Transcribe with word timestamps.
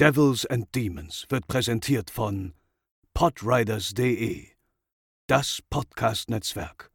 Devils 0.00 0.46
and 0.46 0.72
Demons 0.76 1.26
wird 1.28 1.48
präsentiert 1.48 2.08
von 2.08 2.54
podriders.de, 3.14 4.46
das 5.26 5.60
Podcast-Netzwerk. 5.70 6.92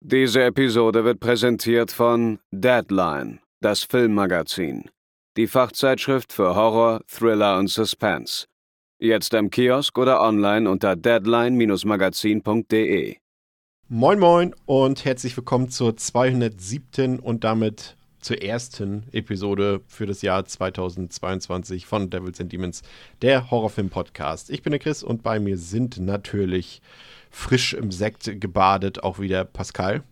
Diese 0.00 0.44
Episode 0.44 1.04
wird 1.04 1.20
präsentiert 1.20 1.92
von 1.92 2.38
Deadline, 2.50 3.40
das 3.60 3.82
Filmmagazin, 3.82 4.88
die 5.36 5.46
Fachzeitschrift 5.46 6.32
für 6.32 6.56
Horror, 6.56 7.02
Thriller 7.06 7.58
und 7.58 7.68
Suspense. 7.68 8.46
Jetzt 8.98 9.34
im 9.34 9.50
Kiosk 9.50 9.98
oder 9.98 10.22
online 10.22 10.70
unter 10.70 10.96
deadline-magazin.de. 10.96 13.18
Moin 13.90 14.18
Moin 14.18 14.54
und 14.64 15.04
herzlich 15.04 15.36
willkommen 15.36 15.68
zur 15.68 15.98
207. 15.98 17.20
und 17.20 17.44
damit 17.44 17.98
zur 18.26 18.42
ersten 18.42 19.04
Episode 19.12 19.82
für 19.86 20.04
das 20.04 20.20
Jahr 20.20 20.44
2022 20.44 21.86
von 21.86 22.10
Devils 22.10 22.40
and 22.40 22.52
Demons, 22.52 22.82
der 23.22 23.52
Horrorfilm-Podcast. 23.52 24.50
Ich 24.50 24.64
bin 24.64 24.72
der 24.72 24.80
Chris 24.80 25.04
und 25.04 25.22
bei 25.22 25.38
mir 25.38 25.56
sind 25.56 26.00
natürlich 26.00 26.82
frisch 27.30 27.72
im 27.72 27.92
Sekt 27.92 28.40
gebadet 28.40 29.04
auch 29.04 29.20
wieder 29.20 29.44
Pascal. 29.44 30.02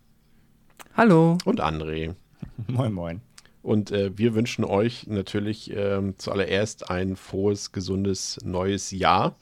Hallo. 0.96 1.38
Und 1.44 1.60
André. 1.60 2.14
Moin 2.68 2.92
Moin. 2.92 3.20
Und 3.62 3.90
äh, 3.90 4.16
wir 4.16 4.34
wünschen 4.34 4.64
euch 4.64 5.08
natürlich 5.08 5.72
äh, 5.72 6.00
zuallererst 6.16 6.88
ein 6.88 7.16
frohes, 7.16 7.72
gesundes 7.72 8.38
neues 8.44 8.92
Jahr. 8.92 9.34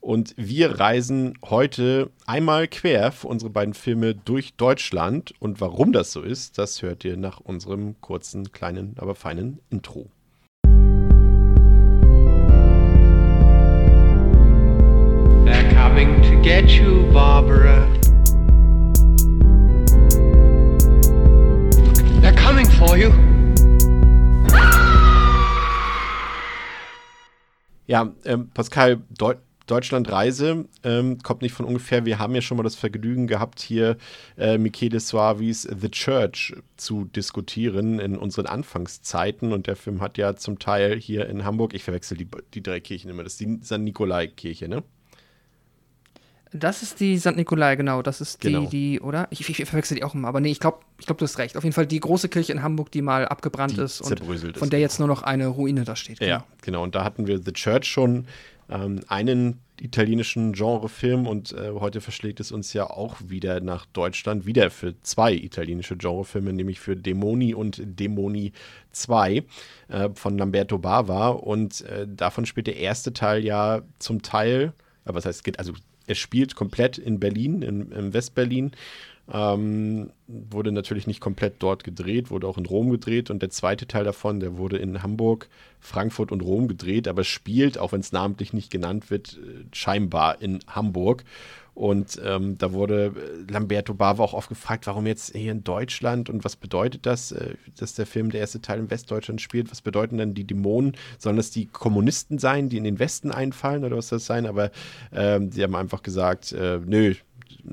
Und 0.00 0.34
wir 0.38 0.80
reisen 0.80 1.34
heute 1.44 2.10
einmal 2.26 2.68
quer 2.68 3.12
für 3.12 3.28
unsere 3.28 3.50
beiden 3.50 3.74
Filme 3.74 4.14
durch 4.14 4.54
Deutschland. 4.54 5.34
Und 5.40 5.60
warum 5.60 5.92
das 5.92 6.12
so 6.12 6.22
ist, 6.22 6.56
das 6.56 6.80
hört 6.80 7.04
ihr 7.04 7.18
nach 7.18 7.38
unserem 7.40 8.00
kurzen, 8.00 8.50
kleinen, 8.50 8.94
aber 8.98 9.14
feinen 9.14 9.60
Intro. 9.68 10.08
They're 15.44 15.68
coming 15.74 16.22
to 16.22 16.40
get 16.40 16.70
you, 16.70 17.12
Barbara. 17.12 17.86
They're 22.22 22.34
coming 22.34 22.66
for 22.66 22.96
you. 22.96 23.10
Ja, 27.86 28.10
ähm, 28.24 28.48
Pascal, 28.54 29.02
Deu 29.18 29.34
Deutschlandreise 29.70 30.66
ähm, 30.82 31.18
kommt 31.18 31.42
nicht 31.42 31.52
von 31.52 31.64
ungefähr. 31.66 32.04
Wir 32.04 32.18
haben 32.18 32.34
ja 32.34 32.40
schon 32.40 32.56
mal 32.56 32.62
das 32.62 32.74
Vergnügen 32.74 33.26
gehabt, 33.26 33.60
hier 33.60 33.96
äh, 34.36 34.58
Michele 34.58 34.98
Suavis 34.98 35.62
The 35.62 35.90
Church 35.90 36.54
zu 36.76 37.04
diskutieren 37.04 38.00
in 38.00 38.16
unseren 38.16 38.46
Anfangszeiten. 38.46 39.52
Und 39.52 39.66
der 39.66 39.76
Film 39.76 40.00
hat 40.00 40.18
ja 40.18 40.34
zum 40.36 40.58
Teil 40.58 40.98
hier 40.98 41.28
in 41.28 41.44
Hamburg, 41.44 41.74
ich 41.74 41.84
verwechsel 41.84 42.16
die, 42.16 42.28
die 42.54 42.62
drei 42.62 42.80
Kirchen 42.80 43.10
immer, 43.10 43.22
das 43.22 43.34
ist 43.34 43.40
die 43.40 43.60
St. 43.62 43.78
Nikolai-Kirche, 43.78 44.68
ne? 44.68 44.82
Das 46.52 46.82
ist 46.82 46.98
die 46.98 47.16
St. 47.18 47.36
Nikolai, 47.36 47.76
genau. 47.76 48.02
Das 48.02 48.20
ist 48.20 48.40
Genau. 48.40 48.62
die, 48.62 48.96
die, 48.96 49.00
oder? 49.00 49.28
Ich, 49.30 49.40
ich, 49.40 49.60
ich 49.60 49.68
verwechsel 49.68 49.96
die 49.96 50.02
auch 50.02 50.14
immer. 50.14 50.26
Aber 50.26 50.40
nee, 50.40 50.50
ich 50.50 50.58
glaube, 50.58 50.80
ich 50.98 51.06
glaub, 51.06 51.16
du 51.18 51.24
hast 51.24 51.38
recht. 51.38 51.56
Auf 51.56 51.62
jeden 51.62 51.74
Fall 51.74 51.86
die 51.86 52.00
große 52.00 52.28
Kirche 52.28 52.52
in 52.52 52.62
Hamburg, 52.62 52.90
die 52.90 53.02
mal 53.02 53.28
abgebrannt 53.28 53.76
Die 53.76 53.82
ist 53.82 54.00
und 54.00 54.20
von 54.58 54.68
der 54.68 54.80
jetzt 54.80 54.98
nur 54.98 55.06
noch 55.06 55.22
eine 55.22 55.46
Ruine 55.46 55.84
da 55.84 55.94
steht. 55.94 56.20
Ja, 56.20 56.44
genau. 56.62 56.82
Und 56.82 56.96
da 56.96 57.04
hatten 57.04 57.28
wir 57.28 57.40
The 57.40 57.52
Church 57.52 57.84
schon 57.84 58.26
ähm, 58.70 59.00
einen 59.08 59.60
italienischen 59.80 60.52
Genrefilm 60.52 61.26
und 61.26 61.52
äh, 61.52 61.70
heute 61.70 62.00
verschlägt 62.00 62.40
es 62.40 62.52
uns 62.52 62.72
ja 62.72 62.88
auch 62.88 63.16
wieder 63.26 63.60
nach 63.60 63.86
Deutschland, 63.86 64.46
wieder 64.46 64.70
für 64.70 65.00
zwei 65.02 65.32
italienische 65.32 65.96
Genrefilme, 65.96 66.52
nämlich 66.52 66.80
für 66.80 66.96
Demoni 66.96 67.54
und 67.54 67.80
Demoni 67.82 68.52
2 68.92 69.44
äh, 69.88 70.08
von 70.14 70.38
Lamberto 70.38 70.78
Bava. 70.78 71.28
Und 71.28 71.80
äh, 71.82 72.06
davon 72.08 72.46
spielt 72.46 72.66
der 72.66 72.76
erste 72.76 73.12
Teil 73.12 73.44
ja 73.44 73.82
zum 73.98 74.22
Teil, 74.22 74.72
aber 75.04 75.16
was 75.16 75.24
heißt, 75.24 75.58
also 75.58 75.72
er 76.06 76.14
spielt 76.14 76.56
komplett 76.56 76.98
in 76.98 77.20
Berlin, 77.20 77.62
in, 77.62 77.92
in 77.92 78.12
Westberlin. 78.12 78.72
Ähm, 79.32 80.10
wurde 80.26 80.72
natürlich 80.72 81.06
nicht 81.06 81.20
komplett 81.20 81.54
dort 81.60 81.84
gedreht, 81.84 82.30
wurde 82.30 82.46
auch 82.46 82.58
in 82.58 82.66
Rom 82.66 82.90
gedreht 82.90 83.30
und 83.30 83.42
der 83.42 83.50
zweite 83.50 83.86
Teil 83.86 84.04
davon, 84.04 84.40
der 84.40 84.56
wurde 84.56 84.78
in 84.78 85.02
Hamburg, 85.02 85.48
Frankfurt 85.78 86.32
und 86.32 86.40
Rom 86.40 86.68
gedreht, 86.68 87.08
aber 87.08 87.24
spielt, 87.24 87.78
auch 87.78 87.92
wenn 87.92 88.00
es 88.00 88.12
namentlich 88.12 88.52
nicht 88.52 88.70
genannt 88.70 89.10
wird, 89.10 89.38
äh, 89.38 89.64
scheinbar 89.72 90.40
in 90.42 90.60
Hamburg. 90.66 91.24
Und 91.74 92.20
ähm, 92.24 92.58
da 92.58 92.72
wurde 92.72 93.14
äh, 93.16 93.50
Lamberto 93.50 93.94
Bava 93.94 94.22
auch 94.22 94.34
oft 94.34 94.48
gefragt, 94.48 94.86
warum 94.86 95.06
jetzt 95.06 95.34
hier 95.34 95.52
in 95.52 95.64
Deutschland 95.64 96.28
und 96.28 96.44
was 96.44 96.56
bedeutet 96.56 97.06
das, 97.06 97.32
äh, 97.32 97.54
dass 97.78 97.94
der 97.94 98.06
Film 98.06 98.30
der 98.30 98.40
erste 98.40 98.60
Teil 98.60 98.80
in 98.80 98.90
Westdeutschland 98.90 99.40
spielt? 99.40 99.70
Was 99.70 99.80
bedeuten 99.80 100.18
dann 100.18 100.34
die 100.34 100.46
Dämonen? 100.46 100.96
Sollen 101.18 101.36
das 101.36 101.50
die 101.50 101.66
Kommunisten 101.66 102.38
sein, 102.38 102.68
die 102.68 102.76
in 102.76 102.84
den 102.84 102.98
Westen 102.98 103.30
einfallen 103.30 103.84
oder 103.84 103.96
was 103.96 104.08
soll 104.08 104.18
das 104.18 104.26
sein? 104.26 104.46
Aber 104.46 104.70
ähm, 105.12 105.50
die 105.50 105.62
haben 105.62 105.74
einfach 105.74 106.02
gesagt, 106.02 106.52
äh, 106.52 106.80
nö, 106.84 107.14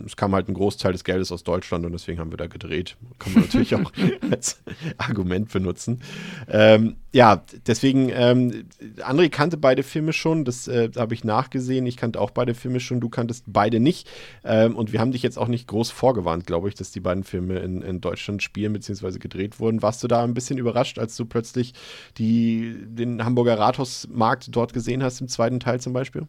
es 0.05 0.15
kam 0.15 0.33
halt 0.33 0.47
ein 0.47 0.53
Großteil 0.53 0.91
des 0.91 1.03
Geldes 1.03 1.31
aus 1.31 1.43
Deutschland 1.43 1.85
und 1.85 1.91
deswegen 1.91 2.19
haben 2.19 2.31
wir 2.31 2.37
da 2.37 2.47
gedreht. 2.47 2.97
Kann 3.19 3.33
man 3.33 3.43
natürlich 3.43 3.75
auch 3.75 3.91
als 4.31 4.61
Argument 4.97 5.51
benutzen. 5.51 6.01
Ähm, 6.49 6.97
ja, 7.11 7.43
deswegen, 7.65 8.09
ähm, 8.13 8.65
André 8.97 9.29
kannte 9.29 9.57
beide 9.57 9.83
Filme 9.83 10.13
schon, 10.13 10.45
das 10.45 10.67
äh, 10.67 10.91
habe 10.95 11.13
ich 11.13 11.23
nachgesehen. 11.23 11.85
Ich 11.85 11.97
kannte 11.97 12.19
auch 12.19 12.31
beide 12.31 12.53
Filme 12.53 12.79
schon, 12.79 12.99
du 12.99 13.09
kanntest 13.09 13.45
beide 13.47 13.79
nicht. 13.79 14.09
Ähm, 14.43 14.75
und 14.75 14.91
wir 14.91 14.99
haben 14.99 15.11
dich 15.11 15.23
jetzt 15.23 15.37
auch 15.37 15.47
nicht 15.47 15.67
groß 15.67 15.91
vorgewarnt, 15.91 16.45
glaube 16.45 16.69
ich, 16.69 16.75
dass 16.75 16.91
die 16.91 16.99
beiden 16.99 17.23
Filme 17.23 17.59
in, 17.59 17.81
in 17.81 18.01
Deutschland 18.01 18.43
spielen 18.43 18.73
bzw. 18.73 19.19
gedreht 19.19 19.59
wurden. 19.59 19.81
Warst 19.81 20.03
du 20.03 20.07
da 20.07 20.23
ein 20.23 20.33
bisschen 20.33 20.57
überrascht, 20.57 20.99
als 20.99 21.15
du 21.15 21.25
plötzlich 21.25 21.73
die, 22.17 22.75
den 22.85 23.23
Hamburger 23.23 23.57
Rathausmarkt 23.57 24.55
dort 24.55 24.73
gesehen 24.73 25.03
hast, 25.03 25.21
im 25.21 25.27
zweiten 25.27 25.59
Teil 25.59 25.79
zum 25.79 25.93
Beispiel? 25.93 26.27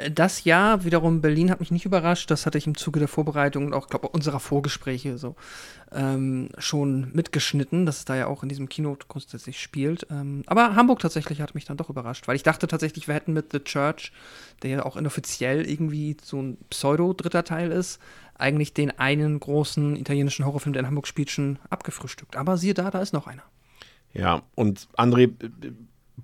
Äh, 0.00 0.10
Das 0.10 0.44
Jahr 0.44 0.84
wiederum 0.84 1.20
Berlin 1.20 1.50
hat 1.50 1.60
mich 1.60 1.70
nicht 1.70 1.84
überrascht. 1.84 2.30
Das 2.30 2.46
hatte 2.46 2.58
ich 2.58 2.66
im 2.66 2.76
Zuge 2.76 2.98
der 2.98 3.08
Vorbereitung 3.08 3.66
und 3.66 3.74
auch, 3.74 3.88
glaube 3.88 4.08
unserer 4.08 4.40
Vorgespräche 4.40 5.18
so 5.18 5.36
ähm, 5.92 6.48
schon 6.58 7.10
mitgeschnitten, 7.12 7.86
dass 7.86 7.98
es 7.98 8.04
da 8.04 8.16
ja 8.16 8.26
auch 8.26 8.42
in 8.42 8.48
diesem 8.48 8.68
Kino 8.68 8.96
grundsätzlich 9.08 9.60
spielt. 9.60 10.06
Ähm, 10.10 10.42
aber 10.46 10.74
Hamburg 10.76 11.00
tatsächlich 11.00 11.40
hat 11.40 11.54
mich 11.54 11.64
dann 11.64 11.76
doch 11.76 11.90
überrascht, 11.90 12.28
weil 12.28 12.36
ich 12.36 12.42
dachte 12.42 12.66
tatsächlich, 12.66 13.08
wir 13.08 13.14
hätten 13.14 13.32
mit 13.32 13.52
The 13.52 13.60
Church, 13.60 14.12
der 14.62 14.70
ja 14.70 14.84
auch 14.84 14.96
inoffiziell 14.96 15.68
irgendwie 15.68 16.16
so 16.22 16.40
ein 16.40 16.58
Pseudo-dritter 16.70 17.44
Teil 17.44 17.72
ist, 17.72 18.00
eigentlich 18.34 18.72
den 18.72 18.98
einen 18.98 19.38
großen 19.38 19.96
italienischen 19.96 20.46
Horrorfilm, 20.46 20.72
der 20.72 20.80
in 20.80 20.86
Hamburg 20.86 21.06
spielt, 21.06 21.30
schon 21.30 21.58
abgefrühstückt. 21.68 22.36
Aber 22.36 22.56
siehe 22.56 22.74
da, 22.74 22.90
da 22.90 23.00
ist 23.00 23.12
noch 23.12 23.26
einer. 23.26 23.42
Ja, 24.12 24.42
und 24.54 24.88
André, 24.96 25.30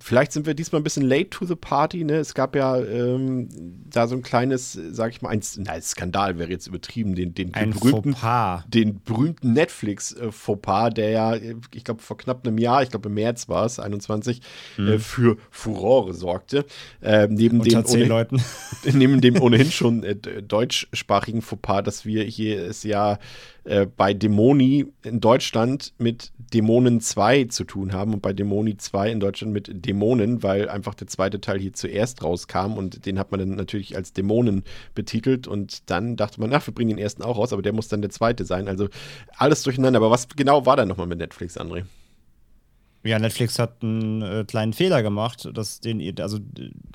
vielleicht 0.00 0.32
sind 0.32 0.46
wir 0.46 0.54
diesmal 0.54 0.80
ein 0.80 0.84
bisschen 0.84 1.04
late 1.04 1.30
to 1.30 1.44
the 1.46 1.54
party. 1.56 2.04
Ne? 2.04 2.14
Es 2.14 2.34
gab 2.34 2.54
ja 2.56 2.78
ähm, 2.80 3.48
da 3.90 4.06
so 4.06 4.14
ein 4.16 4.22
kleines, 4.22 4.72
sag 4.90 5.10
ich 5.12 5.22
mal, 5.22 5.30
ein, 5.30 5.42
nein, 5.58 5.82
Skandal 5.82 6.38
wäre 6.38 6.50
jetzt 6.50 6.66
übertrieben, 6.66 7.14
den, 7.14 7.34
den, 7.34 7.52
den 7.52 7.70
berühmten, 7.70 8.12
Fauxpas. 8.14 8.64
den 8.68 9.00
berühmten 9.02 9.52
Netflix-Fauxpas, 9.52 10.90
der 10.90 11.10
ja, 11.10 11.34
ich 11.34 11.84
glaube, 11.84 12.02
vor 12.02 12.16
knapp 12.16 12.46
einem 12.46 12.58
Jahr, 12.58 12.82
ich 12.82 12.90
glaube 12.90 13.08
im 13.08 13.14
März 13.14 13.48
war 13.48 13.64
es, 13.66 13.78
21, 13.78 14.40
äh, 14.78 14.98
für 14.98 15.36
Furore 15.50 16.14
sorgte. 16.14 16.64
Äh, 17.00 17.28
neben, 17.28 17.60
dem 17.62 17.78
Unter 17.78 17.84
zehn 17.84 18.00
ohne- 18.02 18.08
Leuten. 18.08 18.42
neben 18.92 19.20
dem 19.20 19.40
ohnehin 19.40 19.70
schon 19.70 20.02
äh, 20.02 20.14
deutschsprachigen 20.16 21.42
Fauxpas, 21.42 21.82
dass 21.82 22.04
wir 22.04 22.24
hier 22.24 22.62
es 22.66 22.82
ja 22.82 23.18
äh, 23.66 23.86
bei 23.86 24.14
Dämoni 24.14 24.86
in 25.02 25.20
Deutschland 25.20 25.92
mit 25.98 26.32
Dämonen 26.54 27.00
2 27.00 27.44
zu 27.44 27.64
tun 27.64 27.92
haben 27.92 28.14
und 28.14 28.22
bei 28.22 28.32
Dämoni 28.32 28.76
2 28.76 29.10
in 29.10 29.20
Deutschland 29.20 29.52
mit 29.52 29.84
Dämonen, 29.84 30.42
weil 30.44 30.68
einfach 30.68 30.94
der 30.94 31.08
zweite 31.08 31.40
Teil 31.40 31.58
hier 31.58 31.72
zuerst 31.72 32.22
rauskam 32.22 32.74
und 32.74 33.06
den 33.06 33.18
hat 33.18 33.32
man 33.32 33.40
dann 33.40 33.50
natürlich 33.50 33.96
als 33.96 34.12
Dämonen 34.12 34.62
betitelt 34.94 35.48
und 35.48 35.90
dann 35.90 36.16
dachte 36.16 36.40
man, 36.40 36.52
ach, 36.52 36.66
wir 36.66 36.74
bringen 36.74 36.90
den 36.90 36.98
ersten 36.98 37.22
auch 37.22 37.38
raus, 37.38 37.52
aber 37.52 37.62
der 37.62 37.72
muss 37.72 37.88
dann 37.88 38.02
der 38.02 38.10
zweite 38.10 38.44
sein. 38.44 38.68
Also 38.68 38.88
alles 39.36 39.64
durcheinander. 39.64 39.98
Aber 39.98 40.10
was 40.10 40.28
genau 40.28 40.64
war 40.64 40.76
da 40.76 40.86
nochmal 40.86 41.08
mit 41.08 41.18
Netflix, 41.18 41.58
André? 41.58 41.84
Ja, 43.02 43.18
Netflix 43.18 43.58
hat 43.58 43.82
einen 43.82 44.22
äh, 44.22 44.44
kleinen 44.46 44.72
Fehler 44.72 45.02
gemacht. 45.02 45.48
Dass 45.52 45.80
den, 45.80 46.20
also 46.20 46.38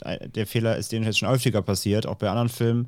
äh, 0.04 0.30
der 0.30 0.48
Fehler 0.48 0.78
ist 0.78 0.92
denen 0.92 1.06
jetzt 1.06 1.20
schon 1.20 1.30
häufiger 1.30 1.62
passiert, 1.62 2.06
auch 2.06 2.16
bei 2.16 2.30
anderen 2.30 2.50
Filmen, 2.50 2.88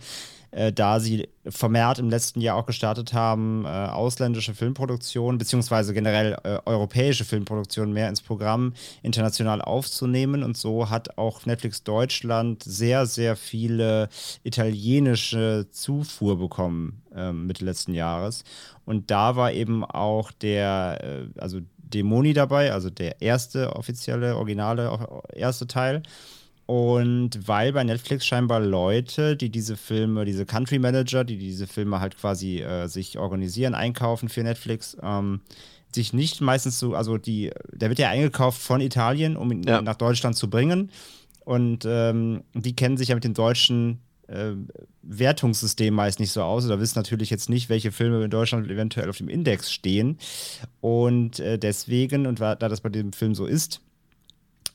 äh, 0.55 0.71
da 0.71 0.99
sie 0.99 1.27
vermehrt 1.45 1.99
im 1.99 2.09
letzten 2.09 2.39
Jahr 2.41 2.57
auch 2.57 2.65
gestartet 2.65 3.13
haben, 3.13 3.65
äh, 3.65 3.67
ausländische 3.67 4.53
Filmproduktionen 4.53 5.37
beziehungsweise 5.37 5.93
generell 5.93 6.37
äh, 6.43 6.59
europäische 6.65 7.25
Filmproduktionen 7.25 7.93
mehr 7.93 8.07
ins 8.09 8.21
Programm 8.21 8.73
international 9.01 9.61
aufzunehmen. 9.61 10.43
Und 10.43 10.57
so 10.57 10.89
hat 10.89 11.17
auch 11.17 11.45
Netflix 11.45 11.83
Deutschland 11.83 12.63
sehr, 12.63 13.05
sehr 13.05 13.35
viele 13.35 14.09
italienische 14.43 15.67
Zufuhr 15.71 16.37
bekommen 16.37 17.01
ähm, 17.15 17.47
Mitte 17.47 17.65
letzten 17.65 17.93
Jahres. 17.93 18.43
Und 18.85 19.11
da 19.11 19.35
war 19.35 19.51
eben 19.51 19.83
auch 19.83 20.31
der, 20.31 20.99
äh, 21.03 21.39
also 21.39 21.59
Dämoni 21.77 22.33
dabei, 22.33 22.71
also 22.71 22.89
der 22.89 23.21
erste 23.21 23.75
offizielle, 23.75 24.35
originale 24.35 24.91
o- 24.91 25.23
erste 25.33 25.67
Teil. 25.67 26.03
Und 26.65 27.45
weil 27.47 27.73
bei 27.73 27.83
Netflix 27.83 28.25
scheinbar 28.25 28.61
Leute, 28.61 29.35
die 29.35 29.49
diese 29.49 29.75
Filme, 29.75 30.23
diese 30.25 30.45
Country 30.45 30.79
Manager, 30.79 31.23
die 31.23 31.37
diese 31.37 31.67
Filme 31.67 31.99
halt 31.99 32.17
quasi 32.17 32.59
äh, 32.61 32.87
sich 32.87 33.17
organisieren, 33.17 33.75
einkaufen 33.75 34.29
für 34.29 34.43
Netflix, 34.43 34.95
ähm, 35.03 35.41
sich 35.93 36.13
nicht 36.13 36.39
meistens 36.41 36.79
so, 36.79 36.95
also 36.95 37.17
die, 37.17 37.51
der 37.71 37.89
wird 37.89 37.99
ja 37.99 38.09
eingekauft 38.09 38.61
von 38.61 38.81
Italien, 38.81 39.35
um 39.37 39.51
ihn 39.51 39.63
Ja. 39.63 39.81
nach 39.81 39.95
Deutschland 39.97 40.35
zu 40.37 40.49
bringen. 40.49 40.89
Und 41.45 41.83
ähm, 41.85 42.43
die 42.53 42.75
kennen 42.75 42.95
sich 42.97 43.09
ja 43.09 43.15
mit 43.15 43.25
dem 43.25 43.33
deutschen 43.33 43.99
äh, 44.27 44.53
Wertungssystem 45.01 45.93
meist 45.93 46.21
nicht 46.21 46.31
so 46.31 46.41
aus 46.41 46.65
oder 46.65 46.79
wissen 46.79 46.97
natürlich 46.97 47.29
jetzt 47.29 47.49
nicht, 47.49 47.67
welche 47.67 47.91
Filme 47.91 48.23
in 48.23 48.31
Deutschland 48.31 48.69
eventuell 48.71 49.09
auf 49.09 49.17
dem 49.17 49.27
Index 49.27 49.71
stehen. 49.71 50.17
Und 50.79 51.39
äh, 51.41 51.59
deswegen, 51.59 52.25
und 52.25 52.39
da 52.39 52.55
das 52.55 52.79
bei 52.79 52.87
dem 52.89 53.11
Film 53.11 53.35
so 53.35 53.45
ist, 53.45 53.81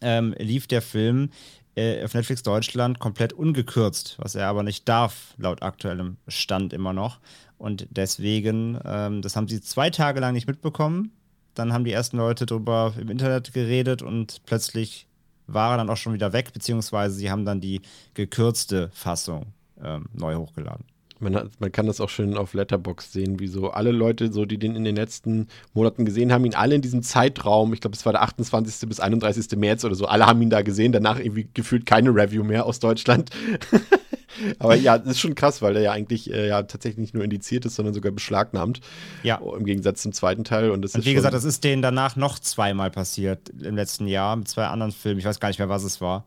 ähm, 0.02 0.34
lief 0.38 0.66
der 0.66 0.82
Film 0.82 1.30
äh, 1.76 2.04
auf 2.04 2.14
Netflix 2.14 2.42
Deutschland 2.42 2.98
komplett 2.98 3.32
ungekürzt, 3.32 4.16
was 4.18 4.34
er 4.34 4.48
aber 4.48 4.62
nicht 4.62 4.88
darf, 4.88 5.34
laut 5.38 5.62
aktuellem 5.62 6.16
Stand 6.26 6.72
immer 6.72 6.92
noch. 6.92 7.20
Und 7.58 7.88
deswegen, 7.90 8.78
ähm, 8.84 9.22
das 9.22 9.36
haben 9.36 9.48
sie 9.48 9.60
zwei 9.60 9.90
Tage 9.90 10.20
lang 10.20 10.32
nicht 10.32 10.46
mitbekommen. 10.46 11.12
Dann 11.54 11.72
haben 11.72 11.84
die 11.84 11.92
ersten 11.92 12.16
Leute 12.16 12.46
darüber 12.46 12.94
im 13.00 13.10
Internet 13.10 13.52
geredet 13.52 14.02
und 14.02 14.42
plötzlich 14.46 15.06
war 15.48 15.72
er 15.72 15.78
dann 15.78 15.90
auch 15.90 15.96
schon 15.96 16.12
wieder 16.12 16.32
weg, 16.32 16.52
beziehungsweise 16.52 17.16
sie 17.16 17.30
haben 17.30 17.44
dann 17.44 17.60
die 17.60 17.80
gekürzte 18.14 18.90
Fassung 18.92 19.46
ähm, 19.82 20.06
neu 20.12 20.36
hochgeladen. 20.36 20.84
Man, 21.20 21.34
hat, 21.34 21.50
man 21.58 21.72
kann 21.72 21.86
das 21.86 22.00
auch 22.00 22.08
schön 22.08 22.36
auf 22.36 22.54
Letterbox 22.54 23.12
sehen, 23.12 23.40
wie 23.40 23.48
so 23.48 23.70
alle 23.70 23.90
Leute, 23.90 24.32
so, 24.32 24.44
die 24.44 24.58
den 24.58 24.76
in 24.76 24.84
den 24.84 24.96
letzten 24.96 25.48
Monaten 25.74 26.04
gesehen 26.04 26.32
haben, 26.32 26.44
ihn 26.44 26.54
alle 26.54 26.74
in 26.74 26.82
diesem 26.82 27.02
Zeitraum, 27.02 27.72
ich 27.72 27.80
glaube, 27.80 27.96
es 27.96 28.06
war 28.06 28.12
der 28.12 28.22
28. 28.22 28.88
bis 28.88 29.00
31. 29.00 29.56
März 29.56 29.84
oder 29.84 29.94
so, 29.94 30.06
alle 30.06 30.26
haben 30.26 30.40
ihn 30.42 30.50
da 30.50 30.62
gesehen, 30.62 30.92
danach 30.92 31.18
irgendwie 31.18 31.48
gefühlt 31.52 31.86
keine 31.86 32.10
Review 32.10 32.44
mehr 32.44 32.66
aus 32.66 32.78
Deutschland. 32.78 33.30
Aber 34.58 34.74
ja, 34.74 34.98
das 34.98 35.12
ist 35.12 35.20
schon 35.20 35.34
krass, 35.34 35.62
weil 35.62 35.76
er 35.76 35.82
ja 35.82 35.92
eigentlich 35.92 36.32
äh, 36.32 36.48
ja 36.48 36.62
tatsächlich 36.62 36.98
nicht 36.98 37.14
nur 37.14 37.24
indiziert 37.24 37.64
ist, 37.64 37.74
sondern 37.74 37.94
sogar 37.94 38.12
beschlagnahmt. 38.12 38.80
Ja. 39.22 39.36
Im 39.36 39.64
Gegensatz 39.64 40.02
zum 40.02 40.12
zweiten 40.12 40.44
Teil. 40.44 40.70
Und, 40.70 40.82
das 40.82 40.94
Und 40.94 41.00
ist 41.00 41.06
wie 41.06 41.14
gesagt, 41.14 41.34
das 41.34 41.44
ist 41.44 41.64
denen 41.64 41.82
danach 41.82 42.16
noch 42.16 42.38
zweimal 42.38 42.90
passiert 42.90 43.48
im 43.60 43.74
letzten 43.74 44.06
Jahr 44.06 44.36
mit 44.36 44.48
zwei 44.48 44.66
anderen 44.66 44.92
Filmen. 44.92 45.18
Ich 45.18 45.24
weiß 45.24 45.40
gar 45.40 45.48
nicht 45.48 45.58
mehr, 45.58 45.68
was 45.68 45.84
es 45.84 46.00
war. 46.00 46.24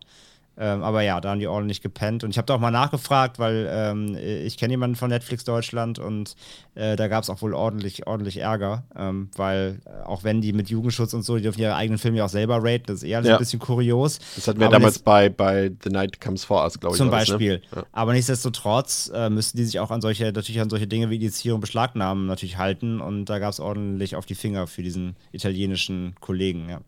Ähm, 0.58 0.82
aber 0.82 1.00
ja, 1.02 1.20
da 1.20 1.30
haben 1.30 1.38
die 1.40 1.46
ordentlich 1.46 1.80
gepennt. 1.80 2.24
Und 2.24 2.30
ich 2.30 2.36
habe 2.38 2.46
da 2.46 2.54
auch 2.54 2.60
mal 2.60 2.70
nachgefragt, 2.70 3.38
weil 3.38 3.68
ähm, 3.72 4.16
ich 4.16 4.58
kenne 4.58 4.74
jemanden 4.74 4.96
von 4.96 5.08
Netflix 5.08 5.44
Deutschland 5.44 5.98
und 5.98 6.36
äh, 6.74 6.94
da 6.96 7.08
gab 7.08 7.22
es 7.22 7.30
auch 7.30 7.40
wohl 7.40 7.54
ordentlich, 7.54 8.06
ordentlich 8.06 8.36
Ärger. 8.38 8.84
Ähm, 8.96 9.30
weil 9.36 9.80
äh, 9.86 10.04
auch 10.04 10.24
wenn 10.24 10.40
die 10.42 10.52
mit 10.52 10.68
Jugendschutz 10.68 11.14
und 11.14 11.22
so, 11.22 11.36
die 11.36 11.42
dürfen 11.42 11.60
ihre 11.60 11.74
eigenen 11.74 11.98
Filme 11.98 12.18
ja 12.18 12.26
auch 12.26 12.28
selber 12.28 12.58
raten, 12.62 12.84
das 12.86 12.96
ist 12.96 13.02
eher 13.04 13.22
Ja. 13.22 13.32
ein 13.34 13.38
bisschen 13.38 13.60
kurios. 13.60 14.18
das 14.36 14.46
hatten 14.48 14.60
wir 14.60 14.66
Aber 14.66 14.76
damals 14.76 14.98
bei, 14.98 15.28
bei 15.30 15.70
The 15.82 15.90
Night 15.90 16.20
Comes 16.20 16.44
For 16.44 16.62
Us, 16.64 16.78
glaube 16.78 16.94
ich. 16.94 16.98
zum 16.98 17.10
das, 17.10 17.28
ne? 17.28 17.32
Beispiel. 17.34 17.62
Ja. 17.74 17.84
Aber 17.92 18.12
nichtsdestotrotz 18.12 19.10
äh, 19.14 19.30
müssen 19.30 19.56
die 19.56 19.64
sich 19.64 19.80
auch 19.80 19.90
an 19.90 20.00
solche, 20.02 20.32
natürlich 20.32 20.60
an 20.60 20.68
solche 20.70 20.86
Dinge 20.86 21.08
wie 21.10 21.16
Indizierung, 21.16 21.60
Beschlagnahmen 21.60 22.26
natürlich 22.26 22.58
halten. 22.58 23.00
Und 23.00 23.24
da 23.26 23.38
gab 23.38 23.50
es 23.50 23.60
ordentlich 23.60 24.16
auf 24.16 24.26
die 24.26 24.34
Finger 24.34 24.66
für 24.66 24.82
diesen 24.82 25.16
italienischen 25.32 26.14
Kollegen, 26.20 26.68
ja. 26.68 26.80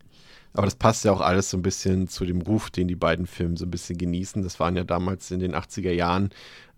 Aber 0.55 0.65
das 0.65 0.75
passt 0.75 1.03
ja 1.03 1.11
auch 1.11 1.19
alles 1.19 1.49
so 1.49 1.57
ein 1.57 1.61
bisschen 1.61 2.07
zu 2.07 2.25
dem 2.25 2.41
Ruf, 2.41 2.69
den 2.69 2.87
die 2.87 2.95
beiden 2.95 3.27
Filme 3.27 3.57
so 3.57 3.65
ein 3.65 3.71
bisschen 3.71 3.97
genießen. 3.97 4.41
Das 4.41 4.59
waren 4.59 4.77
ja 4.77 4.85
damals 4.85 5.29
in 5.29 5.39
den 5.41 5.53
80er 5.53 5.91
Jahren, 5.91 6.29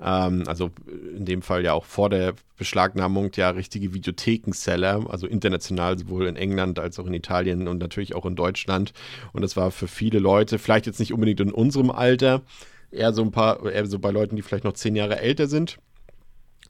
ähm, 0.02 0.44
also 0.48 0.72
in 1.16 1.26
dem 1.26 1.44
Fall 1.44 1.64
ja 1.64 1.74
auch 1.74 1.86
vor 1.86 2.10
der 2.10 2.34
Beschlagnahmung, 2.58 3.32
ja 3.36 3.52
richtige 3.52 3.94
Videothekenseller, 3.94 5.06
also 5.10 5.28
international 5.28 6.00
sowohl 6.00 6.26
in 6.26 6.36
England 6.36 6.80
als 6.80 6.98
auch 6.98 7.06
in 7.06 7.14
Italien 7.14 7.68
und 7.68 7.78
natürlich 7.78 8.16
auch 8.16 8.26
in 8.26 8.36
Deutschland. 8.36 8.94
Und 9.32 9.44
das 9.44 9.56
war 9.56 9.70
für 9.70 9.88
viele 9.88 10.18
Leute, 10.18 10.58
vielleicht 10.58 10.88
jetzt 10.88 11.00
nicht 11.00 11.14
unbedingt 11.14 11.40
in 11.40 11.52
unserem 11.52 11.92
Alter, 11.92 12.42
eher 12.90 13.14
so 13.14 13.22
ein 13.22 13.32
paar, 13.32 13.64
eher 13.64 13.86
so 13.86 14.00
bei 14.00 14.10
Leuten, 14.10 14.36
die 14.36 14.42
vielleicht 14.42 14.64
noch 14.64 14.74
zehn 14.74 14.96
Jahre 14.96 15.20
älter 15.20 15.48
sind, 15.48 15.78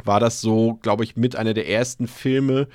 war 0.03 0.19
das 0.19 0.41
so, 0.41 0.77
glaube 0.81 1.03
ich, 1.05 1.15
mit 1.15 1.35
einer 1.35 1.53
der 1.53 1.69
ersten 1.69 2.07
Filme, 2.07 2.67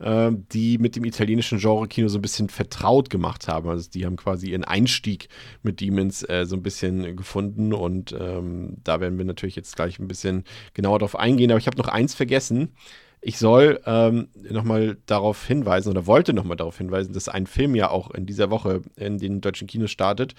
äh, 0.00 0.30
die 0.52 0.78
mit 0.78 0.96
dem 0.96 1.04
italienischen 1.04 1.58
Genre-Kino 1.58 2.08
so 2.08 2.18
ein 2.18 2.22
bisschen 2.22 2.48
vertraut 2.48 3.10
gemacht 3.10 3.48
haben. 3.48 3.68
Also 3.68 3.90
die 3.90 4.06
haben 4.06 4.16
quasi 4.16 4.50
ihren 4.50 4.64
Einstieg 4.64 5.28
mit 5.62 5.80
Demons 5.80 6.22
äh, 6.28 6.44
so 6.46 6.56
ein 6.56 6.62
bisschen 6.62 7.16
gefunden 7.16 7.72
und 7.72 8.14
ähm, 8.18 8.76
da 8.84 9.00
werden 9.00 9.18
wir 9.18 9.24
natürlich 9.24 9.56
jetzt 9.56 9.76
gleich 9.76 9.98
ein 9.98 10.08
bisschen 10.08 10.44
genauer 10.74 11.00
drauf 11.00 11.16
eingehen. 11.16 11.50
Aber 11.50 11.58
ich 11.58 11.66
habe 11.66 11.78
noch 11.78 11.88
eins 11.88 12.14
vergessen. 12.14 12.74
Ich 13.20 13.38
soll 13.38 13.80
ähm, 13.84 14.28
nochmal 14.48 14.96
darauf 15.06 15.44
hinweisen 15.44 15.90
oder 15.90 16.06
wollte 16.06 16.32
nochmal 16.32 16.56
darauf 16.56 16.78
hinweisen, 16.78 17.12
dass 17.12 17.28
ein 17.28 17.48
Film 17.48 17.74
ja 17.74 17.90
auch 17.90 18.12
in 18.12 18.26
dieser 18.26 18.50
Woche 18.50 18.82
in 18.94 19.18
den 19.18 19.40
deutschen 19.40 19.66
Kinos 19.66 19.90
startet, 19.90 20.34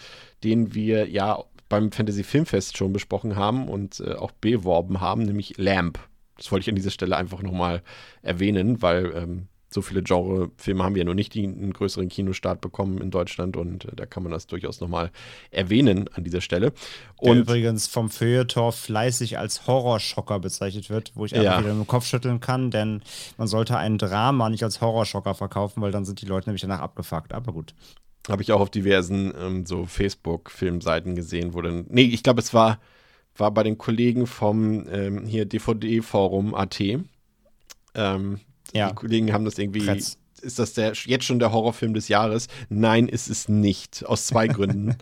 den 0.46 0.74
wir 0.74 1.10
ja 1.10 1.44
beim 1.68 1.92
Fantasy 1.92 2.24
Filmfest 2.24 2.78
schon 2.78 2.94
besprochen 2.94 3.36
haben 3.36 3.68
und 3.68 4.00
äh, 4.00 4.14
auch 4.14 4.32
beworben 4.32 5.02
haben, 5.02 5.24
nämlich 5.24 5.58
Lamp. 5.58 6.00
Das 6.38 6.52
wollte 6.52 6.64
ich 6.64 6.70
an 6.70 6.76
dieser 6.76 6.90
Stelle 6.90 7.18
einfach 7.18 7.42
nochmal 7.42 7.84
erwähnen, 8.22 8.82
weil 8.82 9.12
ähm, 9.14 9.48
so 9.72 9.82
viele 9.82 10.02
Genrefilme 10.02 10.84
haben 10.84 10.96
wir 10.96 11.02
ja 11.02 11.06
noch 11.06 11.14
nicht, 11.14 11.34
die 11.34 11.44
einen 11.44 11.74
größeren 11.74 12.10
Kinostart 12.10 12.60
bekommen 12.60 13.00
in 13.02 13.12
Deutschland 13.12 13.56
und 13.56 13.86
äh, 13.86 13.96
da 13.96 14.06
kann 14.06 14.24
man 14.24 14.32
das 14.32 14.48
durchaus 14.48 14.82
nochmal 14.82 15.12
erwähnen 15.52 16.10
an 16.14 16.24
dieser 16.24 16.42
Stelle. 16.42 16.72
Der 17.22 17.32
Und 17.32 17.38
übrigens 17.40 17.88
vom 17.88 18.10
Feuilleton 18.10 18.72
fleißig 18.72 19.38
als 19.38 19.68
Horrorschocker 19.68 20.40
bezeichnet 20.40 20.90
wird, 20.90 21.12
wo 21.16 21.26
ich 21.26 21.34
einfach 21.36 21.44
Ja. 21.44 21.60
wieder 21.60 21.74
mit 21.74 21.86
dem 21.86 21.88
Kopf 21.88 22.06
schütteln 22.06 22.40
kann, 22.40 22.72
denn 22.72 23.02
man 23.38 23.48
sollte 23.48 23.78
ein 23.78 23.98
Drama 23.98 24.50
nicht 24.50 24.64
als 24.64 24.82
Horrorschocker 24.82 25.36
verkaufen, 25.36 25.82
weil 25.82 25.92
dann 25.92 26.06
sind 26.06 26.22
die 26.22 26.26
Leute 26.26 26.50
nämlich 26.50 26.62
danach 26.62 26.80
abgefuckt. 26.82 27.34
Aber 27.34 27.54
gut. 27.54 27.74
habe 28.28 28.42
ich 28.42 28.52
auch 28.52 28.60
auf 28.62 28.70
diversen 28.70 29.34
ähm, 29.40 29.66
so 29.66 29.86
Facebook-Filmseiten 29.86 31.16
gesehen, 31.16 31.54
wo 31.54 31.62
dann, 31.62 31.86
nee, 31.90 32.04
ich 32.04 32.22
glaube, 32.24 32.42
es 32.42 32.54
war, 32.54 32.80
war 33.38 33.52
bei 33.52 33.64
den 33.64 33.78
Kollegen 33.78 34.28
vom 34.28 34.88
ähm, 34.92 35.26
hier 35.26 35.46
DVD-Forum 35.46 36.54
AT. 36.54 36.80
Ähm, 37.96 38.40
Ja. 38.74 38.90
Die 38.90 38.96
Kollegen 38.96 39.34
haben 39.34 39.46
das 39.46 39.58
irgendwie. 39.58 39.86
Kretz. 39.86 40.18
Ist 40.42 40.58
das 40.58 40.74
der, 40.74 40.94
jetzt 40.94 41.26
schon 41.26 41.40
der 41.40 41.52
Horrorfilm 41.52 41.94
des 41.94 42.08
Jahres? 42.08 42.48
Nein, 42.70 43.10
ist 43.10 43.30
es 43.30 43.50
nicht. 43.50 44.06
Aus 44.06 44.26
zwei 44.26 44.48
Gründen. 44.48 44.96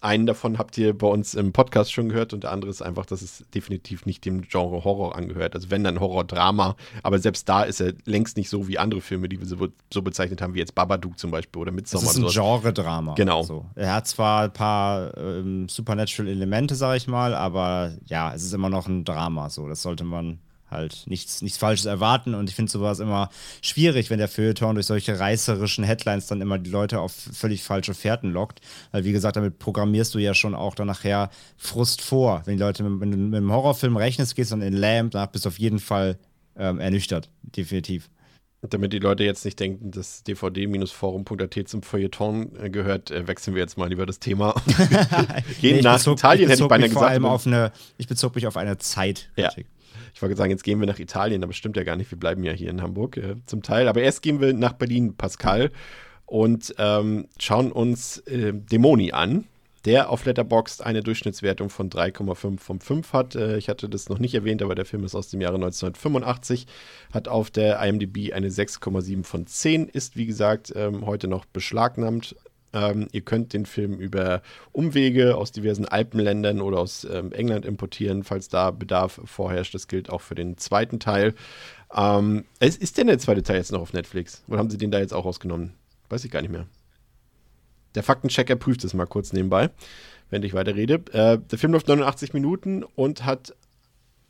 Einen 0.00 0.26
davon 0.26 0.58
habt 0.58 0.78
ihr 0.78 0.96
bei 0.96 1.08
uns 1.08 1.34
im 1.34 1.52
Podcast 1.52 1.92
schon 1.92 2.08
gehört 2.10 2.32
und 2.32 2.44
der 2.44 2.52
andere 2.52 2.70
ist 2.70 2.82
einfach, 2.82 3.04
dass 3.04 3.20
es 3.20 3.44
definitiv 3.52 4.06
nicht 4.06 4.24
dem 4.24 4.42
Genre 4.42 4.84
Horror 4.84 5.16
angehört. 5.16 5.56
Also 5.56 5.70
wenn 5.72 5.82
dann 5.82 5.98
Horror-Drama, 5.98 6.76
aber 7.02 7.18
selbst 7.18 7.48
da 7.48 7.64
ist 7.64 7.80
er 7.80 7.94
längst 8.04 8.36
nicht 8.36 8.48
so 8.48 8.68
wie 8.68 8.78
andere 8.78 9.00
Filme, 9.00 9.28
die 9.28 9.40
wir 9.40 9.46
so, 9.48 9.56
so 9.92 10.02
bezeichnet 10.02 10.40
haben, 10.40 10.54
wie 10.54 10.60
jetzt 10.60 10.76
Babadook 10.76 11.18
zum 11.18 11.32
Beispiel 11.32 11.60
oder 11.62 11.72
Das 11.72 11.76
Midsommar. 11.76 12.10
ist 12.10 12.16
ein. 12.18 12.26
Genre-Drama. 12.28 13.14
Genau. 13.14 13.42
So. 13.42 13.66
Er 13.74 13.94
hat 13.94 14.06
zwar 14.06 14.44
ein 14.44 14.52
paar 14.52 15.16
ähm, 15.18 15.68
Supernatural-Elemente, 15.68 16.76
sag 16.76 16.96
ich 16.96 17.08
mal, 17.08 17.34
aber 17.34 17.94
ja, 18.06 18.32
es 18.32 18.44
ist 18.44 18.54
immer 18.54 18.68
noch 18.68 18.86
ein 18.86 19.04
Drama. 19.04 19.50
So, 19.50 19.66
das 19.66 19.82
sollte 19.82 20.04
man 20.04 20.38
halt 20.70 21.04
nichts, 21.06 21.42
nichts 21.42 21.58
Falsches 21.58 21.86
erwarten. 21.86 22.34
Und 22.34 22.48
ich 22.50 22.56
finde 22.56 22.70
sowas 22.70 22.98
immer 23.00 23.30
schwierig, 23.62 24.10
wenn 24.10 24.18
der 24.18 24.28
Feuilleton 24.28 24.74
durch 24.74 24.86
solche 24.86 25.18
reißerischen 25.18 25.84
Headlines 25.84 26.26
dann 26.26 26.40
immer 26.40 26.58
die 26.58 26.70
Leute 26.70 27.00
auf 27.00 27.12
völlig 27.12 27.62
falsche 27.62 27.94
Fährten 27.94 28.32
lockt. 28.32 28.60
Weil, 28.92 29.04
wie 29.04 29.12
gesagt, 29.12 29.36
damit 29.36 29.58
programmierst 29.58 30.14
du 30.14 30.18
ja 30.18 30.34
schon 30.34 30.54
auch 30.54 30.74
dann 30.74 30.86
nachher 30.86 31.30
Frust 31.56 32.02
vor. 32.02 32.42
Wenn 32.44 32.56
die 32.56 32.62
Leute 32.62 32.82
mit, 32.82 33.12
du 33.12 33.16
mit 33.18 33.36
einem 33.36 33.52
Horrorfilm 33.52 33.96
rechnest, 33.96 34.36
gehst 34.36 34.52
dann 34.52 34.62
in 34.62 34.72
Lamp, 34.74 35.12
danach 35.12 35.28
bist 35.28 35.44
du 35.44 35.48
auf 35.48 35.58
jeden 35.58 35.78
Fall 35.78 36.18
ähm, 36.56 36.80
ernüchtert. 36.80 37.30
Definitiv. 37.42 38.10
Damit 38.60 38.92
die 38.92 38.98
Leute 38.98 39.22
jetzt 39.22 39.44
nicht 39.44 39.60
denken, 39.60 39.92
dass 39.92 40.24
dvd-forum.at 40.24 41.68
zum 41.68 41.82
Feuilleton 41.84 42.56
äh, 42.60 42.70
gehört, 42.70 43.12
äh, 43.12 43.28
wechseln 43.28 43.54
wir 43.54 43.62
jetzt 43.62 43.78
mal 43.78 43.88
lieber 43.88 44.04
das 44.04 44.18
Thema. 44.18 44.52
Gehen 45.60 45.76
Nee, 45.76 45.82
nach 45.82 45.98
bezog- 45.98 46.14
Italien, 46.18 46.44
ich 46.50 46.50
hätte 46.50 46.52
ich 46.54 46.58
bezog 46.58 46.68
beinahe 46.68 46.88
mich 46.88 46.92
vor 46.92 47.02
gesagt. 47.02 47.12
allem 47.12 47.24
auf 47.26 47.46
eine, 47.46 47.72
ich 47.98 48.08
bezog 48.08 48.34
mich 48.34 48.46
auf 48.48 48.56
eine 48.56 48.76
Zeit. 48.78 49.30
Ja. 49.36 49.50
Ich 50.14 50.22
wollte 50.22 50.36
sagen, 50.36 50.50
jetzt 50.50 50.64
gehen 50.64 50.80
wir 50.80 50.86
nach 50.86 50.98
Italien, 50.98 51.42
aber 51.42 51.52
stimmt 51.52 51.76
ja 51.76 51.84
gar 51.84 51.96
nicht. 51.96 52.10
Wir 52.10 52.18
bleiben 52.18 52.42
ja 52.44 52.52
hier 52.52 52.70
in 52.70 52.82
Hamburg 52.82 53.16
äh, 53.16 53.36
zum 53.46 53.62
Teil. 53.62 53.88
Aber 53.88 54.00
erst 54.00 54.22
gehen 54.22 54.40
wir 54.40 54.52
nach 54.52 54.72
Berlin, 54.72 55.14
Pascal, 55.16 55.70
und 56.28 56.74
ähm, 56.78 57.26
schauen 57.38 57.72
uns 57.72 58.18
äh, 58.26 58.52
Dämoni 58.52 59.12
an, 59.12 59.44
der 59.86 60.10
auf 60.10 60.26
Letterboxd 60.26 60.82
eine 60.82 61.02
Durchschnittswertung 61.02 61.70
von 61.70 61.88
3,5 61.88 62.58
von 62.58 62.80
5 62.80 63.12
hat. 63.14 63.34
Äh, 63.34 63.56
ich 63.56 63.70
hatte 63.70 63.88
das 63.88 64.10
noch 64.10 64.18
nicht 64.18 64.34
erwähnt, 64.34 64.60
aber 64.62 64.74
der 64.74 64.84
Film 64.84 65.04
ist 65.04 65.14
aus 65.14 65.30
dem 65.30 65.40
Jahre 65.40 65.54
1985, 65.54 66.66
hat 67.14 67.28
auf 67.28 67.50
der 67.50 67.82
IMDb 67.82 68.34
eine 68.34 68.50
6,7 68.50 69.24
von 69.24 69.46
10, 69.46 69.88
ist 69.88 70.16
wie 70.16 70.26
gesagt 70.26 70.72
ähm, 70.76 71.06
heute 71.06 71.28
noch 71.28 71.46
beschlagnahmt. 71.46 72.36
Ähm, 72.72 73.08
ihr 73.12 73.22
könnt 73.22 73.52
den 73.52 73.66
Film 73.66 73.98
über 73.98 74.42
Umwege 74.72 75.36
aus 75.36 75.52
diversen 75.52 75.86
Alpenländern 75.86 76.60
oder 76.60 76.78
aus 76.78 77.04
ähm, 77.04 77.32
England 77.32 77.64
importieren, 77.64 78.24
falls 78.24 78.48
da 78.48 78.70
Bedarf 78.70 79.20
vorherrscht. 79.24 79.74
Das 79.74 79.88
gilt 79.88 80.10
auch 80.10 80.20
für 80.20 80.34
den 80.34 80.58
zweiten 80.58 81.00
Teil. 81.00 81.34
Ähm, 81.94 82.44
ist, 82.60 82.80
ist 82.80 82.98
denn 82.98 83.06
der 83.06 83.18
zweite 83.18 83.42
Teil 83.42 83.56
jetzt 83.56 83.72
noch 83.72 83.80
auf 83.80 83.92
Netflix? 83.92 84.42
Oder 84.48 84.58
haben 84.58 84.70
sie 84.70 84.78
den 84.78 84.90
da 84.90 84.98
jetzt 84.98 85.14
auch 85.14 85.24
rausgenommen? 85.24 85.72
Weiß 86.08 86.24
ich 86.24 86.30
gar 86.30 86.42
nicht 86.42 86.50
mehr. 86.50 86.66
Der 87.94 88.02
Faktenchecker 88.02 88.56
prüft 88.56 88.84
es 88.84 88.94
mal 88.94 89.06
kurz 89.06 89.32
nebenbei, 89.32 89.70
wenn 90.30 90.42
ich 90.42 90.54
weiter 90.54 90.74
rede. 90.74 90.94
Äh, 91.12 91.38
der 91.38 91.58
Film 91.58 91.72
läuft 91.72 91.88
89 91.88 92.34
Minuten 92.34 92.82
und 92.82 93.24
hat 93.24 93.54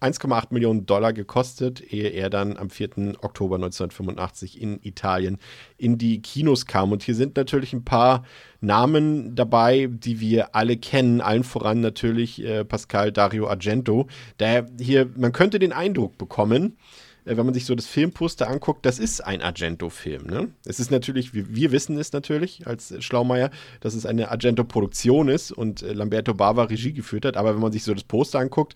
1,8 0.00 0.48
Millionen 0.50 0.86
Dollar 0.86 1.12
gekostet, 1.12 1.80
ehe 1.80 2.10
er 2.10 2.30
dann 2.30 2.56
am 2.56 2.70
4. 2.70 3.16
Oktober 3.20 3.56
1985 3.56 4.60
in 4.60 4.78
Italien 4.82 5.38
in 5.76 5.98
die 5.98 6.22
Kinos 6.22 6.66
kam. 6.66 6.92
Und 6.92 7.02
hier 7.02 7.14
sind 7.14 7.36
natürlich 7.36 7.72
ein 7.72 7.84
paar 7.84 8.24
Namen 8.60 9.34
dabei, 9.34 9.88
die 9.90 10.20
wir 10.20 10.54
alle 10.54 10.76
kennen. 10.76 11.20
Allen 11.20 11.44
voran 11.44 11.80
natürlich 11.80 12.44
äh, 12.44 12.64
Pascal 12.64 13.10
Dario 13.12 13.48
Argento. 13.48 14.06
Der 14.38 14.66
hier, 14.80 15.10
man 15.16 15.32
könnte 15.32 15.58
den 15.58 15.72
Eindruck 15.72 16.16
bekommen, 16.16 16.76
äh, 17.24 17.36
wenn 17.36 17.44
man 17.44 17.54
sich 17.54 17.66
so 17.66 17.74
das 17.74 17.86
Filmposter 17.86 18.48
anguckt, 18.48 18.86
das 18.86 18.98
ist 18.98 19.20
ein 19.20 19.42
Argento-Film. 19.42 20.26
Ne? 20.26 20.48
Es 20.64 20.80
ist 20.80 20.90
natürlich, 20.90 21.34
wir, 21.34 21.54
wir, 21.54 21.72
wissen 21.72 21.98
es 21.98 22.12
natürlich 22.12 22.66
als 22.66 22.94
Schlaumeier, 23.00 23.50
dass 23.80 23.94
es 23.94 24.06
eine 24.06 24.30
Argento-Produktion 24.30 25.28
ist 25.28 25.52
und 25.52 25.82
äh, 25.82 25.92
Lamberto 25.92 26.34
Bava 26.34 26.64
Regie 26.64 26.92
geführt 26.92 27.24
hat. 27.24 27.36
Aber 27.36 27.54
wenn 27.54 27.60
man 27.60 27.72
sich 27.72 27.84
so 27.84 27.94
das 27.94 28.04
Poster 28.04 28.38
anguckt 28.38 28.74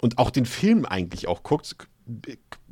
und 0.00 0.18
auch 0.18 0.30
den 0.30 0.46
Film 0.46 0.84
eigentlich 0.86 1.28
auch 1.28 1.42
guckt, 1.42 1.76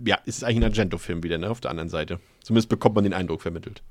ja, 0.04 0.16
ist 0.24 0.38
es 0.38 0.44
eigentlich 0.44 0.58
ein 0.58 0.64
Argento-Film 0.64 1.22
wieder, 1.22 1.38
ne? 1.38 1.50
Auf 1.50 1.60
der 1.60 1.70
anderen 1.70 1.88
Seite. 1.88 2.20
Zumindest 2.42 2.68
bekommt 2.68 2.94
man 2.94 3.04
den 3.04 3.14
Eindruck 3.14 3.42
vermittelt. 3.42 3.82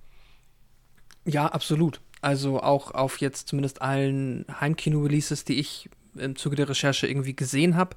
Ja, 1.25 1.47
absolut. 1.47 2.01
Also 2.21 2.61
auch 2.61 2.91
auf 2.91 3.19
jetzt 3.19 3.47
zumindest 3.49 3.81
allen 3.81 4.45
Heimkino-Releases, 4.59 5.45
die 5.45 5.59
ich 5.59 5.89
im 6.15 6.35
Zuge 6.35 6.55
der 6.55 6.67
Recherche 6.67 7.07
irgendwie 7.07 7.35
gesehen 7.35 7.75
habe. 7.75 7.95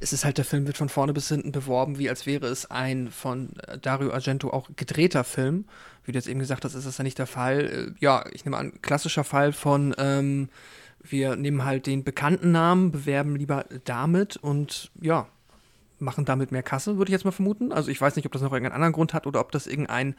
Es 0.00 0.12
ist 0.12 0.24
halt, 0.24 0.38
der 0.38 0.44
Film 0.44 0.66
wird 0.66 0.76
von 0.76 0.88
vorne 0.88 1.12
bis 1.12 1.28
hinten 1.28 1.52
beworben, 1.52 1.98
wie 1.98 2.08
als 2.08 2.26
wäre 2.26 2.46
es 2.46 2.70
ein 2.70 3.10
von 3.10 3.50
Dario 3.80 4.12
Argento 4.12 4.50
auch 4.50 4.70
gedrehter 4.76 5.24
Film. 5.24 5.66
Wie 6.04 6.12
du 6.12 6.18
jetzt 6.18 6.28
eben 6.28 6.40
gesagt 6.40 6.64
hast, 6.64 6.74
ist 6.74 6.86
das 6.86 6.98
ja 6.98 7.04
nicht 7.04 7.18
der 7.18 7.26
Fall. 7.26 7.94
Äh, 7.98 8.00
ja, 8.00 8.24
ich 8.32 8.44
nehme 8.44 8.56
an, 8.56 8.80
klassischer 8.82 9.24
Fall 9.24 9.52
von, 9.52 9.94
ähm, 9.98 10.48
wir 11.02 11.36
nehmen 11.36 11.64
halt 11.64 11.86
den 11.86 12.04
bekannten 12.04 12.52
Namen, 12.52 12.90
bewerben 12.92 13.36
lieber 13.36 13.66
damit 13.84 14.36
und 14.36 14.90
ja, 15.00 15.26
machen 15.98 16.24
damit 16.24 16.52
mehr 16.52 16.62
Kasse, 16.62 16.98
würde 16.98 17.10
ich 17.10 17.12
jetzt 17.12 17.24
mal 17.24 17.30
vermuten. 17.30 17.72
Also 17.72 17.90
ich 17.90 18.00
weiß 18.00 18.16
nicht, 18.16 18.26
ob 18.26 18.32
das 18.32 18.42
noch 18.42 18.52
irgendeinen 18.52 18.74
anderen 18.74 18.92
Grund 18.92 19.14
hat 19.14 19.26
oder 19.26 19.40
ob 19.40 19.52
das 19.52 19.66
irgendein 19.66 20.14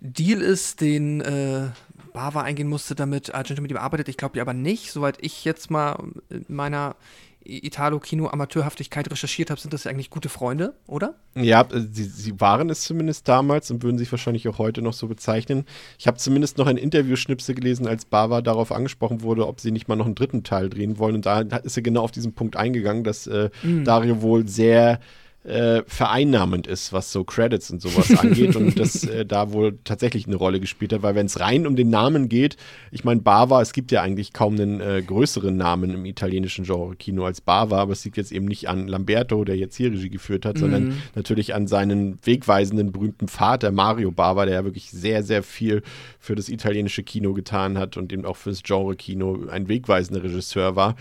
Deal 0.00 0.40
ist, 0.40 0.80
den 0.80 1.20
äh, 1.20 1.68
Bava 2.12 2.42
eingehen 2.42 2.68
musste, 2.68 2.94
damit 2.94 3.34
Argento 3.34 3.62
mit 3.62 3.70
ihm 3.70 3.76
arbeitet. 3.76 4.08
Ich 4.08 4.16
glaube 4.16 4.40
aber 4.40 4.54
nicht. 4.54 4.92
Soweit 4.92 5.18
ich 5.20 5.44
jetzt 5.44 5.70
mal 5.70 6.02
in 6.30 6.44
meiner 6.48 6.96
Italo-Kino-Amateurhaftigkeit 7.44 9.10
recherchiert 9.10 9.50
habe, 9.50 9.60
sind 9.60 9.72
das 9.72 9.84
ja 9.84 9.90
eigentlich 9.90 10.10
gute 10.10 10.28
Freunde, 10.28 10.74
oder? 10.86 11.14
Ja, 11.34 11.62
äh, 11.62 11.80
sie, 11.90 12.04
sie, 12.04 12.40
waren 12.40 12.70
es 12.70 12.82
zumindest 12.82 13.28
damals 13.28 13.70
und 13.70 13.82
würden 13.82 13.98
sich 13.98 14.10
wahrscheinlich 14.12 14.46
auch 14.48 14.58
heute 14.58 14.82
noch 14.82 14.92
so 14.92 15.08
bezeichnen. 15.08 15.64
Ich 15.98 16.06
habe 16.06 16.18
zumindest 16.18 16.58
noch 16.58 16.66
ein 16.66 16.76
Interview-Schnipsel 16.76 17.54
gelesen, 17.54 17.86
als 17.86 18.04
Bava 18.04 18.42
darauf 18.42 18.72
angesprochen 18.72 19.22
wurde, 19.22 19.46
ob 19.46 19.60
sie 19.60 19.70
nicht 19.70 19.88
mal 19.88 19.96
noch 19.96 20.06
einen 20.06 20.14
dritten 20.14 20.44
Teil 20.44 20.68
drehen 20.68 20.98
wollen. 20.98 21.16
Und 21.16 21.26
da 21.26 21.40
ist 21.40 21.76
er 21.76 21.82
genau 21.82 22.02
auf 22.02 22.12
diesen 22.12 22.34
Punkt 22.34 22.56
eingegangen, 22.56 23.04
dass 23.04 23.26
äh, 23.26 23.50
mhm. 23.62 23.84
Dario 23.84 24.22
wohl 24.22 24.46
sehr 24.46 25.00
äh, 25.44 25.82
vereinnahmend 25.86 26.66
ist, 26.66 26.92
was 26.92 27.12
so 27.12 27.24
Credits 27.24 27.70
und 27.70 27.80
sowas 27.80 28.10
angeht 28.18 28.56
und 28.56 28.78
das 28.78 29.04
äh, 29.04 29.24
da 29.24 29.52
wohl 29.52 29.78
tatsächlich 29.84 30.26
eine 30.26 30.36
Rolle 30.36 30.60
gespielt 30.60 30.92
hat, 30.92 31.02
weil 31.02 31.14
wenn 31.14 31.26
es 31.26 31.40
rein 31.40 31.66
um 31.66 31.76
den 31.76 31.88
Namen 31.88 32.28
geht, 32.28 32.56
ich 32.90 33.04
meine 33.04 33.22
Bava, 33.22 33.62
es 33.62 33.72
gibt 33.72 33.90
ja 33.90 34.02
eigentlich 34.02 34.34
kaum 34.34 34.54
einen 34.54 34.80
äh, 34.80 35.02
größeren 35.02 35.56
Namen 35.56 35.90
im 35.94 36.04
italienischen 36.04 36.64
Genre-Kino 36.64 37.24
als 37.24 37.40
Bava, 37.40 37.78
aber 37.78 37.92
es 37.92 38.04
liegt 38.04 38.18
jetzt 38.18 38.32
eben 38.32 38.44
nicht 38.44 38.68
an 38.68 38.86
Lamberto, 38.86 39.44
der 39.44 39.56
jetzt 39.56 39.76
hier 39.76 39.90
Regie 39.90 40.10
geführt 40.10 40.44
hat, 40.44 40.56
mhm. 40.56 40.60
sondern 40.60 41.02
natürlich 41.14 41.54
an 41.54 41.66
seinen 41.66 42.18
wegweisenden 42.22 42.92
berühmten 42.92 43.28
Vater 43.28 43.70
Mario 43.70 44.10
Bava, 44.10 44.44
der 44.44 44.56
ja 44.56 44.64
wirklich 44.64 44.90
sehr, 44.90 45.22
sehr 45.22 45.42
viel 45.42 45.82
für 46.18 46.34
das 46.34 46.50
italienische 46.50 47.02
Kino 47.02 47.32
getan 47.32 47.78
hat 47.78 47.96
und 47.96 48.12
eben 48.12 48.26
auch 48.26 48.36
fürs 48.36 48.62
Genre-Kino 48.62 49.46
ein 49.50 49.68
wegweisender 49.68 50.22
Regisseur 50.22 50.76
war. 50.76 50.96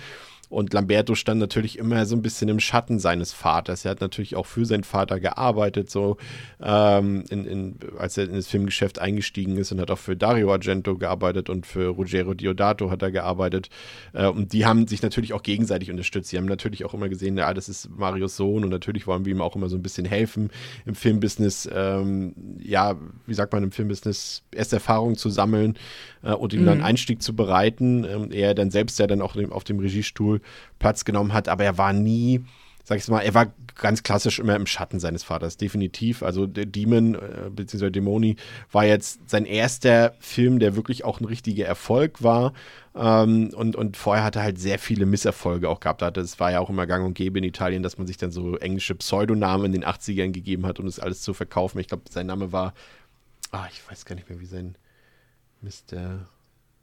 Und 0.50 0.74
Lamberto 0.74 1.14
stand 1.14 1.40
natürlich 1.40 1.78
immer 1.78 2.06
so 2.08 2.16
ein 2.16 2.24
bisschen 2.24 2.50
im 2.50 2.60
Schatten 2.60 3.00
seines 3.00 3.34
Vaters. 3.34 3.86
Er 3.86 3.92
hat 3.92 4.02
natürlich 4.02 4.36
auch 4.36 4.48
für 4.48 4.66
seinen 4.66 4.84
Vater 4.84 5.20
gearbeitet, 5.20 5.92
so 5.92 6.18
ähm, 6.62 7.24
in, 7.30 7.46
in, 7.46 7.80
als 7.98 8.18
er 8.18 8.26
in 8.26 8.34
das 8.34 8.48
Filmgeschäft 8.48 9.00
eingestiegen 9.00 9.58
ist 9.58 9.72
und 9.72 9.80
hat 9.80 9.92
auch 9.92 10.00
für 10.00 10.16
Dario 10.16 10.52
Argento 10.52 10.98
gearbeitet 10.98 11.50
und 11.50 11.68
für 11.68 11.90
Ruggero 11.90 12.34
Diodato 12.34 12.90
hat 12.90 13.04
er 13.04 13.12
gearbeitet. 13.12 13.70
Äh, 14.14 14.26
und 14.26 14.52
die 14.54 14.66
haben 14.66 14.88
sich 14.88 15.04
natürlich 15.04 15.34
auch 15.34 15.44
gegenseitig 15.44 15.92
unterstützt. 15.92 16.30
Sie 16.30 16.38
haben 16.38 16.46
natürlich 16.46 16.84
auch 16.84 16.96
immer 16.96 17.10
gesehen, 17.10 17.38
ja, 17.38 17.54
das 17.54 17.70
ist 17.70 17.90
Marios 17.96 18.36
Sohn 18.36 18.64
und 18.64 18.72
natürlich 18.72 19.06
wollen 19.06 19.26
wir 19.26 19.34
ihm 19.34 19.42
auch 19.42 19.56
immer 19.56 19.70
so 19.70 19.76
ein 19.76 19.84
bisschen 19.84 20.06
helfen 20.06 20.50
im 20.86 20.96
Filmbusiness. 20.96 21.70
Ähm, 21.72 22.34
ja, 22.60 22.98
wie 23.28 23.34
sagt 23.36 23.54
man 23.54 23.64
im 23.64 23.72
Filmbusiness, 23.72 24.44
erste 24.52 24.78
Erfahrungen 24.78 25.16
zu 25.16 25.30
sammeln 25.30 25.78
äh, 26.24 26.34
und 26.34 26.54
ihm 26.54 26.62
mhm. 26.62 26.66
dann 26.66 26.82
Einstieg 26.82 27.22
zu 27.22 27.36
bereiten. 27.36 28.04
Ähm, 28.04 28.32
er 28.32 28.56
dann 28.56 28.72
selbst 28.72 28.98
ja 28.98 29.06
dann 29.06 29.22
auch 29.22 29.36
auf 29.52 29.64
dem 29.64 29.78
Regiestuhl 29.78 30.39
Platz 30.80 31.06
genommen 31.06 31.34
hat, 31.34 31.48
aber 31.48 31.64
er 31.64 31.78
war 31.78 31.94
nie, 31.94 32.44
sag 32.84 32.98
ich 32.98 33.08
mal, 33.08 33.22
er 33.22 33.34
war 33.34 33.54
ganz 33.76 34.04
klassisch 34.04 34.40
immer 34.40 34.56
im 34.56 34.66
Schatten 34.66 35.00
seines 35.00 35.24
Vaters, 35.24 35.58
definitiv. 35.58 36.22
Also 36.22 36.46
Demon 36.46 37.16
äh, 37.16 37.50
bzw. 37.50 37.90
Dämoni 37.90 38.36
war 38.72 38.86
jetzt 38.86 39.30
sein 39.30 39.46
erster 39.46 40.14
Film, 40.20 40.60
der 40.60 40.76
wirklich 40.76 41.06
auch 41.06 41.20
ein 41.20 41.26
richtiger 41.26 41.66
Erfolg 41.66 42.22
war. 42.22 42.54
Ähm, 42.96 43.52
und, 43.56 43.76
und 43.76 43.98
vorher 43.98 44.24
hat 44.24 44.36
er 44.36 44.44
halt 44.44 44.60
sehr 44.60 44.80
viele 44.80 45.06
Misserfolge 45.06 45.70
auch 45.70 45.80
gehabt. 45.80 46.02
Es 46.18 46.40
war 46.40 46.52
ja 46.52 46.60
auch 46.60 46.70
immer 46.70 46.86
gang 46.88 47.06
und 47.06 47.14
gäbe 47.14 47.40
in 47.40 47.46
Italien, 47.46 47.84
dass 47.84 47.98
man 47.98 48.08
sich 48.08 48.18
dann 48.18 48.32
so 48.32 48.58
englische 48.58 48.96
Pseudonamen 48.96 49.68
in 49.68 49.72
den 49.72 49.86
80ern 49.86 50.32
gegeben 50.32 50.66
hat, 50.66 50.80
um 50.80 50.86
das 50.86 51.00
alles 51.00 51.22
zu 51.22 51.34
verkaufen. 51.34 51.80
Ich 51.80 51.88
glaube, 51.88 52.04
sein 52.10 52.28
Name 52.28 52.52
war, 52.52 52.74
ah, 53.52 53.68
ich 53.72 53.90
weiß 53.90 54.06
gar 54.06 54.16
nicht 54.16 54.30
mehr, 54.30 54.40
wie 54.40 54.46
sein 54.46 54.76
Mr. 55.62 56.28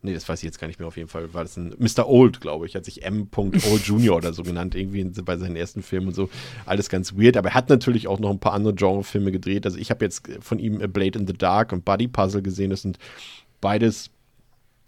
Nee, 0.06 0.14
das 0.14 0.28
weiß 0.28 0.38
ich 0.38 0.44
jetzt 0.44 0.60
gar 0.60 0.68
nicht 0.68 0.78
mehr 0.78 0.86
auf 0.86 0.96
jeden 0.96 1.08
Fall. 1.08 1.34
War 1.34 1.42
das 1.42 1.56
ein 1.56 1.74
Mr. 1.78 2.08
Old, 2.08 2.40
glaube 2.40 2.64
ich. 2.64 2.76
Hat 2.76 2.84
sich 2.84 3.02
M. 3.02 3.28
Old 3.36 3.82
Junior 3.84 4.16
oder 4.16 4.32
so 4.32 4.44
genannt, 4.44 4.76
irgendwie 4.76 5.02
bei 5.22 5.36
seinen 5.36 5.56
ersten 5.56 5.82
Filmen 5.82 6.06
und 6.06 6.14
so. 6.14 6.30
Alles 6.64 6.88
ganz 6.88 7.16
weird. 7.16 7.36
Aber 7.36 7.48
er 7.48 7.54
hat 7.54 7.68
natürlich 7.68 8.06
auch 8.06 8.20
noch 8.20 8.30
ein 8.30 8.38
paar 8.38 8.52
andere 8.52 8.72
Genrefilme 8.72 9.32
gedreht. 9.32 9.66
Also 9.66 9.78
ich 9.78 9.90
habe 9.90 10.04
jetzt 10.04 10.28
von 10.40 10.60
ihm 10.60 10.80
A 10.80 10.86
Blade 10.86 11.18
in 11.18 11.26
the 11.26 11.32
Dark 11.32 11.72
und 11.72 11.84
Buddy 11.84 12.06
Puzzle 12.06 12.40
gesehen. 12.40 12.70
Das 12.70 12.82
sind 12.82 12.98
beides 13.60 14.10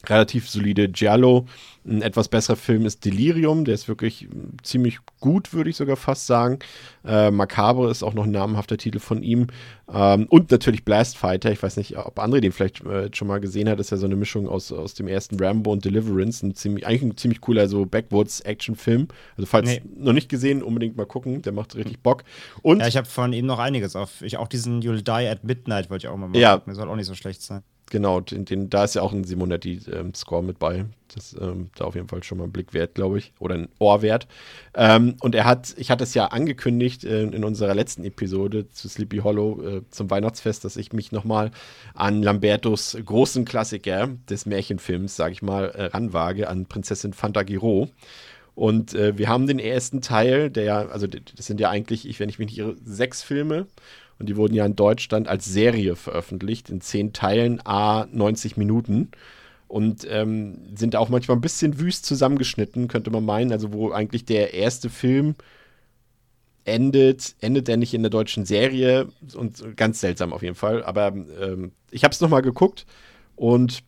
relativ 0.06 0.48
solide 0.48 0.88
Giallo. 0.88 1.46
Ein 1.84 2.02
etwas 2.02 2.28
besserer 2.28 2.56
Film 2.56 2.84
ist 2.84 3.04
Delirium, 3.04 3.64
der 3.64 3.74
ist 3.74 3.88
wirklich 3.88 4.28
ziemlich 4.62 4.98
gut, 5.20 5.54
würde 5.54 5.70
ich 5.70 5.76
sogar 5.76 5.96
fast 5.96 6.26
sagen. 6.26 6.58
Äh, 7.04 7.30
Macabre 7.30 7.90
ist 7.90 8.02
auch 8.02 8.12
noch 8.14 8.24
ein 8.24 8.30
namhafter 8.30 8.76
Titel 8.76 8.98
von 8.98 9.22
ihm. 9.22 9.46
Ähm, 9.90 10.26
und 10.28 10.50
natürlich 10.50 10.84
Blast 10.84 11.16
Fighter. 11.16 11.50
Ich 11.50 11.62
weiß 11.62 11.78
nicht, 11.78 11.96
ob 11.96 12.18
André 12.18 12.40
den 12.40 12.52
vielleicht 12.52 12.84
äh, 12.84 13.08
schon 13.14 13.26
mal 13.26 13.40
gesehen 13.40 13.68
hat. 13.68 13.78
Das 13.78 13.86
ist 13.86 13.90
ja 13.90 13.96
so 13.96 14.06
eine 14.06 14.16
Mischung 14.16 14.48
aus, 14.48 14.70
aus 14.70 14.94
dem 14.94 15.08
ersten 15.08 15.42
Rambo 15.42 15.72
und 15.72 15.84
Deliverance. 15.84 16.44
Ein 16.44 16.54
ziemlich, 16.54 16.86
eigentlich 16.86 17.02
ein 17.02 17.16
ziemlich 17.16 17.40
cooler 17.40 17.68
so 17.68 17.86
Backwoods-Action-Film. 17.86 19.08
Also 19.36 19.46
falls 19.46 19.68
nee. 19.68 19.82
noch 19.96 20.12
nicht 20.12 20.28
gesehen, 20.28 20.62
unbedingt 20.62 20.96
mal 20.96 21.06
gucken. 21.06 21.42
Der 21.42 21.52
macht 21.52 21.74
richtig 21.74 22.00
Bock. 22.00 22.22
Und 22.60 22.80
ja, 22.80 22.86
ich 22.86 22.96
habe 22.98 23.06
von 23.06 23.32
ihm 23.32 23.46
noch 23.46 23.58
einiges 23.58 23.96
auf. 23.96 24.20
Ich 24.20 24.36
auch 24.36 24.48
diesen 24.48 24.82
You'll 24.82 25.02
Die 25.02 25.26
at 25.26 25.42
Midnight 25.42 25.88
wollte 25.90 26.06
ich 26.06 26.12
auch 26.12 26.16
mal 26.16 26.28
machen. 26.28 26.40
Ja. 26.40 26.58
Der 26.58 26.74
soll 26.74 26.88
auch 26.88 26.96
nicht 26.96 27.06
so 27.06 27.14
schlecht 27.14 27.40
sein. 27.40 27.62
Genau, 27.90 28.20
den, 28.20 28.44
den, 28.44 28.68
da 28.68 28.84
ist 28.84 28.94
ja 28.94 29.02
auch 29.02 29.12
ein 29.12 29.24
Simonetti-Score 29.24 30.40
ähm, 30.40 30.46
mit 30.46 30.58
bei. 30.58 30.84
Das 31.14 31.34
ähm, 31.40 31.70
da 31.74 31.86
auf 31.86 31.94
jeden 31.94 32.08
Fall 32.08 32.22
schon 32.22 32.36
mal 32.36 32.44
ein 32.44 32.52
Blick 32.52 32.74
wert, 32.74 32.94
glaube 32.94 33.18
ich. 33.18 33.32
Oder 33.38 33.54
ein 33.54 33.68
Ohr 33.78 34.02
wert. 34.02 34.26
Ähm, 34.74 35.16
und 35.20 35.34
er 35.34 35.46
hat, 35.46 35.74
ich 35.78 35.90
hatte 35.90 36.04
es 36.04 36.12
ja 36.12 36.26
angekündigt 36.26 37.04
äh, 37.04 37.22
in 37.22 37.44
unserer 37.44 37.74
letzten 37.74 38.04
Episode 38.04 38.68
zu 38.70 38.88
Sleepy 38.88 39.18
Hollow 39.18 39.62
äh, 39.62 39.82
zum 39.90 40.10
Weihnachtsfest, 40.10 40.64
dass 40.64 40.76
ich 40.76 40.92
mich 40.92 41.12
nochmal 41.12 41.50
an 41.94 42.22
Lambertos 42.22 42.96
großen 43.02 43.46
Klassiker 43.46 44.08
des 44.28 44.44
Märchenfilms, 44.44 45.16
sage 45.16 45.32
ich 45.32 45.42
mal, 45.42 45.70
äh, 45.70 45.84
ranwage, 45.84 46.48
an 46.48 46.66
Prinzessin 46.66 47.14
Fantagiro. 47.14 47.88
Und 48.54 48.92
äh, 48.92 49.16
wir 49.16 49.28
haben 49.28 49.46
den 49.46 49.60
ersten 49.60 50.02
Teil, 50.02 50.50
der 50.50 50.64
ja, 50.64 50.88
also 50.88 51.06
das 51.06 51.46
sind 51.46 51.60
ja 51.60 51.70
eigentlich, 51.70 52.08
ich, 52.08 52.18
wenn 52.18 52.28
ich 52.28 52.38
mich 52.38 52.48
nicht 52.48 52.58
irre, 52.58 52.76
sechs 52.84 53.22
Filme. 53.22 53.68
Und 54.18 54.28
die 54.28 54.36
wurden 54.36 54.54
ja 54.54 54.66
in 54.66 54.76
Deutschland 54.76 55.28
als 55.28 55.44
Serie 55.44 55.96
veröffentlicht, 55.96 56.70
in 56.70 56.80
zehn 56.80 57.12
Teilen, 57.12 57.60
a 57.64 58.06
90 58.10 58.56
Minuten. 58.56 59.10
Und 59.68 60.06
ähm, 60.10 60.58
sind 60.74 60.96
auch 60.96 61.08
manchmal 61.08 61.36
ein 61.36 61.42
bisschen 61.42 61.78
wüst 61.78 62.06
zusammengeschnitten, 62.06 62.88
könnte 62.88 63.10
man 63.10 63.24
meinen. 63.24 63.52
Also, 63.52 63.72
wo 63.72 63.90
eigentlich 63.92 64.24
der 64.24 64.54
erste 64.54 64.90
Film 64.90 65.34
endet, 66.64 67.36
endet 67.40 67.68
er 67.68 67.76
nicht 67.76 67.94
in 67.94 68.02
der 68.02 68.10
deutschen 68.10 68.44
Serie. 68.44 69.08
Und 69.34 69.76
ganz 69.76 70.00
seltsam 70.00 70.32
auf 70.32 70.42
jeden 70.42 70.54
Fall. 70.54 70.82
Aber 70.82 71.08
ähm, 71.08 71.72
ich 71.90 72.04
habe 72.04 72.12
es 72.12 72.20
nochmal 72.20 72.42
geguckt 72.42 72.86
und 73.36 73.82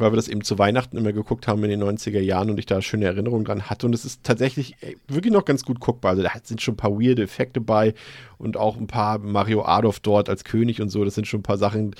weil 0.00 0.12
wir 0.12 0.16
das 0.16 0.28
eben 0.28 0.42
zu 0.42 0.58
Weihnachten 0.58 0.96
immer 0.96 1.12
geguckt 1.12 1.48
haben 1.48 1.62
in 1.64 1.70
den 1.70 1.82
90er 1.82 2.20
Jahren 2.20 2.50
und 2.50 2.58
ich 2.58 2.66
da 2.66 2.82
schöne 2.82 3.06
Erinnerungen 3.06 3.44
dran 3.44 3.70
hatte. 3.70 3.86
Und 3.86 3.94
es 3.94 4.04
ist 4.04 4.24
tatsächlich 4.24 4.76
wirklich 5.06 5.32
noch 5.32 5.44
ganz 5.44 5.64
gut 5.64 5.80
guckbar. 5.80 6.12
Also 6.12 6.22
da 6.22 6.30
sind 6.42 6.60
schon 6.60 6.74
ein 6.74 6.78
paar 6.78 6.92
weirde 6.92 7.22
Effekte 7.22 7.60
bei 7.60 7.94
und 8.38 8.56
auch 8.56 8.76
ein 8.76 8.86
paar 8.86 9.18
Mario 9.18 9.64
Adolf 9.64 10.00
dort 10.00 10.28
als 10.28 10.44
König 10.44 10.80
und 10.80 10.88
so. 10.88 11.04
Das 11.04 11.14
sind 11.14 11.26
schon 11.26 11.40
ein 11.40 11.44
paar 11.44 11.58
Sachen, 11.58 11.94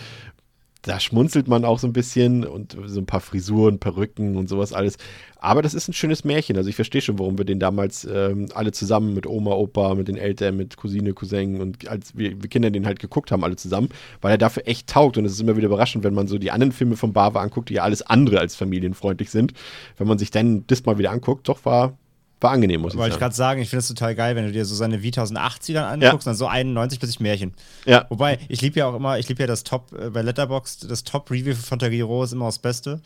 da 0.88 0.98
schmunzelt 1.00 1.48
man 1.48 1.66
auch 1.66 1.78
so 1.78 1.86
ein 1.86 1.92
bisschen 1.92 2.46
und 2.46 2.74
so 2.86 2.98
ein 2.98 3.04
paar 3.04 3.20
Frisuren, 3.20 3.78
Perücken 3.78 4.36
und 4.36 4.48
sowas 4.48 4.72
alles. 4.72 4.96
Aber 5.38 5.60
das 5.60 5.74
ist 5.74 5.86
ein 5.86 5.92
schönes 5.92 6.24
Märchen. 6.24 6.56
Also 6.56 6.70
ich 6.70 6.76
verstehe 6.76 7.02
schon, 7.02 7.18
warum 7.18 7.36
wir 7.36 7.44
den 7.44 7.60
damals 7.60 8.08
ähm, 8.10 8.46
alle 8.54 8.72
zusammen 8.72 9.12
mit 9.12 9.26
Oma, 9.26 9.52
Opa, 9.52 9.94
mit 9.94 10.08
den 10.08 10.16
Eltern, 10.16 10.56
mit 10.56 10.78
Cousine, 10.78 11.12
Cousin 11.12 11.60
und 11.60 11.86
als 11.88 12.16
wir, 12.16 12.42
wir, 12.42 12.48
Kinder 12.48 12.70
den 12.70 12.86
halt 12.86 13.00
geguckt 13.00 13.30
haben, 13.30 13.44
alle 13.44 13.56
zusammen, 13.56 13.90
weil 14.22 14.32
er 14.32 14.38
dafür 14.38 14.66
echt 14.66 14.88
taugt. 14.88 15.18
Und 15.18 15.26
es 15.26 15.32
ist 15.32 15.40
immer 15.40 15.56
wieder 15.58 15.66
überraschend, 15.66 16.04
wenn 16.04 16.14
man 16.14 16.26
so 16.26 16.38
die 16.38 16.50
anderen 16.50 16.72
Filme 16.72 16.96
von 16.96 17.12
Bava 17.12 17.42
anguckt, 17.42 17.68
die 17.68 17.74
ja 17.74 17.82
alles 17.82 18.00
andere 18.00 18.40
als 18.40 18.56
familienfreundlich 18.56 19.30
sind. 19.30 19.52
Wenn 19.98 20.08
man 20.08 20.16
sich 20.16 20.30
dann 20.30 20.66
das 20.68 20.86
mal 20.86 20.96
wieder 20.96 21.10
anguckt, 21.10 21.48
doch 21.50 21.66
war 21.66 21.98
war 22.40 22.52
angenehm, 22.52 22.80
muss 22.80 22.92
ich 22.92 22.94
sagen. 22.94 23.02
Wollte 23.02 23.14
ich 23.14 23.20
gerade 23.20 23.34
sagen, 23.34 23.60
ich 23.60 23.68
finde 23.68 23.80
es 23.80 23.88
total 23.88 24.14
geil, 24.14 24.36
wenn 24.36 24.46
du 24.46 24.52
dir 24.52 24.64
so 24.64 24.74
seine 24.74 25.02
Vita 25.02 25.22
aus 25.22 25.28
den 25.28 25.38
80ern 25.38 25.82
anguckst, 25.82 26.26
ja. 26.26 26.30
dann 26.30 26.36
so 26.36 26.46
91 26.46 27.00
bis 27.00 27.10
ich 27.10 27.20
Märchen. 27.20 27.54
Ja. 27.84 28.06
Wobei, 28.08 28.38
ich 28.48 28.60
liebe 28.60 28.78
ja 28.78 28.86
auch 28.86 28.94
immer, 28.94 29.18
ich 29.18 29.28
liebe 29.28 29.42
ja 29.42 29.46
das 29.46 29.64
Top, 29.64 29.92
äh, 29.92 30.10
bei 30.10 30.22
Letterboxd, 30.22 30.90
das 30.90 31.04
Top-Review 31.04 31.54
von 31.54 31.78
Tagiro 31.78 32.22
ist 32.22 32.32
immer 32.32 32.46
das 32.46 32.58
Beste, 32.58 33.00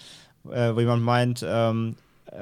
äh, 0.50 0.74
wo 0.74 0.80
jemand 0.80 1.02
meint, 1.02 1.44
ähm, 1.46 1.96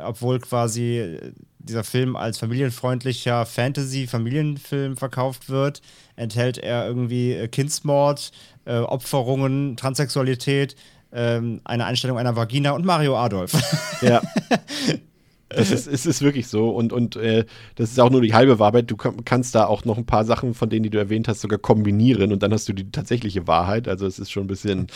obwohl 0.05 0.39
quasi 0.39 1.19
dieser 1.59 1.85
Film 1.85 2.17
als 2.17 2.39
familienfreundlicher 2.39 3.45
Fantasy-Familienfilm 3.47 4.97
verkauft 4.97 5.49
wird, 5.49 5.83
enthält 6.17 6.59
er 6.59 6.87
irgendwie 6.87 7.33
äh, 7.33 7.49
Kindsmord, 7.49 8.33
äh, 8.65 8.79
Opferungen, 8.79 9.77
Transsexualität, 9.77 10.77
ähm, 11.13 11.61
eine 11.65 11.87
Einstellung 11.87 12.19
einer 12.19 12.37
Vagina 12.37 12.73
und 12.73 12.85
Mario 12.85 13.17
Adolf. 13.17 13.53
Ja. 14.01 14.23
Das 15.50 15.73
ist, 15.73 15.88
es 15.88 16.07
ist 16.07 16.23
wirklich 16.23 16.47
so 16.47 16.71
und, 16.71 16.92
und 16.92 17.16
äh, 17.16 17.45
das 17.75 17.90
ist 17.90 17.99
auch 17.99 18.11
nur 18.11 18.23
die 18.23 18.35
halbe 18.35 18.61
Wahrheit. 18.61 18.88
Du 18.88 18.97
kannst 18.97 19.54
da 19.57 19.66
auch 19.66 19.85
noch 19.85 19.99
ein 19.99 20.07
paar 20.07 20.25
Sachen, 20.25 20.54
von 20.54 20.71
denen 20.71 20.85
die 20.85 20.90
du 20.90 20.99
erwähnt 20.99 21.26
hast, 21.26 21.40
sogar 21.40 21.59
kombinieren 21.59 22.33
und 22.33 22.42
dann 22.42 22.52
hast 22.52 22.69
du 22.69 22.73
die 22.73 22.90
tatsächliche 22.92 23.49
Wahrheit. 23.49 23.88
Also 23.88 24.07
es 24.07 24.21
ist 24.21 24.30
schon 24.30 24.45
ein 24.45 24.47
bisschen. 24.47 24.87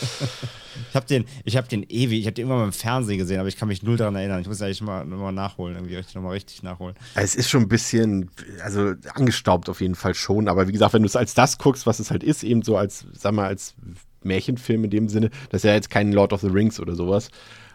ich 0.89 0.95
habe 0.95 1.05
den, 1.05 1.25
ich 1.43 1.57
habe 1.57 1.67
den 1.67 1.83
ewig, 1.83 2.21
ich 2.21 2.25
habe 2.25 2.35
den 2.35 2.43
irgendwann 2.43 2.59
mal 2.59 2.65
im 2.65 2.71
Fernsehen 2.71 3.17
gesehen, 3.17 3.39
aber 3.39 3.49
ich 3.49 3.57
kann 3.57 3.67
mich 3.67 3.83
null 3.83 3.97
daran 3.97 4.15
erinnern. 4.15 4.39
Ich 4.39 4.47
muss 4.47 4.61
eigentlich 4.61 4.81
mal, 4.81 5.03
mal 5.05 5.33
nachholen, 5.33 5.75
irgendwie 5.75 5.95
richtig, 5.95 6.15
nochmal 6.15 6.33
richtig 6.33 6.63
nachholen. 6.63 6.95
Es 7.15 7.35
ist 7.35 7.49
schon 7.49 7.63
ein 7.63 7.67
bisschen, 7.67 8.31
also 8.63 8.93
angestaubt 9.13 9.67
auf 9.69 9.81
jeden 9.81 9.95
Fall 9.95 10.13
schon, 10.13 10.47
aber 10.47 10.69
wie 10.69 10.71
gesagt, 10.71 10.93
wenn 10.93 11.01
du 11.01 11.07
es 11.07 11.17
als 11.17 11.33
das 11.33 11.57
guckst, 11.57 11.85
was 11.85 11.99
es 11.99 12.11
halt 12.11 12.23
ist, 12.23 12.43
eben 12.43 12.61
so 12.61 12.77
als, 12.77 13.05
sag 13.13 13.33
mal, 13.33 13.47
als 13.47 13.75
Märchenfilm 14.23 14.85
in 14.85 14.89
dem 14.89 15.09
Sinne, 15.09 15.31
das 15.49 15.63
ist 15.63 15.67
ja 15.67 15.73
jetzt 15.73 15.89
kein 15.89 16.13
Lord 16.13 16.31
of 16.31 16.41
the 16.41 16.47
Rings 16.47 16.79
oder 16.79 16.95
sowas. 16.95 17.29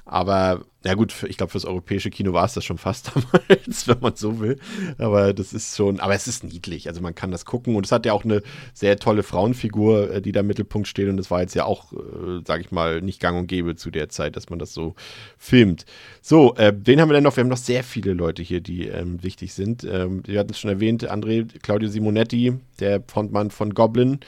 Aber 0.04 0.62
ja 0.82 0.94
gut, 0.94 1.14
ich 1.28 1.36
glaube, 1.36 1.52
fürs 1.52 1.66
europäische 1.66 2.08
Kino 2.08 2.32
war 2.32 2.46
es 2.46 2.54
das 2.54 2.64
schon 2.64 2.78
fast 2.78 3.12
damals, 3.14 3.86
wenn 3.86 4.00
man 4.00 4.16
so 4.16 4.40
will. 4.40 4.58
Aber 4.96 5.34
das 5.34 5.52
ist 5.52 5.76
schon, 5.76 6.00
aber 6.00 6.14
es 6.14 6.26
ist 6.26 6.42
niedlich. 6.42 6.88
Also 6.88 7.02
man 7.02 7.14
kann 7.14 7.30
das 7.30 7.44
gucken. 7.44 7.76
Und 7.76 7.84
es 7.84 7.92
hat 7.92 8.06
ja 8.06 8.14
auch 8.14 8.24
eine 8.24 8.42
sehr 8.72 8.98
tolle 8.98 9.22
Frauenfigur, 9.22 10.10
äh, 10.10 10.22
die 10.22 10.32
da 10.32 10.40
im 10.40 10.46
Mittelpunkt 10.46 10.88
steht. 10.88 11.08
Und 11.08 11.18
das 11.18 11.30
war 11.30 11.42
jetzt 11.42 11.54
ja 11.54 11.66
auch, 11.66 11.92
äh, 11.92 12.40
sage 12.46 12.62
ich 12.62 12.70
mal, 12.70 13.02
nicht 13.02 13.20
gang 13.20 13.38
und 13.38 13.46
gäbe 13.46 13.76
zu 13.76 13.90
der 13.90 14.08
Zeit, 14.08 14.36
dass 14.36 14.48
man 14.48 14.58
das 14.58 14.72
so 14.72 14.94
filmt. 15.36 15.84
So, 16.22 16.54
äh, 16.56 16.72
wen 16.82 16.98
haben 17.00 17.10
wir 17.10 17.14
denn 17.14 17.24
noch? 17.24 17.36
Wir 17.36 17.42
haben 17.42 17.50
noch 17.50 17.58
sehr 17.58 17.84
viele 17.84 18.14
Leute 18.14 18.42
hier, 18.42 18.62
die 18.62 18.88
ähm, 18.88 19.22
wichtig 19.22 19.52
sind. 19.52 19.84
Ähm, 19.84 20.22
wir 20.24 20.38
hatten 20.40 20.52
es 20.52 20.60
schon 20.60 20.70
erwähnt, 20.70 21.10
André, 21.10 21.46
Claudio 21.60 21.90
Simonetti, 21.90 22.54
der 22.78 23.02
Frontmann 23.06 23.50
von 23.50 23.74
Goblin, 23.74 24.20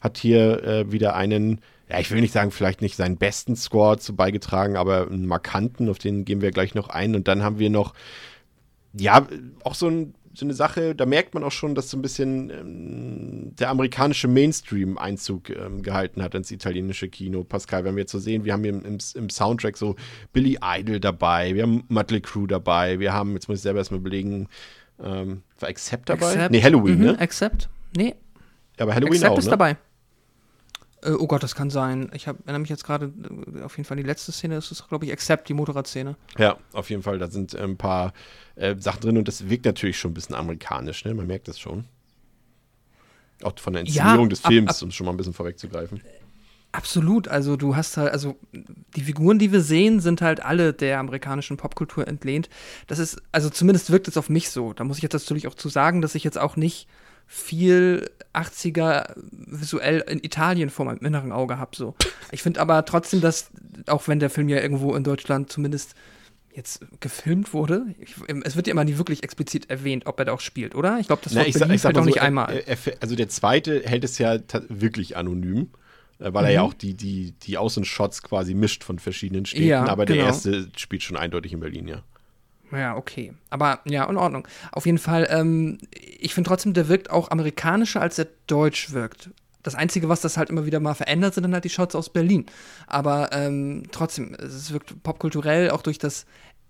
hat 0.00 0.18
hier 0.18 0.64
äh, 0.64 0.90
wieder 0.90 1.14
einen 1.14 1.60
ja, 1.90 1.98
ich 1.98 2.10
will 2.10 2.20
nicht 2.20 2.32
sagen, 2.32 2.52
vielleicht 2.52 2.82
nicht 2.82 2.96
seinen 2.96 3.16
besten 3.16 3.56
Score 3.56 3.98
zu 3.98 4.14
beigetragen, 4.14 4.76
aber 4.76 5.08
einen 5.08 5.26
markanten, 5.26 5.88
auf 5.88 5.98
den 5.98 6.24
gehen 6.24 6.40
wir 6.40 6.52
gleich 6.52 6.74
noch 6.74 6.88
ein. 6.88 7.16
Und 7.16 7.26
dann 7.26 7.42
haben 7.42 7.58
wir 7.58 7.68
noch, 7.68 7.94
ja, 8.92 9.26
auch 9.64 9.74
so, 9.74 9.88
ein, 9.88 10.14
so 10.32 10.46
eine 10.46 10.54
Sache, 10.54 10.94
da 10.94 11.04
merkt 11.04 11.34
man 11.34 11.42
auch 11.42 11.50
schon, 11.50 11.74
dass 11.74 11.90
so 11.90 11.98
ein 11.98 12.02
bisschen 12.02 12.50
ähm, 12.50 13.56
der 13.56 13.70
amerikanische 13.70 14.28
Mainstream 14.28 14.98
Einzug 14.98 15.50
ähm, 15.50 15.82
gehalten 15.82 16.22
hat 16.22 16.36
ins 16.36 16.52
italienische 16.52 17.08
Kino. 17.08 17.42
Pascal, 17.42 17.84
wir 17.84 17.92
jetzt 17.94 18.12
so 18.12 18.20
sehen, 18.20 18.44
wir 18.44 18.52
haben 18.52 18.62
hier 18.62 18.72
im, 18.72 18.84
im, 18.84 18.98
im 19.14 19.28
Soundtrack 19.28 19.76
so 19.76 19.96
Billy 20.32 20.58
Idol 20.62 21.00
dabei, 21.00 21.56
wir 21.56 21.64
haben 21.64 21.82
Mötley 21.88 22.20
Crew 22.20 22.46
dabei, 22.46 23.00
wir 23.00 23.12
haben, 23.12 23.32
jetzt 23.32 23.48
muss 23.48 23.58
ich 23.58 23.62
selber 23.62 23.80
erstmal 23.80 23.98
überlegen, 23.98 24.46
ähm, 25.02 25.42
war 25.58 25.68
Accept 25.68 26.08
dabei? 26.08 26.26
Accept. 26.26 26.50
Nee, 26.52 26.62
Halloween, 26.62 26.98
mhm, 26.98 27.04
ne? 27.04 27.18
Accept? 27.18 27.68
Nee. 27.96 28.14
Aber 28.78 28.94
Halloween 28.94 29.14
Accept 29.14 29.32
auch, 29.32 29.38
ist 29.38 29.44
ne? 29.46 29.50
dabei. 29.50 29.76
Äh, 31.02 31.12
oh 31.12 31.26
Gott, 31.26 31.42
das 31.42 31.54
kann 31.54 31.70
sein. 31.70 32.10
Ich 32.14 32.28
hab, 32.28 32.38
erinnere 32.40 32.60
mich 32.60 32.68
jetzt 32.70 32.84
gerade, 32.84 33.12
äh, 33.56 33.62
auf 33.62 33.76
jeden 33.76 33.86
Fall 33.86 33.96
die 33.96 34.02
letzte 34.02 34.32
Szene 34.32 34.56
ist 34.56 34.70
es, 34.70 34.86
glaube 34.88 35.06
ich, 35.06 35.12
Accept, 35.12 35.48
die 35.48 35.54
Motorradszene. 35.54 36.16
Ja, 36.38 36.58
auf 36.72 36.90
jeden 36.90 37.02
Fall. 37.02 37.18
Da 37.18 37.28
sind 37.30 37.54
äh, 37.54 37.62
ein 37.62 37.76
paar 37.76 38.12
äh, 38.56 38.76
Sachen 38.78 39.00
drin 39.00 39.16
und 39.18 39.26
das 39.28 39.48
wirkt 39.48 39.64
natürlich 39.64 39.98
schon 39.98 40.10
ein 40.10 40.14
bisschen 40.14 40.34
amerikanisch, 40.34 41.04
ne? 41.04 41.14
Man 41.14 41.26
merkt 41.26 41.48
das 41.48 41.58
schon. 41.58 41.84
Auch 43.42 43.58
von 43.58 43.72
der 43.72 43.82
Inszenierung 43.82 44.24
Ja, 44.26 44.28
des 44.28 44.44
ab- 44.44 44.52
Films, 44.52 44.76
ab- 44.76 44.82
um 44.82 44.90
schon 44.90 45.06
mal 45.06 45.12
ein 45.12 45.16
bisschen 45.16 45.32
vorwegzugreifen. 45.32 46.00
Absolut, 46.72 47.26
also 47.26 47.56
du 47.56 47.74
hast 47.74 47.96
halt, 47.96 48.12
also 48.12 48.36
die 48.94 49.00
Figuren, 49.00 49.40
die 49.40 49.50
wir 49.50 49.60
sehen, 49.60 49.98
sind 49.98 50.22
halt 50.22 50.40
alle 50.44 50.72
der 50.72 51.00
amerikanischen 51.00 51.56
Popkultur 51.56 52.06
entlehnt. 52.06 52.48
Das 52.86 53.00
ist, 53.00 53.20
also 53.32 53.50
zumindest 53.50 53.90
wirkt 53.90 54.06
es 54.06 54.16
auf 54.16 54.28
mich 54.28 54.50
so. 54.50 54.72
Da 54.72 54.84
muss 54.84 54.98
ich 54.98 55.02
jetzt 55.02 55.14
natürlich 55.14 55.48
auch 55.48 55.54
zu 55.54 55.68
sagen, 55.68 56.00
dass 56.00 56.14
ich 56.14 56.22
jetzt 56.22 56.38
auch 56.38 56.54
nicht 56.54 56.86
viel 57.32 58.10
80er 58.34 59.12
visuell 59.30 60.00
in 60.08 60.18
Italien 60.24 60.68
vor 60.68 60.84
meinem 60.84 60.98
inneren 60.98 61.30
Auge 61.30 61.58
habe. 61.58 61.76
So. 61.76 61.94
Ich 62.32 62.42
finde 62.42 62.60
aber 62.60 62.84
trotzdem, 62.84 63.20
dass, 63.20 63.50
auch 63.86 64.08
wenn 64.08 64.18
der 64.18 64.30
Film 64.30 64.48
ja 64.48 64.60
irgendwo 64.60 64.96
in 64.96 65.04
Deutschland 65.04 65.50
zumindest 65.50 65.94
jetzt 66.52 66.84
gefilmt 66.98 67.54
wurde, 67.54 67.86
ich, 68.00 68.16
es 68.42 68.56
wird 68.56 68.66
ja 68.66 68.72
immer 68.72 68.82
nie 68.82 68.98
wirklich 68.98 69.22
explizit 69.22 69.70
erwähnt, 69.70 70.06
ob 70.06 70.18
er 70.18 70.24
da 70.24 70.32
auch 70.32 70.40
spielt, 70.40 70.74
oder? 70.74 70.98
Ich 70.98 71.06
glaube, 71.06 71.22
das 71.22 71.32
Na, 71.32 71.46
ich 71.46 71.54
sag, 71.54 71.70
ich 71.70 71.80
sag 71.80 71.94
auch 71.94 72.00
so, 72.00 72.06
nicht 72.06 72.16
er- 72.16 72.24
einmal. 72.24 72.64
Er, 72.66 72.76
also 73.00 73.14
der 73.14 73.28
zweite 73.28 73.82
hält 73.84 74.02
es 74.02 74.18
ja 74.18 74.36
wirklich 74.68 75.16
anonym, 75.16 75.70
äh, 76.18 76.32
weil 76.34 76.46
er 76.46 76.50
ja 76.50 76.62
Mhm. 76.64 76.68
auch 76.68 76.74
die, 76.74 76.94
die, 76.94 77.30
die 77.44 77.58
Außenshots 77.58 78.24
quasi 78.24 78.54
mischt 78.54 78.82
von 78.82 78.98
verschiedenen 78.98 79.46
Städten. 79.46 79.66
Ja, 79.68 79.84
aber 79.86 80.04
der 80.04 80.16
genau. 80.16 80.26
erste 80.28 80.68
spielt 80.76 81.04
schon 81.04 81.16
eindeutig 81.16 81.52
in 81.52 81.60
Berlin, 81.60 81.86
ja. 81.86 82.02
Ja, 82.72 82.96
okay. 82.96 83.32
Aber 83.50 83.80
ja, 83.84 84.08
in 84.08 84.16
Ordnung. 84.16 84.46
Auf 84.72 84.86
jeden 84.86 84.98
Fall, 84.98 85.26
ähm, 85.30 85.78
ich 85.92 86.34
finde 86.34 86.48
trotzdem, 86.48 86.72
der 86.72 86.88
wirkt 86.88 87.10
auch 87.10 87.30
amerikanischer, 87.30 88.00
als 88.00 88.18
er 88.18 88.28
deutsch 88.46 88.92
wirkt. 88.92 89.30
Das 89.62 89.74
Einzige, 89.74 90.08
was 90.08 90.20
das 90.22 90.36
halt 90.36 90.48
immer 90.48 90.64
wieder 90.64 90.80
mal 90.80 90.94
verändert, 90.94 91.34
sind 91.34 91.42
dann 91.42 91.52
halt 91.52 91.64
die 91.64 91.70
Shots 91.70 91.94
aus 91.94 92.10
Berlin. 92.10 92.46
Aber 92.86 93.30
ähm, 93.32 93.84
trotzdem, 93.90 94.34
es 94.34 94.72
wirkt 94.72 95.02
popkulturell 95.02 95.70
auch 95.70 95.82
durch 95.82 95.98
das 95.98 96.24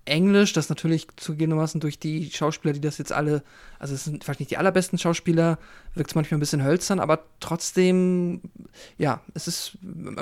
Englisch, 0.06 0.52
das 0.52 0.68
natürlich 0.68 1.06
zugegebenermaßen 1.16 1.80
durch 1.80 1.98
die 1.98 2.30
Schauspieler, 2.30 2.72
die 2.72 2.80
das 2.80 2.98
jetzt 2.98 3.12
alle, 3.12 3.42
also 3.78 3.94
es 3.94 4.04
sind 4.04 4.24
vielleicht 4.24 4.40
nicht 4.40 4.50
die 4.50 4.56
allerbesten 4.56 4.98
Schauspieler, 4.98 5.58
wirkt 5.94 6.10
es 6.10 6.14
manchmal 6.14 6.38
ein 6.38 6.40
bisschen 6.40 6.62
hölzern, 6.64 7.00
aber 7.00 7.24
trotzdem, 7.40 8.40
ja, 8.96 9.20
es 9.34 9.48
ist 9.48 9.76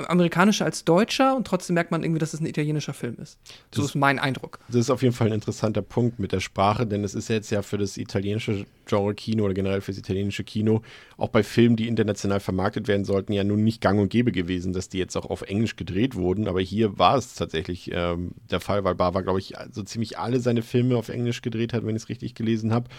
amerikanischer 0.07 0.65
als 0.65 0.83
deutscher 0.83 1.35
und 1.35 1.45
trotzdem 1.45 1.75
merkt 1.75 1.91
man 1.91 2.03
irgendwie, 2.03 2.19
dass 2.19 2.33
es 2.33 2.39
ein 2.39 2.45
italienischer 2.47 2.93
Film 2.93 3.15
ist. 3.21 3.37
So 3.73 3.81
Das- 3.81 3.91
ist 3.91 3.95
mein 3.95 4.17
Eindruck. 4.19 4.59
Das 4.67 4.77
ist 4.77 4.89
auf 4.89 5.01
jeden 5.03 5.13
Fall 5.13 5.27
ein 5.27 5.33
interessanter 5.33 5.81
Punkt 5.81 6.19
mit 6.19 6.31
der 6.31 6.39
Sprache, 6.39 6.87
denn 6.87 7.03
es 7.03 7.13
ist 7.13 7.29
jetzt 7.29 7.51
ja 7.51 7.61
für 7.61 7.77
das 7.77 7.97
italienische 7.97 8.65
Genre 8.87 9.13
Kino 9.13 9.45
oder 9.45 9.53
generell 9.53 9.81
für 9.81 9.91
das 9.91 9.99
italienische 9.99 10.43
Kino 10.43 10.81
auch 11.17 11.29
bei 11.29 11.43
Filmen, 11.43 11.75
die 11.75 11.87
international 11.87 12.39
vermarktet 12.39 12.87
werden 12.87 13.05
sollten, 13.05 13.33
ja 13.33 13.43
nun 13.43 13.63
nicht 13.63 13.79
gang 13.81 13.99
und 13.99 14.09
gäbe 14.09 14.31
gewesen, 14.31 14.73
dass 14.73 14.89
die 14.89 14.97
jetzt 14.97 15.15
auch 15.15 15.29
auf 15.29 15.43
Englisch 15.43 15.75
gedreht 15.75 16.15
wurden. 16.15 16.47
Aber 16.47 16.61
hier 16.61 16.97
war 16.97 17.15
es 17.15 17.35
tatsächlich 17.35 17.91
ähm, 17.93 18.31
der 18.49 18.59
Fall, 18.59 18.83
weil 18.83 18.95
Bava, 18.95 19.21
glaube 19.21 19.39
ich, 19.39 19.53
so 19.71 19.83
ziemlich 19.83 20.17
alle 20.17 20.39
seine 20.39 20.63
Filme 20.63 20.97
auf 20.97 21.09
Englisch 21.09 21.41
gedreht 21.41 21.73
hat, 21.73 21.85
wenn 21.85 21.95
ich 21.95 22.03
es 22.03 22.09
richtig 22.09 22.33
gelesen 22.33 22.73
habe. 22.73 22.89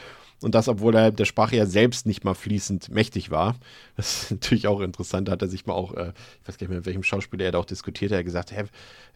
Und 0.43 0.55
das, 0.55 0.69
obwohl 0.69 0.95
er 0.95 1.11
der 1.11 1.27
Sprache 1.27 1.57
ja 1.57 1.67
selbst 1.67 2.07
nicht 2.07 2.25
mal 2.25 2.35
fließend 2.35 2.89
mächtig 2.91 3.31
war. 3.31 3.57
Das 3.97 4.25
ist 4.25 4.31
natürlich 4.31 4.67
auch 4.67 4.81
interessant. 4.81 5.29
Da 5.29 5.33
hat 5.33 5.43
er 5.43 5.49
sich 5.49 5.67
mal 5.67 5.75
auch, 5.75 5.95
äh, 5.95 6.13
ich 6.43 6.49
weiß 6.49 6.57
gar 6.57 6.65
nicht 6.65 6.69
mehr, 6.69 6.79
mit 6.79 6.87
welchem 6.87 7.03
Schauspieler 7.03 7.45
er 7.45 7.53
da 7.53 7.59
auch 7.59 7.67
diskutiert 7.67 8.11
hat, 8.11 8.17
er 8.17 8.19
hat 8.21 8.25
gesagt, 8.25 8.53
hä, 8.53 8.65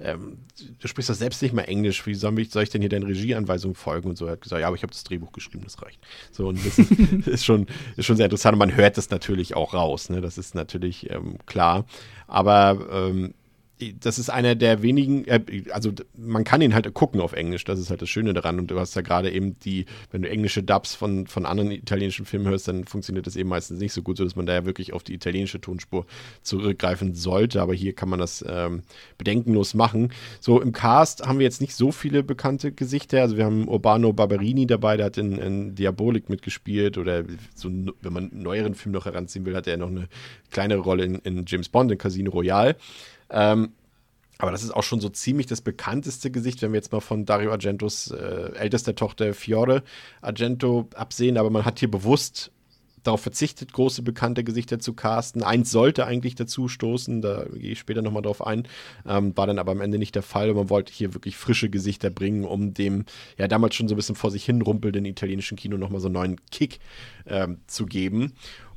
ähm, 0.00 0.38
du 0.80 0.88
sprichst 0.88 1.08
doch 1.08 1.14
selbst 1.14 1.40
nicht 1.42 1.54
mal 1.54 1.62
Englisch, 1.62 2.06
wie 2.06 2.14
soll 2.14 2.38
ich, 2.38 2.50
soll 2.50 2.62
ich 2.62 2.70
denn 2.70 2.82
hier 2.82 2.90
deinen 2.90 3.04
Regieanweisungen 3.04 3.74
folgen? 3.74 4.10
Und 4.10 4.18
so, 4.18 4.26
er 4.26 4.32
hat 4.32 4.42
gesagt, 4.42 4.60
ja, 4.60 4.66
aber 4.66 4.76
ich 4.76 4.82
habe 4.82 4.92
das 4.92 5.04
Drehbuch 5.04 5.32
geschrieben, 5.32 5.64
das 5.64 5.80
reicht. 5.80 6.00
So, 6.30 6.48
und 6.48 6.64
das 6.64 6.78
ist, 6.78 6.90
ist, 7.26 7.44
schon, 7.44 7.66
ist 7.96 8.04
schon 8.06 8.16
sehr 8.16 8.26
interessant. 8.26 8.54
Und 8.54 8.58
man 8.58 8.76
hört 8.76 8.98
das 8.98 9.10
natürlich 9.10 9.56
auch 9.56 9.72
raus, 9.74 10.10
ne? 10.10 10.20
das 10.20 10.36
ist 10.38 10.54
natürlich 10.54 11.10
ähm, 11.10 11.38
klar. 11.46 11.86
Aber 12.26 12.86
ähm, 12.90 13.34
das 14.00 14.18
ist 14.18 14.30
einer 14.30 14.54
der 14.54 14.82
wenigen, 14.82 15.24
äh, 15.26 15.64
also 15.70 15.92
man 16.16 16.44
kann 16.44 16.62
ihn 16.62 16.74
halt 16.74 16.92
gucken 16.94 17.20
auf 17.20 17.32
Englisch, 17.32 17.64
das 17.64 17.80
ist 17.80 17.90
halt 17.90 18.02
das 18.02 18.08
Schöne 18.08 18.32
daran. 18.32 18.58
Und 18.58 18.70
du 18.70 18.78
hast 18.78 18.94
ja 18.94 19.02
gerade 19.02 19.30
eben 19.30 19.58
die, 19.60 19.86
wenn 20.10 20.22
du 20.22 20.30
englische 20.30 20.62
Dubs 20.62 20.94
von, 20.94 21.26
von 21.26 21.44
anderen 21.44 21.72
italienischen 21.72 22.24
Filmen 22.24 22.46
hörst, 22.46 22.68
dann 22.68 22.84
funktioniert 22.84 23.26
das 23.26 23.36
eben 23.36 23.48
meistens 23.48 23.80
nicht 23.80 23.92
so 23.92 24.02
gut, 24.02 24.16
sodass 24.16 24.36
man 24.36 24.46
da 24.46 24.54
ja 24.54 24.64
wirklich 24.64 24.92
auf 24.92 25.02
die 25.02 25.14
italienische 25.14 25.60
Tonspur 25.60 26.06
zurückgreifen 26.42 27.14
sollte. 27.14 27.60
Aber 27.60 27.74
hier 27.74 27.94
kann 27.94 28.08
man 28.08 28.20
das 28.20 28.44
ähm, 28.48 28.82
bedenkenlos 29.18 29.74
machen. 29.74 30.12
So, 30.40 30.60
im 30.60 30.72
Cast 30.72 31.26
haben 31.26 31.38
wir 31.38 31.44
jetzt 31.44 31.60
nicht 31.60 31.74
so 31.74 31.90
viele 31.90 32.22
bekannte 32.22 32.70
Gesichter. 32.70 33.22
Also 33.22 33.36
wir 33.36 33.44
haben 33.44 33.68
Urbano 33.68 34.12
Barberini 34.12 34.66
dabei, 34.66 34.96
der 34.96 35.06
hat 35.06 35.18
in, 35.18 35.38
in 35.38 35.74
Diabolik 35.74 36.28
mitgespielt 36.28 36.96
oder 36.96 37.24
so, 37.54 37.68
wenn 37.68 38.12
man 38.12 38.30
einen 38.30 38.42
neueren 38.42 38.74
Film 38.74 38.92
noch 38.92 39.06
heranziehen 39.06 39.44
will, 39.44 39.56
hat 39.56 39.66
er 39.66 39.76
noch 39.76 39.88
eine 39.88 40.08
kleinere 40.50 40.80
Rolle 40.80 41.04
in, 41.04 41.16
in 41.16 41.44
James 41.46 41.68
Bond, 41.68 41.90
in 41.90 41.98
Casino 41.98 42.30
Royale. 42.30 42.76
Ähm, 43.30 43.72
aber 44.38 44.50
das 44.50 44.64
ist 44.64 44.72
auch 44.72 44.82
schon 44.82 45.00
so 45.00 45.08
ziemlich 45.08 45.46
das 45.46 45.60
bekannteste 45.60 46.30
Gesicht, 46.30 46.60
wenn 46.62 46.72
wir 46.72 46.78
jetzt 46.78 46.92
mal 46.92 47.00
von 47.00 47.24
Dario 47.24 47.52
Argentos 47.52 48.10
äh, 48.10 48.52
ältester 48.56 48.94
Tochter 48.94 49.32
Fiore 49.32 49.84
Argento 50.22 50.88
absehen. 50.94 51.38
Aber 51.38 51.50
man 51.50 51.64
hat 51.64 51.78
hier 51.78 51.90
bewusst 51.90 52.50
darauf 53.04 53.20
verzichtet, 53.20 53.72
große 53.72 54.02
bekannte 54.02 54.42
Gesichter 54.44 54.78
zu 54.78 54.94
casten. 54.94 55.42
Eins 55.42 55.70
sollte 55.70 56.06
eigentlich 56.06 56.34
dazu 56.34 56.68
stoßen, 56.68 57.20
da 57.20 57.44
gehe 57.52 57.72
ich 57.72 57.78
später 57.78 58.02
nochmal 58.02 58.22
drauf 58.22 58.44
ein, 58.44 58.66
ähm, 59.06 59.36
war 59.36 59.46
dann 59.46 59.58
aber 59.58 59.72
am 59.72 59.80
Ende 59.80 59.98
nicht 59.98 60.14
der 60.14 60.22
Fall. 60.22 60.50
Und 60.50 60.56
man 60.56 60.70
wollte 60.70 60.92
hier 60.92 61.14
wirklich 61.14 61.36
frische 61.36 61.70
Gesichter 61.70 62.10
bringen, 62.10 62.44
um 62.44 62.74
dem 62.74 63.04
ja 63.38 63.46
damals 63.46 63.74
schon 63.74 63.88
so 63.88 63.94
ein 63.94 63.96
bisschen 63.96 64.16
vor 64.16 64.30
sich 64.30 64.44
hin 64.44 64.62
rumpelnden 64.62 65.04
italienischen 65.04 65.56
Kino 65.56 65.76
nochmal 65.76 66.00
so 66.00 66.08
einen 66.08 66.14
neuen 66.14 66.40
Kick 66.50 66.80
ähm, 67.26 67.58
zu 67.66 67.86
geben. 67.86 68.32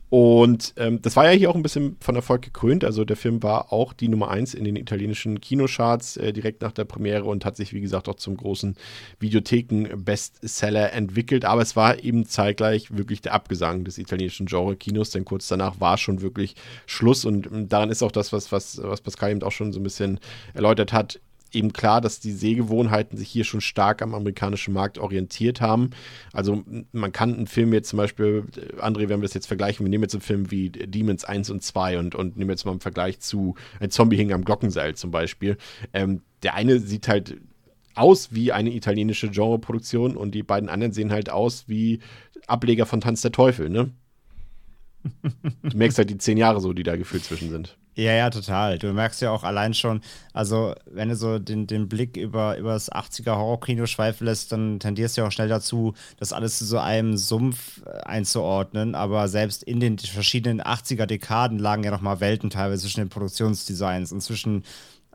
Und 0.09 0.73
ähm, 0.77 1.01
das 1.01 1.17
war 1.17 1.25
ja 1.25 1.31
hier 1.31 1.49
auch 1.49 1.55
ein 1.55 1.63
bisschen 1.63 1.97
von 1.99 2.15
Erfolg 2.15 2.41
gekrönt. 2.41 2.85
Also 2.85 3.03
der 3.03 3.17
Film 3.17 3.43
war 3.43 3.73
auch 3.73 3.91
die 3.91 4.07
Nummer 4.07 4.29
eins 4.29 4.53
in 4.53 4.63
den 4.63 4.77
italienischen 4.77 5.41
Kinocharts 5.41 6.15
äh, 6.15 6.31
direkt 6.31 6.61
nach 6.61 6.71
der 6.71 6.85
Premiere 6.85 7.25
und 7.25 7.43
hat 7.43 7.57
sich, 7.57 7.73
wie 7.73 7.81
gesagt, 7.81 8.07
auch 8.07 8.15
zum 8.15 8.37
großen 8.37 8.77
Videotheken-Bestseller 9.19 10.93
entwickelt. 10.93 11.43
Aber 11.43 11.61
es 11.61 11.75
war 11.75 12.01
eben 12.01 12.25
zeitgleich 12.25 12.95
wirklich 12.95 13.21
der 13.21 13.33
Abgesang 13.33 13.83
des 13.83 13.97
italienischen 13.97 14.45
Genre-Kinos, 14.45 15.09
denn 15.09 15.25
kurz 15.25 15.49
danach 15.49 15.81
war 15.81 15.97
schon 15.97 16.21
wirklich 16.21 16.55
Schluss. 16.85 17.25
Und 17.25 17.47
ähm, 17.47 17.67
daran 17.67 17.89
ist 17.89 18.01
auch 18.01 18.13
das, 18.13 18.31
was, 18.31 18.53
was, 18.53 18.81
was 18.81 19.01
Pascal 19.01 19.31
eben 19.31 19.43
auch 19.43 19.51
schon 19.51 19.73
so 19.73 19.79
ein 19.81 19.83
bisschen 19.83 20.21
erläutert 20.53 20.93
hat 20.93 21.19
eben 21.53 21.73
klar, 21.73 22.01
dass 22.01 22.19
die 22.19 22.31
Sehgewohnheiten 22.31 23.17
sich 23.17 23.29
hier 23.29 23.43
schon 23.43 23.61
stark 23.61 24.01
am 24.01 24.13
amerikanischen 24.13 24.73
Markt 24.73 24.97
orientiert 24.97 25.61
haben. 25.61 25.91
Also 26.33 26.63
man 26.91 27.11
kann 27.11 27.33
einen 27.33 27.47
Film 27.47 27.73
jetzt 27.73 27.89
zum 27.89 27.97
Beispiel, 27.97 28.45
äh, 28.55 28.81
André, 28.81 29.09
wenn 29.09 29.19
wir 29.19 29.27
das 29.27 29.33
jetzt 29.33 29.47
vergleichen, 29.47 29.85
wir 29.85 29.89
nehmen 29.89 30.03
jetzt 30.03 30.15
einen 30.15 30.21
Film 30.21 30.51
wie 30.51 30.69
Demons 30.69 31.25
1 31.25 31.49
und 31.49 31.63
2 31.63 31.99
und, 31.99 32.15
und 32.15 32.37
nehmen 32.37 32.49
jetzt 32.49 32.65
mal 32.65 32.71
einen 32.71 32.79
Vergleich 32.79 33.19
zu 33.19 33.55
Ein 33.79 33.91
Zombie 33.91 34.17
hing 34.17 34.33
am 34.33 34.45
Glockenseil 34.45 34.95
zum 34.95 35.11
Beispiel. 35.11 35.57
Ähm, 35.93 36.21
der 36.43 36.55
eine 36.55 36.79
sieht 36.79 37.07
halt 37.07 37.37
aus 37.95 38.31
wie 38.31 38.51
eine 38.51 38.73
italienische 38.73 39.29
Genreproduktion 39.29 40.15
und 40.15 40.31
die 40.31 40.43
beiden 40.43 40.69
anderen 40.69 40.93
sehen 40.93 41.11
halt 41.11 41.29
aus 41.29 41.67
wie 41.67 41.99
Ableger 42.45 42.85
von 42.85 43.01
Tanz 43.01 43.21
der 43.21 43.31
Teufel, 43.31 43.69
ne? 43.69 43.91
Du 45.63 45.77
merkst 45.77 45.97
halt 45.97 46.09
die 46.09 46.17
zehn 46.17 46.37
Jahre 46.37 46.61
so, 46.61 46.73
die 46.73 46.83
da 46.83 46.95
gefühlt 46.95 47.23
zwischen 47.23 47.49
sind. 47.49 47.77
Ja, 47.97 48.13
ja, 48.13 48.29
total. 48.29 48.77
Du 48.77 48.93
merkst 48.93 49.23
ja 49.23 49.31
auch 49.31 49.43
allein 49.43 49.73
schon, 49.73 50.01
also 50.31 50.75
wenn 50.85 51.09
du 51.09 51.15
so 51.15 51.39
den, 51.39 51.65
den 51.65 51.89
Blick 51.89 52.15
über, 52.15 52.55
über 52.59 52.73
das 52.73 52.91
80er 52.91 53.35
Horrorkino 53.35 53.87
schweifen 53.87 54.25
lässt, 54.25 54.51
dann 54.51 54.79
tendierst 54.79 55.17
du 55.17 55.21
ja 55.21 55.27
auch 55.27 55.31
schnell 55.31 55.47
dazu, 55.47 55.95
das 56.19 56.31
alles 56.31 56.59
zu 56.59 56.65
so 56.65 56.77
einem 56.77 57.17
Sumpf 57.17 57.81
äh, 57.87 57.89
einzuordnen. 58.03 58.93
Aber 58.93 59.27
selbst 59.29 59.63
in 59.63 59.79
den 59.79 59.97
verschiedenen 59.97 60.61
80er 60.61 61.07
Dekaden 61.07 61.57
lagen 61.57 61.83
ja 61.83 61.89
nochmal 61.89 62.19
Welten 62.19 62.51
teilweise 62.51 62.83
zwischen 62.83 62.99
den 62.99 63.09
Produktionsdesigns 63.09 64.11
und 64.11 64.21
zwischen 64.21 64.63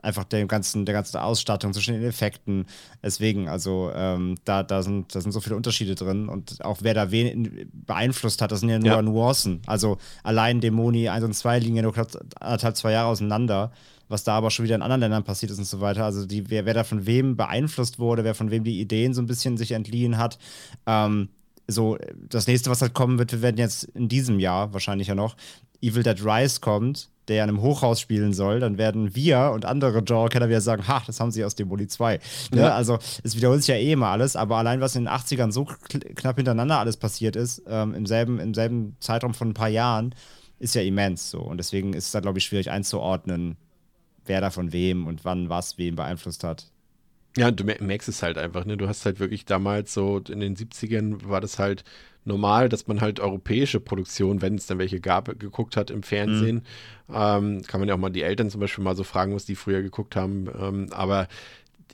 einfach 0.03 0.23
der 0.25 0.45
ganzen, 0.45 0.85
der 0.85 0.93
ganzen 0.93 1.17
Ausstattung, 1.17 1.73
zwischen 1.73 1.93
den 1.93 2.03
Effekten. 2.03 2.65
Deswegen, 3.01 3.47
also 3.47 3.91
ähm, 3.95 4.35
da, 4.45 4.63
da, 4.63 4.83
sind, 4.83 5.15
da 5.15 5.21
sind 5.21 5.31
so 5.31 5.39
viele 5.39 5.55
Unterschiede 5.55 5.95
drin 5.95 6.29
und 6.29 6.63
auch 6.63 6.79
wer 6.81 6.93
da 6.93 7.11
wen 7.11 7.69
beeinflusst 7.73 8.41
hat, 8.41 8.51
das 8.51 8.59
sind 8.59 8.69
ja 8.69 8.79
nur 8.79 8.87
ja. 8.87 9.01
Nuancen. 9.01 9.61
Also 9.65 9.97
allein 10.23 10.61
Dämoni 10.61 11.09
1 11.09 11.23
und 11.23 11.33
2 11.33 11.59
liegen 11.59 11.75
ja 11.75 11.81
nur 11.81 11.93
anderthalb, 12.39 12.75
zwei 12.75 12.91
Jahre 12.91 13.07
auseinander, 13.07 13.71
was 14.09 14.23
da 14.23 14.35
aber 14.35 14.51
schon 14.51 14.65
wieder 14.65 14.75
in 14.75 14.81
anderen 14.81 15.01
Ländern 15.01 15.23
passiert 15.23 15.51
ist 15.51 15.57
und 15.57 15.65
so 15.65 15.79
weiter. 15.79 16.05
Also 16.05 16.25
die, 16.25 16.49
wer, 16.49 16.65
wer 16.65 16.73
da 16.73 16.83
von 16.83 17.05
wem 17.05 17.37
beeinflusst 17.37 17.99
wurde, 17.99 18.23
wer 18.23 18.35
von 18.35 18.51
wem 18.51 18.63
die 18.63 18.79
Ideen 18.79 19.13
so 19.13 19.21
ein 19.21 19.27
bisschen 19.27 19.57
sich 19.57 19.71
entliehen 19.71 20.17
hat, 20.17 20.37
ähm, 20.85 21.29
so, 21.67 21.97
das 22.29 22.47
nächste, 22.47 22.69
was 22.69 22.81
halt 22.81 22.93
kommen 22.93 23.17
wird, 23.17 23.31
wir 23.31 23.41
werden 23.41 23.57
jetzt 23.57 23.85
in 23.85 24.09
diesem 24.09 24.39
Jahr 24.39 24.73
wahrscheinlich 24.73 25.07
ja 25.07 25.15
noch, 25.15 25.35
Evil 25.81 26.03
Dead 26.03 26.23
Rise 26.23 26.59
kommt, 26.59 27.09
der 27.27 27.37
ja 27.37 27.43
in 27.43 27.49
einem 27.49 27.61
Hochhaus 27.61 27.99
spielen 27.99 28.33
soll, 28.33 28.59
dann 28.59 28.77
werden 28.77 29.15
wir 29.15 29.51
und 29.53 29.65
andere 29.65 30.03
Genre-Kenner 30.03 30.49
wieder 30.49 30.61
sagen, 30.61 30.87
ha, 30.87 31.01
das 31.05 31.19
haben 31.19 31.31
sie 31.31 31.45
aus 31.45 31.55
Demoli 31.55 31.87
2. 31.87 32.19
Ne? 32.51 32.61
Ja. 32.61 32.75
Also 32.75 32.99
es 33.23 33.35
wiederholt 33.35 33.61
sich 33.61 33.69
ja 33.69 33.75
eh 33.75 33.93
immer 33.93 34.07
alles, 34.07 34.35
aber 34.35 34.57
allein 34.57 34.81
was 34.81 34.95
in 34.95 35.05
den 35.05 35.13
80ern 35.13 35.51
so 35.51 35.65
knapp 35.65 36.35
hintereinander 36.35 36.79
alles 36.79 36.97
passiert 36.97 37.35
ist, 37.35 37.63
ähm, 37.67 37.93
im, 37.93 38.05
selben, 38.05 38.39
im 38.39 38.53
selben 38.53 38.97
Zeitraum 38.99 39.33
von 39.33 39.49
ein 39.49 39.53
paar 39.53 39.69
Jahren, 39.69 40.13
ist 40.59 40.75
ja 40.75 40.81
immens 40.81 41.29
so. 41.29 41.39
Und 41.39 41.57
deswegen 41.57 41.93
ist 41.93 42.05
es 42.07 42.11
da, 42.11 42.19
glaube 42.19 42.39
ich, 42.39 42.45
schwierig 42.45 42.71
einzuordnen, 42.71 43.57
wer 44.25 44.41
da 44.41 44.49
von 44.49 44.71
wem 44.71 45.07
und 45.07 45.25
wann 45.25 45.49
was 45.49 45.77
wem 45.77 45.95
beeinflusst 45.95 46.43
hat. 46.43 46.72
Ja, 47.35 47.49
du 47.49 47.63
merkst 47.63 48.09
es 48.09 48.21
halt 48.21 48.37
einfach, 48.37 48.65
ne? 48.65 48.77
Du 48.77 48.87
hast 48.87 49.05
halt 49.05 49.19
wirklich 49.19 49.45
damals 49.45 49.93
so 49.93 50.21
in 50.29 50.39
den 50.39 50.55
70ern 50.55 51.27
war 51.27 51.41
das 51.41 51.57
halt 51.57 51.83
normal, 52.25 52.69
dass 52.69 52.87
man 52.87 53.01
halt 53.01 53.19
europäische 53.19 53.79
Produktionen, 53.79 54.41
wenn 54.41 54.55
es 54.55 54.67
dann 54.67 54.77
welche 54.77 54.99
gab, 54.99 55.27
geguckt 55.39 55.75
hat 55.75 55.89
im 55.89 56.03
Fernsehen. 56.03 56.63
Mhm. 57.07 57.15
Ähm, 57.15 57.61
kann 57.63 57.79
man 57.79 57.89
ja 57.89 57.95
auch 57.95 57.99
mal 57.99 58.11
die 58.11 58.21
Eltern 58.21 58.49
zum 58.49 58.61
Beispiel 58.61 58.83
mal 58.83 58.95
so 58.95 59.03
fragen, 59.03 59.35
was 59.35 59.45
die 59.45 59.55
früher 59.55 59.81
geguckt 59.81 60.15
haben. 60.15 60.47
Ähm, 60.59 60.87
aber 60.91 61.27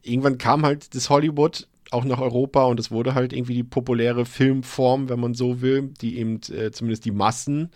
irgendwann 0.04 0.38
kam 0.38 0.66
halt 0.66 0.94
das 0.94 1.10
Hollywood 1.10 1.68
auch 1.92 2.04
nach 2.06 2.20
Europa 2.20 2.66
und 2.66 2.80
es 2.80 2.92
wurde 2.92 3.16
halt 3.16 3.34
irgendwie 3.34 3.56
die 3.56 3.64
populäre 3.64 4.26
Filmform, 4.26 5.10
wenn 5.10 5.20
man 5.20 5.34
so 5.34 5.62
will, 5.62 5.90
die 6.02 6.20
eben 6.20 6.40
äh, 6.52 6.72
zumindest 6.72 7.06
die 7.06 7.12
Massen 7.12 7.72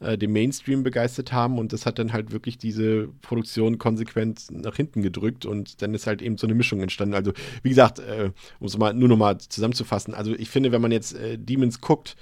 äh, 0.00 0.16
den 0.16 0.32
Mainstream 0.32 0.82
begeistert 0.82 1.32
haben 1.32 1.58
und 1.58 1.72
das 1.72 1.86
hat 1.86 1.98
dann 1.98 2.12
halt 2.12 2.32
wirklich 2.32 2.58
diese 2.58 3.08
Produktion 3.22 3.78
konsequent 3.78 4.46
nach 4.50 4.76
hinten 4.76 5.02
gedrückt 5.02 5.46
und 5.46 5.82
dann 5.82 5.94
ist 5.94 6.06
halt 6.06 6.22
eben 6.22 6.38
so 6.38 6.46
eine 6.46 6.54
Mischung 6.54 6.80
entstanden. 6.80 7.14
Also 7.14 7.32
wie 7.62 7.68
gesagt, 7.68 7.98
äh, 7.98 8.30
um 8.60 8.66
es 8.66 8.78
mal 8.78 8.94
nur 8.94 9.08
nochmal 9.08 9.38
zusammenzufassen, 9.38 10.14
also 10.14 10.34
ich 10.34 10.50
finde, 10.50 10.72
wenn 10.72 10.82
man 10.82 10.92
jetzt 10.92 11.14
äh, 11.14 11.38
Demons 11.38 11.80
guckt, 11.80 12.16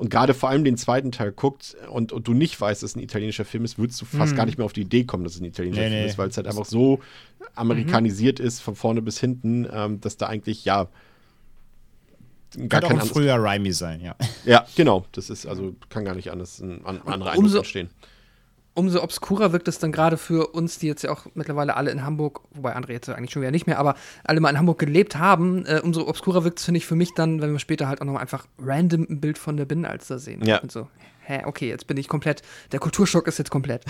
und 0.00 0.08
gerade 0.08 0.32
vor 0.32 0.48
allem 0.48 0.64
den 0.64 0.78
zweiten 0.78 1.12
Teil 1.12 1.30
guckt 1.30 1.76
und, 1.90 2.10
und 2.10 2.26
du 2.26 2.32
nicht 2.32 2.58
weißt, 2.58 2.82
dass 2.82 2.92
es 2.92 2.96
ein 2.96 3.02
italienischer 3.02 3.44
Film 3.44 3.66
ist, 3.66 3.78
würdest 3.78 4.00
du 4.00 4.06
fast 4.06 4.32
mhm. 4.32 4.36
gar 4.36 4.46
nicht 4.46 4.56
mehr 4.56 4.64
auf 4.64 4.72
die 4.72 4.80
Idee 4.80 5.04
kommen, 5.04 5.24
dass 5.24 5.34
es 5.34 5.42
ein 5.42 5.44
italienischer 5.44 5.82
nee, 5.82 5.88
Film 5.90 6.00
nee. 6.00 6.08
ist, 6.08 6.16
weil 6.16 6.30
es 6.30 6.38
halt 6.38 6.46
einfach 6.46 6.64
so 6.64 7.00
amerikanisiert 7.54 8.38
mhm. 8.38 8.46
ist, 8.46 8.60
von 8.60 8.76
vorne 8.76 9.02
bis 9.02 9.20
hinten, 9.20 9.68
ähm, 9.70 10.00
dass 10.00 10.16
da 10.16 10.28
eigentlich, 10.28 10.64
ja, 10.64 10.88
gar 12.68 12.80
kein 12.80 12.98
auch 12.98 13.02
ein 13.02 13.08
früher 13.08 13.36
Rhyme 13.36 13.72
sein, 13.72 14.00
ja. 14.00 14.16
Ja, 14.44 14.66
genau. 14.76 15.06
Das 15.12 15.30
ist 15.30 15.46
also 15.46 15.74
kann 15.88 16.04
gar 16.04 16.14
nicht 16.14 16.30
anders 16.30 16.60
ein 16.60 16.84
an, 16.84 17.00
anderer 17.04 17.32
Eindruck 17.32 17.56
entstehen. 17.56 17.90
Umso 18.72 19.02
obskurer 19.02 19.52
wirkt 19.52 19.66
es 19.66 19.78
dann 19.78 19.90
gerade 19.90 20.16
für 20.16 20.46
uns, 20.54 20.78
die 20.78 20.86
jetzt 20.86 21.02
ja 21.02 21.10
auch 21.10 21.26
mittlerweile 21.34 21.76
alle 21.76 21.90
in 21.90 22.04
Hamburg, 22.04 22.42
wobei 22.52 22.74
andere 22.74 22.92
jetzt 22.92 23.08
eigentlich 23.08 23.32
schon 23.32 23.42
wieder 23.42 23.50
nicht 23.50 23.66
mehr, 23.66 23.78
aber 23.78 23.96
alle 24.24 24.40
mal 24.40 24.48
in 24.50 24.58
Hamburg 24.58 24.78
gelebt 24.78 25.16
haben, 25.16 25.66
äh, 25.66 25.80
umso 25.82 26.06
obskurer 26.06 26.44
wirkt 26.44 26.60
es, 26.60 26.64
finde 26.64 26.78
ich, 26.78 26.86
für 26.86 26.94
mich 26.94 27.12
dann, 27.14 27.42
wenn 27.42 27.52
wir 27.52 27.58
später 27.58 27.88
halt 27.88 28.00
auch 28.00 28.06
noch 28.06 28.14
einfach 28.14 28.46
random 28.58 29.06
ein 29.10 29.20
Bild 29.20 29.38
von 29.38 29.56
der 29.56 29.64
Binnenalster 29.64 30.20
sehen. 30.20 30.44
Ja. 30.46 30.58
Und 30.58 30.70
so, 30.70 30.86
hä, 31.30 31.42
okay, 31.44 31.68
jetzt 31.68 31.86
bin 31.86 31.96
ich 31.96 32.08
komplett, 32.08 32.42
der 32.72 32.80
Kulturschock 32.80 33.26
ist 33.28 33.38
jetzt 33.38 33.50
komplett. 33.50 33.84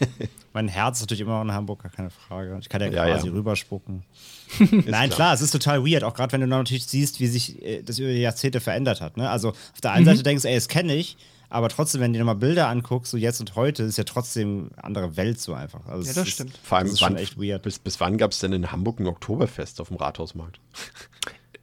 mein 0.52 0.68
Herz 0.68 0.98
ist 0.98 1.02
natürlich 1.02 1.20
immer 1.20 1.34
noch 1.34 1.42
in 1.42 1.52
Hamburg, 1.52 1.82
gar 1.82 1.92
keine 1.92 2.10
Frage. 2.10 2.56
Ich 2.60 2.68
kann 2.68 2.80
ja, 2.80 2.88
ja 2.88 3.04
quasi 3.04 3.28
ja. 3.28 3.32
rüberspucken. 3.32 4.02
Nein, 4.58 4.84
klar. 4.84 5.08
klar. 5.08 5.34
es 5.34 5.42
ist 5.42 5.50
total 5.50 5.84
weird, 5.84 6.04
auch 6.04 6.14
gerade 6.14 6.32
wenn 6.32 6.40
du 6.40 6.46
natürlich 6.46 6.86
siehst, 6.86 7.20
wie 7.20 7.26
sich 7.26 7.62
äh, 7.62 7.82
das 7.82 7.98
über 7.98 8.08
die 8.08 8.20
Jahrzehnte 8.20 8.60
verändert 8.60 9.00
hat. 9.00 9.16
Ne? 9.16 9.28
Also 9.28 9.50
auf 9.50 9.80
der 9.82 9.92
einen 9.92 10.04
mhm. 10.04 10.10
Seite 10.10 10.22
denkst 10.22 10.42
du, 10.42 10.48
ey, 10.48 10.54
das 10.54 10.68
kenne 10.68 10.94
ich, 10.94 11.16
aber 11.48 11.68
trotzdem, 11.68 12.00
wenn 12.00 12.12
du 12.12 12.18
dir 12.18 12.24
nochmal 12.24 12.36
Bilder 12.36 12.68
anguckst, 12.68 13.10
so 13.10 13.16
jetzt 13.16 13.40
und 13.40 13.54
heute, 13.54 13.84
ist 13.84 13.98
ja 13.98 14.04
trotzdem 14.04 14.70
eine 14.72 14.84
andere 14.84 15.16
Welt 15.16 15.40
so 15.40 15.54
einfach. 15.54 15.86
Also 15.86 16.08
ja, 16.08 16.14
das 16.14 16.28
stimmt. 16.28 16.54
Ist, 16.54 16.66
Vor 16.66 16.78
allem, 16.78 16.86
das 16.86 16.94
ist 16.94 17.02
wann, 17.02 17.12
schon 17.12 17.18
echt 17.18 17.40
weird. 17.40 17.62
Bis, 17.62 17.78
bis 17.78 18.00
wann 18.00 18.18
gab 18.18 18.32
es 18.32 18.40
denn 18.40 18.52
in 18.52 18.72
Hamburg 18.72 18.98
ein 18.98 19.06
Oktoberfest 19.06 19.80
auf 19.80 19.88
dem 19.88 19.96
Rathausmarkt? 19.96 20.58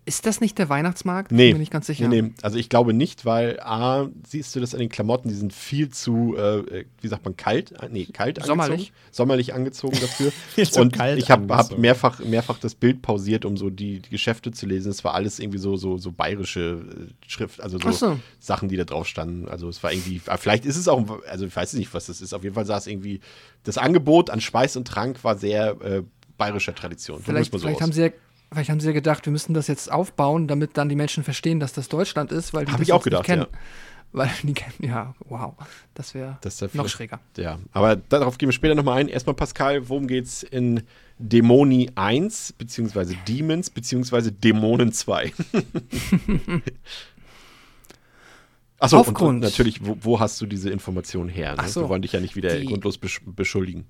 Ist 0.05 0.25
das 0.25 0.41
nicht 0.41 0.57
der 0.57 0.67
Weihnachtsmarkt? 0.67 1.31
Nee. 1.31 1.47
Bin 1.47 1.53
mir 1.53 1.59
nicht 1.59 1.71
ganz 1.71 1.87
sicher. 1.87 2.09
Nee, 2.09 2.21
nee, 2.23 2.31
also 2.41 2.57
ich 2.57 2.67
glaube 2.67 2.93
nicht, 2.93 3.23
weil 3.23 3.57
A, 3.61 4.09
siehst 4.27 4.53
du 4.53 4.59
das 4.59 4.73
an 4.73 4.81
den 4.81 4.89
Klamotten, 4.89 5.29
die 5.29 5.35
sind 5.35 5.53
viel 5.53 5.89
zu, 5.89 6.35
äh, 6.35 6.83
wie 6.99 7.07
sagt 7.07 7.23
man, 7.23 7.37
kalt? 7.37 7.71
Äh, 7.81 7.87
nee, 7.89 8.05
kalt 8.05 8.43
Sommerlich. 8.43 8.71
angezogen. 8.73 8.97
Sommerlich 9.11 9.53
angezogen 9.53 9.97
dafür. 10.01 10.33
und 10.81 10.95
ich 11.17 11.31
habe 11.31 11.55
hab 11.55 11.77
mehrfach, 11.77 12.19
mehrfach 12.19 12.59
das 12.59 12.75
Bild 12.75 13.01
pausiert, 13.01 13.45
um 13.45 13.55
so 13.55 13.69
die, 13.69 13.99
die, 13.99 14.09
Geschäfte 14.09 14.51
zu 14.51 14.65
lesen. 14.65 14.91
Es 14.91 15.05
war 15.05 15.13
alles 15.13 15.39
irgendwie 15.39 15.57
so, 15.57 15.77
so, 15.77 15.97
so 15.97 16.11
bayerische 16.11 16.83
äh, 16.85 17.29
Schrift, 17.29 17.61
also 17.61 17.79
so, 17.79 17.91
so, 17.91 18.19
Sachen, 18.39 18.67
die 18.67 18.75
da 18.75 18.83
drauf 18.83 19.07
standen. 19.07 19.47
Also 19.47 19.69
es 19.69 19.81
war 19.83 19.93
irgendwie, 19.93 20.21
ah, 20.25 20.35
vielleicht 20.35 20.65
ist 20.65 20.75
es 20.75 20.89
auch, 20.89 21.21
also 21.29 21.45
ich 21.45 21.55
weiß 21.55 21.73
nicht, 21.75 21.93
was 21.93 22.07
das 22.07 22.19
ist. 22.19 22.33
Auf 22.33 22.43
jeden 22.43 22.55
Fall 22.55 22.65
sah 22.65 22.77
es 22.77 22.87
irgendwie, 22.87 23.21
das 23.63 23.77
Angebot 23.77 24.29
an 24.29 24.41
Speis 24.41 24.75
und 24.75 24.85
Trank 24.85 25.23
war 25.23 25.37
sehr 25.37 25.81
äh, 25.81 26.03
bayerischer 26.37 26.75
Tradition. 26.75 27.21
Vielleicht, 27.23 27.53
so 27.53 27.59
vielleicht 27.59 27.81
haben 27.81 27.93
sie 27.93 28.01
ja 28.01 28.09
Vielleicht 28.53 28.69
haben 28.69 28.79
sie 28.79 28.87
ja 28.87 28.93
gedacht, 28.93 29.25
wir 29.25 29.31
müssen 29.31 29.53
das 29.53 29.67
jetzt 29.67 29.91
aufbauen, 29.91 30.47
damit 30.47 30.77
dann 30.77 30.87
die 30.87 30.95
Menschen 30.95 31.23
verstehen, 31.23 31.59
dass 31.59 31.73
das 31.73 31.89
Deutschland 31.89 32.31
ist, 32.31 32.53
weil 32.53 32.65
die 32.65 32.71
Habe 32.71 32.83
ich 32.83 32.93
auch 32.93 33.03
gedacht, 33.03 33.25
kennen. 33.25 33.47
Ja. 33.51 33.59
Weil 34.11 34.29
die 34.43 34.53
kennen, 34.53 34.75
ja, 34.79 35.15
wow, 35.25 35.55
das 35.95 36.13
wäre 36.13 36.37
noch 36.73 36.87
schräger. 36.87 37.19
Ja, 37.35 37.57
aber 37.71 37.95
darauf 37.95 38.37
gehen 38.37 38.47
wir 38.47 38.53
später 38.53 38.75
nochmal 38.75 38.99
ein. 38.99 39.07
Erstmal, 39.07 39.35
Pascal, 39.35 39.89
worum 39.89 40.05
geht's 40.05 40.43
in 40.43 40.83
Dämoni 41.17 41.89
1, 41.95 42.53
beziehungsweise 42.53 43.15
Demons, 43.27 43.71
beziehungsweise 43.71 44.31
Dämonen 44.31 44.93
2? 44.93 45.33
Achso, 48.77 48.97
Aufgrund. 48.97 49.21
Und, 49.21 49.39
natürlich, 49.39 49.83
wo, 49.83 49.97
wo, 50.01 50.19
hast 50.19 50.39
du 50.41 50.45
diese 50.45 50.69
Information 50.69 51.27
her? 51.27 51.55
Ne? 51.55 51.67
So, 51.67 51.81
wir 51.81 51.89
wollen 51.89 52.01
dich 52.03 52.11
ja 52.11 52.19
nicht 52.19 52.35
wieder 52.35 52.59
grundlos 52.61 52.99
beschuldigen. 52.99 53.85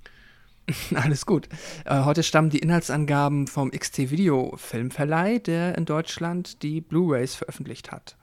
Alles 0.96 1.26
gut. 1.26 1.50
Äh, 1.86 2.04
heute 2.04 2.24
stammen 2.24 2.50
die 2.50 2.60
Inhaltsangaben 2.60 3.48
vom 3.48 3.72
XT 3.72 4.10
Video 4.12 4.54
Filmverleih, 4.58 5.40
der 5.40 5.78
in 5.78 5.86
Deutschland 5.86 6.64
die 6.64 6.82
Blu-rays 6.82 7.36
veröffentlicht 7.36 7.92
hat. 7.92 8.18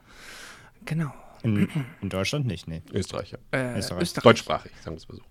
Genau. 0.84 1.12
In, 1.42 1.68
in 2.00 2.08
Deutschland 2.08 2.46
nicht, 2.46 2.68
nee. 2.68 2.82
Österreich, 2.92 3.32
ja. 3.32 3.38
Äh, 3.52 3.78
Österreich. 3.78 4.02
Österreich. 4.02 4.24
Deutschsprachig, 4.24 4.72
sagen 4.82 4.96
wir 4.96 4.98
es 4.98 5.08
mal 5.08 5.16
so. 5.16 5.22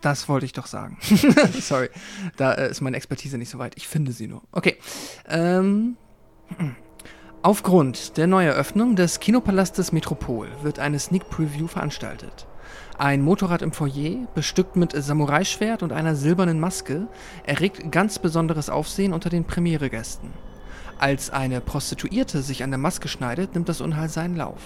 Das 0.00 0.28
wollte 0.28 0.46
ich 0.46 0.52
doch 0.52 0.66
sagen. 0.66 0.98
Sorry, 1.60 1.90
da 2.36 2.54
äh, 2.54 2.70
ist 2.70 2.80
meine 2.80 2.96
Expertise 2.96 3.36
nicht 3.38 3.50
so 3.50 3.58
weit. 3.58 3.74
Ich 3.76 3.88
finde 3.88 4.12
sie 4.12 4.26
nur. 4.26 4.42
Okay. 4.52 4.78
Ähm, 5.28 5.96
aufgrund 7.42 8.16
der 8.16 8.26
Neueröffnung 8.26 8.96
des 8.96 9.20
Kinopalastes 9.20 9.92
Metropol 9.92 10.48
wird 10.62 10.78
eine 10.78 10.98
Sneak 10.98 11.28
Preview 11.28 11.66
veranstaltet. 11.66 12.46
Ein 13.02 13.22
Motorrad 13.22 13.62
im 13.62 13.72
Foyer, 13.72 14.28
bestückt 14.32 14.76
mit 14.76 14.92
Samurai-Schwert 14.92 15.82
und 15.82 15.90
einer 15.90 16.14
silbernen 16.14 16.60
Maske, 16.60 17.08
erregt 17.44 17.90
ganz 17.90 18.20
besonderes 18.20 18.70
Aufsehen 18.70 19.12
unter 19.12 19.28
den 19.28 19.42
Premiere-Gästen. 19.42 20.30
Als 21.00 21.28
eine 21.28 21.60
Prostituierte 21.60 22.42
sich 22.42 22.62
an 22.62 22.70
der 22.70 22.78
Maske 22.78 23.08
schneidet, 23.08 23.54
nimmt 23.54 23.68
das 23.68 23.80
Unheil 23.80 24.08
seinen 24.08 24.36
Lauf. 24.36 24.60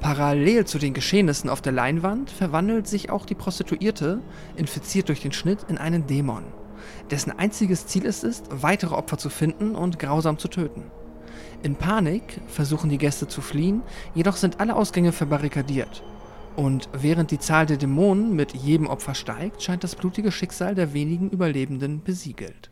Parallel 0.00 0.64
zu 0.64 0.80
den 0.80 0.92
Geschehnissen 0.92 1.48
auf 1.48 1.62
der 1.62 1.70
Leinwand 1.70 2.30
verwandelt 2.30 2.88
sich 2.88 3.10
auch 3.10 3.26
die 3.26 3.36
Prostituierte, 3.36 4.18
infiziert 4.56 5.06
durch 5.06 5.20
den 5.20 5.30
Schnitt, 5.30 5.60
in 5.68 5.78
einen 5.78 6.08
Dämon, 6.08 6.42
dessen 7.12 7.30
einziges 7.30 7.86
Ziel 7.86 8.06
es 8.06 8.24
ist, 8.24 8.46
weitere 8.50 8.96
Opfer 8.96 9.18
zu 9.18 9.30
finden 9.30 9.76
und 9.76 10.00
grausam 10.00 10.36
zu 10.36 10.48
töten. 10.48 10.82
In 11.62 11.76
Panik 11.76 12.40
versuchen 12.48 12.90
die 12.90 12.98
Gäste 12.98 13.28
zu 13.28 13.40
fliehen, 13.40 13.82
jedoch 14.16 14.34
sind 14.34 14.58
alle 14.58 14.74
Ausgänge 14.74 15.12
verbarrikadiert 15.12 16.02
und 16.56 16.88
während 16.92 17.30
die 17.30 17.38
Zahl 17.38 17.66
der 17.66 17.76
Dämonen 17.76 18.34
mit 18.34 18.54
jedem 18.54 18.86
Opfer 18.86 19.14
steigt, 19.14 19.62
scheint 19.62 19.84
das 19.84 19.96
blutige 19.96 20.32
Schicksal 20.32 20.74
der 20.74 20.92
wenigen 20.92 21.30
Überlebenden 21.30 22.02
besiegelt. 22.02 22.70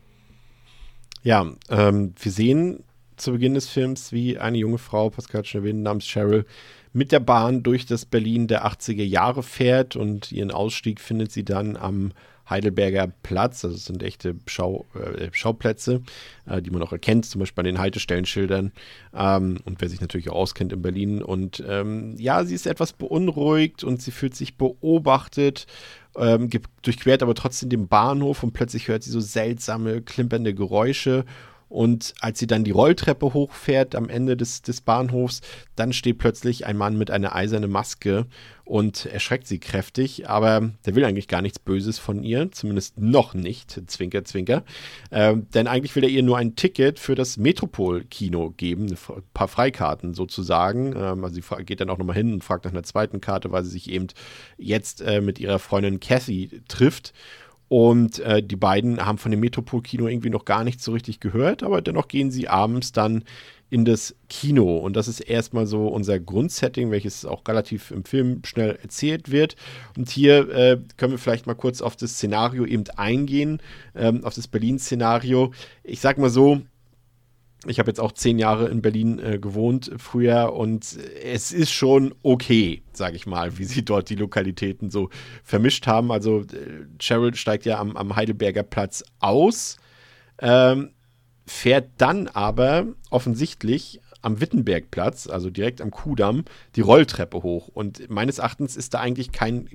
Ja, 1.23 1.45
ähm, 1.69 2.13
wir 2.19 2.31
sehen 2.31 2.83
zu 3.17 3.33
Beginn 3.33 3.53
des 3.53 3.69
Films, 3.69 4.11
wie 4.11 4.39
eine 4.39 4.57
junge 4.57 4.79
Frau, 4.79 5.09
Pascal 5.09 5.45
schon 5.45 5.83
namens 5.83 6.05
Cheryl, 6.05 6.45
mit 6.93 7.11
der 7.11 7.19
Bahn 7.19 7.63
durch 7.63 7.85
das 7.85 8.05
Berlin 8.05 8.47
der 8.47 8.65
80er 8.65 9.03
Jahre 9.03 9.43
fährt 9.43 9.95
und 9.95 10.31
ihren 10.31 10.51
Ausstieg 10.51 10.99
findet 10.99 11.31
sie 11.31 11.45
dann 11.45 11.77
am 11.77 12.11
Heidelberger 12.51 13.11
Platz. 13.23 13.65
Also 13.65 13.75
es 13.75 13.85
sind 13.85 14.03
echte 14.03 14.35
Schau, 14.45 14.85
äh, 14.93 15.29
Schauplätze, 15.31 16.01
äh, 16.45 16.61
die 16.61 16.69
man 16.69 16.83
auch 16.83 16.91
erkennt, 16.91 17.25
zum 17.25 17.39
Beispiel 17.39 17.61
an 17.61 17.65
den 17.65 17.79
Haltestellenschildern. 17.79 18.71
Ähm, 19.15 19.57
und 19.65 19.81
wer 19.81 19.89
sich 19.89 20.01
natürlich 20.01 20.29
auch 20.29 20.35
auskennt 20.35 20.73
in 20.73 20.83
Berlin. 20.83 21.23
Und 21.23 21.63
ähm, 21.67 22.15
ja, 22.17 22.43
sie 22.43 22.53
ist 22.53 22.67
etwas 22.67 22.93
beunruhigt 22.93 23.83
und 23.83 24.01
sie 24.01 24.11
fühlt 24.11 24.35
sich 24.35 24.57
beobachtet. 24.57 25.65
Ähm, 26.15 26.49
durchquert 26.81 27.23
aber 27.23 27.35
trotzdem 27.35 27.69
den 27.69 27.87
Bahnhof 27.87 28.43
und 28.43 28.51
plötzlich 28.51 28.89
hört 28.89 29.01
sie 29.01 29.11
so 29.11 29.21
seltsame, 29.21 30.01
klimpernde 30.01 30.53
Geräusche 30.53 31.25
und 31.71 32.15
als 32.19 32.37
sie 32.37 32.47
dann 32.47 32.65
die 32.65 32.71
Rolltreppe 32.71 33.33
hochfährt 33.33 33.95
am 33.95 34.09
Ende 34.09 34.35
des, 34.35 34.61
des 34.61 34.81
Bahnhofs, 34.81 35.39
dann 35.77 35.93
steht 35.93 36.17
plötzlich 36.17 36.65
ein 36.65 36.75
Mann 36.75 36.97
mit 36.97 37.09
einer 37.09 37.33
eisernen 37.33 37.71
Maske 37.71 38.25
und 38.65 39.05
erschreckt 39.05 39.47
sie 39.47 39.59
kräftig. 39.59 40.29
Aber 40.29 40.69
der 40.85 40.95
will 40.95 41.05
eigentlich 41.05 41.29
gar 41.29 41.41
nichts 41.41 41.59
Böses 41.59 41.97
von 41.97 42.23
ihr, 42.23 42.51
zumindest 42.51 42.99
noch 42.99 43.33
nicht. 43.33 43.89
Zwinker, 43.89 44.25
zwinker. 44.25 44.65
Ähm, 45.11 45.47
denn 45.53 45.67
eigentlich 45.67 45.95
will 45.95 46.03
er 46.03 46.09
ihr 46.09 46.23
nur 46.23 46.37
ein 46.37 46.57
Ticket 46.57 46.99
für 46.99 47.15
das 47.15 47.37
Metropol-Kino 47.37 48.49
geben, 48.57 48.87
ein 48.87 49.23
paar 49.33 49.47
Freikarten 49.47 50.13
sozusagen. 50.13 50.93
Ähm, 50.93 51.23
also 51.23 51.35
sie 51.35 51.63
geht 51.63 51.79
dann 51.79 51.89
auch 51.89 51.97
nochmal 51.97 52.17
hin 52.17 52.33
und 52.33 52.43
fragt 52.43 52.65
nach 52.65 52.71
einer 52.71 52.83
zweiten 52.83 53.21
Karte, 53.21 53.49
weil 53.53 53.63
sie 53.63 53.71
sich 53.71 53.89
eben 53.89 54.07
jetzt 54.57 54.99
äh, 55.01 55.21
mit 55.21 55.39
ihrer 55.39 55.59
Freundin 55.59 56.01
Cathy 56.01 56.61
trifft. 56.67 57.13
Und 57.71 58.19
äh, 58.19 58.43
die 58.43 58.57
beiden 58.57 59.05
haben 59.05 59.17
von 59.17 59.31
dem 59.31 59.39
Metropol-Kino 59.39 60.05
irgendwie 60.05 60.29
noch 60.29 60.43
gar 60.43 60.65
nichts 60.65 60.83
so 60.83 60.91
richtig 60.91 61.21
gehört, 61.21 61.63
aber 61.63 61.81
dennoch 61.81 62.09
gehen 62.09 62.29
sie 62.29 62.49
abends 62.49 62.91
dann 62.91 63.23
in 63.69 63.85
das 63.85 64.13
Kino. 64.27 64.75
Und 64.75 64.97
das 64.97 65.07
ist 65.07 65.21
erstmal 65.21 65.65
so 65.65 65.87
unser 65.87 66.19
Grundsetting, 66.19 66.91
welches 66.91 67.23
auch 67.23 67.47
relativ 67.47 67.91
im 67.91 68.03
Film 68.03 68.41
schnell 68.43 68.77
erzählt 68.81 69.31
wird. 69.31 69.55
Und 69.97 70.09
hier 70.09 70.49
äh, 70.49 70.79
können 70.97 71.13
wir 71.13 71.17
vielleicht 71.17 71.47
mal 71.47 71.53
kurz 71.53 71.81
auf 71.81 71.95
das 71.95 72.11
Szenario 72.15 72.65
eben 72.65 72.83
eingehen, 72.97 73.61
ähm, 73.95 74.25
auf 74.25 74.35
das 74.35 74.49
Berlin-Szenario. 74.49 75.53
Ich 75.85 76.01
sag 76.01 76.17
mal 76.17 76.29
so, 76.29 76.59
ich 77.67 77.77
habe 77.77 77.89
jetzt 77.89 77.99
auch 77.99 78.11
zehn 78.11 78.39
Jahre 78.39 78.69
in 78.69 78.81
Berlin 78.81 79.19
äh, 79.19 79.37
gewohnt 79.37 79.91
früher 79.97 80.53
und 80.53 80.97
es 81.23 81.51
ist 81.51 81.71
schon 81.71 82.13
okay, 82.23 82.81
sage 82.91 83.15
ich 83.15 83.27
mal, 83.27 83.57
wie 83.59 83.65
sie 83.65 83.85
dort 83.85 84.09
die 84.09 84.15
Lokalitäten 84.15 84.89
so 84.89 85.09
vermischt 85.43 85.85
haben. 85.85 86.11
Also 86.11 86.39
äh, 86.39 86.85
Cheryl 86.99 87.35
steigt 87.35 87.65
ja 87.65 87.79
am, 87.79 87.95
am 87.95 88.15
Heidelberger 88.15 88.63
Platz 88.63 89.03
aus, 89.19 89.77
ähm, 90.39 90.91
fährt 91.45 91.89
dann 91.97 92.27
aber 92.27 92.87
offensichtlich 93.11 94.00
am 94.21 94.39
Wittenbergplatz, 94.39 95.27
also 95.27 95.49
direkt 95.49 95.81
am 95.81 95.91
Kudamm, 95.91 96.45
die 96.75 96.81
Rolltreppe 96.81 97.43
hoch. 97.43 97.67
Und 97.67 98.09
meines 98.09 98.39
Erachtens 98.39 98.75
ist 98.75 98.93
da 98.93 98.99
eigentlich 98.99 99.31
kein, 99.31 99.69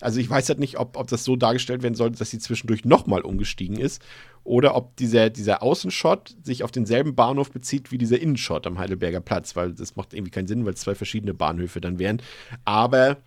also 0.00 0.20
ich 0.20 0.28
weiß 0.28 0.48
halt 0.48 0.58
nicht, 0.58 0.78
ob, 0.78 0.96
ob 0.96 1.08
das 1.08 1.24
so 1.24 1.36
dargestellt 1.36 1.82
werden 1.82 1.94
soll, 1.94 2.10
dass 2.10 2.30
sie 2.30 2.38
zwischendurch 2.38 2.84
nochmal 2.84 3.22
umgestiegen 3.22 3.78
ist 3.78 4.02
oder 4.44 4.74
ob 4.74 4.96
dieser, 4.96 5.30
dieser 5.30 5.62
Außenshot 5.62 6.36
sich 6.42 6.64
auf 6.64 6.72
denselben 6.72 7.14
Bahnhof 7.14 7.50
bezieht 7.50 7.92
wie 7.92 7.98
dieser 7.98 8.20
Innenshot 8.20 8.66
am 8.66 8.78
Heidelberger 8.78 9.20
Platz, 9.20 9.54
weil 9.54 9.72
das 9.72 9.96
macht 9.96 10.14
irgendwie 10.14 10.32
keinen 10.32 10.48
Sinn, 10.48 10.64
weil 10.64 10.74
es 10.74 10.80
zwei 10.80 10.94
verschiedene 10.94 11.34
Bahnhöfe 11.34 11.80
dann 11.80 11.98
wären. 11.98 12.20
Aber 12.64 13.18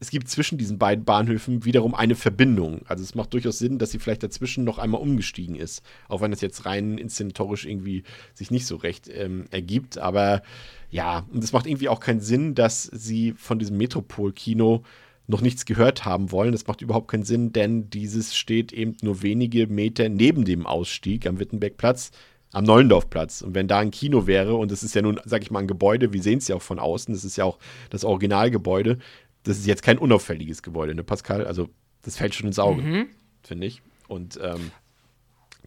es 0.00 0.10
gibt 0.10 0.28
zwischen 0.28 0.56
diesen 0.56 0.78
beiden 0.78 1.04
Bahnhöfen 1.04 1.66
wiederum 1.66 1.94
eine 1.94 2.14
Verbindung. 2.14 2.80
Also 2.86 3.04
es 3.04 3.14
macht 3.14 3.34
durchaus 3.34 3.58
Sinn, 3.58 3.78
dass 3.78 3.90
sie 3.90 3.98
vielleicht 3.98 4.22
dazwischen 4.22 4.64
noch 4.64 4.78
einmal 4.78 5.02
umgestiegen 5.02 5.56
ist. 5.56 5.82
Auch 6.08 6.22
wenn 6.22 6.30
das 6.30 6.40
jetzt 6.40 6.64
rein 6.64 6.96
inszenatorisch 6.96 7.66
irgendwie 7.66 8.04
sich 8.34 8.50
nicht 8.50 8.66
so 8.66 8.76
recht 8.76 9.10
ähm, 9.12 9.44
ergibt. 9.50 9.98
Aber 9.98 10.42
ja, 10.90 11.26
und 11.30 11.44
es 11.44 11.52
macht 11.52 11.66
irgendwie 11.66 11.90
auch 11.90 12.00
keinen 12.00 12.20
Sinn, 12.20 12.54
dass 12.54 12.84
sie 12.84 13.34
von 13.36 13.58
diesem 13.58 13.76
Metropol-Kino 13.76 14.82
noch 15.26 15.42
nichts 15.42 15.66
gehört 15.66 16.06
haben 16.06 16.32
wollen. 16.32 16.52
Das 16.52 16.66
macht 16.66 16.80
überhaupt 16.80 17.08
keinen 17.08 17.24
Sinn, 17.24 17.52
denn 17.52 17.90
dieses 17.90 18.34
steht 18.34 18.72
eben 18.72 18.96
nur 19.02 19.22
wenige 19.22 19.66
Meter 19.66 20.08
neben 20.08 20.46
dem 20.46 20.66
Ausstieg 20.66 21.26
am 21.26 21.38
Wittenbergplatz 21.38 22.10
am 22.52 22.64
Neulendorfplatz. 22.64 23.42
Und 23.42 23.54
wenn 23.54 23.68
da 23.68 23.78
ein 23.78 23.90
Kino 23.90 24.26
wäre, 24.26 24.54
und 24.54 24.70
das 24.72 24.82
ist 24.82 24.94
ja 24.94 25.02
nun, 25.02 25.20
sag 25.24 25.42
ich 25.42 25.50
mal, 25.50 25.60
ein 25.60 25.68
Gebäude, 25.68 26.12
wir 26.12 26.22
sehen 26.22 26.38
es 26.38 26.48
ja 26.48 26.56
auch 26.56 26.62
von 26.62 26.78
außen, 26.78 27.14
das 27.14 27.24
ist 27.24 27.36
ja 27.36 27.44
auch 27.44 27.58
das 27.90 28.04
Originalgebäude, 28.04 28.98
das 29.44 29.58
ist 29.58 29.66
jetzt 29.66 29.82
kein 29.82 29.98
unauffälliges 29.98 30.62
Gebäude, 30.62 30.94
ne, 30.94 31.02
Pascal? 31.02 31.46
Also, 31.46 31.68
das 32.02 32.16
fällt 32.16 32.34
schon 32.34 32.46
ins 32.46 32.58
Auge, 32.58 32.82
mhm. 32.82 33.06
finde 33.42 33.66
ich. 33.66 33.82
Und 34.08 34.38
ähm, 34.42 34.70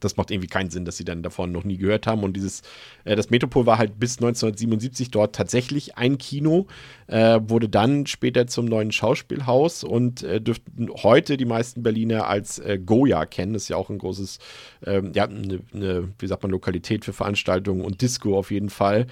das 0.04 0.18
macht 0.18 0.32
irgendwie 0.32 0.48
keinen 0.48 0.70
Sinn, 0.70 0.86
dass 0.86 0.98
sie 0.98 1.06
dann 1.06 1.24
davon 1.24 1.52
noch 1.52 1.64
nie 1.64 1.78
gehört 1.78 2.08
haben. 2.08 2.24
Und 2.24 2.34
dieses, 2.34 2.62
äh, 3.06 3.16
das 3.16 3.30
Metropol 3.30 3.66
war 3.66 3.78
halt 3.78 4.00
bis 4.00 4.18
1977 4.18 5.12
dort 5.12 5.36
tatsächlich 5.36 5.98
ein 5.98 6.18
Kino, 6.18 6.68
äh, 7.08 7.40
wurde 7.44 7.70
dann 7.70 8.06
später 8.06 8.48
zum 8.48 8.66
neuen 8.66 8.92
Schauspielhaus 8.92 9.84
und 9.84 10.24
äh, 10.24 10.42
dürften 10.42 10.90
heute 10.92 11.38
die 11.38 11.46
meisten 11.46 11.84
Berliner 11.84 12.28
als 12.28 12.60
äh, 12.60 12.80
Goya 12.84 13.26
kennen. 13.26 13.54
Das 13.54 13.64
ist 13.64 13.70
ja 13.70 13.78
auch 13.78 13.90
ein 13.90 13.98
großes, 13.98 14.40
ähm, 14.86 15.12
ja, 15.14 15.26
eine, 15.26 15.60
ne, 15.72 16.10
wie 16.20 16.28
sagt 16.28 16.44
man, 16.44 16.52
Lokalität 16.52 17.06
für 17.06 17.14
Veranstaltungen 17.14 17.82
und 17.82 18.02
Disco 18.02 18.38
auf 18.38 18.52
jeden 18.52 18.70
Fall. 18.70 19.08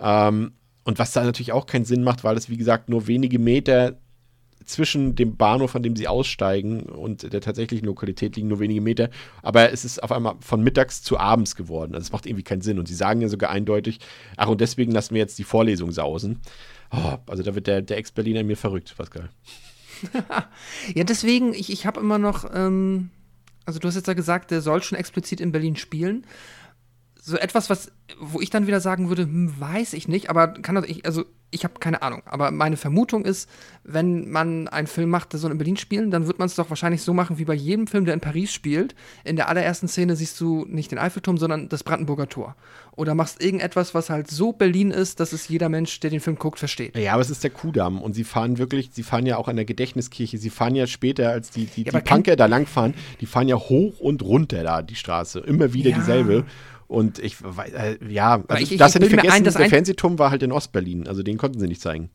Ähm, 0.00 0.52
und 0.84 1.00
was 1.00 1.12
da 1.12 1.24
natürlich 1.24 1.52
auch 1.52 1.66
keinen 1.66 1.84
Sinn 1.84 2.04
macht, 2.04 2.22
weil 2.22 2.36
es, 2.36 2.48
wie 2.48 2.56
gesagt, 2.56 2.88
nur 2.88 3.08
wenige 3.08 3.40
Meter 3.40 3.96
zwischen 4.66 5.14
dem 5.14 5.36
Bahnhof, 5.36 5.74
an 5.74 5.82
dem 5.82 5.96
sie 5.96 6.08
aussteigen, 6.08 6.82
und 6.82 7.32
der 7.32 7.40
tatsächlichen 7.40 7.86
Lokalität 7.86 8.36
liegen 8.36 8.48
nur 8.48 8.60
wenige 8.60 8.80
Meter. 8.80 9.10
Aber 9.42 9.72
es 9.72 9.84
ist 9.84 10.02
auf 10.02 10.12
einmal 10.12 10.34
von 10.40 10.62
mittags 10.62 11.02
zu 11.02 11.18
abends 11.18 11.56
geworden. 11.56 11.94
Also 11.94 12.06
es 12.06 12.12
macht 12.12 12.26
irgendwie 12.26 12.42
keinen 12.42 12.60
Sinn. 12.60 12.78
Und 12.78 12.86
sie 12.86 12.94
sagen 12.94 13.20
ja 13.20 13.28
sogar 13.28 13.50
eindeutig, 13.50 14.00
ach, 14.36 14.48
und 14.48 14.60
deswegen 14.60 14.92
lassen 14.92 15.14
wir 15.14 15.20
jetzt 15.20 15.38
die 15.38 15.44
Vorlesung 15.44 15.92
sausen. 15.92 16.40
Oh, 16.90 17.16
also 17.26 17.42
da 17.42 17.54
wird 17.54 17.66
der, 17.66 17.82
der 17.82 17.96
Ex-Berliner 17.96 18.42
mir 18.42 18.56
verrückt, 18.56 18.94
Pascal. 18.96 19.30
ja, 20.94 21.04
deswegen, 21.04 21.54
ich, 21.54 21.72
ich 21.72 21.86
habe 21.86 22.00
immer 22.00 22.18
noch, 22.18 22.48
ähm, 22.52 23.10
also 23.64 23.78
du 23.78 23.88
hast 23.88 23.94
jetzt 23.94 24.08
ja 24.08 24.14
gesagt, 24.14 24.50
der 24.50 24.60
soll 24.60 24.82
schon 24.82 24.98
explizit 24.98 25.40
in 25.40 25.52
Berlin 25.52 25.76
spielen. 25.76 26.26
So 27.20 27.36
etwas, 27.36 27.70
was, 27.70 27.90
wo 28.20 28.40
ich 28.40 28.50
dann 28.50 28.66
wieder 28.66 28.80
sagen 28.80 29.08
würde, 29.08 29.22
hm, 29.22 29.58
weiß 29.58 29.94
ich 29.94 30.06
nicht, 30.06 30.30
aber 30.30 30.48
kann 30.48 30.76
das, 30.76 30.86
ich, 30.86 31.04
also 31.06 31.24
ich 31.50 31.64
habe 31.64 31.74
keine 31.78 32.02
Ahnung, 32.02 32.22
aber 32.26 32.50
meine 32.50 32.76
Vermutung 32.76 33.24
ist, 33.24 33.48
wenn 33.84 34.28
man 34.30 34.66
einen 34.68 34.88
Film 34.88 35.10
macht, 35.10 35.32
der 35.32 35.40
soll 35.40 35.52
in 35.52 35.58
Berlin 35.58 35.76
spielen, 35.76 36.10
dann 36.10 36.26
wird 36.26 36.38
man 36.38 36.46
es 36.46 36.56
doch 36.56 36.70
wahrscheinlich 36.70 37.02
so 37.02 37.14
machen 37.14 37.38
wie 37.38 37.44
bei 37.44 37.54
jedem 37.54 37.86
Film, 37.86 38.04
der 38.04 38.14
in 38.14 38.20
Paris 38.20 38.52
spielt. 38.52 38.94
In 39.24 39.36
der 39.36 39.48
allerersten 39.48 39.86
Szene 39.86 40.16
siehst 40.16 40.40
du 40.40 40.66
nicht 40.68 40.90
den 40.90 40.98
Eiffelturm, 40.98 41.38
sondern 41.38 41.68
das 41.68 41.84
Brandenburger 41.84 42.28
Tor. 42.28 42.56
Oder 42.96 43.14
machst 43.14 43.42
irgendetwas, 43.42 43.94
was 43.94 44.10
halt 44.10 44.28
so 44.28 44.52
Berlin 44.52 44.90
ist, 44.90 45.20
dass 45.20 45.32
es 45.32 45.48
jeder 45.48 45.68
Mensch, 45.68 46.00
der 46.00 46.10
den 46.10 46.20
Film 46.20 46.36
guckt, 46.36 46.58
versteht. 46.58 46.96
Ja, 46.96 47.12
aber 47.12 47.22
es 47.22 47.30
ist 47.30 47.44
der 47.44 47.50
Kudamm 47.50 48.02
und 48.02 48.14
sie 48.14 48.24
fahren 48.24 48.58
wirklich, 48.58 48.90
sie 48.92 49.02
fahren 49.02 49.26
ja 49.26 49.36
auch 49.36 49.48
an 49.48 49.56
der 49.56 49.66
Gedächtniskirche, 49.66 50.38
sie 50.38 50.50
fahren 50.50 50.74
ja 50.74 50.86
später, 50.86 51.30
als 51.30 51.50
die, 51.50 51.66
die, 51.66 51.84
ja, 51.84 51.92
die 51.92 52.00
Punker 52.00 52.36
da 52.36 52.46
langfahren, 52.46 52.94
die 53.20 53.26
fahren 53.26 53.48
ja 53.48 53.56
hoch 53.56 54.00
und 54.00 54.22
runter 54.22 54.62
da 54.64 54.82
die 54.82 54.96
Straße. 54.96 55.40
Immer 55.40 55.72
wieder 55.72 55.90
ja. 55.90 55.96
dieselbe. 55.96 56.44
Und 56.88 57.18
ich, 57.18 57.36
äh, 57.42 57.98
ja, 58.08 58.44
also 58.46 58.62
ich, 58.62 58.72
ich, 58.72 58.78
das 58.78 58.94
ich 58.94 59.00
nicht 59.00 59.10
vergessen, 59.10 59.34
ein, 59.34 59.44
der 59.44 59.68
Fernsehturm 59.68 60.18
war 60.18 60.30
halt 60.30 60.42
in 60.42 60.52
Ostberlin, 60.52 61.08
also 61.08 61.22
den 61.22 61.36
konnten 61.36 61.58
sie 61.58 61.66
nicht 61.66 61.80
zeigen. 61.80 62.10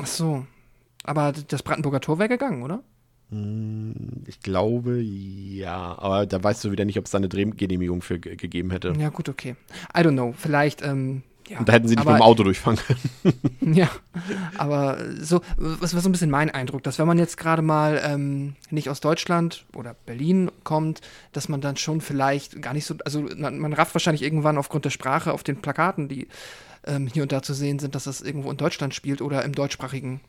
Ach 0.00 0.06
so. 0.06 0.46
Aber 1.04 1.32
das 1.32 1.62
Brandenburger 1.62 2.00
Tor 2.00 2.18
wäre 2.18 2.28
gegangen, 2.28 2.62
oder? 2.62 2.82
Hm, 3.30 4.24
ich 4.26 4.40
glaube, 4.40 5.00
ja. 5.00 5.98
Aber 5.98 6.26
da 6.26 6.42
weißt 6.42 6.64
du 6.64 6.72
wieder 6.72 6.84
nicht, 6.84 6.98
ob 6.98 7.04
es 7.04 7.10
da 7.10 7.18
eine 7.18 7.28
Drehgenehmigung 7.28 8.02
für 8.02 8.18
gegeben 8.18 8.70
hätte. 8.70 8.92
Ja, 8.98 9.08
gut, 9.08 9.28
okay. 9.28 9.56
I 9.96 10.00
don't 10.00 10.12
know. 10.12 10.34
Vielleicht, 10.36 10.82
ähm, 10.82 11.22
ja, 11.50 11.58
und 11.58 11.68
da 11.68 11.72
hätten 11.72 11.88
sie 11.88 11.96
nicht 11.96 12.02
aber, 12.02 12.12
mit 12.12 12.20
dem 12.20 12.22
Auto 12.22 12.44
durchfahren 12.44 12.78
können. 12.78 13.40
ja, 13.74 13.88
aber 14.56 14.98
so, 15.20 15.40
was 15.56 15.94
war 15.94 16.00
so 16.00 16.08
ein 16.08 16.12
bisschen 16.12 16.30
mein 16.30 16.48
Eindruck, 16.48 16.84
dass 16.84 17.00
wenn 17.00 17.08
man 17.08 17.18
jetzt 17.18 17.36
gerade 17.36 17.60
mal 17.60 18.00
ähm, 18.04 18.54
nicht 18.70 18.88
aus 18.88 19.00
Deutschland 19.00 19.66
oder 19.74 19.94
Berlin 20.06 20.52
kommt, 20.62 21.00
dass 21.32 21.48
man 21.48 21.60
dann 21.60 21.76
schon 21.76 22.00
vielleicht 22.00 22.62
gar 22.62 22.72
nicht 22.72 22.86
so, 22.86 22.94
also 23.04 23.26
man, 23.36 23.58
man 23.58 23.72
rafft 23.72 23.96
wahrscheinlich 23.96 24.22
irgendwann 24.22 24.58
aufgrund 24.58 24.84
der 24.84 24.90
Sprache 24.90 25.32
auf 25.32 25.42
den 25.42 25.60
Plakaten, 25.60 26.08
die 26.08 26.28
ähm, 26.86 27.08
hier 27.12 27.24
und 27.24 27.32
da 27.32 27.42
zu 27.42 27.52
sehen 27.52 27.80
sind, 27.80 27.96
dass 27.96 28.04
das 28.04 28.20
irgendwo 28.20 28.48
in 28.52 28.56
Deutschland 28.56 28.94
spielt 28.94 29.20
oder 29.20 29.44
im 29.44 29.52
deutschsprachigen 29.52 30.20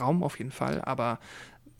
Raum 0.00 0.22
auf 0.22 0.38
jeden 0.38 0.50
Fall, 0.52 0.80
aber 0.82 1.18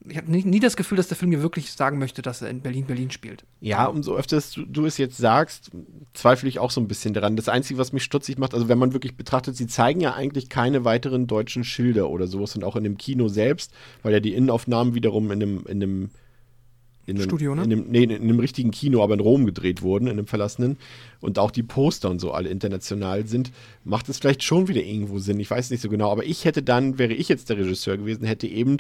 ich 0.08 0.16
habe 0.16 0.30
nie, 0.30 0.44
nie, 0.44 0.60
das 0.60 0.76
Gefühl, 0.76 0.96
dass 0.96 1.08
der 1.08 1.16
Film 1.16 1.30
mir 1.30 1.42
wirklich 1.42 1.72
sagen 1.72 1.98
möchte, 1.98 2.22
dass 2.22 2.40
er 2.40 2.48
in 2.48 2.60
Berlin 2.62 2.86
Berlin 2.86 3.10
spielt. 3.10 3.44
Ja, 3.60 3.84
umso 3.86 4.16
öfter 4.16 4.40
du, 4.54 4.64
du, 4.64 4.86
es 4.86 4.96
jetzt 4.96 5.18
sagst, 5.18 5.70
zweifle 6.14 6.48
ich 6.48 6.58
auch 6.58 6.70
so 6.70 6.80
ein 6.80 6.88
bisschen 6.88 7.12
daran. 7.12 7.36
Das 7.36 7.50
Einzige, 7.50 7.78
was 7.78 7.92
mich 7.92 8.02
stutzig 8.02 8.38
macht, 8.38 8.54
also 8.54 8.68
wenn 8.68 8.78
man 8.78 8.94
wirklich 8.94 9.16
betrachtet, 9.16 9.56
sie 9.56 9.66
zeigen 9.66 10.00
ja 10.00 10.14
eigentlich 10.14 10.48
keine 10.48 10.84
weiteren 10.84 11.26
deutschen 11.26 11.64
Schilder 11.64 12.08
oder 12.08 12.26
sowas 12.26 12.56
und 12.56 12.64
auch 12.64 12.76
in 12.76 12.84
dem 12.84 12.96
Kino 12.96 13.28
selbst, 13.28 13.72
weil 14.02 14.12
ja 14.12 14.20
die 14.20 14.34
Innenaufnahmen 14.34 14.94
wiederum 14.94 15.30
in 15.30 15.42
einem, 15.42 15.66
in 15.66 15.82
einem 15.82 16.10
in 17.10 17.16
einem, 17.16 17.28
Studio, 17.28 17.54
ne? 17.54 17.64
In 17.64 17.72
einem, 17.72 17.86
nee, 17.88 18.04
in 18.04 18.12
einem 18.12 18.38
richtigen 18.38 18.70
Kino, 18.70 19.02
aber 19.02 19.14
in 19.14 19.20
Rom 19.20 19.44
gedreht 19.44 19.82
wurden, 19.82 20.06
in 20.06 20.12
einem 20.12 20.26
verlassenen. 20.26 20.76
Und 21.20 21.38
auch 21.38 21.50
die 21.50 21.62
Poster 21.62 22.08
und 22.08 22.20
so 22.20 22.30
alle 22.32 22.48
international 22.48 23.26
sind, 23.26 23.50
macht 23.84 24.08
es 24.08 24.18
vielleicht 24.18 24.44
schon 24.44 24.68
wieder 24.68 24.82
irgendwo 24.82 25.18
Sinn. 25.18 25.40
Ich 25.40 25.50
weiß 25.50 25.70
nicht 25.70 25.80
so 25.80 25.88
genau. 25.88 26.10
Aber 26.10 26.24
ich 26.24 26.44
hätte 26.44 26.62
dann, 26.62 26.98
wäre 26.98 27.12
ich 27.12 27.28
jetzt 27.28 27.48
der 27.48 27.58
Regisseur 27.58 27.96
gewesen, 27.96 28.24
hätte 28.24 28.46
eben 28.46 28.76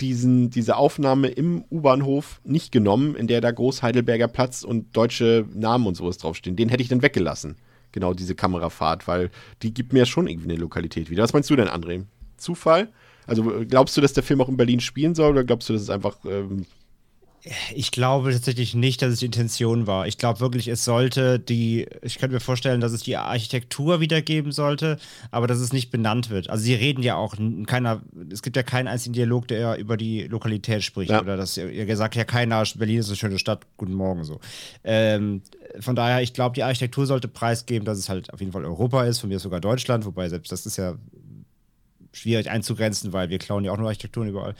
diesen, 0.00 0.50
diese 0.50 0.76
Aufnahme 0.76 1.28
im 1.28 1.64
U-Bahnhof 1.70 2.40
nicht 2.44 2.72
genommen, 2.72 3.14
in 3.14 3.26
der 3.26 3.40
da 3.40 3.50
Groß 3.50 3.82
Heidelberger 3.82 4.28
Platz 4.28 4.62
und 4.62 4.96
deutsche 4.96 5.46
Namen 5.54 5.86
und 5.86 5.96
sowas 5.96 6.18
draufstehen. 6.18 6.56
Den 6.56 6.68
hätte 6.68 6.82
ich 6.82 6.88
dann 6.88 7.02
weggelassen. 7.02 7.56
Genau 7.92 8.14
diese 8.14 8.34
Kamerafahrt, 8.34 9.08
weil 9.08 9.30
die 9.62 9.74
gibt 9.74 9.92
mir 9.92 10.06
schon 10.06 10.28
irgendwie 10.28 10.50
eine 10.50 10.60
Lokalität 10.60 11.10
wieder. 11.10 11.22
Was 11.22 11.32
meinst 11.32 11.50
du 11.50 11.56
denn, 11.56 11.68
André? 11.68 12.04
Zufall? 12.36 12.88
Also 13.26 13.44
glaubst 13.68 13.96
du, 13.96 14.00
dass 14.00 14.12
der 14.12 14.22
Film 14.22 14.40
auch 14.40 14.48
in 14.48 14.56
Berlin 14.56 14.80
spielen 14.80 15.14
soll 15.14 15.32
oder 15.32 15.44
glaubst 15.44 15.68
du, 15.68 15.72
dass 15.72 15.82
es 15.82 15.90
einfach 15.90 16.16
ähm, 16.24 16.66
ich 17.74 17.90
glaube 17.90 18.32
tatsächlich 18.32 18.74
nicht, 18.74 19.00
dass 19.00 19.14
es 19.14 19.20
die 19.20 19.26
Intention 19.26 19.86
war. 19.86 20.06
Ich 20.06 20.18
glaube 20.18 20.40
wirklich, 20.40 20.68
es 20.68 20.84
sollte 20.84 21.38
die, 21.38 21.86
ich 22.02 22.18
könnte 22.18 22.34
mir 22.34 22.40
vorstellen, 22.40 22.80
dass 22.80 22.92
es 22.92 23.02
die 23.02 23.16
Architektur 23.16 24.00
wiedergeben 24.00 24.52
sollte, 24.52 24.98
aber 25.30 25.46
dass 25.46 25.58
es 25.58 25.72
nicht 25.72 25.90
benannt 25.90 26.28
wird. 26.28 26.50
Also 26.50 26.64
sie 26.64 26.74
reden 26.74 27.02
ja 27.02 27.16
auch 27.16 27.34
keiner, 27.66 28.02
es 28.30 28.42
gibt 28.42 28.56
ja 28.56 28.62
keinen 28.62 28.88
einzigen 28.88 29.14
Dialog, 29.14 29.48
der 29.48 29.78
über 29.78 29.96
die 29.96 30.24
Lokalität 30.24 30.82
spricht. 30.82 31.10
Ja. 31.10 31.22
Oder 31.22 31.36
dass 31.36 31.56
ihr 31.56 31.96
sagt 31.96 32.14
ja 32.14 32.24
keiner, 32.24 32.62
Berlin 32.76 32.98
ist 32.98 33.08
eine 33.08 33.16
schöne 33.16 33.38
Stadt, 33.38 33.66
guten 33.78 33.94
Morgen 33.94 34.24
so. 34.24 34.40
Ähm, 34.84 35.42
von 35.78 35.96
daher, 35.96 36.22
ich 36.22 36.34
glaube, 36.34 36.54
die 36.54 36.62
Architektur 36.62 37.06
sollte 37.06 37.28
preisgeben, 37.28 37.86
dass 37.86 37.98
es 37.98 38.08
halt 38.08 38.32
auf 38.34 38.40
jeden 38.40 38.52
Fall 38.52 38.64
Europa 38.64 39.04
ist, 39.04 39.18
von 39.18 39.30
mir 39.30 39.38
sogar 39.38 39.60
Deutschland, 39.60 40.04
wobei 40.04 40.28
selbst 40.28 40.52
das 40.52 40.66
ist 40.66 40.76
ja 40.76 40.96
schwierig 42.12 42.50
einzugrenzen, 42.50 43.12
weil 43.12 43.30
wir 43.30 43.38
klauen 43.38 43.64
ja 43.64 43.72
auch 43.72 43.76
nur 43.76 43.88
Architekturen 43.88 44.28
überall. 44.28 44.54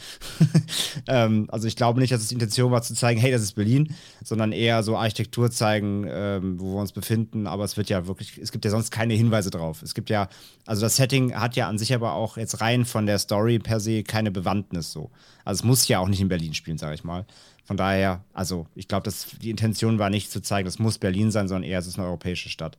ähm, 1.08 1.46
also 1.50 1.66
ich 1.66 1.76
glaube 1.76 2.00
nicht, 2.00 2.12
dass 2.12 2.22
es 2.22 2.28
die 2.28 2.34
Intention 2.34 2.70
war 2.70 2.82
zu 2.82 2.94
zeigen, 2.94 3.20
hey, 3.20 3.30
das 3.30 3.42
ist 3.42 3.52
Berlin, 3.52 3.94
sondern 4.22 4.52
eher 4.52 4.82
so 4.82 4.96
Architektur 4.96 5.50
zeigen, 5.50 6.06
ähm, 6.08 6.60
wo 6.60 6.74
wir 6.74 6.80
uns 6.80 6.92
befinden. 6.92 7.46
Aber 7.46 7.64
es 7.64 7.76
wird 7.76 7.88
ja 7.88 8.06
wirklich, 8.06 8.38
es 8.38 8.52
gibt 8.52 8.64
ja 8.64 8.70
sonst 8.70 8.90
keine 8.90 9.14
Hinweise 9.14 9.50
drauf. 9.50 9.82
Es 9.82 9.94
gibt 9.94 10.10
ja, 10.10 10.28
also 10.66 10.82
das 10.82 10.96
Setting 10.96 11.34
hat 11.34 11.56
ja 11.56 11.68
an 11.68 11.78
sich 11.78 11.94
aber 11.94 12.12
auch 12.12 12.36
jetzt 12.36 12.60
rein 12.60 12.84
von 12.84 13.06
der 13.06 13.18
Story 13.18 13.58
per 13.58 13.80
se 13.80 14.02
keine 14.02 14.30
Bewandtnis 14.30 14.92
so. 14.92 15.10
Also 15.44 15.60
es 15.60 15.64
muss 15.64 15.88
ja 15.88 15.98
auch 15.98 16.08
nicht 16.08 16.20
in 16.20 16.28
Berlin 16.28 16.54
spielen, 16.54 16.78
sage 16.78 16.94
ich 16.94 17.04
mal. 17.04 17.26
Von 17.64 17.76
daher, 17.76 18.24
also 18.32 18.66
ich 18.74 18.88
glaube, 18.88 19.10
die 19.42 19.50
Intention 19.50 19.98
war 19.98 20.10
nicht 20.10 20.30
zu 20.30 20.40
zeigen, 20.40 20.64
das 20.66 20.78
muss 20.78 20.98
Berlin 20.98 21.30
sein, 21.30 21.48
sondern 21.48 21.68
eher, 21.70 21.78
es 21.78 21.86
ist 21.86 21.98
eine 21.98 22.06
europäische 22.08 22.48
Stadt. 22.48 22.78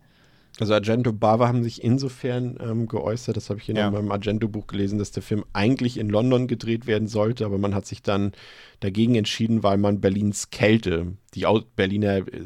Also 0.59 0.73
Argento 0.73 1.13
Bava 1.13 1.47
haben 1.47 1.63
sich 1.63 1.83
insofern 1.83 2.57
ähm, 2.61 2.87
geäußert, 2.87 3.37
das 3.37 3.49
habe 3.49 3.59
ich 3.59 3.69
in 3.69 3.77
ja. 3.77 3.89
meinem 3.89 4.11
Argento-Buch 4.11 4.67
gelesen, 4.67 4.99
dass 4.99 5.11
der 5.11 5.23
Film 5.23 5.45
eigentlich 5.53 5.97
in 5.97 6.09
London 6.09 6.47
gedreht 6.47 6.87
werden 6.87 7.07
sollte, 7.07 7.45
aber 7.45 7.57
man 7.57 7.73
hat 7.73 7.85
sich 7.85 8.03
dann 8.03 8.33
dagegen 8.81 9.15
entschieden, 9.15 9.63
weil 9.63 9.77
man 9.77 10.01
Berlins 10.01 10.49
Kälte, 10.49 11.13
die 11.33 11.45
Au 11.45 11.61
Berliner 11.75 12.17
äh, 12.17 12.43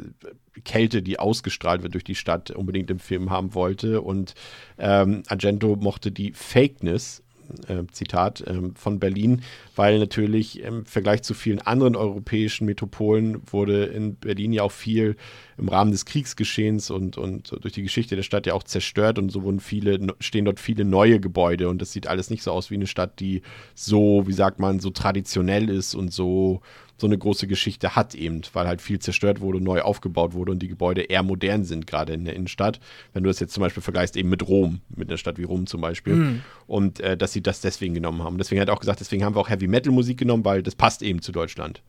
Kälte, 0.64 1.02
die 1.02 1.20
ausgestrahlt 1.20 1.84
wird 1.84 1.94
durch 1.94 2.04
die 2.04 2.16
Stadt, 2.16 2.52
unbedingt 2.52 2.90
im 2.90 3.00
Film 3.00 3.30
haben 3.30 3.54
wollte. 3.54 4.02
Und 4.02 4.36
ähm, 4.78 5.24
Argento 5.28 5.76
mochte 5.76 6.12
die 6.12 6.32
Fakeness 6.32 7.25
äh, 7.68 7.84
Zitat 7.92 8.42
äh, 8.42 8.62
von 8.76 9.00
Berlin, 9.00 9.42
weil 9.76 10.00
natürlich 10.00 10.60
im 10.62 10.86
Vergleich 10.86 11.24
zu 11.24 11.34
vielen 11.34 11.62
anderen 11.62 11.96
europäischen 11.96 12.66
Metropolen 12.66 13.42
wurde 13.52 13.86
in 13.86 14.16
Berlin 14.16 14.54
ja 14.54 14.64
auch 14.64 14.72
viel 14.72 15.16
im 15.58 15.70
Rahmen 15.70 15.92
des 15.92 16.06
Kriegsgeschehens 16.06 16.90
und, 16.90 17.18
und 17.18 17.56
durch 17.62 17.74
die 17.74 17.84
Geschichte 17.84 18.16
der 18.16 18.24
Stadt 18.24 18.46
ja 18.46 18.54
auch 18.54 18.64
zerstört 18.64 19.18
und 19.20 19.32
so 19.32 19.44
wurden 19.44 19.60
viele, 19.60 20.00
stehen 20.20 20.46
dort 20.46 20.60
viele 20.60 20.86
neue 20.86 21.20
Gebäude 21.20 21.70
und 21.70 21.82
das 21.82 21.92
sieht 21.92 22.08
alles 22.08 22.30
nicht 22.30 22.44
so 22.44 22.52
aus 22.52 22.72
wie 22.72 22.76
eine 22.76 22.88
Stadt, 22.88 23.20
die 23.20 23.42
so, 23.74 24.24
wie 24.28 24.34
sagt 24.34 24.60
man, 24.60 24.80
so 24.80 24.90
traditionell 24.90 25.70
ist 25.70 25.96
und 25.96 26.12
so 26.12 26.62
so 26.98 27.08
eine 27.08 27.18
große 27.18 27.48
Geschichte 27.48 27.96
hat 27.96 28.16
eben, 28.16 28.42
weil 28.54 28.68
halt 28.68 28.82
viel 28.82 29.00
zerstört 29.00 29.42
wurde, 29.42 29.62
neu 29.62 29.82
aufgebaut 29.82 30.34
wurde 30.34 30.52
und 30.52 30.60
die 30.60 30.68
Gebäude 30.68 31.02
eher 31.02 31.24
modern 31.24 31.66
sind, 31.66 31.88
gerade 31.88 32.14
in 32.14 32.26
der 32.26 32.36
Innenstadt. 32.36 32.80
Wenn 33.14 33.24
du 33.24 33.30
das 33.30 33.40
jetzt 33.40 33.54
zum 33.54 33.62
Beispiel 33.62 33.84
vergleichst 33.84 34.16
eben 34.16 34.30
mit 34.30 34.48
Rom, 34.48 34.82
mit 34.96 35.10
einer 35.10 35.18
Stadt 35.18 35.38
wie 35.38 35.44
Rom 35.44 35.68
zum 35.68 35.82
Beispiel. 35.82 36.16
Mhm. 36.16 36.42
Und 36.68 37.00
äh, 37.02 37.18
dass 37.18 37.34
sie 37.34 37.42
das 37.42 37.62
deswegen 37.62 37.94
genommen 37.94 38.24
haben. 38.24 38.38
Deswegen 38.38 38.62
hat 38.62 38.70
er 38.70 38.74
auch 38.74 38.80
gesagt, 38.80 39.02
deswegen 39.02 39.26
haben 39.26 39.36
wir 39.36 39.42
auch 39.42 39.50
Heavy 39.50 39.68
Metal 39.68 39.92
Musik 39.92 40.18
genommen, 40.18 40.46
weil 40.46 40.64
das 40.64 40.76
passt 40.76 41.02
eben 41.02 41.22
zu 41.22 41.32
Deutschland. 41.32 41.82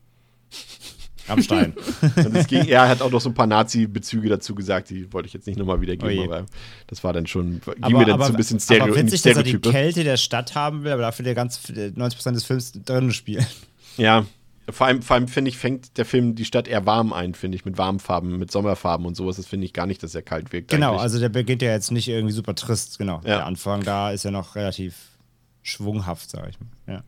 Am 1.27 1.41
Stein. 1.41 1.73
ging, 2.47 2.65
er 2.67 2.87
hat 2.87 3.01
auch 3.01 3.11
noch 3.11 3.19
so 3.19 3.29
ein 3.29 3.33
paar 3.33 3.47
Nazi-Bezüge 3.47 4.29
dazu 4.29 4.55
gesagt, 4.55 4.89
die 4.89 5.11
wollte 5.11 5.27
ich 5.27 5.33
jetzt 5.33 5.45
nicht 5.45 5.59
nochmal 5.59 5.81
wiedergeben, 5.81 6.19
oh 6.19 6.23
aber 6.23 6.45
das 6.87 7.03
war 7.03 7.11
dann 7.11 7.27
schon, 7.27 7.59
ging 7.59 7.73
aber, 7.81 7.99
mir 7.99 8.05
dann 8.05 8.13
aber, 8.13 8.25
so 8.27 8.33
ein 8.33 8.37
bisschen 8.37 8.61
Stereo 8.61 8.85
aber 8.85 8.95
witzig, 8.95 9.23
dass 9.23 9.35
er 9.35 9.43
die 9.43 9.59
Kälte 9.59 10.05
der 10.05 10.15
Stadt 10.15 10.55
haben 10.55 10.83
will, 10.83 10.91
aber 10.91 11.01
dafür 11.01 11.25
der 11.25 11.35
ganz 11.35 11.59
90% 11.69 12.31
des 12.31 12.45
Films 12.45 12.71
drin 12.71 13.11
spielt. 13.11 13.45
Ja, 13.97 14.25
vor 14.69 14.87
allem, 14.87 15.01
vor 15.01 15.15
allem 15.15 15.27
finde 15.27 15.49
ich, 15.49 15.57
fängt 15.57 15.97
der 15.97 16.05
Film 16.05 16.35
die 16.35 16.45
Stadt 16.45 16.67
eher 16.67 16.85
warm 16.85 17.13
ein, 17.13 17.33
finde 17.33 17.55
ich, 17.55 17.65
mit 17.65 17.77
warmen 17.77 17.99
Farben, 17.99 18.37
mit 18.37 18.51
Sommerfarben 18.51 19.05
und 19.05 19.15
sowas. 19.15 19.37
Das 19.37 19.47
finde 19.47 19.65
ich 19.65 19.73
gar 19.73 19.87
nicht, 19.87 20.03
dass 20.03 20.13
er 20.13 20.21
kalt 20.21 20.51
wirkt. 20.51 20.69
Genau, 20.69 20.91
eigentlich. 20.91 21.01
also 21.01 21.19
der 21.19 21.29
beginnt 21.29 21.61
ja 21.61 21.71
jetzt 21.71 21.91
nicht 21.91 22.07
irgendwie 22.07 22.33
super 22.33 22.55
trist, 22.55 22.97
genau. 22.97 23.15
Ja. 23.17 23.37
Der 23.37 23.45
Anfang 23.45 23.83
da 23.83 24.11
ist 24.11 24.23
ja 24.23 24.31
noch 24.31 24.55
relativ 24.55 24.95
schwunghaft, 25.61 26.29
sage 26.29 26.49
ich 26.49 26.59
mal. 26.59 26.93
Ja. 26.93 27.03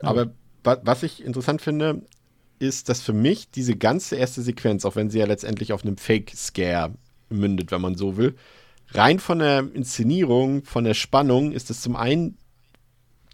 Aber 0.00 0.32
was 0.62 1.02
ich 1.02 1.24
interessant 1.24 1.62
finde, 1.62 2.02
ist, 2.58 2.88
dass 2.88 3.02
für 3.02 3.12
mich 3.12 3.50
diese 3.50 3.76
ganze 3.76 4.16
erste 4.16 4.42
Sequenz, 4.42 4.84
auch 4.84 4.96
wenn 4.96 5.10
sie 5.10 5.18
ja 5.18 5.26
letztendlich 5.26 5.72
auf 5.72 5.84
einem 5.84 5.96
Fake-Scare 5.96 6.92
mündet, 7.28 7.70
wenn 7.70 7.80
man 7.80 7.96
so 7.96 8.16
will, 8.16 8.36
rein 8.90 9.18
von 9.18 9.38
der 9.38 9.66
Inszenierung, 9.74 10.64
von 10.64 10.84
der 10.84 10.94
Spannung 10.94 11.52
ist 11.52 11.70
es 11.70 11.80
zum 11.80 11.96
einen 11.96 12.36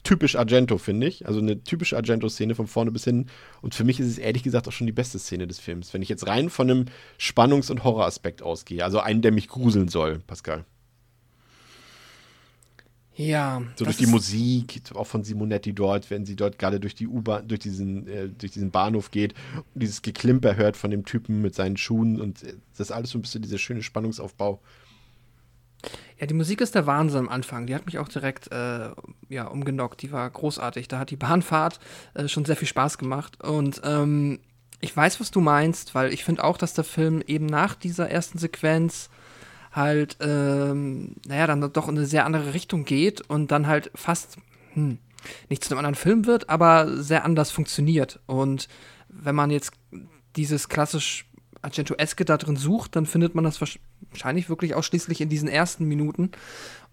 typisch 0.02 0.36
Argento, 0.36 0.78
finde 0.78 1.06
ich. 1.06 1.26
Also 1.26 1.40
eine 1.40 1.62
typische 1.62 1.96
Argento-Szene 1.96 2.54
von 2.54 2.66
vorne 2.66 2.90
bis 2.90 3.04
hin. 3.04 3.26
Und 3.62 3.74
für 3.74 3.84
mich 3.84 4.00
ist 4.00 4.06
es 4.06 4.18
ehrlich 4.18 4.42
gesagt 4.42 4.68
auch 4.68 4.72
schon 4.72 4.86
die 4.86 4.92
beste 4.92 5.18
Szene 5.18 5.46
des 5.46 5.58
Films. 5.58 5.92
Wenn 5.94 6.02
ich 6.02 6.08
jetzt 6.08 6.26
rein 6.26 6.50
von 6.50 6.70
einem 6.70 6.84
Spannungs- 7.18 7.70
und 7.70 7.84
Horroraspekt 7.84 8.42
ausgehe. 8.42 8.84
Also 8.84 9.00
einen, 9.00 9.22
der 9.22 9.32
mich 9.32 9.48
gruseln 9.48 9.88
soll, 9.88 10.20
Pascal. 10.20 10.64
Ja. 13.18 13.62
So 13.74 13.84
durch 13.84 13.96
die 13.96 14.06
Musik, 14.06 14.80
auch 14.94 15.06
von 15.06 15.24
Simonetti 15.24 15.72
dort, 15.72 16.08
wenn 16.08 16.24
sie 16.24 16.36
dort 16.36 16.56
gerade 16.56 16.78
durch 16.78 16.94
die 16.94 17.08
U-Bahn, 17.08 17.48
durch 17.48 17.58
diesen, 17.58 18.06
äh, 18.06 18.28
durch 18.28 18.52
diesen 18.52 18.70
Bahnhof 18.70 19.10
geht 19.10 19.34
und 19.74 19.82
dieses 19.82 20.02
Geklimper 20.02 20.54
hört 20.54 20.76
von 20.76 20.92
dem 20.92 21.04
Typen 21.04 21.42
mit 21.42 21.52
seinen 21.52 21.76
Schuhen 21.76 22.20
und 22.20 22.44
äh, 22.44 22.54
das 22.76 22.88
ist 22.88 22.92
alles 22.92 23.10
so 23.10 23.18
ein 23.18 23.22
bisschen 23.22 23.42
dieser 23.42 23.58
schöne 23.58 23.82
Spannungsaufbau. 23.82 24.60
Ja, 26.18 26.26
die 26.26 26.34
Musik 26.34 26.60
ist 26.60 26.74
der 26.74 26.86
Wahnsinn 26.86 27.20
am 27.20 27.28
Anfang. 27.28 27.66
Die 27.66 27.74
hat 27.74 27.86
mich 27.86 27.98
auch 27.98 28.08
direkt 28.08 28.50
äh, 28.50 28.90
ja, 29.28 29.46
umgenockt. 29.46 30.02
Die 30.02 30.10
war 30.10 30.28
großartig. 30.28 30.88
Da 30.88 30.98
hat 30.98 31.10
die 31.10 31.16
Bahnfahrt 31.16 31.78
äh, 32.14 32.26
schon 32.26 32.44
sehr 32.44 32.56
viel 32.56 32.66
Spaß 32.66 32.98
gemacht. 32.98 33.42
Und 33.42 33.80
ähm, 33.84 34.40
ich 34.80 34.96
weiß, 34.96 35.20
was 35.20 35.30
du 35.30 35.40
meinst, 35.40 35.94
weil 35.94 36.12
ich 36.12 36.24
finde 36.24 36.44
auch, 36.44 36.56
dass 36.56 36.74
der 36.74 36.84
Film 36.84 37.22
eben 37.26 37.46
nach 37.46 37.74
dieser 37.74 38.10
ersten 38.10 38.38
Sequenz 38.38 39.10
halt, 39.72 40.16
ähm, 40.20 41.16
naja, 41.26 41.46
dann 41.46 41.72
doch 41.72 41.88
in 41.88 41.96
eine 41.96 42.06
sehr 42.06 42.24
andere 42.24 42.54
Richtung 42.54 42.84
geht 42.84 43.20
und 43.22 43.50
dann 43.50 43.66
halt 43.66 43.90
fast, 43.94 44.38
hm, 44.74 44.98
nicht 45.48 45.64
zu 45.64 45.70
einem 45.70 45.78
anderen 45.78 45.94
Film 45.94 46.26
wird, 46.26 46.48
aber 46.48 47.00
sehr 47.02 47.24
anders 47.24 47.50
funktioniert. 47.50 48.20
Und 48.26 48.68
wenn 49.08 49.34
man 49.34 49.50
jetzt 49.50 49.72
dieses 50.36 50.68
klassisch 50.68 51.26
Argento-eske 51.62 52.24
da 52.24 52.36
drin 52.36 52.56
sucht, 52.56 52.96
dann 52.96 53.06
findet 53.06 53.34
man 53.34 53.44
das 53.44 53.56
wahrscheinlich 54.10 54.48
wirklich 54.48 54.74
ausschließlich 54.74 55.20
in 55.20 55.28
diesen 55.28 55.48
ersten 55.48 55.84
Minuten. 55.84 56.30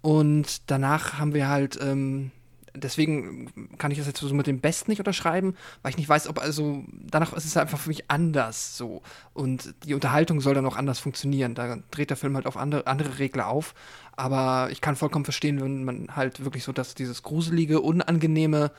Und 0.01 0.69
danach 0.69 1.17
haben 1.17 1.33
wir 1.33 1.47
halt, 1.47 1.79
ähm, 1.81 2.31
deswegen 2.75 3.77
kann 3.77 3.91
ich 3.91 3.97
das 3.97 4.07
jetzt 4.07 4.19
so 4.19 4.33
mit 4.33 4.47
dem 4.47 4.59
Best 4.59 4.87
nicht 4.87 4.99
unterschreiben, 4.99 5.55
weil 5.81 5.91
ich 5.91 5.97
nicht 5.97 6.09
weiß, 6.09 6.27
ob 6.27 6.39
also, 6.39 6.83
danach 6.91 7.33
ist 7.33 7.45
es 7.45 7.57
einfach 7.57 7.79
für 7.79 7.89
mich 7.89 8.09
anders 8.09 8.77
so. 8.77 9.01
Und 9.33 9.73
die 9.83 9.93
Unterhaltung 9.93 10.41
soll 10.41 10.53
dann 10.53 10.65
auch 10.65 10.75
anders 10.75 10.99
funktionieren. 10.99 11.55
Da 11.55 11.77
dreht 11.91 12.09
der 12.09 12.17
Film 12.17 12.35
halt 12.35 12.45
auf 12.45 12.57
andere, 12.57 12.87
andere 12.87 13.19
Regler 13.19 13.47
auf. 13.47 13.73
Aber 14.15 14.69
ich 14.71 14.81
kann 14.81 14.95
vollkommen 14.95 15.25
verstehen, 15.25 15.61
wenn 15.61 15.83
man 15.83 16.15
halt 16.15 16.43
wirklich 16.43 16.63
so 16.63 16.71
dass 16.71 16.95
dieses 16.95 17.23
gruselige, 17.23 17.81
unangenehme, 17.81 18.71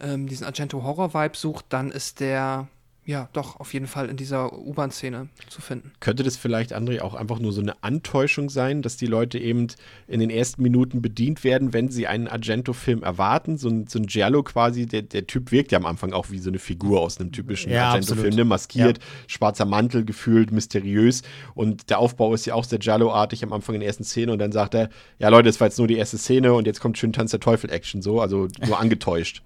ähm, 0.00 0.26
diesen 0.26 0.46
Argento-Horror-Vibe 0.46 1.36
sucht, 1.36 1.66
dann 1.70 1.90
ist 1.90 2.20
der 2.20 2.68
ja, 3.04 3.28
doch, 3.32 3.58
auf 3.58 3.74
jeden 3.74 3.88
Fall 3.88 4.08
in 4.08 4.16
dieser 4.16 4.56
U-Bahn-Szene 4.56 5.28
zu 5.48 5.60
finden. 5.60 5.90
Könnte 5.98 6.22
das 6.22 6.36
vielleicht, 6.36 6.72
André, 6.72 7.00
auch 7.00 7.14
einfach 7.14 7.40
nur 7.40 7.52
so 7.52 7.60
eine 7.60 7.82
Antäuschung 7.82 8.48
sein, 8.48 8.80
dass 8.80 8.96
die 8.96 9.06
Leute 9.06 9.40
eben 9.40 9.66
in 10.06 10.20
den 10.20 10.30
ersten 10.30 10.62
Minuten 10.62 11.02
bedient 11.02 11.42
werden, 11.42 11.72
wenn 11.72 11.88
sie 11.88 12.06
einen 12.06 12.28
Argento-Film 12.28 13.02
erwarten? 13.02 13.58
So 13.58 13.68
ein, 13.68 13.88
so 13.88 13.98
ein 13.98 14.06
Giallo 14.06 14.44
quasi, 14.44 14.86
der, 14.86 15.02
der 15.02 15.26
Typ 15.26 15.50
wirkt 15.50 15.72
ja 15.72 15.78
am 15.78 15.86
Anfang 15.86 16.12
auch 16.12 16.30
wie 16.30 16.38
so 16.38 16.48
eine 16.48 16.60
Figur 16.60 17.00
aus 17.00 17.18
einem 17.18 17.32
typischen 17.32 17.72
ja, 17.72 17.88
Argento-Film, 17.88 18.36
ne? 18.36 18.44
maskiert, 18.44 18.98
ja. 18.98 19.04
schwarzer 19.26 19.64
Mantel 19.64 20.04
gefühlt, 20.04 20.52
mysteriös. 20.52 21.22
Und 21.54 21.90
der 21.90 21.98
Aufbau 21.98 22.32
ist 22.34 22.46
ja 22.46 22.54
auch 22.54 22.64
sehr 22.64 22.78
Giallo-artig 22.78 23.42
am 23.42 23.52
Anfang 23.52 23.74
in 23.74 23.80
der 23.80 23.88
ersten 23.88 24.04
Szene. 24.04 24.32
Und 24.32 24.38
dann 24.38 24.52
sagt 24.52 24.74
er, 24.74 24.90
ja 25.18 25.28
Leute, 25.28 25.48
das 25.48 25.58
war 25.58 25.66
jetzt 25.66 25.78
nur 25.78 25.88
die 25.88 25.96
erste 25.96 26.18
Szene 26.18 26.52
und 26.52 26.68
jetzt 26.68 26.78
kommt 26.78 26.98
schön 26.98 27.12
Tanz 27.12 27.32
der 27.32 27.40
Teufel-Action 27.40 28.00
so, 28.00 28.20
also 28.20 28.46
nur 28.64 28.78
angetäuscht. 28.78 29.42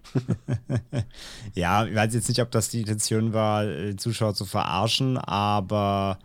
ja, 1.55 1.87
ich 1.87 1.95
weiß 1.95 2.13
jetzt 2.13 2.29
nicht, 2.29 2.43
ob 2.43 2.51
das 2.51 2.69
die 2.69 2.81
Intention 2.81 3.33
war, 3.33 3.46
die 3.65 3.91
äh, 3.91 3.97
Zuschauer 3.97 4.35
zu 4.35 4.45
verarschen, 4.45 5.19
aber 5.19 6.19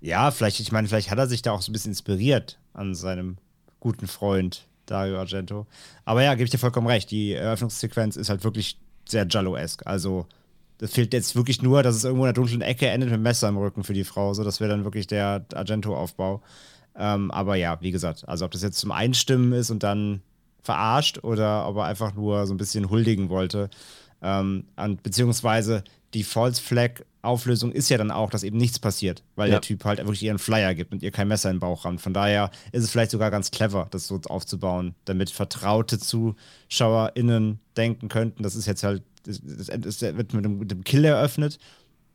ja, 0.00 0.30
vielleicht, 0.30 0.60
ich 0.60 0.72
meine, 0.72 0.88
vielleicht 0.88 1.10
hat 1.10 1.18
er 1.18 1.26
sich 1.26 1.42
da 1.42 1.52
auch 1.52 1.62
so 1.62 1.70
ein 1.70 1.74
bisschen 1.74 1.92
inspiriert 1.92 2.58
an 2.72 2.94
seinem 2.94 3.36
guten 3.80 4.06
Freund 4.06 4.66
Dario 4.86 5.18
Argento. 5.18 5.66
Aber 6.04 6.22
ja, 6.22 6.34
gebe 6.34 6.44
ich 6.44 6.50
dir 6.50 6.58
vollkommen 6.58 6.86
recht. 6.86 7.10
Die 7.10 7.32
Eröffnungssequenz 7.32 8.16
ist 8.16 8.28
halt 8.28 8.44
wirklich 8.44 8.78
sehr 9.06 9.26
Jallo-esque. 9.28 9.86
Also, 9.86 10.26
das 10.78 10.92
fehlt 10.92 11.12
jetzt 11.12 11.36
wirklich 11.36 11.62
nur, 11.62 11.82
dass 11.82 11.96
es 11.96 12.04
irgendwo 12.04 12.24
in 12.24 12.28
der 12.28 12.34
dunklen 12.34 12.62
Ecke 12.62 12.88
endet 12.88 13.10
mit 13.10 13.20
Messer 13.20 13.48
im 13.48 13.58
Rücken 13.58 13.84
für 13.84 13.92
die 13.92 14.04
Frau. 14.04 14.34
So, 14.34 14.42
das 14.44 14.60
wäre 14.60 14.70
dann 14.70 14.84
wirklich 14.84 15.06
der 15.06 15.44
Argento-Aufbau. 15.54 16.42
Ähm, 16.96 17.30
aber 17.30 17.56
ja, 17.56 17.80
wie 17.80 17.92
gesagt, 17.92 18.28
also 18.28 18.44
ob 18.44 18.50
das 18.50 18.62
jetzt 18.62 18.78
zum 18.78 18.90
Einstimmen 18.90 19.52
ist 19.52 19.70
und 19.70 19.82
dann 19.82 20.22
verarscht 20.62 21.22
oder 21.22 21.68
ob 21.68 21.76
er 21.76 21.84
einfach 21.84 22.14
nur 22.14 22.46
so 22.46 22.54
ein 22.54 22.58
bisschen 22.58 22.90
huldigen 22.90 23.28
wollte, 23.28 23.70
Ähm, 24.22 24.64
und 24.76 25.02
beziehungsweise 25.02 25.84
die 26.14 26.24
False 26.24 26.60
Flag 26.60 27.02
Auflösung 27.22 27.70
ist 27.72 27.90
ja 27.90 27.98
dann 27.98 28.10
auch, 28.10 28.30
dass 28.30 28.42
eben 28.42 28.56
nichts 28.56 28.78
passiert, 28.78 29.22
weil 29.36 29.48
Ja. 29.48 29.56
der 29.56 29.60
Typ 29.60 29.84
halt 29.84 29.98
wirklich 29.98 30.22
ihr 30.22 30.30
einen 30.30 30.38
Flyer 30.38 30.74
gibt 30.74 30.92
und 30.92 31.02
ihr 31.02 31.10
kein 31.10 31.28
Messer 31.28 31.50
in 31.50 31.56
den 31.56 31.60
Bauch 31.60 31.84
rammt. 31.84 32.00
Von 32.00 32.14
daher 32.14 32.50
ist 32.72 32.82
es 32.82 32.90
vielleicht 32.90 33.10
sogar 33.10 33.30
ganz 33.30 33.50
clever, 33.50 33.88
das 33.90 34.06
so 34.06 34.18
aufzubauen, 34.28 34.94
damit 35.04 35.28
vertraute 35.30 35.98
ZuschauerInnen 35.98 37.60
denken 37.76 38.08
könnten, 38.08 38.42
das 38.42 38.54
ist 38.56 38.66
jetzt 38.66 38.82
halt, 38.82 39.02
das 39.24 39.42
wird 40.00 40.32
mit 40.32 40.44
dem, 40.44 40.58
mit 40.58 40.70
dem 40.70 40.82
Kill 40.82 41.04
eröffnet. 41.04 41.58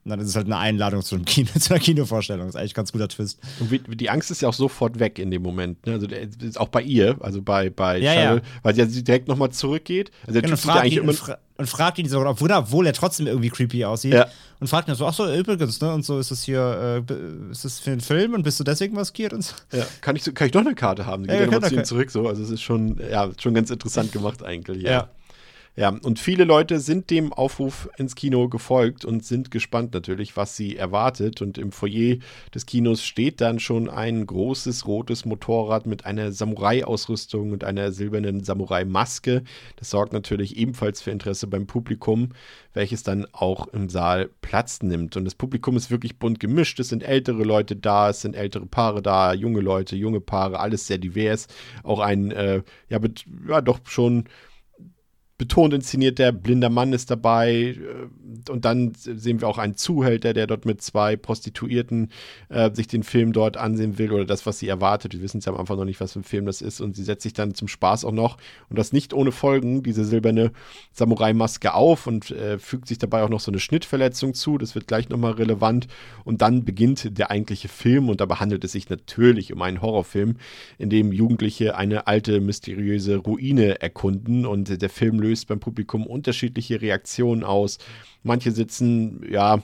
Und 0.05 0.11
dann 0.11 0.19
ist 0.19 0.27
es 0.27 0.35
halt 0.35 0.45
eine 0.45 0.57
Einladung 0.57 1.01
zu, 1.01 1.15
einem 1.15 1.25
Kino, 1.25 1.49
zu 1.59 1.73
einer 1.73 1.79
Kinovorstellung. 1.81 2.45
Das 2.45 2.53
ist 2.53 2.59
eigentlich 2.61 2.73
ein 2.73 2.75
ganz 2.75 2.91
guter 2.91 3.07
Twist. 3.07 3.39
Und 3.59 3.71
wie, 3.71 3.79
die 3.79 4.09
Angst 4.11 4.29
ist 4.29 4.39
ja 4.43 4.47
auch 4.49 4.53
sofort 4.53 4.99
weg 4.99 5.17
in 5.17 5.31
dem 5.31 5.41
Moment. 5.41 5.83
Ne? 5.87 5.93
Also 5.93 6.05
der, 6.05 6.21
ist 6.21 6.59
auch 6.59 6.67
bei 6.67 6.83
ihr, 6.83 7.17
also 7.21 7.41
bei, 7.41 7.71
bei 7.71 7.97
Ja, 7.97 8.13
Cheryl, 8.13 8.37
ja. 8.37 8.43
weil 8.61 8.75
sie 8.87 9.03
direkt 9.03 9.27
nochmal 9.27 9.49
zurückgeht. 9.49 10.11
Also 10.27 10.33
der 10.33 10.43
Genau, 10.43 10.55
Typ 10.55 10.65
ja 10.65 10.71
fragt 10.73 10.83
eigentlich 10.83 10.93
ihn, 10.97 10.99
immer. 11.01 11.09
und, 11.09 11.17
fra 11.17 11.37
und 11.57 11.67
fragt 11.69 11.97
ihn 11.97 12.07
sogar, 12.07 12.29
obwohl, 12.29 12.51
obwohl 12.51 12.85
er 12.85 12.93
trotzdem 12.93 13.25
irgendwie 13.25 13.49
creepy 13.49 13.83
aussieht. 13.85 14.13
Ja. 14.13 14.27
Und 14.59 14.67
fragt 14.67 14.89
ihn 14.89 14.95
so, 14.95 15.07
ach 15.07 15.13
so, 15.15 15.25
übrigens, 15.33 15.81
ne? 15.81 15.91
Und 15.93 16.05
so 16.05 16.19
ist 16.19 16.29
das 16.29 16.43
hier, 16.43 17.03
äh, 17.09 17.49
ist 17.51 17.65
das 17.65 17.79
für 17.79 17.91
einen 17.91 18.01
Film 18.01 18.33
und 18.35 18.43
bist 18.43 18.59
du 18.59 18.63
deswegen 18.63 18.93
maskiert 18.93 19.33
und 19.33 19.41
so. 19.41 19.55
Ja, 19.71 19.87
kann, 20.01 20.15
ich, 20.15 20.23
so- 20.23 20.33
kann 20.33 20.45
ich 20.45 20.51
doch 20.51 20.61
eine 20.61 20.75
Karte 20.75 21.07
haben? 21.07 21.23
Die 21.23 21.29
Ja, 21.29 21.35
geht 21.39 21.45
ja, 21.47 21.51
nochmal 21.55 21.69
können 21.71 21.83
zu 21.85 21.95
ihm 21.95 21.97
zurück. 21.97 22.11
So. 22.11 22.27
Also 22.27 22.43
es 22.43 22.51
ist 22.51 22.61
schon, 22.61 22.99
ja, 23.09 23.31
schon 23.41 23.53
ganz 23.55 23.71
interessant 23.71 24.11
gemacht 24.11 24.43
eigentlich. 24.43 24.83
Ja. 24.83 25.09
Ja. 25.77 25.89
Und 25.89 26.19
viele 26.19 26.45
Leute 26.45 26.79
sind 26.79 27.09
dem 27.09 27.33
Aufruf 27.33 27.89
ins 27.97 28.15
Kino 28.15 28.47
gefolgt 28.47 29.03
und 29.03 29.25
sind 29.25 29.51
gespannt 29.51 29.93
natürlich, 29.93 30.37
was 30.37 30.55
sie 30.55 30.77
erwartet. 30.77 31.41
Und 31.41 31.57
im 31.57 31.73
Foyer 31.73 32.17
des 32.53 32.65
Kinos 32.65 33.03
steht 33.03 33.41
dann 33.41 33.59
schon 33.59 33.89
ein 33.89 34.25
großes 34.25 34.87
rotes 34.87 35.25
Motorrad 35.25 35.85
mit 35.85 36.05
einer 36.05 36.31
Samurai-Ausrüstung 36.31 37.51
und 37.51 37.65
einer 37.65 37.91
silbernen 37.91 38.43
Samurai-Maske. 38.43 39.43
Das 39.75 39.89
sorgt 39.89 40.13
natürlich 40.13 40.55
ebenfalls 40.55 41.01
für 41.01 41.11
Interesse 41.11 41.47
beim 41.47 41.67
Publikum, 41.67 42.29
welches 42.73 43.03
dann 43.03 43.27
auch 43.33 43.67
im 43.67 43.89
Saal 43.89 44.29
Platz 44.41 44.81
nimmt. 44.81 45.17
Und 45.17 45.25
das 45.25 45.35
Publikum 45.35 45.75
ist 45.75 45.91
wirklich 45.91 46.17
bunt 46.17 46.39
gemischt. 46.39 46.79
Es 46.79 46.89
sind 46.89 47.03
ältere 47.03 47.43
Leute 47.43 47.75
da, 47.75 48.09
es 48.11 48.21
sind 48.21 48.35
ältere 48.35 48.65
Paare 48.65 49.01
da, 49.01 49.33
junge 49.33 49.59
Leute, 49.59 49.97
junge 49.97 50.21
Paare, 50.21 50.59
alles 50.59 50.87
sehr 50.87 50.99
divers. 50.99 51.47
Auch 51.83 51.99
ein, 51.99 52.31
äh, 52.31 52.63
ja, 52.87 52.99
ja, 53.49 53.59
doch 53.59 53.79
schon 53.83 54.25
betont 55.37 55.73
inszeniert, 55.73 56.17
der 56.17 56.31
blinder 56.31 56.69
Mann 56.69 56.93
ist 56.93 57.11
dabei 57.11 57.75
äh, 57.77 58.49
und 58.49 58.63
dann 58.63 58.93
sehen 58.95 59.41
wir 59.41 59.47
auch 59.49 59.57
einen 59.57 59.75
Zuhälter, 59.75 60.33
der 60.33 60.47
dort 60.47 60.65
mit 60.65 60.81
zwei 60.81 61.17
Prostituierten 61.17 62.09
äh, 62.49 62.73
sich 62.73 62.87
den 62.87 63.03
Film 63.03 63.33
dort 63.33 63.57
ansehen 63.57 63.97
will 63.97 64.11
oder 64.13 64.25
das, 64.25 64.45
was 64.45 64.59
sie 64.59 64.67
erwartet. 64.67 65.13
Wir 65.13 65.21
wissen 65.21 65.39
es 65.39 65.45
ja 65.45 65.51
am 65.51 65.59
Anfang 65.59 65.77
noch 65.77 65.85
nicht, 65.85 65.99
was 65.99 66.13
für 66.13 66.19
ein 66.19 66.23
Film 66.23 66.45
das 66.45 66.61
ist 66.61 66.79
und 66.79 66.95
sie 66.95 67.03
setzt 67.03 67.23
sich 67.23 67.33
dann 67.33 67.53
zum 67.53 67.67
Spaß 67.67 68.05
auch 68.05 68.13
noch 68.13 68.37
und 68.69 68.79
das 68.79 68.93
nicht 68.93 69.13
ohne 69.13 69.33
Folgen, 69.33 69.83
diese 69.83 70.05
silberne 70.05 70.51
Samurai-Maske 70.93 71.73
auf 71.73 72.07
und 72.07 72.31
äh, 72.31 72.57
fügt 72.57 72.87
sich 72.87 72.97
dabei 72.97 73.23
auch 73.23 73.29
noch 73.29 73.41
so 73.41 73.51
eine 73.51 73.59
Schnittverletzung 73.59 74.35
zu, 74.35 74.57
das 74.57 74.73
wird 74.73 74.87
gleich 74.87 75.09
nochmal 75.09 75.33
relevant 75.33 75.87
und 76.23 76.41
dann 76.41 76.63
beginnt 76.63 77.17
der 77.17 77.29
eigentliche 77.29 77.67
Film 77.67 78.07
und 78.07 78.21
dabei 78.21 78.35
handelt 78.35 78.63
es 78.63 78.71
sich 78.71 78.89
natürlich 78.89 79.51
um 79.51 79.61
einen 79.61 79.81
Horrorfilm, 79.81 80.37
in 80.77 80.89
dem 80.89 81.11
Jugendliche 81.11 81.75
eine 81.75 82.07
alte, 82.07 82.39
mysteriöse 82.39 83.17
Ruine 83.17 83.81
erkunden 83.81 84.45
und 84.45 84.81
der 84.81 84.89
Film 84.89 85.24
löst 85.25 85.47
beim 85.47 85.59
Publikum 85.59 86.05
unterschiedliche 86.05 86.81
Reaktionen 86.81 87.43
aus. 87.43 87.77
Manche 88.23 88.51
sitzen, 88.51 89.25
ja, 89.29 89.63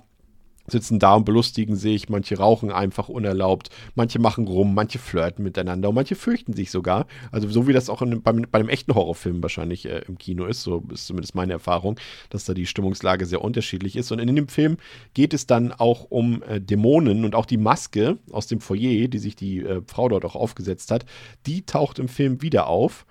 sitzen 0.68 1.00
da 1.00 1.16
und 1.16 1.26
belustigen 1.26 1.76
sich, 1.76 2.10
manche 2.10 2.38
rauchen 2.38 2.72
einfach 2.72 3.10
unerlaubt, 3.10 3.70
manche 3.96 4.20
machen 4.20 4.48
rum, 4.48 4.74
manche 4.74 5.00
flirten 5.00 5.44
miteinander 5.44 5.90
und 5.90 5.96
manche 5.96 6.16
fürchten 6.16 6.54
sich 6.54 6.72
sogar. 6.72 7.08
Also 7.32 7.50
so 7.50 7.68
wie 7.68 7.74
das 7.74 7.90
auch 7.90 8.02
in, 8.02 8.22
beim, 8.22 8.46
bei 8.50 8.60
einem 8.60 8.70
echten 8.70 8.96
Horrorfilm 8.96 9.42
wahrscheinlich 9.42 9.86
äh, 9.86 10.04
im 10.08 10.18
Kino 10.18 10.46
ist, 10.46 10.64
so 10.64 10.84
ist 10.94 11.08
zumindest 11.08 11.36
meine 11.36 11.54
Erfahrung, 11.54 12.00
dass 12.30 12.46
da 12.46 12.54
die 12.54 12.66
Stimmungslage 12.66 13.26
sehr 13.26 13.42
unterschiedlich 13.42 13.96
ist. 13.96 14.12
Und 14.12 14.20
in 14.20 14.36
dem 14.36 14.48
Film 14.48 14.78
geht 15.14 15.34
es 15.34 15.48
dann 15.48 15.72
auch 15.72 16.06
um 16.10 16.44
äh, 16.44 16.62
Dämonen 16.62 17.26
und 17.26 17.36
auch 17.36 17.46
die 17.46 17.58
Maske 17.58 18.18
aus 18.32 18.48
dem 18.48 18.62
Foyer, 18.62 19.08
die 19.08 19.20
sich 19.20 19.36
die 19.36 19.60
äh, 19.60 19.82
Frau 19.88 20.10
dort 20.10 20.26
auch 20.26 20.36
aufgesetzt 20.36 20.92
hat, 20.92 21.06
die 21.46 21.66
taucht 21.66 22.00
im 22.00 22.08
Film 22.08 22.42
wieder 22.42 22.68
auf. 22.68 23.06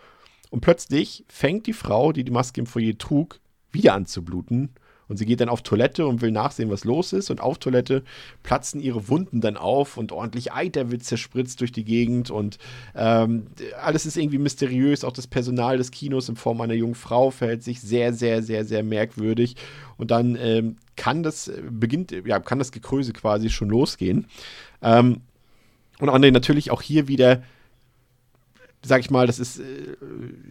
Und 0.50 0.60
plötzlich 0.60 1.24
fängt 1.28 1.66
die 1.66 1.72
Frau, 1.72 2.12
die 2.12 2.24
die 2.24 2.32
Maske 2.32 2.60
im 2.60 2.66
Foyer 2.66 2.98
trug, 2.98 3.40
wieder 3.72 3.94
an 3.94 4.06
zu 4.06 4.24
bluten. 4.24 4.70
Und 5.10 5.16
sie 5.16 5.26
geht 5.26 5.40
dann 5.40 5.48
auf 5.48 5.62
Toilette 5.62 6.06
und 6.06 6.22
will 6.22 6.30
nachsehen, 6.30 6.70
was 6.70 6.84
los 6.84 7.12
ist. 7.12 7.30
Und 7.30 7.40
auf 7.40 7.58
Toilette 7.58 8.04
platzen 8.44 8.80
ihre 8.80 9.08
Wunden 9.08 9.40
dann 9.40 9.56
auf 9.56 9.96
und 9.96 10.12
ordentlich 10.12 10.52
Eiter 10.52 10.92
wird 10.92 11.02
zerspritzt 11.02 11.60
durch 11.60 11.72
die 11.72 11.82
Gegend. 11.82 12.30
Und 12.30 12.58
ähm, 12.94 13.48
alles 13.82 14.06
ist 14.06 14.16
irgendwie 14.16 14.38
mysteriös. 14.38 15.02
Auch 15.02 15.12
das 15.12 15.26
Personal 15.26 15.78
des 15.78 15.90
Kinos 15.90 16.28
in 16.28 16.36
Form 16.36 16.60
einer 16.60 16.74
jungen 16.74 16.94
Frau 16.94 17.32
verhält 17.32 17.64
sich 17.64 17.80
sehr, 17.80 18.12
sehr, 18.12 18.44
sehr, 18.44 18.64
sehr 18.64 18.84
merkwürdig. 18.84 19.56
Und 19.96 20.12
dann 20.12 20.36
ähm, 20.36 20.76
kann 20.94 21.24
das, 21.24 21.48
äh, 21.48 21.60
beginnt, 21.68 22.12
ja, 22.24 22.38
kann 22.38 22.60
das 22.60 22.70
Gekröse 22.70 23.12
quasi 23.12 23.50
schon 23.50 23.68
losgehen. 23.68 24.28
Ähm, 24.80 25.22
und 25.98 26.08
André, 26.08 26.30
natürlich 26.30 26.70
auch 26.70 26.82
hier 26.82 27.08
wieder 27.08 27.42
sag 28.84 29.00
ich 29.00 29.10
mal, 29.10 29.26
das 29.26 29.38
ist 29.38 29.60
äh, 29.60 29.96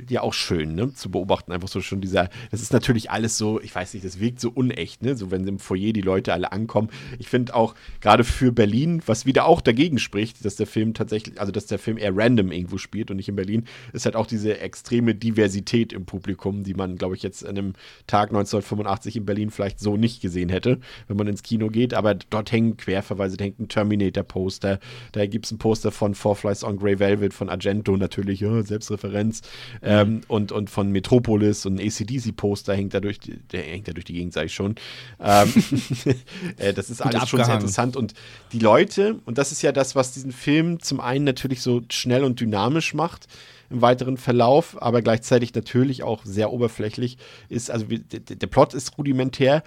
ja 0.07 0.21
auch 0.21 0.33
schön, 0.33 0.75
ne, 0.75 0.93
zu 0.93 1.09
beobachten. 1.09 1.51
Einfach 1.51 1.67
so 1.67 1.81
schon 1.81 2.01
dieser, 2.01 2.29
das 2.51 2.61
ist 2.61 2.73
natürlich 2.73 3.09
alles 3.09 3.37
so, 3.37 3.59
ich 3.61 3.73
weiß 3.73 3.93
nicht, 3.93 4.05
das 4.05 4.19
wirkt 4.19 4.39
so 4.39 4.49
unecht, 4.49 5.01
ne, 5.01 5.15
so 5.15 5.31
wenn 5.31 5.47
im 5.47 5.59
Foyer 5.59 5.93
die 5.93 6.01
Leute 6.01 6.33
alle 6.33 6.51
ankommen. 6.51 6.89
Ich 7.17 7.27
finde 7.27 7.55
auch 7.55 7.75
gerade 8.01 8.23
für 8.23 8.51
Berlin, 8.51 9.01
was 9.05 9.25
wieder 9.25 9.45
auch 9.45 9.61
dagegen 9.61 9.97
spricht, 9.97 10.45
dass 10.45 10.55
der 10.55 10.67
Film 10.67 10.93
tatsächlich, 10.93 11.39
also 11.39 11.51
dass 11.51 11.65
der 11.65 11.79
Film 11.79 11.97
eher 11.97 12.15
random 12.15 12.51
irgendwo 12.51 12.77
spielt 12.77 13.09
und 13.09 13.17
nicht 13.17 13.29
in 13.29 13.35
Berlin, 13.35 13.65
ist 13.93 14.05
halt 14.05 14.15
auch 14.15 14.27
diese 14.27 14.59
extreme 14.59 15.15
Diversität 15.15 15.91
im 15.91 16.05
Publikum, 16.05 16.63
die 16.63 16.75
man, 16.75 16.97
glaube 16.97 17.15
ich, 17.15 17.23
jetzt 17.23 17.45
an 17.45 17.57
einem 17.57 17.73
Tag 18.05 18.29
1985 18.29 19.15
in 19.15 19.25
Berlin 19.25 19.49
vielleicht 19.49 19.79
so 19.79 19.97
nicht 19.97 20.21
gesehen 20.21 20.49
hätte, 20.49 20.79
wenn 21.07 21.17
man 21.17 21.27
ins 21.27 21.43
Kino 21.43 21.69
geht. 21.69 21.93
Aber 21.93 22.13
dort 22.13 22.51
hängen 22.51 22.77
Querverweise, 22.77 23.37
da 23.37 23.45
hängt 23.45 23.59
ein 23.59 23.69
Terminator-Poster, 23.69 24.79
da 25.13 25.25
gibt 25.25 25.45
es 25.45 25.51
ein 25.51 25.57
Poster 25.57 25.91
von 25.91 26.13
Four 26.13 26.35
Flies 26.35 26.63
on 26.63 26.77
Grey 26.77 26.99
Velvet 26.99 27.33
von 27.33 27.49
Argento 27.49 27.97
natürlich, 27.97 28.18
ja, 28.27 28.63
Selbstreferenz. 28.63 29.41
Ähm, 29.81 30.21
und, 30.27 30.51
und 30.51 30.69
von 30.69 30.91
Metropolis 30.91 31.65
und 31.65 31.79
ACDC-Poster 31.79 32.75
hängt 32.75 32.93
da 32.93 32.99
durch, 32.99 33.19
die- 33.19 33.37
der 33.51 33.63
hängt 33.63 33.87
da 33.87 33.93
durch 33.93 34.05
die 34.05 34.13
Gegend, 34.13 34.33
sage 34.33 34.47
ich 34.47 34.53
schon. 34.53 34.75
Ähm, 35.19 35.51
äh, 36.57 36.73
das 36.73 36.89
ist 36.89 37.01
alles 37.01 37.27
schon 37.29 37.37
sehr 37.37 37.45
abgehangen. 37.45 37.53
interessant. 37.61 37.95
Und 37.95 38.13
die 38.51 38.59
Leute, 38.59 39.19
und 39.25 39.37
das 39.37 39.51
ist 39.51 39.61
ja 39.61 39.71
das, 39.71 39.95
was 39.95 40.11
diesen 40.13 40.31
Film 40.31 40.79
zum 40.81 40.99
einen 40.99 41.25
natürlich 41.25 41.61
so 41.61 41.81
schnell 41.89 42.23
und 42.23 42.39
dynamisch 42.39 42.93
macht, 42.93 43.27
im 43.69 43.81
weiteren 43.81 44.17
Verlauf, 44.17 44.81
aber 44.81 45.01
gleichzeitig 45.03 45.53
natürlich 45.53 46.01
auch 46.01 46.25
sehr 46.25 46.51
oberflächlich 46.51 47.17
ist. 47.49 47.69
Also 47.69 47.85
der 47.87 48.47
Plot 48.47 48.73
ist 48.73 48.97
rudimentär, 48.97 49.63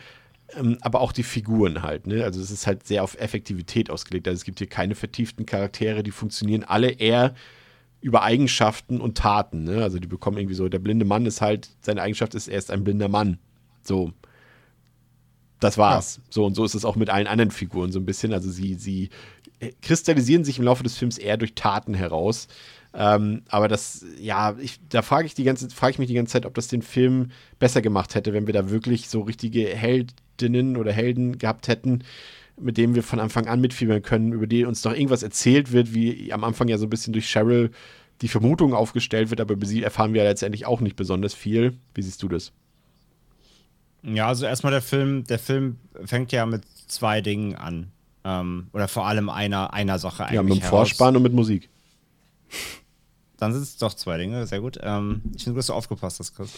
ähm, 0.58 0.76
aber 0.80 1.00
auch 1.00 1.12
die 1.12 1.22
Figuren 1.22 1.82
halt. 1.82 2.08
Ne? 2.08 2.24
Also 2.24 2.40
es 2.40 2.50
ist 2.50 2.66
halt 2.66 2.84
sehr 2.84 3.04
auf 3.04 3.16
Effektivität 3.18 3.90
ausgelegt. 3.90 4.26
Also 4.26 4.38
es 4.38 4.44
gibt 4.44 4.58
hier 4.58 4.66
keine 4.66 4.96
vertieften 4.96 5.46
Charaktere, 5.46 6.02
die 6.02 6.10
funktionieren 6.10 6.64
alle 6.64 6.90
eher 6.90 7.34
über 8.02 8.22
Eigenschaften 8.22 9.00
und 9.00 9.16
Taten. 9.16 9.64
Ne? 9.64 9.82
Also 9.82 9.98
die 9.98 10.08
bekommen 10.08 10.36
irgendwie 10.36 10.56
so, 10.56 10.68
der 10.68 10.80
blinde 10.80 11.04
Mann 11.04 11.24
ist 11.24 11.40
halt, 11.40 11.70
seine 11.80 12.02
Eigenschaft 12.02 12.34
ist, 12.34 12.48
er 12.48 12.58
ist 12.58 12.70
ein 12.70 12.84
blinder 12.84 13.08
Mann. 13.08 13.38
So. 13.82 14.12
Das 15.60 15.78
war's. 15.78 16.20
So 16.28 16.44
und 16.44 16.54
so 16.54 16.64
ist 16.64 16.74
es 16.74 16.84
auch 16.84 16.96
mit 16.96 17.08
allen 17.08 17.28
anderen 17.28 17.52
Figuren 17.52 17.92
so 17.92 18.00
ein 18.00 18.04
bisschen. 18.04 18.32
Also 18.32 18.50
sie, 18.50 18.74
sie 18.74 19.10
äh, 19.60 19.70
kristallisieren 19.80 20.44
sich 20.44 20.58
im 20.58 20.64
Laufe 20.64 20.82
des 20.82 20.98
Films 20.98 21.16
eher 21.16 21.36
durch 21.36 21.54
Taten 21.54 21.94
heraus. 21.94 22.48
Ähm, 22.94 23.42
aber 23.48 23.68
das, 23.68 24.04
ja, 24.18 24.56
ich, 24.58 24.80
da 24.88 25.02
frage 25.02 25.26
ich 25.26 25.34
die 25.34 25.44
ganze, 25.44 25.70
frage 25.70 25.92
ich 25.92 25.98
mich 25.98 26.08
die 26.08 26.14
ganze 26.14 26.32
Zeit, 26.32 26.46
ob 26.46 26.54
das 26.54 26.66
den 26.66 26.82
Film 26.82 27.30
besser 27.60 27.80
gemacht 27.80 28.16
hätte, 28.16 28.32
wenn 28.32 28.46
wir 28.46 28.52
da 28.52 28.70
wirklich 28.70 29.08
so 29.08 29.22
richtige 29.22 29.68
Heldinnen 29.68 30.76
oder 30.76 30.92
Helden 30.92 31.38
gehabt 31.38 31.68
hätten, 31.68 32.02
mit 32.58 32.76
denen 32.76 32.94
wir 32.94 33.02
von 33.02 33.20
Anfang 33.20 33.46
an 33.46 33.60
mitfiebern 33.60 34.02
können, 34.02 34.32
über 34.32 34.46
die 34.46 34.64
uns 34.64 34.84
noch 34.84 34.92
irgendwas 34.92 35.22
erzählt 35.22 35.72
wird, 35.72 35.94
wie 35.94 36.32
am 36.32 36.44
Anfang 36.44 36.68
ja 36.68 36.78
so 36.78 36.86
ein 36.86 36.90
bisschen 36.90 37.12
durch 37.12 37.26
Cheryl 37.26 37.70
die 38.20 38.28
Vermutung 38.28 38.72
aufgestellt 38.72 39.30
wird, 39.30 39.40
aber 39.40 39.54
über 39.54 39.66
sie 39.66 39.82
erfahren 39.82 40.14
wir 40.14 40.22
ja 40.22 40.28
letztendlich 40.28 40.66
auch 40.66 40.80
nicht 40.80 40.96
besonders 40.96 41.34
viel. 41.34 41.76
Wie 41.94 42.02
siehst 42.02 42.22
du 42.22 42.28
das? 42.28 42.52
Ja, 44.04 44.28
also 44.28 44.46
erstmal 44.46 44.72
der 44.72 44.82
Film, 44.82 45.24
der 45.24 45.38
Film 45.38 45.78
fängt 46.04 46.32
ja 46.32 46.46
mit 46.46 46.64
zwei 46.86 47.20
Dingen 47.20 47.56
an. 47.56 47.90
Ähm, 48.24 48.68
oder 48.72 48.86
vor 48.86 49.06
allem 49.06 49.28
einer, 49.28 49.72
einer 49.72 49.98
Sache 49.98 50.24
eigentlich. 50.24 50.34
Ja, 50.36 50.42
mit 50.42 50.56
dem. 50.56 50.62
Vorspann 50.62 51.16
und 51.16 51.22
mit 51.22 51.32
Musik. 51.32 51.68
Dann 53.38 53.52
sind 53.52 53.62
es 53.62 53.76
doch 53.76 53.94
zwei 53.94 54.18
Dinge, 54.18 54.46
sehr 54.46 54.60
gut. 54.60 54.78
Ähm, 54.80 55.22
ich 55.34 55.42
finde, 55.42 55.56
du 55.56 55.58
hast 55.58 55.70
aufgepasst, 55.70 56.20
das 56.20 56.32
Chris. 56.32 56.52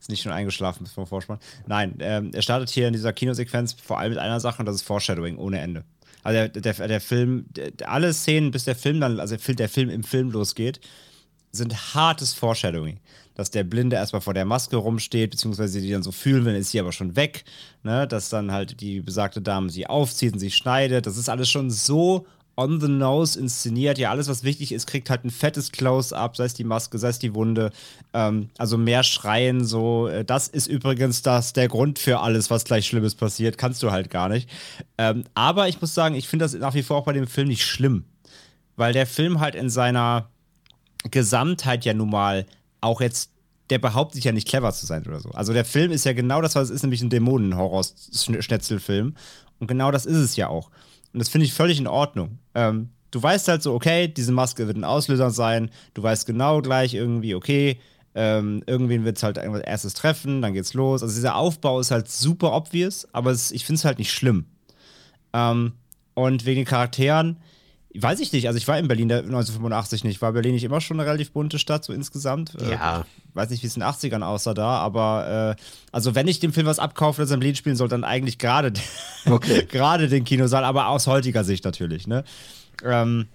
Ist 0.00 0.08
nicht 0.08 0.22
schon 0.22 0.32
eingeschlafen 0.32 0.86
vom 0.86 1.06
Vorspann. 1.06 1.38
Nein, 1.66 1.96
ähm, 2.00 2.30
er 2.32 2.42
startet 2.42 2.70
hier 2.70 2.86
in 2.86 2.94
dieser 2.94 3.12
Kinosequenz 3.12 3.74
vor 3.74 3.98
allem 3.98 4.10
mit 4.10 4.18
einer 4.18 4.40
Sache 4.40 4.60
und 4.60 4.66
das 4.66 4.76
ist 4.76 4.82
Foreshadowing 4.82 5.36
ohne 5.36 5.60
Ende. 5.60 5.84
Also 6.22 6.48
der, 6.48 6.48
der, 6.48 6.88
der 6.88 7.00
Film, 7.00 7.46
der, 7.50 7.72
alle 7.86 8.12
Szenen, 8.12 8.50
bis 8.50 8.64
der 8.64 8.76
Film 8.76 9.00
dann, 9.00 9.20
also 9.20 9.36
der 9.36 9.68
Film 9.68 9.90
im 9.90 10.02
Film 10.02 10.30
losgeht, 10.30 10.80
sind 11.52 11.94
hartes 11.94 12.32
Foreshadowing. 12.32 12.98
Dass 13.34 13.50
der 13.50 13.64
Blinde 13.64 13.96
erstmal 13.96 14.20
vor 14.20 14.34
der 14.34 14.44
Maske 14.44 14.76
rumsteht, 14.76 15.30
beziehungsweise 15.30 15.80
die 15.80 15.90
dann 15.90 16.02
so 16.02 16.12
fühlen, 16.12 16.44
wenn 16.44 16.54
ist 16.54 16.70
sie 16.70 16.80
aber 16.80 16.92
schon 16.92 17.16
weg. 17.16 17.44
Ne? 17.82 18.06
Dass 18.06 18.28
dann 18.28 18.52
halt 18.52 18.80
die 18.80 19.00
besagte 19.00 19.40
Dame 19.40 19.70
sie 19.70 19.86
aufzieht 19.86 20.32
und 20.32 20.38
sie 20.38 20.50
schneidet. 20.50 21.06
Das 21.06 21.16
ist 21.16 21.28
alles 21.28 21.48
schon 21.48 21.70
so 21.70 22.26
on 22.60 22.78
the 22.78 22.88
nose 22.88 23.40
inszeniert. 23.40 23.96
Ja, 23.96 24.10
alles, 24.10 24.28
was 24.28 24.44
wichtig 24.44 24.72
ist, 24.72 24.86
kriegt 24.86 25.08
halt 25.08 25.24
ein 25.24 25.30
fettes 25.30 25.72
Close-up, 25.72 26.36
sei 26.36 26.44
es 26.44 26.52
die 26.52 26.64
Maske, 26.64 26.98
sei 26.98 27.08
es 27.08 27.18
die 27.18 27.34
Wunde. 27.34 27.72
Ähm, 28.12 28.50
also 28.58 28.76
mehr 28.76 29.02
Schreien, 29.02 29.64
so. 29.64 30.08
Äh, 30.08 30.26
das 30.26 30.46
ist 30.46 30.66
übrigens 30.66 31.22
das, 31.22 31.54
der 31.54 31.68
Grund 31.68 31.98
für 31.98 32.20
alles, 32.20 32.50
was 32.50 32.64
gleich 32.64 32.86
Schlimmes 32.86 33.14
passiert. 33.14 33.56
Kannst 33.56 33.82
du 33.82 33.90
halt 33.90 34.10
gar 34.10 34.28
nicht. 34.28 34.46
Ähm, 34.98 35.24
aber 35.34 35.68
ich 35.68 35.80
muss 35.80 35.94
sagen, 35.94 36.14
ich 36.14 36.28
finde 36.28 36.44
das 36.44 36.52
nach 36.52 36.74
wie 36.74 36.82
vor 36.82 36.98
auch 36.98 37.04
bei 37.04 37.14
dem 37.14 37.26
Film 37.26 37.48
nicht 37.48 37.64
schlimm. 37.64 38.04
Weil 38.76 38.92
der 38.92 39.06
Film 39.06 39.40
halt 39.40 39.54
in 39.54 39.70
seiner 39.70 40.28
Gesamtheit 41.10 41.86
ja 41.86 41.94
nun 41.94 42.10
mal 42.10 42.44
auch 42.82 43.00
jetzt 43.00 43.30
der 43.70 43.78
behauptet 43.78 44.16
sich 44.16 44.24
ja 44.24 44.32
nicht 44.32 44.48
clever 44.48 44.72
zu 44.72 44.84
sein 44.84 45.06
oder 45.06 45.20
so. 45.20 45.30
Also 45.30 45.52
der 45.52 45.64
Film 45.64 45.92
ist 45.92 46.04
ja 46.04 46.12
genau 46.12 46.42
das, 46.42 46.56
was 46.56 46.64
es 46.64 46.70
ist, 46.74 46.82
nämlich 46.82 47.02
ein 47.02 47.08
Dämonen-Horror-Schnetzelfilm. 47.08 49.14
Und 49.60 49.66
genau 49.68 49.92
das 49.92 50.06
ist 50.06 50.16
es 50.16 50.34
ja 50.34 50.48
auch. 50.48 50.72
Und 51.12 51.18
das 51.18 51.28
finde 51.28 51.46
ich 51.46 51.52
völlig 51.52 51.78
in 51.78 51.86
Ordnung. 51.86 52.38
Ähm, 52.54 52.90
du 53.10 53.22
weißt 53.22 53.48
halt 53.48 53.62
so, 53.62 53.74
okay, 53.74 54.08
diese 54.08 54.32
Maske 54.32 54.66
wird 54.66 54.76
ein 54.76 54.84
Auslöser 54.84 55.30
sein. 55.30 55.70
Du 55.94 56.02
weißt 56.02 56.26
genau 56.26 56.62
gleich 56.62 56.94
irgendwie, 56.94 57.34
okay, 57.34 57.80
ähm, 58.14 58.62
irgendwen 58.66 59.04
wird 59.04 59.16
es 59.16 59.22
halt 59.22 59.36
erstes 59.36 59.94
treffen, 59.94 60.42
dann 60.42 60.52
geht's 60.52 60.74
los. 60.74 61.02
Also 61.02 61.14
dieser 61.14 61.36
Aufbau 61.36 61.80
ist 61.80 61.90
halt 61.90 62.08
super 62.08 62.52
obvious, 62.52 63.06
aber 63.12 63.30
es, 63.30 63.52
ich 63.52 63.64
finde 63.64 63.78
es 63.78 63.84
halt 63.84 63.98
nicht 63.98 64.12
schlimm. 64.12 64.46
Ähm, 65.32 65.72
und 66.14 66.44
wegen 66.44 66.60
den 66.60 66.66
Charakteren, 66.66 67.36
Weiß 67.94 68.20
ich 68.20 68.32
nicht. 68.32 68.46
Also 68.46 68.56
ich 68.56 68.68
war 68.68 68.78
in 68.78 68.86
Berlin 68.86 69.10
1985 69.10 70.04
nicht. 70.04 70.22
War 70.22 70.32
Berlin 70.32 70.54
nicht 70.54 70.62
immer 70.62 70.80
schon 70.80 71.00
eine 71.00 71.08
relativ 71.08 71.32
bunte 71.32 71.58
Stadt, 71.58 71.84
so 71.84 71.92
insgesamt? 71.92 72.54
Äh, 72.60 72.72
ja. 72.72 73.00
Äh, 73.00 73.04
weiß 73.34 73.50
nicht, 73.50 73.62
wie 73.64 73.66
es 73.66 73.76
in 73.76 73.80
den 73.80 73.88
80ern 73.88 74.22
aussah 74.22 74.54
da, 74.54 74.78
aber 74.78 75.56
äh, 75.58 75.62
also 75.90 76.14
wenn 76.14 76.28
ich 76.28 76.38
dem 76.38 76.52
Film 76.52 76.66
was 76.66 76.78
abkaufe, 76.78 77.20
dass 77.20 77.30
er 77.30 77.34
in 77.34 77.40
Berlin 77.40 77.56
spielen 77.56 77.76
soll, 77.76 77.88
dann 77.88 78.04
eigentlich 78.04 78.38
gerade 78.38 78.72
okay. 79.26 79.66
gerade 79.68 80.08
den 80.08 80.24
Kinosaal, 80.24 80.64
aber 80.64 80.88
aus 80.88 81.08
heutiger 81.08 81.42
Sicht 81.42 81.64
natürlich, 81.64 82.06
ne? 82.06 82.24
Ähm, 82.84 83.26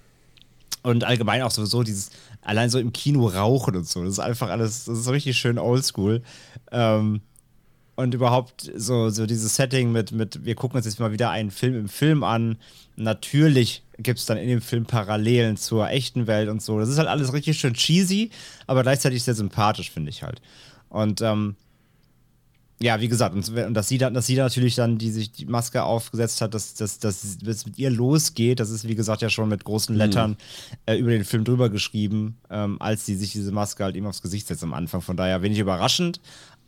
und 0.84 1.04
allgemein 1.04 1.42
auch 1.42 1.52
sowieso 1.52 1.84
dieses, 1.84 2.12
allein 2.42 2.70
so 2.70 2.80
im 2.80 2.94
Kino 2.94 3.28
rauchen 3.28 3.76
und 3.76 3.88
so. 3.88 4.04
Das 4.04 4.14
ist 4.14 4.20
einfach 4.20 4.50
alles, 4.50 4.86
das 4.86 5.00
ist 5.00 5.04
so 5.06 5.12
richtig 5.12 5.38
schön 5.38 5.58
oldschool. 5.58 6.22
Ähm, 6.72 7.22
und 7.96 8.14
überhaupt 8.14 8.72
so, 8.76 9.10
so 9.10 9.26
dieses 9.26 9.56
Setting 9.56 9.92
mit, 9.92 10.12
mit, 10.12 10.46
wir 10.46 10.56
gucken 10.56 10.78
uns 10.78 10.86
jetzt 10.86 11.00
mal 11.00 11.12
wieder 11.12 11.30
einen 11.30 11.52
Film 11.52 11.78
im 11.78 11.90
Film 11.90 12.24
an. 12.24 12.58
Natürlich 12.98 13.84
gibt 13.98 14.20
es 14.20 14.26
dann 14.26 14.38
in 14.38 14.50
dem 14.50 14.62
Film 14.62 14.86
Parallelen 14.86 15.58
zur 15.58 15.90
echten 15.90 16.28
Welt 16.28 16.50
und 16.50 16.62
so. 16.62 16.80
Das 16.80 16.90
ist 16.90 16.98
halt 16.98 17.08
alles 17.08 17.34
richtig 17.34 17.58
schön 17.58 17.74
cheesy, 17.74 18.32
aber 18.68 18.84
gleichzeitig 18.84 19.24
sehr 19.24 19.36
sympathisch, 19.36 19.92
finde 19.92 20.10
ich 20.10 20.24
halt. 20.24 20.42
Und 20.90 21.22
ähm, 21.22 21.56
ja, 22.82 23.00
wie 23.00 23.08
gesagt, 23.08 23.34
und, 23.34 23.48
und 23.50 23.74
dass, 23.74 23.88
sie 23.88 23.98
dann, 23.98 24.14
dass 24.14 24.28
sie 24.28 24.36
natürlich 24.36 24.76
dann, 24.76 24.98
die 24.98 25.10
sich 25.10 25.32
die 25.32 25.46
Maske 25.46 25.84
aufgesetzt 25.84 26.42
hat, 26.42 26.54
dass, 26.54 26.74
dass, 26.74 27.00
dass 27.00 27.24
es 27.24 27.66
mit 27.66 27.78
ihr 27.78 27.90
losgeht, 27.90 28.60
das 28.60 28.70
ist, 28.70 28.86
wie 28.86 28.96
gesagt, 28.96 29.22
ja 29.22 29.30
schon 29.30 29.48
mit 29.48 29.64
großen 29.64 29.96
mhm. 29.96 30.00
Lettern 30.00 30.32
mhm. 30.32 30.38
äh, 30.86 30.98
über 30.98 31.12
den 31.12 31.24
Film 31.24 31.46
drüber 31.46 31.70
geschrieben, 31.70 32.38
ähm, 32.50 32.82
als 32.82 33.06
sie 33.06 33.16
sich 33.16 33.32
diese 33.32 33.54
Maske 33.54 33.86
halt 33.86 33.96
eben 33.96 34.08
aufs 34.08 34.22
Gesicht 34.22 34.48
setzt 34.48 34.64
am 34.64 34.74
Anfang. 34.74 35.00
Von 35.00 35.16
daher 35.16 35.42
wenig 35.42 35.60
überraschend, 35.60 36.20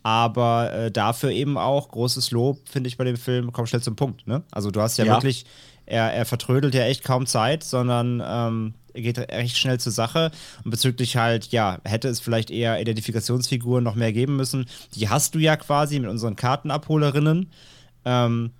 aber 0.02 0.72
äh, 0.72 0.90
dafür 0.90 1.30
eben 1.30 1.58
auch 1.58 1.88
großes 1.88 2.30
Lob, 2.30 2.68
finde 2.68 2.88
ich, 2.88 2.96
bei 2.96 3.04
dem 3.04 3.16
Film. 3.16 3.52
Komm 3.52 3.66
schnell 3.66 3.82
zum 3.82 3.96
Punkt. 3.96 4.26
Ne? 4.26 4.42
Also, 4.50 4.70
du 4.70 4.80
hast 4.80 4.96
ja, 4.96 5.04
ja. 5.04 5.14
wirklich, 5.14 5.44
er, 5.86 6.12
er 6.12 6.24
vertrödelt 6.24 6.74
ja 6.74 6.84
echt 6.84 7.04
kaum 7.04 7.26
Zeit, 7.26 7.64
sondern 7.64 8.22
ähm, 8.24 8.74
er 8.94 9.02
geht 9.02 9.18
recht 9.18 9.56
schnell 9.56 9.80
zur 9.80 9.92
Sache. 9.92 10.30
Und 10.64 10.70
bezüglich 10.70 11.16
halt, 11.16 11.48
ja, 11.48 11.78
hätte 11.84 12.08
es 12.08 12.20
vielleicht 12.20 12.50
eher 12.50 12.80
Identifikationsfiguren 12.80 13.84
noch 13.84 13.94
mehr 13.94 14.12
geben 14.12 14.36
müssen. 14.36 14.66
Die 14.94 15.08
hast 15.08 15.34
du 15.34 15.38
ja 15.38 15.56
quasi 15.56 15.98
mit 15.98 16.10
unseren 16.10 16.36
Kartenabholerinnen. 16.36 17.50
Ähm, 18.04 18.50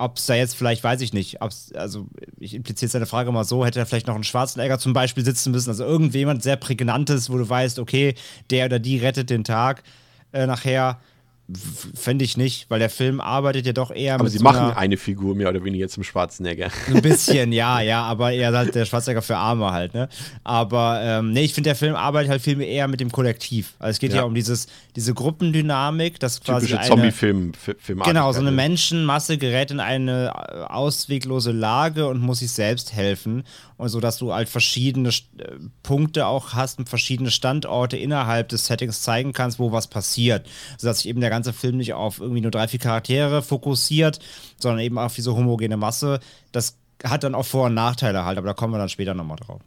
ob 0.00 0.16
es 0.16 0.24
da 0.24 0.34
jetzt 0.34 0.56
vielleicht, 0.56 0.82
weiß 0.82 1.02
ich 1.02 1.12
nicht, 1.12 1.42
ob's, 1.42 1.72
also 1.74 2.06
ich 2.38 2.54
impliziere 2.54 2.90
seine 2.90 3.04
Frage 3.04 3.30
mal 3.32 3.44
so, 3.44 3.66
hätte 3.66 3.78
er 3.78 3.86
vielleicht 3.86 4.06
noch 4.06 4.14
einen 4.14 4.24
Schwarzenegger 4.24 4.78
zum 4.78 4.94
Beispiel 4.94 5.24
sitzen 5.24 5.50
müssen, 5.50 5.68
also 5.68 5.84
irgendjemand 5.84 6.42
sehr 6.42 6.56
prägnantes, 6.56 7.28
wo 7.28 7.36
du 7.36 7.46
weißt, 7.46 7.78
okay, 7.78 8.14
der 8.48 8.64
oder 8.66 8.78
die 8.78 8.96
rettet 8.96 9.28
den 9.28 9.44
Tag 9.44 9.82
äh, 10.32 10.46
nachher. 10.46 10.98
Fände 11.94 12.24
ich 12.24 12.36
nicht, 12.36 12.70
weil 12.70 12.78
der 12.78 12.90
Film 12.90 13.20
arbeitet 13.20 13.66
ja 13.66 13.72
doch 13.72 13.90
eher 13.90 14.14
aber 14.14 14.24
mit. 14.24 14.30
Aber 14.30 14.30
sie 14.30 14.38
so 14.38 14.44
machen 14.44 14.76
eine 14.76 14.96
Figur 14.96 15.34
mehr 15.34 15.48
oder 15.48 15.64
weniger 15.64 15.88
zum 15.88 16.04
Schwarzenegger. 16.04 16.70
Ein 16.86 17.02
bisschen, 17.02 17.52
ja, 17.52 17.80
ja, 17.80 18.02
aber 18.02 18.32
eher 18.32 18.52
halt 18.52 18.74
der 18.74 18.84
Schwarzenegger 18.84 19.22
für 19.22 19.36
Arme 19.36 19.72
halt, 19.72 19.94
ne? 19.94 20.08
Aber 20.44 21.00
ähm, 21.02 21.32
nee, 21.32 21.44
ich 21.44 21.54
finde, 21.54 21.68
der 21.68 21.76
Film 21.76 21.94
arbeitet 21.94 22.30
halt 22.30 22.42
viel 22.42 22.56
mehr 22.56 22.68
eher 22.68 22.88
mit 22.88 23.00
dem 23.00 23.10
Kollektiv. 23.10 23.74
Also 23.78 23.90
es 23.90 23.98
geht 23.98 24.12
ja, 24.12 24.18
ja 24.18 24.22
um 24.24 24.34
dieses, 24.34 24.68
diese 24.96 25.14
Gruppendynamik, 25.14 26.20
das 26.20 26.40
quasi. 26.40 26.66
Typische 26.66 26.88
Zombie-Film, 26.88 27.52
Genau, 28.04 28.32
so 28.32 28.40
eine 28.40 28.50
Menschenmasse 28.50 29.38
gerät 29.38 29.70
in 29.70 29.80
eine 29.80 30.28
äh, 30.28 30.62
ausweglose 30.64 31.52
Lage 31.52 32.06
und 32.06 32.20
muss 32.20 32.40
sich 32.40 32.50
selbst 32.50 32.92
helfen 32.92 33.44
und 33.80 33.88
so 33.88 33.98
dass 33.98 34.18
du 34.18 34.34
halt 34.34 34.50
verschiedene 34.50 35.08
äh, 35.08 35.12
Punkte 35.82 36.26
auch 36.26 36.52
hast 36.52 36.78
und 36.78 36.88
verschiedene 36.88 37.30
Standorte 37.30 37.96
innerhalb 37.96 38.50
des 38.50 38.66
Settings 38.66 39.00
zeigen 39.00 39.32
kannst, 39.32 39.58
wo 39.58 39.72
was 39.72 39.86
passiert, 39.86 40.46
sodass 40.76 40.98
sich 40.98 41.08
eben 41.08 41.20
der 41.20 41.30
ganze 41.30 41.39
Film 41.42 41.76
nicht 41.76 41.94
auf 41.94 42.20
irgendwie 42.20 42.40
nur 42.40 42.50
drei, 42.50 42.68
vier 42.68 42.80
Charaktere 42.80 43.42
fokussiert, 43.42 44.18
sondern 44.58 44.80
eben 44.80 44.98
auf 44.98 45.14
diese 45.14 45.34
homogene 45.34 45.76
Masse. 45.76 46.20
Das 46.52 46.76
hat 47.04 47.24
dann 47.24 47.34
auch 47.34 47.46
Vor- 47.46 47.66
und 47.66 47.74
Nachteile 47.74 48.24
halt, 48.24 48.38
aber 48.38 48.48
da 48.48 48.54
kommen 48.54 48.74
wir 48.74 48.78
dann 48.78 48.88
später 48.88 49.14
nochmal 49.14 49.36
drauf. 49.36 49.60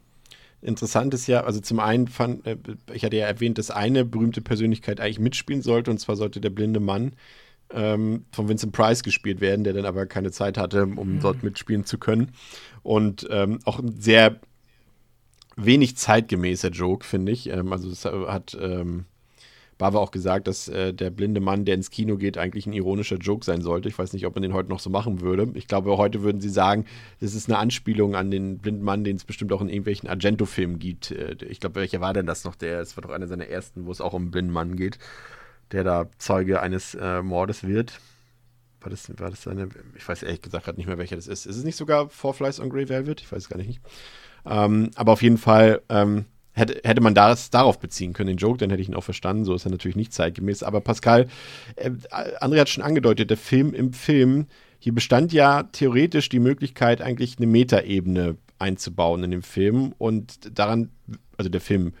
Interessant 0.62 1.12
ist 1.12 1.26
ja, 1.26 1.44
also 1.44 1.60
zum 1.60 1.78
einen 1.78 2.08
fand, 2.08 2.46
äh, 2.46 2.56
ich 2.92 3.04
hatte 3.04 3.16
ja 3.16 3.26
erwähnt, 3.26 3.58
dass 3.58 3.70
eine 3.70 4.04
berühmte 4.04 4.40
Persönlichkeit 4.40 5.00
eigentlich 5.00 5.18
mitspielen 5.18 5.60
sollte, 5.60 5.90
und 5.90 5.98
zwar 5.98 6.16
sollte 6.16 6.40
der 6.40 6.50
blinde 6.50 6.80
Mann 6.80 7.12
ähm, 7.70 8.24
von 8.32 8.48
Vincent 8.48 8.72
Price 8.72 9.02
gespielt 9.02 9.40
werden, 9.40 9.64
der 9.64 9.74
dann 9.74 9.84
aber 9.84 10.06
keine 10.06 10.30
Zeit 10.30 10.56
hatte, 10.56 10.84
um 10.84 11.16
mhm. 11.16 11.20
dort 11.20 11.42
mitspielen 11.42 11.84
zu 11.84 11.98
können. 11.98 12.32
Und 12.82 13.26
ähm, 13.30 13.58
auch 13.64 13.78
ein 13.78 14.00
sehr 14.00 14.40
wenig 15.56 15.96
zeitgemäßer 15.96 16.70
Joke, 16.70 17.04
finde 17.04 17.32
ich. 17.32 17.48
Ähm, 17.50 17.72
also 17.72 17.90
es 17.90 18.04
hat 18.04 18.56
ähm, 18.60 19.04
Bava 19.78 19.98
auch 19.98 20.10
gesagt, 20.10 20.46
dass 20.46 20.68
äh, 20.68 20.92
der 20.94 21.10
blinde 21.10 21.40
Mann, 21.40 21.64
der 21.64 21.74
ins 21.74 21.90
Kino 21.90 22.16
geht, 22.16 22.38
eigentlich 22.38 22.66
ein 22.66 22.72
ironischer 22.72 23.16
Joke 23.16 23.44
sein 23.44 23.62
sollte. 23.62 23.88
Ich 23.88 23.98
weiß 23.98 24.12
nicht, 24.12 24.26
ob 24.26 24.34
man 24.34 24.42
den 24.42 24.52
heute 24.52 24.68
noch 24.68 24.80
so 24.80 24.90
machen 24.90 25.20
würde. 25.20 25.48
Ich 25.54 25.66
glaube, 25.66 25.96
heute 25.96 26.22
würden 26.22 26.40
sie 26.40 26.48
sagen, 26.48 26.84
das 27.20 27.34
ist 27.34 27.48
eine 27.48 27.58
Anspielung 27.58 28.14
an 28.14 28.30
den 28.30 28.58
blinden 28.58 28.84
Mann, 28.84 29.04
den 29.04 29.16
es 29.16 29.24
bestimmt 29.24 29.52
auch 29.52 29.60
in 29.60 29.68
irgendwelchen 29.68 30.08
Argento-Filmen 30.08 30.78
gibt. 30.78 31.10
Äh, 31.10 31.36
ich 31.48 31.60
glaube, 31.60 31.76
welcher 31.76 32.00
war 32.00 32.12
denn 32.12 32.26
das 32.26 32.44
noch? 32.44 32.54
Der, 32.54 32.80
es 32.80 32.96
war 32.96 33.02
doch 33.02 33.10
einer 33.10 33.26
seiner 33.26 33.48
ersten, 33.48 33.86
wo 33.86 33.90
es 33.90 34.00
auch 34.00 34.12
um 34.12 34.22
einen 34.22 34.30
blinden 34.30 34.52
Mann 34.52 34.76
geht 34.76 34.98
der 35.72 35.84
da 35.84 36.08
Zeuge 36.18 36.60
eines 36.60 36.94
äh, 36.94 37.22
Mordes 37.22 37.66
wird. 37.66 38.00
War 38.80 38.90
das, 38.90 39.10
war 39.18 39.30
das 39.30 39.42
seine, 39.42 39.68
ich 39.96 40.06
weiß 40.06 40.22
ehrlich 40.22 40.42
gesagt 40.42 40.64
gerade 40.64 40.78
nicht 40.78 40.86
mehr, 40.86 40.98
welcher 40.98 41.16
das 41.16 41.26
ist. 41.26 41.46
Ist 41.46 41.56
es 41.56 41.64
nicht 41.64 41.76
sogar 41.76 42.08
Four 42.08 42.34
Flies 42.34 42.60
on 42.60 42.70
Grey 42.70 42.88
Velvet? 42.88 43.20
Ich 43.20 43.30
weiß 43.30 43.44
es 43.44 43.48
gar 43.48 43.56
nicht. 43.56 43.80
Ähm, 44.46 44.90
aber 44.94 45.12
auf 45.12 45.22
jeden 45.22 45.38
Fall 45.38 45.82
ähm, 45.88 46.26
hätte, 46.54 46.80
hätte 46.84 47.00
man 47.00 47.14
das 47.14 47.50
darauf 47.50 47.78
beziehen 47.78 48.12
können, 48.12 48.28
den 48.28 48.36
Joke, 48.38 48.58
dann 48.58 48.70
hätte 48.70 48.80
ich 48.80 48.88
ihn 48.88 48.94
auch 48.94 49.04
verstanden. 49.04 49.44
So 49.44 49.54
ist 49.54 49.66
er 49.66 49.70
natürlich 49.70 49.96
nicht 49.96 50.12
zeitgemäß. 50.12 50.62
Aber 50.62 50.80
Pascal, 50.80 51.26
äh, 51.76 51.90
André 52.40 52.60
hat 52.60 52.68
schon 52.68 52.84
angedeutet, 52.84 53.30
der 53.30 53.36
Film 53.36 53.74
im 53.74 53.92
Film, 53.92 54.46
hier 54.78 54.94
bestand 54.94 55.32
ja 55.32 55.64
theoretisch 55.64 56.28
die 56.28 56.38
Möglichkeit, 56.38 57.02
eigentlich 57.02 57.36
eine 57.38 57.46
Metaebene 57.46 58.36
einzubauen 58.58 59.24
in 59.24 59.30
dem 59.32 59.42
Film. 59.42 59.94
Und 59.98 60.58
daran, 60.58 60.90
also 61.36 61.50
der 61.50 61.60
Film, 61.60 61.92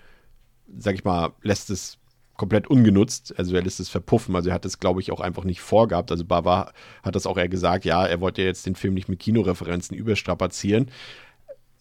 sag 0.78 0.94
ich 0.94 1.04
mal, 1.04 1.32
lässt 1.42 1.70
es 1.70 1.98
komplett 2.36 2.66
ungenutzt. 2.68 3.34
Also 3.38 3.54
er 3.54 3.62
lässt 3.62 3.80
es 3.80 3.88
verpuffen. 3.88 4.36
Also 4.36 4.50
er 4.50 4.54
hat 4.54 4.64
es, 4.64 4.80
glaube 4.80 5.00
ich, 5.00 5.12
auch 5.12 5.20
einfach 5.20 5.44
nicht 5.44 5.60
vorgehabt. 5.60 6.10
Also 6.10 6.24
Bava 6.24 6.72
hat 7.02 7.14
das 7.14 7.26
auch 7.26 7.38
eher 7.38 7.48
gesagt, 7.48 7.84
ja, 7.84 8.04
er 8.06 8.20
wollte 8.20 8.42
jetzt 8.42 8.66
den 8.66 8.74
Film 8.74 8.94
nicht 8.94 9.08
mit 9.08 9.20
Kinoreferenzen 9.20 9.96
überstrapazieren. 9.96 10.90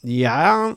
Ja, 0.02 0.76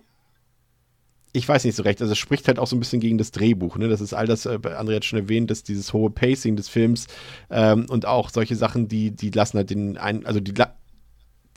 ich 1.37 1.47
weiß 1.47 1.65
nicht 1.65 1.77
so 1.77 1.83
recht. 1.83 2.01
Also 2.01 2.13
es 2.13 2.19
spricht 2.19 2.49
halt 2.49 2.59
auch 2.59 2.67
so 2.67 2.77
ein 2.77 2.81
bisschen 2.81 3.01
gegen 3.01 3.19
das 3.19 3.31
Drehbuch. 3.31 3.77
Ne? 3.77 3.89
Das 3.89 4.01
ist 4.01 4.15
all 4.15 4.27
das, 4.27 4.47
äh, 4.47 4.59
André 4.63 4.97
hat 4.97 5.05
schon 5.05 5.19
erwähnt, 5.19 5.51
dass 5.51 5.63
dieses 5.63 5.93
hohe 5.93 6.11
Pacing 6.11 6.57
des 6.57 6.69
Films 6.69 7.09
ähm, 7.51 7.87
und 7.91 8.07
auch 8.07 8.31
solche 8.31 8.57
Sachen, 8.57 8.89
die, 8.89 9.11
die 9.11 9.31
lassen 9.31 9.59
halt 9.59 9.71
den 9.71 9.99
einen, 9.99 10.25
also 10.25 10.41
die, 10.41 10.55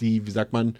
die, 0.01 0.27
wie 0.27 0.31
sagt 0.31 0.51
man, 0.51 0.75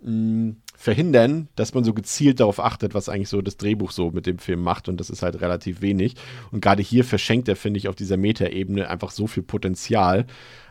mh, 0.00 0.54
verhindern, 0.76 1.48
dass 1.56 1.74
man 1.74 1.84
so 1.84 1.92
gezielt 1.92 2.40
darauf 2.40 2.58
achtet, 2.58 2.94
was 2.94 3.10
eigentlich 3.10 3.28
so 3.28 3.42
das 3.42 3.58
Drehbuch 3.58 3.90
so 3.90 4.10
mit 4.12 4.26
dem 4.26 4.38
Film 4.38 4.62
macht. 4.62 4.88
Und 4.88 4.98
das 4.98 5.10
ist 5.10 5.22
halt 5.22 5.40
relativ 5.42 5.82
wenig. 5.82 6.14
Und 6.50 6.60
gerade 6.62 6.82
hier 6.82 7.04
verschenkt 7.04 7.48
er, 7.48 7.56
finde 7.56 7.78
ich, 7.78 7.88
auf 7.88 7.96
dieser 7.96 8.16
Metaebene 8.16 8.88
einfach 8.88 9.10
so 9.10 9.26
viel 9.26 9.42
Potenzial. 9.42 10.26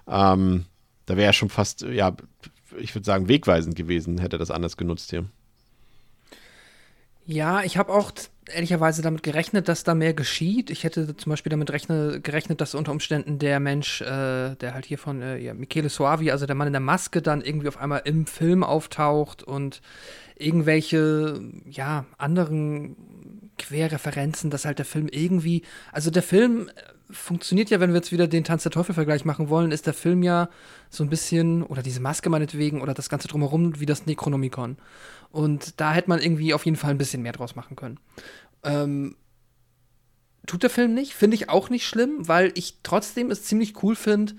Ähm, 0.07 0.65
da 1.05 1.15
wäre 1.15 1.27
er 1.27 1.33
schon 1.33 1.49
fast, 1.49 1.83
ja, 1.83 2.15
ich 2.79 2.95
würde 2.95 3.05
sagen, 3.05 3.27
wegweisend 3.27 3.75
gewesen, 3.75 4.17
hätte 4.17 4.37
er 4.37 4.39
das 4.39 4.51
anders 4.51 4.77
genutzt 4.77 5.11
hier. 5.11 5.25
Ja, 7.29 7.61
ich 7.63 7.77
habe 7.77 7.91
auch 7.91 8.11
ehrlicherweise 8.49 9.01
damit 9.01 9.21
gerechnet, 9.21 9.67
dass 9.67 9.83
da 9.83 9.93
mehr 9.93 10.13
geschieht. 10.13 10.69
Ich 10.69 10.85
hätte 10.85 11.17
zum 11.17 11.29
Beispiel 11.29 11.49
damit 11.49 11.69
rechne, 11.71 12.21
gerechnet, 12.21 12.61
dass 12.61 12.73
unter 12.73 12.93
Umständen 12.93 13.37
der 13.37 13.59
Mensch, 13.59 13.99
äh, 13.99 14.55
der 14.55 14.73
halt 14.73 14.85
hier 14.85 14.97
von 14.97 15.21
äh, 15.21 15.37
ja, 15.37 15.53
Michele 15.53 15.89
Soavi, 15.89 16.31
also 16.31 16.45
der 16.45 16.55
Mann 16.55 16.67
in 16.67 16.73
der 16.73 16.79
Maske, 16.79 17.21
dann 17.21 17.41
irgendwie 17.41 17.67
auf 17.67 17.75
einmal 17.75 18.03
im 18.05 18.27
Film 18.27 18.63
auftaucht 18.63 19.43
und 19.43 19.81
irgendwelche, 20.37 21.41
ja, 21.69 22.05
anderen 22.17 22.95
Querreferenzen, 23.57 24.49
dass 24.49 24.63
halt 24.63 24.77
der 24.77 24.85
Film 24.85 25.09
irgendwie, 25.11 25.63
also 25.91 26.11
der 26.11 26.23
Film 26.23 26.69
funktioniert 27.09 27.69
ja, 27.69 27.79
wenn 27.79 27.91
wir 27.91 27.97
jetzt 27.97 28.11
wieder 28.11 28.27
den 28.27 28.43
Tanz 28.43 28.63
der 28.63 28.71
Teufel-Vergleich 28.71 29.25
machen 29.25 29.49
wollen, 29.49 29.71
ist 29.71 29.85
der 29.85 29.93
Film 29.93 30.23
ja 30.23 30.49
so 30.89 31.03
ein 31.03 31.09
bisschen, 31.09 31.63
oder 31.63 31.81
diese 31.81 32.01
Maske 32.01 32.29
meinetwegen, 32.29 32.81
oder 32.81 32.93
das 32.93 33.09
Ganze 33.09 33.27
drumherum, 33.27 33.79
wie 33.79 33.85
das 33.85 34.05
Necronomicon. 34.05 34.77
Und 35.31 35.79
da 35.79 35.93
hätte 35.93 36.09
man 36.09 36.19
irgendwie 36.19 36.53
auf 36.53 36.65
jeden 36.65 36.77
Fall 36.77 36.91
ein 36.91 36.97
bisschen 36.97 37.21
mehr 37.21 37.33
draus 37.33 37.55
machen 37.55 37.75
können. 37.75 37.99
Ähm, 38.63 39.15
tut 40.45 40.63
der 40.63 40.69
Film 40.69 40.93
nicht, 40.93 41.13
finde 41.13 41.35
ich 41.35 41.49
auch 41.49 41.69
nicht 41.69 41.85
schlimm, 41.85 42.27
weil 42.27 42.51
ich 42.55 42.77
trotzdem 42.83 43.31
es 43.31 43.43
ziemlich 43.43 43.83
cool 43.83 43.95
finde, 43.95 44.33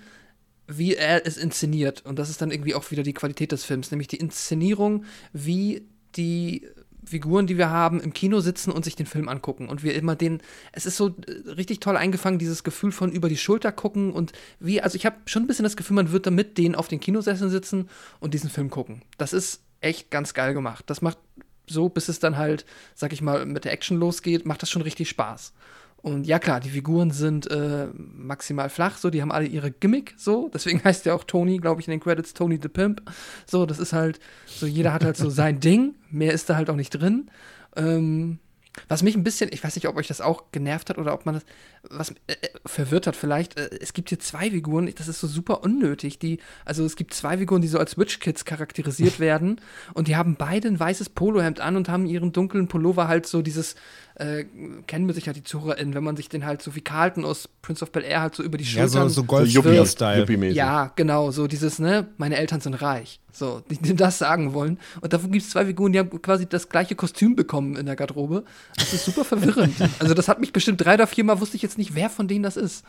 wie 0.66 0.94
er 0.94 1.26
es 1.26 1.36
inszeniert. 1.36 2.04
Und 2.04 2.18
das 2.18 2.30
ist 2.30 2.42
dann 2.42 2.50
irgendwie 2.50 2.74
auch 2.74 2.90
wieder 2.90 3.02
die 3.02 3.14
Qualität 3.14 3.52
des 3.52 3.64
Films, 3.64 3.90
nämlich 3.90 4.08
die 4.08 4.16
Inszenierung, 4.16 5.04
wie 5.32 5.86
die 6.16 6.66
Figuren, 7.04 7.46
die 7.46 7.58
wir 7.58 7.70
haben, 7.70 8.00
im 8.00 8.12
Kino 8.12 8.40
sitzen 8.40 8.70
und 8.70 8.84
sich 8.84 8.94
den 8.94 9.06
Film 9.06 9.28
angucken. 9.28 9.68
Und 9.68 9.82
wir 9.82 9.94
immer 9.94 10.14
den, 10.14 10.40
es 10.72 10.86
ist 10.86 10.96
so 10.96 11.08
äh, 11.08 11.50
richtig 11.50 11.80
toll 11.80 11.96
eingefangen, 11.96 12.38
dieses 12.38 12.64
Gefühl 12.64 12.92
von 12.92 13.10
über 13.10 13.28
die 13.28 13.36
Schulter 13.36 13.72
gucken 13.72 14.12
und 14.12 14.32
wie, 14.60 14.80
also 14.80 14.96
ich 14.96 15.06
habe 15.06 15.16
schon 15.26 15.44
ein 15.44 15.46
bisschen 15.46 15.64
das 15.64 15.76
Gefühl, 15.76 15.96
man 15.96 16.12
wird 16.12 16.26
da 16.26 16.30
mit 16.30 16.58
denen 16.58 16.74
auf 16.74 16.88
den 16.88 17.00
Kinosesseln 17.00 17.50
sitzen 17.50 17.88
und 18.20 18.34
diesen 18.34 18.50
Film 18.50 18.70
gucken. 18.70 19.02
Das 19.16 19.32
ist 19.32 19.62
echt 19.80 20.10
ganz 20.10 20.34
geil 20.34 20.54
gemacht. 20.54 20.84
Das 20.88 21.02
macht 21.02 21.18
so, 21.66 21.88
bis 21.88 22.08
es 22.08 22.18
dann 22.18 22.36
halt, 22.36 22.64
sag 22.94 23.12
ich 23.12 23.22
mal, 23.22 23.46
mit 23.46 23.64
der 23.64 23.72
Action 23.72 23.98
losgeht, 23.98 24.46
macht 24.46 24.62
das 24.62 24.70
schon 24.70 24.82
richtig 24.82 25.08
Spaß. 25.08 25.52
Und 26.00 26.26
ja 26.26 26.38
klar, 26.38 26.60
die 26.60 26.70
Figuren 26.70 27.10
sind 27.10 27.50
äh, 27.50 27.88
maximal 27.94 28.70
flach, 28.70 28.98
so, 28.98 29.10
die 29.10 29.20
haben 29.20 29.32
alle 29.32 29.46
ihre 29.46 29.70
Gimmick, 29.70 30.14
so. 30.16 30.48
Deswegen 30.54 30.82
heißt 30.84 31.06
ja 31.06 31.14
auch 31.14 31.24
Tony, 31.24 31.58
glaube 31.58 31.80
ich, 31.80 31.88
in 31.88 31.92
den 31.92 32.00
Credits 32.00 32.34
Tony 32.34 32.58
the 32.60 32.68
Pimp. 32.68 33.02
So, 33.46 33.66
das 33.66 33.78
ist 33.78 33.92
halt, 33.92 34.20
so 34.46 34.66
jeder 34.66 34.92
hat 34.92 35.04
halt 35.04 35.16
so 35.16 35.28
sein 35.28 35.60
Ding, 35.60 35.96
mehr 36.10 36.32
ist 36.32 36.48
da 36.48 36.56
halt 36.56 36.70
auch 36.70 36.76
nicht 36.76 36.90
drin. 36.90 37.30
Ähm, 37.76 38.38
was 38.86 39.02
mich 39.02 39.16
ein 39.16 39.24
bisschen, 39.24 39.50
ich 39.52 39.64
weiß 39.64 39.74
nicht, 39.74 39.88
ob 39.88 39.96
euch 39.96 40.06
das 40.06 40.20
auch 40.20 40.52
genervt 40.52 40.88
hat 40.88 40.98
oder 40.98 41.12
ob 41.12 41.26
man 41.26 41.34
das, 41.34 41.44
was 41.90 42.10
äh, 42.10 42.32
äh 42.32 42.48
verwirrt 42.66 43.06
hat 43.06 43.16
vielleicht, 43.16 43.58
äh, 43.58 43.70
es 43.80 43.92
gibt 43.92 44.08
hier 44.08 44.18
zwei 44.18 44.50
Figuren, 44.50 44.92
das 44.96 45.08
ist 45.08 45.20
so 45.20 45.26
super 45.26 45.62
unnötig, 45.62 46.18
die, 46.18 46.38
also 46.64 46.84
es 46.84 46.96
gibt 46.96 47.14
zwei 47.14 47.38
Figuren, 47.38 47.62
die 47.62 47.68
so 47.68 47.78
als 47.78 47.98
Witch 47.98 48.20
Kids 48.20 48.44
charakterisiert 48.44 49.20
werden 49.20 49.60
und 49.94 50.08
die 50.08 50.16
haben 50.16 50.36
beide 50.36 50.68
ein 50.68 50.78
weißes 50.78 51.10
Polohemd 51.10 51.60
an 51.60 51.76
und 51.76 51.88
haben 51.88 52.06
ihren 52.06 52.32
dunklen 52.32 52.68
Pullover 52.68 53.08
halt 53.08 53.26
so 53.26 53.42
dieses, 53.42 53.74
äh, 54.18 54.44
kennen 54.86 55.06
wir 55.06 55.14
sicher 55.14 55.32
die 55.32 55.44
ZuhörerInnen, 55.44 55.94
wenn 55.94 56.04
man 56.04 56.16
sich 56.16 56.28
den 56.28 56.44
halt 56.44 56.60
so 56.60 56.74
wie 56.74 56.80
Carlton 56.80 57.24
aus 57.24 57.48
Prince 57.62 57.84
of 57.84 57.92
Bel 57.92 58.02
Air 58.02 58.22
halt 58.22 58.34
so 58.34 58.42
über 58.42 58.58
die 58.58 58.64
Schultern. 58.64 59.02
Ja, 59.02 59.02
so, 59.02 59.08
so 59.08 59.24
Goldstyle. 59.24 60.26
So 60.26 60.44
ja, 60.44 60.92
genau, 60.96 61.30
so 61.30 61.46
dieses, 61.46 61.78
ne, 61.78 62.08
meine 62.16 62.36
Eltern 62.36 62.60
sind 62.60 62.74
reich. 62.74 63.20
So, 63.30 63.62
die, 63.70 63.76
die 63.76 63.94
das 63.94 64.18
sagen 64.18 64.52
wollen. 64.52 64.78
Und 65.00 65.12
davon 65.12 65.30
gibt 65.30 65.44
es 65.44 65.50
zwei 65.50 65.66
Figuren, 65.66 65.92
die 65.92 66.00
haben 66.00 66.10
quasi 66.20 66.46
das 66.46 66.68
gleiche 66.68 66.96
Kostüm 66.96 67.36
bekommen 67.36 67.76
in 67.76 67.86
der 67.86 67.94
Garderobe. 67.94 68.42
Das 68.76 68.92
ist 68.92 69.04
super 69.04 69.24
verwirrend. 69.24 69.74
also, 70.00 70.14
das 70.14 70.26
hat 70.26 70.40
mich 70.40 70.52
bestimmt 70.52 70.84
drei 70.84 70.94
oder 70.94 71.06
vier 71.06 71.22
Mal, 71.22 71.40
wusste 71.40 71.54
ich 71.54 71.62
jetzt 71.62 71.77
nicht, 71.78 71.94
wer 71.94 72.10
von 72.10 72.28
denen 72.28 72.42
das 72.42 72.56
ist. 72.56 72.84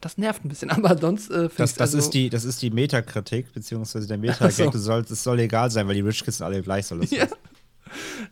Das 0.00 0.16
nervt 0.16 0.44
ein 0.44 0.48
bisschen, 0.48 0.70
aber 0.70 0.96
sonst 0.96 1.30
äh, 1.30 1.48
das, 1.56 1.74
das 1.74 1.80
also 1.80 1.98
ist 1.98 2.10
die 2.10 2.30
Das 2.30 2.44
ist 2.44 2.62
die 2.62 2.70
Metakritik, 2.70 3.52
beziehungsweise 3.52 4.06
der 4.06 4.18
Metagag. 4.18 4.72
So. 4.74 4.92
Es 4.92 5.22
soll 5.22 5.40
egal 5.40 5.70
sein, 5.70 5.86
weil 5.88 5.94
die 5.94 6.00
Rich 6.00 6.24
Kids 6.24 6.40
alle 6.40 6.62
gleich 6.62 6.86
sollen. 6.86 7.06
Ja. 7.10 7.26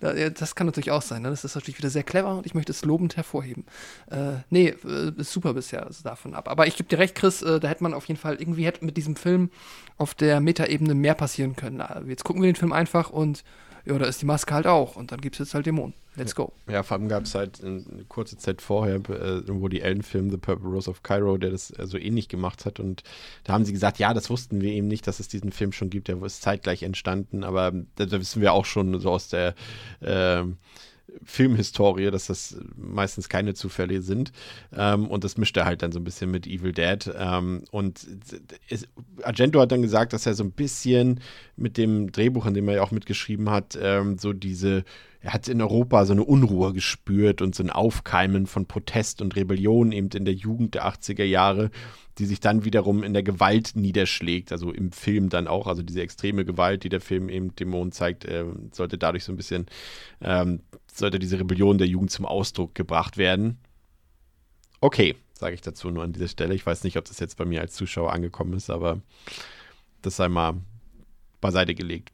Das 0.00 0.54
kann 0.54 0.66
natürlich 0.66 0.90
auch 0.90 1.02
sein. 1.02 1.22
Ne? 1.22 1.30
Das 1.30 1.44
ist 1.44 1.54
natürlich 1.54 1.78
wieder 1.78 1.88
sehr 1.88 2.02
clever 2.02 2.36
und 2.36 2.44
ich 2.44 2.54
möchte 2.54 2.72
es 2.72 2.84
lobend 2.84 3.16
hervorheben. 3.16 3.64
Äh, 4.10 4.42
nee, 4.50 4.74
äh, 4.84 5.12
ist 5.16 5.32
super 5.32 5.54
bisher 5.54 5.86
also 5.86 6.02
davon 6.02 6.34
ab. 6.34 6.48
Aber 6.48 6.66
ich 6.66 6.76
gebe 6.76 6.88
dir 6.88 6.98
recht, 6.98 7.14
Chris, 7.14 7.40
äh, 7.40 7.58
da 7.58 7.68
hätte 7.68 7.82
man 7.82 7.94
auf 7.94 8.06
jeden 8.06 8.20
Fall, 8.20 8.36
irgendwie 8.36 8.66
hätte 8.66 8.84
mit 8.84 8.98
diesem 8.98 9.16
Film 9.16 9.50
auf 9.96 10.14
der 10.14 10.40
Metaebene 10.40 10.94
mehr 10.94 11.14
passieren 11.14 11.56
können. 11.56 11.82
Jetzt 12.06 12.24
gucken 12.24 12.42
wir 12.42 12.52
den 12.52 12.56
Film 12.56 12.72
einfach 12.72 13.08
und 13.08 13.44
ja, 13.86 13.98
da 13.98 14.06
ist 14.06 14.20
die 14.20 14.26
Maske 14.26 14.52
halt 14.52 14.66
auch 14.66 14.96
und 14.96 15.12
dann 15.12 15.20
gibt 15.20 15.36
es 15.36 15.38
jetzt 15.38 15.54
halt 15.54 15.66
Dämonen. 15.66 15.94
Let's 16.16 16.34
go. 16.34 16.52
Ja, 16.66 16.82
vor 16.82 16.96
allem 16.96 17.08
gab 17.08 17.24
es 17.24 17.34
halt 17.34 17.62
eine 17.62 17.82
kurze 18.08 18.38
Zeit 18.38 18.62
vorher, 18.62 18.96
äh, 18.96 19.42
wo 19.48 19.68
die 19.68 19.82
Ellen-Film 19.82 20.30
The 20.30 20.38
Purple 20.38 20.68
Rose 20.68 20.90
of 20.90 21.02
Cairo, 21.02 21.36
der 21.36 21.50
das 21.50 21.70
äh, 21.70 21.86
so 21.86 21.98
ähnlich 21.98 22.28
gemacht 22.28 22.64
hat. 22.64 22.80
Und 22.80 23.02
da 23.44 23.52
haben 23.52 23.66
sie 23.66 23.72
gesagt, 23.72 23.98
ja, 23.98 24.14
das 24.14 24.30
wussten 24.30 24.60
wir 24.62 24.72
eben 24.72 24.88
nicht, 24.88 25.06
dass 25.06 25.20
es 25.20 25.28
diesen 25.28 25.52
Film 25.52 25.72
schon 25.72 25.90
gibt. 25.90 26.08
Der 26.08 26.20
ist 26.22 26.42
zeitgleich 26.42 26.82
entstanden, 26.82 27.44
aber 27.44 27.72
da, 27.96 28.06
da 28.06 28.18
wissen 28.18 28.40
wir 28.40 28.54
auch 28.54 28.64
schon 28.64 28.98
so 28.98 29.10
aus 29.10 29.28
der 29.28 29.54
äh, 30.00 30.42
Filmhistorie, 31.24 32.10
dass 32.10 32.26
das 32.26 32.56
meistens 32.76 33.28
keine 33.28 33.54
Zufälle 33.54 34.02
sind. 34.02 34.32
Ähm, 34.76 35.08
und 35.08 35.24
das 35.24 35.36
mischt 35.36 35.56
er 35.56 35.64
halt 35.64 35.82
dann 35.82 35.92
so 35.92 35.98
ein 35.98 36.04
bisschen 36.04 36.30
mit 36.30 36.46
Evil 36.46 36.72
Dead. 36.72 37.10
Ähm, 37.18 37.64
und 37.70 38.06
es, 38.68 38.86
Argento 39.22 39.60
hat 39.60 39.72
dann 39.72 39.82
gesagt, 39.82 40.12
dass 40.12 40.26
er 40.26 40.34
so 40.34 40.44
ein 40.44 40.52
bisschen 40.52 41.20
mit 41.56 41.76
dem 41.76 42.12
Drehbuch, 42.12 42.46
an 42.46 42.54
dem 42.54 42.68
er 42.68 42.76
ja 42.76 42.82
auch 42.82 42.90
mitgeschrieben 42.90 43.50
hat, 43.50 43.78
ähm, 43.80 44.18
so 44.18 44.32
diese 44.32 44.84
er 45.26 45.32
hat 45.32 45.48
in 45.48 45.60
Europa 45.60 46.04
so 46.04 46.12
eine 46.12 46.22
Unruhe 46.22 46.72
gespürt 46.72 47.42
und 47.42 47.52
so 47.52 47.64
ein 47.64 47.70
Aufkeimen 47.70 48.46
von 48.46 48.66
Protest 48.66 49.20
und 49.20 49.34
Rebellion 49.34 49.90
eben 49.90 50.08
in 50.10 50.24
der 50.24 50.34
Jugend 50.34 50.76
der 50.76 50.86
80er 50.86 51.24
Jahre, 51.24 51.72
die 52.18 52.26
sich 52.26 52.38
dann 52.38 52.64
wiederum 52.64 53.02
in 53.02 53.12
der 53.12 53.24
Gewalt 53.24 53.72
niederschlägt, 53.74 54.52
also 54.52 54.70
im 54.70 54.92
Film 54.92 55.28
dann 55.28 55.48
auch, 55.48 55.66
also 55.66 55.82
diese 55.82 56.00
extreme 56.00 56.44
Gewalt, 56.44 56.84
die 56.84 56.90
der 56.90 57.00
Film 57.00 57.28
eben 57.28 57.56
Dämonen 57.56 57.90
zeigt, 57.90 58.24
äh, 58.24 58.44
sollte 58.70 58.98
dadurch 58.98 59.24
so 59.24 59.32
ein 59.32 59.36
bisschen, 59.36 59.66
ähm, 60.20 60.60
sollte 60.98 61.18
diese 61.18 61.38
Rebellion 61.38 61.78
der 61.78 61.86
Jugend 61.86 62.10
zum 62.10 62.26
Ausdruck 62.26 62.74
gebracht 62.74 63.16
werden. 63.16 63.58
Okay, 64.80 65.16
sage 65.34 65.54
ich 65.54 65.60
dazu 65.60 65.90
nur 65.90 66.04
an 66.04 66.12
dieser 66.12 66.28
Stelle. 66.28 66.54
Ich 66.54 66.64
weiß 66.64 66.84
nicht, 66.84 66.96
ob 66.96 67.04
das 67.04 67.18
jetzt 67.18 67.36
bei 67.36 67.44
mir 67.44 67.60
als 67.60 67.74
Zuschauer 67.74 68.12
angekommen 68.12 68.54
ist, 68.54 68.70
aber 68.70 69.00
das 70.02 70.16
sei 70.16 70.28
mal 70.28 70.54
beiseite 71.46 71.74
gelegt. 71.74 72.10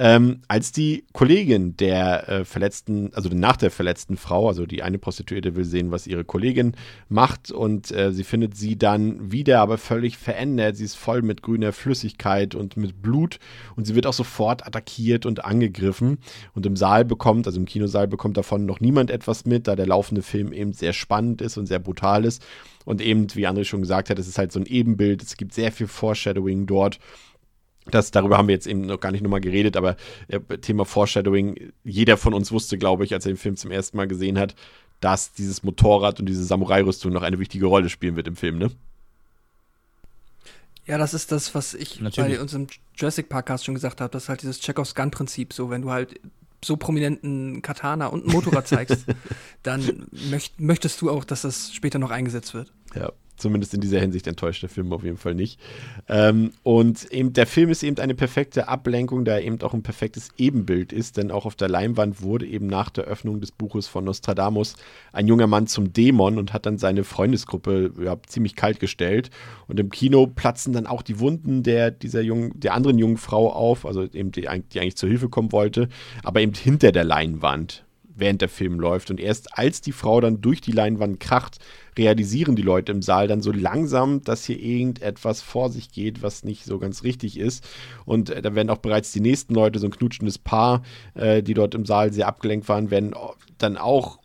Ähm, 0.00 0.42
als 0.46 0.70
die 0.70 1.04
Kollegin 1.12 1.76
der 1.76 2.28
äh, 2.28 2.44
verletzten, 2.44 3.12
also 3.14 3.28
nach 3.30 3.56
der 3.56 3.72
verletzten 3.72 4.16
Frau, 4.16 4.46
also 4.46 4.64
die 4.64 4.84
eine 4.84 4.98
Prostituierte 4.98 5.56
will 5.56 5.64
sehen, 5.64 5.90
was 5.90 6.06
ihre 6.06 6.24
Kollegin 6.24 6.76
macht 7.08 7.50
und 7.50 7.90
äh, 7.90 8.12
sie 8.12 8.22
findet 8.22 8.56
sie 8.56 8.78
dann 8.78 9.32
wieder, 9.32 9.60
aber 9.60 9.76
völlig 9.76 10.16
verändert. 10.16 10.76
Sie 10.76 10.84
ist 10.84 10.94
voll 10.94 11.22
mit 11.22 11.42
grüner 11.42 11.72
Flüssigkeit 11.72 12.54
und 12.54 12.76
mit 12.76 13.02
Blut 13.02 13.40
und 13.74 13.88
sie 13.88 13.96
wird 13.96 14.06
auch 14.06 14.12
sofort 14.12 14.64
attackiert 14.64 15.26
und 15.26 15.44
angegriffen. 15.44 16.18
Und 16.54 16.64
im 16.64 16.76
Saal 16.76 17.04
bekommt, 17.04 17.48
also 17.48 17.58
im 17.58 17.66
Kinosaal 17.66 18.06
bekommt 18.06 18.36
davon 18.36 18.66
noch 18.66 18.78
niemand 18.78 19.10
etwas 19.10 19.46
mit, 19.46 19.66
da 19.66 19.74
der 19.74 19.86
laufende 19.86 20.22
Film 20.22 20.52
eben 20.52 20.72
sehr 20.72 20.92
spannend 20.92 21.42
ist 21.42 21.56
und 21.56 21.66
sehr 21.66 21.80
brutal 21.80 22.24
ist. 22.24 22.44
Und 22.84 23.02
eben, 23.02 23.26
wie 23.34 23.46
André 23.46 23.64
schon 23.64 23.82
gesagt 23.82 24.08
hat, 24.08 24.18
es 24.18 24.28
ist 24.28 24.38
halt 24.38 24.50
so 24.50 24.60
ein 24.60 24.64
Ebenbild. 24.64 25.22
Es 25.22 25.36
gibt 25.36 25.52
sehr 25.52 25.72
viel 25.72 25.88
Foreshadowing 25.88 26.64
dort. 26.64 26.98
Das, 27.90 28.10
darüber 28.10 28.38
haben 28.38 28.48
wir 28.48 28.54
jetzt 28.54 28.66
eben 28.66 28.82
noch 28.82 29.00
gar 29.00 29.12
nicht 29.12 29.22
nochmal 29.22 29.40
geredet, 29.40 29.76
aber 29.76 29.96
äh, 30.28 30.40
Thema 30.58 30.84
Foreshadowing, 30.84 31.72
jeder 31.84 32.16
von 32.16 32.34
uns 32.34 32.52
wusste, 32.52 32.78
glaube 32.78 33.04
ich, 33.04 33.14
als 33.14 33.26
er 33.26 33.32
den 33.32 33.38
Film 33.38 33.56
zum 33.56 33.70
ersten 33.70 33.96
Mal 33.96 34.08
gesehen 34.08 34.38
hat, 34.38 34.54
dass 35.00 35.32
dieses 35.32 35.62
Motorrad 35.62 36.20
und 36.20 36.26
diese 36.26 36.44
Samurai-Rüstung 36.44 37.12
noch 37.12 37.22
eine 37.22 37.38
wichtige 37.38 37.66
Rolle 37.66 37.88
spielen 37.88 38.16
wird 38.16 38.28
im 38.28 38.36
Film, 38.36 38.58
ne? 38.58 38.70
Ja, 40.86 40.96
das 40.96 41.12
ist 41.12 41.30
das, 41.32 41.54
was 41.54 41.74
ich 41.74 42.00
Natürlich. 42.00 42.36
bei 42.36 42.40
unserem 42.40 42.66
Jurassic 42.96 43.28
Park-Cast 43.28 43.66
schon 43.66 43.74
gesagt 43.74 44.00
habe. 44.00 44.10
Das 44.10 44.24
ist 44.24 44.28
halt 44.30 44.40
dieses 44.40 44.58
Chekhovs 44.58 44.94
Gun-Prinzip. 44.94 45.52
So, 45.52 45.68
wenn 45.68 45.82
du 45.82 45.90
halt 45.90 46.18
so 46.64 46.78
prominenten 46.78 47.60
Katana 47.60 48.06
und 48.06 48.26
ein 48.26 48.32
Motorrad 48.32 48.66
zeigst, 48.66 49.04
dann 49.62 50.06
möcht, 50.30 50.58
möchtest 50.58 51.00
du 51.02 51.10
auch, 51.10 51.24
dass 51.24 51.42
das 51.42 51.74
später 51.74 51.98
noch 51.98 52.10
eingesetzt 52.10 52.54
wird. 52.54 52.72
Ja, 52.94 53.12
zumindest 53.38 53.74
in 53.74 53.80
dieser 53.80 54.00
Hinsicht 54.00 54.26
enttäuscht 54.26 54.62
der 54.62 54.68
Film 54.68 54.92
auf 54.92 55.04
jeden 55.04 55.16
Fall 55.16 55.34
nicht. 55.34 55.60
Ähm, 56.08 56.52
und 56.62 57.10
eben 57.10 57.32
der 57.32 57.46
Film 57.46 57.70
ist 57.70 57.82
eben 57.82 57.98
eine 57.98 58.14
perfekte 58.14 58.68
Ablenkung, 58.68 59.24
da 59.24 59.32
er 59.32 59.42
eben 59.42 59.60
auch 59.62 59.74
ein 59.74 59.82
perfektes 59.82 60.30
Ebenbild 60.36 60.92
ist, 60.92 61.16
denn 61.16 61.30
auch 61.30 61.46
auf 61.46 61.56
der 61.56 61.68
Leinwand 61.68 62.22
wurde 62.22 62.46
eben 62.46 62.66
nach 62.66 62.90
der 62.90 63.04
Öffnung 63.04 63.40
des 63.40 63.52
Buches 63.52 63.86
von 63.88 64.04
Nostradamus 64.04 64.74
ein 65.12 65.26
junger 65.26 65.46
Mann 65.46 65.66
zum 65.66 65.92
Dämon 65.92 66.38
und 66.38 66.52
hat 66.52 66.66
dann 66.66 66.78
seine 66.78 67.04
Freundesgruppe 67.04 67.92
ja, 68.02 68.16
ziemlich 68.26 68.56
kalt 68.56 68.80
gestellt. 68.80 69.30
Und 69.66 69.80
im 69.80 69.90
Kino 69.90 70.26
platzen 70.26 70.72
dann 70.72 70.86
auch 70.86 71.02
die 71.02 71.20
Wunden 71.20 71.62
der, 71.62 71.90
dieser 71.90 72.20
jungen, 72.20 72.58
der 72.58 72.74
anderen 72.74 72.98
jungen 72.98 73.16
Frau 73.16 73.52
auf, 73.52 73.86
also 73.86 74.04
eben 74.04 74.32
die, 74.32 74.42
die 74.72 74.80
eigentlich 74.80 74.96
zur 74.96 75.08
Hilfe 75.08 75.28
kommen 75.28 75.52
wollte, 75.52 75.88
aber 76.22 76.40
eben 76.40 76.54
hinter 76.54 76.92
der 76.92 77.04
Leinwand 77.04 77.84
während 78.18 78.40
der 78.40 78.48
Film 78.48 78.80
läuft. 78.80 79.10
Und 79.10 79.20
erst 79.20 79.56
als 79.56 79.80
die 79.80 79.92
Frau 79.92 80.20
dann 80.20 80.40
durch 80.40 80.60
die 80.60 80.72
Leinwand 80.72 81.20
kracht, 81.20 81.58
realisieren 81.96 82.56
die 82.56 82.62
Leute 82.62 82.92
im 82.92 83.02
Saal 83.02 83.28
dann 83.28 83.40
so 83.40 83.52
langsam, 83.52 84.22
dass 84.22 84.44
hier 84.44 84.60
irgendetwas 84.60 85.42
vor 85.42 85.70
sich 85.70 85.90
geht, 85.90 86.22
was 86.22 86.44
nicht 86.44 86.64
so 86.64 86.78
ganz 86.78 87.02
richtig 87.02 87.38
ist. 87.38 87.66
Und 88.04 88.30
äh, 88.30 88.42
da 88.42 88.54
werden 88.54 88.70
auch 88.70 88.78
bereits 88.78 89.12
die 89.12 89.20
nächsten 89.20 89.54
Leute, 89.54 89.78
so 89.78 89.86
ein 89.86 89.92
knutschendes 89.92 90.38
Paar, 90.38 90.82
äh, 91.14 91.42
die 91.42 91.54
dort 91.54 91.74
im 91.74 91.86
Saal 91.86 92.12
sehr 92.12 92.28
abgelenkt 92.28 92.68
waren, 92.68 92.90
werden 92.90 93.14
dann 93.58 93.76
auch 93.76 94.18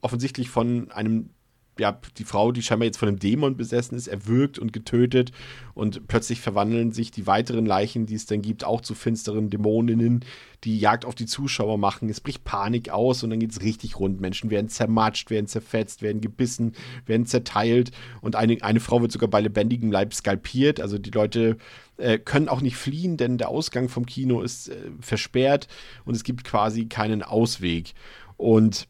offensichtlich 0.00 0.50
von 0.50 0.90
einem 0.90 1.30
ja, 1.78 1.98
die 2.18 2.24
Frau, 2.24 2.52
die 2.52 2.62
scheinbar 2.62 2.86
jetzt 2.86 2.98
von 2.98 3.08
einem 3.08 3.18
Dämon 3.18 3.56
besessen 3.56 3.96
ist, 3.96 4.06
erwürgt 4.06 4.58
und 4.58 4.74
getötet. 4.74 5.32
Und 5.72 6.06
plötzlich 6.06 6.40
verwandeln 6.40 6.92
sich 6.92 7.10
die 7.10 7.26
weiteren 7.26 7.64
Leichen, 7.64 8.04
die 8.04 8.14
es 8.14 8.26
dann 8.26 8.42
gibt, 8.42 8.64
auch 8.64 8.82
zu 8.82 8.94
finsteren 8.94 9.48
Dämoninnen, 9.48 10.22
die 10.64 10.78
Jagd 10.78 11.06
auf 11.06 11.14
die 11.14 11.24
Zuschauer 11.24 11.78
machen. 11.78 12.10
Es 12.10 12.20
bricht 12.20 12.44
Panik 12.44 12.90
aus 12.90 13.22
und 13.22 13.30
dann 13.30 13.40
geht 13.40 13.52
es 13.52 13.62
richtig 13.62 13.98
rund. 13.98 14.20
Menschen 14.20 14.50
werden 14.50 14.68
zermatscht, 14.68 15.30
werden 15.30 15.46
zerfetzt, 15.46 16.02
werden 16.02 16.20
gebissen, 16.20 16.74
werden 17.06 17.24
zerteilt. 17.24 17.90
Und 18.20 18.36
eine, 18.36 18.58
eine 18.62 18.80
Frau 18.80 19.00
wird 19.00 19.12
sogar 19.12 19.30
bei 19.30 19.40
lebendigem 19.40 19.90
Leib 19.90 20.12
skalpiert. 20.12 20.78
Also 20.78 20.98
die 20.98 21.10
Leute 21.10 21.56
äh, 21.96 22.18
können 22.18 22.50
auch 22.50 22.60
nicht 22.60 22.76
fliehen, 22.76 23.16
denn 23.16 23.38
der 23.38 23.48
Ausgang 23.48 23.88
vom 23.88 24.04
Kino 24.04 24.42
ist 24.42 24.68
äh, 24.68 24.90
versperrt 25.00 25.68
und 26.04 26.14
es 26.14 26.22
gibt 26.22 26.44
quasi 26.44 26.84
keinen 26.84 27.22
Ausweg. 27.22 27.94
Und 28.36 28.88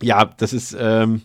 ja, 0.00 0.24
das 0.24 0.54
ist. 0.54 0.74
Ähm, 0.78 1.22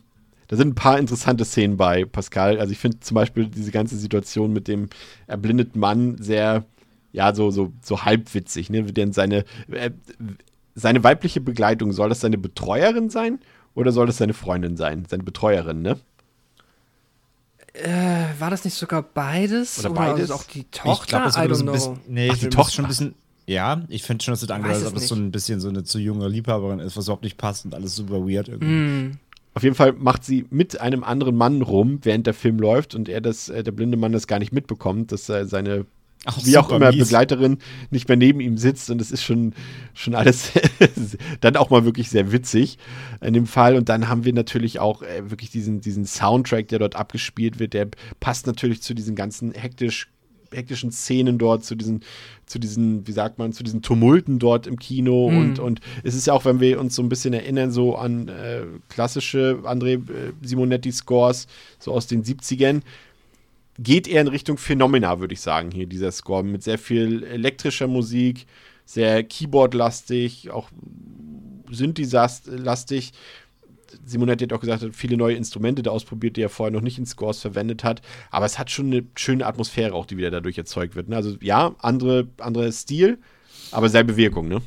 da 0.48 0.56
sind 0.56 0.70
ein 0.70 0.76
paar 0.76 0.98
interessante 0.98 1.45
Szenen 1.45 1.78
bei, 1.78 2.06
Pascal. 2.06 2.60
Also 2.60 2.72
ich 2.72 2.80
finde 2.80 3.00
zum 3.02 3.16
Beispiel 3.16 3.48
diese 3.48 3.72
ganze 3.72 3.98
Situation 3.98 4.54
mit 4.54 4.68
dem 4.68 4.89
erblindeten 5.28 5.80
Mann 5.80 6.18
sehr, 6.20 6.64
ja, 7.12 7.36
so, 7.36 7.52
so, 7.52 7.74
so 7.82 8.04
halbwitzig, 8.04 8.70
ne? 8.70 8.84
Denn 8.84 9.12
seine, 9.12 9.43
äh, 9.72 9.91
seine 10.76 11.04
weibliche 11.04 11.41
Begleitung, 11.41 11.91
soll 11.91 12.10
das 12.10 12.22
seine 12.22 12.38
Betreuerin 12.38 13.10
sein 13.10 13.39
oder 13.76 13.91
soll 13.91 14.08
das 14.08 14.18
seine 14.18 14.34
Freundin 14.34 14.78
sein? 14.78 15.06
Seine 15.10 15.24
Betreuerin, 15.24 15.82
ne? 15.82 15.98
Äh, 17.74 18.39
war 18.39 18.50
das 18.50 18.66
nicht 18.66 18.74
sogar 18.74 19.04
beides? 19.04 19.80
Oder 19.80 19.91
beides? 19.91 20.32
Also 20.32 20.36
auch 20.36 20.43
die 20.43 20.64
Tochter? 20.64 21.04
Ich 21.04 21.08
glaube, 21.08 21.26
das 21.26 21.36
I 21.38 21.41
wird 21.41 21.52
don't 21.52 21.56
so 21.56 21.62
ein 21.62 21.66
know. 21.66 21.72
bisschen. 21.74 22.00
Nee, 22.08 22.28
Ach, 22.30 22.34
ich 22.34 22.39
die 22.39 22.45
finde 22.45 22.56
Tochter. 22.56 22.72
schon 22.72 22.86
ein 22.86 22.88
bisschen. 22.88 23.16
Ja, 23.45 23.82
ich 23.88 24.04
finde 24.04 24.24
schon, 24.24 24.34
dass 24.34 24.41
das 24.41 24.50
angehört, 24.50 24.76
als 24.76 24.84
es 24.84 24.89
ob 24.89 24.95
das 24.95 25.08
so 25.08 25.16
ein 25.16 25.32
bisschen 25.32 25.60
so 25.60 25.70
eine 25.70 25.84
zu 25.84 26.00
junge 26.00 26.28
Liebhaberin 26.28 26.80
ist, 26.80 26.98
was 26.98 27.06
überhaupt 27.06 27.24
nicht 27.24 27.38
passt 27.38 27.66
und 27.66 27.74
alles 27.76 27.95
super 27.95 28.28
weird 28.28 28.50
irgendwie. 28.50 28.68
Hm. 28.68 29.20
Auf 29.58 29.64
jeden 29.64 29.76
Fall 29.76 29.93
macht 29.93 30.24
sie 30.24 30.45
mit 30.51 30.80
einem 30.80 31.03
anderen 31.03 31.36
Mann 31.36 31.64
rum, 31.64 31.97
während 32.03 32.28
der 32.28 32.36
Film 32.36 32.60
läuft 32.60 32.93
und 32.93 33.10
er 33.10 33.22
das, 33.22 33.49
äh, 33.49 33.64
der 33.64 33.72
blinde 33.72 33.97
Mann 33.97 34.12
das 34.12 34.28
gar 34.28 34.38
nicht 34.38 34.53
mitbekommt, 34.53 35.12
dass 35.12 35.28
äh, 35.30 35.45
seine 35.47 35.88
Ach, 36.26 36.38
wie 36.43 36.60
auch 36.60 36.70
immer 36.70 36.91
mies. 36.91 37.05
Begleiterin 37.05 37.58
nicht 37.89 38.08
mehr 38.08 38.18
neben 38.18 38.39
ihm 38.39 38.60
sitzt 38.60 38.91
und 38.91 39.01
es 39.01 39.10
ist 39.10 39.24
schon, 39.24 39.55
schon 39.95 40.14
alles 40.14 40.51
dann 41.41 41.55
auch 41.55 41.72
mal 41.72 41.86
wirklich 41.86 42.12
sehr 42.12 42.32
witzig 42.32 42.78
in 43.20 43.34
dem 43.34 43.47
Fall. 43.47 43.76
Und 43.78 43.89
dann 43.89 44.08
haben 44.08 44.26
wir 44.26 44.34
natürlich 44.34 44.78
auch 44.78 45.01
äh, 45.01 45.28
wirklich 45.32 45.49
diesen, 45.49 45.82
diesen 45.82 46.05
Soundtrack, 46.05 46.68
der 46.68 46.78
dort 46.78 46.95
abgespielt 46.95 47.58
wird, 47.58 47.74
der 47.74 47.88
passt 48.20 48.45
natürlich 48.45 48.84
zu 48.84 48.93
diesen 48.93 49.16
ganzen 49.16 49.53
hektisch 49.53 50.12
hektischen 50.52 50.91
Szenen 50.91 51.38
dort, 51.38 51.64
zu 51.64 51.76
diesen, 51.76 52.04
zu 52.45 52.60
diesen, 52.60 53.08
wie 53.08 53.12
sagt 53.12 53.38
man, 53.38 53.54
zu 53.54 53.64
diesen 53.64 53.82
Tumulten 53.82 54.39
dort 54.39 54.68
im 54.68 54.78
Kino. 54.80 55.30
Mhm. 55.30 55.38
Und, 55.38 55.60
und 55.60 55.82
es 56.04 56.16
ist 56.16 56.28
ja 56.28 56.34
auch, 56.34 56.45
wenn 56.45 56.60
wir 56.60 56.80
uns 56.80 56.95
so 56.95 57.02
ein 57.02 57.10
bisschen 57.10 57.34
erinnern, 57.34 57.72
so 57.72 57.95
an 57.95 58.28
äh, 58.28 58.64
klassische 58.89 59.60
André 59.64 59.95
äh, 59.95 60.34
Simonetti-Scores, 60.41 61.48
so 61.80 61.93
aus 61.93 62.08
den 62.08 62.24
70ern, 62.24 62.82
geht 63.80 64.08
eher 64.08 64.22
in 64.22 64.28
Richtung 64.28 64.58
Phenomena, 64.58 65.20
würde 65.20 65.34
ich 65.34 65.41
sagen, 65.41 65.72
hier 65.72 65.86
dieser 65.86 66.12
Score, 66.12 66.43
mit 66.43 66.64
sehr 66.64 66.80
viel 66.80 67.24
elektrischer 67.24 67.88
Musik, 67.88 68.48
sehr 68.86 69.24
Keyboard-lastig, 69.24 70.50
auch 70.52 70.70
Synthi-lastig. 71.70 73.12
Simonetti 74.06 74.46
hat 74.46 74.54
auch 74.54 74.60
gesagt, 74.60 74.84
hat 74.84 74.96
viele 74.96 75.18
neue 75.18 75.36
Instrumente 75.36 75.84
da 75.84 75.92
ausprobiert, 75.92 76.38
die 76.38 76.42
er 76.42 76.50
vorher 76.50 76.72
noch 76.72 76.82
nicht 76.82 76.98
in 76.98 77.06
Scores 77.06 77.40
verwendet 77.40 77.84
hat. 77.84 78.02
Aber 78.32 78.46
es 78.46 78.60
hat 78.60 78.72
schon 78.72 78.88
eine 78.88 79.04
schöne 79.16 79.46
Atmosphäre 79.46 79.94
auch, 79.94 80.06
die 80.06 80.18
wieder 80.18 80.32
dadurch 80.32 80.58
erzeugt 80.58 80.96
wird. 80.96 81.10
Ne? 81.10 81.16
Also 81.16 81.36
ja, 81.42 81.76
andere, 81.80 82.28
anderer 82.40 82.72
Stil, 82.72 83.20
aber 83.72 83.90
selbe 83.90 84.16
Wirkung, 84.16 84.48
ne? 84.48 84.62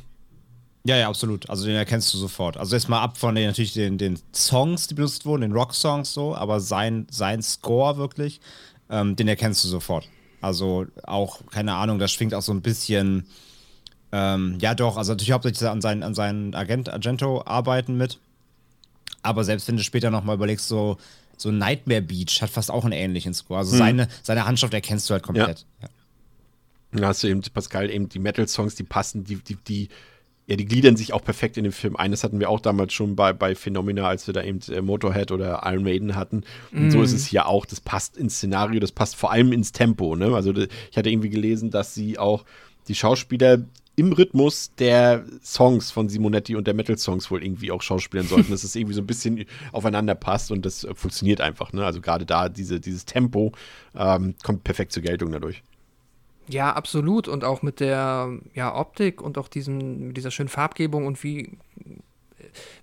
Ja, 0.83 0.97
ja, 0.97 1.07
absolut. 1.09 1.49
Also 1.49 1.65
den 1.65 1.75
erkennst 1.75 2.11
du 2.13 2.17
sofort. 2.17 2.57
Also 2.57 2.75
jetzt 2.75 2.89
mal 2.89 3.01
ab 3.01 3.17
von 3.17 3.35
den 3.35 3.47
natürlich 3.47 3.73
den, 3.73 3.97
den 3.97 4.19
Songs, 4.33 4.87
die 4.87 4.95
benutzt 4.95 5.25
wurden, 5.25 5.41
den 5.41 5.51
Rock-Songs 5.51 6.11
so, 6.11 6.35
aber 6.35 6.59
sein, 6.59 7.05
sein 7.11 7.41
Score 7.43 7.97
wirklich, 7.97 8.41
ähm, 8.89 9.15
den 9.15 9.27
erkennst 9.27 9.63
du 9.63 9.67
sofort. 9.67 10.09
Also 10.41 10.87
auch, 11.03 11.41
keine 11.51 11.75
Ahnung, 11.75 11.99
da 11.99 12.07
schwingt 12.07 12.33
auch 12.33 12.41
so 12.41 12.51
ein 12.51 12.63
bisschen, 12.63 13.27
ähm, 14.11 14.57
ja 14.59 14.73
doch, 14.73 14.97
also 14.97 15.11
natürlich 15.11 15.31
hauptsächlich 15.31 15.69
an 15.69 15.81
seinen, 15.81 16.01
an 16.01 16.15
seinen 16.15 16.55
Agent, 16.55 16.89
Argento-Arbeiten 16.89 17.95
mit. 17.95 18.19
Aber 19.23 19.43
selbst 19.43 19.67
wenn 19.67 19.77
du 19.77 19.83
später 19.83 20.09
nochmal 20.09 20.35
überlegst, 20.35 20.67
so, 20.67 20.97
so 21.37 21.51
Nightmare 21.51 22.01
Beach 22.01 22.41
hat 22.41 22.49
fast 22.49 22.71
auch 22.71 22.83
einen 22.83 22.93
ähnlichen 22.93 23.33
Score. 23.33 23.59
Also 23.59 23.75
seine, 23.75 24.07
seine 24.23 24.45
Handschrift 24.45 24.73
erkennst 24.73 25.09
du 25.09 25.13
halt 25.13 25.23
komplett. 25.23 25.65
Ja. 25.81 25.89
Da 26.93 27.07
hast 27.07 27.23
du 27.23 27.27
eben, 27.27 27.41
Pascal, 27.53 27.89
eben 27.89 28.09
die 28.09 28.19
Metal-Songs, 28.19 28.75
die 28.75 28.83
passen, 28.83 29.23
die, 29.23 29.37
die, 29.37 29.55
die, 29.55 29.89
ja, 30.47 30.57
die 30.57 30.65
gliedern 30.65 30.97
sich 30.97 31.13
auch 31.13 31.23
perfekt 31.23 31.55
in 31.55 31.63
den 31.63 31.71
Film 31.71 31.95
ein. 31.95 32.11
Das 32.11 32.23
hatten 32.23 32.39
wir 32.39 32.49
auch 32.49 32.59
damals 32.59 32.91
schon 32.93 33.15
bei, 33.15 33.31
bei 33.31 33.55
Phenomena, 33.55 34.07
als 34.07 34.27
wir 34.27 34.33
da 34.33 34.43
eben 34.43 34.59
äh, 34.69 34.81
Motorhead 34.81 35.31
oder 35.31 35.61
Iron 35.65 35.83
Maiden 35.83 36.15
hatten. 36.15 36.43
Und 36.73 36.91
so 36.91 37.01
ist 37.01 37.13
es 37.13 37.25
hier 37.25 37.45
auch. 37.45 37.65
Das 37.65 37.79
passt 37.79 38.17
ins 38.17 38.35
Szenario, 38.35 38.79
das 38.81 38.91
passt 38.91 39.15
vor 39.15 39.31
allem 39.31 39.53
ins 39.53 39.71
Tempo. 39.71 40.15
Ne? 40.15 40.35
Also 40.35 40.53
ich 40.53 40.97
hatte 40.97 41.09
irgendwie 41.09 41.29
gelesen, 41.29 41.69
dass 41.69 41.93
sie 41.93 42.19
auch 42.19 42.43
die 42.87 42.95
Schauspieler 42.95 43.59
im 43.95 44.13
Rhythmus 44.13 44.73
der 44.75 45.25
Songs 45.43 45.91
von 45.91 46.07
Simonetti 46.09 46.55
und 46.55 46.65
der 46.65 46.73
Metal-Songs 46.73 47.29
wohl 47.29 47.43
irgendwie 47.43 47.71
auch 47.71 47.81
schauspielern 47.81 48.27
sollten, 48.27 48.51
dass 48.51 48.63
es 48.63 48.75
irgendwie 48.75 48.95
so 48.95 49.01
ein 49.01 49.07
bisschen 49.07 49.45
aufeinander 49.71 50.15
passt 50.15 50.51
und 50.51 50.65
das 50.65 50.83
äh, 50.83 50.95
funktioniert 50.95 51.41
einfach. 51.41 51.73
Ne? 51.73 51.85
Also 51.85 52.01
gerade 52.01 52.25
da, 52.25 52.49
diese, 52.49 52.79
dieses 52.79 53.05
Tempo 53.05 53.51
ähm, 53.95 54.35
kommt 54.43 54.63
perfekt 54.63 54.93
zur 54.93 55.03
Geltung 55.03 55.31
dadurch. 55.31 55.61
Ja, 56.47 56.73
absolut. 56.73 57.27
Und 57.27 57.43
auch 57.43 57.61
mit 57.61 57.79
der 57.79 58.39
ja, 58.53 58.75
Optik 58.75 59.21
und 59.21 59.37
auch 59.37 59.47
diesen, 59.47 60.07
mit 60.07 60.17
dieser 60.17 60.31
schönen 60.31 60.49
Farbgebung 60.49 61.05
und 61.05 61.23
wie, 61.23 61.57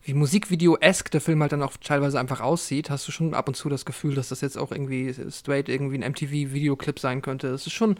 wie 0.03 0.15
Musikvideo-esk 0.15 1.11
der 1.11 1.21
Film 1.21 1.43
halt 1.43 1.53
dann 1.53 1.63
auch 1.63 1.77
teilweise 1.79 2.21
einfach 2.21 2.41
aussieht, 2.41 2.91
hast 2.91 3.09
du 3.09 3.13
schon 3.13 3.35
ab 3.35 3.49
und 3.49 3.55
zu 3.55 3.69
das 3.69 3.85
Gefühl, 3.85 4.15
dass 4.15 4.29
das 4.29 4.41
jetzt 4.41 4.57
auch 4.57 4.73
irgendwie 4.73 5.15
straight 5.31 5.69
irgendwie 5.69 6.03
ein 6.03 6.13
MTV-Videoclip 6.13 6.99
sein 6.99 7.23
könnte. 7.23 7.51
Das 7.51 7.67
ist 7.67 7.73
schon, 7.73 7.99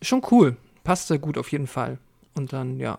schon 0.00 0.22
cool. 0.30 0.56
Passt 0.84 1.08
sehr 1.08 1.18
gut 1.18 1.38
auf 1.38 1.50
jeden 1.50 1.66
Fall. 1.66 1.98
Und 2.34 2.52
dann, 2.52 2.78
ja. 2.78 2.98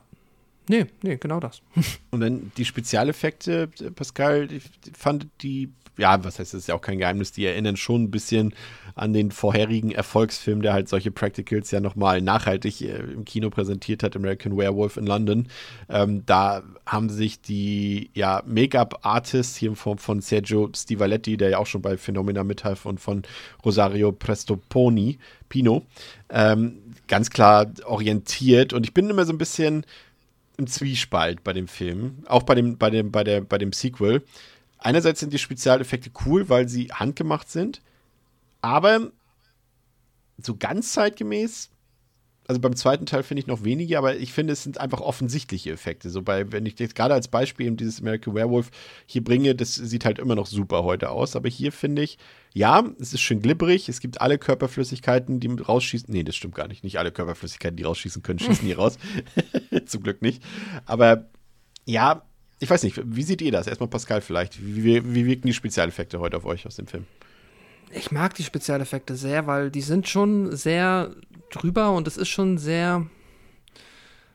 Nee, 0.67 0.87
nee, 1.03 1.17
genau 1.17 1.39
das. 1.39 1.61
Und 2.11 2.21
dann 2.21 2.51
die 2.57 2.65
Spezialeffekte, 2.65 3.67
Pascal, 3.95 4.51
ich 4.51 4.63
fand 4.97 5.27
die, 5.41 5.69
ja, 5.97 6.23
was 6.23 6.39
heißt, 6.39 6.53
das 6.53 6.61
ist 6.61 6.67
ja 6.67 6.75
auch 6.75 6.81
kein 6.81 6.97
Geheimnis, 6.97 7.31
die 7.31 7.45
erinnern 7.45 7.77
schon 7.77 8.03
ein 8.03 8.11
bisschen 8.11 8.53
an 8.95 9.13
den 9.13 9.31
vorherigen 9.31 9.91
Erfolgsfilm, 9.91 10.61
der 10.61 10.73
halt 10.73 10.89
solche 10.89 11.11
Practicals 11.11 11.69
ja 11.71 11.81
nochmal 11.81 12.21
nachhaltig 12.21 12.81
äh, 12.81 12.97
im 12.97 13.25
Kino 13.25 13.49
präsentiert 13.49 14.03
hat, 14.03 14.15
American 14.15 14.57
Werewolf 14.57 14.97
in 14.97 15.05
London. 15.05 15.47
Ähm, 15.89 16.25
da 16.25 16.63
haben 16.85 17.09
sich 17.09 17.41
die 17.41 18.09
ja, 18.13 18.41
Make-up-Artists 18.45 19.57
hier 19.57 19.69
in 19.69 19.75
Form 19.75 19.97
von 19.97 20.21
Sergio 20.21 20.69
Stivaletti, 20.73 21.37
der 21.37 21.49
ja 21.49 21.57
auch 21.59 21.67
schon 21.67 21.81
bei 21.81 21.97
Phenomena 21.97 22.43
mithalf, 22.43 22.85
und 22.85 22.99
von 22.99 23.23
Rosario 23.63 24.11
Prestoponi, 24.11 25.19
Pino, 25.49 25.85
ähm, 26.29 26.79
ganz 27.07 27.29
klar 27.29 27.71
orientiert. 27.85 28.73
Und 28.73 28.85
ich 28.85 28.93
bin 28.93 29.09
immer 29.09 29.25
so 29.25 29.33
ein 29.33 29.37
bisschen 29.37 29.85
im 30.57 30.67
Zwiespalt 30.67 31.43
bei 31.43 31.53
dem 31.53 31.67
Film, 31.67 32.23
auch 32.27 32.43
bei 32.43 32.55
dem, 32.55 32.77
bei 32.77 32.89
dem, 32.89 33.11
bei 33.11 33.23
der, 33.23 33.41
bei 33.41 33.57
dem 33.57 33.73
Sequel. 33.73 34.23
Einerseits 34.77 35.19
sind 35.19 35.33
die 35.33 35.39
Spezialeffekte 35.39 36.11
cool, 36.25 36.49
weil 36.49 36.69
sie 36.69 36.87
handgemacht 36.91 37.49
sind, 37.49 37.81
aber 38.61 39.11
so 40.37 40.55
ganz 40.55 40.93
zeitgemäß, 40.93 41.69
also 42.47 42.61
beim 42.61 42.75
zweiten 42.75 43.05
Teil 43.05 43.23
finde 43.23 43.41
ich 43.41 43.47
noch 43.47 43.63
weniger, 43.63 43.97
aber 43.97 44.15
ich 44.17 44.31
finde, 44.31 44.53
es 44.53 44.63
sind 44.63 44.79
einfach 44.79 45.01
offensichtliche 45.01 45.71
Effekte. 45.71 46.09
So 46.09 46.21
bei, 46.21 46.51
wenn 46.51 46.65
ich 46.65 46.77
jetzt 46.79 46.95
gerade 46.95 47.13
als 47.13 47.27
Beispiel 47.27 47.65
eben 47.65 47.77
dieses 47.77 48.01
American 48.01 48.35
Werewolf 48.35 48.69
hier 49.05 49.23
bringe, 49.23 49.55
das 49.55 49.73
sieht 49.75 50.05
halt 50.05 50.19
immer 50.19 50.35
noch 50.35 50.45
super 50.45 50.83
heute 50.83 51.09
aus, 51.09 51.35
aber 51.35 51.49
hier 51.49 51.71
finde 51.71 52.03
ich, 52.03 52.17
ja, 52.53 52.83
es 52.99 53.13
ist 53.13 53.21
schön 53.21 53.41
glibberig, 53.41 53.89
es 53.89 53.99
gibt 53.99 54.21
alle 54.21 54.37
Körperflüssigkeiten, 54.37 55.39
die 55.39 55.47
rausschießen. 55.47 56.11
Nee, 56.11 56.23
das 56.23 56.35
stimmt 56.35 56.55
gar 56.55 56.67
nicht. 56.69 56.83
Nicht 56.85 56.99
alle 56.99 57.11
Körperflüssigkeiten, 57.11 57.75
die 57.75 57.83
rausschießen 57.83 58.23
können, 58.23 58.39
schießen 58.39 58.65
hier 58.65 58.77
raus. 58.77 58.97
Zum 59.85 60.03
Glück 60.03 60.21
nicht. 60.21 60.41
Aber 60.85 61.29
ja, 61.85 62.23
ich 62.59 62.69
weiß 62.69 62.83
nicht, 62.83 63.01
wie 63.03 63.23
seht 63.23 63.41
ihr 63.41 63.51
das? 63.51 63.67
Erstmal 63.67 63.89
Pascal 63.89 64.21
vielleicht. 64.21 64.65
Wie, 64.65 64.83
wie, 64.83 65.15
wie 65.15 65.25
wirken 65.25 65.47
die 65.47 65.53
Spezialeffekte 65.53 66.19
heute 66.19 66.37
auf 66.37 66.45
euch 66.45 66.65
aus 66.65 66.77
dem 66.77 66.87
Film? 66.87 67.05
Ich 67.91 68.11
mag 68.11 68.33
die 68.33 68.43
Spezialeffekte 68.43 69.15
sehr, 69.15 69.47
weil 69.47 69.71
die 69.71 69.81
sind 69.81 70.07
schon 70.07 70.55
sehr 70.55 71.11
drüber 71.51 71.91
und 71.91 72.07
es 72.07 72.17
ist 72.17 72.29
schon 72.29 72.57
sehr. 72.57 73.05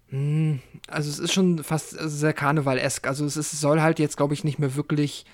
hm, 0.08 0.60
Also 0.88 1.10
es 1.10 1.18
ist 1.18 1.32
schon 1.32 1.62
fast 1.62 1.90
sehr 1.90 2.32
karnevalesk. 2.32 3.06
Also 3.06 3.24
es 3.24 3.36
ist, 3.36 3.60
soll 3.60 3.80
halt 3.80 3.98
jetzt, 3.98 4.16
glaube 4.16 4.34
ich, 4.34 4.44
nicht 4.44 4.58
mehr 4.58 4.76
wirklich 4.76 5.26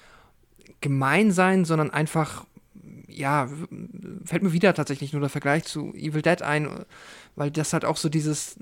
gemein 0.81 1.31
sein, 1.33 1.64
sondern 1.64 1.91
einfach, 1.91 2.45
ja, 3.17 3.49
fällt 4.25 4.43
mir 4.43 4.53
wieder 4.53 4.75
tatsächlich 4.75 5.12
nur 5.12 5.21
der 5.21 5.31
Vergleich 5.31 5.64
zu 5.64 5.93
Evil 5.95 6.23
Dead 6.23 6.43
ein, 6.43 6.85
weil 7.35 7.51
das 7.51 7.73
halt 7.73 7.85
auch 7.85 7.97
so 7.97 8.09
dieses, 8.09 8.57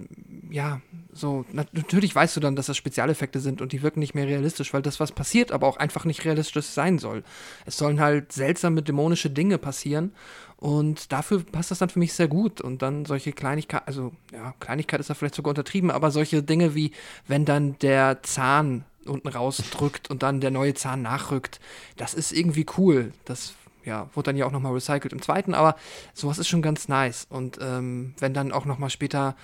ja, 0.50 0.80
so, 1.12 1.44
na, 1.52 1.64
natürlich 1.72 2.14
weißt 2.14 2.36
du 2.36 2.40
dann, 2.40 2.56
dass 2.56 2.66
das 2.66 2.76
Spezialeffekte 2.76 3.40
sind 3.40 3.60
und 3.60 3.72
die 3.72 3.82
wirken 3.82 4.00
nicht 4.00 4.14
mehr 4.14 4.26
realistisch, 4.26 4.72
weil 4.72 4.82
das, 4.82 5.00
was 5.00 5.12
passiert, 5.12 5.52
aber 5.52 5.66
auch 5.66 5.76
einfach 5.76 6.04
nicht 6.04 6.24
realistisch 6.24 6.66
sein 6.66 6.98
soll. 6.98 7.24
Es 7.66 7.76
sollen 7.76 8.00
halt 8.00 8.32
seltsame, 8.32 8.82
dämonische 8.82 9.30
Dinge 9.30 9.58
passieren 9.58 10.12
und 10.56 11.12
dafür 11.12 11.44
passt 11.44 11.70
das 11.70 11.78
dann 11.78 11.90
für 11.90 11.98
mich 11.98 12.14
sehr 12.14 12.28
gut. 12.28 12.60
Und 12.60 12.80
dann 12.82 13.04
solche 13.04 13.32
Kleinigkeiten, 13.32 13.86
also 13.86 14.12
ja, 14.32 14.54
Kleinigkeit 14.60 15.00
ist 15.00 15.10
da 15.10 15.14
vielleicht 15.14 15.34
sogar 15.34 15.50
untertrieben, 15.50 15.90
aber 15.90 16.10
solche 16.10 16.42
Dinge 16.42 16.74
wie, 16.74 16.92
wenn 17.26 17.44
dann 17.44 17.78
der 17.80 18.22
Zahn 18.22 18.84
unten 19.04 19.28
rausdrückt 19.28 20.08
und 20.10 20.22
dann 20.22 20.40
der 20.40 20.50
neue 20.50 20.74
Zahn 20.74 21.02
nachrückt, 21.02 21.60
das 21.96 22.14
ist 22.14 22.32
irgendwie 22.32 22.66
cool. 22.78 23.12
Das 23.24 23.54
ja, 23.84 24.08
wurde 24.14 24.26
dann 24.26 24.36
ja 24.36 24.46
auch 24.46 24.52
nochmal 24.52 24.72
recycelt 24.72 25.12
im 25.12 25.22
zweiten, 25.22 25.54
aber 25.54 25.76
sowas 26.14 26.38
ist 26.38 26.48
schon 26.48 26.62
ganz 26.62 26.88
nice. 26.88 27.26
Und 27.28 27.58
ähm, 27.60 28.14
wenn 28.18 28.34
dann 28.34 28.52
auch 28.52 28.64
nochmal 28.64 28.90
später, 28.90 29.36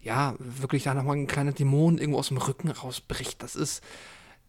ja, 0.00 0.34
wirklich 0.38 0.84
da 0.84 0.94
nochmal 0.94 1.16
ein 1.16 1.26
kleiner 1.26 1.52
Dämon 1.52 1.98
irgendwo 1.98 2.18
aus 2.18 2.28
dem 2.28 2.38
Rücken 2.38 2.70
rausbricht, 2.70 3.42
das 3.42 3.54
ist, 3.54 3.82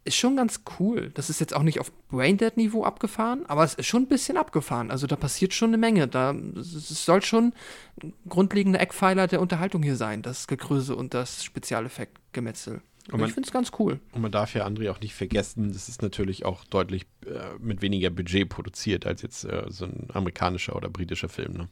ist 0.05 0.15
schon 0.15 0.35
ganz 0.35 0.61
cool. 0.79 1.11
Das 1.13 1.29
ist 1.29 1.39
jetzt 1.39 1.55
auch 1.55 1.63
nicht 1.63 1.79
auf 1.79 1.91
Braindead-Niveau 2.09 2.83
abgefahren, 2.83 3.45
aber 3.47 3.63
es 3.63 3.73
ist 3.73 3.87
schon 3.87 4.03
ein 4.03 4.07
bisschen 4.07 4.37
abgefahren. 4.37 4.91
Also 4.91 5.07
da 5.07 5.15
passiert 5.15 5.53
schon 5.53 5.69
eine 5.69 5.77
Menge. 5.77 6.07
Da 6.07 6.33
es 6.55 7.05
soll 7.05 7.21
schon 7.21 7.53
ein 8.01 8.13
grundlegender 8.27 8.81
Eckpfeiler 8.81 9.27
der 9.27 9.41
Unterhaltung 9.41 9.83
hier 9.83 9.95
sein, 9.95 10.21
das 10.21 10.47
Gegröße 10.47 10.95
und 10.95 11.13
das 11.13 11.43
Spezialeffektgemetzel. 11.43 12.81
Und 13.11 13.19
man- 13.19 13.27
ich 13.29 13.33
finde 13.33 13.47
es 13.47 13.53
ganz 13.53 13.71
cool. 13.79 13.99
Und 14.13 14.21
man 14.21 14.31
darf 14.31 14.53
ja, 14.55 14.65
André, 14.65 14.89
auch 14.91 14.99
nicht 15.01 15.13
vergessen, 15.13 15.73
das 15.73 15.89
ist 15.89 16.01
natürlich 16.01 16.45
auch 16.45 16.63
deutlich 16.65 17.05
äh, 17.25 17.57
mit 17.59 17.81
weniger 17.81 18.09
Budget 18.09 18.47
produziert 18.49 19.05
als 19.05 19.21
jetzt 19.21 19.43
äh, 19.43 19.65
so 19.69 19.85
ein 19.85 20.07
amerikanischer 20.13 20.75
oder 20.75 20.89
britischer 20.89 21.27
Film. 21.29 21.53
Ne? 21.53 21.67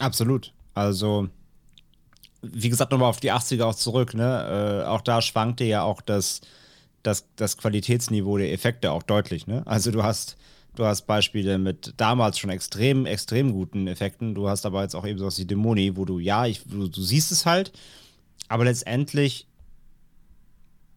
Absolut. 0.00 0.52
Also, 0.74 1.28
wie 2.40 2.68
gesagt, 2.70 2.92
nochmal 2.92 3.10
auf 3.10 3.20
die 3.20 3.30
80er 3.32 3.64
auch 3.64 3.74
zurück, 3.74 4.14
ne? 4.14 4.82
Äh, 4.84 4.88
auch 4.88 5.02
da 5.02 5.20
schwankte 5.22 5.64
ja 5.64 5.82
auch 5.82 6.00
das, 6.00 6.40
das, 7.02 7.26
das 7.36 7.56
Qualitätsniveau 7.58 8.38
der 8.38 8.52
Effekte 8.52 8.90
auch 8.90 9.02
deutlich, 9.02 9.46
ne? 9.46 9.62
Also 9.66 9.90
du 9.90 10.02
hast, 10.02 10.36
du 10.76 10.84
hast 10.84 11.02
Beispiele 11.02 11.58
mit 11.58 11.94
damals 11.98 12.38
schon 12.38 12.50
extrem, 12.50 13.04
extrem 13.06 13.52
guten 13.52 13.86
Effekten. 13.86 14.34
Du 14.34 14.48
hast 14.48 14.64
aber 14.66 14.82
jetzt 14.82 14.96
auch 14.96 15.06
eben 15.06 15.18
sowas 15.18 15.38
wie 15.38 15.44
Dämoni, 15.44 15.96
wo 15.96 16.04
du, 16.06 16.18
ja, 16.18 16.46
ich, 16.46 16.64
du, 16.64 16.88
du 16.88 17.02
siehst 17.02 17.30
es 17.32 17.44
halt, 17.46 17.70
aber 18.52 18.64
letztendlich 18.64 19.46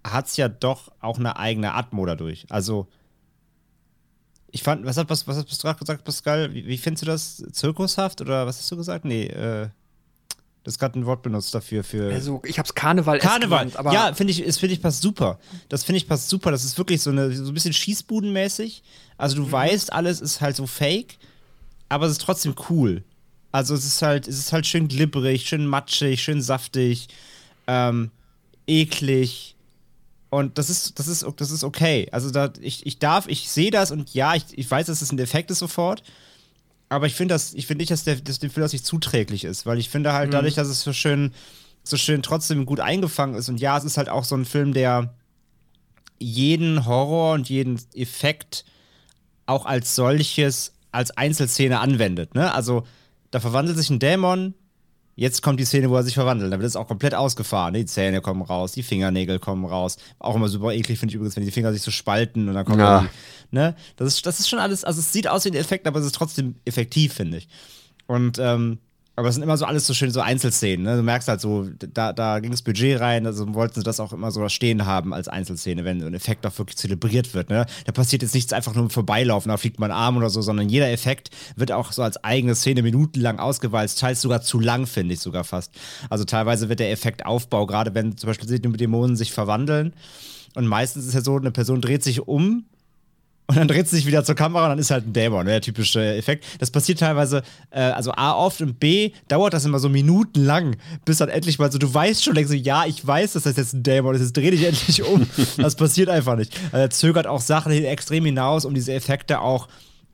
hat 0.03 0.27
es 0.27 0.35
ja 0.35 0.49
doch 0.49 0.91
auch 0.99 1.17
eine 1.17 1.37
eigene 1.37 1.73
Atmo 1.73 2.05
dadurch. 2.05 2.45
Also, 2.49 2.89
ich 4.51 4.61
fand, 4.61 4.85
was, 4.85 4.97
hat, 4.97 5.09
was, 5.09 5.25
was 5.25 5.37
hast 5.37 5.49
du 5.49 5.55
gerade 5.61 5.79
gesagt, 5.79 6.03
Pascal? 6.03 6.53
Wie, 6.53 6.67
wie 6.67 6.77
findest 6.77 7.03
du 7.03 7.05
das? 7.05 7.43
Zirkushaft 7.53 8.19
oder 8.19 8.45
was 8.45 8.57
hast 8.59 8.69
du 8.71 8.75
gesagt? 8.75 9.05
Nee, 9.05 9.27
äh, 9.27 9.69
das 10.65 10.73
ist 10.73 10.79
gerade 10.79 10.99
ein 10.99 11.05
Wort 11.05 11.23
benutzt 11.23 11.55
dafür. 11.55 11.85
Für 11.85 12.11
Also, 12.11 12.41
ich 12.45 12.59
habe 12.59 12.67
es 12.67 12.75
Karneval 12.75 13.19
Karneval. 13.19 13.59
genannt, 13.59 13.77
aber 13.77 13.93
ja, 13.93 14.13
finde 14.13 14.31
ich, 14.31 14.43
finde 14.57 14.73
ich 14.73 14.81
passt 14.81 15.01
super. 15.01 15.39
Das 15.69 15.85
finde 15.85 15.97
ich 15.97 16.09
passt 16.09 16.27
super. 16.27 16.51
Das 16.51 16.65
ist 16.65 16.77
wirklich 16.77 17.01
so, 17.01 17.09
eine, 17.09 17.31
so 17.31 17.51
ein 17.51 17.53
bisschen 17.53 17.71
Schießbudenmäßig. 17.71 18.83
Also, 19.17 19.37
du 19.37 19.49
weißt, 19.49 19.93
alles 19.93 20.19
ist 20.19 20.41
halt 20.41 20.57
so 20.57 20.67
fake, 20.67 21.17
aber 21.87 22.05
es 22.07 22.11
ist 22.11 22.21
trotzdem 22.21 22.53
cool. 22.69 23.05
Also, 23.53 23.75
es 23.75 23.85
ist 23.85 24.01
halt, 24.01 24.27
es 24.27 24.39
ist 24.39 24.51
halt 24.51 24.67
schön 24.67 24.89
glibberig, 24.89 25.47
schön 25.47 25.65
matschig, 25.65 26.21
schön 26.21 26.41
saftig, 26.41 27.07
ähm, 27.67 28.11
eklig. 28.67 29.55
Und 30.29 30.57
das 30.57 30.69
ist, 30.69 30.99
das 30.99 31.07
ist, 31.07 31.25
das 31.37 31.51
ist 31.51 31.63
okay. 31.63 32.07
Also, 32.11 32.31
da, 32.31 32.51
ich, 32.59 32.85
ich 32.85 32.99
darf, 32.99 33.27
ich 33.27 33.49
sehe 33.49 33.71
das 33.71 33.91
und 33.91 34.13
ja, 34.13 34.35
ich, 34.35 34.45
ich 34.51 34.69
weiß, 34.69 34.87
dass 34.87 35.01
es 35.01 35.11
ein 35.11 35.19
Effekt 35.19 35.51
ist 35.51 35.59
sofort. 35.59 36.03
Aber 36.89 37.07
ich 37.07 37.15
finde 37.15 37.33
das, 37.33 37.53
ich 37.53 37.67
finde 37.67 37.81
nicht, 37.81 37.91
dass 37.91 38.03
der, 38.03 38.15
dass 38.17 38.39
dem 38.39 38.51
Film 38.51 38.63
das 38.63 38.73
nicht 38.73 38.85
zuträglich 38.85 39.43
ist, 39.43 39.65
weil 39.65 39.79
ich 39.79 39.89
finde 39.89 40.13
halt 40.13 40.33
dadurch, 40.33 40.53
dass 40.53 40.67
es 40.67 40.81
so 40.81 40.93
schön, 40.93 41.33
so 41.83 41.97
schön 41.97 42.21
trotzdem 42.21 42.65
gut 42.65 42.79
eingefangen 42.79 43.35
ist. 43.35 43.49
Und 43.49 43.59
ja, 43.59 43.77
es 43.77 43.83
ist 43.83 43.97
halt 43.97 44.09
auch 44.09 44.23
so 44.23 44.35
ein 44.35 44.45
Film, 44.45 44.73
der 44.73 45.13
jeden 46.19 46.85
Horror 46.85 47.33
und 47.33 47.49
jeden 47.49 47.79
Effekt 47.93 48.65
auch 49.45 49.65
als 49.65 49.95
solches, 49.95 50.73
als 50.91 51.11
Einzelszene 51.11 51.79
anwendet. 51.79 52.35
Ne? 52.35 52.53
Also, 52.53 52.85
da 53.31 53.39
verwandelt 53.39 53.77
sich 53.77 53.89
ein 53.89 53.99
Dämon, 53.99 54.53
jetzt 55.15 55.41
kommt 55.41 55.59
die 55.59 55.65
Szene, 55.65 55.89
wo 55.89 55.95
er 55.95 56.03
sich 56.03 56.13
verwandelt. 56.13 56.51
Da 56.51 56.57
wird 56.59 56.67
es 56.67 56.75
auch 56.75 56.87
komplett 56.87 57.15
ausgefahren. 57.15 57.73
Die 57.73 57.85
Zähne 57.85 58.21
kommen 58.21 58.41
raus, 58.41 58.73
die 58.73 58.83
Fingernägel 58.83 59.39
kommen 59.39 59.65
raus. 59.65 59.97
Auch 60.19 60.35
immer 60.35 60.49
super 60.49 60.73
eklig, 60.73 60.99
finde 60.99 61.11
ich 61.11 61.15
übrigens, 61.15 61.35
wenn 61.35 61.45
die 61.45 61.51
Finger 61.51 61.71
sich 61.73 61.81
so 61.81 61.91
spalten 61.91 62.47
und 62.47 62.53
dann 62.55 62.65
kommen 62.65 62.79
Ja. 62.79 63.01
die, 63.01 63.55
ne? 63.55 63.75
Das 63.95 64.07
ist, 64.07 64.25
das 64.25 64.39
ist 64.39 64.49
schon 64.49 64.59
alles, 64.59 64.83
also 64.83 64.99
es 64.99 65.11
sieht 65.13 65.27
aus 65.27 65.45
wie 65.45 65.49
ein 65.49 65.55
Effekt, 65.55 65.87
aber 65.87 65.99
es 65.99 66.05
ist 66.05 66.15
trotzdem 66.15 66.55
effektiv, 66.65 67.13
finde 67.13 67.37
ich. 67.37 67.47
Und, 68.07 68.37
ähm, 68.39 68.79
aber 69.15 69.29
es 69.29 69.35
sind 69.35 69.43
immer 69.43 69.57
so 69.57 69.65
alles 69.65 69.87
so 69.87 69.93
schön 69.93 70.11
so 70.11 70.19
Einzelszenen. 70.19 70.83
Ne? 70.83 70.97
Du 70.97 71.03
merkst 71.03 71.27
halt 71.27 71.39
so, 71.39 71.67
da, 71.93 72.11
da 72.11 72.39
ging 72.39 72.51
das 72.51 72.61
Budget 72.61 72.99
rein, 72.99 73.25
also 73.25 73.53
wollten 73.53 73.75
sie 73.75 73.83
das 73.83 73.99
auch 73.99 74.11
immer 74.11 74.31
so 74.31 74.47
stehen 74.49 74.85
haben 74.85 75.13
als 75.13 75.27
Einzelszene, 75.27 75.85
wenn 75.85 76.01
so 76.01 76.07
ein 76.07 76.13
Effekt 76.13 76.45
auch 76.45 76.57
wirklich 76.57 76.77
zelebriert 76.77 77.33
wird. 77.33 77.49
Ne? 77.49 77.65
Da 77.85 77.91
passiert 77.91 78.23
jetzt 78.23 78.35
nichts 78.35 78.51
einfach 78.51 78.73
nur 78.75 78.83
im 78.83 78.89
Vorbeilaufen, 78.89 79.49
da 79.49 79.57
fliegt 79.57 79.79
man 79.79 79.91
Arm 79.91 80.17
oder 80.17 80.29
so, 80.29 80.41
sondern 80.41 80.67
jeder 80.67 80.91
Effekt 80.91 81.29
wird 81.55 81.71
auch 81.71 81.93
so 81.93 82.03
als 82.03 82.21
eigene 82.23 82.55
Szene 82.55 82.81
minutenlang 82.81 83.39
ausgewalzt, 83.39 83.99
teils 83.99 84.21
sogar 84.21 84.41
zu 84.41 84.59
lang, 84.59 84.85
finde 84.85 85.13
ich 85.13 85.21
sogar 85.21 85.45
fast. 85.45 85.71
Also 86.09 86.25
teilweise 86.25 86.67
wird 86.67 86.79
der 86.79 86.91
Effektaufbau, 86.91 87.65
gerade 87.67 87.93
wenn 87.93 88.17
zum 88.17 88.27
Beispiel 88.27 88.59
die 88.59 88.77
Dämonen 88.77 89.15
sich 89.15 89.31
verwandeln. 89.31 89.93
Und 90.55 90.67
meistens 90.67 91.05
ist 91.05 91.13
ja 91.13 91.21
so, 91.21 91.37
eine 91.37 91.51
Person 91.51 91.81
dreht 91.81 92.03
sich 92.03 92.27
um 92.27 92.65
und 93.47 93.57
dann 93.57 93.67
dreht 93.67 93.87
sie 93.87 93.97
sich 93.97 94.05
wieder 94.07 94.23
zur 94.23 94.35
Kamera 94.35 94.63
und 94.65 94.69
dann 94.71 94.79
ist 94.79 94.89
halt 94.91 95.05
ein 95.07 95.13
Dämon, 95.13 95.45
ne, 95.45 95.51
der 95.51 95.61
typische 95.61 96.15
Effekt. 96.15 96.45
Das 96.59 96.71
passiert 96.71 96.99
teilweise, 96.99 97.43
äh, 97.69 97.79
also 97.81 98.11
A 98.11 98.33
oft 98.33 98.61
und 98.61 98.79
B 98.79 99.11
dauert 99.27 99.53
das 99.53 99.65
immer 99.65 99.77
so 99.79 99.87
minutenlang, 99.87 100.77
bis 101.05 101.17
dann 101.19 101.29
endlich 101.29 101.59
mal 101.59 101.71
so, 101.71 101.77
du 101.77 101.93
weißt 101.93 102.23
schon, 102.23 102.33
denkst 102.33 102.49
so, 102.49 102.57
ja, 102.57 102.85
ich 102.85 103.05
weiß, 103.05 103.33
dass 103.33 103.43
das 103.43 103.55
jetzt 103.57 103.73
ein 103.73 103.83
Dämon 103.83 104.15
ist, 104.15 104.21
jetzt 104.21 104.35
dreh 104.37 104.49
dich 104.51 104.63
endlich 104.63 105.03
um. 105.03 105.27
Das 105.57 105.75
passiert 105.75 106.09
einfach 106.09 106.35
nicht. 106.35 106.55
Also 106.71 106.77
er 106.77 106.89
zögert 106.89 107.27
auch 107.27 107.41
Sachen 107.41 107.71
hin- 107.71 107.85
extrem 107.85 108.25
hinaus, 108.25 108.65
um 108.65 108.73
diese 108.73 108.93
Effekte 108.93 109.41
auch 109.41 109.67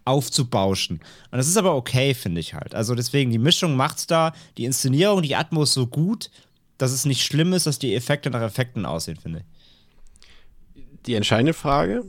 aufzubauschen. 0.04 0.98
Und 1.32 1.38
das 1.38 1.48
ist 1.48 1.58
aber 1.58 1.76
okay, 1.76 2.14
finde 2.14 2.42
ich 2.42 2.54
halt. 2.54 2.76
Also 2.76 2.96
deswegen, 2.96 3.32
die 3.32 3.38
Mischung 3.38 3.76
macht's 3.76 4.08
da, 4.08 4.34
die 4.58 4.66
Inszenierung, 4.66 5.22
die 5.22 5.36
Atmos 5.36 5.74
so 5.74 5.88
gut, 5.88 6.30
dass 6.78 6.92
es 6.92 7.06
nicht 7.06 7.24
schlimm 7.24 7.54
ist, 7.54 7.68
dass 7.68 7.80
die 7.80 7.94
Effekte 7.96 8.30
nach 8.30 8.42
Effekten 8.42 8.86
aussehen, 8.86 9.18
finde 9.18 9.40
ich. 9.40 10.84
Die 11.06 11.14
entscheidende 11.16 11.54
Frage 11.54 12.04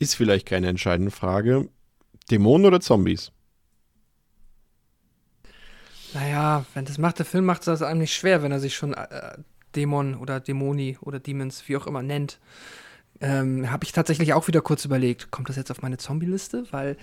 ist 0.00 0.16
vielleicht 0.16 0.46
keine 0.46 0.66
entscheidende 0.66 1.12
Frage. 1.12 1.68
Dämonen 2.30 2.66
oder 2.66 2.80
Zombies? 2.80 3.30
naja, 6.14 6.64
wenn 6.74 6.84
das 6.84 6.98
macht, 6.98 7.18
der 7.18 7.26
Film 7.26 7.44
macht 7.44 7.66
das 7.66 7.82
einem 7.82 8.00
nicht 8.00 8.14
schwer, 8.14 8.42
wenn 8.42 8.52
er 8.52 8.60
sich 8.60 8.74
schon 8.74 8.94
äh, 8.94 9.36
Dämon 9.76 10.16
oder 10.16 10.40
Dämoni 10.40 10.98
oder 11.00 11.20
Demons, 11.20 11.68
wie 11.68 11.76
auch 11.76 11.86
immer 11.86 12.02
nennt. 12.02 12.38
Ähm, 13.22 13.70
habe 13.70 13.84
ich 13.84 13.92
tatsächlich 13.92 14.32
auch 14.32 14.48
wieder 14.48 14.62
kurz 14.62 14.86
überlegt, 14.86 15.30
kommt 15.30 15.50
das 15.50 15.56
jetzt 15.56 15.70
auf 15.70 15.82
meine 15.82 15.98
Zombie-Liste? 15.98 16.64
Weil 16.70 16.96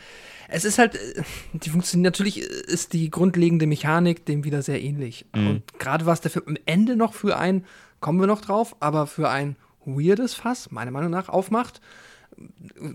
es 0.50 0.66
ist 0.66 0.80
halt, 0.80 0.96
äh, 0.96 1.24
die 1.54 1.70
funktioniert, 1.70 2.14
natürlich 2.14 2.42
ist 2.42 2.94
die 2.94 3.12
grundlegende 3.12 3.68
Mechanik 3.68 4.26
dem 4.26 4.44
wieder 4.44 4.64
sehr 4.64 4.82
ähnlich. 4.82 5.26
Und 5.34 5.78
gerade 5.80 6.06
was 6.06 6.22
der 6.22 6.32
Film 6.32 6.46
am 6.48 6.58
Ende 6.66 6.96
noch 6.96 7.14
für 7.14 7.38
ein, 7.38 7.66
kommen 8.00 8.20
wir 8.20 8.28
noch 8.28 8.42
drauf, 8.42 8.76
aber 8.80 9.06
für 9.06 9.30
ein 9.30 9.58
weirdes 9.86 10.34
Fass, 10.34 10.72
meiner 10.72 10.92
Meinung 10.92 11.12
nach, 11.12 11.30
aufmacht, 11.30 11.82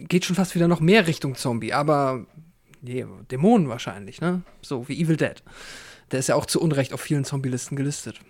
geht 0.08 0.24
schon 0.24 0.36
fast 0.36 0.54
wieder 0.54 0.68
noch 0.68 0.80
mehr 0.80 1.06
Richtung 1.06 1.34
Zombie, 1.34 1.72
aber 1.72 2.26
nee, 2.80 3.06
Dämonen 3.30 3.68
wahrscheinlich, 3.68 4.20
ne? 4.20 4.42
So 4.60 4.88
wie 4.88 5.00
Evil 5.00 5.16
Dead. 5.16 5.42
Der 6.10 6.18
ist 6.18 6.28
ja 6.28 6.34
auch 6.34 6.46
zu 6.46 6.60
Unrecht 6.60 6.92
auf 6.92 7.00
vielen 7.00 7.24
Zombie-Listen 7.24 7.76
gelistet. 7.76 8.20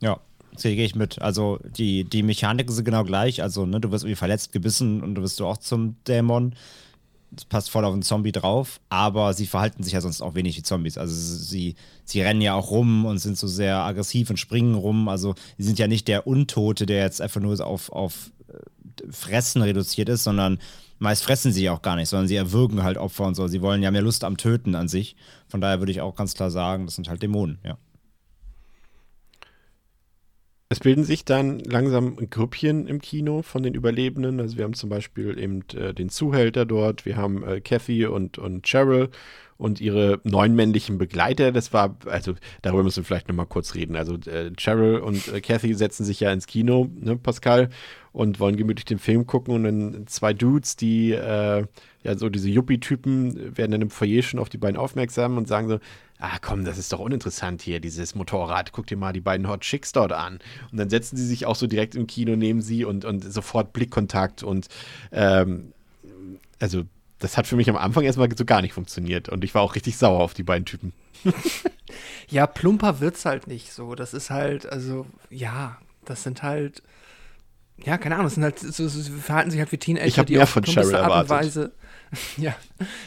Ja, 0.00 0.20
sehe 0.56 0.76
gehe 0.76 0.84
ich 0.84 0.94
mit. 0.94 1.20
Also 1.20 1.58
die, 1.62 2.04
die 2.04 2.22
Mechaniken 2.22 2.74
sind 2.74 2.84
genau 2.84 3.04
gleich. 3.04 3.42
Also, 3.42 3.66
ne, 3.66 3.80
du 3.80 3.90
wirst 3.90 4.04
irgendwie 4.04 4.16
verletzt, 4.16 4.52
gebissen 4.52 5.02
und 5.02 5.14
du 5.14 5.22
wirst 5.22 5.38
du 5.40 5.46
auch 5.46 5.58
zum 5.58 5.96
Dämon. 6.06 6.54
Das 7.30 7.44
passt 7.44 7.70
voll 7.70 7.84
auf 7.84 7.92
einen 7.92 8.02
Zombie 8.02 8.32
drauf, 8.32 8.80
aber 8.88 9.34
sie 9.34 9.46
verhalten 9.46 9.82
sich 9.82 9.92
ja 9.92 10.00
sonst 10.00 10.22
auch 10.22 10.34
wenig 10.34 10.56
wie 10.56 10.62
Zombies. 10.62 10.96
Also 10.96 11.14
sie, 11.14 11.74
sie 12.04 12.22
rennen 12.22 12.40
ja 12.40 12.54
auch 12.54 12.70
rum 12.70 13.04
und 13.04 13.18
sind 13.18 13.36
so 13.36 13.46
sehr 13.46 13.76
aggressiv 13.76 14.30
und 14.30 14.38
springen 14.38 14.74
rum. 14.74 15.08
Also 15.08 15.34
sie 15.58 15.64
sind 15.64 15.78
ja 15.78 15.88
nicht 15.88 16.08
der 16.08 16.26
Untote, 16.26 16.86
der 16.86 17.02
jetzt 17.02 17.20
einfach 17.20 17.42
nur 17.42 17.60
auf, 17.64 17.92
auf 17.92 18.30
Fressen 19.10 19.62
reduziert 19.62 20.08
ist, 20.08 20.24
sondern 20.24 20.58
meist 20.98 21.24
fressen 21.24 21.52
sie 21.52 21.70
auch 21.70 21.82
gar 21.82 21.96
nicht, 21.96 22.08
sondern 22.08 22.28
sie 22.28 22.36
erwürgen 22.36 22.82
halt 22.82 22.98
Opfer 22.98 23.24
und 23.24 23.34
so. 23.34 23.46
Sie 23.46 23.62
wollen 23.62 23.82
ja 23.82 23.90
mehr 23.90 24.02
Lust 24.02 24.24
am 24.24 24.36
Töten 24.36 24.74
an 24.74 24.88
sich. 24.88 25.16
Von 25.48 25.60
daher 25.60 25.80
würde 25.80 25.92
ich 25.92 26.00
auch 26.00 26.14
ganz 26.14 26.34
klar 26.34 26.50
sagen, 26.50 26.86
das 26.86 26.96
sind 26.96 27.08
halt 27.08 27.22
Dämonen, 27.22 27.58
ja. 27.64 27.78
Es 30.70 30.80
bilden 30.80 31.02
sich 31.02 31.24
dann 31.24 31.60
langsam 31.60 32.16
Grüppchen 32.28 32.86
im 32.86 33.00
Kino 33.00 33.40
von 33.40 33.62
den 33.62 33.72
Überlebenden. 33.72 34.38
Also 34.38 34.58
wir 34.58 34.64
haben 34.64 34.74
zum 34.74 34.90
Beispiel 34.90 35.38
eben 35.38 35.64
äh, 35.74 35.94
den 35.94 36.10
Zuhälter 36.10 36.66
dort, 36.66 37.06
wir 37.06 37.16
haben 37.16 37.42
äh, 37.42 37.62
Kathy 37.62 38.04
und, 38.04 38.36
und 38.36 38.66
Cheryl 38.66 39.08
und 39.56 39.80
ihre 39.80 40.20
neun 40.24 40.54
männlichen 40.54 40.98
Begleiter. 40.98 41.52
Das 41.52 41.72
war, 41.72 41.96
also 42.04 42.34
darüber 42.60 42.82
müssen 42.82 42.98
wir 42.98 43.04
vielleicht 43.04 43.28
nochmal 43.28 43.46
kurz 43.46 43.74
reden. 43.74 43.96
Also 43.96 44.16
äh, 44.26 44.52
Cheryl 44.58 44.98
und 44.98 45.28
äh, 45.28 45.40
Kathy 45.40 45.72
setzen 45.72 46.04
sich 46.04 46.20
ja 46.20 46.30
ins 46.32 46.46
Kino, 46.46 46.90
ne, 46.94 47.16
Pascal, 47.16 47.70
und 48.18 48.40
wollen 48.40 48.56
gemütlich 48.56 48.84
den 48.84 48.98
Film 48.98 49.28
gucken 49.28 49.54
und 49.54 49.62
dann 49.62 50.06
zwei 50.08 50.34
Dudes, 50.34 50.74
die 50.74 51.12
äh, 51.12 51.64
ja 52.02 52.18
so 52.18 52.28
diese 52.28 52.48
Yuppie-Typen, 52.48 53.56
werden 53.56 53.70
dann 53.70 53.82
im 53.82 53.90
Foyer 53.90 54.22
schon 54.22 54.40
auf 54.40 54.48
die 54.48 54.58
beiden 54.58 54.76
aufmerksam 54.76 55.36
und 55.36 55.46
sagen 55.46 55.68
so, 55.68 55.78
ah 56.18 56.38
komm, 56.40 56.64
das 56.64 56.78
ist 56.78 56.92
doch 56.92 56.98
uninteressant 56.98 57.62
hier, 57.62 57.78
dieses 57.78 58.16
Motorrad, 58.16 58.72
guck 58.72 58.88
dir 58.88 58.96
mal 58.96 59.12
die 59.12 59.20
beiden 59.20 59.46
Hot 59.46 59.60
Chicks 59.60 59.92
dort 59.92 60.10
an. 60.10 60.40
Und 60.72 60.78
dann 60.78 60.90
setzen 60.90 61.16
sie 61.16 61.24
sich 61.24 61.46
auch 61.46 61.54
so 61.54 61.68
direkt 61.68 61.94
im 61.94 62.08
Kino 62.08 62.34
neben 62.34 62.60
sie 62.60 62.84
und, 62.84 63.04
und 63.04 63.22
sofort 63.22 63.72
Blickkontakt 63.72 64.42
und 64.42 64.66
ähm, 65.12 65.72
also 66.58 66.82
das 67.20 67.36
hat 67.36 67.46
für 67.46 67.54
mich 67.54 67.70
am 67.70 67.76
Anfang 67.76 68.02
erstmal 68.02 68.28
so 68.36 68.44
gar 68.44 68.62
nicht 68.62 68.74
funktioniert 68.74 69.28
und 69.28 69.44
ich 69.44 69.54
war 69.54 69.62
auch 69.62 69.76
richtig 69.76 69.96
sauer 69.96 70.20
auf 70.20 70.34
die 70.34 70.42
beiden 70.42 70.64
Typen. 70.64 70.92
Ja, 72.30 72.46
plumper 72.46 73.00
wird's 73.00 73.24
halt 73.24 73.46
nicht 73.46 73.72
so. 73.72 73.94
Das 73.94 74.12
ist 74.12 74.28
halt, 74.28 74.66
also, 74.66 75.06
ja, 75.30 75.78
das 76.04 76.24
sind 76.24 76.42
halt, 76.42 76.82
ja, 77.84 77.98
keine 77.98 78.16
Ahnung, 78.16 78.26
das 78.26 78.34
sind 78.34 78.44
halt, 78.44 78.58
so, 78.58 78.88
so, 78.88 79.00
sie 79.00 79.10
verhalten 79.10 79.50
sich 79.50 79.60
halt 79.60 79.70
wie 79.72 79.78
Teenager, 79.78 80.06
Ich 80.06 80.18
hab 80.18 80.26
die 80.26 80.36
mehr 80.36 80.46
von 80.46 80.64
Cheryl 80.64 80.94
Art 80.94 81.04
und 81.04 81.10
erwartet. 81.10 81.30
Weise. 81.30 81.72
ja, 82.36 82.56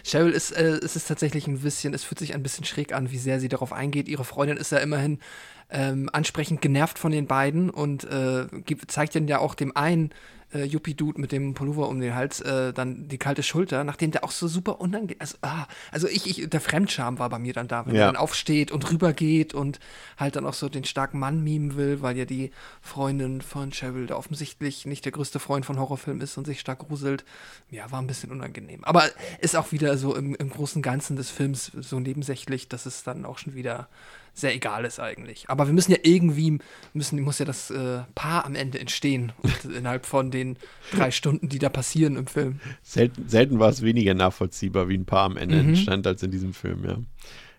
Cheryl 0.04 0.32
ist, 0.32 0.52
äh, 0.52 0.80
es 0.84 0.96
ist 0.96 1.08
tatsächlich 1.08 1.48
ein 1.48 1.60
bisschen, 1.60 1.94
es 1.94 2.04
fühlt 2.04 2.20
sich 2.20 2.34
ein 2.34 2.44
bisschen 2.44 2.66
schräg 2.66 2.94
an, 2.94 3.12
wie 3.12 3.18
sehr 3.18 3.40
sie 3.40 3.50
darauf 3.50 3.74
eingeht. 3.74 4.08
Ihre 4.08 4.24
Freundin 4.24 4.58
ist 4.58 4.72
ja 4.72 4.78
immerhin 4.78 5.20
ähm, 5.70 6.10
ansprechend 6.14 6.62
genervt 6.62 7.00
von 7.00 7.12
den 7.12 7.28
beiden 7.28 7.70
und 7.70 8.04
äh, 8.06 8.46
gibt, 8.66 8.92
zeigt 8.92 9.16
dann 9.16 9.28
ja 9.28 9.40
auch 9.40 9.56
dem 9.56 9.76
einen 9.76 10.12
äh, 10.54 10.64
Yuppie-Dude 10.66 11.20
mit 11.20 11.32
dem 11.32 11.54
Pullover 11.54 11.88
um 11.90 12.00
den 12.00 12.16
Hals 12.16 12.42
äh, 12.42 12.74
dann 12.74 13.08
die 13.08 13.18
kalte 13.18 13.44
Schulter, 13.44 13.84
nachdem 13.84 14.12
der 14.12 14.24
auch 14.24 14.32
so 14.32 14.48
super 14.48 14.82
unangenehm, 14.82 15.18
also, 15.20 15.38
ah, 15.42 15.66
also 15.92 16.08
ich, 16.08 16.28
ich, 16.28 16.50
der 16.50 16.62
Fremdscham 16.62 17.20
war 17.20 17.30
bei 17.30 17.40
mir 17.40 17.54
dann 17.54 17.68
da, 17.68 17.86
wenn 17.86 17.96
Ja. 17.96 18.02
er 18.02 18.08
dann 18.08 18.16
aufsteht 18.18 18.72
und 18.72 18.90
rübergeht 18.92 19.54
und 19.54 19.80
halt 20.18 20.36
dann 20.36 20.46
auch 20.46 20.54
so 20.54 20.70
den 20.70 20.84
starken 20.84 21.20
Mann 21.20 21.44
mimen 21.44 21.76
will, 21.76 22.02
weil 22.02 22.18
ja 22.18 22.26
die 22.26 22.52
Freundin 22.82 23.42
von 23.42 23.72
Cheryl 23.72 24.08
da 24.08 24.16
offensichtlich 24.16 24.86
nicht 24.86 25.06
der 25.06 25.12
größte 25.12 25.40
Freund 25.40 25.66
von 25.66 25.80
Horrorfilmen 25.80 26.22
ist 26.22 26.38
und 26.38 26.46
sich 26.46 26.60
stark 26.60 26.80
gruselt. 26.80 27.24
Ja, 27.70 27.92
war 27.92 28.02
ein 28.02 28.08
bisschen 28.08 28.32
unangenehm. 28.32 28.84
Aber 28.84 29.04
ist 29.40 29.56
auch 29.56 29.72
wieder 29.72 29.98
so 29.98 30.16
im, 30.16 30.36
im 30.36 30.50
großen 30.50 30.82
Ganzen 30.82 31.16
des 31.16 31.30
Films 31.30 31.72
so 31.80 32.00
nebensächlich, 32.00 32.68
dass 32.68 32.86
es 32.86 33.04
dann 33.04 33.26
auch 33.26 33.38
schon 33.38 33.56
wieder 33.56 33.88
sehr 34.34 34.56
egal 34.56 34.86
ist 34.86 35.00
eigentlich. 35.00 35.50
Aber 35.50 35.68
wir 35.68 35.74
müssen 35.74 35.92
ja 35.92 35.98
irgendwie, 36.04 36.58
müssen, 36.94 37.20
muss 37.22 37.40
ja 37.40 37.46
das 37.46 37.70
äh, 37.70 38.00
Paar 38.16 38.46
am 38.46 38.56
Ende 38.56 38.80
entstehen. 38.80 39.34
Und 39.42 39.66
innerhalb 39.76 40.06
von 40.06 40.32
den 40.32 40.41
drei 40.92 41.12
Stunden, 41.12 41.50
die 41.50 41.60
da 41.60 41.70
passieren 41.70 42.16
im 42.16 42.28
Film. 42.28 42.60
Selten, 42.82 43.28
selten 43.28 43.60
war 43.60 43.70
es 43.70 43.82
weniger 43.82 44.14
nachvollziehbar, 44.14 44.90
wie 44.90 44.98
ein 44.98 45.06
Paar 45.06 45.26
am 45.26 45.38
Ende 45.38 45.62
Mhm. 45.62 45.70
entstand, 45.70 46.08
als 46.08 46.24
in 46.24 46.32
diesem 46.32 46.54
Film, 46.54 46.84
ja. 46.86 46.98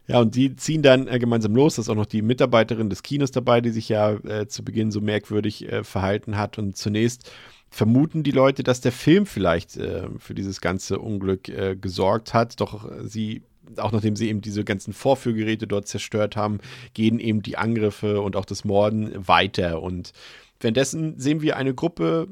Ja, 0.08 0.20
und 0.20 0.34
die 0.34 0.56
ziehen 0.56 0.82
dann 0.82 1.06
äh, 1.06 1.18
gemeinsam 1.20 1.54
los. 1.54 1.76
Da 1.76 1.82
ist 1.82 1.88
auch 1.88 1.94
noch 1.94 2.06
die 2.06 2.22
Mitarbeiterin 2.22 2.90
des 2.90 3.04
Kinos 3.04 3.30
dabei, 3.30 3.60
die 3.60 3.70
sich 3.70 3.88
ja 3.88 4.12
äh, 4.12 4.48
zu 4.48 4.64
Beginn 4.64 4.90
so 4.90 5.00
merkwürdig 5.00 5.70
äh, 5.70 5.84
verhalten 5.84 6.36
hat. 6.36 6.58
Und 6.58 6.76
zunächst 6.76 7.30
vermuten 7.70 8.24
die 8.24 8.32
Leute, 8.32 8.64
dass 8.64 8.80
der 8.80 8.90
Film 8.92 9.26
vielleicht 9.26 9.76
äh, 9.76 10.08
für 10.18 10.34
dieses 10.34 10.60
ganze 10.60 10.98
Unglück 10.98 11.48
äh, 11.48 11.76
gesorgt 11.80 12.34
hat. 12.34 12.60
Doch 12.60 12.90
äh, 12.90 13.06
sie, 13.06 13.42
auch 13.76 13.92
nachdem 13.92 14.16
sie 14.16 14.28
eben 14.28 14.40
diese 14.40 14.64
ganzen 14.64 14.92
Vorführgeräte 14.92 15.68
dort 15.68 15.86
zerstört 15.86 16.34
haben, 16.36 16.58
gehen 16.94 17.20
eben 17.20 17.40
die 17.42 17.56
Angriffe 17.56 18.20
und 18.22 18.34
auch 18.34 18.44
das 18.44 18.64
Morden 18.64 19.12
weiter. 19.14 19.82
Und 19.82 20.12
währenddessen 20.60 21.18
sehen 21.20 21.42
wir 21.42 21.56
eine 21.56 21.74
Gruppe 21.74 22.26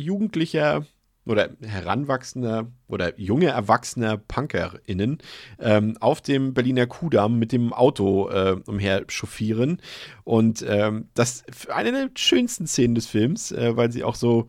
jugendlicher 0.00 0.84
oder 1.26 1.50
heranwachsender 1.62 2.66
oder 2.88 3.18
junge 3.18 3.48
erwachsener 3.48 4.16
PunkerInnen 4.16 5.18
ähm, 5.58 5.96
auf 6.00 6.20
dem 6.20 6.54
Berliner 6.54 6.86
Kudamm 6.86 7.38
mit 7.38 7.52
dem 7.52 7.72
Auto 7.72 8.28
äh, 8.30 8.56
umher 8.66 9.04
chauffieren. 9.08 9.80
Und 10.24 10.64
ähm, 10.66 11.08
das 11.14 11.42
ist 11.46 11.70
eine 11.70 11.92
der 11.92 12.10
schönsten 12.16 12.66
Szenen 12.66 12.94
des 12.94 13.06
Films, 13.06 13.52
äh, 13.52 13.76
weil 13.76 13.92
sie 13.92 14.02
auch 14.02 14.14
so, 14.14 14.48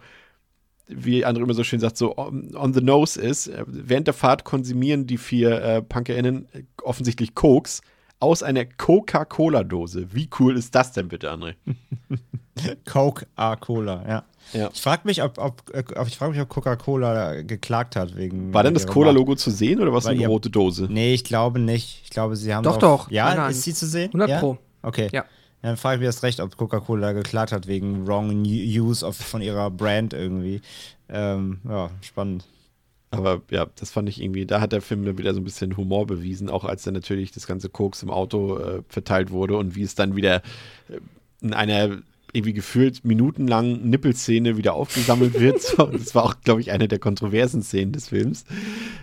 wie 0.88 1.26
André 1.26 1.43
immer 1.43 1.54
so 1.54 1.64
schön 1.64 1.80
sagt, 1.80 1.97
so 1.97 2.18
on, 2.18 2.56
on 2.56 2.74
the 2.74 2.82
nose 2.82 3.20
ist. 3.22 3.47
Äh, 3.47 3.64
während 3.68 4.08
der 4.08 4.14
Fahrt 4.14 4.45
konsumieren 4.45 5.08
die 5.08 5.18
vier 5.18 5.62
äh, 5.62 5.82
PunkerInnen 5.82 6.47
äh, 6.54 6.64
offensichtlich 6.82 7.36
Koks 7.36 7.82
aus 8.20 8.43
einer 8.43 8.66
Coca-Cola-Dose. 8.66 10.14
Wie 10.14 10.30
cool 10.39 10.56
ist 10.56 10.74
das 10.74 10.93
denn 10.93 11.10
bitte, 11.10 11.32
André? 11.32 11.56
Coca-Cola, 12.86 14.06
ja. 14.08 14.24
Ja. 14.54 14.70
Ich 14.74 14.82
frage 14.82 15.04
mich, 15.06 15.24
ob, 15.24 15.38
ob, 15.38 15.64
äh, 15.74 15.84
ob, 15.96 16.08
ich 16.08 16.18
frag 16.18 16.32
mich, 16.32 16.39
ob 16.39 16.50
Coca-Cola 16.50 17.42
geklagt 17.42 17.96
hat 17.96 18.16
wegen. 18.16 18.54
War 18.54 18.64
denn 18.64 18.74
das 18.74 18.88
Cola-Logo 18.88 19.36
zu 19.36 19.50
sehen 19.50 19.82
oder 19.82 19.94
was 19.94 20.06
Weil 20.06 20.16
eine 20.16 20.28
rote 20.28 20.50
Dose? 20.50 20.88
Nee, 20.89 21.14
ich 21.14 21.24
glaube 21.24 21.60
nicht. 21.60 22.02
Ich 22.04 22.10
glaube, 22.10 22.36
sie 22.36 22.54
haben 22.54 22.64
Doch, 22.64 22.78
doch. 22.78 23.10
Ja, 23.10 23.26
Nein, 23.26 23.38
nein. 23.38 23.52
ist 23.52 23.64
sie 23.64 23.74
zu 23.74 23.88
sehen? 23.88 24.08
100 24.08 24.30
ja? 24.30 24.39
Pro. 24.39 24.58
Okay. 24.82 25.10
Ja. 25.12 25.26
Dann 25.62 25.78
frage 25.78 25.96
ich 25.96 26.00
mich 26.00 26.08
erst 26.08 26.24
recht, 26.24 26.39
ob 26.39 26.58
Coca-Cola 26.58 27.12
geklagt 27.14 27.52
hat 27.52 27.68
wegen 27.68 28.08
wrong 28.08 28.44
use 28.44 29.06
of, 29.06 29.16
von 29.16 29.42
ihrer 29.42 29.70
Brand 29.70 30.14
irgendwie. 30.14 30.62
Ähm, 31.08 31.60
ja, 31.68 31.92
spannend. 32.02 32.46
Aber 33.12 33.42
ja, 33.52 33.68
das 33.76 33.92
fand 33.92 34.08
ich 34.08 34.22
irgendwie, 34.22 34.46
da 34.46 34.62
hat 34.62 34.72
der 34.72 34.82
Film 34.82 35.06
dann 35.06 35.18
wieder 35.18 35.34
so 35.34 35.42
ein 35.42 35.44
bisschen 35.44 35.76
Humor 35.76 36.08
bewiesen, 36.08 36.50
auch 36.50 36.64
als 36.64 36.84
dann 36.84 36.94
natürlich 36.94 37.32
das 37.32 37.46
ganze 37.46 37.70
Koks 37.70 38.02
im 38.04 38.10
Auto 38.10 38.58
äh, 38.58 38.84
verteilt 38.88 39.32
wurde 39.32 39.58
und 39.58 39.76
wie 39.76 39.84
es 39.84 39.96
dann 39.96 40.16
wieder 40.16 40.38
äh, 40.88 41.00
in 41.42 41.54
einer 41.54 41.98
irgendwie 42.34 42.53
gefühlt 42.53 43.03
minutenlangen 43.03 43.89
Nippelszene 43.89 44.57
wieder 44.57 44.73
aufgesammelt 44.73 45.39
wird. 45.39 45.75
Das 45.91 46.15
war 46.15 46.23
auch, 46.23 46.36
glaube 46.43 46.61
ich, 46.61 46.71
eine 46.71 46.88
der 46.88 46.99
kontroversen 46.99 47.61
Szenen 47.63 47.91
des 47.91 48.09
Films. 48.09 48.45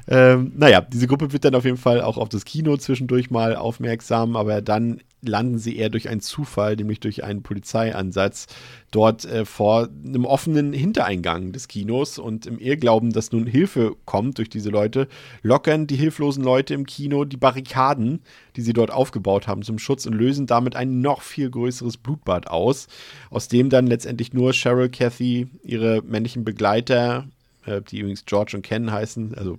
Ähm, 0.07 0.53
naja, 0.57 0.81
diese 0.81 1.07
Gruppe 1.07 1.33
wird 1.33 1.45
dann 1.45 1.55
auf 1.55 1.65
jeden 1.65 1.77
Fall 1.77 2.01
auch 2.01 2.19
auf 2.19 2.29
das 2.29 2.45
Kino 2.45 2.77
zwischendurch 2.77 3.31
mal 3.31 3.57
aufmerksam, 3.57 4.37
aber 4.37 4.63
dann 4.63 5.01
landen 5.23 5.59
sie 5.59 5.77
eher 5.77 5.91
durch 5.91 6.09
einen 6.09 6.21
Zufall, 6.21 6.77
nämlich 6.77 7.01
durch 7.01 7.25
einen 7.25 7.43
Polizeieinsatz 7.43 8.47
dort 8.91 9.25
äh, 9.25 9.45
vor 9.45 9.89
einem 10.05 10.25
offenen 10.25 10.73
Hintereingang 10.73 11.53
des 11.53 11.69
Kinos 11.69 12.19
und 12.19 12.47
im 12.47 12.59
Irrglauben, 12.59 13.13
dass 13.13 13.33
nun 13.33 13.47
Hilfe 13.47 13.97
kommt 14.05 14.39
durch 14.39 14.49
diese 14.49 14.71
Leute, 14.71 15.09
lockern 15.43 15.87
die 15.87 15.97
hilflosen 15.97 16.45
Leute 16.45 16.75
im 16.75 16.87
Kino 16.87 17.25
die 17.25 17.37
Barrikaden, 17.37 18.21
die 18.57 18.63
sie 18.63 18.73
dort 18.73 18.91
aufgebaut 18.91 19.49
haben 19.49 19.63
zum 19.63 19.79
Schutz 19.79 20.07
und 20.07 20.15
lösen 20.15 20.47
damit 20.47 20.77
ein 20.77 21.01
noch 21.01 21.23
viel 21.23 21.51
größeres 21.51 21.97
Blutbad 21.97 22.49
aus, 22.49 22.87
aus 23.31 23.49
dem 23.49 23.71
dann 23.71 23.87
letztendlich 23.87 24.33
nur 24.33 24.53
Cheryl, 24.53 24.89
Cathy, 24.89 25.49
ihre 25.63 26.03
männlichen 26.03 26.45
Begleiter, 26.45 27.27
äh, 27.67 27.83
die 27.83 27.99
übrigens 27.99 28.25
George 28.25 28.57
und 28.57 28.63
Ken 28.63 28.91
heißen, 28.91 29.35
also 29.35 29.59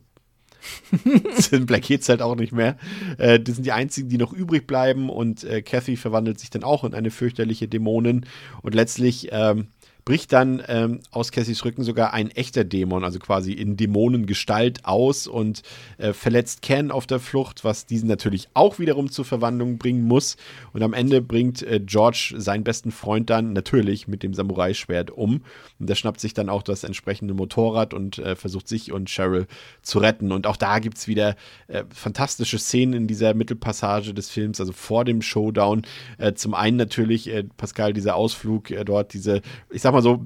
sind 1.38 1.66
Black 1.66 1.84
Kids 1.84 2.10
halt 2.10 2.22
auch 2.22 2.36
nicht 2.36 2.52
mehr. 2.52 2.78
Äh, 3.18 3.40
das 3.40 3.56
sind 3.56 3.66
die 3.66 3.72
einzigen, 3.72 4.10
die 4.10 4.18
noch 4.18 4.34
übrig 4.34 4.68
bleiben 4.68 5.10
und 5.10 5.44
äh, 5.44 5.62
Kathy 5.62 5.96
verwandelt 5.96 6.40
sich 6.40 6.50
dann 6.50 6.64
auch 6.64 6.84
in 6.84 6.94
eine 6.94 7.12
fürchterliche 7.12 7.68
Dämonin 7.68 8.26
und 8.62 8.76
letztlich 8.76 9.30
ähm, 9.32 9.68
bricht 10.10 10.34
dann 10.34 10.64
ähm, 10.68 11.02
aus 11.12 11.32
Cassys 11.32 11.64
Rücken 11.64 11.84
sogar 11.84 12.14
ein 12.14 12.32
echter 12.32 12.64
Dämon, 12.64 13.04
also 13.04 13.20
quasi 13.20 13.54
in 13.54 13.78
Dämonengestalt 13.78 14.84
aus 14.84 15.28
und 15.28 15.62
äh, 16.00 16.14
verletzt 16.14 16.64
Ken 16.64 16.90
auf 16.90 17.06
der 17.06 17.20
Flucht, 17.20 17.64
was 17.64 17.86
diesen 17.86 18.10
natürlich 18.10 18.50
auch 18.56 18.80
wiederum 18.80 19.12
zur 19.12 19.24
Verwandlung 19.24 19.78
bringen 19.78 20.08
muss. 20.08 20.36
Und 20.74 20.82
am 20.82 20.94
Ende 20.94 21.22
bringt 21.22 21.62
äh, 21.62 21.80
George 21.80 22.34
seinen 22.38 22.64
besten 22.64 22.90
Freund 22.90 23.30
dann 23.30 23.54
natürlich 23.54 24.08
mit 24.08 24.24
dem 24.24 24.34
Samurai-Schwert 24.34 25.12
um. 25.12 25.44
Und 25.80 25.88
der 25.88 25.94
schnappt 25.94 26.20
sich 26.20 26.34
dann 26.34 26.50
auch 26.50 26.64
das 26.64 26.84
entsprechende 26.84 27.36
Motorrad 27.36 27.94
und 27.94 28.18
äh, 28.18 28.36
versucht 28.36 28.68
sich 28.68 28.92
und 28.92 29.10
Cheryl 29.10 29.46
zu 29.84 30.00
retten. 30.00 30.32
Und 30.32 30.48
auch 30.48 30.58
da 30.58 30.80
gibt 30.80 30.98
es 30.98 31.08
wieder 31.08 31.36
äh, 31.68 31.84
fantastische 31.94 32.58
Szenen 32.58 32.94
in 32.94 33.08
dieser 33.08 33.36
Mittelpassage 33.36 34.16
des 34.16 34.32
Films, 34.32 34.60
also 34.60 34.74
vor 34.74 35.06
dem 35.06 35.22
Showdown. 35.22 35.84
Äh, 36.18 36.34
zum 36.34 36.56
einen 36.56 36.78
natürlich, 36.78 37.30
äh, 37.30 37.44
Pascal, 37.58 37.94
dieser 37.94 38.16
Ausflug 38.16 38.74
dort, 38.86 39.14
diese, 39.14 39.44
ich 39.70 39.84
sag 39.84 39.94
mal 39.94 39.99
so, 40.02 40.26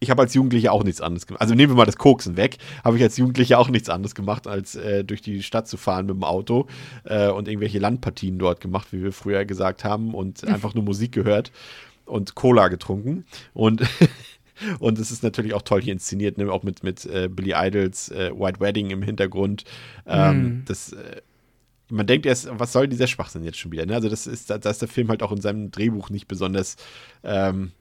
ich 0.00 0.10
habe 0.10 0.22
als 0.22 0.34
Jugendlicher 0.34 0.72
auch 0.72 0.82
nichts 0.82 1.00
anderes 1.00 1.26
gemacht. 1.26 1.40
Also 1.40 1.54
nehmen 1.54 1.72
wir 1.72 1.76
mal 1.76 1.86
das 1.86 1.96
Koksen 1.96 2.36
weg, 2.36 2.58
habe 2.82 2.96
ich 2.96 3.02
als 3.02 3.16
Jugendlicher 3.16 3.58
auch 3.58 3.68
nichts 3.68 3.88
anderes 3.88 4.14
gemacht, 4.14 4.46
als 4.46 4.74
äh, 4.74 5.04
durch 5.04 5.22
die 5.22 5.42
Stadt 5.42 5.68
zu 5.68 5.76
fahren 5.76 6.06
mit 6.06 6.16
dem 6.16 6.24
Auto 6.24 6.66
äh, 7.04 7.28
und 7.28 7.46
irgendwelche 7.46 7.78
Landpartien 7.78 8.38
dort 8.38 8.60
gemacht, 8.60 8.88
wie 8.90 9.02
wir 9.02 9.12
früher 9.12 9.44
gesagt 9.44 9.84
haben, 9.84 10.14
und 10.14 10.46
einfach 10.46 10.74
nur 10.74 10.82
Musik 10.82 11.12
gehört 11.12 11.52
und 12.04 12.34
Cola 12.34 12.68
getrunken. 12.68 13.24
Und 13.54 13.82
Und 14.78 14.98
es 14.98 15.10
ist 15.10 15.22
natürlich 15.22 15.54
auch 15.54 15.62
toll 15.62 15.82
hier 15.82 15.92
inszeniert, 15.92 16.38
ne? 16.38 16.50
auch 16.52 16.62
mit, 16.62 16.82
mit 16.82 17.04
äh, 17.06 17.28
Billy 17.28 17.52
Idols 17.56 18.10
äh, 18.10 18.30
White 18.32 18.60
Wedding 18.60 18.90
im 18.90 19.02
Hintergrund. 19.02 19.64
Ähm, 20.06 20.62
Das, 20.66 20.92
äh, 20.92 21.20
man 21.88 22.06
denkt 22.06 22.26
erst, 22.26 22.48
was 22.50 22.72
soll 22.72 22.88
dieser 22.88 23.06
Schwachsinn 23.06 23.44
jetzt 23.44 23.58
schon 23.58 23.72
wieder? 23.72 23.84
Ne? 23.86 23.94
Also, 23.94 24.08
das 24.08 24.26
ist, 24.26 24.50
da, 24.50 24.58
da 24.58 24.70
ist 24.70 24.80
der 24.80 24.88
Film 24.88 25.08
halt 25.08 25.22
auch 25.22 25.32
in 25.32 25.40
seinem 25.40 25.70
Drehbuch 25.70 26.10
nicht 26.10 26.28
besonders 26.28 26.76
ähm, 27.24 27.72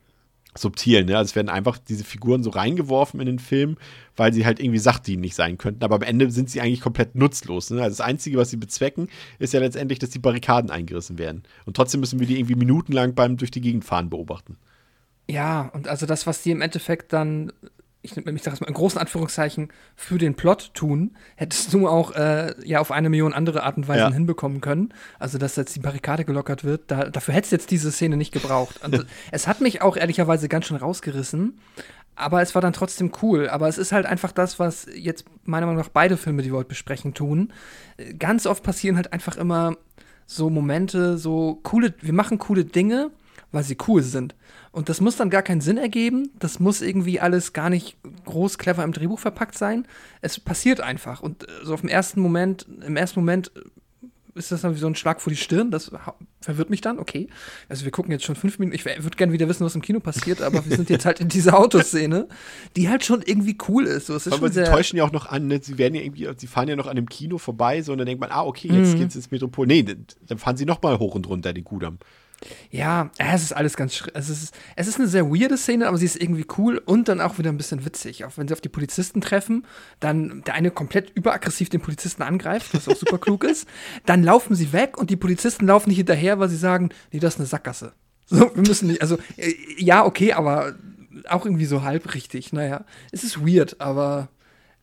subtil. 0.55 1.05
Ne? 1.05 1.17
Also, 1.17 1.31
es 1.31 1.35
werden 1.35 1.49
einfach 1.49 1.77
diese 1.77 2.03
Figuren 2.03 2.43
so 2.43 2.49
reingeworfen 2.49 3.19
in 3.19 3.25
den 3.25 3.39
Film, 3.39 3.77
weil 4.15 4.33
sie 4.33 4.45
halt 4.45 4.59
irgendwie 4.59 4.79
sachdienlich 4.79 5.35
sein 5.35 5.57
könnten. 5.57 5.83
Aber 5.83 5.95
am 5.95 6.01
Ende 6.01 6.29
sind 6.31 6.49
sie 6.49 6.61
eigentlich 6.61 6.81
komplett 6.81 7.15
nutzlos. 7.15 7.69
Ne? 7.69 7.81
Also, 7.81 7.97
das 7.97 8.05
Einzige, 8.05 8.37
was 8.37 8.49
sie 8.49 8.57
bezwecken, 8.57 9.09
ist 9.39 9.53
ja 9.53 9.59
letztendlich, 9.59 9.99
dass 9.99 10.09
die 10.09 10.19
Barrikaden 10.19 10.69
eingerissen 10.69 11.17
werden. 11.17 11.43
Und 11.65 11.75
trotzdem 11.75 11.99
müssen 11.99 12.19
wir 12.19 12.27
die 12.27 12.37
irgendwie 12.37 12.55
minutenlang 12.55 13.13
beim 13.13 13.37
durch 13.37 13.51
die 13.51 13.61
Gegend 13.61 13.85
fahren 13.85 14.09
beobachten. 14.09 14.57
Ja, 15.29 15.69
und 15.73 15.87
also 15.87 16.05
das, 16.05 16.27
was 16.27 16.43
die 16.43 16.51
im 16.51 16.61
Endeffekt 16.61 17.13
dann, 17.13 17.53
ich, 18.03 18.17
ich 18.17 18.43
sage 18.43 18.55
es 18.55 18.61
mal 18.61 18.67
in 18.67 18.73
großen 18.73 18.99
Anführungszeichen, 18.99 19.69
für 19.95 20.17
den 20.17 20.35
Plot 20.35 20.71
tun, 20.73 21.15
hättest 21.35 21.71
du 21.73 21.87
auch 21.87 22.11
äh, 22.15 22.53
ja 22.65 22.79
auf 22.79 22.91
eine 22.91 23.09
Million 23.09 23.33
andere 23.33 23.63
Art 23.63 23.77
und 23.77 23.87
Weisen 23.87 23.99
Ja. 24.09 24.11
hinbekommen 24.13 24.59
können. 24.61 24.93
Also, 25.19 25.37
dass 25.37 25.55
jetzt 25.55 25.75
die 25.75 25.79
Barrikade 25.79 26.25
gelockert 26.25 26.63
wird, 26.63 26.89
da, 26.89 27.05
dafür 27.09 27.33
hättest 27.33 27.51
du 27.51 27.55
jetzt 27.57 27.71
diese 27.71 27.91
Szene 27.91 28.17
nicht 28.17 28.31
gebraucht. 28.31 28.79
Also, 28.83 29.03
es 29.31 29.47
hat 29.47 29.61
mich 29.61 29.81
auch 29.81 29.97
ehrlicherweise 29.97 30.49
ganz 30.49 30.65
schön 30.65 30.77
rausgerissen. 30.77 31.59
Aber 32.15 32.41
es 32.41 32.53
war 32.55 32.61
dann 32.61 32.73
trotzdem 32.73 33.11
cool. 33.21 33.49
Aber 33.49 33.67
es 33.67 33.77
ist 33.77 33.91
halt 33.93 34.05
einfach 34.05 34.31
das, 34.31 34.59
was 34.59 34.85
jetzt 34.93 35.25
meiner 35.45 35.65
Meinung 35.65 35.81
nach 35.81 35.89
beide 35.89 36.17
Filme, 36.17 36.43
die 36.43 36.51
wir 36.51 36.57
heute 36.57 36.67
besprechen, 36.69 37.13
tun. 37.13 37.53
Ganz 38.19 38.45
oft 38.45 38.63
passieren 38.63 38.95
halt 38.97 39.13
einfach 39.13 39.37
immer 39.37 39.77
so 40.25 40.49
Momente, 40.49 41.17
so 41.17 41.59
coole, 41.63 41.93
wir 42.01 42.13
machen 42.13 42.37
coole 42.37 42.65
Dinge, 42.65 43.11
weil 43.51 43.63
sie 43.63 43.77
cool 43.87 44.01
sind. 44.03 44.35
Und 44.71 44.87
das 44.87 45.01
muss 45.01 45.17
dann 45.17 45.29
gar 45.29 45.41
keinen 45.41 45.61
Sinn 45.61 45.77
ergeben. 45.77 46.31
Das 46.39 46.59
muss 46.59 46.81
irgendwie 46.81 47.19
alles 47.19 47.51
gar 47.51 47.69
nicht 47.69 47.97
groß 48.25 48.57
clever 48.57 48.83
im 48.83 48.93
Drehbuch 48.93 49.19
verpackt 49.19 49.57
sein. 49.57 49.85
Es 50.21 50.39
passiert 50.39 50.79
einfach. 50.79 51.21
Und 51.21 51.43
äh, 51.43 51.47
so 51.63 51.73
auf 51.73 51.81
dem 51.81 51.89
ersten 51.89 52.21
Moment, 52.21 52.65
im 52.85 52.95
ersten 52.95 53.19
Moment 53.19 53.51
äh, 53.55 53.61
ist 54.33 54.49
das 54.49 54.61
dann 54.61 54.73
wie 54.73 54.79
so 54.79 54.87
ein 54.87 54.95
Schlag 54.95 55.19
vor 55.19 55.29
die 55.29 55.37
Stirn. 55.37 55.71
Das 55.71 55.91
verwirrt 56.39 56.69
mich 56.69 56.79
dann, 56.79 56.99
okay. 56.99 57.27
Also 57.67 57.83
wir 57.83 57.91
gucken 57.91 58.13
jetzt 58.13 58.23
schon 58.23 58.37
fünf 58.37 58.59
Minuten. 58.59 58.73
Ich 58.73 58.85
würde 58.85 59.17
gerne 59.17 59.33
wieder 59.33 59.49
wissen, 59.49 59.65
was 59.65 59.75
im 59.75 59.81
Kino 59.81 59.99
passiert, 59.99 60.41
aber 60.41 60.65
wir 60.65 60.77
sind 60.77 60.89
jetzt 60.89 61.05
halt 61.05 61.19
in 61.19 61.27
dieser 61.27 61.59
Autoszene, 61.59 62.29
die 62.77 62.87
halt 62.87 63.03
schon 63.03 63.21
irgendwie 63.21 63.57
cool 63.67 63.85
ist. 63.85 64.07
So, 64.07 64.15
es 64.15 64.27
ist 64.27 64.33
Aber 64.33 64.49
sie 64.49 64.63
täuschen 64.63 64.97
ja 64.97 65.03
auch 65.03 65.11
noch 65.11 65.25
an, 65.25 65.47
ne? 65.47 65.59
sie 65.61 65.77
werden 65.77 65.95
ja 65.95 66.01
irgendwie, 66.01 66.29
sie 66.37 66.47
fahren 66.47 66.69
ja 66.69 66.77
noch 66.77 66.87
an 66.87 66.95
dem 66.95 67.09
Kino 67.09 67.37
vorbei, 67.37 67.81
so 67.81 67.91
und 67.91 67.97
dann 67.97 68.07
denkt 68.07 68.21
man, 68.21 68.31
ah, 68.31 68.45
okay, 68.45 68.69
jetzt 68.71 68.95
geht's 68.95 69.15
ins 69.15 69.31
Metropol. 69.31 69.67
Nee, 69.67 69.83
dann 69.83 70.37
fahren 70.37 70.55
sie 70.55 70.65
noch 70.65 70.81
mal 70.81 70.97
hoch 70.97 71.15
und 71.15 71.27
runter, 71.27 71.51
den 71.51 71.65
Kudamm. 71.65 71.99
Ja, 72.71 73.11
es 73.17 73.43
ist 73.43 73.53
alles 73.53 73.75
ganz 73.77 74.03
es 74.13 74.29
ist 74.29 74.55
es 74.75 74.87
ist 74.87 74.97
eine 74.97 75.07
sehr 75.07 75.29
weirde 75.29 75.57
Szene, 75.57 75.87
aber 75.87 75.97
sie 75.97 76.05
ist 76.05 76.21
irgendwie 76.21 76.45
cool 76.57 76.81
und 76.83 77.07
dann 77.07 77.21
auch 77.21 77.37
wieder 77.37 77.51
ein 77.51 77.57
bisschen 77.57 77.85
witzig. 77.85 78.25
Auch 78.25 78.37
wenn 78.37 78.47
sie 78.47 78.53
auf 78.53 78.61
die 78.61 78.69
Polizisten 78.69 79.21
treffen, 79.21 79.65
dann 79.99 80.41
der 80.43 80.55
eine 80.55 80.71
komplett 80.71 81.11
überaggressiv 81.11 81.69
den 81.69 81.81
Polizisten 81.81 82.23
angreift, 82.23 82.73
was 82.73 82.87
auch 82.87 82.95
super 82.95 83.19
klug 83.19 83.43
ist. 83.43 83.67
Dann 84.05 84.23
laufen 84.23 84.55
sie 84.55 84.73
weg 84.73 84.97
und 84.97 85.09
die 85.09 85.15
Polizisten 85.15 85.67
laufen 85.67 85.89
nicht 85.89 85.97
hinterher, 85.97 86.39
weil 86.39 86.49
sie 86.49 86.57
sagen, 86.57 86.89
nee, 87.11 87.19
das 87.19 87.35
ist 87.35 87.39
eine 87.39 87.47
Sackgasse. 87.47 87.93
So, 88.25 88.55
wir 88.55 88.63
müssen 88.67 88.87
nicht, 88.87 89.01
also 89.01 89.17
äh, 89.37 89.53
ja, 89.77 90.05
okay, 90.05 90.33
aber 90.33 90.75
auch 91.29 91.45
irgendwie 91.45 91.65
so 91.65 91.83
halb 91.83 92.13
richtig. 92.15 92.53
Naja, 92.53 92.85
es 93.11 93.23
ist 93.23 93.45
weird, 93.45 93.79
aber 93.79 94.29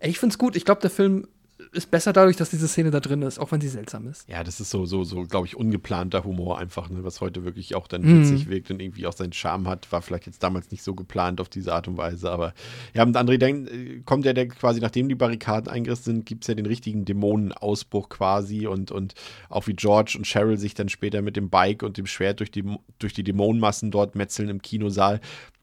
ich 0.01 0.19
find's 0.19 0.39
gut. 0.39 0.55
Ich 0.57 0.65
glaube, 0.65 0.81
der 0.81 0.91
Film 0.91 1.27
ist 1.73 1.91
besser 1.91 2.13
dadurch, 2.13 2.37
dass 2.37 2.51
diese 2.51 2.69
Szene 2.69 2.91
da 2.91 3.01
drin 3.01 3.23
ist, 3.23 3.39
auch 3.39 3.53
wenn 3.53 3.61
sie 3.61 3.69
seltsam 3.69 4.07
ist. 4.09 4.29
Ja, 4.29 4.45
das 4.45 4.61
ist 4.61 4.71
so, 4.71 4.87
so, 4.87 5.05
so, 5.05 5.25
glaube 5.25 5.47
ich, 5.47 5.57
ungeplanter 5.57 6.25
Humor 6.25 6.59
einfach, 6.59 6.89
ne, 6.91 7.05
was 7.05 7.21
heute 7.21 7.45
wirklich 7.45 7.75
auch 7.75 7.87
dann 7.87 8.03
mhm. 8.03 8.21
witzig 8.21 8.49
wirkt 8.49 8.71
und 8.71 8.81
irgendwie 8.81 9.07
auch 9.07 9.13
seinen 9.13 9.33
Charme 9.33 9.69
hat. 9.69 9.91
War 9.93 10.03
vielleicht 10.03 10.27
jetzt 10.27 10.43
damals 10.43 10.71
nicht 10.71 10.83
so 10.83 10.95
geplant 10.95 11.41
auf 11.41 11.49
diese 11.49 11.73
Art 11.75 11.89
und 11.89 11.97
Weise, 11.97 12.31
aber 12.31 12.55
ja, 12.95 13.03
und 13.03 13.17
André 13.17 13.39
denkt, 13.39 13.71
äh, 13.71 14.01
kommt 14.05 14.25
ja 14.25 14.33
der 14.33 14.49
quasi, 14.49 14.81
nachdem 14.81 15.09
die 15.09 15.15
Barrikaden 15.15 15.71
eingerissen 15.71 16.05
sind, 16.05 16.27
gibt 16.27 16.45
es 16.45 16.49
ja 16.49 16.55
den 16.55 16.67
richtigen 16.67 17.05
Dämonenausbruch 17.05 18.09
quasi 18.09 18.67
und, 18.67 18.91
und 18.91 19.15
auch 19.49 19.67
wie 19.67 19.75
George 19.75 20.15
und 20.17 20.27
Cheryl 20.27 20.59
sich 20.59 20.75
dann 20.75 20.89
später 20.89 21.23
mit 21.23 21.37
dem 21.37 21.51
Bike 21.51 21.83
und 21.83 21.97
dem 21.97 22.07
Schwert 22.07 22.41
durch 22.41 22.51
die, 22.51 22.65
durch 22.99 23.13
die 23.13 23.25
Dämonenmassen 23.25 23.91
dort 23.91 24.15
metzeln 24.15 24.49
im 24.49 24.63
Kinosaal 24.63 25.21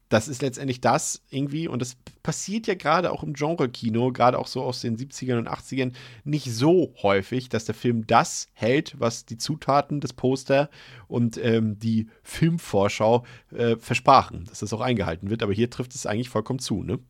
das 0.08 0.28
ist 0.28 0.42
letztendlich 0.42 0.80
das 0.80 1.22
irgendwie, 1.30 1.66
und 1.66 1.80
das 1.82 1.96
passiert 2.22 2.66
ja 2.66 2.74
gerade 2.74 3.10
auch 3.10 3.22
im 3.22 3.32
Genre-Kino, 3.32 4.12
gerade 4.12 4.38
auch 4.38 4.46
so 4.46 4.62
aus 4.62 4.80
den 4.80 4.96
70ern 4.96 5.38
und 5.38 5.48
80ern, 5.48 5.92
nicht 6.24 6.52
so 6.52 6.94
häufig, 7.02 7.48
dass 7.48 7.64
der 7.64 7.74
Film 7.74 8.06
das 8.06 8.48
hält, 8.52 8.98
was 8.98 9.24
die 9.24 9.36
Zutaten 9.36 10.00
des 10.00 10.12
Poster 10.12 10.70
und 11.08 11.38
ähm, 11.38 11.78
die 11.78 12.08
Filmvorschau 12.22 13.24
äh, 13.52 13.76
versprachen, 13.76 14.44
dass 14.44 14.60
das 14.60 14.72
auch 14.72 14.80
eingehalten 14.80 15.28
wird. 15.28 15.42
Aber 15.42 15.52
hier 15.52 15.70
trifft 15.70 15.94
es 15.94 16.06
eigentlich 16.06 16.28
vollkommen 16.28 16.60
zu, 16.60 16.82
ne? 16.82 17.00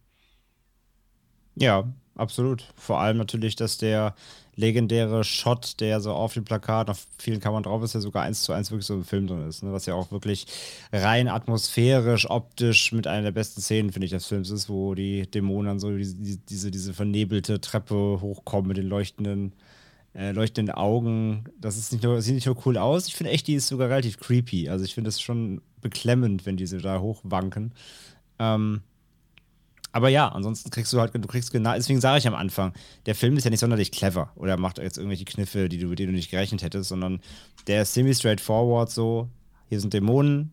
Ja, 1.55 1.90
absolut. 2.14 2.72
Vor 2.76 3.01
allem 3.01 3.16
natürlich, 3.16 3.57
dass 3.57 3.78
der 3.78 4.14
legendäre 4.57 5.23
Shot, 5.23 5.81
der 5.81 6.01
so 6.01 6.13
auf 6.13 6.33
dem 6.33 6.45
Plakat, 6.45 6.89
auf 6.89 7.07
vielen 7.19 7.41
Kameran 7.41 7.63
drauf 7.63 7.83
ist, 7.83 7.95
ja 7.95 8.01
sogar 8.01 8.23
eins 8.23 8.43
zu 8.43 8.53
eins 8.53 8.71
wirklich 8.71 8.87
so 8.87 8.95
im 8.95 9.05
Film 9.05 9.27
drin 9.27 9.47
ist. 9.47 9.63
Ne? 9.63 9.73
Was 9.73 9.87
ja 9.87 9.95
auch 9.95 10.11
wirklich 10.11 10.47
rein 10.93 11.29
atmosphärisch, 11.29 12.29
optisch 12.29 12.93
mit 12.93 13.07
einer 13.07 13.25
der 13.25 13.33
besten 13.33 13.61
Szenen, 13.61 13.93
finde 13.93 14.07
ich, 14.07 14.13
des 14.13 14.27
Films 14.27 14.51
ist, 14.51 14.71
wo 14.71 14.95
die 14.95 15.31
Dämonen 15.31 15.79
so 15.79 15.95
diese, 15.95 16.39
diese, 16.39 16.71
diese 16.71 16.95
vernebelte 16.95 17.61
Treppe 17.61 18.19
hochkommen 18.21 18.69
mit 18.69 18.79
den 18.79 18.89
leuchtenden, 18.89 19.53
äh, 20.15 20.33
leuchtenden 20.33 20.75
Augen. 20.75 21.45
Das 21.61 21.77
ist 21.77 21.93
nicht 21.93 22.03
nur, 22.03 22.23
sieht 22.23 22.35
nicht 22.35 22.47
nur 22.47 22.57
cool 22.65 22.79
aus, 22.79 23.09
ich 23.09 23.15
finde 23.15 23.33
echt, 23.33 23.47
die 23.47 23.55
ist 23.55 23.69
sogar 23.69 23.91
relativ 23.91 24.19
creepy. 24.19 24.71
Also 24.71 24.87
ich 24.87 24.95
finde 24.95 25.11
es 25.11 25.21
schon 25.21 25.61
beklemmend, 25.83 26.47
wenn 26.47 26.57
diese 26.57 26.79
da 26.79 27.01
hochwanken. 27.01 27.73
Ähm, 28.39 28.81
aber 29.97 30.11
ja, 30.11 30.28
ansonsten 30.28 30.68
kriegst 30.68 30.92
du 30.92 31.01
halt, 31.01 31.14
du 31.14 31.26
kriegst 31.26 31.51
genau, 31.51 31.72
deswegen 31.72 32.03
sage 32.03 32.18
ich 32.18 32.28
am 32.28 32.34
Anfang, 32.34 32.74
der 33.07 33.14
Film 33.14 33.34
ist 33.38 33.44
ja 33.44 33.51
nicht 33.51 33.61
sonderlich 33.61 33.90
clever 33.90 34.30
oder 34.34 34.59
macht 34.59 34.76
jetzt 34.76 34.99
irgendwelche 34.99 35.24
Kniffe, 35.24 35.70
die 35.70 35.78
du, 35.78 35.94
die 35.94 36.05
du 36.05 36.12
nicht 36.12 36.30
gerechnet 36.30 36.62
hättest, 36.62 36.90
sondern 36.90 37.20
der 37.66 37.80
ist 37.80 37.94
semi 37.94 38.14
straightforward 38.14 38.90
so, 38.90 39.30
hier 39.70 39.80
sind 39.80 39.94
Dämonen, 39.94 40.53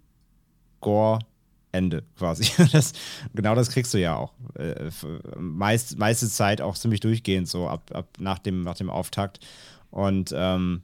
Gore, 0.79 1.19
Ende 1.73 2.03
quasi. 2.17 2.45
Das, 2.71 2.93
genau 3.33 3.53
das 3.53 3.69
kriegst 3.69 3.93
du 3.93 3.97
ja 3.97 4.15
auch. 4.15 4.31
Äh, 4.55 4.89
meist, 5.37 5.97
meiste 5.97 6.29
Zeit 6.29 6.61
auch 6.61 6.75
ziemlich 6.75 7.01
durchgehend, 7.01 7.49
so 7.49 7.67
ab, 7.67 7.91
ab 7.93 8.07
nach, 8.19 8.39
dem, 8.39 8.61
nach 8.61 8.75
dem 8.75 8.89
Auftakt. 8.89 9.41
Und 9.91 10.33
ähm, 10.33 10.83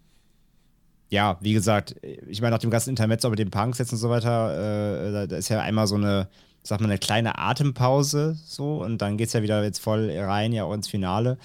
ja, 1.08 1.38
wie 1.40 1.54
gesagt, 1.54 1.96
ich 2.28 2.42
meine, 2.42 2.56
nach 2.56 2.60
dem 2.60 2.72
ganzen 2.72 2.90
Intermezzo 2.90 3.30
mit 3.30 3.40
den 3.40 3.52
Punks 3.52 3.78
jetzt 3.78 3.94
und 3.94 4.00
so 4.00 4.10
weiter, 4.10 5.22
äh, 5.24 5.28
da 5.30 5.38
ist 5.38 5.48
ja 5.48 5.62
einmal 5.62 5.88
so 5.88 5.96
eine 5.96 6.28
sag 6.64 6.80
mal, 6.82 6.88
eine 6.88 6.98
kleine 6.98 7.38
Atempause 7.38 8.38
so 8.46 8.84
und 8.84 9.00
dann 9.00 9.18
geht 9.18 9.28
es 9.28 9.34
ja 9.34 9.42
wieder 9.44 9.64
jetzt 9.64 9.80
voll 9.80 10.12
rein, 10.12 10.54
ja, 10.54 10.64
auch 10.64 10.74
ins 10.74 10.88
Finale. 10.88 11.38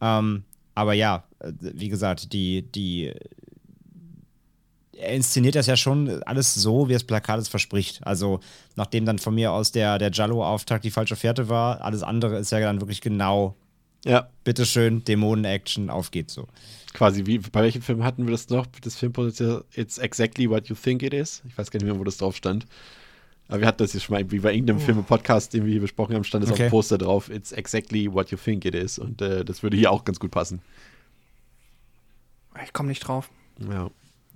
Ähm, 0.00 0.44
aber 0.74 0.94
ja, 0.94 1.24
äh, 1.40 1.52
wie 1.60 1.88
gesagt, 1.88 2.32
die, 2.32 2.62
die, 2.62 3.12
er 4.96 5.14
inszeniert 5.14 5.54
das 5.54 5.66
ja 5.66 5.76
schon 5.76 6.22
alles 6.24 6.54
so, 6.54 6.88
wie 6.88 6.92
das 6.92 7.04
Plakat 7.04 7.40
es 7.40 7.48
verspricht. 7.48 8.06
Also, 8.06 8.40
nachdem 8.76 9.06
dann 9.06 9.18
von 9.18 9.34
mir 9.34 9.52
aus 9.52 9.72
der, 9.72 9.98
der 9.98 10.10
Jallo-Auftakt 10.10 10.84
die 10.84 10.90
falsche 10.90 11.16
Fährte 11.16 11.48
war, 11.48 11.80
alles 11.82 12.02
andere 12.02 12.38
ist 12.38 12.52
ja 12.52 12.60
dann 12.60 12.80
wirklich 12.80 13.00
genau, 13.00 13.56
ja. 14.04 14.28
bitteschön, 14.44 15.04
Dämonen-Action, 15.04 15.90
auf 15.90 16.10
geht's 16.10 16.34
so. 16.34 16.46
Quasi, 16.92 17.26
wie, 17.26 17.38
bei 17.38 17.62
welchem 17.62 17.82
Film 17.82 18.04
hatten 18.04 18.26
wir 18.26 18.32
das 18.32 18.48
noch? 18.48 18.66
Das 18.82 18.96
Filmposition, 18.96 19.64
It's 19.74 19.98
exactly 19.98 20.48
what 20.48 20.68
you 20.68 20.76
think 20.76 21.02
it 21.02 21.12
is. 21.12 21.42
Ich 21.48 21.58
weiß 21.58 21.70
gar 21.70 21.78
nicht 21.78 21.88
mehr, 21.88 21.98
wo 21.98 22.04
das 22.04 22.18
drauf 22.18 22.36
stand. 22.36 22.66
Aber 23.48 23.60
wir 23.60 23.66
hatten 23.66 23.78
das 23.78 23.92
jetzt 23.92 24.04
schon 24.04 24.14
mal 24.14 24.20
irgendwie 24.20 24.38
bei 24.38 24.52
irgendeinem 24.52 24.78
oh. 24.78 24.80
Film-Podcast, 24.80 25.52
den 25.52 25.64
wir 25.64 25.72
hier 25.72 25.80
besprochen 25.80 26.14
haben, 26.14 26.24
stand 26.24 26.44
es 26.44 26.50
okay. 26.50 26.64
auf 26.64 26.68
dem 26.68 26.70
Poster 26.70 26.98
drauf, 26.98 27.30
it's 27.30 27.52
exactly 27.52 28.12
what 28.12 28.30
you 28.30 28.38
think 28.38 28.64
it 28.64 28.74
is. 28.74 28.98
Und 28.98 29.20
äh, 29.20 29.44
das 29.44 29.62
würde 29.62 29.76
hier 29.76 29.90
auch 29.90 30.04
ganz 30.04 30.18
gut 30.18 30.30
passen. 30.30 30.62
Ich 32.64 32.72
komme 32.72 32.88
nicht 32.88 33.00
drauf. 33.00 33.30
Ja. 33.58 33.90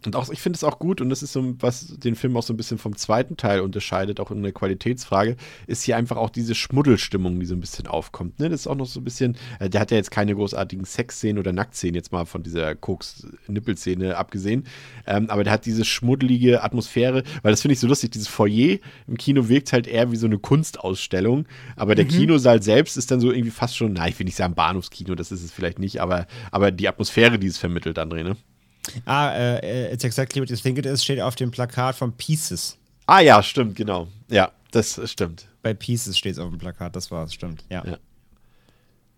Und 0.04 0.14
auch, 0.14 0.28
ich 0.30 0.40
finde 0.40 0.56
es 0.56 0.64
auch 0.64 0.78
gut, 0.78 1.00
und 1.00 1.10
das 1.10 1.22
ist 1.22 1.32
so, 1.32 1.54
was 1.58 1.98
den 1.98 2.14
Film 2.14 2.36
auch 2.36 2.44
so 2.44 2.52
ein 2.52 2.56
bisschen 2.56 2.78
vom 2.78 2.96
zweiten 2.96 3.36
Teil 3.36 3.60
unterscheidet, 3.60 4.20
auch 4.20 4.30
in 4.30 4.42
der 4.42 4.52
Qualitätsfrage, 4.52 5.36
ist 5.66 5.82
hier 5.82 5.96
einfach 5.96 6.16
auch 6.16 6.30
diese 6.30 6.54
Schmuddelstimmung, 6.54 7.40
die 7.40 7.46
so 7.46 7.54
ein 7.54 7.60
bisschen 7.60 7.88
aufkommt. 7.88 8.38
Ne? 8.38 8.48
Das 8.48 8.60
ist 8.60 8.66
auch 8.68 8.76
noch 8.76 8.86
so 8.86 9.00
ein 9.00 9.04
bisschen, 9.04 9.36
äh, 9.58 9.68
der 9.68 9.80
hat 9.80 9.90
ja 9.90 9.96
jetzt 9.96 10.12
keine 10.12 10.36
großartigen 10.36 10.84
Sexszenen 10.84 11.38
oder 11.38 11.52
Nacktszenen, 11.52 11.96
jetzt 11.96 12.12
mal 12.12 12.26
von 12.26 12.44
dieser 12.44 12.76
Koks-Nippelszene 12.76 14.16
abgesehen, 14.16 14.64
ähm, 15.06 15.30
aber 15.30 15.42
der 15.42 15.52
hat 15.52 15.66
diese 15.66 15.84
schmuddelige 15.84 16.62
Atmosphäre, 16.62 17.24
weil 17.42 17.50
das 17.50 17.62
finde 17.62 17.72
ich 17.72 17.80
so 17.80 17.88
lustig, 17.88 18.10
dieses 18.12 18.28
Foyer 18.28 18.78
im 19.08 19.16
Kino 19.16 19.48
wirkt 19.48 19.72
halt 19.72 19.88
eher 19.88 20.12
wie 20.12 20.16
so 20.16 20.26
eine 20.26 20.38
Kunstausstellung, 20.38 21.46
aber 21.74 21.96
der 21.96 22.04
mhm. 22.04 22.10
Kinosaal 22.10 22.62
selbst 22.62 22.96
ist 22.96 23.10
dann 23.10 23.18
so 23.18 23.32
irgendwie 23.32 23.50
fast 23.50 23.76
schon, 23.76 23.94
na, 23.94 24.06
ich 24.06 24.16
will 24.18 24.26
nicht 24.26 24.36
sagen 24.36 24.54
Bahnhofskino, 24.54 25.16
das 25.16 25.32
ist 25.32 25.42
es 25.42 25.50
vielleicht 25.50 25.80
nicht, 25.80 26.00
aber, 26.00 26.28
aber 26.52 26.70
die 26.70 26.86
Atmosphäre, 26.86 27.40
die 27.40 27.48
es 27.48 27.58
vermittelt, 27.58 27.98
André, 27.98 28.22
ne? 28.22 28.36
Ah, 29.04 29.32
äh, 29.32 29.92
It's 29.92 30.04
Exactly 30.04 30.40
What 30.40 30.50
You 30.50 30.56
Think 30.56 30.78
It 30.78 30.86
Is 30.86 31.04
steht 31.04 31.20
auf 31.20 31.34
dem 31.34 31.50
Plakat 31.50 31.96
von 31.96 32.12
Pieces. 32.12 32.76
Ah 33.06 33.20
ja, 33.20 33.42
stimmt, 33.42 33.74
genau. 33.74 34.08
Ja, 34.28 34.52
das 34.70 35.00
stimmt. 35.10 35.46
Bei 35.62 35.74
Pieces 35.74 36.16
steht 36.16 36.32
es 36.32 36.38
auf 36.38 36.50
dem 36.50 36.58
Plakat, 36.58 36.94
das 36.94 37.10
war 37.10 37.24
es, 37.24 37.34
stimmt, 37.34 37.64
ja. 37.70 37.84
ja. 37.84 37.98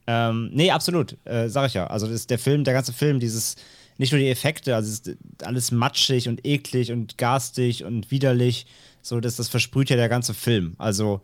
Ähm, 0.06 0.50
nee, 0.52 0.70
absolut, 0.70 1.16
äh, 1.24 1.48
sag 1.48 1.68
ich 1.68 1.74
ja. 1.74 1.86
Also 1.86 2.06
das 2.06 2.16
ist 2.16 2.30
der 2.30 2.38
Film, 2.38 2.64
der 2.64 2.74
ganze 2.74 2.92
Film, 2.92 3.20
dieses, 3.20 3.56
nicht 3.98 4.12
nur 4.12 4.20
die 4.20 4.28
Effekte, 4.28 4.74
also 4.74 5.12
alles 5.42 5.70
matschig 5.70 6.28
und 6.28 6.44
eklig 6.46 6.90
und 6.90 7.18
garstig 7.18 7.84
und 7.84 8.10
widerlich, 8.10 8.66
so 9.02 9.20
dass 9.20 9.36
das 9.36 9.48
versprüht 9.48 9.90
ja 9.90 9.96
der 9.96 10.08
ganze 10.08 10.34
Film. 10.34 10.74
Also 10.78 11.20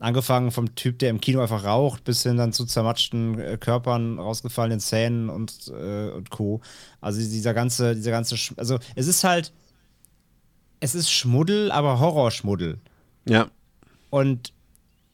Angefangen 0.00 0.50
vom 0.50 0.74
Typ, 0.74 0.98
der 0.98 1.10
im 1.10 1.20
Kino 1.20 1.40
einfach 1.40 1.64
raucht, 1.64 2.04
bis 2.04 2.22
hin 2.22 2.38
dann 2.38 2.52
zu 2.52 2.64
zermatschten 2.64 3.38
äh, 3.38 3.58
Körpern, 3.58 4.18
rausgefallenen 4.18 4.80
Zähnen 4.80 5.28
und, 5.28 5.68
äh, 5.68 6.10
und 6.10 6.30
Co. 6.30 6.62
Also 7.00 7.20
dieser 7.20 7.54
ganze, 7.54 7.94
dieser 7.94 8.10
ganze, 8.10 8.36
Sch 8.36 8.54
also 8.56 8.78
es 8.94 9.06
ist 9.06 9.24
halt, 9.24 9.52
es 10.80 10.94
ist 10.94 11.10
Schmuddel, 11.10 11.70
aber 11.70 12.00
Horrorschmuddel. 12.00 12.78
Ja. 13.28 13.48
Und 14.08 14.52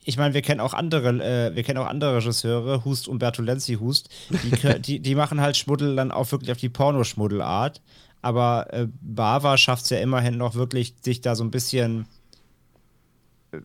ich 0.04 0.16
meine, 0.16 0.34
wir 0.34 0.42
kennen 0.42 0.60
auch 0.60 0.72
andere, 0.72 1.08
äh, 1.08 1.54
wir 1.56 1.64
kennen 1.64 1.78
auch 1.78 1.88
andere 1.88 2.18
Regisseure, 2.18 2.84
Hust 2.84 3.08
Umberto 3.08 3.42
Lenzi 3.42 3.74
Hust, 3.74 4.08
die, 4.30 4.80
die, 4.80 5.00
die 5.00 5.14
machen 5.16 5.40
halt 5.40 5.56
Schmuddel 5.56 5.96
dann 5.96 6.12
auch 6.12 6.30
wirklich 6.30 6.52
auf 6.52 6.58
die 6.58 6.68
Pornoschmuddelart. 6.68 7.82
Aber 8.22 8.72
äh, 8.72 8.86
Bava 9.00 9.58
schafft 9.58 9.84
es 9.84 9.90
ja 9.90 9.98
immerhin 9.98 10.36
noch 10.36 10.54
wirklich, 10.54 10.94
sich 11.00 11.20
da 11.20 11.34
so 11.34 11.42
ein 11.42 11.50
bisschen 11.50 12.06
äh, 13.50 13.58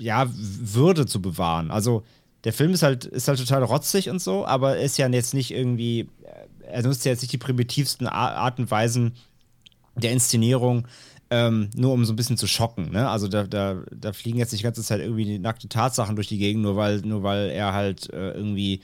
ja, 0.00 0.28
Würde 0.32 1.06
zu 1.06 1.22
bewahren. 1.22 1.70
Also 1.70 2.04
der 2.44 2.52
Film 2.52 2.72
ist 2.72 2.82
halt, 2.82 3.04
ist 3.04 3.28
halt 3.28 3.38
total 3.38 3.62
rotzig 3.62 4.08
und 4.10 4.20
so, 4.20 4.46
aber 4.46 4.78
ist 4.78 4.98
ja 4.98 5.08
jetzt 5.08 5.34
nicht 5.34 5.50
irgendwie, 5.50 6.08
äh, 6.22 6.72
er 6.72 6.82
nutzt 6.82 7.04
ja 7.04 7.12
jetzt 7.12 7.22
nicht 7.22 7.32
die 7.32 7.38
primitivsten 7.38 8.06
Art 8.06 8.58
und 8.58 8.70
Weisen 8.70 9.12
der 9.96 10.12
Inszenierung, 10.12 10.86
ähm, 11.30 11.70
nur 11.76 11.92
um 11.92 12.04
so 12.04 12.12
ein 12.12 12.16
bisschen 12.16 12.36
zu 12.36 12.46
schocken. 12.46 12.90
Ne? 12.90 13.08
Also 13.08 13.28
da, 13.28 13.44
da, 13.44 13.82
da 13.94 14.12
fliegen 14.12 14.38
jetzt 14.38 14.52
nicht 14.52 14.62
die 14.62 14.64
ganze 14.64 14.82
Zeit 14.82 15.00
irgendwie 15.00 15.38
nackte 15.38 15.68
Tatsachen 15.68 16.16
durch 16.16 16.28
die 16.28 16.38
Gegend, 16.38 16.62
nur 16.62 16.76
weil, 16.76 16.98
nur 17.00 17.22
weil 17.22 17.50
er 17.50 17.72
halt 17.72 18.12
äh, 18.12 18.32
irgendwie 18.32 18.80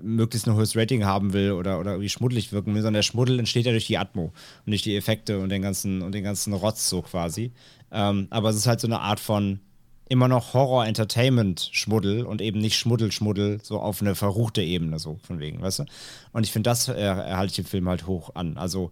möglichst 0.00 0.46
ein 0.46 0.54
hohes 0.54 0.76
Rating 0.76 1.04
haben 1.04 1.32
will 1.32 1.52
oder, 1.52 1.78
oder 1.80 1.92
irgendwie 1.92 2.08
schmuddelig 2.08 2.52
wirken 2.52 2.74
will, 2.74 2.82
sondern 2.82 2.94
der 2.94 3.02
Schmuddel 3.02 3.38
entsteht 3.38 3.66
ja 3.66 3.72
durch 3.72 3.86
die 3.86 3.98
Atmo 3.98 4.32
und 4.64 4.70
nicht 4.70 4.84
die 4.84 4.96
Effekte 4.96 5.38
und 5.40 5.48
den 5.50 5.62
ganzen, 5.62 6.02
und 6.02 6.12
den 6.12 6.24
ganzen 6.24 6.52
Rotz 6.52 6.88
so 6.88 7.02
quasi. 7.02 7.52
Ähm, 7.90 8.28
aber 8.30 8.50
es 8.50 8.56
ist 8.56 8.66
halt 8.66 8.80
so 8.80 8.86
eine 8.86 9.00
Art 9.00 9.20
von, 9.20 9.60
immer 10.08 10.28
noch 10.28 10.54
Horror-Entertainment-Schmuddel 10.54 12.24
und 12.24 12.40
eben 12.40 12.60
nicht 12.60 12.76
Schmuddel-Schmuddel, 12.78 13.60
so 13.62 13.80
auf 13.80 14.00
eine 14.00 14.14
verruchte 14.14 14.62
Ebene, 14.62 14.98
so 14.98 15.18
von 15.22 15.40
wegen, 15.40 15.60
weißt 15.60 15.80
du? 15.80 15.84
Und 16.32 16.44
ich 16.44 16.52
finde, 16.52 16.70
das 16.70 16.88
äh, 16.88 16.94
erhalte 17.00 17.50
ich 17.50 17.56
dem 17.56 17.64
Film 17.64 17.88
halt 17.88 18.06
hoch 18.06 18.34
an. 18.34 18.56
Also, 18.56 18.90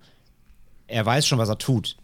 er 0.86 1.04
weiß 1.04 1.26
schon, 1.26 1.38
was 1.38 1.48
er 1.48 1.58
tut. 1.58 1.96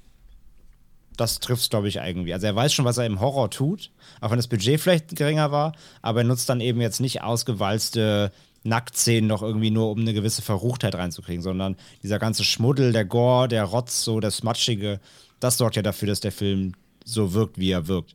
Das 1.16 1.40
trifft 1.40 1.62
es, 1.62 1.70
glaube 1.70 1.88
ich, 1.88 1.96
irgendwie. 1.96 2.32
Also, 2.32 2.46
er 2.46 2.56
weiß 2.56 2.72
schon, 2.72 2.84
was 2.84 2.98
er 2.98 3.06
im 3.06 3.20
Horror 3.20 3.50
tut, 3.50 3.90
auch 4.20 4.30
wenn 4.30 4.38
das 4.38 4.48
Budget 4.48 4.80
vielleicht 4.80 5.14
geringer 5.14 5.52
war, 5.52 5.74
aber 6.00 6.20
er 6.20 6.24
nutzt 6.24 6.48
dann 6.48 6.60
eben 6.60 6.80
jetzt 6.80 7.00
nicht 7.00 7.22
ausgewalzte 7.22 8.32
Nacktszenen 8.64 9.26
noch 9.26 9.42
irgendwie 9.42 9.70
nur, 9.70 9.90
um 9.90 10.00
eine 10.00 10.14
gewisse 10.14 10.42
Verruchtheit 10.42 10.94
reinzukriegen, 10.94 11.42
sondern 11.42 11.76
dieser 12.02 12.18
ganze 12.18 12.44
Schmuddel, 12.44 12.92
der 12.92 13.04
Gore, 13.04 13.48
der 13.48 13.64
Rotz, 13.64 14.04
so 14.04 14.20
das 14.20 14.42
Matschige, 14.42 15.00
das 15.40 15.58
sorgt 15.58 15.76
ja 15.76 15.82
dafür, 15.82 16.08
dass 16.08 16.20
der 16.20 16.32
Film 16.32 16.72
so 17.04 17.34
wirkt, 17.34 17.58
wie 17.58 17.72
er 17.72 17.88
wirkt. 17.88 18.14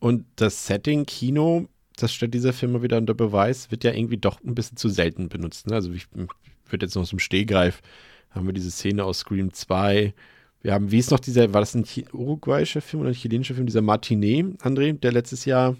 Und 0.00 0.24
das 0.36 0.66
Setting 0.66 1.06
Kino, 1.06 1.68
das 1.96 2.12
stellt 2.12 2.34
dieser 2.34 2.52
Film 2.52 2.72
mal 2.72 2.82
wieder 2.82 2.98
unter 2.98 3.14
Beweis, 3.14 3.70
wird 3.70 3.84
ja 3.84 3.92
irgendwie 3.92 4.16
doch 4.16 4.42
ein 4.42 4.54
bisschen 4.54 4.76
zu 4.76 4.88
selten 4.88 5.28
benutzt. 5.28 5.66
Ne? 5.66 5.74
Also 5.74 5.92
ich 5.92 6.06
würde 6.12 6.86
jetzt 6.86 6.96
noch 6.96 7.06
zum 7.06 7.18
Stehgreif, 7.18 7.80
haben 8.30 8.46
wir 8.46 8.54
diese 8.54 8.70
Szene 8.70 9.04
aus 9.04 9.20
Scream 9.20 9.52
2. 9.52 10.14
Wir 10.62 10.72
haben, 10.72 10.90
wie 10.90 10.98
ist 10.98 11.10
noch 11.10 11.20
dieser, 11.20 11.52
war 11.52 11.60
das 11.60 11.74
ein 11.74 11.84
uruguayischer 12.12 12.80
Film 12.80 13.02
oder 13.02 13.10
ein 13.10 13.14
chilenischer 13.14 13.54
Film, 13.54 13.66
dieser 13.66 13.82
Martinet, 13.82 14.60
André, 14.62 14.92
der 14.98 15.12
letztes 15.12 15.44
Jahr 15.44 15.76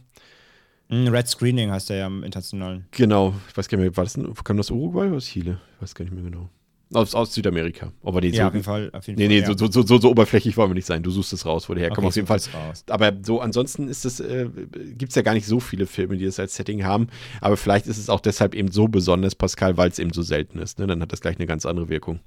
Red 0.90 1.28
Screening 1.28 1.70
heißt 1.70 1.90
der 1.90 1.98
ja 1.98 2.06
im 2.08 2.24
internationalen. 2.24 2.86
Genau, 2.90 3.34
ich 3.48 3.56
weiß 3.56 3.68
gar 3.68 3.78
nicht 3.78 3.86
mehr, 3.86 3.96
war 3.96 4.04
das 4.04 4.16
ein, 4.16 4.34
kam 4.42 4.56
das 4.56 4.70
Uruguay 4.70 5.06
oder 5.06 5.16
aus 5.16 5.26
Chile? 5.26 5.60
Ich 5.76 5.82
weiß 5.82 5.94
gar 5.94 6.04
nicht 6.04 6.14
mehr 6.14 6.24
genau. 6.24 6.50
Aus, 6.92 7.14
aus 7.14 7.32
Südamerika. 7.32 7.92
Aber 8.02 8.20
nee, 8.20 8.30
ja, 8.30 8.42
so, 8.42 8.48
auf 8.48 8.54
jeden 8.54 8.64
Fall. 8.64 8.90
Auf 8.92 9.06
jeden 9.06 9.18
nee, 9.18 9.28
nee, 9.28 9.42
Fall, 9.42 9.56
so, 9.56 9.70
so, 9.70 9.82
so, 9.82 9.98
so, 9.98 10.10
oberflächlich 10.10 10.56
wollen 10.56 10.70
wir 10.70 10.74
nicht 10.74 10.86
sein. 10.86 11.04
Du 11.04 11.10
suchst 11.12 11.32
es 11.32 11.46
raus, 11.46 11.68
wo 11.68 11.74
der 11.74 11.84
herkommt, 11.84 11.98
okay, 11.98 12.08
auf 12.08 12.16
jeden 12.16 12.26
Fall. 12.26 12.40
Raus. 12.52 12.84
Aber 12.88 13.12
so, 13.22 13.40
ansonsten 13.40 13.86
ist 13.86 14.04
es, 14.04 14.18
äh, 14.18 14.48
gibt 14.96 15.10
es 15.10 15.14
ja 15.14 15.22
gar 15.22 15.34
nicht 15.34 15.46
so 15.46 15.60
viele 15.60 15.86
Filme, 15.86 16.16
die 16.16 16.24
das 16.24 16.40
als 16.40 16.56
Setting 16.56 16.84
haben. 16.84 17.06
Aber 17.40 17.56
vielleicht 17.56 17.86
ist 17.86 17.98
es 17.98 18.08
auch 18.08 18.18
deshalb 18.18 18.56
eben 18.56 18.72
so 18.72 18.88
besonders, 18.88 19.36
Pascal, 19.36 19.76
weil 19.76 19.88
es 19.88 20.00
eben 20.00 20.12
so 20.12 20.22
selten 20.22 20.58
ist. 20.58 20.80
Ne? 20.80 20.88
Dann 20.88 21.00
hat 21.00 21.12
das 21.12 21.20
gleich 21.20 21.36
eine 21.36 21.46
ganz 21.46 21.64
andere 21.64 21.88
Wirkung. 21.88 22.18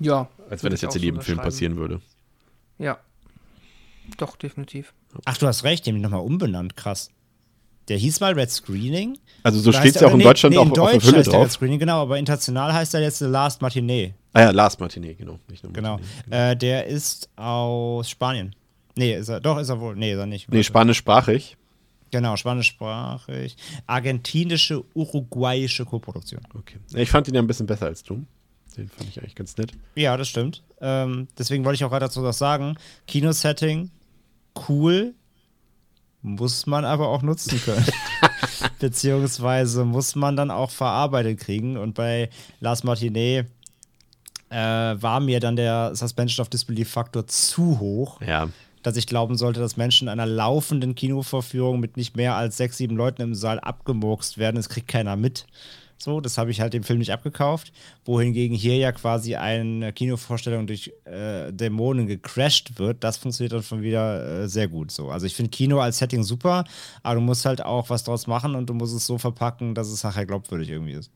Ja. 0.00 0.28
Als 0.50 0.64
wenn 0.64 0.72
das 0.72 0.80
jetzt 0.80 0.96
in 0.96 1.02
jedem 1.02 1.20
Film 1.20 1.38
passieren 1.38 1.76
würde. 1.76 2.00
Ja. 2.78 2.98
Doch, 4.18 4.36
definitiv. 4.36 4.92
Ach, 5.24 5.38
du 5.38 5.46
hast 5.46 5.62
recht, 5.62 5.86
den 5.86 6.00
nochmal 6.00 6.20
umbenannt, 6.20 6.76
krass. 6.76 7.10
Der 7.88 7.98
hieß 7.98 8.20
mal 8.20 8.32
Red 8.32 8.50
Screening. 8.50 9.18
Also 9.42 9.60
so 9.60 9.72
steht 9.72 9.94
es 9.94 10.00
ja 10.00 10.08
auch 10.08 10.12
in 10.12 10.18
nee, 10.18 10.24
Deutschland 10.24 10.54
nee, 10.54 10.58
auch 10.58 10.66
in 10.66 10.72
Deutsch 10.72 10.96
auf 10.96 11.02
der 11.02 11.08
Hülle 11.10 11.18
heißt 11.18 11.32
drauf. 11.32 11.44
Red 11.44 11.52
Screening, 11.52 11.78
genau, 11.78 12.02
aber 12.02 12.18
international 12.18 12.72
heißt 12.72 12.94
er 12.94 13.02
jetzt 13.02 13.18
The 13.18 13.26
Last 13.26 13.60
Matinee. 13.60 14.14
Ah 14.32 14.40
ja, 14.42 14.50
Last 14.50 14.80
Matinee, 14.80 15.14
genau. 15.14 15.38
genau. 15.72 15.72
genau. 15.72 16.00
Äh, 16.30 16.56
der 16.56 16.86
ist 16.86 17.28
aus 17.36 18.08
Spanien. 18.08 18.54
Nee, 18.96 19.16
ist 19.16 19.28
er, 19.28 19.40
doch, 19.40 19.58
ist 19.58 19.68
er 19.68 19.80
wohl. 19.80 19.96
Nee, 19.96 20.12
ist 20.12 20.18
er 20.18 20.26
nicht. 20.26 20.50
Nee, 20.50 20.62
spanischsprachig. 20.62 21.56
Genau, 22.10 22.36
spanischsprachig. 22.36 23.56
Argentinische, 23.86 24.84
uruguayische 24.94 25.84
Koproduktion. 25.84 26.40
Okay. 26.54 26.76
Ich 26.94 27.10
fand 27.10 27.28
ihn 27.28 27.34
ja 27.34 27.42
ein 27.42 27.46
bisschen 27.46 27.66
besser 27.66 27.86
als 27.86 28.02
du. 28.04 28.24
Den 28.76 28.88
fand 28.88 29.08
ich 29.08 29.18
eigentlich 29.20 29.34
ganz 29.34 29.56
nett. 29.56 29.72
Ja, 29.94 30.16
das 30.16 30.28
stimmt. 30.28 30.62
Ähm, 30.80 31.28
deswegen 31.38 31.64
wollte 31.64 31.76
ich 31.76 31.84
auch 31.84 31.90
gerade 31.90 32.04
dazu 32.04 32.22
was 32.22 32.38
sagen. 32.38 32.76
Kinosetting, 33.06 33.90
cool, 34.68 35.14
muss 36.24 36.66
man 36.66 36.86
aber 36.86 37.08
auch 37.08 37.20
nutzen 37.20 37.60
können. 37.62 37.84
Beziehungsweise 38.78 39.84
muss 39.84 40.16
man 40.16 40.36
dann 40.36 40.50
auch 40.50 40.70
verarbeitet 40.70 41.38
kriegen. 41.38 41.76
Und 41.76 41.92
bei 41.94 42.30
Lars 42.60 42.82
Martinet 42.82 43.46
äh, 44.48 44.56
war 44.56 45.20
mir 45.20 45.38
dann 45.38 45.54
der 45.54 45.94
Suspension 45.94 46.42
of 46.42 46.48
Disbelief-Faktor 46.48 47.26
zu 47.26 47.78
hoch. 47.78 48.22
Ja. 48.22 48.48
Dass 48.82 48.96
ich 48.96 49.06
glauben 49.06 49.36
sollte, 49.36 49.60
dass 49.60 49.76
Menschen 49.76 50.08
in 50.08 50.12
einer 50.12 50.26
laufenden 50.26 50.94
Kinovorführung 50.94 51.78
mit 51.78 51.98
nicht 51.98 52.16
mehr 52.16 52.36
als 52.36 52.56
sechs, 52.56 52.78
sieben 52.78 52.96
Leuten 52.96 53.20
im 53.20 53.34
Saal 53.34 53.60
abgemurkst 53.60 54.38
werden. 54.38 54.56
Das 54.56 54.70
kriegt 54.70 54.88
keiner 54.88 55.16
mit. 55.16 55.44
So, 56.04 56.20
das 56.20 56.36
habe 56.36 56.50
ich 56.50 56.60
halt 56.60 56.74
dem 56.74 56.82
Film 56.82 56.98
nicht 56.98 57.12
abgekauft. 57.12 57.72
Wohingegen 58.04 58.54
hier 58.54 58.76
ja 58.76 58.92
quasi 58.92 59.36
eine 59.36 59.90
Kinovorstellung 59.94 60.66
durch 60.66 60.92
äh, 61.06 61.50
Dämonen 61.50 62.06
gecrashed 62.06 62.78
wird. 62.78 63.02
Das 63.02 63.16
funktioniert 63.16 63.54
dann 63.54 63.62
schon 63.62 63.80
wieder 63.80 64.42
äh, 64.42 64.48
sehr 64.48 64.68
gut. 64.68 64.90
So. 64.90 65.08
Also 65.08 65.24
ich 65.24 65.34
finde 65.34 65.50
Kino 65.50 65.80
als 65.80 65.96
Setting 65.96 66.22
super, 66.22 66.64
aber 67.02 67.14
du 67.14 67.22
musst 67.22 67.46
halt 67.46 67.64
auch 67.64 67.88
was 67.88 68.04
draus 68.04 68.26
machen 68.26 68.54
und 68.54 68.68
du 68.68 68.74
musst 68.74 68.94
es 68.94 69.06
so 69.06 69.16
verpacken, 69.16 69.74
dass 69.74 69.88
es 69.88 70.04
nachher 70.04 70.26
glaubwürdig 70.26 70.68
irgendwie 70.68 70.92
ist. 70.92 71.10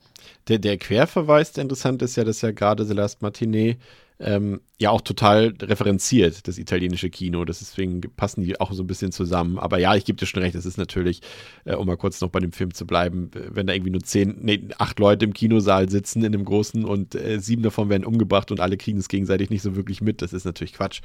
Der, 0.49 0.59
der 0.59 0.79
Querverweis, 0.79 1.53
der 1.53 1.63
interessant 1.63 2.01
ist 2.01 2.17
ja, 2.17 2.25
dass 2.25 2.41
ja 2.41 2.53
gerade 2.53 2.87
The 2.87 2.95
Last 2.95 3.21
Matinee 3.21 3.77
ähm, 4.21 4.61
ja 4.79 4.91
auch 4.91 5.01
total 5.01 5.55
referenziert, 5.61 6.49
das 6.49 6.59
italienische 6.59 7.09
Kino. 7.09 7.45
Deswegen 7.45 8.01
passen 8.17 8.43
die 8.43 8.61
auch 8.61 8.73
so 8.73 8.83
ein 8.83 8.87
bisschen 8.87 9.13
zusammen. 9.13 9.59
Aber 9.59 9.79
ja, 9.79 9.95
ich 9.95 10.05
gebe 10.05 10.19
dir 10.19 10.27
schon 10.27 10.43
recht, 10.43 10.55
es 10.55 10.67
ist 10.67 10.77
natürlich, 10.77 11.21
äh, 11.65 11.75
um 11.75 11.87
mal 11.87 11.97
kurz 11.97 12.21
noch 12.21 12.31
bei 12.31 12.41
dem 12.41 12.53
Film 12.53 12.75
zu 12.75 12.87
bleiben, 12.87 13.31
wenn 13.33 13.67
da 13.67 13.73
irgendwie 13.73 13.93
nur 13.93 14.03
zehn, 14.03 14.37
nee, 14.41 14.69
acht 14.79 14.99
Leute 14.99 15.25
im 15.25 15.33
Kinosaal 15.33 15.89
sitzen 15.89 16.25
in 16.25 16.33
dem 16.33 16.45
großen 16.45 16.85
und 16.85 17.15
äh, 17.15 17.39
sieben 17.39 17.63
davon 17.63 17.89
werden 17.89 18.05
umgebracht 18.05 18.51
und 18.51 18.61
alle 18.61 18.77
kriegen 18.77 18.99
es 18.99 19.09
gegenseitig 19.09 19.51
nicht 19.51 19.63
so 19.63 19.77
wirklich 19.77 20.01
mit, 20.01 20.21
das 20.21 20.33
ist 20.33 20.45
natürlich 20.45 20.75
Quatsch. 20.75 21.01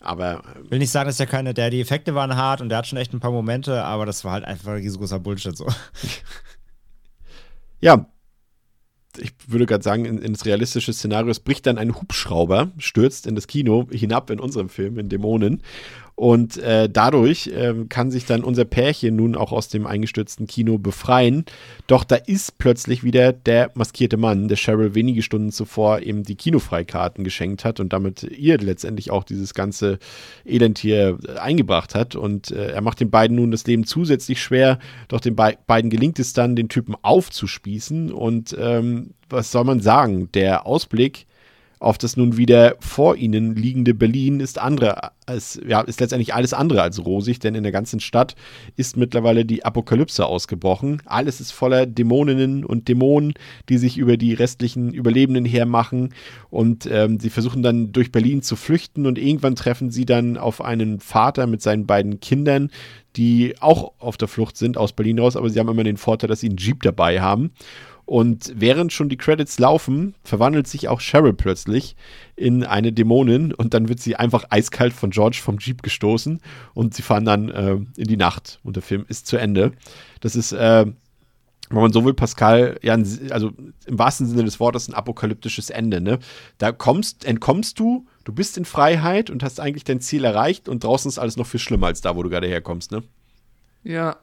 Aber. 0.00 0.42
Ich 0.64 0.70
will 0.70 0.78
nicht 0.78 0.90
sagen, 0.90 1.08
dass 1.08 1.16
der 1.16 1.26
keine, 1.26 1.54
der, 1.54 1.70
die 1.70 1.80
Effekte 1.80 2.14
waren 2.14 2.36
hart 2.36 2.60
und 2.60 2.68
der 2.68 2.78
hat 2.78 2.86
schon 2.86 2.98
echt 2.98 3.12
ein 3.12 3.20
paar 3.20 3.32
Momente, 3.32 3.84
aber 3.84 4.06
das 4.06 4.24
war 4.24 4.32
halt 4.32 4.44
einfach 4.44 4.72
ein 4.72 4.78
riesengroßer 4.78 5.18
Bullshit 5.18 5.56
so. 5.56 5.66
ja, 7.80 8.06
ich 9.16 9.32
würde 9.46 9.66
gerade 9.66 9.82
sagen, 9.82 10.04
in, 10.04 10.18
ins 10.18 10.44
realistische 10.44 10.92
Szenario, 10.92 11.30
es 11.30 11.40
bricht 11.40 11.66
dann 11.66 11.78
ein 11.78 11.94
Hubschrauber, 11.94 12.72
stürzt 12.78 13.26
in 13.26 13.34
das 13.34 13.46
Kino 13.46 13.88
hinab 13.90 14.30
in 14.30 14.40
unserem 14.40 14.68
Film, 14.68 14.98
in 14.98 15.08
Dämonen. 15.08 15.62
Und 16.18 16.56
äh, 16.56 16.90
dadurch 16.90 17.46
äh, 17.46 17.72
kann 17.88 18.10
sich 18.10 18.26
dann 18.26 18.42
unser 18.42 18.64
Pärchen 18.64 19.14
nun 19.14 19.36
auch 19.36 19.52
aus 19.52 19.68
dem 19.68 19.86
eingestürzten 19.86 20.48
Kino 20.48 20.76
befreien. 20.76 21.44
Doch 21.86 22.02
da 22.02 22.16
ist 22.16 22.58
plötzlich 22.58 23.04
wieder 23.04 23.32
der 23.32 23.70
maskierte 23.74 24.16
Mann, 24.16 24.48
der 24.48 24.56
Cheryl 24.56 24.96
wenige 24.96 25.22
Stunden 25.22 25.52
zuvor 25.52 26.00
eben 26.00 26.24
die 26.24 26.34
Kinofreikarten 26.34 27.22
geschenkt 27.22 27.64
hat 27.64 27.78
und 27.78 27.92
damit 27.92 28.24
ihr 28.24 28.58
letztendlich 28.58 29.12
auch 29.12 29.22
dieses 29.22 29.54
ganze 29.54 30.00
Elend 30.44 30.80
hier 30.80 31.20
äh, 31.24 31.38
eingebracht 31.38 31.94
hat. 31.94 32.16
Und 32.16 32.50
äh, 32.50 32.72
er 32.72 32.80
macht 32.80 32.98
den 32.98 33.10
beiden 33.10 33.36
nun 33.36 33.52
das 33.52 33.64
Leben 33.68 33.84
zusätzlich 33.84 34.42
schwer. 34.42 34.80
Doch 35.06 35.20
den 35.20 35.36
Be 35.36 35.56
beiden 35.68 35.88
gelingt 35.88 36.18
es 36.18 36.32
dann, 36.32 36.56
den 36.56 36.68
Typen 36.68 36.96
aufzuspießen. 37.00 38.10
Und 38.10 38.56
ähm, 38.58 39.14
was 39.30 39.52
soll 39.52 39.62
man 39.62 39.78
sagen? 39.78 40.32
Der 40.32 40.66
Ausblick 40.66 41.27
auf 41.80 41.98
das 41.98 42.16
nun 42.16 42.36
wieder 42.36 42.76
vor 42.80 43.16
ihnen 43.16 43.54
liegende 43.54 43.94
Berlin 43.94 44.40
ist 44.40 44.58
andere 44.58 45.12
als, 45.26 45.60
ja, 45.66 45.82
ist 45.82 46.00
letztendlich 46.00 46.34
alles 46.34 46.54
andere 46.54 46.82
als 46.82 47.04
rosig, 47.04 47.38
denn 47.38 47.54
in 47.54 47.62
der 47.62 47.72
ganzen 47.72 48.00
Stadt 48.00 48.34
ist 48.76 48.96
mittlerweile 48.96 49.44
die 49.44 49.64
Apokalypse 49.64 50.24
ausgebrochen. 50.24 51.02
Alles 51.04 51.40
ist 51.40 51.52
voller 51.52 51.86
Dämoninnen 51.86 52.64
und 52.64 52.88
Dämonen, 52.88 53.34
die 53.68 53.78
sich 53.78 53.98
über 53.98 54.16
die 54.16 54.34
restlichen 54.34 54.92
Überlebenden 54.92 55.44
hermachen 55.44 56.14
und 56.50 56.88
ähm, 56.90 57.20
sie 57.20 57.30
versuchen 57.30 57.62
dann 57.62 57.92
durch 57.92 58.10
Berlin 58.10 58.42
zu 58.42 58.56
flüchten 58.56 59.06
und 59.06 59.18
irgendwann 59.18 59.54
treffen 59.54 59.90
sie 59.90 60.06
dann 60.06 60.36
auf 60.36 60.62
einen 60.62 61.00
Vater 61.00 61.46
mit 61.46 61.62
seinen 61.62 61.86
beiden 61.86 62.20
Kindern, 62.20 62.70
die 63.16 63.54
auch 63.60 63.92
auf 63.98 64.16
der 64.16 64.28
Flucht 64.28 64.56
sind 64.56 64.78
aus 64.78 64.92
Berlin 64.92 65.18
raus, 65.18 65.36
aber 65.36 65.50
sie 65.50 65.58
haben 65.58 65.68
immer 65.68 65.84
den 65.84 65.96
Vorteil, 65.96 66.28
dass 66.28 66.40
sie 66.40 66.48
einen 66.48 66.58
Jeep 66.58 66.82
dabei 66.82 67.20
haben. 67.20 67.50
Und 68.08 68.54
während 68.56 68.90
schon 68.90 69.10
die 69.10 69.18
Credits 69.18 69.58
laufen, 69.58 70.14
verwandelt 70.24 70.66
sich 70.66 70.88
auch 70.88 71.02
Cheryl 71.02 71.34
plötzlich 71.34 71.94
in 72.36 72.64
eine 72.64 72.90
Dämonin 72.90 73.52
und 73.52 73.74
dann 73.74 73.90
wird 73.90 74.00
sie 74.00 74.16
einfach 74.16 74.46
eiskalt 74.48 74.94
von 74.94 75.10
George 75.10 75.40
vom 75.42 75.58
Jeep 75.58 75.82
gestoßen 75.82 76.40
und 76.72 76.94
sie 76.94 77.02
fahren 77.02 77.26
dann 77.26 77.50
äh, 77.50 77.74
in 77.74 78.08
die 78.08 78.16
Nacht 78.16 78.60
und 78.64 78.76
der 78.76 78.82
Film 78.82 79.04
ist 79.10 79.26
zu 79.26 79.36
Ende. 79.36 79.72
Das 80.20 80.36
ist, 80.36 80.52
äh, 80.52 80.86
wenn 81.68 81.80
man 81.82 81.92
so 81.92 82.02
will, 82.06 82.14
Pascal, 82.14 82.78
ja, 82.80 82.94
also 83.28 83.52
im 83.84 83.98
wahrsten 83.98 84.26
Sinne 84.26 84.44
des 84.44 84.58
Wortes 84.58 84.88
ein 84.88 84.94
apokalyptisches 84.94 85.68
Ende. 85.68 86.00
Ne? 86.00 86.18
Da 86.56 86.72
kommst, 86.72 87.26
entkommst 87.26 87.78
du, 87.78 88.06
du 88.24 88.32
bist 88.32 88.56
in 88.56 88.64
Freiheit 88.64 89.28
und 89.28 89.42
hast 89.42 89.60
eigentlich 89.60 89.84
dein 89.84 90.00
Ziel 90.00 90.24
erreicht 90.24 90.70
und 90.70 90.82
draußen 90.82 91.10
ist 91.10 91.18
alles 91.18 91.36
noch 91.36 91.46
viel 91.46 91.60
schlimmer 91.60 91.88
als 91.88 92.00
da, 92.00 92.16
wo 92.16 92.22
du 92.22 92.30
gerade 92.30 92.48
herkommst. 92.48 92.90
Ne? 92.90 93.02
Ja, 93.84 94.16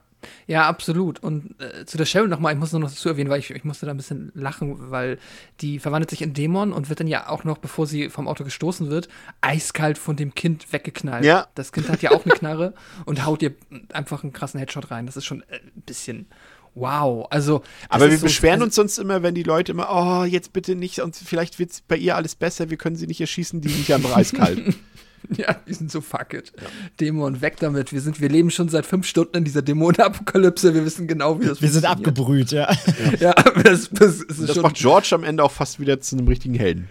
ja, 0.48 0.68
absolut. 0.68 1.20
Und 1.20 1.56
äh, 1.60 1.86
zu 1.86 1.98
der 1.98 2.06
Cheryl 2.06 2.28
nochmal, 2.28 2.54
ich 2.54 2.60
muss 2.60 2.72
nur 2.72 2.82
noch 2.82 2.90
dazu 2.90 3.10
erwähnen, 3.10 3.30
weil 3.30 3.40
ich, 3.40 3.52
ich 3.52 3.64
musste 3.64 3.86
da 3.86 3.92
ein 3.92 3.98
bisschen 3.98 4.32
lachen, 4.36 4.92
weil 4.92 5.18
die 5.62 5.80
verwandelt 5.80 6.10
sich 6.10 6.22
in 6.22 6.34
Dämon 6.34 6.74
und 6.74 6.90
wird 6.90 7.00
dann 7.00 7.08
ja 7.08 7.30
auch 7.30 7.44
noch, 7.44 7.58
bevor 7.58 7.88
sie 7.88 8.10
vom 8.10 8.28
Auto 8.28 8.44
gestoßen 8.44 8.90
wird, 8.90 9.08
eiskalt 9.42 9.98
von 9.98 10.16
dem 10.16 10.36
Kind 10.36 10.72
weggeknallt. 10.72 11.26
Ja. 11.26 11.48
Das 11.56 11.72
Kind 11.72 11.90
hat 11.90 12.02
ja 12.02 12.12
auch 12.12 12.26
eine 12.26 12.34
Knarre 12.34 12.74
und 13.06 13.26
haut 13.26 13.42
ihr 13.42 13.54
einfach 13.94 14.24
einen 14.24 14.34
krassen 14.34 14.60
Headshot 14.60 14.92
rein. 14.92 15.06
Das 15.06 15.18
ist 15.18 15.26
schon 15.26 15.42
äh, 15.44 15.60
ein 15.76 15.84
bisschen 15.86 16.28
wow. 16.76 17.26
Also, 17.30 17.64
aber 17.90 18.10
wir 18.10 18.18
so, 18.18 18.26
beschweren 18.26 18.56
also, 18.56 18.66
uns 18.66 18.76
sonst 18.76 18.98
immer, 19.00 19.24
wenn 19.24 19.34
die 19.34 19.44
Leute 19.44 19.72
immer, 19.72 19.88
oh, 19.90 20.26
jetzt 20.26 20.54
bitte 20.54 20.76
nicht 20.76 21.00
und 21.00 21.16
vielleicht 21.16 21.58
wird 21.58 21.72
bei 21.88 21.98
ihr 21.98 22.16
alles 22.16 22.36
besser, 22.36 22.70
wir 22.70 22.78
können 22.78 22.96
sie 22.96 23.08
nicht 23.08 23.22
erschießen, 23.22 23.62
die 23.62 23.70
sind 23.70 23.88
ja 23.88 23.96
einfach 23.96 24.16
eiskalt. 24.16 24.76
Ja, 25.38 25.56
die 25.68 25.74
sind 25.74 25.92
so 25.92 26.02
fuck 26.02 26.34
it. 26.34 26.54
Ja. 26.60 26.68
Dämon, 27.00 27.42
weg 27.42 27.58
damit. 27.60 27.92
Wir, 27.92 28.02
sind, 28.02 28.22
wir 28.22 28.30
leben 28.30 28.52
schon 28.52 28.70
seit 28.70 28.86
fünf 28.86 29.06
Stunden 29.08 29.38
in 29.38 29.44
dieser 29.44 29.62
Dämonenapokalypse. 29.62 30.74
Wir 30.74 30.86
wissen 30.86 31.08
genau, 31.08 31.40
wie 31.42 31.46
das 31.46 31.62
Wir 31.62 31.70
sind 31.70 31.86
abgebrüht, 31.86 32.52
ja. 32.52 32.72
Ja, 33.20 33.34
das, 33.34 33.90
das, 33.92 34.26
das, 34.28 34.38
das 34.38 34.56
macht 34.58 34.76
George 34.76 35.10
am 35.12 35.24
Ende 35.24 35.44
auch 35.44 35.52
fast 35.52 35.80
wieder 35.80 36.00
zu 36.00 36.18
einem 36.18 36.28
richtigen 36.28 36.56
Helden. 36.56 36.90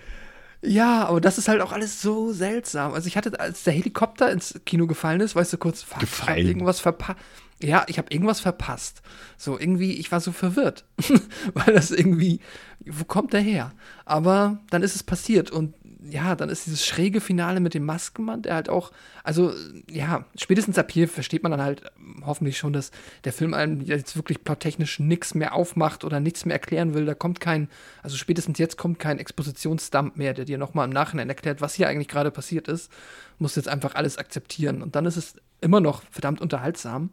Ja, 0.62 1.06
aber 1.06 1.20
das 1.20 1.38
ist 1.38 1.48
halt 1.48 1.60
auch 1.60 1.72
alles 1.72 2.00
so 2.00 2.32
seltsam. 2.32 2.94
Also 2.94 3.06
ich 3.06 3.16
hatte, 3.16 3.38
als 3.38 3.64
der 3.64 3.74
Helikopter 3.74 4.30
ins 4.30 4.58
Kino 4.64 4.86
gefallen 4.86 5.20
ist, 5.20 5.36
weißt 5.36 5.52
du 5.52 5.58
kurz, 5.58 5.82
fuck, 5.82 6.00
gefallen. 6.00 6.38
ich 6.38 6.46
irgendwas 6.48 6.80
verpasst. 6.80 7.18
Ja, 7.62 7.84
ich 7.86 7.98
habe 7.98 8.08
irgendwas 8.10 8.40
verpasst. 8.40 9.02
So 9.36 9.58
irgendwie, 9.58 9.92
ich 9.92 10.10
war 10.10 10.20
so 10.20 10.32
verwirrt, 10.32 10.84
weil 11.54 11.74
das 11.74 11.90
irgendwie, 11.90 12.40
wo 12.84 13.04
kommt 13.04 13.32
der 13.32 13.40
her? 13.40 13.72
Aber 14.04 14.58
dann 14.70 14.82
ist 14.82 14.96
es 14.96 15.02
passiert 15.02 15.50
und 15.50 15.74
ja, 16.10 16.34
dann 16.34 16.48
ist 16.48 16.66
dieses 16.66 16.84
schräge 16.84 17.20
Finale 17.20 17.60
mit 17.60 17.74
dem 17.74 17.84
Maskenmann, 17.84 18.42
der 18.42 18.54
halt 18.54 18.68
auch, 18.68 18.92
also 19.22 19.52
ja, 19.90 20.24
spätestens 20.36 20.78
ab 20.78 20.90
hier 20.90 21.08
versteht 21.08 21.42
man 21.42 21.52
dann 21.52 21.62
halt 21.62 21.82
hoffentlich 22.24 22.58
schon, 22.58 22.72
dass 22.72 22.90
der 23.24 23.32
Film 23.32 23.54
einem 23.54 23.80
jetzt 23.80 24.16
wirklich 24.16 24.44
plottechnisch 24.44 24.98
nichts 24.98 25.34
mehr 25.34 25.54
aufmacht 25.54 26.04
oder 26.04 26.20
nichts 26.20 26.44
mehr 26.44 26.54
erklären 26.54 26.94
will. 26.94 27.06
Da 27.06 27.14
kommt 27.14 27.40
kein, 27.40 27.68
also 28.02 28.16
spätestens 28.16 28.58
jetzt 28.58 28.76
kommt 28.76 28.98
kein 28.98 29.18
Expositionsdump 29.18 30.16
mehr, 30.16 30.34
der 30.34 30.44
dir 30.44 30.58
nochmal 30.58 30.86
im 30.86 30.92
Nachhinein 30.92 31.28
erklärt, 31.28 31.60
was 31.60 31.74
hier 31.74 31.88
eigentlich 31.88 32.08
gerade 32.08 32.30
passiert 32.30 32.68
ist. 32.68 32.90
Muss 33.38 33.56
jetzt 33.56 33.68
einfach 33.68 33.94
alles 33.94 34.18
akzeptieren. 34.18 34.82
Und 34.82 34.96
dann 34.96 35.06
ist 35.06 35.16
es 35.16 35.34
immer 35.60 35.80
noch 35.80 36.02
verdammt 36.10 36.40
unterhaltsam. 36.40 37.10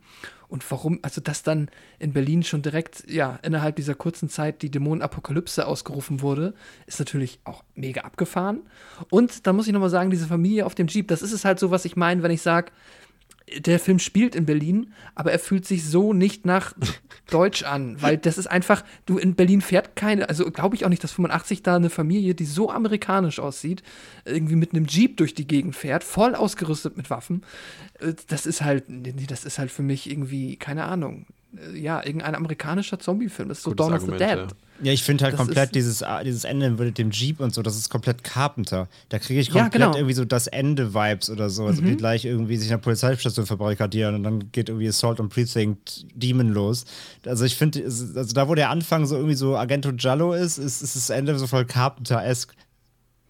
Und 0.48 0.70
warum, 0.70 1.00
also 1.02 1.22
dass 1.22 1.44
dann 1.44 1.70
in 1.98 2.12
Berlin 2.12 2.44
schon 2.44 2.62
direkt, 2.62 3.10
ja, 3.10 3.40
innerhalb 3.42 3.78
dieser 3.78 3.96
kurzen 3.96 4.28
Zeit 4.28 4.62
die 4.62 4.70
Dämonenapokalypse 4.70 5.66
ausgerufen 5.66 6.22
wurde, 6.22 6.54
ist 6.88 7.00
natürlich 7.00 7.40
auch 7.46 7.64
mega 7.74 8.02
abgefahren. 8.02 8.60
Und 9.10 9.48
dann 9.48 9.56
muss 9.56 9.68
ich 9.68 9.74
nochmal 9.74 9.90
sagen, 9.90 10.10
diese 10.10 10.28
Familie 10.28 10.66
auf 10.66 10.76
dem 10.76 10.88
Jeep, 10.88 11.08
das 11.08 11.22
ist 11.22 11.32
es 11.32 11.46
halt 11.46 11.58
so, 11.58 11.72
was 11.72 11.86
ich 11.86 11.96
meine, 11.96 12.22
wenn 12.22 12.32
ich 12.32 12.42
sage, 12.42 12.74
der 13.60 13.80
Film 13.80 14.00
spielt 14.00 14.36
in 14.36 14.46
Berlin, 14.46 14.94
aber 15.16 15.32
er 15.32 15.40
fühlt 15.40 15.66
sich 15.66 15.86
so 15.86 16.14
nicht 16.14 16.46
nach 16.46 16.74
Deutsch 17.30 17.64
an, 17.64 18.02
weil 18.02 18.18
das 18.18 18.38
ist 18.38 18.48
einfach, 18.48 18.84
du 19.06 19.18
in 19.18 19.36
Berlin 19.36 19.62
fährt 19.62 19.96
keine, 19.96 20.30
also 20.30 20.50
glaube 20.52 20.76
ich 20.76 20.86
auch 20.86 20.90
nicht, 20.90 21.04
dass 21.04 21.14
85 21.14 21.64
da 21.64 21.76
eine 21.76 21.90
Familie, 21.90 22.36
die 22.36 22.46
so 22.46 22.70
amerikanisch 22.70 23.40
aussieht, 23.40 23.84
irgendwie 24.26 24.56
mit 24.56 24.74
einem 24.74 24.86
Jeep 24.86 25.18
durch 25.18 25.34
die 25.34 25.48
Gegend 25.48 25.76
fährt, 25.76 26.04
voll 26.04 26.36
ausgerüstet 26.36 26.98
mit 26.98 27.10
Waffen. 27.10 27.44
Äh, 28.00 28.14
das 28.28 28.46
ist 28.46 28.62
halt, 28.62 28.86
das 29.30 29.46
ist 29.46 29.60
halt 29.60 29.72
für 29.72 29.84
mich 29.84 30.10
irgendwie, 30.10 30.58
keine 30.58 30.86
Ahnung, 30.86 31.26
ja, 31.74 32.04
irgendein 32.06 32.36
amerikanischer 32.36 33.00
Zombie-Film. 33.00 33.50
Das 33.50 33.60
ist 33.60 33.64
so 33.64 33.72
Gutes 33.72 33.86
Dawn 33.86 33.94
of 33.94 34.02
the 34.02 34.12
Argument, 34.12 34.52
Dead. 34.52 34.58
Ja, 34.84 34.94
ich 34.94 35.04
finde 35.04 35.26
halt 35.26 35.34
Das 35.34 35.40
komplett 35.40 35.76
dieses, 35.76 36.02
ah, 36.02 36.24
dieses 36.24 36.44
Ende 36.44 36.72
mit 36.72 36.98
dem 36.98 37.12
Jeep 37.12 37.40
und 37.40 37.54
so, 37.54 37.62
das 37.62 37.76
ist 37.78 37.90
komplett 37.90 38.24
Carpenter. 38.24 38.88
Da 39.10 39.20
kriege 39.20 39.40
ich 39.40 39.48
Ja, 39.48 39.64
komplett 39.64 39.74
genau. 39.74 39.90
Mhm. 39.90 39.98
irgendwie 39.98 40.14
so 40.16 40.26
das 40.26 40.48
Ende-Vibes 40.48 41.30
oder 41.30 41.50
so. 41.50 41.66
Also 41.66 41.82
die 41.82 41.96
gleich 41.98 42.26
irgendwie 42.26 42.58
sich 42.58 42.68
in 42.68 42.72
der 42.72 42.78
Polizeistation 42.78 43.46
verbarrikadieren 43.46 44.16
und 44.16 44.24
dann 44.24 44.52
geht 44.52 44.70
irgendwie 44.70 44.88
Assault 44.88 45.20
on 45.20 45.30
Precinct 45.30 46.06
Demon 46.16 46.50
los. 46.50 46.86
Also 47.26 47.46
ich 47.46 47.56
finde, 47.56 47.84
also 47.84 48.24
da 48.34 48.48
wo 48.48 48.56
der 48.56 48.70
Anfang 48.70 49.06
so 49.06 49.16
irgendwie 49.16 49.36
so 49.36 49.56
Agento 49.56 49.92
Giallo 49.94 50.34
ist, 50.34 50.58
ist, 50.58 50.82
ist 50.82 50.96
das 50.96 51.10
Ende 51.10 51.38
so 51.38 51.48
voll 51.48 51.66
Carpenter-esque. 51.66 52.54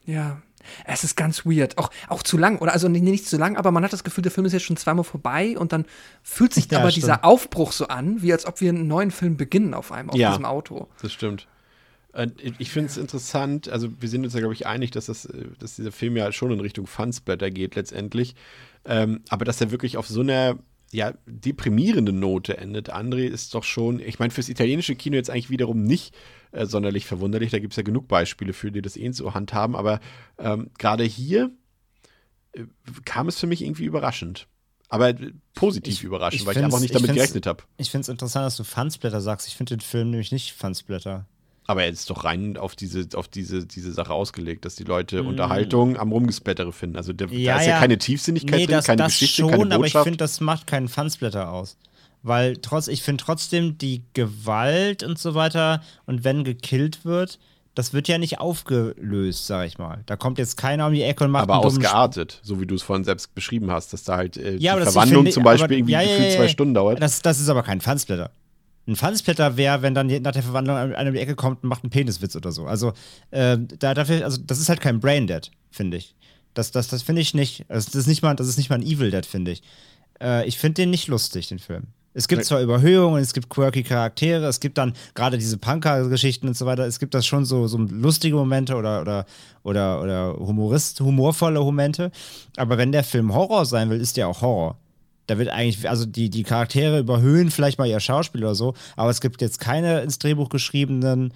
Ja. 0.05 0.41
Es 0.85 1.03
ist 1.03 1.15
ganz 1.15 1.45
weird. 1.45 1.77
Auch, 1.77 1.89
auch 2.09 2.23
zu 2.23 2.37
lang, 2.37 2.59
oder 2.59 2.73
also 2.73 2.87
nicht, 2.87 3.03
nicht 3.03 3.27
zu 3.27 3.37
lang, 3.37 3.57
aber 3.57 3.71
man 3.71 3.83
hat 3.83 3.93
das 3.93 4.03
Gefühl, 4.03 4.21
der 4.21 4.31
Film 4.31 4.45
ist 4.45 4.53
jetzt 4.53 4.63
schon 4.65 4.77
zweimal 4.77 5.03
vorbei 5.03 5.57
und 5.57 5.71
dann 5.73 5.85
fühlt 6.23 6.53
sich 6.53 6.69
Ja, 6.71 6.79
aber 6.79 6.91
stimmt. 6.91 7.03
dieser 7.03 7.25
Aufbruch 7.25 7.71
so 7.71 7.87
an, 7.87 8.21
wie 8.21 8.31
als 8.33 8.45
ob 8.45 8.61
wir 8.61 8.69
einen 8.69 8.87
neuen 8.87 9.11
Film 9.11 9.37
beginnen 9.37 9.73
auf 9.73 9.91
einem, 9.91 10.09
auf 10.09 10.15
Ja. 10.15 10.29
diesem 10.29 10.45
Auto. 10.45 10.87
Das 11.01 11.11
stimmt. 11.13 11.47
Äh, 12.13 12.27
Ich 12.59 12.71
finde 12.71 12.89
es 12.89 12.97
interessant, 12.97 13.69
also 13.69 13.89
wir 13.99 14.09
sind 14.09 14.23
uns 14.25 14.33
ja, 14.33 14.39
glaube 14.39 14.53
ich, 14.53 14.67
einig, 14.67 14.91
dass, 14.91 15.05
das, 15.05 15.25
äh, 15.25 15.45
dass 15.59 15.75
dieser 15.77 15.91
Film 15.91 16.17
ja 16.17 16.31
schon 16.31 16.51
in 16.51 16.59
Richtung 16.59 16.87
Fansblätter 16.87 17.49
geht 17.51 17.75
letztendlich. 17.75 18.35
Ähm, 18.83 19.21
aber 19.29 19.45
dass 19.45 19.61
er 19.61 19.71
wirklich 19.71 19.95
auf 19.97 20.07
so 20.07 20.21
einer 20.21 20.57
ja, 20.91 21.13
deprimierenden 21.25 22.19
Note 22.19 22.57
endet, 22.57 22.93
André, 22.93 23.25
ist 23.27 23.53
doch 23.55 23.63
schon, 23.63 23.99
ich 23.99 24.19
meine, 24.19 24.31
fürs 24.31 24.49
italienische 24.49 24.95
Kino 24.95 25.15
jetzt 25.15 25.29
eigentlich 25.29 25.49
wiederum 25.49 25.83
nicht 25.83 26.13
äh, 26.51 26.65
sonderlich 26.65 27.05
verwunderlich. 27.05 27.51
Da 27.51 27.59
gibt 27.59 27.73
es 27.73 27.77
ja 27.77 27.83
genug 27.83 28.07
Beispiele 28.07 28.53
für, 28.53 28.71
die 28.71 28.81
das 28.81 28.97
eh 28.97 29.11
so 29.11 29.33
handhaben. 29.33 29.75
Aber 29.75 29.99
ähm, 30.37 30.69
gerade 30.77 31.03
hier 31.05 31.51
äh, 32.53 32.63
kam 33.05 33.27
es 33.29 33.39
für 33.39 33.47
mich 33.47 33.61
irgendwie 33.61 33.85
überraschend. 33.85 34.47
Aber 34.89 35.09
äh, 35.09 35.31
positiv 35.53 35.93
Ich- 35.93 36.03
überraschend, 36.03 36.41
ich 36.41 36.47
weil 36.47 36.57
ich 36.57 36.63
einfach 36.63 36.81
nicht 36.81 36.93
ich 36.93 37.01
damit 37.01 37.15
gerechnet 37.15 37.45
habe. 37.47 37.63
Ich 37.77 37.89
finde 37.89 38.01
es 38.03 38.09
interessant, 38.09 38.45
dass 38.45 38.57
du 38.57 38.65
Fansblätter 38.65 39.21
sagst. 39.21 39.47
Ich 39.47 39.55
finde 39.55 39.77
den 39.77 39.81
Film 39.81 40.09
nämlich 40.09 40.33
nicht 40.33 40.51
Fansblätter. 40.51 41.25
Aber 41.71 41.83
er 41.83 41.89
ist 41.89 42.09
doch 42.09 42.23
rein 42.23 42.57
auf 42.57 42.75
diese, 42.75 43.07
auf 43.15 43.27
diese, 43.27 43.65
diese 43.65 43.91
Sache 43.93 44.13
ausgelegt, 44.13 44.65
dass 44.65 44.75
die 44.75 44.83
Leute 44.83 45.23
Mm. 45.23 45.27
Unterhaltung 45.27 45.97
am 45.97 46.11
Rumgesplättere 46.11 46.71
finden. 46.71 46.97
Also 46.97 47.13
der, 47.13 47.27
Ja, 47.29 47.53
da 47.55 47.59
ist 47.61 47.65
ja, 47.67 47.73
ja. 47.73 47.79
keine 47.79 47.97
Tiefsinnigkeit 47.97 48.59
Nee, 48.59 48.65
drin, 48.65 48.75
das, 48.75 48.85
keine 48.85 49.03
das 49.03 49.13
Geschichte, 49.13 49.41
schon, 49.41 49.51
keine 49.51 49.63
aber 49.75 49.85
ich 49.85 49.93
Botschaft. 49.93 50.03
finde, 50.03 50.17
das 50.17 50.39
macht 50.41 50.67
keinen 50.67 50.87
Fansblätter 50.87 51.49
aus. 51.51 51.77
Weil 52.23 52.57
trotz, 52.57 52.87
ich 52.87 53.01
finde 53.01 53.23
trotzdem 53.23 53.77
die 53.79 54.03
Gewalt 54.13 55.01
und 55.03 55.17
so 55.17 55.33
weiter 55.33 55.81
und 56.05 56.23
wenn 56.23 56.43
gekillt 56.43 57.03
wird, 57.03 57.39
das 57.73 57.93
wird 57.93 58.07
ja 58.09 58.17
nicht 58.17 58.39
aufgelöst, 58.39 59.47
sag 59.47 59.65
ich 59.65 59.77
mal. 59.77 60.03
Da 60.05 60.17
kommt 60.17 60.37
jetzt 60.37 60.57
keiner 60.57 60.87
um 60.87 60.93
die 60.93 61.01
Ecke 61.03 61.23
und 61.23 61.31
macht 61.31 61.43
aber 61.43 61.59
ausgeartet, 61.59 62.39
so 62.43 62.59
wie 62.59 62.65
du 62.65 62.75
es 62.75 62.81
vorhin 62.83 63.05
selbst 63.05 63.33
beschrieben 63.33 63.71
hast, 63.71 63.93
dass 63.93 64.03
da 64.03 64.17
halt 64.17 64.37
äh, 64.37 64.55
Ja, 64.57 64.75
die 64.75 64.83
Verwandlung 64.83 65.21
finde 65.23 65.31
zum 65.31 65.43
Beispiel 65.43 65.65
aber- 65.65 65.73
irgendwie 65.75 65.93
ja, 65.93 66.01
ja, 66.01 66.17
ja, 66.17 66.35
zwei. 66.35 66.47
Stunden 66.47 66.73
dauert. 66.73 67.01
Das, 67.01 67.21
das 67.21 67.39
ist 67.39 67.49
aber 67.49 67.63
kein 67.63 67.79
Fansblätter. 67.81 68.31
Ein 68.87 68.95
Fansblätter 68.95 69.57
wäre, 69.57 69.81
wenn 69.81 69.93
dann 69.93 70.07
nach 70.07 70.31
der 70.31 70.43
Verwandlung 70.43 70.75
einer 70.75 71.09
um 71.09 71.13
die 71.13 71.19
Ecke 71.19 71.35
kommt 71.35 71.63
und 71.63 71.69
macht 71.69 71.83
einen 71.83 71.91
Peniswitz 71.91 72.35
oder 72.35 72.51
so. 72.51 72.65
Also, 72.65 72.93
äh, 73.29 73.57
da, 73.79 73.93
dafür, 73.93 74.23
also 74.23 74.41
das 74.43 74.59
ist 74.59 74.69
halt 74.69 74.81
kein 74.81 74.99
Braindead, 74.99 75.51
finde 75.69 75.97
ich. 75.97 76.15
Das, 76.53 76.71
das, 76.71 76.87
das 76.87 77.03
finde 77.03 77.21
ich 77.21 77.33
nicht. 77.33 77.65
Also, 77.69 77.87
das, 77.87 77.95
ist 77.95 78.07
nicht 78.07 78.23
mal, 78.23 78.35
das 78.35 78.47
ist 78.47 78.57
nicht 78.57 78.69
mal 78.69 78.77
ein 78.77 78.85
Evil 78.85 79.11
Dead, 79.11 79.25
finde 79.25 79.51
ich. 79.51 79.61
Äh, 80.21 80.47
ich 80.47 80.57
finde 80.57 80.81
den 80.81 80.89
nicht 80.89 81.07
lustig, 81.07 81.47
den 81.47 81.59
Film. 81.59 81.87
Es 82.13 82.27
gibt 82.27 82.43
zwar 82.43 82.61
Überhöhungen, 82.61 83.21
es 83.21 83.33
gibt 83.33 83.49
quirky 83.49 83.83
Charaktere, 83.83 84.45
es 84.47 84.59
gibt 84.59 84.77
dann 84.77 84.93
gerade 85.13 85.37
diese 85.37 85.57
Punker-Geschichten 85.57 86.47
und 86.47 86.57
so 86.57 86.65
weiter, 86.65 86.85
es 86.85 86.99
gibt 86.99 87.13
das 87.13 87.25
schon 87.25 87.45
so, 87.45 87.67
so 87.67 87.77
lustige 87.77 88.35
Momente 88.35 88.75
oder, 88.75 89.01
oder, 89.01 89.25
oder, 89.63 90.01
oder 90.01 90.35
Humorist, 90.37 90.99
humorvolle 90.99 91.61
Momente. 91.61 92.11
Aber 92.57 92.77
wenn 92.77 92.91
der 92.91 93.05
Film 93.05 93.33
Horror 93.33 93.65
sein 93.65 93.89
will, 93.89 94.01
ist 94.01 94.17
der 94.17 94.27
auch 94.27 94.41
Horror. 94.41 94.77
Da 95.31 95.37
wird 95.37 95.47
eigentlich, 95.47 95.89
also 95.89 96.05
die, 96.05 96.29
die 96.29 96.43
Charaktere 96.43 96.99
überhöhen 96.99 97.51
vielleicht 97.51 97.79
mal 97.79 97.87
ihr 97.87 98.01
Schauspiel 98.01 98.43
oder 98.43 98.53
so, 98.53 98.73
aber 98.97 99.11
es 99.11 99.21
gibt 99.21 99.39
jetzt 99.41 99.61
keine 99.61 100.01
ins 100.01 100.19
Drehbuch 100.19 100.49
geschriebenen 100.49 101.33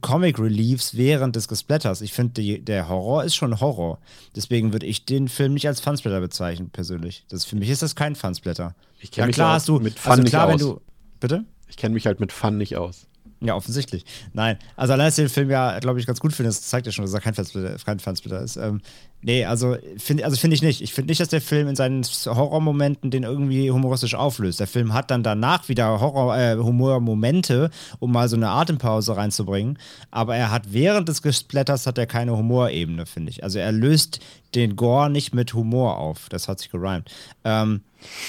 Comic 0.00 0.40
Reliefs 0.40 0.96
während 0.96 1.36
des 1.36 1.46
Gesplatters. 1.46 2.00
Ich 2.00 2.12
finde, 2.12 2.58
der 2.58 2.88
Horror 2.88 3.22
ist 3.22 3.36
schon 3.36 3.60
Horror. 3.60 4.00
Deswegen 4.34 4.72
würde 4.72 4.84
ich 4.86 5.04
den 5.04 5.28
Film 5.28 5.54
nicht 5.54 5.68
als 5.68 5.78
Fansplatter 5.78 6.20
bezeichnen, 6.20 6.70
persönlich. 6.70 7.24
Das, 7.28 7.44
für 7.44 7.54
mich 7.54 7.68
ist 7.70 7.82
das 7.82 7.94
kein 7.94 8.16
Fansplatter. 8.16 8.74
Ich 8.98 9.12
kenne 9.12 9.22
Ja, 9.22 9.26
mich 9.28 9.36
klar 9.36 9.52
hast 9.52 9.68
du, 9.68 9.78
mit 9.78 9.96
Fun 9.96 10.10
also 10.10 10.22
nicht 10.24 10.32
klar, 10.32 10.48
wenn 10.48 10.56
aus. 10.56 10.60
du, 10.60 10.80
bitte? 11.20 11.44
Ich 11.68 11.76
kenne 11.76 11.94
mich 11.94 12.08
halt 12.08 12.18
mit 12.18 12.32
Fun 12.32 12.56
nicht 12.56 12.76
aus. 12.76 13.06
Ja, 13.40 13.54
offensichtlich. 13.54 14.04
Nein, 14.32 14.56
also 14.76 14.94
allein, 14.94 15.08
dass 15.08 15.18
ich 15.18 15.24
den 15.24 15.28
Film 15.28 15.50
ja, 15.50 15.78
glaube 15.80 16.00
ich, 16.00 16.06
ganz 16.06 16.20
gut 16.20 16.32
finde, 16.32 16.48
das 16.48 16.62
zeigt 16.62 16.86
ja 16.86 16.92
schon, 16.92 17.04
dass 17.04 17.12
er 17.12 17.20
kein 17.20 17.34
Fansplitter, 17.34 17.76
kein 17.84 18.00
Fansplitter 18.00 18.40
ist. 18.40 18.56
Ähm, 18.56 18.80
nee, 19.20 19.44
also 19.44 19.76
finde 19.98 20.24
also 20.24 20.38
find 20.38 20.54
ich 20.54 20.62
nicht. 20.62 20.80
Ich 20.80 20.94
finde 20.94 21.10
nicht, 21.10 21.20
dass 21.20 21.28
der 21.28 21.42
Film 21.42 21.68
in 21.68 21.76
seinen 21.76 22.02
Horrormomenten 22.02 23.10
den 23.10 23.24
irgendwie 23.24 23.70
humoristisch 23.70 24.14
auflöst. 24.14 24.58
Der 24.58 24.66
Film 24.66 24.94
hat 24.94 25.10
dann 25.10 25.22
danach 25.22 25.68
wieder 25.68 26.00
Horror, 26.00 26.34
äh, 26.34 26.56
Humormomente, 26.56 27.68
um 27.98 28.12
mal 28.12 28.26
so 28.30 28.36
eine 28.36 28.48
Atempause 28.48 29.14
reinzubringen. 29.14 29.78
Aber 30.10 30.34
er 30.34 30.50
hat 30.50 30.72
während 30.72 31.10
des 31.10 31.20
Gesplatters 31.20 31.86
hat 31.86 31.98
er 31.98 32.06
keine 32.06 32.38
Humorebene, 32.38 33.04
finde 33.04 33.30
ich. 33.30 33.44
Also 33.44 33.58
er 33.58 33.72
löst 33.72 34.20
den 34.54 34.76
Gore 34.76 35.10
nicht 35.10 35.34
mit 35.34 35.52
Humor 35.52 35.98
auf. 35.98 36.30
Das 36.30 36.48
hat 36.48 36.58
sich 36.58 36.70
gereimt. 36.70 37.10
Ähm, 37.44 37.82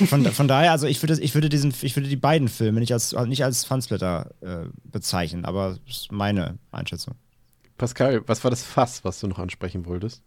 von, 0.07 0.25
von 0.25 0.47
daher, 0.47 0.71
also 0.71 0.87
ich 0.87 1.01
würde, 1.01 1.19
ich 1.21 1.33
würde 1.33 1.49
diesen, 1.49 1.73
ich 1.81 1.95
würde 1.95 2.09
die 2.09 2.15
beiden 2.15 2.47
Filme 2.47 2.79
nicht 2.79 2.93
als, 2.93 3.13
nicht 3.13 3.43
als 3.43 3.65
Fansplitter 3.65 4.31
äh, 4.41 4.65
bezeichnen, 4.83 5.45
aber 5.45 5.77
das 5.85 5.97
ist 5.97 6.11
meine 6.11 6.57
Einschätzung. 6.71 7.15
Pascal, 7.77 8.23
was 8.27 8.43
war 8.43 8.51
das 8.51 8.63
Fass, 8.63 9.03
was 9.03 9.19
du 9.19 9.27
noch 9.27 9.39
ansprechen 9.39 9.85
wolltest? 9.85 10.21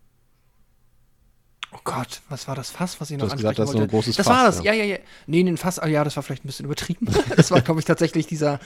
Oh 1.72 1.78
Gott, 1.84 2.20
was 2.28 2.48
war 2.48 2.56
das 2.56 2.70
Fass, 2.70 3.00
was 3.00 3.10
ich 3.10 3.18
Du 3.18 3.24
noch 3.24 3.30
hast 3.30 3.36
gesagt, 3.38 3.58
das 3.60 3.68
ist 3.68 3.72
so 3.72 3.78
ein 3.78 3.82
wollte? 3.82 3.90
großes 3.92 4.16
das 4.16 4.26
Fass, 4.26 4.36
war 4.36 4.44
das, 4.44 4.64
ja. 4.64 4.72
ja, 4.72 4.84
ja, 4.84 4.96
ja. 4.96 4.98
Nee, 5.28 5.40
ein 5.40 5.56
Fass, 5.56 5.78
ah, 5.78 5.86
ja, 5.86 6.02
das 6.02 6.16
war 6.16 6.24
vielleicht 6.24 6.44
ein 6.44 6.48
bisschen 6.48 6.66
übertrieben. 6.66 7.06
das 7.36 7.52
war, 7.52 7.60
glaube 7.60 7.78
ich, 7.78 7.86
tatsächlich 7.86 8.26
dieser, 8.26 8.58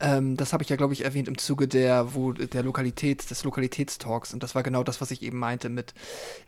ähm, 0.00 0.36
das 0.36 0.52
habe 0.52 0.62
ich 0.62 0.68
ja, 0.68 0.76
glaube 0.76 0.92
ich, 0.92 1.04
erwähnt 1.04 1.26
im 1.26 1.38
Zuge 1.38 1.66
der, 1.66 2.14
wo, 2.14 2.32
der 2.32 2.62
Lokalität, 2.62 3.28
des 3.28 3.42
Lokalitätstalks. 3.42 4.32
Und 4.32 4.44
das 4.44 4.54
war 4.54 4.62
genau 4.62 4.84
das, 4.84 5.00
was 5.00 5.10
ich 5.10 5.22
eben 5.22 5.38
meinte 5.38 5.70
mit 5.70 5.92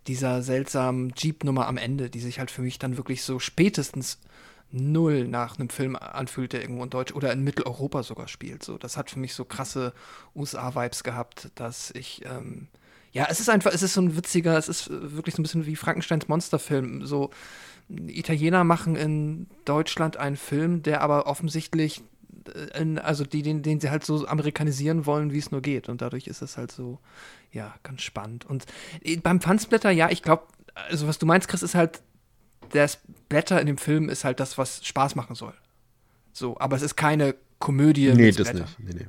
dieser 0.06 0.42
seltsamen 0.42 1.12
Jeep-Nummer 1.16 1.66
am 1.66 1.76
Ende, 1.78 2.10
die 2.10 2.20
sich 2.20 2.38
halt 2.38 2.52
für 2.52 2.62
mich 2.62 2.78
dann 2.78 2.96
wirklich 2.96 3.24
so 3.24 3.40
spätestens 3.40 4.18
null 4.70 5.26
nach 5.26 5.58
einem 5.58 5.68
Film 5.68 5.96
anfühlt, 5.96 6.52
der 6.52 6.60
irgendwo 6.60 6.84
in 6.84 6.90
Deutsch 6.90 7.12
oder 7.12 7.32
in 7.32 7.42
Mitteleuropa 7.42 8.02
sogar 8.02 8.28
spielt. 8.28 8.62
So, 8.62 8.78
das 8.78 8.96
hat 8.96 9.10
für 9.10 9.18
mich 9.18 9.34
so 9.34 9.44
krasse 9.44 9.92
USA-Vibes 10.34 11.02
gehabt, 11.04 11.50
dass 11.54 11.90
ich, 11.92 12.24
ähm, 12.24 12.68
ja, 13.14 13.28
es 13.30 13.38
ist 13.38 13.48
einfach, 13.48 13.72
es 13.72 13.82
ist 13.82 13.94
so 13.94 14.02
ein 14.02 14.16
witziger, 14.16 14.58
es 14.58 14.68
ist 14.68 14.88
äh, 14.88 15.14
wirklich 15.14 15.36
so 15.36 15.40
ein 15.40 15.44
bisschen 15.44 15.66
wie 15.66 15.76
Frankensteins 15.76 16.26
Monsterfilm. 16.26 17.06
So, 17.06 17.30
Italiener 17.88 18.64
machen 18.64 18.96
in 18.96 19.46
Deutschland 19.64 20.16
einen 20.16 20.36
Film, 20.36 20.82
der 20.82 21.00
aber 21.00 21.28
offensichtlich, 21.28 22.02
äh, 22.52 22.80
in, 22.80 22.98
also 22.98 23.24
die, 23.24 23.42
den, 23.42 23.62
den 23.62 23.78
sie 23.78 23.90
halt 23.90 24.04
so 24.04 24.26
amerikanisieren 24.26 25.06
wollen, 25.06 25.32
wie 25.32 25.38
es 25.38 25.52
nur 25.52 25.62
geht. 25.62 25.88
Und 25.88 26.02
dadurch 26.02 26.26
ist 26.26 26.42
es 26.42 26.56
halt 26.56 26.72
so, 26.72 26.98
ja, 27.52 27.72
ganz 27.84 28.02
spannend. 28.02 28.46
Und 28.46 28.66
äh, 29.04 29.16
beim 29.16 29.40
Fansblätter, 29.40 29.92
ja, 29.92 30.10
ich 30.10 30.22
glaube, 30.22 30.48
also 30.74 31.06
was 31.06 31.18
du 31.18 31.24
meinst, 31.24 31.46
Chris, 31.46 31.62
ist 31.62 31.76
halt, 31.76 32.02
das 32.70 32.98
Blätter 33.28 33.60
in 33.60 33.68
dem 33.68 33.78
Film 33.78 34.08
ist 34.08 34.24
halt 34.24 34.40
das, 34.40 34.58
was 34.58 34.84
Spaß 34.84 35.14
machen 35.14 35.36
soll. 35.36 35.54
So, 36.32 36.58
aber 36.58 36.74
es 36.74 36.82
ist 36.82 36.96
keine 36.96 37.36
Komödie. 37.60 38.08
nee, 38.08 38.26
mit 38.26 38.40
das 38.40 38.48
Splatter. 38.48 38.64
nicht. 38.64 38.80
Nee, 38.80 39.04
nee. 39.04 39.06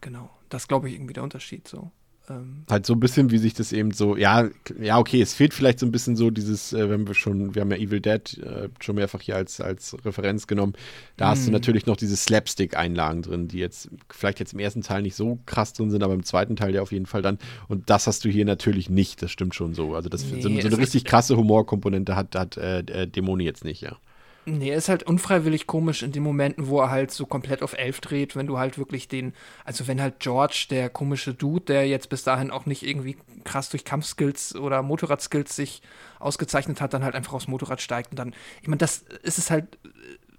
Genau. 0.00 0.30
Das 0.48 0.66
glaube 0.66 0.88
ich 0.88 0.94
irgendwie 0.94 1.12
der 1.12 1.24
Unterschied 1.24 1.68
so. 1.68 1.90
Ähm, 2.30 2.64
halt 2.70 2.86
so 2.86 2.94
ein 2.94 3.00
bisschen, 3.00 3.30
wie 3.30 3.36
sich 3.38 3.52
das 3.52 3.72
eben 3.72 3.90
so, 3.90 4.16
ja, 4.16 4.48
ja, 4.80 4.98
okay, 4.98 5.20
es 5.20 5.34
fehlt 5.34 5.52
vielleicht 5.52 5.78
so 5.78 5.84
ein 5.84 5.92
bisschen 5.92 6.16
so 6.16 6.30
dieses, 6.30 6.72
äh, 6.72 6.88
wenn 6.88 7.06
wir 7.06 7.12
schon, 7.14 7.54
wir 7.54 7.60
haben 7.60 7.70
ja 7.70 7.76
Evil 7.76 8.00
Dead 8.00 8.38
äh, 8.38 8.70
schon 8.80 8.94
mehrfach 8.96 9.20
hier 9.20 9.36
als, 9.36 9.60
als 9.60 9.94
Referenz 10.06 10.46
genommen, 10.46 10.72
da 11.18 11.28
hast 11.28 11.46
du 11.46 11.50
Mhm. 11.50 11.54
natürlich 11.54 11.84
noch 11.86 11.96
diese 11.96 12.16
Slapstick-Einlagen 12.16 13.22
drin, 13.22 13.48
die 13.48 13.58
jetzt 13.58 13.90
vielleicht 14.08 14.40
jetzt 14.40 14.54
im 14.54 14.58
ersten 14.58 14.80
Teil 14.80 15.02
nicht 15.02 15.16
so 15.16 15.38
krass 15.44 15.74
drin 15.74 15.90
sind, 15.90 16.02
aber 16.02 16.14
im 16.14 16.24
zweiten 16.24 16.56
Teil 16.56 16.74
ja 16.74 16.80
auf 16.82 16.92
jeden 16.92 17.06
Fall 17.06 17.20
dann. 17.22 17.38
Und 17.68 17.90
das 17.90 18.06
hast 18.06 18.24
du 18.24 18.30
hier 18.30 18.46
natürlich 18.46 18.88
nicht, 18.88 19.20
das 19.22 19.30
stimmt 19.30 19.54
schon 19.54 19.74
so. 19.74 19.94
Also, 19.94 20.08
das 20.08 20.22
Nee, 20.32 20.40
so, 20.40 20.48
so 20.48 20.66
eine 20.68 20.78
richtig 20.78 21.04
krasse 21.04 21.36
Humorkomponente 21.36 22.16
hat, 22.16 22.34
hat 22.34 22.56
äh, 22.56 23.06
Dämoni 23.06 23.44
jetzt 23.44 23.64
nicht, 23.64 23.82
ja. 23.82 23.98
Nee, 24.46 24.70
er 24.70 24.76
ist 24.76 24.88
halt 24.88 25.04
unfreiwillig 25.04 25.66
komisch 25.66 26.02
in 26.02 26.12
den 26.12 26.22
Momenten, 26.22 26.68
wo 26.68 26.80
er 26.80 26.90
halt 26.90 27.10
so 27.10 27.24
komplett 27.24 27.62
auf 27.62 27.72
elf 27.72 28.00
dreht, 28.00 28.36
wenn 28.36 28.46
du 28.46 28.58
halt 28.58 28.76
wirklich 28.78 29.08
den, 29.08 29.32
also 29.64 29.86
wenn 29.86 30.00
halt 30.00 30.20
George, 30.20 30.66
der 30.70 30.90
komische 30.90 31.32
Dude, 31.32 31.64
der 31.64 31.88
jetzt 31.88 32.08
bis 32.10 32.24
dahin 32.24 32.50
auch 32.50 32.66
nicht 32.66 32.82
irgendwie 32.82 33.16
krass 33.44 33.70
durch 33.70 33.84
Kampfskills 33.84 34.54
oder 34.54 34.82
Motorradskills 34.82 35.56
sich 35.56 35.82
ausgezeichnet 36.18 36.80
hat, 36.80 36.92
dann 36.92 37.04
halt 37.04 37.14
einfach 37.14 37.32
aufs 37.32 37.48
Motorrad 37.48 37.80
steigt 37.80 38.10
und 38.10 38.18
dann, 38.18 38.34
ich 38.60 38.68
meine, 38.68 38.78
das 38.78 39.04
ist 39.22 39.38
es 39.38 39.50
halt 39.50 39.78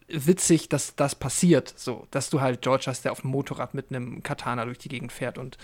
äh, 0.08 0.28
witzig, 0.28 0.70
dass 0.70 0.96
das 0.96 1.16
passiert, 1.16 1.74
so, 1.76 2.08
dass 2.12 2.30
du 2.30 2.42
halt 2.42 2.62
George 2.62 2.86
hast, 2.88 3.06
der 3.06 3.12
auf 3.12 3.22
dem 3.22 3.32
Motorrad 3.32 3.74
mit 3.74 3.90
einem 3.90 4.22
Katana 4.22 4.66
durch 4.66 4.78
die 4.78 4.90
Gegend 4.90 5.12
fährt 5.12 5.38
und 5.40 5.58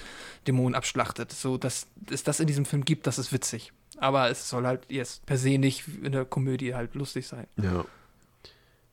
Dämonen 0.47 0.73
abschlachtet. 0.73 1.31
So, 1.31 1.57
dass 1.57 1.87
es 2.09 2.23
das 2.23 2.39
in 2.39 2.47
diesem 2.47 2.65
Film 2.65 2.85
gibt, 2.85 3.05
das 3.05 3.19
ist 3.19 3.31
witzig. 3.31 3.71
Aber 3.97 4.31
es 4.31 4.49
soll 4.49 4.65
halt 4.65 4.81
jetzt 4.89 5.27
per 5.27 5.37
se 5.37 5.59
nicht 5.59 5.83
in 6.01 6.11
der 6.11 6.25
Komödie 6.25 6.73
halt 6.73 6.95
lustig 6.95 7.27
sein. 7.27 7.45
Ja. 7.61 7.85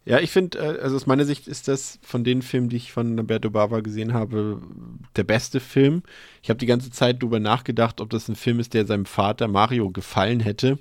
Ja, 0.09 0.21
ich 0.21 0.31
finde, 0.31 0.59
äh, 0.59 0.81
also 0.81 0.97
aus 0.97 1.05
meiner 1.05 1.27
Sicht 1.27 1.47
ist 1.49 1.69
das 1.69 1.99
von 2.03 2.25
den 2.25 2.41
Filmen, 2.41 2.71
die 2.71 2.77
ich 2.77 2.93
von 2.93 3.15
Lamberto 3.15 3.51
Bava 3.51 3.81
gesehen 3.81 4.15
habe, 4.15 4.63
der 5.17 5.25
beste 5.25 5.61
Film. 5.61 6.03
Ich 6.43 6.49
habe 6.49 6.57
die 6.59 6.65
ganze 6.65 6.91
Zeit 6.91 7.23
darüber 7.23 7.41
nachgedacht, 7.41 8.01
ob 8.01 8.09
das 8.09 8.27
ein 8.27 8.35
Film 8.35 8.59
ist, 8.59 8.73
der 8.73 8.87
seinem 8.87 9.05
Vater 9.05 9.49
Mario 9.49 9.91
gefallen 9.91 10.41
hätte 10.41 10.79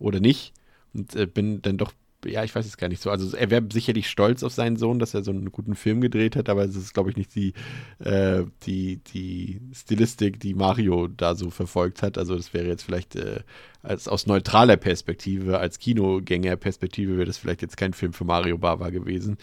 oder 0.00 0.18
nicht. 0.18 0.54
Und 0.92 1.14
äh, 1.14 1.26
bin 1.26 1.62
dann 1.62 1.78
doch, 1.78 1.92
ja, 2.24 2.42
ich 2.42 2.54
weiß 2.54 2.66
es 2.66 2.76
gar 2.76 2.88
nicht 2.88 3.00
so. 3.00 3.10
Also 3.10 3.36
er 3.36 3.50
wäre 3.50 3.64
sicherlich 3.72 4.08
stolz 4.08 4.42
auf 4.42 4.52
seinen 4.52 4.76
Sohn, 4.76 4.98
dass 4.98 5.14
er 5.14 5.22
so 5.22 5.30
einen 5.30 5.52
guten 5.52 5.74
Film 5.74 6.00
gedreht 6.00 6.34
hat, 6.34 6.48
aber 6.48 6.64
es 6.64 6.74
ist, 6.74 6.92
glaube 6.92 7.10
ich, 7.10 7.16
nicht 7.16 7.34
die, 7.34 7.52
äh, 8.00 8.44
die, 8.66 8.98
die 9.14 9.60
Stilistik, 9.72 10.40
die 10.40 10.54
Mario 10.54 11.06
da 11.06 11.34
so 11.36 11.50
verfolgt 11.50 12.02
hat. 12.02 12.18
Also 12.18 12.36
das 12.36 12.52
wäre 12.52 12.66
jetzt 12.66 12.82
vielleicht 12.82 13.14
äh, 13.14 13.40
als 13.82 14.08
aus 14.08 14.26
neutraler 14.26 14.76
Perspektive, 14.76 15.60
als 15.60 15.78
Kinogängerperspektive 15.78 17.16
wäre 17.16 17.26
das 17.26 17.38
vielleicht 17.38 17.62
jetzt 17.62 17.76
kein 17.76 17.92
Film 17.92 18.12
für 18.12 18.24
Mario 18.24 18.58
Bava 18.58 18.90
gewesen. 18.90 19.38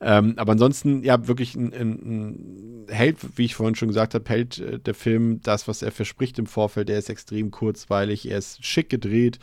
Ähm, 0.00 0.34
aber 0.36 0.52
ansonsten, 0.52 1.02
ja, 1.02 1.26
wirklich 1.26 1.56
ein, 1.56 1.72
ein, 1.72 1.90
ein 1.90 2.86
Held, 2.88 3.18
wie 3.36 3.44
ich 3.44 3.56
vorhin 3.56 3.74
schon 3.74 3.88
gesagt 3.88 4.14
habe, 4.14 4.28
hält 4.28 4.58
äh, 4.58 4.78
der 4.78 4.94
Film 4.94 5.40
das, 5.42 5.66
was 5.66 5.82
er 5.82 5.90
verspricht 5.90 6.38
im 6.38 6.46
Vorfeld. 6.46 6.88
Er 6.90 6.98
ist 6.98 7.10
extrem 7.10 7.50
kurzweilig, 7.50 8.30
er 8.30 8.38
ist 8.38 8.64
schick 8.64 8.88
gedreht. 8.88 9.40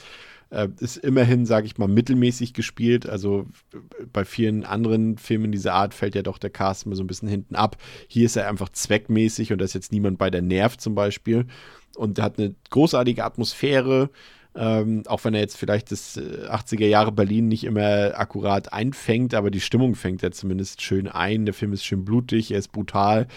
Äh, 0.50 0.70
ist 0.80 0.98
immerhin, 0.98 1.46
sage 1.46 1.66
ich 1.66 1.78
mal, 1.78 1.88
mittelmäßig 1.88 2.54
gespielt. 2.54 3.08
Also 3.08 3.48
äh, 3.74 4.06
bei 4.14 4.24
vielen 4.24 4.64
anderen 4.64 5.18
Filmen 5.18 5.52
dieser 5.52 5.74
Art 5.74 5.94
fällt 5.94 6.16
ja 6.16 6.22
doch 6.22 6.38
der 6.38 6.50
Cast 6.50 6.86
immer 6.86 6.96
so 6.96 7.04
ein 7.04 7.08
bisschen 7.08 7.28
hinten 7.28 7.56
ab. 7.56 7.78
Hier 8.08 8.26
ist 8.26 8.38
er 8.38 8.48
einfach 8.48 8.70
zweckmäßig 8.70 9.52
und 9.52 9.60
da 9.60 9.66
ist 9.66 9.74
jetzt 9.74 9.92
niemand 9.92 10.18
bei, 10.18 10.30
der 10.30 10.42
nervt 10.42 10.80
zum 10.80 10.96
Beispiel. 10.96 11.48
Und 11.96 12.18
er 12.18 12.26
hat 12.26 12.40
eine 12.40 12.56
großartige 12.70 13.26
Atmosphäre. 13.26 14.10
Ähm, 14.56 15.04
auch 15.06 15.24
wenn 15.24 15.36
er 15.36 15.42
jetzt 15.42 15.58
vielleicht 15.58 15.92
das 15.92 16.18
äh, 16.18 16.48
80er 16.50 16.88
Jahre 16.88 17.12
Berlin 17.12 17.48
nicht 17.48 17.64
immer 17.64 18.18
akkurat 18.18 18.74
einfängt, 18.74 19.36
aber 19.36 19.52
die 19.52 19.60
Stimmung 19.60 19.94
fängt 19.94 20.24
er 20.24 20.32
zumindest 20.32 20.82
schön 20.82 21.08
ein. 21.08 21.46
Der 21.46 21.54
Film 21.54 21.74
ist 21.74 21.86
schön 21.86 22.06
blutig, 22.06 22.52
er 22.52 22.58
ist 22.58 22.72
brutal. 22.72 23.28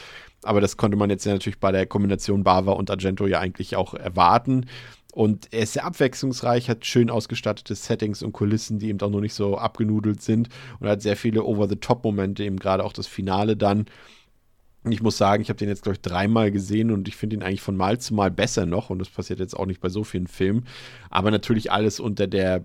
Aber 0.42 0.62
das 0.62 0.78
konnte 0.78 0.96
man 0.96 1.10
jetzt 1.10 1.26
ja 1.26 1.32
natürlich 1.32 1.58
bei 1.58 1.72
der 1.72 1.84
Kombination 1.84 2.44
Bava 2.44 2.72
und 2.72 2.90
Argento 2.90 3.26
ja 3.26 3.40
eigentlich 3.40 3.76
auch 3.76 3.92
erwarten. 3.92 4.66
Und 5.12 5.48
er 5.52 5.62
ist 5.62 5.72
sehr 5.72 5.84
abwechslungsreich, 5.84 6.68
hat 6.68 6.86
schön 6.86 7.10
ausgestattete 7.10 7.74
Settings 7.74 8.22
und 8.22 8.32
Kulissen, 8.32 8.78
die 8.78 8.88
eben 8.88 9.00
auch 9.00 9.10
noch 9.10 9.20
nicht 9.20 9.34
so 9.34 9.58
abgenudelt 9.58 10.22
sind 10.22 10.48
und 10.78 10.88
hat 10.88 11.02
sehr 11.02 11.16
viele 11.16 11.44
Over-the-Top-Momente, 11.44 12.44
eben 12.44 12.58
gerade 12.58 12.84
auch 12.84 12.92
das 12.92 13.06
Finale 13.06 13.56
dann. 13.56 13.86
Ich 14.88 15.02
muss 15.02 15.18
sagen, 15.18 15.42
ich 15.42 15.50
habe 15.50 15.58
den 15.58 15.68
jetzt, 15.68 15.82
glaube 15.82 15.96
ich, 15.96 16.00
dreimal 16.00 16.50
gesehen 16.50 16.90
und 16.90 17.06
ich 17.06 17.14
finde 17.14 17.36
ihn 17.36 17.42
eigentlich 17.42 17.60
von 17.60 17.76
Mal 17.76 17.98
zu 17.98 18.14
Mal 18.14 18.30
besser 18.30 18.64
noch. 18.64 18.88
Und 18.88 18.98
das 18.98 19.10
passiert 19.10 19.38
jetzt 19.38 19.54
auch 19.54 19.66
nicht 19.66 19.82
bei 19.82 19.90
so 19.90 20.04
vielen 20.04 20.26
Filmen. 20.26 20.66
Aber 21.10 21.30
natürlich 21.30 21.70
alles 21.70 22.00
unter 22.00 22.26
der, 22.26 22.64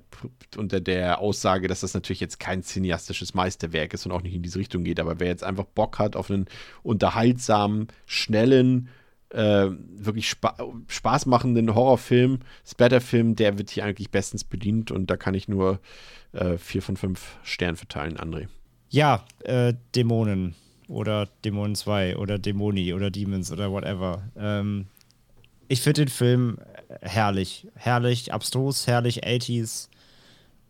unter 0.55 0.79
der 0.79 1.19
Aussage, 1.19 1.67
dass 1.67 1.81
das 1.81 1.93
natürlich 1.93 2.21
jetzt 2.21 2.39
kein 2.39 2.63
cineastisches 2.63 3.33
Meisterwerk 3.33 3.93
ist 3.93 4.05
und 4.05 4.13
auch 4.13 4.21
nicht 4.21 4.33
in 4.33 4.43
diese 4.43 4.59
Richtung 4.59 4.85
geht. 4.85 5.01
Aber 5.01 5.19
wer 5.19 5.27
jetzt 5.27 5.43
einfach 5.43 5.65
Bock 5.65 5.99
hat 5.99 6.15
auf 6.15 6.31
einen 6.31 6.45
unterhaltsamen, 6.83 7.87
schnellen, 8.05 8.87
äh, 9.35 9.69
wirklich 9.69 10.29
spa 10.29 10.55
spaßmachenden 10.87 11.75
Horrorfilm, 11.75 12.39
Splatterfilm, 12.65 13.35
der 13.35 13.57
wird 13.57 13.69
hier 13.69 13.85
eigentlich 13.85 14.09
bestens 14.09 14.43
bedient. 14.43 14.91
Und 14.91 15.09
da 15.09 15.17
kann 15.17 15.33
ich 15.33 15.47
nur 15.47 15.79
äh, 16.31 16.57
vier 16.57 16.81
von 16.81 16.97
fünf 16.97 17.37
Sternen 17.43 17.77
verteilen, 17.77 18.17
André. 18.17 18.47
Ja, 18.89 19.25
äh, 19.43 19.73
Dämonen 19.95 20.55
oder 20.87 21.27
Dämonen 21.43 21.75
2 21.75 22.17
oder 22.17 22.39
Dämoni 22.39 22.93
oder 22.93 23.11
Demons 23.11 23.51
oder 23.51 23.71
whatever. 23.71 24.23
Ähm, 24.37 24.87
ich 25.67 25.81
finde 25.81 26.05
den 26.05 26.09
Film 26.09 26.57
herrlich. 27.01 27.67
Herrlich, 27.75 28.31
abstrus, 28.31 28.87
herrlich 28.87 29.25
80s. 29.25 29.89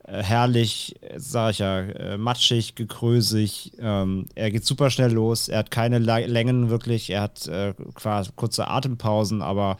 Äh, 0.07 0.21
herrlich, 0.21 0.95
äh, 1.01 1.19
sag 1.19 1.51
ich 1.51 1.59
ja, 1.59 1.79
äh, 1.81 2.17
matschig, 2.17 2.75
gekrösig. 2.75 3.71
Ähm, 3.79 4.27
er 4.35 4.51
geht 4.51 4.65
super 4.65 4.89
schnell 4.91 5.11
los. 5.11 5.47
Er 5.49 5.59
hat 5.59 5.71
keine 5.71 5.97
Längen 5.97 6.69
wirklich. 6.69 7.09
Er 7.09 7.21
hat 7.21 7.47
äh, 7.47 7.73
quasi 7.95 8.29
kurze 8.35 8.67
Atempausen, 8.67 9.41
aber 9.41 9.77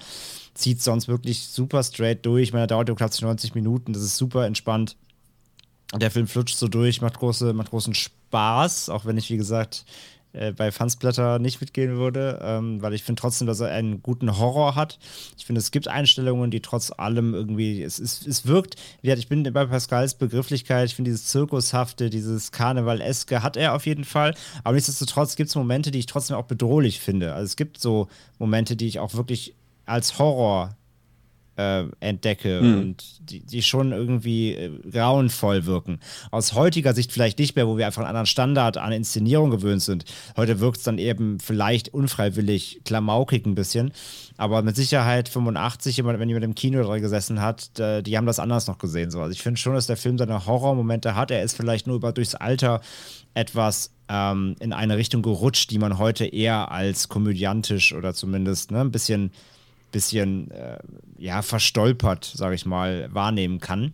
zieht 0.56 0.81
sonst 0.81 1.07
wirklich 1.07 1.47
super 1.47 1.84
straight 1.84 2.26
durch. 2.26 2.43
Ich 2.43 2.53
meine, 2.53 2.64
er 2.64 2.68
dauert 2.68 2.89
ja 2.89 2.95
knapp 2.95 3.22
90 3.22 3.53
Minuten. 3.53 3.93
Das 3.93 4.02
ist 4.02 4.18
super 4.18 4.47
entspannt. 4.47 4.95
Der 5.93 6.10
Film 6.10 6.27
flutscht 6.27 6.57
so 6.57 6.68
durch, 6.68 7.02
macht, 7.02 7.19
große, 7.19 7.53
macht 7.53 7.69
großen 7.69 7.93
Spaß, 7.93 8.89
auch 8.89 9.06
wenn 9.06 9.18
ich, 9.18 9.30
wie 9.30 9.38
gesagt, 9.38 9.85
äh, 10.36 10.52
bei 10.52 10.72
Fansblätter 10.72 11.40
nicht 11.40 11.62
mitgehen 11.62 11.98
würde, 11.98 12.40
ähm, 12.41 12.82
weil 12.82 12.94
ich 12.94 13.03
finde 13.03 13.22
trotzdem, 13.22 13.48
dass 13.48 13.60
er 13.60 13.70
einen 13.70 14.03
guten 14.03 14.38
Horror 14.38 14.76
hat. 14.76 14.99
Ich 15.38 15.45
finde, 15.45 15.60
es 15.60 15.72
gibt 15.72 15.88
Einstellungen, 15.88 16.52
die 16.52 16.62
trotz 16.62 16.91
allem 16.91 17.34
irgendwie, 17.34 17.82
es, 17.82 17.99
es, 17.99 18.26
es 18.26 18.45
wirkt, 18.45 18.76
ich 19.02 19.28
bin 19.28 19.44
bei 19.53 19.66
Pascals 19.66 20.16
Begrifflichkeit, 20.16 20.88
ich 20.88 20.95
finde 20.95 21.12
dieses 21.12 21.28
Zirkushafte, 21.28 22.10
dieses 22.10 22.52
Karnevaleske 22.52 23.44
hat 23.44 23.57
er 23.57 23.74
auf 23.74 23.86
jeden 23.86 24.03
Fall, 24.03 24.36
aber 24.64 24.76
nichtsdestotrotz 24.76 25.36
gibt 25.36 25.49
es 25.49 25.56
Momente, 25.56 25.91
die 25.91 25.99
ich 25.99 26.06
trotzdem 26.06 26.38
auch 26.38 26.45
bedrohlich 26.45 26.99
finde. 26.99 27.34
Also 27.34 27.45
es 27.45 27.56
gibt 27.56 27.80
so 27.80 28.07
Momente, 28.38 28.76
die 28.76 28.88
ich 28.88 28.99
auch 28.99 29.14
wirklich 29.14 29.56
als 29.86 30.20
Horror 30.20 30.76
äh, 31.57 31.84
entdecke 31.99 32.61
Mhm. 32.61 32.77
und 32.80 33.30
die, 33.30 33.40
die 33.40 33.61
schon 33.61 33.91
irgendwie 33.91 34.53
äh, 34.53 34.69
grauenvoll 34.91 35.65
wirken. 35.65 35.99
Aus 36.32 36.53
heutiger 36.53 36.94
Sicht 36.94 37.11
vielleicht 37.11 37.40
nicht 37.40 37.56
mehr, 37.56 37.68
wo 37.68 37.77
wir 37.77 37.86
einfach 37.86 38.02
einen 38.02 38.10
anderen 38.10 38.26
Standard 38.26 38.77
an 38.77 38.91
Inszenierung 38.91 39.52
gewöhnt 39.52 39.82
sind. 39.82 40.06
Heute 40.36 40.60
wirkt 40.60 40.77
es 40.77 40.84
dann 40.84 40.98
eben 40.98 41.40
vielleicht 41.40 41.94
unfreiwillig 41.94 42.82
klamaukig 42.84 43.45
ein 43.45 43.56
bisschen, 43.56 43.91
aber 44.38 44.61
mit 44.61 44.76
Sicherheit 44.76 45.30
85, 45.30 45.98
jemand, 45.98 46.19
wenn 46.19 46.27
jemand 46.30 46.45
im 46.45 46.56
Kino 46.56 46.84
drin 46.84 47.02
gesessen 47.02 47.41
hat, 47.41 47.72
die 47.77 48.18
haben 48.18 48.26
das 48.26 48.40
anders 48.40 48.68
noch 48.68 48.77
gesehen. 48.77 49.11
So. 49.11 49.22
Also 49.22 49.32
ich 49.32 49.41
finde 49.41 49.60
schon, 49.60 49.73
dass 49.73 49.88
der 49.88 49.98
Film 49.98 50.18
seine 50.18 50.45
Horrormomente 50.45 51.15
hat. 51.15 51.32
Er 51.32 51.41
ist 51.44 51.56
vielleicht 51.56 51.88
nur 51.88 51.95
über 51.95 52.11
durchs 52.11 52.36
Alter 52.36 52.82
etwas 53.34 53.91
ähm, 54.10 54.56
in 54.60 54.73
eine 54.73 54.98
Richtung 54.98 55.22
gerutscht, 55.22 55.72
die 55.72 55.80
man 55.80 55.98
heute 55.98 56.26
eher 56.26 56.72
als 56.72 57.10
komödiantisch 57.10 57.94
oder 57.94 58.14
zumindest 58.14 58.72
ne, 58.72 58.82
ein 58.82 58.91
bisschen 58.91 59.32
bisschen 59.95 60.51
äh, 60.51 60.77
ja, 61.17 61.41
verstolpert, 61.41 62.26
sage 62.26 62.55
ich 62.55 62.65
mal, 62.65 63.07
wahrnehmen 63.13 63.59
kann. 63.59 63.93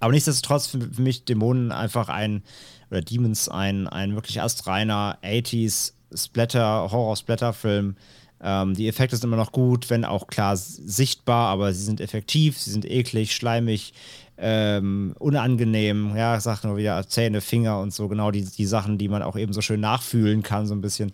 Aber 0.00 0.12
nichtsdestotrotz 0.12 0.66
für, 0.66 0.80
für 0.80 1.00
mich 1.00 1.24
Dämonen 1.24 1.72
einfach 1.72 2.08
ein, 2.08 2.42
oder 2.90 3.00
Demons 3.00 3.48
ein, 3.48 3.88
ein 3.88 4.14
wirklich 4.14 4.42
astreiner 4.42 5.18
80s 5.22 5.94
Splatter, 6.14 6.90
Horror-Splatter-Film. 6.92 7.96
Ähm, 8.42 8.74
die 8.74 8.86
Effekte 8.86 9.16
sind 9.16 9.24
immer 9.24 9.36
noch 9.36 9.52
gut, 9.52 9.88
wenn 9.88 10.04
auch 10.04 10.26
klar 10.26 10.56
sichtbar, 10.56 11.48
aber 11.48 11.72
sie 11.72 11.84
sind 11.84 12.02
effektiv, 12.02 12.58
sie 12.58 12.70
sind 12.70 12.84
eklig, 12.84 13.34
schleimig, 13.34 13.94
ähm, 14.36 15.14
unangenehm, 15.18 16.16
ja, 16.16 16.38
sag 16.40 16.64
nur 16.64 16.76
wieder 16.76 17.06
Zähne, 17.06 17.40
Finger 17.40 17.80
und 17.80 17.94
so, 17.94 18.08
genau 18.08 18.30
die, 18.30 18.44
die 18.44 18.66
Sachen, 18.66 18.98
die 18.98 19.08
man 19.08 19.22
auch 19.22 19.36
eben 19.36 19.52
so 19.52 19.60
schön 19.62 19.80
nachfühlen 19.80 20.42
kann, 20.42 20.66
so 20.66 20.74
ein 20.74 20.80
bisschen 20.80 21.12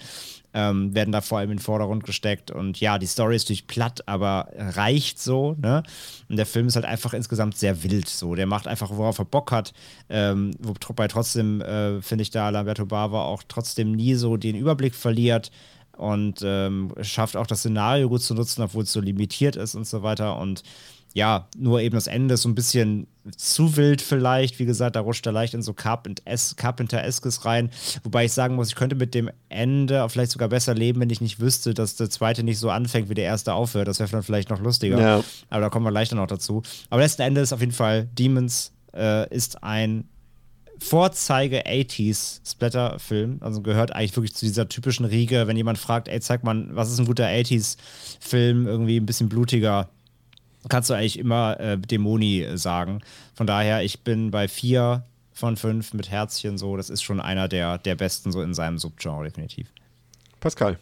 ähm, 0.55 0.95
werden 0.95 1.13
da 1.13 1.21
vor 1.21 1.39
allem 1.39 1.51
in 1.51 1.57
den 1.59 1.63
Vordergrund 1.63 2.05
gesteckt. 2.05 2.51
Und 2.51 2.81
ja, 2.81 2.99
die 2.99 3.07
Story 3.07 3.37
ist 3.37 3.45
natürlich 3.45 3.67
platt, 3.67 4.03
aber 4.07 4.49
reicht 4.57 5.21
so, 5.21 5.55
ne? 5.61 5.83
Und 6.29 6.37
der 6.37 6.47
Film 6.47 6.69
ist 6.69 6.77
halt 6.77 6.87
einfach 6.87 7.13
insgesamt 7.13 7.57
sehr 7.57 7.83
wild 7.83 8.09
so. 8.09 8.35
Der 8.35 8.47
macht 8.47 8.67
einfach, 8.67 8.91
worauf 8.91 9.19
er 9.19 9.25
Bock 9.25 9.53
hat. 9.53 9.73
Ähm, 10.09 10.53
wobei 10.61 11.09
trotzdem, 11.09 11.61
äh, 11.61 12.01
finde 12.03 12.23
ich 12.23 12.31
da 12.31 12.49
Lamberto 12.51 12.87
Bava 12.87 13.25
auch 13.25 13.43
trotzdem 13.47 13.93
nie 13.93 14.15
so 14.15 14.37
den 14.37 14.57
Überblick 14.57 14.95
verliert. 14.95 15.51
und 15.99 16.43
ähm, 16.45 16.95
schafft 17.03 17.37
auch 17.37 17.47
das 17.47 17.61
Szenario 17.61 18.09
gut 18.09 18.23
zu 18.23 18.35
nutzen, 18.35 18.63
obwohl 18.63 18.85
es 18.85 18.93
so 18.93 19.01
limitiert 19.01 19.57
ist 19.57 19.75
und 19.75 19.87
so 19.87 20.03
weiter. 20.03 20.39
Und 20.39 20.63
ja, 21.19 21.49
nur 21.57 21.81
eben 21.81 21.97
das 21.97 22.07
Ende 22.07 22.35
ist 22.35 22.43
so 22.43 22.49
ein 22.49 22.55
bisschen 22.55 23.09
zu 23.37 23.77
wild 23.77 24.01
vielleicht. 24.01 24.61
Wie 24.61 24.67
gesagt, 24.67 24.95
da 24.95 25.01
rutscht 25.01 25.27
er 25.27 25.33
leicht 25.33 25.53
in 25.53 25.63
so 25.63 25.75
Carpenter-eskes 25.75 27.45
rein. 27.45 27.71
Wobei 28.05 28.27
ich 28.27 28.33
sagen 28.33 28.55
muss, 28.55 28.69
ich 28.69 28.77
könnte 28.77 28.95
mit 28.95 29.15
dem 29.15 29.29
Ende 29.49 30.09
vielleicht 30.09 30.31
sogar 30.31 30.49
besser 30.49 30.75
leben, 30.75 31.01
wenn 31.01 31.11
ich 31.11 31.21
nicht 31.21 31.41
wüsste, 31.41 31.75
dass 31.75 31.97
der 31.97 32.09
zweite 32.09 32.45
nicht 32.45 32.61
so 32.61 32.71
anfängt, 32.71 33.11
wie 33.11 33.15
der 33.15 33.25
erste 33.25 33.53
aufhört. 33.53 33.89
Das 33.89 33.99
wäre 33.99 34.09
dann 34.09 34.23
vielleicht 34.23 34.49
noch 34.49 34.61
lustiger. 34.61 35.01
Ja. 35.01 35.25
Aber 35.51 35.61
da 35.61 35.71
kommen 35.71 35.85
wir 35.85 35.91
gleich 35.91 36.09
dann 36.09 36.19
noch 36.19 36.29
dazu. 36.29 36.63
Aber 36.89 37.03
letzten 37.03 37.23
Endes 37.23 37.53
auf 37.53 37.59
jeden 37.59 37.73
Fall, 37.73 38.09
Demons 38.17 38.71
äh, 38.95 39.29
ist 39.35 39.65
ein 39.65 40.05
Vorzeige 40.79 41.67
80s 41.67 42.49
Splatter-Film. 42.49 43.39
Also 43.41 43.61
gehört 43.61 43.93
eigentlich 43.93 44.15
wirklich 44.17 44.37
zu 44.37 44.47
dieser 44.47 44.69
typischen 44.69 45.05
Riege, 45.05 45.49
wenn 45.49 45.57
jemand 45.57 45.79
fragt, 45.79 46.07
ey, 46.07 46.21
zeig 46.21 46.45
mal, 46.45 46.69
was 46.71 46.93
ist 46.93 47.01
ein 47.01 47.07
guter 47.07 47.27
80s-Film, 47.27 48.69
irgendwie 48.69 48.99
ein 49.01 49.07
bisschen 49.07 49.29
blutiger, 49.29 49.89
kannst 50.69 50.91
du 50.91 50.95
eigentlich 50.95 51.19
immer 51.19 51.59
äh, 51.61 51.79
Dämoni 51.79 52.47
sagen. 52.55 53.01
Von 53.35 53.47
daher, 53.47 53.83
ich 53.83 54.01
bin 54.01 54.31
bei 54.31 54.49
vier 54.49 55.05
von 55.33 55.57
fünf 55.57 55.95
mit 55.95 56.11
Herzchen 56.11 56.59
so. 56.59 56.77
Das 56.77 56.91
ist 56.91 57.03
schon 57.03 57.21
einer 57.21 57.49
der, 57.49 57.79
der 57.79 57.95
besten 57.95 58.33
so 58.33 58.43
in 58.43 58.55
seinem 58.55 58.79
Subgenre, 58.79 59.25
definitiv. 59.25 59.69
Pascal. 60.41 60.79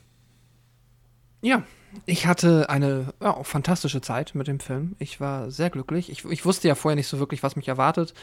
Ja, 1.42 1.62
ich 2.04 2.26
hatte 2.26 2.68
eine 2.68 3.14
ja, 3.20 3.42
fantastische 3.42 4.00
Zeit 4.00 4.34
mit 4.34 4.46
dem 4.46 4.60
Film. 4.60 4.96
Ich 4.98 5.20
war 5.20 5.50
sehr 5.50 5.70
glücklich. 5.70 6.10
Ich, 6.10 6.24
ich, 6.24 6.44
wusste 6.44 6.68
ja 6.68 6.74
vorher 6.74 6.96
nicht 6.96 7.08
so 7.08 7.18
wirklich, 7.18 7.42
was 7.42 7.56
mich 7.56 7.68
erwartet, 7.68 8.14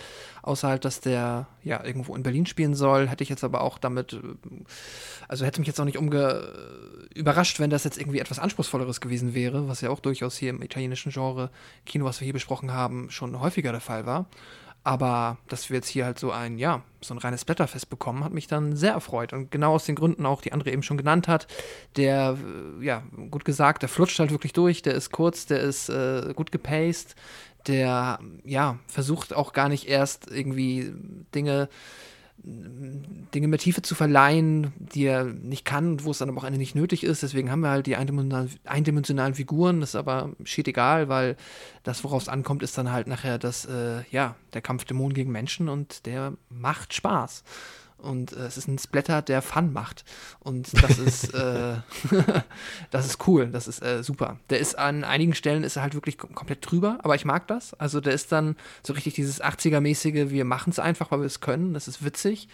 außer 0.42 0.68
halt, 0.68 0.86
dass 0.86 1.00
der 1.00 1.48
ja 1.64 1.84
irgendwo 1.84 2.16
in 2.16 2.24
Berlin 2.24 2.46
spielen 2.46 2.76
soll. 2.76 3.08
Hätte 3.08 3.24
ich 3.24 3.30
jetzt 3.30 3.44
aber 3.44 3.62
auch 3.62 3.78
damit, 3.78 4.20
also 5.28 5.46
hätte 5.46 5.62
mich 5.62 5.68
jetzt 5.68 5.80
auch 5.80 5.86
nicht 5.86 5.98
umge 5.98 6.48
überrascht, 7.14 7.60
wenn 7.60 7.70
das 7.70 7.84
jetzt 7.84 7.98
irgendwie 7.98 8.20
etwas 8.20 8.40
anspruchsvolleres 8.40 9.02
gewesen 9.02 9.34
wäre, 9.34 9.68
was 9.68 9.82
ja 9.82 9.90
auch 9.90 10.00
durchaus 10.00 10.38
hier 10.38 10.52
im 10.52 10.62
italienischen 10.62 11.12
Genre 11.12 11.50
Kino, 11.86 12.06
was 12.06 12.20
wir 12.20 12.26
hier 12.26 12.34
besprochen 12.34 12.74
haben, 12.74 13.10
schon 13.10 13.40
häufiger 13.40 13.72
der 13.72 13.82
Fall 13.82 14.06
war. 14.06 14.28
Aber 14.84 15.38
dass 15.48 15.70
wir 15.70 15.78
jetzt 15.78 15.88
hier 15.88 16.06
halt 16.06 16.20
so 16.20 16.32
ein, 16.32 16.58
ja, 16.58 16.84
so 17.00 17.14
ein 17.14 17.18
reines 17.18 17.46
Blätterfest 17.46 17.90
bekommen, 17.90 18.24
hat 18.24 18.34
mich 18.34 18.48
dann 18.48 18.76
sehr 18.76 18.92
erfreut. 18.94 19.32
Und 19.32 19.50
genau 19.50 19.74
aus 19.74 19.86
den 19.86 19.96
Gründen 19.96 20.26
auch, 20.26 20.42
die 20.42 20.52
andere 20.52 20.72
eben 20.72 20.84
schon 20.84 20.98
genannt 20.98 21.28
hat. 21.28 21.48
Der, 21.96 22.38
äh, 22.82 22.86
ja, 22.86 23.04
gut 23.32 23.46
gesagt, 23.46 23.82
der 23.82 23.90
flutscht 23.90 24.20
halt 24.20 24.32
wirklich 24.32 24.54
durch, 24.54 24.82
der 24.82 24.94
ist 24.94 25.12
kurz, 25.12 25.46
der 25.46 25.62
ist 25.62 25.90
äh, 25.90 26.34
gut 26.36 26.52
gepaced, 26.52 27.16
der, 27.68 28.20
ja, 28.44 28.78
versucht 28.88 29.34
auch 29.34 29.54
gar 29.54 29.70
nicht 29.70 29.88
erst 29.88 30.30
irgendwie 30.30 30.94
Dinge 31.34 31.70
Dinge 32.46 33.48
mehr 33.48 33.60
Tiefe 33.60 33.82
zu 33.82 33.96
verleihen, 33.96 34.74
die 34.78 35.06
er 35.06 35.24
nicht 35.24 35.64
kann 35.64 35.94
und 35.94 36.04
wo 36.04 36.12
es 36.12 36.18
dann 36.18 36.28
aber 36.30 36.40
auch 36.40 36.44
eine 36.44 36.58
nicht 36.58 36.76
nötig 36.76 37.04
ist. 37.04 37.24
Deswegen 37.24 37.50
haben 37.50 37.62
wir 37.62 37.70
halt 37.70 37.88
die 37.88 37.96
eindimensionalen, 37.96 38.52
eindimensionalen 38.66 39.34
Figuren. 39.34 39.80
Das 39.80 39.92
ist 39.92 39.96
aber 39.96 40.32
shit 40.44 40.68
egal, 40.68 41.08
weil 41.08 41.38
das, 41.84 42.04
worauf 42.04 42.24
es 42.24 42.30
ankommt, 42.30 42.62
ist 42.62 42.78
dann 42.78 42.92
halt 42.92 43.08
nachher 43.08 43.38
das, 43.38 43.66
äh, 43.66 44.02
ja, 44.12 44.36
der 44.54 44.62
Kampf 44.62 44.84
Dämonen 44.84 45.14
gegen 45.14 45.32
Menschen 45.32 45.70
und 45.70 46.06
der 46.06 46.34
macht 46.50 46.94
Spaß. 46.94 47.44
Und 48.04 48.34
äh, 48.34 48.46
es 48.46 48.58
ist 48.58 48.68
ein 48.68 48.78
Splatter, 48.78 49.22
der 49.22 49.42
Fun 49.42 49.74
macht. 49.74 50.04
Und 50.40 50.72
das 50.84 51.00
ist, 51.00 51.34
äh, 51.34 51.78
das 52.92 53.06
ist 53.06 53.28
cool, 53.28 53.48
das 53.48 53.68
ist 53.68 53.82
äh, 53.82 54.04
super. 54.04 54.40
Der 54.50 54.60
ist 54.60 54.78
an 54.78 55.04
einigen 55.04 55.34
Stellen 55.34 55.64
ist 55.64 55.78
er 55.78 55.84
halt 55.84 55.96
wirklich 55.96 56.18
komplett 56.18 56.70
drüber, 56.70 57.00
aber 57.02 57.16
ich 57.16 57.26
mag 57.26 57.48
das. 57.48 57.74
Also 57.76 58.02
der 58.02 58.14
ist 58.14 58.32
dann 58.32 58.56
so 58.86 58.94
richtig 58.94 59.16
dieses 59.16 59.42
80er-mäßige, 59.42 60.30
wir 60.30 60.46
machen 60.46 60.70
es 60.70 60.80
einfach, 60.80 61.12
weil 61.12 61.20
wir 61.20 61.26
es 61.26 61.40
können. 61.40 61.74
Das 61.74 61.88
ist 61.88 62.04
witzig. 62.04 62.48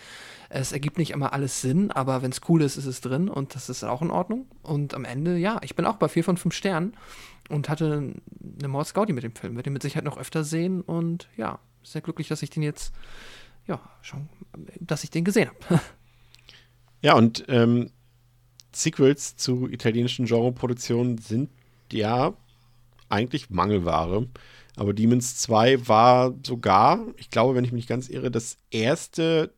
Es 0.49 0.71
ergibt 0.71 0.97
nicht 0.97 1.11
immer 1.11 1.33
alles 1.33 1.61
Sinn, 1.61 1.91
aber 1.91 2.21
wenn 2.21 2.31
es 2.31 2.41
cool 2.49 2.61
ist, 2.63 2.77
ist 2.77 2.85
es 2.85 3.01
drin 3.01 3.29
und 3.29 3.53
das 3.53 3.69
ist 3.69 3.83
auch 3.83 4.01
in 4.01 4.09
Ordnung. 4.09 4.47
Und 4.63 4.95
am 4.95 5.05
Ende, 5.05 5.37
ja, 5.37 5.59
ich 5.63 5.75
bin 5.75 5.85
auch 5.85 5.97
bei 5.97 6.07
vier 6.07 6.23
von 6.23 6.37
fünf 6.37 6.55
Sternen 6.55 6.95
und 7.49 7.69
hatte 7.69 8.13
eine 8.59 8.67
Mords 8.67 8.93
Gaudi 8.93 9.13
mit 9.13 9.23
dem 9.23 9.35
Film. 9.35 9.53
Werde 9.55 9.65
den 9.65 9.73
mit 9.73 9.83
Sicherheit 9.83 10.05
noch 10.05 10.17
öfter 10.17 10.43
sehen 10.43 10.81
und 10.81 11.27
ja, 11.37 11.59
sehr 11.83 12.01
glücklich, 12.01 12.27
dass 12.27 12.41
ich 12.41 12.49
den 12.49 12.63
jetzt 12.63 12.93
ja, 13.69 13.79
schon, 14.01 14.27
dass 14.81 15.03
ich 15.03 15.11
den 15.11 15.23
gesehen 15.23 15.49
habe. 15.49 15.81
ja, 17.01 17.13
und 17.13 17.45
ähm, 17.47 17.91
Sequels 18.73 19.37
zu 19.37 19.69
italienischen 19.69 20.25
Genreproduktionen 20.25 21.19
sind 21.19 21.49
ja 21.91 22.33
eigentlich 23.07 23.49
Mangelware. 23.49 24.27
Aber 24.75 24.93
Demons 24.93 25.37
2 25.37 25.87
war 25.87 26.33
sogar, 26.45 27.05
ich 27.17 27.29
glaube, 27.29 27.55
wenn 27.55 27.65
ich 27.65 27.71
mich 27.71 27.87
ganz 27.87 28.09
irre, 28.09 28.31
das 28.31 28.57
erste 28.71 29.53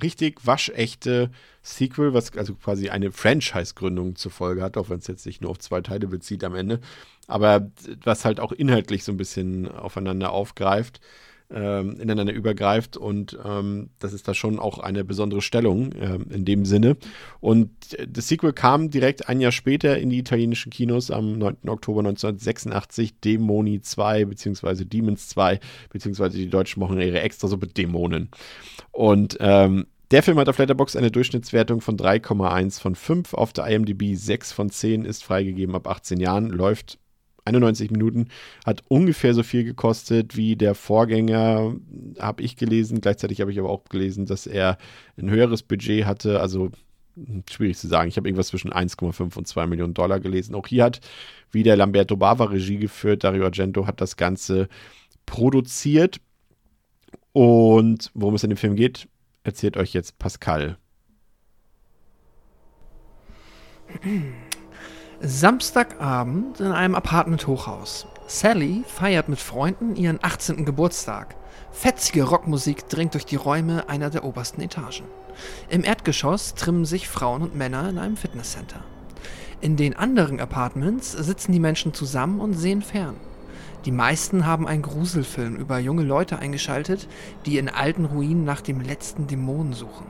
richtig 0.00 0.46
waschechte 0.46 1.30
Sequel, 1.62 2.14
was 2.14 2.36
also 2.36 2.54
quasi 2.54 2.90
eine 2.90 3.10
Franchise-Gründung 3.10 4.16
zur 4.16 4.30
Folge 4.30 4.62
hat, 4.62 4.76
auch 4.76 4.88
wenn 4.88 4.98
es 4.98 5.06
jetzt 5.06 5.26
nicht 5.26 5.40
nur 5.40 5.50
auf 5.50 5.58
zwei 5.58 5.80
Teile 5.80 6.06
bezieht 6.06 6.44
am 6.44 6.54
Ende, 6.54 6.80
aber 7.26 7.70
was 8.04 8.24
halt 8.24 8.38
auch 8.38 8.52
inhaltlich 8.52 9.02
so 9.02 9.12
ein 9.12 9.16
bisschen 9.16 9.68
aufeinander 9.68 10.30
aufgreift 10.30 11.00
ähm, 11.52 11.98
ineinander 12.00 12.32
übergreift 12.32 12.96
und 12.96 13.38
ähm, 13.44 13.90
das 13.98 14.12
ist 14.12 14.28
da 14.28 14.34
schon 14.34 14.58
auch 14.58 14.78
eine 14.78 15.04
besondere 15.04 15.42
Stellung 15.42 15.92
äh, 15.92 16.18
in 16.30 16.44
dem 16.44 16.64
Sinne. 16.64 16.96
Und 17.40 17.70
das 18.08 18.28
Sequel 18.28 18.52
kam 18.52 18.90
direkt 18.90 19.28
ein 19.28 19.40
Jahr 19.40 19.52
später 19.52 19.98
in 19.98 20.10
die 20.10 20.18
italienischen 20.18 20.70
Kinos 20.70 21.10
am 21.10 21.38
9. 21.38 21.68
Oktober 21.68 22.00
1986, 22.00 23.20
Dämoni 23.20 23.80
2 23.80 24.26
bzw. 24.26 24.84
Demons 24.84 25.28
2 25.28 25.60
bzw. 25.92 26.28
die 26.30 26.50
Deutschen 26.50 26.80
machen 26.80 27.00
ihre 27.00 27.20
Extrasuppe 27.20 27.66
Dämonen. 27.66 28.28
Und 28.92 29.36
ähm, 29.40 29.86
der 30.10 30.24
Film 30.24 30.38
hat 30.38 30.48
auf 30.48 30.58
Letterboxd 30.58 30.96
eine 30.96 31.12
Durchschnittswertung 31.12 31.80
von 31.80 31.96
3,1 31.96 32.80
von 32.80 32.96
5, 32.96 33.34
auf 33.34 33.52
der 33.52 33.66
IMDb 33.68 34.16
6 34.16 34.52
von 34.52 34.68
10, 34.68 35.04
ist 35.04 35.22
freigegeben 35.22 35.76
ab 35.76 35.86
18 35.86 36.18
Jahren, 36.18 36.48
läuft 36.48 36.98
91 37.44 37.90
Minuten, 37.90 38.28
hat 38.64 38.82
ungefähr 38.88 39.34
so 39.34 39.42
viel 39.42 39.64
gekostet 39.64 40.36
wie 40.36 40.56
der 40.56 40.74
Vorgänger, 40.74 41.74
habe 42.18 42.42
ich 42.42 42.56
gelesen. 42.56 43.00
Gleichzeitig 43.00 43.40
habe 43.40 43.52
ich 43.52 43.58
aber 43.58 43.70
auch 43.70 43.84
gelesen, 43.84 44.26
dass 44.26 44.46
er 44.46 44.78
ein 45.16 45.30
höheres 45.30 45.62
Budget 45.62 46.06
hatte. 46.06 46.40
Also 46.40 46.70
hm, 47.16 47.42
schwierig 47.50 47.78
zu 47.78 47.88
sagen. 47.88 48.08
Ich 48.08 48.16
habe 48.16 48.28
irgendwas 48.28 48.48
zwischen 48.48 48.72
1,5 48.72 49.36
und 49.36 49.46
2 49.46 49.66
Millionen 49.66 49.94
Dollar 49.94 50.20
gelesen. 50.20 50.54
Auch 50.54 50.66
hier 50.66 50.84
hat 50.84 51.00
wieder 51.50 51.76
Lamberto 51.76 52.16
Bava 52.16 52.44
Regie 52.44 52.78
geführt. 52.78 53.24
Dario 53.24 53.44
Argento 53.44 53.86
hat 53.86 54.00
das 54.00 54.16
Ganze 54.16 54.68
produziert. 55.26 56.20
Und 57.32 58.10
worum 58.14 58.34
es 58.34 58.44
in 58.44 58.50
dem 58.50 58.56
Film 58.56 58.76
geht, 58.76 59.08
erzählt 59.44 59.76
euch 59.76 59.92
jetzt 59.92 60.18
Pascal. 60.18 60.76
Samstagabend 65.22 66.60
in 66.60 66.72
einem 66.72 66.94
Apartment-Hochhaus. 66.94 68.06
Sally 68.26 68.84
feiert 68.86 69.28
mit 69.28 69.38
Freunden 69.38 69.94
ihren 69.94 70.18
18. 70.22 70.64
Geburtstag. 70.64 71.36
Fetzige 71.72 72.22
Rockmusik 72.22 72.88
dringt 72.88 73.12
durch 73.12 73.26
die 73.26 73.36
Räume 73.36 73.86
einer 73.90 74.08
der 74.08 74.24
obersten 74.24 74.62
Etagen. 74.62 75.04
Im 75.68 75.84
Erdgeschoss 75.84 76.54
trimmen 76.54 76.86
sich 76.86 77.06
Frauen 77.06 77.42
und 77.42 77.54
Männer 77.54 77.90
in 77.90 77.98
einem 77.98 78.16
Fitnesscenter. 78.16 78.82
In 79.60 79.76
den 79.76 79.94
anderen 79.94 80.40
Apartments 80.40 81.12
sitzen 81.12 81.52
die 81.52 81.60
Menschen 81.60 81.92
zusammen 81.92 82.40
und 82.40 82.54
sehen 82.54 82.80
fern. 82.80 83.16
Die 83.84 83.92
meisten 83.92 84.46
haben 84.46 84.66
einen 84.66 84.80
Gruselfilm 84.80 85.54
über 85.54 85.78
junge 85.78 86.02
Leute 86.02 86.38
eingeschaltet, 86.38 87.08
die 87.44 87.58
in 87.58 87.68
alten 87.68 88.06
Ruinen 88.06 88.44
nach 88.44 88.62
dem 88.62 88.80
letzten 88.80 89.26
Dämon 89.26 89.74
suchen. 89.74 90.06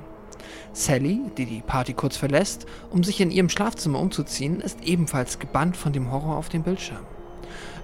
Sally, 0.73 1.21
die 1.37 1.47
die 1.47 1.61
Party 1.61 1.93
kurz 1.95 2.17
verlässt, 2.17 2.67
um 2.91 3.05
sich 3.05 3.21
in 3.21 3.31
ihrem 3.31 3.49
Schlafzimmer 3.49 3.99
umzuziehen, 3.99 4.61
ist 4.61 4.83
ebenfalls 4.83 5.39
gebannt 5.39 5.77
von 5.77 5.93
dem 5.93 6.11
Horror 6.11 6.37
auf 6.37 6.49
dem 6.49 6.63
Bildschirm. 6.63 7.05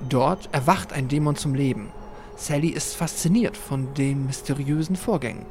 Dort 0.09 0.49
erwacht 0.53 0.93
ein 0.93 1.09
Dämon 1.09 1.37
zum 1.37 1.55
Leben. 1.55 1.89
Sally 2.37 2.69
ist 2.69 2.97
fasziniert 2.97 3.57
von 3.57 3.95
den 3.95 4.27
mysteriösen 4.27 4.97
Vorgängen. 4.97 5.47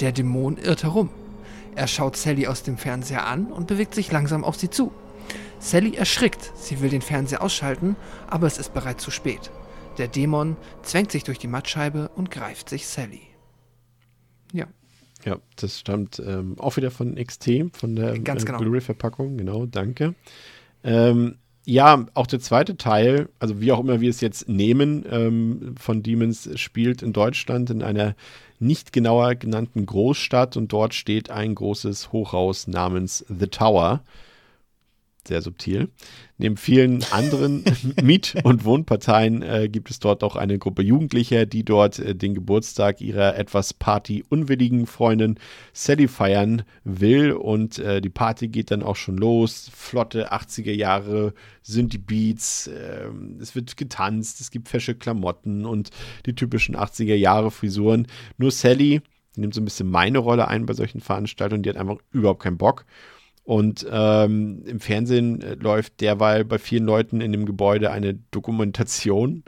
Der 0.00 0.12
Dämon 0.12 0.58
irrt 0.58 0.82
herum. 0.82 1.10
Er 1.74 1.86
schaut 1.86 2.16
Sally 2.16 2.46
aus 2.46 2.62
dem 2.62 2.76
Fernseher 2.78 3.26
an 3.26 3.46
und 3.46 3.66
bewegt 3.66 3.94
sich 3.94 4.12
langsam 4.12 4.44
auf 4.44 4.56
sie 4.56 4.70
zu. 4.70 4.92
Sally 5.58 5.94
erschrickt, 5.94 6.52
sie 6.56 6.80
will 6.80 6.90
den 6.90 7.02
Fernseher 7.02 7.42
ausschalten, 7.42 7.96
aber 8.28 8.46
es 8.46 8.58
ist 8.58 8.74
bereits 8.74 9.04
zu 9.04 9.10
spät. 9.10 9.50
Der 9.98 10.08
Dämon 10.08 10.56
zwängt 10.82 11.12
sich 11.12 11.24
durch 11.24 11.38
die 11.38 11.48
Mattscheibe 11.48 12.10
und 12.16 12.30
greift 12.30 12.68
sich 12.68 12.86
Sally. 12.86 13.29
Ja, 15.24 15.38
das 15.56 15.78
stammt 15.78 16.22
ähm, 16.24 16.58
auch 16.58 16.76
wieder 16.76 16.90
von 16.90 17.14
XT, 17.14 17.70
von 17.72 17.96
der 17.96 18.14
äh, 18.14 18.18
genau. 18.18 18.58
Blu-ray-Verpackung. 18.58 19.36
Genau, 19.36 19.66
danke. 19.66 20.14
Ähm, 20.82 21.36
ja, 21.66 22.06
auch 22.14 22.26
der 22.26 22.40
zweite 22.40 22.76
Teil, 22.76 23.28
also 23.38 23.60
wie 23.60 23.70
auch 23.70 23.80
immer 23.80 24.00
wir 24.00 24.10
es 24.10 24.20
jetzt 24.20 24.48
nehmen, 24.48 25.04
ähm, 25.10 25.74
von 25.78 26.02
Demons 26.02 26.48
spielt 26.58 27.02
in 27.02 27.12
Deutschland 27.12 27.70
in 27.70 27.82
einer 27.82 28.14
nicht 28.58 28.92
genauer 28.92 29.34
genannten 29.34 29.86
Großstadt 29.86 30.56
und 30.56 30.72
dort 30.72 30.94
steht 30.94 31.30
ein 31.30 31.54
großes 31.54 32.12
Hochhaus 32.12 32.66
namens 32.66 33.24
The 33.28 33.46
Tower. 33.46 34.02
Sehr 35.30 35.42
subtil. 35.42 35.88
Neben 36.38 36.56
vielen 36.56 37.04
anderen 37.12 37.64
Miet- 38.02 38.34
und 38.42 38.64
Wohnparteien 38.64 39.42
äh, 39.42 39.68
gibt 39.70 39.90
es 39.90 40.00
dort 40.00 40.24
auch 40.24 40.34
eine 40.34 40.58
Gruppe 40.58 40.82
Jugendlicher, 40.82 41.46
die 41.46 41.64
dort 41.64 42.00
äh, 42.00 42.14
den 42.14 42.34
Geburtstag 42.34 43.00
ihrer 43.00 43.36
etwas 43.36 43.72
partyunwilligen 43.72 44.86
Freundin 44.86 45.38
Sally 45.72 46.08
feiern 46.08 46.64
will. 46.82 47.32
Und 47.32 47.78
äh, 47.78 48.00
die 48.00 48.10
Party 48.10 48.48
geht 48.48 48.72
dann 48.72 48.82
auch 48.82 48.96
schon 48.96 49.16
los. 49.16 49.70
Flotte 49.72 50.32
80er 50.32 50.72
Jahre 50.72 51.32
sind 51.62 51.92
die 51.92 51.98
Beats. 51.98 52.68
ähm, 52.68 53.38
es 53.40 53.54
wird 53.54 53.76
getanzt, 53.76 54.40
es 54.40 54.50
gibt 54.50 54.68
fesche 54.68 54.96
Klamotten 54.96 55.64
und 55.64 55.90
die 56.26 56.34
typischen 56.34 56.76
80er 56.76 57.14
Jahre 57.14 57.52
Frisuren. 57.52 58.08
Nur 58.36 58.50
Sally, 58.50 59.00
die 59.36 59.40
nimmt 59.40 59.54
so 59.54 59.60
ein 59.60 59.64
bisschen 59.64 59.88
meine 59.88 60.18
Rolle 60.18 60.48
ein 60.48 60.66
bei 60.66 60.74
solchen 60.74 61.00
Veranstaltungen, 61.00 61.62
die 61.62 61.70
hat 61.70 61.76
einfach 61.76 61.98
überhaupt 62.10 62.42
keinen 62.42 62.58
Bock. 62.58 62.84
Und 63.44 63.86
ähm, 63.90 64.62
im 64.66 64.80
Fernsehen 64.80 65.40
äh, 65.42 65.54
läuft 65.54 66.00
derweil 66.00 66.44
bei 66.44 66.58
vielen 66.58 66.84
Leuten 66.84 67.20
in 67.20 67.32
dem 67.32 67.46
Gebäude 67.46 67.90
eine 67.90 68.14
Dokumentation 68.30 69.44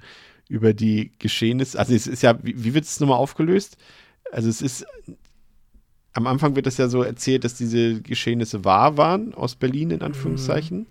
über 0.48 0.74
die 0.74 1.12
Geschehnisse. 1.19 1.78
Also 1.78 1.94
es 1.94 2.06
ist 2.06 2.23
ja, 2.23 2.39
wie, 2.43 2.64
wie 2.64 2.74
wird 2.74 2.85
es 2.85 3.01
nochmal 3.01 3.19
aufgelöst? 3.19 3.77
Also 4.31 4.48
es 4.48 4.62
ist, 4.62 4.86
am 6.12 6.27
Anfang 6.27 6.56
wird 6.56 6.66
es 6.66 6.78
ja 6.78 6.89
so 6.89 7.02
erzählt, 7.02 7.44
dass 7.44 7.55
diese 7.55 8.02
Geschehnisse 8.02 8.64
wahr 8.64 8.97
waren, 8.97 9.35
aus 9.35 9.56
Berlin 9.56 9.90
in 9.90 10.02
Anführungszeichen. 10.02 10.86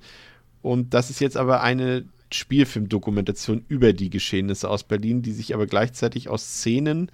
Und 0.61 0.93
das 0.93 1.09
ist 1.09 1.19
jetzt 1.19 1.37
aber 1.37 1.61
eine 1.61 2.05
Spielfilmdokumentation 2.31 3.65
über 3.67 3.93
die 3.93 4.09
Geschehnisse 4.09 4.69
aus 4.69 4.83
Berlin, 4.83 5.21
die 5.21 5.31
sich 5.31 5.53
aber 5.53 5.65
gleichzeitig 5.65 6.29
aus 6.29 6.43
Szenen 6.43 7.11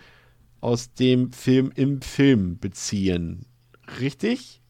aus 0.61 0.93
dem 0.93 1.31
Film 1.31 1.71
im 1.75 2.01
Film 2.01 2.59
beziehen. 2.59 3.45
Richtig? 3.99 4.61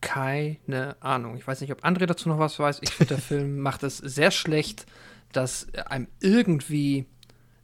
Keine 0.00 0.96
Ahnung. 1.02 1.36
Ich 1.36 1.46
weiß 1.46 1.60
nicht, 1.60 1.72
ob 1.72 1.84
André 1.84 2.06
dazu 2.06 2.28
noch 2.28 2.38
was 2.38 2.58
weiß. 2.58 2.80
Ich 2.82 2.90
finde, 2.90 3.14
der 3.14 3.22
Film 3.22 3.58
macht 3.58 3.82
es 3.82 3.98
sehr 3.98 4.30
schlecht, 4.30 4.86
das 5.32 5.68
einem 5.74 6.08
irgendwie 6.20 7.06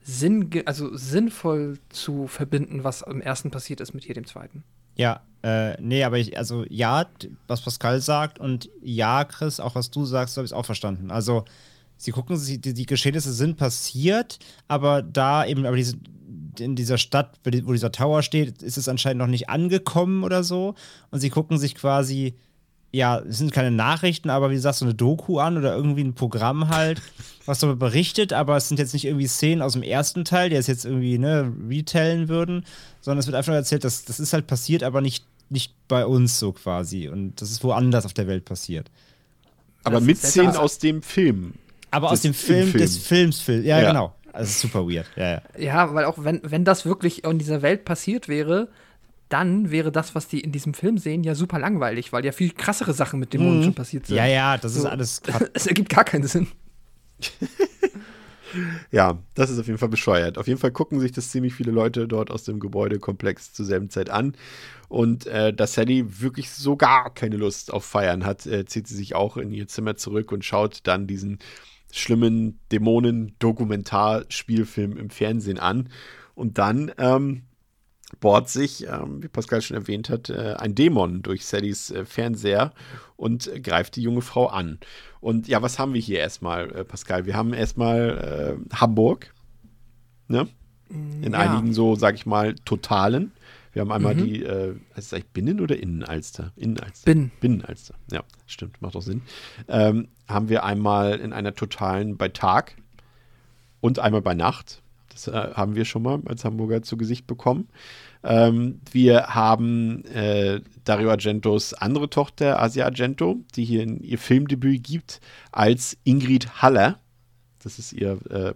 Sinn, 0.03 0.51
also 0.67 0.97
sinnvoll 0.97 1.79
zu 1.89 2.27
verbinden, 2.29 2.85
was 2.85 3.03
am 3.03 3.21
ersten 3.21 3.51
passiert 3.51 3.81
ist 3.81 3.93
mit 3.93 4.05
hier 4.05 4.15
dem 4.15 4.27
zweiten. 4.27 4.63
Ja, 4.97 5.23
äh, 5.43 5.81
nee, 5.81 6.05
aber 6.05 6.19
ich, 6.19 6.39
also 6.39 6.65
ja, 6.69 7.07
was 7.47 7.63
Pascal 7.63 8.01
sagt 8.01 8.39
und 8.39 8.71
ja, 8.83 9.25
Chris, 9.25 9.61
auch 9.61 9.75
was 9.75 9.91
du 9.91 10.05
sagst, 10.05 10.37
habe 10.37 10.47
ich 10.47 10.55
auch 10.55 10.65
verstanden. 10.65 11.11
Also, 11.11 11.45
sie 11.97 12.13
gucken, 12.13 12.37
sie, 12.37 12.59
die, 12.59 12.73
die 12.73 12.87
Geschehnisse 12.87 13.33
sind 13.33 13.57
passiert, 13.57 14.39
aber 14.69 15.03
da 15.03 15.45
eben, 15.45 15.67
aber 15.67 15.77
diese, 15.77 15.97
in 16.61 16.77
dieser 16.77 16.99
Stadt, 16.99 17.33
wo 17.45 17.51
die- 17.51 17.67
wo 17.67 17.73
dieser 17.73 17.93
Tower 17.93 18.23
steht, 18.23 18.63
ist 18.63 18.77
es 18.79 18.89
anscheinend 18.89 19.19
noch 19.19 19.27
nicht 19.27 19.49
angekommen 19.49 20.25
oder 20.25 20.43
so. 20.45 20.75
Und 21.11 21.21
sie 21.21 21.31
gucken 21.31 21.59
sich 21.59 21.75
quasi, 21.75 22.35
ja, 22.93 23.19
es 23.19 23.39
sind 23.39 23.53
keine 23.53 23.71
Nachrichten, 23.71 24.31
aber 24.31 24.51
wie 24.51 24.55
du 24.55 24.61
sagst, 24.61 24.79
so 24.81 24.85
eine 24.87 24.95
Doku 24.95 25.39
an 25.39 25.57
oder 25.59 25.75
irgendwie 25.75 26.03
ein 26.05 26.15
Programm 26.15 26.69
halt, 26.69 27.03
was 27.47 27.59
darüber 27.61 27.87
berichtet, 27.89 28.33
aber 28.33 28.57
es 28.57 28.69
sind 28.69 28.79
jetzt 28.79 28.93
nicht 28.95 29.05
irgendwie 29.05 29.27
Szenen 29.27 29.63
aus 29.63 29.75
dem 29.75 29.83
ersten 29.83 30.25
Teil, 30.25 30.51
die 30.51 30.57
es 30.57 30.67
jetzt 30.67 30.85
irgendwie, 30.85 31.19
ne, 31.19 31.53
retellen 31.69 32.29
würden, 32.29 32.65
sondern 33.01 33.19
es 33.19 33.27
wird 33.27 33.37
einfach 33.37 33.49
nur 33.51 33.57
erzählt, 33.59 33.85
dass 33.85 34.05
das 34.05 34.19
ist 34.21 34.33
halt 34.33 34.47
passiert, 34.47 34.83
aber 34.83 35.01
nicht, 35.01 35.25
nicht 35.51 35.75
bei 35.89 36.07
uns 36.07 36.39
so 36.39 36.53
quasi. 36.53 37.09
Und 37.09 37.41
das 37.41 37.51
ist 37.51 37.63
woanders 37.63 38.05
auf 38.07 38.15
der 38.15 38.27
Welt 38.27 38.45
passiert. 38.45 38.91
Aber 39.85 39.97
Das 39.97 40.05
mit. 40.05 40.19
Szenen 40.19 40.57
aus 40.57 40.79
dem 40.79 41.03
Film. 41.03 41.55
Aber 41.93 42.09
Des- 42.09 42.13
aus 42.15 42.23
dem 42.23 42.35
Film, 42.35 42.69
Film. 42.71 42.83
des 42.83 42.97
Films, 42.99 43.41
Film. 43.41 43.65
Ja, 43.65 43.81
Ja. 43.81 43.89
genau. 43.89 44.15
Also 44.37 44.69
super 44.69 44.87
weird. 44.89 45.07
Ja, 45.17 45.31
ja. 45.33 45.43
Ja, 45.59 45.95
weil 45.95 46.05
auch 46.05 46.23
wenn, 46.23 46.41
wenn 46.45 46.65
das 46.65 46.85
wirklich 46.87 47.25
in 47.25 47.39
dieser 47.39 47.63
Welt 47.63 47.85
passiert 47.85 48.29
wäre, 48.29 48.69
dann 49.29 49.71
wäre 49.71 49.91
das, 49.91 50.15
was 50.15 50.29
die 50.29 50.41
in 50.41 50.53
diesem 50.53 50.75
Film 50.75 50.99
sehen, 50.99 51.25
ja 51.25 51.35
super 51.35 51.59
langweilig, 51.59 52.13
weil 52.13 52.25
ja 52.25 52.33
viel 52.33 52.53
krassere 52.53 52.93
Sachen 52.93 53.19
mit 53.19 53.33
Dämonen 53.33 53.63
schon 53.65 53.75
passiert 53.75 54.07
sind. 54.07 54.17
Ja, 54.17 54.27
ja, 54.27 54.57
das 54.59 54.77
ist 54.77 54.83
So. 54.83 54.89
alles 54.89 55.23
Quatsch. 55.25 55.51
Es 55.55 55.67
ergibt 55.67 55.89
gar 55.89 56.05
keinen 56.05 56.25
Sinn. 56.25 56.49
Ja, 58.93 59.19
das 59.35 59.51
ist 59.51 59.59
auf 59.59 59.67
jeden 59.67 59.79
Fall 59.79 59.89
bescheuert. 59.89 60.39
Auf 60.39 60.47
jeden 60.47 60.61
Fall 60.61 60.71
gucken 60.71 61.01
sich 61.01 61.13
das 61.13 61.31
ziemlich 61.31 61.53
viele 61.55 61.73
Leute 61.73 62.07
dort 62.07 62.31
aus 62.31 62.45
dem 62.45 62.61
Gebäudekomplex 62.61 63.53
zur 63.53 63.67
selben 63.67 63.91
Zeit 63.91 64.09
an. 64.09 64.35
Und 64.89 65.27
äh, 65.27 65.53
da 65.53 65.67
Sally 65.67 66.21
wirklich 66.21 66.51
so 66.51 66.77
gar 66.77 67.13
keine 67.13 67.37
Lust 67.37 67.73
auf 67.73 67.85
Feiern 67.85 68.25
hat, 68.25 68.47
äh, 68.47 68.65
zieht 68.65 68.87
sie 68.87 68.95
sich 68.95 69.15
auch 69.17 69.37
in 69.37 69.51
ihr 69.53 69.67
Zimmer 69.67 69.97
zurück 69.97 70.31
und 70.31 70.45
schaut 70.45 70.81
dann 70.85 71.07
diesen 71.09 71.41
schlimmen 71.93 72.59
Dämonen-Dokumentarspielfilm 72.73 74.97
im 74.97 75.11
Fernsehen 75.11 75.59
an. 75.59 75.89
Und 76.35 76.59
dann 76.59 76.93
ähm, 76.99 77.43
bohrt 78.21 78.49
sich, 78.49 78.87
ähm, 78.87 79.23
wie 79.23 79.29
Pascal 79.29 79.63
schon 79.63 79.77
erwähnt 79.77 80.11
hat, 80.11 80.31
äh, 80.31 80.55
ein 80.59 80.75
Dämon 80.75 81.23
durch 81.23 81.45
Sallys 81.47 81.91
äh, 81.91 82.05
Fernseher 82.05 82.73
und 83.17 83.47
äh, 83.49 83.61
greift 83.61 83.97
die 83.97 84.03
junge 84.03 84.23
Frau 84.23 84.47
an. 84.47 84.79
Und 85.21 85.49
ja, 85.49 85.63
was 85.63 85.79
haben 85.79 85.95
wir 85.95 86.01
hier 86.01 86.19
erstmal, 86.21 86.71
äh, 86.75 86.85
Pascal? 86.85 87.27
Wir 87.27 87.35
haben 87.35 87.53
erstmal 87.53 88.59
äh, 88.71 88.75
Hamburg, 88.77 89.35
ne? 90.29 90.49
In 90.89 91.33
Ja. 91.33 91.41
einigen 91.41 91.73
so, 91.73 91.97
sag 91.97 92.15
ich 92.15 92.27
mal, 92.27 92.55
Totalen. 92.65 93.33
Wir 93.73 93.83
haben 93.83 93.91
einmal 93.91 94.15
die, 94.15 94.45
äh, 94.45 94.77
heißt 94.97 95.09
es 95.09 95.13
eigentlich 95.13 95.33
Binnen- 95.33 95.61
oder 95.61 95.77
Innenalster? 95.77 96.53
Innenalster. 96.55 97.05
Bin. 97.05 97.33
Binnenalster. 97.41 97.97
Ja, 98.13 98.23
stimmt, 98.47 98.81
macht 98.81 98.95
doch 98.95 99.03
Sinn. 99.03 99.23
Ähm, 99.67 100.07
haben 100.29 100.49
wir 100.49 100.65
einmal 100.65 101.19
in 101.19 101.33
einer 101.33 101.55
Totalen 101.55 102.17
bei 102.17 102.29
Tag 102.29 102.77
und 103.81 103.99
einmal 103.99 104.23
bei 104.23 104.35
Nacht. 104.35 104.83
Das 105.11 105.29
äh, 105.29 105.33
haben 105.55 105.75
wir 105.75 105.85
schon 105.85 106.03
mal 106.03 106.21
als 106.27 106.45
Hamburger 106.45 106.83
zu 106.83 106.97
Gesicht 106.97 107.27
bekommen. 107.27 107.69
Ähm, 108.23 108.81
wir 108.91 109.29
haben 109.29 110.05
äh, 110.07 110.61
Dario 110.85 111.11
Argentos 111.11 111.75
andere 111.75 112.11
Tochter, 112.11 112.61
Asia 112.61 112.85
Argento, 112.85 113.37
die 113.55 113.65
hier 113.65 113.83
in 113.83 114.01
ihr 114.01 114.19
Filmdebüt 114.19 114.83
gibt, 114.83 115.21
als 115.53 115.97
Ingrid 116.05 116.61
Haller. 116.61 116.99
Das 117.63 117.79
ist 117.79 117.93
ihr 117.93 118.19
äh, 118.31 118.53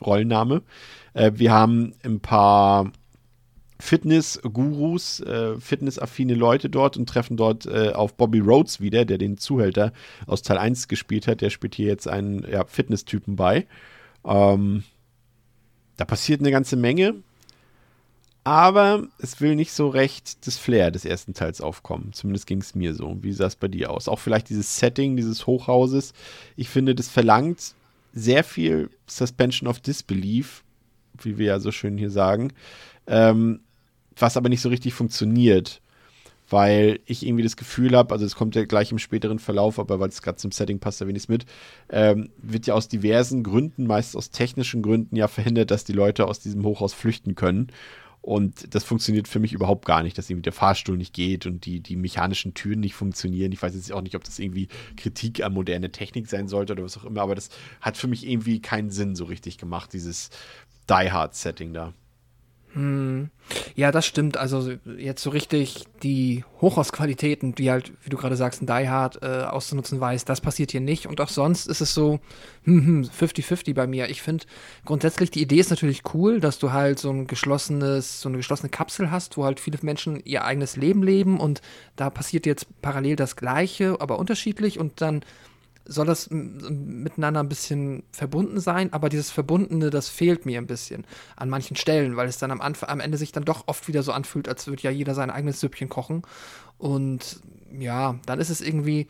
Rollenname. 0.00 0.62
Äh, 1.14 1.32
wir 1.34 1.52
haben 1.52 1.92
ein 2.04 2.20
paar 2.20 2.92
Fitness-Gurus, 3.80 5.20
äh, 5.20 5.60
fitnessaffine 5.60 6.34
Leute 6.34 6.68
dort 6.68 6.96
und 6.96 7.08
treffen 7.08 7.36
dort 7.36 7.66
äh, 7.66 7.92
auf 7.92 8.14
Bobby 8.14 8.40
Rhodes 8.40 8.80
wieder, 8.80 9.04
der 9.04 9.18
den 9.18 9.38
Zuhälter 9.38 9.92
aus 10.26 10.42
Teil 10.42 10.58
1 10.58 10.88
gespielt 10.88 11.26
hat. 11.26 11.40
Der 11.40 11.50
spielt 11.50 11.74
hier 11.74 11.86
jetzt 11.86 12.08
einen 12.08 12.44
ja, 12.50 12.64
Fitness-Typen 12.64 13.36
bei. 13.36 13.66
Ähm, 14.24 14.82
da 15.96 16.04
passiert 16.04 16.40
eine 16.40 16.50
ganze 16.50 16.76
Menge, 16.76 17.16
aber 18.44 19.06
es 19.18 19.40
will 19.40 19.54
nicht 19.54 19.72
so 19.72 19.88
recht 19.88 20.46
das 20.46 20.56
Flair 20.56 20.90
des 20.90 21.04
ersten 21.04 21.34
Teils 21.34 21.60
aufkommen. 21.60 22.12
Zumindest 22.12 22.46
ging 22.46 22.60
es 22.60 22.74
mir 22.74 22.94
so. 22.94 23.16
Wie 23.20 23.32
sah 23.32 23.46
es 23.46 23.56
bei 23.56 23.68
dir 23.68 23.90
aus? 23.90 24.08
Auch 24.08 24.18
vielleicht 24.18 24.48
dieses 24.48 24.78
Setting 24.78 25.16
dieses 25.16 25.46
Hochhauses. 25.46 26.14
Ich 26.56 26.68
finde, 26.68 26.94
das 26.94 27.08
verlangt 27.08 27.74
sehr 28.12 28.42
viel 28.42 28.90
Suspension 29.06 29.68
of 29.68 29.80
Disbelief, 29.80 30.64
wie 31.20 31.38
wir 31.38 31.46
ja 31.46 31.60
so 31.60 31.70
schön 31.72 31.98
hier 31.98 32.10
sagen, 32.10 32.52
ähm, 33.06 33.60
was 34.20 34.36
aber 34.36 34.48
nicht 34.48 34.60
so 34.60 34.68
richtig 34.68 34.94
funktioniert, 34.94 35.80
weil 36.50 37.00
ich 37.04 37.26
irgendwie 37.26 37.42
das 37.42 37.56
Gefühl 37.56 37.96
habe, 37.96 38.12
also 38.12 38.24
es 38.24 38.34
kommt 38.34 38.54
ja 38.56 38.64
gleich 38.64 38.90
im 38.90 38.98
späteren 38.98 39.38
Verlauf, 39.38 39.78
aber 39.78 40.00
weil 40.00 40.08
es 40.08 40.22
gerade 40.22 40.38
zum 40.38 40.52
Setting 40.52 40.78
passt, 40.78 41.00
ich 41.00 41.16
es 41.16 41.28
mit, 41.28 41.44
ähm, 41.90 42.30
wird 42.38 42.66
ja 42.66 42.74
aus 42.74 42.88
diversen 42.88 43.42
Gründen, 43.42 43.86
meist 43.86 44.16
aus 44.16 44.30
technischen 44.30 44.82
Gründen, 44.82 45.16
ja 45.16 45.28
verhindert, 45.28 45.70
dass 45.70 45.84
die 45.84 45.92
Leute 45.92 46.26
aus 46.26 46.40
diesem 46.40 46.64
Hochhaus 46.64 46.94
flüchten 46.94 47.34
können. 47.34 47.68
Und 48.20 48.74
das 48.74 48.84
funktioniert 48.84 49.28
für 49.28 49.38
mich 49.38 49.52
überhaupt 49.52 49.86
gar 49.86 50.02
nicht, 50.02 50.18
dass 50.18 50.28
irgendwie 50.28 50.42
der 50.42 50.52
Fahrstuhl 50.52 50.96
nicht 50.96 51.14
geht 51.14 51.46
und 51.46 51.64
die, 51.64 51.80
die 51.80 51.96
mechanischen 51.96 52.52
Türen 52.52 52.80
nicht 52.80 52.94
funktionieren. 52.94 53.52
Ich 53.52 53.62
weiß 53.62 53.74
jetzt 53.74 53.92
auch 53.92 54.02
nicht, 54.02 54.16
ob 54.16 54.24
das 54.24 54.38
irgendwie 54.38 54.68
Kritik 54.96 55.42
an 55.42 55.54
moderne 55.54 55.92
Technik 55.92 56.28
sein 56.28 56.48
sollte 56.48 56.72
oder 56.72 56.82
was 56.82 56.98
auch 56.98 57.04
immer, 57.04 57.22
aber 57.22 57.34
das 57.34 57.48
hat 57.80 57.96
für 57.96 58.08
mich 58.08 58.26
irgendwie 58.28 58.60
keinen 58.60 58.90
Sinn 58.90 59.14
so 59.14 59.24
richtig 59.24 59.56
gemacht, 59.56 59.92
dieses 59.92 60.30
Die 60.90 61.10
Hard-Setting 61.10 61.72
da. 61.72 61.94
Ja, 63.74 63.92
das 63.92 64.06
stimmt. 64.06 64.36
Also 64.36 64.72
jetzt 64.98 65.22
so 65.22 65.30
richtig 65.30 65.84
die 66.02 66.44
Hochhausqualitäten, 66.60 67.54
die 67.54 67.70
halt, 67.70 67.92
wie 68.02 68.10
du 68.10 68.16
gerade 68.16 68.36
sagst, 68.36 68.62
ein 68.62 68.66
Die 68.66 68.88
Hard 68.88 69.22
äh, 69.22 69.44
auszunutzen 69.44 70.00
weiß, 70.00 70.24
das 70.24 70.40
passiert 70.40 70.72
hier 70.72 70.80
nicht. 70.80 71.06
Und 71.06 71.20
auch 71.20 71.28
sonst 71.28 71.66
ist 71.66 71.80
es 71.80 71.94
so 71.94 72.20
hm, 72.64 72.86
hm, 72.86 73.02
50-50 73.04 73.74
bei 73.74 73.86
mir. 73.86 74.10
Ich 74.10 74.20
finde 74.20 74.44
grundsätzlich, 74.84 75.30
die 75.30 75.42
Idee 75.42 75.60
ist 75.60 75.70
natürlich 75.70 76.02
cool, 76.12 76.40
dass 76.40 76.58
du 76.58 76.72
halt 76.72 76.98
so 76.98 77.10
ein 77.10 77.26
geschlossenes, 77.26 78.20
so 78.20 78.28
eine 78.28 78.38
geschlossene 78.38 78.68
Kapsel 78.68 79.10
hast, 79.10 79.36
wo 79.36 79.44
halt 79.44 79.60
viele 79.60 79.78
Menschen 79.82 80.20
ihr 80.24 80.44
eigenes 80.44 80.76
Leben 80.76 81.02
leben 81.02 81.40
und 81.40 81.62
da 81.96 82.10
passiert 82.10 82.46
jetzt 82.46 82.66
parallel 82.82 83.16
das 83.16 83.36
Gleiche, 83.36 83.96
aber 84.00 84.18
unterschiedlich 84.18 84.78
und 84.78 85.00
dann 85.00 85.24
soll 85.88 86.06
das 86.06 86.28
miteinander 86.30 87.40
ein 87.40 87.48
bisschen 87.48 88.04
verbunden 88.12 88.60
sein, 88.60 88.92
aber 88.92 89.08
dieses 89.08 89.30
Verbundene, 89.30 89.88
das 89.88 90.10
fehlt 90.10 90.44
mir 90.44 90.58
ein 90.58 90.66
bisschen 90.66 91.06
an 91.34 91.48
manchen 91.48 91.76
Stellen, 91.76 92.16
weil 92.16 92.28
es 92.28 92.38
dann 92.38 92.50
am, 92.50 92.60
Anfang, 92.60 92.90
am 92.90 93.00
Ende 93.00 93.16
sich 93.16 93.32
dann 93.32 93.44
doch 93.44 93.64
oft 93.66 93.88
wieder 93.88 94.02
so 94.02 94.12
anfühlt, 94.12 94.48
als 94.48 94.66
würde 94.66 94.82
ja 94.82 94.90
jeder 94.90 95.14
sein 95.14 95.30
eigenes 95.30 95.60
Süppchen 95.60 95.88
kochen. 95.88 96.22
Und 96.76 97.40
ja, 97.76 98.20
dann 98.26 98.38
ist 98.38 98.50
es 98.50 98.60
irgendwie 98.60 99.08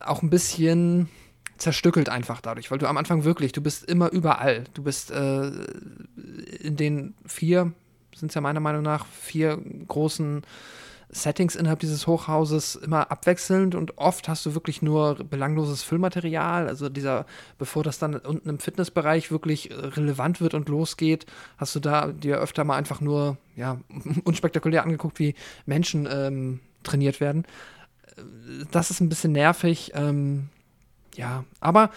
auch 0.00 0.22
ein 0.22 0.30
bisschen 0.30 1.08
zerstückelt 1.56 2.08
einfach 2.08 2.40
dadurch, 2.40 2.70
weil 2.70 2.78
du 2.78 2.88
am 2.88 2.96
Anfang 2.96 3.24
wirklich, 3.24 3.52
du 3.52 3.60
bist 3.60 3.84
immer 3.84 4.10
überall. 4.12 4.64
Du 4.74 4.84
bist 4.84 5.10
äh, 5.10 5.50
in 6.60 6.76
den 6.76 7.14
vier, 7.26 7.72
sind 8.14 8.28
es 8.28 8.34
ja 8.34 8.40
meiner 8.40 8.60
Meinung 8.60 8.82
nach, 8.82 9.06
vier 9.06 9.60
großen 9.88 10.42
Settings 11.10 11.56
innerhalb 11.56 11.80
dieses 11.80 12.06
Hochhauses 12.06 12.76
immer 12.76 13.10
abwechselnd 13.10 13.74
und 13.74 13.98
oft 13.98 14.28
hast 14.28 14.44
du 14.46 14.54
wirklich 14.54 14.82
nur 14.82 15.14
belangloses 15.14 15.82
Füllmaterial. 15.82 16.68
Also 16.68 16.88
dieser, 16.88 17.26
bevor 17.58 17.82
das 17.82 17.98
dann 17.98 18.16
unten 18.16 18.48
im 18.48 18.58
Fitnessbereich 18.58 19.30
wirklich 19.30 19.70
relevant 19.72 20.40
wird 20.40 20.54
und 20.54 20.68
losgeht, 20.68 21.26
hast 21.56 21.74
du 21.74 21.80
da 21.80 22.08
dir 22.08 22.38
öfter 22.38 22.64
mal 22.64 22.76
einfach 22.76 23.00
nur, 23.00 23.36
ja, 23.56 23.78
unspektakulär 24.24 24.82
angeguckt, 24.82 25.18
wie 25.18 25.34
Menschen 25.66 26.08
ähm, 26.10 26.60
trainiert 26.82 27.20
werden. 27.20 27.44
Das 28.70 28.90
ist 28.90 29.00
ein 29.00 29.08
bisschen 29.08 29.32
nervig. 29.32 29.92
Ähm, 29.94 30.48
ja, 31.16 31.44
aber 31.60 31.90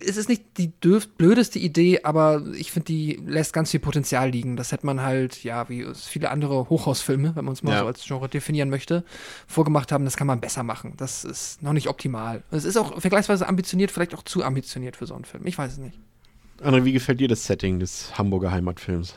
es 0.00 0.16
ist 0.16 0.28
nicht 0.28 0.58
die 0.58 0.68
blödeste 0.68 1.58
Idee, 1.58 2.02
aber 2.02 2.44
ich 2.54 2.72
finde, 2.72 2.86
die 2.86 3.20
lässt 3.24 3.52
ganz 3.52 3.70
viel 3.70 3.80
Potenzial 3.80 4.30
liegen. 4.30 4.56
Das 4.56 4.72
hätte 4.72 4.84
man 4.84 5.00
halt, 5.00 5.42
ja, 5.44 5.68
wie 5.68 5.86
viele 5.94 6.30
andere 6.30 6.68
Hochhausfilme, 6.68 7.36
wenn 7.36 7.44
man 7.44 7.54
es 7.54 7.62
mal 7.62 7.72
ja. 7.72 7.80
so 7.80 7.86
als 7.86 8.04
Genre 8.04 8.28
definieren 8.28 8.68
möchte, 8.68 9.04
vorgemacht 9.46 9.92
haben. 9.92 10.04
Das 10.04 10.16
kann 10.16 10.26
man 10.26 10.40
besser 10.40 10.62
machen. 10.62 10.94
Das 10.96 11.24
ist 11.24 11.62
noch 11.62 11.72
nicht 11.72 11.88
optimal. 11.88 12.42
Es 12.50 12.64
ist 12.64 12.76
auch 12.76 13.00
vergleichsweise 13.00 13.48
ambitioniert, 13.48 13.90
vielleicht 13.90 14.14
auch 14.14 14.22
zu 14.22 14.44
ambitioniert 14.44 14.96
für 14.96 15.06
so 15.06 15.14
einen 15.14 15.24
Film. 15.24 15.46
Ich 15.46 15.56
weiß 15.56 15.72
es 15.72 15.78
nicht. 15.78 15.98
André, 16.62 16.84
wie 16.84 16.92
gefällt 16.92 17.20
dir 17.20 17.28
das 17.28 17.46
Setting 17.46 17.80
des 17.80 18.18
Hamburger 18.18 18.50
Heimatfilms? 18.50 19.14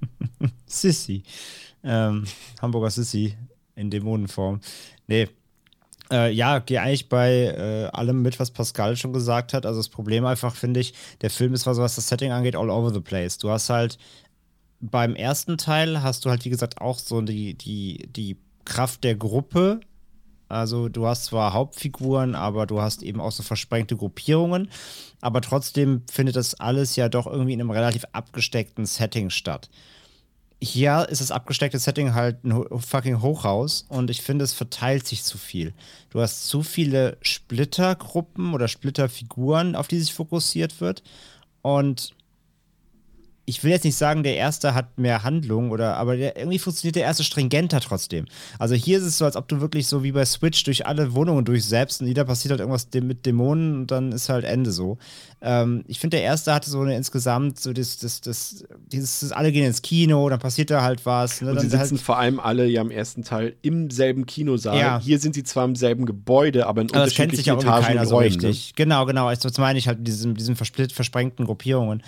Sissy. 0.66 1.22
Ähm, 1.84 2.24
Hamburger 2.60 2.90
Sissy 2.90 3.36
in 3.76 3.90
Dämonenform. 3.90 4.60
Nee, 5.06 5.28
äh, 6.10 6.32
ja, 6.32 6.58
gehe 6.58 6.80
eigentlich 6.80 7.08
bei 7.08 7.30
äh, 7.30 7.88
allem 7.92 8.22
mit, 8.22 8.40
was 8.40 8.50
Pascal 8.50 8.96
schon 8.96 9.12
gesagt 9.12 9.54
hat. 9.54 9.66
Also 9.66 9.80
das 9.80 9.88
Problem 9.88 10.24
einfach, 10.24 10.54
finde 10.54 10.80
ich, 10.80 10.94
der 11.20 11.30
Film 11.30 11.54
ist, 11.54 11.66
was, 11.66 11.76
das 11.76 12.08
Setting 12.08 12.32
angeht, 12.32 12.56
all 12.56 12.70
over 12.70 12.92
the 12.92 13.00
place. 13.00 13.38
Du 13.38 13.50
hast 13.50 13.70
halt 13.70 13.98
beim 14.80 15.14
ersten 15.14 15.58
Teil 15.58 16.02
hast 16.02 16.24
du 16.24 16.30
halt, 16.30 16.44
wie 16.44 16.50
gesagt, 16.50 16.80
auch 16.80 16.98
so 16.98 17.20
die, 17.20 17.54
die, 17.54 18.08
die 18.14 18.36
Kraft 18.64 19.04
der 19.04 19.14
Gruppe. 19.14 19.80
Also 20.48 20.88
du 20.88 21.06
hast 21.06 21.26
zwar 21.26 21.52
Hauptfiguren, 21.54 22.34
aber 22.34 22.66
du 22.66 22.82
hast 22.82 23.02
eben 23.02 23.20
auch 23.20 23.32
so 23.32 23.42
versprengte 23.42 23.96
Gruppierungen. 23.96 24.68
Aber 25.20 25.40
trotzdem 25.40 26.02
findet 26.10 26.36
das 26.36 26.58
alles 26.58 26.96
ja 26.96 27.08
doch 27.08 27.26
irgendwie 27.26 27.54
in 27.54 27.60
einem 27.60 27.70
relativ 27.70 28.04
abgesteckten 28.12 28.84
Setting 28.84 29.30
statt 29.30 29.70
hier 30.62 31.08
ist 31.08 31.20
das 31.20 31.32
abgesteckte 31.32 31.80
Setting 31.80 32.14
halt 32.14 32.44
ein 32.44 32.64
fucking 32.78 33.20
Hochhaus 33.20 33.84
und 33.88 34.10
ich 34.10 34.22
finde, 34.22 34.44
es 34.44 34.52
verteilt 34.52 35.08
sich 35.08 35.24
zu 35.24 35.36
viel. 35.36 35.74
Du 36.10 36.20
hast 36.20 36.46
zu 36.46 36.62
viele 36.62 37.16
Splittergruppen 37.20 38.54
oder 38.54 38.68
Splitterfiguren, 38.68 39.74
auf 39.74 39.88
die 39.88 39.98
sich 39.98 40.14
fokussiert 40.14 40.80
wird. 40.80 41.02
Und 41.62 42.14
ich 43.44 43.64
will 43.64 43.72
jetzt 43.72 43.84
nicht 43.84 43.96
sagen, 43.96 44.22
der 44.22 44.36
erste 44.36 44.74
hat 44.74 44.98
mehr 44.98 45.24
Handlung 45.24 45.72
oder, 45.72 45.96
aber 45.96 46.16
der, 46.16 46.36
irgendwie 46.36 46.60
funktioniert 46.60 46.94
der 46.94 47.02
erste 47.02 47.24
stringenter 47.24 47.80
trotzdem. 47.80 48.26
Also 48.58 48.76
hier 48.76 48.98
ist 48.98 49.04
es 49.04 49.18
so, 49.18 49.24
als 49.24 49.34
ob 49.34 49.48
du 49.48 49.60
wirklich 49.60 49.88
so 49.88 50.04
wie 50.04 50.12
bei 50.12 50.24
Switch 50.24 50.62
durch 50.62 50.86
alle 50.86 51.12
Wohnungen 51.14 51.44
durchsäbst 51.44 52.00
und 52.00 52.06
jeder 52.06 52.24
passiert 52.24 52.52
halt 52.52 52.60
irgendwas 52.60 52.86
mit 52.94 53.26
Dämonen 53.26 53.80
und 53.80 53.90
dann 53.90 54.12
ist 54.12 54.28
halt 54.28 54.44
Ende 54.44 54.70
so. 54.70 54.98
Ähm, 55.40 55.82
ich 55.88 55.98
finde, 55.98 56.18
der 56.18 56.24
erste 56.24 56.54
hatte 56.54 56.70
so 56.70 56.80
eine 56.80 56.96
insgesamt 56.96 57.58
so 57.58 57.72
das, 57.72 57.98
das, 57.98 58.20
das, 58.20 58.64
dieses, 58.86 59.20
das, 59.20 59.32
alle 59.32 59.50
gehen 59.50 59.66
ins 59.66 59.82
Kino, 59.82 60.28
dann 60.28 60.38
passiert 60.38 60.70
da 60.70 60.82
halt 60.82 61.04
was. 61.04 61.40
Ne? 61.40 61.50
Und 61.50 61.60
sie 61.60 61.68
sitzen 61.68 61.96
halt 61.96 62.00
vor 62.00 62.18
allem 62.18 62.38
alle 62.38 62.66
ja 62.66 62.80
im 62.80 62.92
ersten 62.92 63.24
Teil 63.24 63.56
im 63.62 63.90
selben 63.90 64.24
Kinosaal. 64.24 64.78
Ja. 64.78 65.00
Hier 65.00 65.18
sind 65.18 65.34
sie 65.34 65.42
zwar 65.42 65.64
im 65.64 65.74
selben 65.74 66.06
Gebäude, 66.06 66.68
aber 66.68 66.82
in 66.82 66.90
aber 66.90 67.02
unterschiedlichen 67.02 67.28
das 67.28 67.44
kennt 67.44 67.60
sich 67.60 67.68
auch 67.68 67.80
Etagen 67.82 68.06
so 68.06 68.18
richtig. 68.18 68.68
Ne? 68.68 68.72
Genau, 68.76 69.04
genau. 69.04 69.28
Das 69.34 69.58
meine 69.58 69.80
ich 69.80 69.88
halt, 69.88 70.06
diesen, 70.06 70.34
diesen 70.34 70.54
versprengten 70.54 71.46
Gruppierungen. 71.46 72.04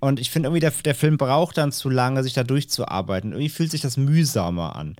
Und 0.00 0.20
ich 0.20 0.30
finde 0.30 0.48
irgendwie, 0.48 0.60
der, 0.60 0.70
der 0.70 0.94
Film 0.94 1.16
braucht 1.16 1.58
dann 1.58 1.72
zu 1.72 1.90
lange, 1.90 2.22
sich 2.22 2.34
da 2.34 2.44
durchzuarbeiten. 2.44 3.32
Irgendwie 3.32 3.48
fühlt 3.48 3.70
sich 3.70 3.80
das 3.80 3.96
mühsamer 3.96 4.76
an. 4.76 4.96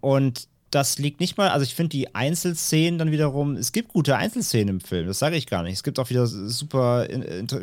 Und 0.00 0.48
das 0.74 0.98
liegt 0.98 1.20
nicht 1.20 1.36
mal, 1.36 1.50
also 1.50 1.64
ich 1.64 1.74
finde 1.74 1.90
die 1.90 2.14
Einzelszenen 2.14 2.98
dann 2.98 3.10
wiederum, 3.12 3.56
es 3.56 3.72
gibt 3.72 3.92
gute 3.92 4.16
Einzelszenen 4.16 4.76
im 4.76 4.80
Film, 4.80 5.06
das 5.06 5.20
sage 5.20 5.36
ich 5.36 5.46
gar 5.46 5.62
nicht. 5.62 5.74
Es 5.74 5.84
gibt 5.84 5.98
auch 6.00 6.10
wieder 6.10 6.26
super 6.26 7.06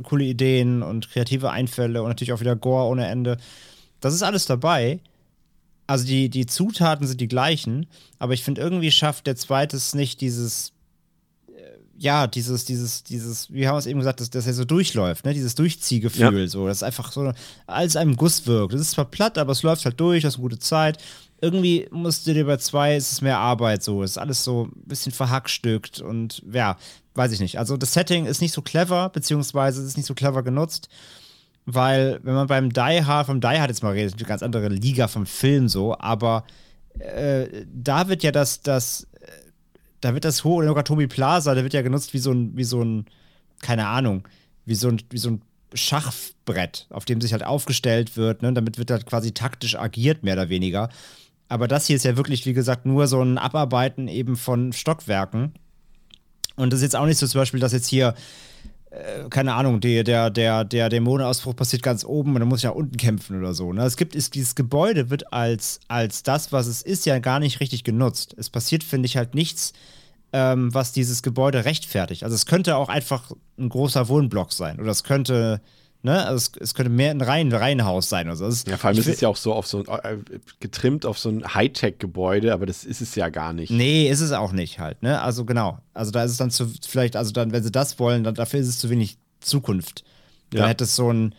coole 0.04 0.24
Ideen 0.24 0.82
und 0.82 1.10
kreative 1.10 1.52
Einfälle 1.52 2.02
und 2.02 2.08
natürlich 2.08 2.32
auch 2.32 2.40
wieder 2.40 2.56
Gore 2.56 2.88
ohne 2.88 3.08
Ende. 3.08 3.38
Das 4.00 4.14
ist 4.14 4.24
alles 4.24 4.46
dabei. 4.46 5.00
Also 5.88 6.06
die, 6.06 6.30
die 6.30 6.46
Zutaten 6.46 7.06
sind 7.06 7.20
die 7.20 7.28
gleichen, 7.28 7.88
aber 8.18 8.34
ich 8.34 8.44
finde 8.44 8.62
irgendwie 8.62 8.92
schafft 8.92 9.28
der 9.28 9.36
zweite 9.36 9.76
es 9.76 9.94
nicht, 9.94 10.22
dieses 10.22 10.72
ja, 12.02 12.26
dieses, 12.26 12.66
dieses, 12.66 13.04
dieses, 13.04 13.54
wie 13.54 13.68
haben 13.68 13.76
wir 13.76 13.80
es 13.80 13.86
eben 13.86 14.00
gesagt, 14.00 14.22
dass, 14.22 14.32
dass 14.32 14.48
er 14.48 14.56
so 14.56 14.66
durchläuft, 14.66 15.24
ne? 15.24 15.36
Dieses 15.36 15.54
Durchziehgefühl, 15.54 16.42
ja. 16.42 16.48
so, 16.48 16.66
das 16.66 16.78
ist 16.78 16.84
einfach 16.84 17.12
so, 17.12 17.32
als 17.68 17.96
einem 17.96 18.16
Guss 18.16 18.48
wirkt. 18.48 18.74
Das 18.74 18.82
ist 18.82 18.92
zwar 18.92 19.06
platt, 19.06 19.38
aber 19.38 19.52
es 19.52 19.62
läuft 19.62 19.86
halt 19.86 20.00
durch, 20.00 20.24
das 20.24 20.34
ist 20.34 20.40
eine 20.40 20.44
gute 20.44 20.58
Zeit. 20.58 20.98
Irgendwie 21.42 21.88
musst 21.92 22.26
du 22.26 22.34
dir 22.34 22.48
bei 22.48 22.58
zwei, 22.58 22.96
ist 22.96 23.12
es 23.12 23.22
mehr 23.22 23.38
Arbeit, 23.38 23.84
so, 23.84 24.02
es 24.02 24.12
ist 24.12 24.18
alles 24.18 24.44
so 24.44 24.64
ein 24.66 24.88
bisschen 24.88 25.12
verhackstückt 25.12 26.02
und 26.02 26.42
ja, 26.52 26.76
weiß 27.14 27.34
ich 27.34 27.40
nicht. 27.40 27.60
Also 27.60 27.78
das 27.78 27.94
Setting 27.94 28.26
ist 28.26 28.42
nicht 28.42 28.54
so 28.54 28.64
clever, 28.64 29.10
beziehungsweise 29.10 29.82
es 29.82 29.90
ist 29.90 29.98
nicht 29.98 30.08
so 30.08 30.16
clever 30.16 30.42
genutzt, 30.42 30.90
weil, 31.68 32.20
wenn 32.24 32.34
man 32.34 32.48
beim 32.48 32.74
Die 32.74 33.06
Hard, 33.06 33.28
vom 33.28 33.42
Die 33.42 33.48
Hard 33.48 33.70
jetzt 33.70 33.84
mal 33.84 33.94
redet, 33.94 34.16
eine 34.16 34.28
ganz 34.28 34.42
andere 34.42 34.70
Liga 34.70 35.08
vom 35.08 35.28
Film 35.28 35.70
so, 35.70 35.96
aber 36.00 36.46
äh, 36.98 37.66
da 37.72 38.08
wird 38.08 38.24
ja 38.24 38.32
das, 38.32 38.64
das 38.64 39.06
da 40.02 40.14
wird 40.14 40.26
das 40.26 40.44
hohe 40.44 40.66
Nogatomi 40.66 41.08
Plaza, 41.08 41.54
der 41.54 41.64
wird 41.64 41.74
ja 41.74 41.82
genutzt 41.82 42.14
wie 42.14 42.20
so 42.20 42.32
ein, 42.32 42.58
wie 42.58 42.64
so 42.64 42.84
ein, 42.84 43.06
keine 43.62 43.88
Ahnung, 43.88 44.28
wie 44.66 44.76
so 44.76 44.90
ein, 44.90 45.02
wie 45.10 45.18
so 45.18 45.30
ein 45.32 45.42
Schachbrett, 45.74 46.88
auf 46.90 47.06
dem 47.06 47.22
sich 47.22 47.32
halt 47.32 47.46
aufgestellt 47.46 48.18
wird, 48.18 48.42
ne? 48.42 48.52
Damit 48.52 48.78
wird 48.78 48.92
halt 48.92 49.06
quasi 49.06 49.32
taktisch 49.32 49.78
agiert, 49.78 50.24
mehr 50.24 50.34
oder 50.34 50.50
weniger. 50.50 50.90
Aber 51.48 51.68
das 51.68 51.88
hier 51.88 51.96
ist 51.96 52.06
ja 52.06 52.18
wirklich, 52.18 52.46
wie 52.46 52.54
gesagt, 52.54 52.86
nur 52.86 53.08
so 53.08 53.22
ein 53.22 53.38
Abarbeiten 53.38 54.08
eben 54.08 54.36
von 54.36 54.74
Stockwerken. 54.74 55.54
Und 56.56 56.74
das 56.74 56.80
ist 56.80 56.84
jetzt 56.84 56.96
auch 56.96 57.06
nicht 57.06 57.18
so 57.18 57.28
zum 57.28 57.40
Beispiel, 57.40 57.60
dass 57.60 57.72
jetzt 57.72 57.88
hier 57.88 58.16
keine 59.30 59.54
Ahnung, 59.54 59.80
die, 59.80 60.04
der, 60.04 60.30
der, 60.30 60.66
der 60.66 60.90
Dämonenausbruch 60.90 61.56
passiert 61.56 61.82
ganz 61.82 62.04
oben 62.04 62.34
und 62.34 62.42
dann 62.42 62.50
muss 62.50 62.60
ich 62.60 62.66
nach 62.66 62.76
unten 62.76 62.98
kämpfen 62.98 63.40
oder 63.40 63.54
so. 63.54 63.72
Ne? 63.72 63.84
Es 63.86 63.96
gibt, 63.96 64.16
ist, 64.16 64.36
dieses 64.36 64.54
Gebäude 64.56 65.10
wird 65.10 65.32
als, 65.32 65.80
als 65.88 66.24
das, 66.24 66.52
was 66.52 66.68
es 66.68 66.82
ist, 66.82 67.06
ja 67.06 67.20
gar 67.20 67.40
nicht 67.40 67.62
richtig 67.62 67.86
genutzt. 67.86 68.36
Es 68.38 68.50
passiert, 68.50 68.84
finde 68.84 69.06
ich, 69.06 69.16
halt 69.16 69.34
nichts, 69.34 69.72
ähm, 70.34 70.74
was 70.74 70.92
dieses 70.92 71.24
Gebäude 71.24 71.64
rechtfertigt. 71.64 72.24
Also 72.24 72.36
es 72.36 72.46
könnte 72.46 72.76
auch 72.76 72.90
einfach 72.90 73.32
ein 73.58 73.70
großer 73.70 74.10
Wohnblock 74.10 74.52
sein 74.52 74.80
oder 74.80 74.92
es 74.92 75.06
könnte 75.06 75.62
Ne? 76.04 76.26
Also 76.26 76.38
es, 76.38 76.52
es, 76.60 76.74
könnte 76.74 76.90
mehr 76.90 77.12
ein 77.12 77.22
Reihen, 77.22 77.52
Reihenhaus 77.52 78.10
sein. 78.10 78.28
Also 78.28 78.48
ist, 78.48 78.68
ja, 78.68 78.78
vor 78.78 78.90
allem 78.90 78.98
ist 78.98 79.08
es 79.08 79.22
ja 79.22 79.30
auch 79.30 79.36
so 79.36 79.54
auf 79.54 79.68
so 79.68 79.84
äh, 79.86 80.18
getrimmt 80.60 81.06
auf 81.06 81.20
so 81.20 81.30
ein 81.30 81.54
Hightech-Gebäude, 81.54 82.54
aber 82.54 82.66
das 82.66 82.84
ist 82.84 83.02
es 83.02 83.14
ja 83.16 83.30
gar 83.30 83.54
nicht. 83.54 83.72
Nee, 83.72 84.10
ist 84.10 84.22
es 84.22 84.32
auch 84.32 84.52
nicht 84.52 84.80
halt. 84.80 85.04
Ne? 85.04 85.22
Also 85.22 85.46
genau. 85.46 85.78
Also 85.94 86.12
da 86.12 86.24
ist 86.24 86.32
es 86.32 86.38
dann 86.38 86.50
zu, 86.50 86.72
vielleicht, 86.88 87.16
also 87.16 87.32
dann, 87.32 87.52
wenn 87.52 87.64
sie 87.64 87.72
das 87.72 88.00
wollen, 88.00 88.24
dann 88.24 88.34
dafür 88.34 88.60
ist 88.60 88.68
es 88.68 88.80
zu 88.80 88.90
wenig 88.90 89.18
Zukunft. 89.42 90.04
Dann 90.50 90.62
ja. 90.62 90.68
hätte 90.70 90.86
es 90.86 90.96
so 90.96 91.12
ein 91.12 91.36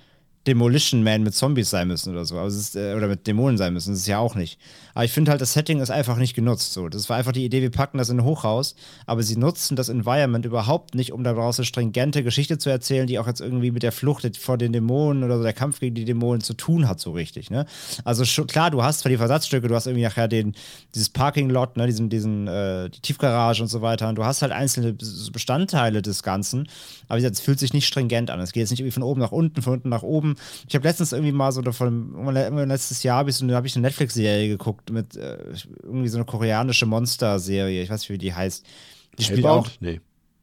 Demolition 0.46 1.02
Man 1.02 1.22
mit 1.22 1.34
Zombies 1.34 1.70
sein 1.70 1.88
müssen 1.88 2.12
oder 2.12 2.24
so. 2.24 2.38
Also 2.38 2.58
ist, 2.58 2.76
äh, 2.76 2.94
oder 2.94 3.08
mit 3.08 3.26
Dämonen 3.26 3.58
sein 3.58 3.72
müssen. 3.72 3.90
Das 3.90 4.00
ist 4.00 4.06
ja 4.06 4.18
auch 4.18 4.36
nicht. 4.36 4.60
Aber 4.94 5.04
ich 5.04 5.12
finde 5.12 5.30
halt, 5.30 5.40
das 5.40 5.52
Setting 5.52 5.80
ist 5.80 5.90
einfach 5.90 6.16
nicht 6.16 6.34
genutzt. 6.34 6.72
So. 6.72 6.88
Das 6.88 7.08
war 7.08 7.16
einfach 7.16 7.32
die 7.32 7.44
Idee, 7.44 7.62
wir 7.62 7.70
packen 7.70 7.98
das 7.98 8.08
in 8.08 8.18
ein 8.18 8.24
Hochhaus, 8.24 8.74
aber 9.06 9.22
sie 9.22 9.36
nutzen 9.36 9.76
das 9.76 9.88
Environment 9.88 10.44
überhaupt 10.44 10.94
nicht, 10.94 11.12
um 11.12 11.24
daraus 11.24 11.58
eine 11.58 11.66
stringente 11.66 12.22
Geschichte 12.22 12.58
zu 12.58 12.70
erzählen, 12.70 13.06
die 13.06 13.18
auch 13.18 13.26
jetzt 13.26 13.40
irgendwie 13.40 13.70
mit 13.70 13.82
der 13.82 13.92
Flucht 13.92 14.36
vor 14.36 14.58
den 14.58 14.72
Dämonen 14.72 15.24
oder 15.24 15.38
so 15.38 15.42
der 15.42 15.52
Kampf 15.52 15.80
gegen 15.80 15.94
die 15.94 16.04
Dämonen 16.04 16.42
zu 16.42 16.54
tun 16.54 16.88
hat, 16.88 17.00
so 17.00 17.12
richtig. 17.12 17.50
Ne? 17.50 17.66
Also 18.04 18.24
klar, 18.44 18.70
du 18.70 18.82
hast 18.82 19.00
zwar 19.00 19.10
die 19.10 19.16
Versatzstücke, 19.16 19.68
du 19.68 19.74
hast 19.74 19.86
irgendwie 19.86 20.04
nachher 20.04 20.28
den, 20.28 20.54
dieses 20.94 21.08
Parking-Lot, 21.08 21.76
ne, 21.76 21.86
diesen, 21.86 22.08
diesen, 22.08 22.46
äh, 22.46 22.90
die 22.90 23.00
Tiefgarage 23.00 23.62
und 23.62 23.68
so 23.68 23.82
weiter. 23.82 24.08
Und 24.08 24.16
du 24.16 24.24
hast 24.24 24.42
halt 24.42 24.52
einzelne 24.52 24.92
Bestandteile 25.32 26.02
des 26.02 26.22
Ganzen, 26.22 26.68
aber 27.08 27.20
es 27.20 27.40
fühlt 27.40 27.58
sich 27.58 27.72
nicht 27.72 27.86
stringent 27.86 28.30
an. 28.30 28.40
Es 28.40 28.52
geht 28.52 28.60
jetzt 28.60 28.70
nicht 28.70 28.80
irgendwie 28.80 28.92
von 28.92 29.02
oben 29.02 29.20
nach 29.20 29.32
unten, 29.32 29.62
von 29.62 29.74
unten 29.74 29.88
nach 29.88 30.02
oben. 30.02 30.36
Ich 30.68 30.74
habe 30.74 30.86
letztens 30.86 31.12
irgendwie 31.12 31.32
mal 31.32 31.52
so 31.52 31.62
davon, 31.62 32.14
letztes 32.32 33.02
Jahr 33.02 33.18
habe 33.18 33.30
ich 33.30 33.36
so 33.36 33.48
hab 33.52 33.64
ich 33.64 33.74
eine 33.74 33.86
Netflix-Serie 33.86 34.48
geguckt 34.48 34.81
mit 34.90 35.16
äh, 35.16 35.38
irgendwie 35.82 36.08
so 36.08 36.18
eine 36.18 36.24
koreanische 36.24 36.86
Monster-Serie. 36.86 37.82
Ich 37.82 37.90
weiß 37.90 38.00
nicht, 38.00 38.10
wie 38.10 38.18
die 38.18 38.34
heißt. 38.34 38.64
Die 39.18 39.24
spielt 39.24 39.46
auch. 39.46 39.68
Nee. 39.80 40.00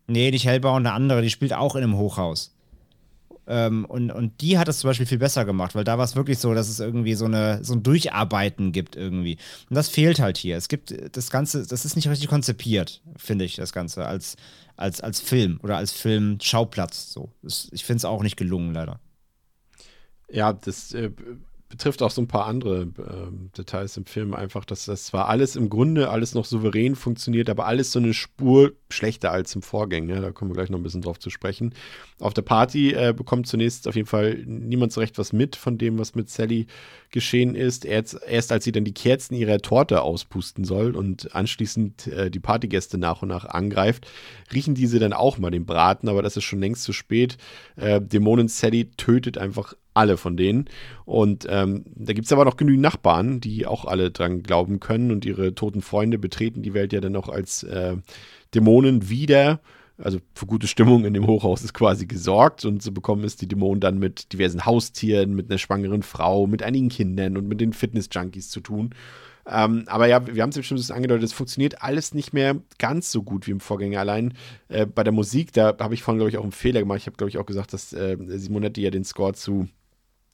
Nee, 0.07 0.31
nicht 0.31 0.45
Hellbound, 0.45 0.85
eine 0.85 0.93
andere, 0.93 1.21
die 1.21 1.29
spielt 1.29 1.53
auch 1.53 1.75
in 1.75 1.83
einem 1.83 1.97
Hochhaus. 1.97 2.55
Ähm, 3.49 3.85
und, 3.85 4.11
und 4.11 4.41
die 4.41 4.57
hat 4.57 4.67
es 4.67 4.79
zum 4.79 4.89
Beispiel 4.89 5.07
viel 5.07 5.17
besser 5.17 5.43
gemacht, 5.43 5.73
weil 5.73 5.83
da 5.83 5.97
war 5.97 6.05
es 6.05 6.15
wirklich 6.15 6.37
so, 6.37 6.53
dass 6.53 6.69
es 6.69 6.79
irgendwie 6.79 7.15
so, 7.15 7.25
eine, 7.25 7.63
so 7.63 7.73
ein 7.73 7.81
Durcharbeiten 7.81 8.71
gibt 8.71 8.95
irgendwie. 8.95 9.37
Und 9.69 9.75
das 9.75 9.89
fehlt 9.89 10.19
halt 10.19 10.37
hier. 10.37 10.55
Es 10.55 10.67
gibt 10.67 10.93
das 11.15 11.31
Ganze, 11.31 11.65
das 11.65 11.85
ist 11.85 11.95
nicht 11.95 12.07
richtig 12.07 12.27
konzipiert, 12.27 13.01
finde 13.17 13.45
ich, 13.45 13.55
das 13.55 13.73
Ganze, 13.73 14.05
als, 14.05 14.35
als, 14.77 15.01
als 15.01 15.19
Film 15.19 15.59
oder 15.63 15.77
als 15.77 15.91
Filmschauplatz. 15.91 17.11
So. 17.11 17.31
ich 17.43 17.83
finde 17.83 17.97
es 17.97 18.05
auch 18.05 18.21
nicht 18.21 18.37
gelungen, 18.37 18.73
leider. 18.73 18.99
Ja, 20.31 20.53
das 20.53 20.93
äh, 20.93 21.09
betrifft 21.69 22.01
auch 22.01 22.09
so 22.09 22.21
ein 22.21 22.27
paar 22.27 22.47
andere 22.47 22.81
ähm, 22.81 23.51
Details 23.55 23.95
im 23.95 24.05
Film. 24.05 24.33
Einfach, 24.33 24.65
dass 24.65 24.85
das 24.85 25.05
zwar 25.05 25.29
alles 25.29 25.55
im 25.55 25.69
Grunde 25.69 26.09
alles 26.09 26.33
noch 26.33 26.45
souverän 26.45 26.95
funktioniert, 26.95 27.49
aber 27.49 27.67
alles 27.67 27.91
so 27.91 27.99
eine 27.99 28.13
Spur 28.13 28.73
schlechter 28.89 29.31
als 29.31 29.53
im 29.55 29.61
Vorgänger. 29.61 30.19
Da 30.19 30.31
kommen 30.31 30.49
wir 30.49 30.55
gleich 30.55 30.71
noch 30.71 30.79
ein 30.79 30.83
bisschen 30.83 31.03
drauf 31.03 31.19
zu 31.19 31.29
sprechen. 31.29 31.75
Auf 32.19 32.33
der 32.33 32.41
Party 32.41 32.93
äh, 32.93 33.13
bekommt 33.15 33.47
zunächst 33.47 33.87
auf 33.87 33.95
jeden 33.95 34.07
Fall 34.07 34.43
niemand 34.45 34.91
so 34.91 34.99
recht 34.99 35.17
was 35.19 35.31
mit 35.31 35.55
von 35.55 35.77
dem, 35.77 35.99
was 35.99 36.15
mit 36.15 36.29
Sally 36.29 36.65
geschehen 37.11 37.55
ist. 37.55 37.85
Erst, 37.85 38.51
als 38.51 38.63
sie 38.63 38.71
dann 38.71 38.85
die 38.85 38.93
Kerzen 38.93 39.35
ihrer 39.35 39.59
Torte 39.59 40.01
auspusten 40.01 40.63
soll 40.63 40.95
und 40.95 41.35
anschließend 41.35 42.07
äh, 42.07 42.31
die 42.31 42.39
Partygäste 42.39 42.97
nach 42.97 43.21
und 43.21 43.29
nach 43.29 43.45
angreift, 43.45 44.07
riechen 44.53 44.75
diese 44.75 44.99
dann 44.99 45.13
auch 45.13 45.37
mal 45.37 45.51
den 45.51 45.65
Braten, 45.65 46.09
aber 46.09 46.21
das 46.21 46.37
ist 46.37 46.43
schon 46.43 46.59
längst 46.59 46.83
zu 46.83 46.93
spät. 46.93 47.37
Äh, 47.75 48.01
Dämonen 48.01 48.47
Sally 48.47 48.91
tötet 48.97 49.37
einfach 49.37 49.73
alle 49.93 50.17
von 50.17 50.37
denen. 50.37 50.65
Und 51.05 51.45
ähm, 51.49 51.83
da 51.95 52.13
gibt 52.13 52.25
es 52.25 52.31
aber 52.31 52.45
noch 52.45 52.57
genügend 52.57 52.81
Nachbarn, 52.81 53.41
die 53.41 53.65
auch 53.65 53.85
alle 53.85 54.11
dran 54.11 54.43
glauben 54.43 54.79
können 54.79 55.11
und 55.11 55.25
ihre 55.25 55.55
toten 55.55 55.81
Freunde 55.81 56.17
betreten 56.17 56.61
die 56.61 56.73
Welt 56.73 56.93
ja 56.93 57.01
dann 57.01 57.15
auch 57.15 57.29
als 57.29 57.63
äh, 57.63 57.97
Dämonen 58.53 59.09
wieder. 59.09 59.59
Also 60.01 60.19
für 60.33 60.45
gute 60.45 60.67
Stimmung 60.67 61.05
in 61.05 61.13
dem 61.13 61.27
Hochhaus 61.27 61.63
ist 61.63 61.73
quasi 61.73 62.05
gesorgt 62.05 62.63
und 62.65 62.81
so 62.81 62.91
bekommen 62.91 63.23
es 63.23 63.35
die 63.35 63.47
Dämonen 63.47 63.81
dann 63.81 63.99
mit 63.99 64.31
diversen 64.31 64.65
Haustieren, 64.65 65.35
mit 65.35 65.49
einer 65.49 65.57
schwangeren 65.57 66.03
Frau, 66.03 66.47
mit 66.47 66.63
einigen 66.63 66.89
Kindern 66.89 67.35
und 67.37 67.47
mit 67.47 67.59
den 67.59 67.73
Fitness-Junkies 67.73 68.49
zu 68.49 68.61
tun. 68.61 68.95
Ähm, 69.45 69.83
aber 69.87 70.07
ja, 70.07 70.25
wir 70.25 70.41
haben 70.41 70.51
es 70.51 70.55
ja 70.55 70.63
schon 70.63 70.79
angedeutet, 70.95 71.23
es 71.23 71.33
funktioniert 71.33 71.81
alles 71.81 72.13
nicht 72.13 72.33
mehr 72.33 72.57
ganz 72.77 73.11
so 73.11 73.23
gut 73.23 73.47
wie 73.47 73.51
im 73.51 73.59
Vorgänger. 73.59 73.99
Allein 73.99 74.33
äh, 74.67 74.85
bei 74.85 75.03
der 75.03 75.13
Musik, 75.13 75.51
da 75.53 75.75
habe 75.79 75.93
ich 75.93 76.03
vorhin, 76.03 76.19
glaube 76.19 76.29
ich, 76.29 76.37
auch 76.37 76.43
einen 76.43 76.51
Fehler 76.51 76.79
gemacht. 76.79 76.99
Ich 76.99 77.07
habe, 77.07 77.17
glaube 77.17 77.29
ich, 77.29 77.37
auch 77.37 77.45
gesagt, 77.45 77.73
dass 77.73 77.91
äh, 77.93 78.17
Simonetti 78.19 78.81
ja 78.81 78.91
den 78.91 79.03
Score 79.03 79.33
zu 79.33 79.67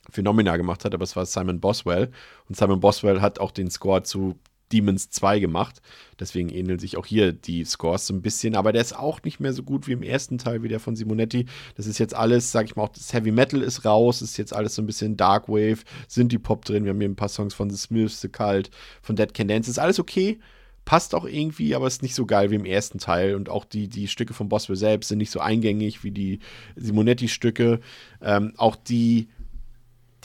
Phenomena 0.10 0.58
gemacht 0.58 0.86
hat, 0.86 0.94
aber 0.94 1.04
es 1.04 1.16
war 1.16 1.26
Simon 1.26 1.60
Boswell. 1.60 2.12
Und 2.48 2.58
Simon 2.58 2.80
Boswell 2.80 3.22
hat 3.22 3.40
auch 3.40 3.52
den 3.52 3.72
Score 3.72 4.04
zu 4.04 4.36
Demons 4.72 5.10
2 5.10 5.40
gemacht. 5.40 5.82
Deswegen 6.20 6.50
ähneln 6.50 6.80
sich 6.80 6.98
auch 6.98 7.06
hier 7.06 7.34
die 7.34 7.64
Scores 7.66 8.08
so 8.08 8.14
ein 8.14 8.22
bisschen. 8.22 8.56
Aber 8.56 8.72
der 8.72 8.82
ist 8.82 8.98
auch 8.98 9.22
nicht 9.24 9.40
mehr 9.40 9.54
so 9.54 9.64
gut 9.64 9.88
wie 9.88 9.92
im 9.92 10.04
ersten 10.04 10.38
Teil, 10.38 10.64
wie 10.64 10.68
der 10.68 10.80
von 10.80 10.96
Simonetti. 10.96 11.46
Das 11.76 11.88
ist 11.88 12.00
jetzt 12.00 12.14
alles, 12.14 12.52
sag 12.52 12.66
ich 12.66 12.76
mal, 12.76 12.84
auch 12.84 12.90
das 12.90 13.14
Heavy 13.14 13.32
Metal 13.32 13.62
ist 13.62 13.86
raus. 13.86 14.22
Ist 14.22 14.38
jetzt 14.38 14.54
alles 14.54 14.76
so 14.76 14.82
ein 14.82 14.86
bisschen 14.86 15.18
Dark 15.18 15.48
Wave. 15.48 15.80
Sind 16.08 16.32
die 16.32 16.40
Pop 16.40 16.66
drin. 16.66 16.86
Wir 16.86 16.92
haben 16.92 17.00
hier 17.00 17.10
ein 17.10 17.16
paar 17.16 17.30
Songs 17.30 17.54
von 17.54 17.70
The 17.70 17.78
Smiths, 17.78 18.22
The 18.22 18.30
Cult, 18.30 18.70
von 19.02 19.16
Dead 19.16 19.34
Can 19.34 19.48
Dance. 19.48 19.70
Ist 19.70 19.80
alles 19.80 20.00
okay. 20.00 20.40
Passt 20.84 21.16
auch 21.16 21.26
irgendwie, 21.26 21.74
aber 21.74 21.88
ist 21.88 22.04
nicht 22.04 22.14
so 22.14 22.28
geil 22.28 22.52
wie 22.52 22.56
im 22.56 22.66
ersten 22.66 23.00
Teil. 23.00 23.36
Und 23.36 23.50
auch 23.50 23.66
die, 23.66 23.88
die 23.88 24.08
Stücke 24.08 24.34
von 24.34 24.50
Boswell 24.50 24.76
selbst 24.76 25.08
sind 25.10 25.18
nicht 25.18 25.32
so 25.32 25.40
eingängig 25.40 26.04
wie 26.04 26.12
die 26.12 26.40
Simonetti-Stücke. 26.76 27.80
Ähm, 28.22 28.54
auch 28.58 28.76
die 28.76 29.28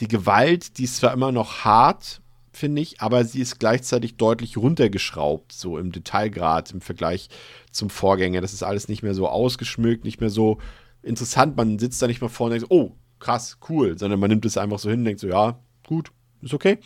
die 0.01 0.07
Gewalt, 0.07 0.77
die 0.77 0.83
ist 0.85 0.97
zwar 0.97 1.13
immer 1.13 1.31
noch 1.31 1.63
hart, 1.63 2.20
finde 2.51 2.81
ich, 2.81 3.01
aber 3.01 3.23
sie 3.23 3.39
ist 3.39 3.59
gleichzeitig 3.59 4.17
deutlich 4.17 4.57
runtergeschraubt, 4.57 5.51
so 5.51 5.77
im 5.77 5.91
Detailgrad 5.91 6.71
im 6.71 6.81
Vergleich 6.81 7.29
zum 7.71 7.89
Vorgänger. 7.89 8.41
Das 8.41 8.53
ist 8.53 8.63
alles 8.63 8.87
nicht 8.87 9.03
mehr 9.03 9.13
so 9.13 9.27
ausgeschmückt, 9.27 10.03
nicht 10.03 10.19
mehr 10.19 10.29
so 10.29 10.57
interessant. 11.01 11.55
Man 11.55 11.79
sitzt 11.79 12.01
da 12.01 12.07
nicht 12.07 12.21
mehr 12.21 12.29
vorne 12.29 12.55
und 12.55 12.61
denkt, 12.61 12.71
oh, 12.71 12.95
krass, 13.19 13.57
cool, 13.69 13.97
sondern 13.97 14.19
man 14.19 14.29
nimmt 14.29 14.45
es 14.45 14.57
einfach 14.57 14.79
so 14.79 14.89
hin 14.89 14.99
und 14.99 15.05
denkt 15.05 15.21
so, 15.21 15.27
ja, 15.27 15.59
gut, 15.87 16.11
ist 16.41 16.53
okay. 16.53 16.77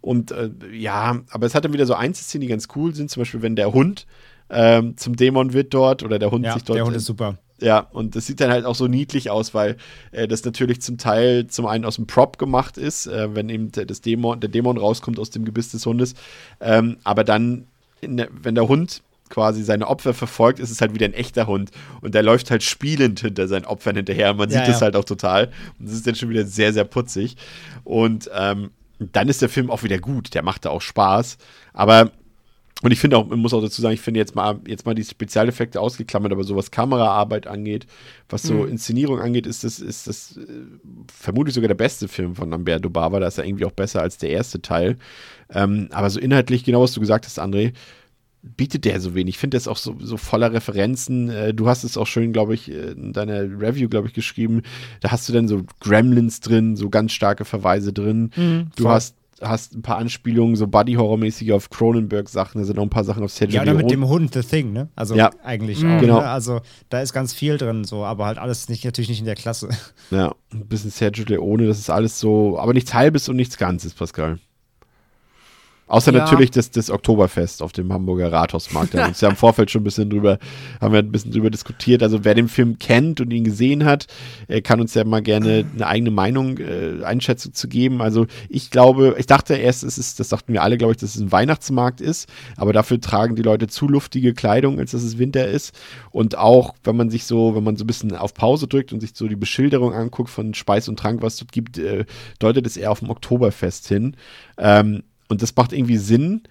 Und 0.00 0.32
äh, 0.32 0.50
ja, 0.72 1.20
aber 1.30 1.46
es 1.46 1.54
hat 1.54 1.64
dann 1.64 1.72
wieder 1.72 1.86
so 1.86 1.94
Einzelszenen, 1.94 2.42
die 2.42 2.48
ganz 2.48 2.68
cool 2.74 2.94
sind. 2.94 3.10
Zum 3.10 3.20
Beispiel, 3.20 3.42
wenn 3.42 3.54
der 3.54 3.72
Hund 3.72 4.06
ähm, 4.50 4.96
zum 4.96 5.14
Dämon 5.14 5.52
wird 5.52 5.72
dort 5.72 6.02
oder 6.02 6.18
der 6.18 6.30
Hund 6.30 6.44
ja, 6.44 6.54
sich 6.54 6.64
dort. 6.64 6.76
Der 6.76 6.84
Hund 6.84 6.96
ist 6.96 7.06
super. 7.06 7.38
Ja, 7.62 7.86
und 7.92 8.16
das 8.16 8.26
sieht 8.26 8.40
dann 8.40 8.50
halt 8.50 8.64
auch 8.64 8.74
so 8.74 8.88
niedlich 8.88 9.30
aus, 9.30 9.54
weil 9.54 9.76
äh, 10.10 10.26
das 10.26 10.44
natürlich 10.44 10.82
zum 10.82 10.98
Teil 10.98 11.46
zum 11.46 11.66
einen 11.66 11.84
aus 11.84 11.94
dem 11.94 12.08
Prop 12.08 12.36
gemacht 12.36 12.76
ist, 12.76 13.06
äh, 13.06 13.34
wenn 13.36 13.48
eben 13.48 13.70
der, 13.70 13.86
das 13.86 14.00
Dämon, 14.00 14.40
der 14.40 14.50
Dämon 14.50 14.78
rauskommt 14.78 15.20
aus 15.20 15.30
dem 15.30 15.44
Gebiss 15.44 15.70
des 15.70 15.86
Hundes. 15.86 16.14
Ähm, 16.60 16.96
aber 17.04 17.22
dann, 17.22 17.68
der, 18.02 18.28
wenn 18.32 18.56
der 18.56 18.66
Hund 18.66 19.02
quasi 19.28 19.62
seine 19.62 19.86
Opfer 19.86 20.12
verfolgt, 20.12 20.58
ist 20.58 20.70
es 20.70 20.80
halt 20.80 20.92
wieder 20.92 21.06
ein 21.06 21.14
echter 21.14 21.46
Hund. 21.46 21.70
Und 22.00 22.14
der 22.16 22.24
läuft 22.24 22.50
halt 22.50 22.64
spielend 22.64 23.20
hinter 23.20 23.46
seinen 23.46 23.64
Opfern 23.64 23.94
hinterher. 23.94 24.34
Man 24.34 24.50
ja, 24.50 24.58
sieht 24.58 24.66
ja. 24.66 24.72
das 24.72 24.82
halt 24.82 24.96
auch 24.96 25.04
total. 25.04 25.46
Und 25.78 25.86
das 25.88 25.94
ist 25.94 26.06
dann 26.06 26.16
schon 26.16 26.30
wieder 26.30 26.44
sehr, 26.44 26.72
sehr 26.72 26.84
putzig. 26.84 27.36
Und 27.84 28.28
ähm, 28.36 28.70
dann 28.98 29.28
ist 29.28 29.40
der 29.40 29.48
Film 29.48 29.70
auch 29.70 29.84
wieder 29.84 29.98
gut. 29.98 30.34
Der 30.34 30.42
macht 30.42 30.64
da 30.64 30.70
auch 30.70 30.82
Spaß. 30.82 31.38
Aber 31.72 32.10
und 32.82 32.90
ich 32.90 32.98
finde 32.98 33.16
auch, 33.16 33.26
man 33.28 33.38
muss 33.38 33.54
auch 33.54 33.62
dazu 33.62 33.80
sagen, 33.80 33.94
ich 33.94 34.00
finde 34.00 34.18
jetzt 34.18 34.34
mal, 34.34 34.60
jetzt 34.66 34.86
mal 34.86 34.94
die 34.94 35.04
Spezialeffekte 35.04 35.80
ausgeklammert, 35.80 36.32
aber 36.32 36.42
so 36.42 36.56
was 36.56 36.72
Kameraarbeit 36.72 37.46
angeht, 37.46 37.86
was 38.28 38.42
so 38.42 38.54
mhm. 38.54 38.70
Inszenierung 38.70 39.20
angeht, 39.20 39.46
ist 39.46 39.62
das, 39.62 39.78
ist 39.78 40.08
das 40.08 40.36
äh, 40.36 40.42
vermutlich 41.12 41.54
sogar 41.54 41.68
der 41.68 41.76
beste 41.76 42.08
Film 42.08 42.34
von 42.34 42.50
Lamberto 42.50 42.90
Bava. 42.90 43.20
Da 43.20 43.28
ist 43.28 43.38
er 43.38 43.46
irgendwie 43.46 43.66
auch 43.66 43.72
besser 43.72 44.02
als 44.02 44.18
der 44.18 44.30
erste 44.30 44.62
Teil. 44.62 44.96
Ähm, 45.48 45.88
aber 45.92 46.10
so 46.10 46.18
inhaltlich, 46.18 46.64
genau 46.64 46.82
was 46.82 46.92
du 46.92 47.00
gesagt 47.00 47.24
hast, 47.24 47.38
André, 47.38 47.72
bietet 48.42 48.84
der 48.84 49.00
so 49.00 49.14
wenig. 49.14 49.36
Ich 49.36 49.38
finde 49.38 49.56
das 49.56 49.68
auch 49.68 49.76
so, 49.76 49.94
so 50.00 50.16
voller 50.16 50.52
Referenzen. 50.52 51.30
Äh, 51.30 51.54
du 51.54 51.68
hast 51.68 51.84
es 51.84 51.96
auch 51.96 52.08
schön, 52.08 52.32
glaube 52.32 52.54
ich, 52.54 52.68
in 52.68 53.12
deiner 53.12 53.42
Review, 53.42 53.88
glaube 53.88 54.08
ich, 54.08 54.14
geschrieben. 54.14 54.62
Da 55.00 55.12
hast 55.12 55.28
du 55.28 55.32
dann 55.32 55.46
so 55.46 55.62
Gremlins 55.78 56.40
drin, 56.40 56.74
so 56.74 56.90
ganz 56.90 57.12
starke 57.12 57.44
Verweise 57.44 57.92
drin. 57.92 58.30
Mhm, 58.34 58.70
du 58.74 58.88
hast 58.88 59.14
hast 59.42 59.74
ein 59.74 59.82
paar 59.82 59.98
Anspielungen, 59.98 60.56
so 60.56 60.66
Buddy-Horror-mäßig 60.66 61.52
auf 61.52 61.70
Cronenberg-Sachen, 61.70 62.60
da 62.60 62.64
sind 62.64 62.78
auch 62.78 62.82
ein 62.82 62.90
paar 62.90 63.04
Sachen 63.04 63.22
auf 63.22 63.32
Sergio 63.32 63.56
Ja, 63.56 63.62
oder 63.62 63.74
mit 63.74 63.90
dem 63.90 64.06
Hund, 64.08 64.34
The 64.34 64.42
Thing, 64.42 64.72
ne? 64.72 64.88
Also 64.96 65.14
ja. 65.14 65.30
eigentlich 65.42 65.82
mhm. 65.82 65.96
auch. 65.96 66.00
Genau. 66.00 66.20
Ne? 66.20 66.28
Also 66.28 66.60
da 66.88 67.00
ist 67.00 67.12
ganz 67.12 67.32
viel 67.32 67.58
drin, 67.58 67.84
so, 67.84 68.04
aber 68.04 68.26
halt 68.26 68.38
alles 68.38 68.68
nicht, 68.68 68.84
natürlich 68.84 69.08
nicht 69.10 69.20
in 69.20 69.26
der 69.26 69.34
Klasse. 69.34 69.68
Ja, 70.10 70.34
ein 70.52 70.66
bisschen 70.66 70.90
Sergio 70.90 71.24
Leone, 71.26 71.66
das 71.66 71.78
ist 71.78 71.90
alles 71.90 72.18
so, 72.18 72.58
aber 72.58 72.74
nichts 72.74 72.92
Halbes 72.92 73.28
und 73.28 73.36
nichts 73.36 73.56
Ganzes, 73.56 73.94
Pascal. 73.94 74.38
Außer 75.92 76.10
ja. 76.10 76.20
natürlich 76.20 76.50
das, 76.50 76.70
das 76.70 76.88
Oktoberfest 76.88 77.60
auf 77.60 77.72
dem 77.72 77.92
Hamburger 77.92 78.32
Rathausmarkt. 78.32 78.94
Da 78.94 78.98
haben 78.98 79.04
wir 79.04 79.08
uns 79.08 79.20
ja 79.20 79.28
im 79.28 79.36
Vorfeld 79.36 79.70
schon 79.70 79.82
ein 79.82 79.84
bisschen 79.84 80.08
drüber, 80.08 80.38
haben 80.80 80.94
wir 80.94 81.00
ein 81.00 81.12
bisschen 81.12 81.32
drüber 81.32 81.50
diskutiert. 81.50 82.02
Also 82.02 82.24
wer 82.24 82.34
den 82.34 82.48
Film 82.48 82.78
kennt 82.78 83.20
und 83.20 83.30
ihn 83.30 83.44
gesehen 83.44 83.84
hat, 83.84 84.06
kann 84.64 84.80
uns 84.80 84.94
ja 84.94 85.04
mal 85.04 85.20
gerne 85.20 85.66
eine 85.74 85.86
eigene 85.86 86.10
Meinung, 86.10 86.56
äh, 86.56 87.04
Einschätzung 87.04 87.52
zu 87.52 87.68
geben. 87.68 88.00
Also 88.00 88.26
ich 88.48 88.70
glaube, 88.70 89.16
ich 89.18 89.26
dachte 89.26 89.54
erst, 89.54 89.84
es 89.84 89.98
ist, 89.98 90.18
das 90.18 90.30
dachten 90.30 90.54
wir 90.54 90.62
alle, 90.62 90.78
glaube 90.78 90.92
ich, 90.92 90.96
dass 90.96 91.14
es 91.14 91.20
ein 91.20 91.30
Weihnachtsmarkt 91.30 92.00
ist, 92.00 92.26
aber 92.56 92.72
dafür 92.72 92.98
tragen 92.98 93.36
die 93.36 93.42
Leute 93.42 93.66
zu 93.66 93.86
luftige 93.86 94.32
Kleidung, 94.32 94.78
als 94.78 94.92
dass 94.92 95.02
es 95.02 95.18
Winter 95.18 95.46
ist. 95.46 95.78
Und 96.10 96.38
auch, 96.38 96.74
wenn 96.84 96.96
man 96.96 97.10
sich 97.10 97.26
so, 97.26 97.54
wenn 97.54 97.64
man 97.64 97.76
so 97.76 97.84
ein 97.84 97.86
bisschen 97.86 98.16
auf 98.16 98.32
Pause 98.32 98.66
drückt 98.66 98.94
und 98.94 99.00
sich 99.00 99.10
so 99.12 99.28
die 99.28 99.36
Beschilderung 99.36 99.92
anguckt 99.92 100.30
von 100.30 100.54
Speis 100.54 100.88
und 100.88 100.98
Trank, 100.98 101.20
was 101.20 101.34
es 101.34 101.40
dort 101.40 101.52
gibt, 101.52 101.76
äh, 101.76 102.06
deutet 102.38 102.66
es 102.66 102.78
eher 102.78 102.90
auf 102.90 103.00
dem 103.00 103.10
Oktoberfest 103.10 103.88
hin. 103.88 104.16
Ähm, 104.56 105.02
und 105.32 105.42
das 105.42 105.54
macht 105.56 105.72
irgendwie 105.72 105.96
Sinn. 105.96 106.42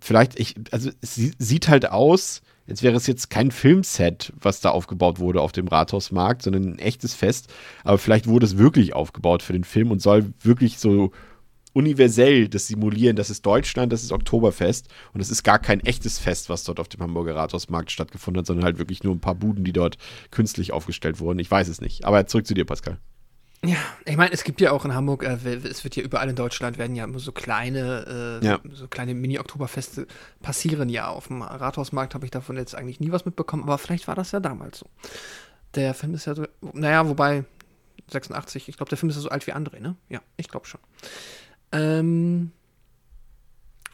Vielleicht, 0.00 0.38
ich, 0.38 0.54
also 0.70 0.90
es 1.00 1.14
sieht 1.14 1.68
halt 1.68 1.90
aus, 1.90 2.40
als 2.68 2.82
wäre 2.82 2.96
es 2.96 3.06
jetzt 3.06 3.28
kein 3.28 3.50
Filmset, 3.50 4.32
was 4.40 4.60
da 4.60 4.70
aufgebaut 4.70 5.18
wurde 5.18 5.40
auf 5.40 5.52
dem 5.52 5.68
Rathausmarkt, 5.68 6.42
sondern 6.42 6.64
ein 6.64 6.78
echtes 6.78 7.14
Fest. 7.14 7.52
Aber 7.84 7.98
vielleicht 7.98 8.26
wurde 8.26 8.46
es 8.46 8.56
wirklich 8.56 8.94
aufgebaut 8.94 9.42
für 9.42 9.52
den 9.52 9.64
Film 9.64 9.90
und 9.90 10.00
soll 10.00 10.32
wirklich 10.40 10.78
so 10.78 11.12
universell 11.72 12.48
das 12.48 12.68
simulieren. 12.68 13.16
Das 13.16 13.30
ist 13.30 13.44
Deutschland, 13.44 13.92
das 13.92 14.02
ist 14.02 14.12
Oktoberfest 14.12 14.88
und 15.12 15.20
es 15.20 15.30
ist 15.30 15.42
gar 15.42 15.58
kein 15.58 15.80
echtes 15.80 16.18
Fest, 16.18 16.48
was 16.48 16.64
dort 16.64 16.80
auf 16.80 16.88
dem 16.88 17.02
Hamburger 17.02 17.34
Rathausmarkt 17.34 17.90
stattgefunden 17.90 18.40
hat, 18.40 18.46
sondern 18.46 18.64
halt 18.64 18.78
wirklich 18.78 19.02
nur 19.02 19.14
ein 19.14 19.20
paar 19.20 19.34
Buden, 19.34 19.64
die 19.64 19.72
dort 19.72 19.98
künstlich 20.30 20.72
aufgestellt 20.72 21.20
wurden. 21.20 21.38
Ich 21.38 21.50
weiß 21.50 21.68
es 21.68 21.80
nicht. 21.80 22.04
Aber 22.04 22.26
zurück 22.26 22.46
zu 22.46 22.54
dir, 22.54 22.64
Pascal. 22.64 22.98
Ja, 23.64 23.78
ich 24.04 24.16
meine, 24.16 24.32
es 24.32 24.42
gibt 24.42 24.60
ja 24.60 24.72
auch 24.72 24.84
in 24.84 24.92
Hamburg, 24.92 25.22
äh, 25.22 25.36
es 25.54 25.84
wird 25.84 25.94
ja 25.94 26.02
überall 26.02 26.28
in 26.28 26.34
Deutschland 26.34 26.78
werden 26.78 26.96
ja 26.96 27.04
immer 27.04 27.20
so 27.20 27.30
kleine, 27.30 28.40
äh, 28.42 28.44
ja. 28.44 28.60
so 28.72 28.88
kleine 28.88 29.14
Mini-Oktoberfeste 29.14 30.08
passieren 30.40 30.88
ja. 30.88 31.08
Auf 31.08 31.28
dem 31.28 31.42
Rathausmarkt 31.42 32.14
habe 32.14 32.24
ich 32.24 32.32
davon 32.32 32.56
jetzt 32.56 32.74
eigentlich 32.74 32.98
nie 32.98 33.12
was 33.12 33.24
mitbekommen, 33.24 33.62
aber 33.62 33.78
vielleicht 33.78 34.08
war 34.08 34.16
das 34.16 34.32
ja 34.32 34.40
damals 34.40 34.80
so. 34.80 34.86
Der 35.76 35.94
Film 35.94 36.14
ist 36.14 36.26
ja 36.26 36.34
so, 36.34 36.44
naja, 36.72 37.08
wobei 37.08 37.44
86, 38.10 38.68
ich 38.68 38.76
glaube, 38.76 38.90
der 38.90 38.98
Film 38.98 39.10
ist 39.10 39.16
ja 39.16 39.22
so 39.22 39.28
alt 39.28 39.46
wie 39.46 39.54
André, 39.54 39.80
ne? 39.80 39.94
Ja, 40.08 40.20
ich 40.36 40.48
glaube 40.48 40.66
schon. 40.66 40.80
Ähm, 41.70 42.50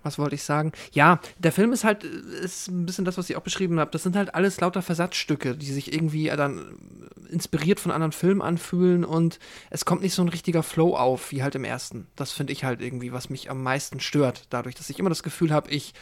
was 0.09 0.18
wollte 0.18 0.35
ich 0.35 0.43
sagen? 0.43 0.72
Ja, 0.93 1.20
der 1.39 1.52
Film 1.52 1.72
ist 1.72 1.85
halt, 1.85 2.02
ist 2.02 2.68
ein 2.68 2.86
bisschen 2.86 3.05
das, 3.05 3.18
was 3.18 3.28
ich 3.28 3.36
auch 3.36 3.43
beschrieben 3.43 3.78
habe. 3.78 3.90
Das 3.90 4.02
sind 4.02 4.16
halt 4.16 4.35
alles 4.35 4.59
lauter 4.60 4.80
Versatzstücke, 4.80 5.55
die 5.55 5.70
sich 5.70 5.93
irgendwie 5.93 6.28
dann 6.28 6.78
inspiriert 7.28 7.78
von 7.78 7.93
anderen 7.93 8.12
Filmen 8.12 8.40
anfühlen 8.40 9.05
und 9.05 9.39
es 9.68 9.85
kommt 9.85 10.01
nicht 10.01 10.14
so 10.14 10.22
ein 10.22 10.28
richtiger 10.28 10.62
Flow 10.62 10.97
auf, 10.97 11.30
wie 11.30 11.43
halt 11.43 11.55
im 11.55 11.64
ersten. 11.64 12.06
Das 12.16 12.32
finde 12.32 12.55
ich 12.55 12.64
halt 12.64 12.80
irgendwie, 12.80 13.12
was 13.12 13.28
mich 13.28 13.51
am 13.51 13.62
meisten 13.62 14.01
stört. 14.01 14.47
Dadurch, 14.48 14.74
dass 14.74 14.89
ich 14.89 14.98
immer 14.98 15.10
das 15.10 15.22
Gefühl 15.22 15.52
habe, 15.52 15.70
ich, 15.70 15.93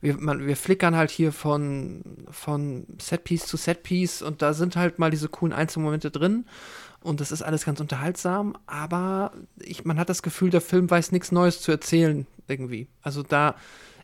wir, 0.00 0.16
man, 0.16 0.46
wir 0.46 0.56
flickern 0.56 0.94
halt 0.94 1.10
hier 1.10 1.32
von, 1.32 2.02
von 2.30 2.86
Setpiece 3.00 3.46
zu 3.46 3.56
Setpiece 3.56 4.22
und 4.22 4.40
da 4.40 4.54
sind 4.54 4.76
halt 4.76 5.00
mal 5.00 5.10
diese 5.10 5.28
coolen 5.28 5.52
Einzelmomente 5.52 6.12
drin 6.12 6.46
und 7.00 7.20
das 7.20 7.32
ist 7.32 7.42
alles 7.42 7.64
ganz 7.64 7.80
unterhaltsam, 7.80 8.56
aber 8.66 9.32
ich, 9.60 9.84
man 9.84 9.98
hat 9.98 10.08
das 10.08 10.22
Gefühl, 10.22 10.50
der 10.50 10.60
Film 10.60 10.88
weiß 10.88 11.10
nichts 11.10 11.32
Neues 11.32 11.60
zu 11.60 11.72
erzählen 11.72 12.26
irgendwie. 12.48 12.88
Also 13.02 13.22
da, 13.22 13.56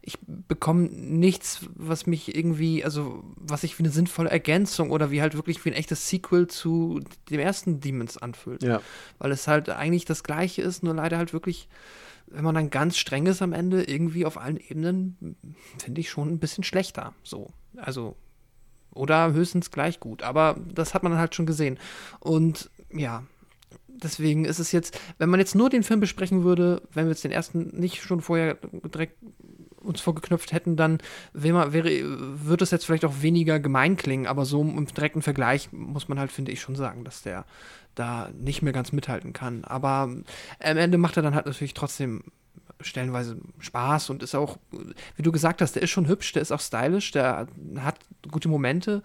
ich 0.03 0.19
bekomme 0.27 0.89
nichts, 0.91 1.67
was 1.75 2.07
mich 2.07 2.37
irgendwie, 2.37 2.85
also 2.85 3.25
was 3.37 3.63
sich 3.63 3.79
wie 3.79 3.83
eine 3.83 3.93
sinnvolle 3.93 4.31
Ergänzung 4.31 4.91
oder 4.91 5.11
wie 5.11 5.23
halt 5.23 5.35
wirklich 5.35 5.65
wie 5.65 5.71
ein 5.71 5.77
echtes 5.77 6.09
Sequel 6.09 6.47
zu 6.47 7.01
dem 7.31 7.41
ersten 7.41 7.81
Demons 7.81 8.19
anfühlt. 8.19 8.63
Ja. 8.63 8.81
Weil 9.19 9.33
es 9.33 9.49
halt 9.49 9.71
eigentlich 9.71 10.05
das 10.05 10.23
gleiche 10.23 10.63
ist, 10.63 10.83
nur 10.83 10.95
leider 10.95 11.17
halt 11.17 11.33
wirklich, 11.33 11.69
wenn 12.27 12.45
man 12.45 12.55
dann 12.55 12.71
ganz 12.71 12.99
streng 12.99 13.27
ist 13.27 13.41
am 13.41 13.53
Ende, 13.53 13.85
irgendwie 13.85 14.27
auf 14.27 14.39
allen 14.39 14.59
Ebenen, 14.59 15.37
finde 15.83 16.01
ich 16.01 16.11
schon 16.11 16.29
ein 16.29 16.39
bisschen 16.39 16.65
schlechter. 16.65 17.15
So. 17.23 17.51
Also, 17.77 18.17
oder 18.93 19.33
höchstens 19.33 19.71
gleich 19.71 20.01
gut. 20.01 20.23
Aber 20.23 20.57
das 20.73 20.95
hat 20.95 21.03
man 21.03 21.13
dann 21.13 21.21
halt 21.21 21.35
schon 21.35 21.47
gesehen. 21.47 21.79
Und 22.21 22.71
ja, 22.93 23.25
deswegen 23.89 24.45
ist 24.45 24.59
es 24.59 24.73
jetzt, 24.73 24.99
wenn 25.19 25.29
man 25.29 25.41
jetzt 25.41 25.55
nur 25.55 25.71
den 25.71 25.83
Film 25.83 26.01
besprechen 26.01 26.45
würde, 26.45 26.83
wenn 26.93 27.07
wir 27.07 27.13
jetzt 27.13 27.25
den 27.25 27.33
ersten 27.33 27.69
nicht 27.79 28.03
schon 28.03 28.21
vorher 28.21 28.59
direkt 28.95 29.17
uns 29.85 30.01
vorgeknüpft 30.01 30.53
hätten, 30.53 30.77
dann 30.77 30.99
wäre, 31.33 31.73
wäre, 31.73 31.91
würde 32.47 32.65
es 32.65 32.71
jetzt 32.71 32.87
vielleicht 32.87 33.05
auch 33.05 33.21
weniger 33.21 33.61
gemein 33.61 33.97
klingen, 33.97 34.27
aber 34.27 34.45
so 34.47 34.63
im 34.63 34.87
direkten 34.87 35.23
Vergleich 35.23 35.73
muss 35.73 36.09
man 36.09 36.19
halt, 36.19 36.33
finde 36.33 36.53
ich, 36.53 36.61
schon 36.61 36.75
sagen, 36.75 37.05
dass 37.05 37.23
der 37.23 37.45
da 37.95 38.31
nicht 38.37 38.63
mehr 38.63 38.73
ganz 38.73 38.93
mithalten 38.93 39.33
kann. 39.33 39.65
Aber 39.65 40.03
am 40.03 40.25
Ende 40.59 40.99
macht 40.99 41.17
er 41.17 41.23
dann 41.23 41.35
halt 41.35 41.47
natürlich 41.47 41.75
trotzdem 41.75 42.25
stellenweise 42.81 43.37
Spaß 43.61 44.11
und 44.11 44.23
ist 44.23 44.35
auch, 44.35 44.59
wie 45.17 45.23
du 45.23 45.33
gesagt 45.33 45.61
hast, 45.61 45.75
der 45.75 45.83
ist 45.83 45.91
schon 45.91 46.09
hübsch, 46.09 46.33
der 46.33 46.43
ist 46.43 46.53
auch 46.53 46.61
stylisch, 46.61 47.13
der 47.13 47.47
hat 47.79 47.97
gute 48.31 48.49
Momente. 48.49 49.03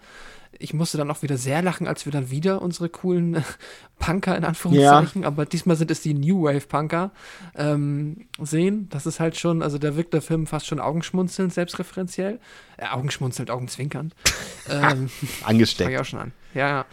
Ich 0.58 0.74
musste 0.74 0.98
dann 0.98 1.10
auch 1.10 1.22
wieder 1.22 1.38
sehr 1.38 1.62
lachen, 1.62 1.86
als 1.86 2.04
wir 2.04 2.12
dann 2.12 2.30
wieder 2.30 2.60
unsere 2.60 2.88
coolen 2.88 3.42
Punker 3.98 4.36
in 4.36 4.44
Anführungszeichen, 4.44 5.22
ja. 5.22 5.28
aber 5.28 5.46
diesmal 5.46 5.76
sind 5.76 5.90
es 5.90 6.00
die 6.00 6.12
New 6.14 6.42
Wave 6.42 6.66
Punker 6.66 7.12
ähm, 7.54 8.26
sehen. 8.40 8.88
Das 8.90 9.06
ist 9.06 9.20
halt 9.20 9.38
schon, 9.38 9.62
also 9.62 9.78
da 9.78 9.96
wirkt 9.96 10.12
der 10.12 10.22
Film 10.22 10.46
fast 10.46 10.66
schon 10.66 10.80
augenschmunzelnd, 10.80 11.52
selbstreferenziell. 11.52 12.40
Äh, 12.76 12.86
augenschmunzelnd, 12.88 13.50
augenzwinkernd. 13.50 14.14
ähm, 14.70 15.08
Angesteckt. 15.44 15.90
ich 15.90 15.98
auch 15.98 16.04
schon 16.04 16.18
an. 16.20 16.32
Ja, 16.54 16.68
ja. 16.68 16.86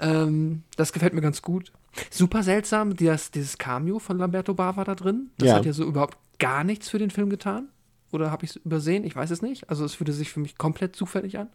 Ähm, 0.00 0.62
das 0.76 0.92
gefällt 0.92 1.14
mir 1.14 1.20
ganz 1.22 1.40
gut. 1.42 1.72
Super 2.10 2.42
seltsam, 2.42 2.96
dieses, 2.96 3.30
dieses 3.30 3.56
Cameo 3.58 4.00
von 4.00 4.18
Lamberto 4.18 4.52
Bava 4.54 4.84
da 4.84 4.94
drin. 4.96 5.30
Das 5.38 5.48
Ja. 5.48 5.54
hat 5.56 5.64
ja 5.64 5.72
so 5.72 5.84
überhaupt 5.84 6.18
gar 6.38 6.64
nichts 6.64 6.88
für 6.88 6.98
den 6.98 7.10
Film 7.10 7.30
getan. 7.30 7.68
Oder 8.10 8.30
habe 8.30 8.44
ich 8.44 8.50
es 8.50 8.56
übersehen? 8.56 9.04
Ich 9.04 9.14
weiß 9.16 9.30
es 9.30 9.42
nicht. 9.42 9.68
Also 9.70 9.84
es 9.84 9.94
fühlte 9.94 10.12
sich 10.12 10.30
für 10.30 10.40
mich 10.40 10.56
komplett 10.58 10.94
zufällig 10.96 11.38
an. 11.38 11.48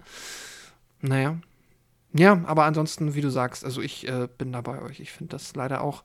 Naja. 1.02 1.38
Ja, 2.14 2.42
aber 2.46 2.64
ansonsten, 2.64 3.14
wie 3.14 3.22
du 3.22 3.30
sagst, 3.30 3.64
also 3.64 3.82
ich 3.82 4.08
äh, 4.08 4.28
bin 4.38 4.52
da 4.52 4.62
bei 4.62 4.82
euch. 4.82 5.00
Ich 5.00 5.12
finde 5.12 5.32
das 5.32 5.56
leider 5.56 5.82
auch 5.82 6.04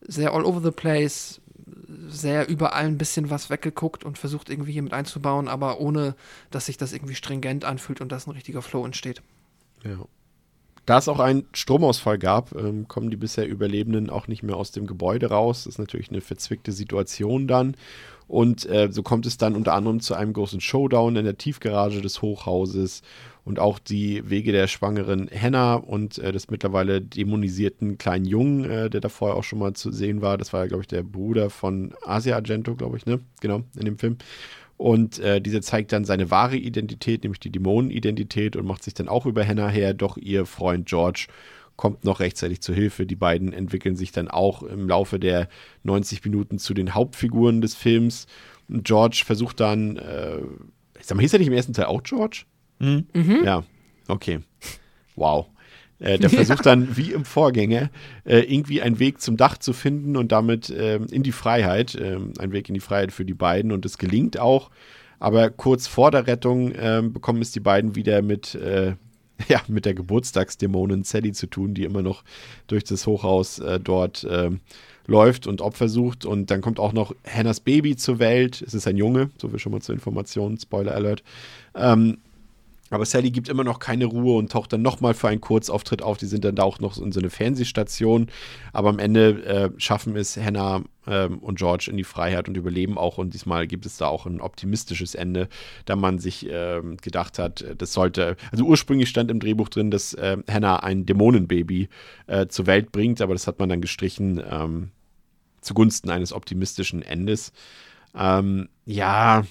sehr 0.00 0.32
all 0.32 0.44
over 0.44 0.60
the 0.62 0.70
place, 0.70 1.40
sehr 2.08 2.48
überall 2.48 2.86
ein 2.86 2.98
bisschen 2.98 3.30
was 3.30 3.50
weggeguckt 3.50 4.04
und 4.04 4.18
versucht 4.18 4.48
irgendwie 4.48 4.72
hier 4.72 4.82
mit 4.82 4.94
einzubauen, 4.94 5.48
aber 5.48 5.80
ohne, 5.80 6.14
dass 6.50 6.66
sich 6.66 6.76
das 6.76 6.92
irgendwie 6.92 7.14
stringent 7.14 7.64
anfühlt 7.64 8.00
und 8.00 8.10
dass 8.10 8.26
ein 8.26 8.32
richtiger 8.32 8.62
Flow 8.62 8.84
entsteht. 8.84 9.22
Ja. 9.84 9.98
Da 10.84 10.98
es 10.98 11.06
auch 11.06 11.20
einen 11.20 11.46
Stromausfall 11.52 12.18
gab, 12.18 12.56
ähm, 12.56 12.88
kommen 12.88 13.10
die 13.10 13.16
bisher 13.16 13.46
Überlebenden 13.46 14.10
auch 14.10 14.26
nicht 14.26 14.42
mehr 14.42 14.56
aus 14.56 14.72
dem 14.72 14.88
Gebäude 14.88 15.28
raus. 15.28 15.64
Das 15.64 15.74
ist 15.74 15.78
natürlich 15.78 16.10
eine 16.10 16.20
verzwickte 16.20 16.72
Situation 16.72 17.46
dann. 17.46 17.76
Und 18.26 18.68
äh, 18.68 18.88
so 18.90 19.02
kommt 19.02 19.26
es 19.26 19.36
dann 19.36 19.54
unter 19.54 19.74
anderem 19.74 20.00
zu 20.00 20.14
einem 20.14 20.32
großen 20.32 20.60
Showdown 20.60 21.16
in 21.16 21.24
der 21.24 21.38
Tiefgarage 21.38 22.00
des 22.00 22.20
Hochhauses. 22.20 23.02
Und 23.44 23.58
auch 23.58 23.78
die 23.80 24.28
Wege 24.30 24.52
der 24.52 24.68
schwangeren 24.68 25.28
Hannah 25.28 25.74
und 25.74 26.18
äh, 26.18 26.30
des 26.30 26.48
mittlerweile 26.50 27.00
dämonisierten 27.00 27.98
kleinen 27.98 28.24
Jungen, 28.24 28.64
äh, 28.64 28.88
der 28.88 29.00
da 29.00 29.08
vorher 29.08 29.36
auch 29.36 29.42
schon 29.42 29.58
mal 29.58 29.74
zu 29.74 29.90
sehen 29.90 30.22
war. 30.22 30.38
Das 30.38 30.52
war 30.52 30.60
ja, 30.60 30.66
glaube 30.66 30.82
ich, 30.82 30.88
der 30.88 31.02
Bruder 31.02 31.50
von 31.50 31.92
Asia 32.04 32.36
Argento, 32.36 32.76
glaube 32.76 32.96
ich, 32.96 33.06
ne? 33.06 33.20
Genau, 33.40 33.62
in 33.76 33.84
dem 33.84 33.98
Film. 33.98 34.18
Und 34.76 35.18
äh, 35.20 35.40
dieser 35.40 35.62
zeigt 35.62 35.92
dann 35.92 36.04
seine 36.04 36.30
wahre 36.30 36.56
Identität, 36.56 37.22
nämlich 37.22 37.40
die 37.40 37.50
Dämonenidentität 37.50 38.56
und 38.56 38.66
macht 38.66 38.82
sich 38.82 38.94
dann 38.94 39.08
auch 39.08 39.26
über 39.26 39.46
Hannah 39.46 39.68
her. 39.68 39.94
Doch 39.94 40.16
ihr 40.16 40.46
Freund 40.46 40.86
George 40.86 41.26
kommt 41.76 42.04
noch 42.04 42.20
rechtzeitig 42.20 42.60
zur 42.60 42.74
Hilfe. 42.74 43.06
Die 43.06 43.16
beiden 43.16 43.52
entwickeln 43.52 43.96
sich 43.96 44.12
dann 44.12 44.28
auch 44.28 44.62
im 44.62 44.88
Laufe 44.88 45.18
der 45.18 45.48
90 45.84 46.24
Minuten 46.24 46.58
zu 46.58 46.74
den 46.74 46.94
Hauptfiguren 46.94 47.60
des 47.60 47.74
Films. 47.74 48.26
Und 48.68 48.84
George 48.84 49.22
versucht 49.24 49.60
dann, 49.60 49.96
äh, 49.96 50.40
sag 51.00 51.16
mal, 51.16 51.22
hieß 51.22 51.32
er 51.32 51.38
nicht 51.38 51.48
im 51.48 51.54
ersten 51.54 51.72
Teil 51.72 51.86
auch 51.86 52.02
George? 52.02 52.44
Mhm. 52.82 53.44
Ja, 53.44 53.62
okay. 54.08 54.40
Wow. 55.14 55.46
Äh, 56.00 56.18
der 56.18 56.30
versucht 56.30 56.66
dann, 56.66 56.96
wie 56.96 57.12
im 57.12 57.24
Vorgänger, 57.24 57.90
äh, 58.24 58.40
irgendwie 58.40 58.82
einen 58.82 58.98
Weg 58.98 59.20
zum 59.20 59.36
Dach 59.36 59.56
zu 59.56 59.72
finden 59.72 60.16
und 60.16 60.32
damit 60.32 60.74
ähm, 60.76 61.06
in 61.10 61.22
die 61.22 61.32
Freiheit, 61.32 61.96
ähm, 62.00 62.32
ein 62.38 62.52
Weg 62.52 62.68
in 62.68 62.74
die 62.74 62.80
Freiheit 62.80 63.12
für 63.12 63.24
die 63.24 63.34
beiden. 63.34 63.72
Und 63.72 63.86
es 63.86 63.98
gelingt 63.98 64.38
auch. 64.38 64.70
Aber 65.20 65.50
kurz 65.50 65.86
vor 65.86 66.10
der 66.10 66.26
Rettung 66.26 66.72
ähm, 66.76 67.12
bekommen 67.12 67.40
es 67.40 67.52
die 67.52 67.60
beiden 67.60 67.94
wieder 67.94 68.22
mit, 68.22 68.56
äh, 68.56 68.96
ja, 69.48 69.62
mit 69.68 69.84
der 69.84 69.94
Geburtstagsdämonin 69.94 71.04
Sally 71.04 71.32
zu 71.32 71.46
tun, 71.46 71.74
die 71.74 71.84
immer 71.84 72.02
noch 72.02 72.24
durch 72.66 72.82
das 72.82 73.06
Hochhaus 73.06 73.60
äh, 73.60 73.78
dort 73.78 74.26
ähm, 74.28 74.58
läuft 75.06 75.46
und 75.46 75.60
Opfer 75.60 75.88
sucht. 75.88 76.24
Und 76.24 76.50
dann 76.50 76.60
kommt 76.60 76.80
auch 76.80 76.92
noch 76.92 77.14
Hannahs 77.24 77.60
Baby 77.60 77.94
zur 77.94 78.18
Welt. 78.18 78.60
Es 78.66 78.74
ist 78.74 78.88
ein 78.88 78.96
Junge, 78.96 79.30
so 79.40 79.48
viel 79.48 79.60
schon 79.60 79.70
mal 79.70 79.80
zur 79.80 79.94
Information, 79.94 80.58
Spoiler 80.58 80.96
Alert. 80.96 81.22
Ähm, 81.76 82.18
aber 82.92 83.06
Sally 83.06 83.30
gibt 83.30 83.48
immer 83.48 83.64
noch 83.64 83.78
keine 83.78 84.04
Ruhe 84.04 84.36
und 84.36 84.52
taucht 84.52 84.72
dann 84.72 84.82
nochmal 84.82 85.14
für 85.14 85.28
einen 85.28 85.40
Kurzauftritt 85.40 86.02
auf. 86.02 86.18
Die 86.18 86.26
sind 86.26 86.44
dann 86.44 86.56
da 86.56 86.62
auch 86.62 86.78
noch 86.78 86.98
in 86.98 87.10
so 87.10 87.20
eine 87.20 87.30
Fernsehstation. 87.30 88.28
Aber 88.72 88.90
am 88.90 88.98
Ende 88.98 89.44
äh, 89.44 89.70
schaffen 89.78 90.14
es 90.14 90.36
Hannah 90.36 90.82
ähm, 91.06 91.38
und 91.38 91.58
George 91.58 91.86
in 91.90 91.96
die 91.96 92.04
Freiheit 92.04 92.48
und 92.48 92.56
überleben 92.56 92.98
auch. 92.98 93.16
Und 93.16 93.32
diesmal 93.32 93.66
gibt 93.66 93.86
es 93.86 93.96
da 93.96 94.08
auch 94.08 94.26
ein 94.26 94.40
optimistisches 94.40 95.14
Ende, 95.14 95.48
da 95.86 95.96
man 95.96 96.18
sich 96.18 96.46
ähm, 96.50 96.98
gedacht 96.98 97.38
hat, 97.38 97.62
äh, 97.62 97.74
das 97.74 97.94
sollte. 97.94 98.36
Also 98.50 98.64
ursprünglich 98.64 99.08
stand 99.08 99.30
im 99.30 99.40
Drehbuch 99.40 99.70
drin, 99.70 99.90
dass 99.90 100.12
äh, 100.12 100.36
Hannah 100.46 100.82
ein 100.82 101.06
Dämonenbaby 101.06 101.88
äh, 102.26 102.46
zur 102.48 102.66
Welt 102.66 102.92
bringt, 102.92 103.22
aber 103.22 103.32
das 103.32 103.46
hat 103.46 103.58
man 103.58 103.70
dann 103.70 103.80
gestrichen 103.80 104.42
ähm, 104.50 104.90
zugunsten 105.62 106.10
eines 106.10 106.32
optimistischen 106.32 107.00
Endes. 107.00 107.52
Ähm, 108.14 108.68
ja, 108.84 109.44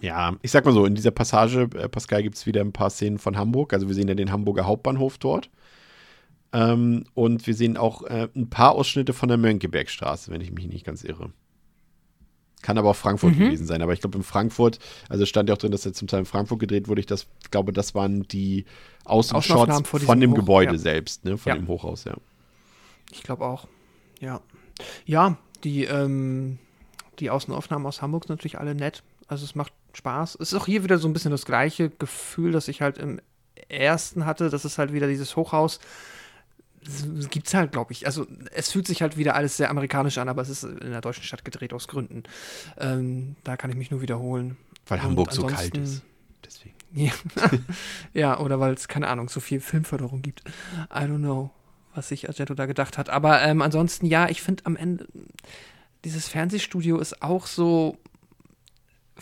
ja, 0.00 0.36
ich 0.42 0.50
sag 0.50 0.64
mal 0.64 0.72
so, 0.72 0.84
in 0.86 0.94
dieser 0.94 1.10
Passage, 1.10 1.68
äh, 1.74 1.88
Pascal, 1.88 2.22
gibt 2.22 2.36
es 2.36 2.46
wieder 2.46 2.60
ein 2.62 2.72
paar 2.72 2.90
Szenen 2.90 3.18
von 3.18 3.36
Hamburg. 3.36 3.72
Also 3.72 3.88
wir 3.88 3.94
sehen 3.94 4.08
ja 4.08 4.14
den 4.14 4.32
Hamburger 4.32 4.66
Hauptbahnhof 4.66 5.18
dort. 5.18 5.50
Ähm, 6.52 7.04
und 7.14 7.46
wir 7.46 7.54
sehen 7.54 7.76
auch 7.76 8.02
äh, 8.04 8.28
ein 8.36 8.50
paar 8.50 8.72
Ausschnitte 8.72 9.12
von 9.12 9.28
der 9.28 9.38
Mönckebergstraße, 9.38 10.30
wenn 10.30 10.40
ich 10.40 10.52
mich 10.52 10.66
nicht 10.68 10.84
ganz 10.84 11.02
irre. 11.04 11.30
Kann 12.60 12.78
aber 12.78 12.90
auch 12.90 12.96
Frankfurt 12.96 13.34
Mhm. 13.34 13.38
gewesen 13.38 13.66
sein. 13.66 13.82
Aber 13.82 13.92
ich 13.92 14.00
glaube, 14.00 14.16
in 14.18 14.22
Frankfurt, 14.22 14.78
also 15.08 15.26
stand 15.26 15.48
ja 15.48 15.54
auch 15.54 15.58
drin, 15.58 15.72
dass 15.72 15.84
er 15.86 15.94
zum 15.94 16.08
Teil 16.08 16.20
in 16.20 16.26
Frankfurt 16.26 16.60
gedreht 16.60 16.88
wurde. 16.88 17.00
Ich 17.00 17.06
das, 17.06 17.26
glaube, 17.50 17.72
das 17.72 17.94
waren 17.94 18.22
die 18.28 18.66
Außenshots 19.04 19.88
von 19.88 20.20
dem 20.20 20.32
Hoch- 20.32 20.36
Gebäude 20.36 20.72
ja. 20.72 20.78
selbst, 20.78 21.24
ne? 21.24 21.38
Von 21.38 21.50
Ja. 21.50 21.56
dem 21.56 21.66
Hochhaus, 21.68 22.04
ja. 22.04 22.14
Ich 23.10 23.22
glaube 23.22 23.44
auch. 23.44 23.66
Ja. 24.20 24.40
Ja, 25.06 25.38
die, 25.64 25.84
ähm, 25.84 26.58
die 27.18 27.30
Außenaufnahmen 27.30 27.86
aus 27.86 28.00
Hamburg 28.02 28.24
sind 28.24 28.30
natürlich 28.36 28.58
alle 28.58 28.74
nett. 28.74 29.02
Also 29.26 29.44
es 29.44 29.54
macht 29.54 29.72
Spaß. 29.96 30.36
Es 30.40 30.52
ist 30.52 30.60
auch 30.60 30.66
hier 30.66 30.84
wieder 30.84 30.98
so 30.98 31.08
ein 31.08 31.12
bisschen 31.12 31.30
das 31.30 31.44
gleiche 31.44 31.90
Gefühl, 31.90 32.52
das 32.52 32.68
ich 32.68 32.82
halt 32.82 32.98
im 32.98 33.20
ersten 33.68 34.26
hatte. 34.26 34.50
Das 34.50 34.64
ist 34.64 34.78
halt 34.78 34.92
wieder 34.92 35.06
dieses 35.06 35.36
Hochhaus. 35.36 35.80
Das 36.84 37.30
gibt's 37.30 37.54
halt, 37.54 37.72
glaube 37.72 37.92
ich. 37.92 38.06
Also 38.06 38.26
es 38.52 38.72
fühlt 38.72 38.86
sich 38.86 39.02
halt 39.02 39.16
wieder 39.16 39.36
alles 39.36 39.56
sehr 39.56 39.70
amerikanisch 39.70 40.18
an, 40.18 40.28
aber 40.28 40.42
es 40.42 40.48
ist 40.48 40.64
in 40.64 40.90
der 40.90 41.00
deutschen 41.00 41.22
Stadt 41.22 41.44
gedreht 41.44 41.72
aus 41.72 41.86
Gründen. 41.86 42.24
Ähm, 42.78 43.36
da 43.44 43.56
kann 43.56 43.70
ich 43.70 43.76
mich 43.76 43.90
nur 43.90 44.02
wiederholen. 44.02 44.56
Weil 44.86 44.98
Und 44.98 45.04
Hamburg 45.04 45.32
so 45.32 45.46
kalt 45.46 45.76
ist. 45.76 46.02
Deswegen. 46.44 46.74
Ja, 46.92 47.12
ja 48.12 48.40
oder 48.40 48.58
weil 48.58 48.74
es, 48.74 48.88
keine 48.88 49.08
Ahnung, 49.08 49.28
so 49.28 49.38
viel 49.38 49.60
Filmförderung 49.60 50.22
gibt. 50.22 50.42
I 50.90 51.04
don't 51.04 51.18
know, 51.18 51.50
was 51.94 52.08
sich 52.08 52.28
Argento 52.28 52.54
da 52.54 52.66
gedacht 52.66 52.98
hat. 52.98 53.10
Aber 53.10 53.42
ähm, 53.42 53.62
ansonsten, 53.62 54.06
ja, 54.06 54.28
ich 54.28 54.42
finde 54.42 54.66
am 54.66 54.74
Ende, 54.74 55.06
dieses 56.04 56.26
Fernsehstudio 56.26 56.98
ist 56.98 57.22
auch 57.22 57.46
so, 57.46 57.96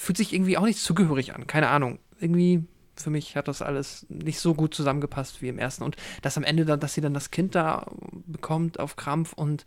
fühlt 0.01 0.17
sich 0.17 0.33
irgendwie 0.33 0.57
auch 0.57 0.65
nicht 0.65 0.79
zugehörig 0.81 1.35
an. 1.35 1.47
Keine 1.47 1.69
Ahnung. 1.69 1.99
Irgendwie, 2.21 2.65
für 2.97 3.11
mich 3.11 3.37
hat 3.37 3.49
das 3.49 3.63
alles 3.63 4.07
nicht 4.09 4.41
so 4.41 4.55
gut 4.55 4.75
zusammengepasst 4.75 5.43
wie 5.43 5.49
im 5.49 5.59
ersten. 5.59 5.85
Und 5.85 5.97
dass 6.23 6.37
am 6.37 6.45
Ende 6.45 6.65
dann, 6.65 6.81
dass 6.81 6.95
sie 6.95 7.01
dann 7.01 7.15
das 7.15 7.31
Kind 7.31 7.55
da 7.55 7.87
bekommt 8.27 8.79
auf 8.81 8.97
Krampf 8.97 9.33
und 9.33 9.65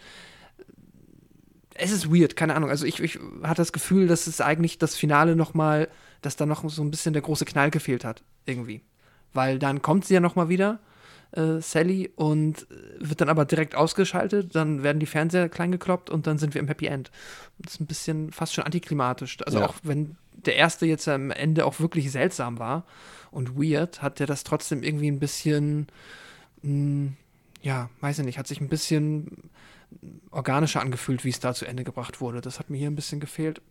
es 1.75 1.91
ist 1.91 2.13
weird, 2.13 2.35
keine 2.35 2.55
Ahnung. 2.55 2.69
Also 2.69 2.85
ich, 2.85 2.99
ich 2.99 3.19
hatte 3.41 3.61
das 3.61 3.71
Gefühl, 3.73 4.07
dass 4.07 4.27
es 4.27 4.41
eigentlich 4.41 4.77
das 4.77 4.95
Finale 4.95 5.35
noch 5.35 5.53
mal, 5.53 5.87
dass 6.21 6.35
da 6.35 6.45
noch 6.45 6.67
so 6.69 6.83
ein 6.83 6.91
bisschen 6.91 7.13
der 7.13 7.21
große 7.23 7.45
Knall 7.45 7.71
gefehlt 7.71 8.05
hat, 8.05 8.23
irgendwie. 8.45 8.81
Weil 9.33 9.57
dann 9.57 9.81
kommt 9.81 10.05
sie 10.05 10.13
ja 10.13 10.19
noch 10.19 10.35
mal 10.35 10.49
wieder, 10.49 10.79
äh, 11.31 11.59
Sally, 11.61 12.11
und 12.15 12.67
äh, 12.69 13.09
wird 13.09 13.21
dann 13.21 13.29
aber 13.29 13.45
direkt 13.45 13.73
ausgeschaltet, 13.73 14.53
dann 14.53 14.83
werden 14.83 14.99
die 14.99 15.07
Fernseher 15.07 15.49
klein 15.49 15.71
gekloppt 15.71 16.11
und 16.11 16.27
dann 16.27 16.37
sind 16.37 16.53
wir 16.53 16.61
im 16.61 16.67
Happy 16.67 16.85
End. 16.85 17.09
Das 17.57 17.73
ist 17.73 17.79
ein 17.81 17.87
bisschen 17.87 18.31
fast 18.31 18.53
schon 18.53 18.63
antiklimatisch. 18.65 19.37
Also 19.43 19.59
Ja. 19.59 19.65
auch 19.67 19.75
wenn 19.81 20.15
der 20.33 20.55
erste 20.55 20.85
jetzt 20.85 21.07
am 21.07 21.31
Ende 21.31 21.65
auch 21.65 21.79
wirklich 21.79 22.11
seltsam 22.11 22.59
war 22.59 22.85
und 23.31 23.55
weird, 23.55 24.01
hat 24.01 24.19
der 24.19 24.27
das 24.27 24.43
trotzdem 24.43 24.83
irgendwie 24.83 25.09
ein 25.09 25.19
bisschen, 25.19 25.87
mh, 26.61 27.13
ja, 27.61 27.89
weiß 28.01 28.19
ich 28.19 28.25
nicht, 28.25 28.37
hat 28.37 28.47
sich 28.47 28.61
ein 28.61 28.69
bisschen 28.69 29.49
organischer 30.31 30.81
angefühlt, 30.81 31.23
wie 31.23 31.29
es 31.29 31.39
da 31.39 31.53
zu 31.53 31.65
Ende 31.65 31.83
gebracht 31.83 32.21
wurde. 32.21 32.41
Das 32.41 32.59
hat 32.59 32.69
mir 32.69 32.77
hier 32.77 32.89
ein 32.89 32.95
bisschen 32.95 33.19
gefehlt. 33.19 33.61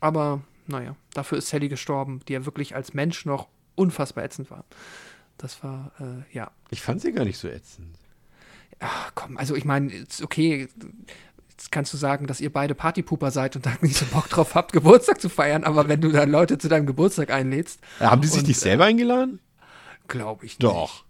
Aber 0.00 0.42
naja, 0.66 0.96
dafür 1.14 1.38
ist 1.38 1.48
Sally 1.48 1.68
gestorben, 1.68 2.20
die 2.28 2.34
ja 2.34 2.44
wirklich 2.44 2.74
als 2.74 2.94
Mensch 2.94 3.24
noch 3.24 3.48
unfassbar 3.74 4.24
ätzend 4.24 4.50
war. 4.50 4.64
Das 5.38 5.62
war, 5.62 5.92
äh, 6.00 6.34
ja. 6.34 6.50
Ich 6.70 6.82
fand 6.82 7.00
sie 7.00 7.12
gar 7.12 7.24
nicht 7.24 7.38
so 7.38 7.48
ätzend. 7.48 7.96
Ach, 8.78 9.12
komm, 9.14 9.36
also 9.36 9.54
ich 9.54 9.64
meine, 9.64 9.90
okay, 10.22 10.68
jetzt 11.56 11.72
kannst 11.72 11.92
du 11.92 11.96
sagen, 11.96 12.26
dass 12.26 12.40
ihr 12.40 12.52
beide 12.52 12.74
Partypuper 12.74 13.30
seid 13.30 13.56
und 13.56 13.64
da 13.64 13.72
nicht 13.80 13.96
so 13.96 14.04
Bock 14.06 14.28
drauf 14.28 14.54
habt, 14.54 14.72
Geburtstag 14.72 15.20
zu 15.20 15.28
feiern, 15.28 15.64
aber 15.64 15.88
wenn 15.88 16.00
du 16.00 16.10
dann 16.10 16.30
Leute 16.30 16.58
zu 16.58 16.68
deinem 16.68 16.86
Geburtstag 16.86 17.30
einlädst. 17.30 17.80
Ja, 18.00 18.10
haben 18.10 18.20
die 18.20 18.28
sich 18.28 18.40
und, 18.40 18.48
nicht 18.48 18.60
selber 18.60 18.84
eingeladen? 18.84 19.40
Glaube 20.08 20.44
ich 20.44 20.52
nicht. 20.52 20.62
Doch. 20.62 21.04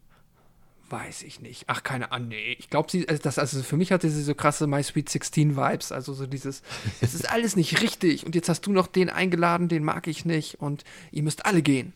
Weiß 0.88 1.24
ich 1.24 1.40
nicht. 1.40 1.64
Ach, 1.66 1.82
keine 1.82 2.12
Ahnung. 2.12 2.28
Nee. 2.28 2.56
Ich 2.60 2.70
glaube, 2.70 2.88
sie, 2.92 3.08
also 3.08 3.20
das, 3.20 3.40
also 3.40 3.60
für 3.64 3.76
mich 3.76 3.90
hatte 3.90 4.08
sie 4.08 4.22
so 4.22 4.36
krasse 4.36 4.68
My 4.68 4.84
Sweet 4.84 5.08
16 5.08 5.56
Vibes. 5.56 5.90
Also 5.90 6.14
so 6.14 6.26
dieses, 6.26 6.62
es 7.00 7.14
ist 7.14 7.28
alles 7.28 7.56
nicht 7.56 7.82
richtig 7.82 8.24
und 8.24 8.36
jetzt 8.36 8.48
hast 8.48 8.60
du 8.66 8.72
noch 8.72 8.86
den 8.86 9.10
eingeladen, 9.10 9.68
den 9.68 9.82
mag 9.82 10.06
ich 10.06 10.24
nicht 10.24 10.60
und 10.60 10.84
ihr 11.10 11.24
müsst 11.24 11.44
alle 11.44 11.62
gehen. 11.62 11.92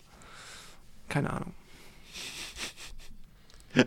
Keine 1.09 1.31
Ahnung. 1.31 1.55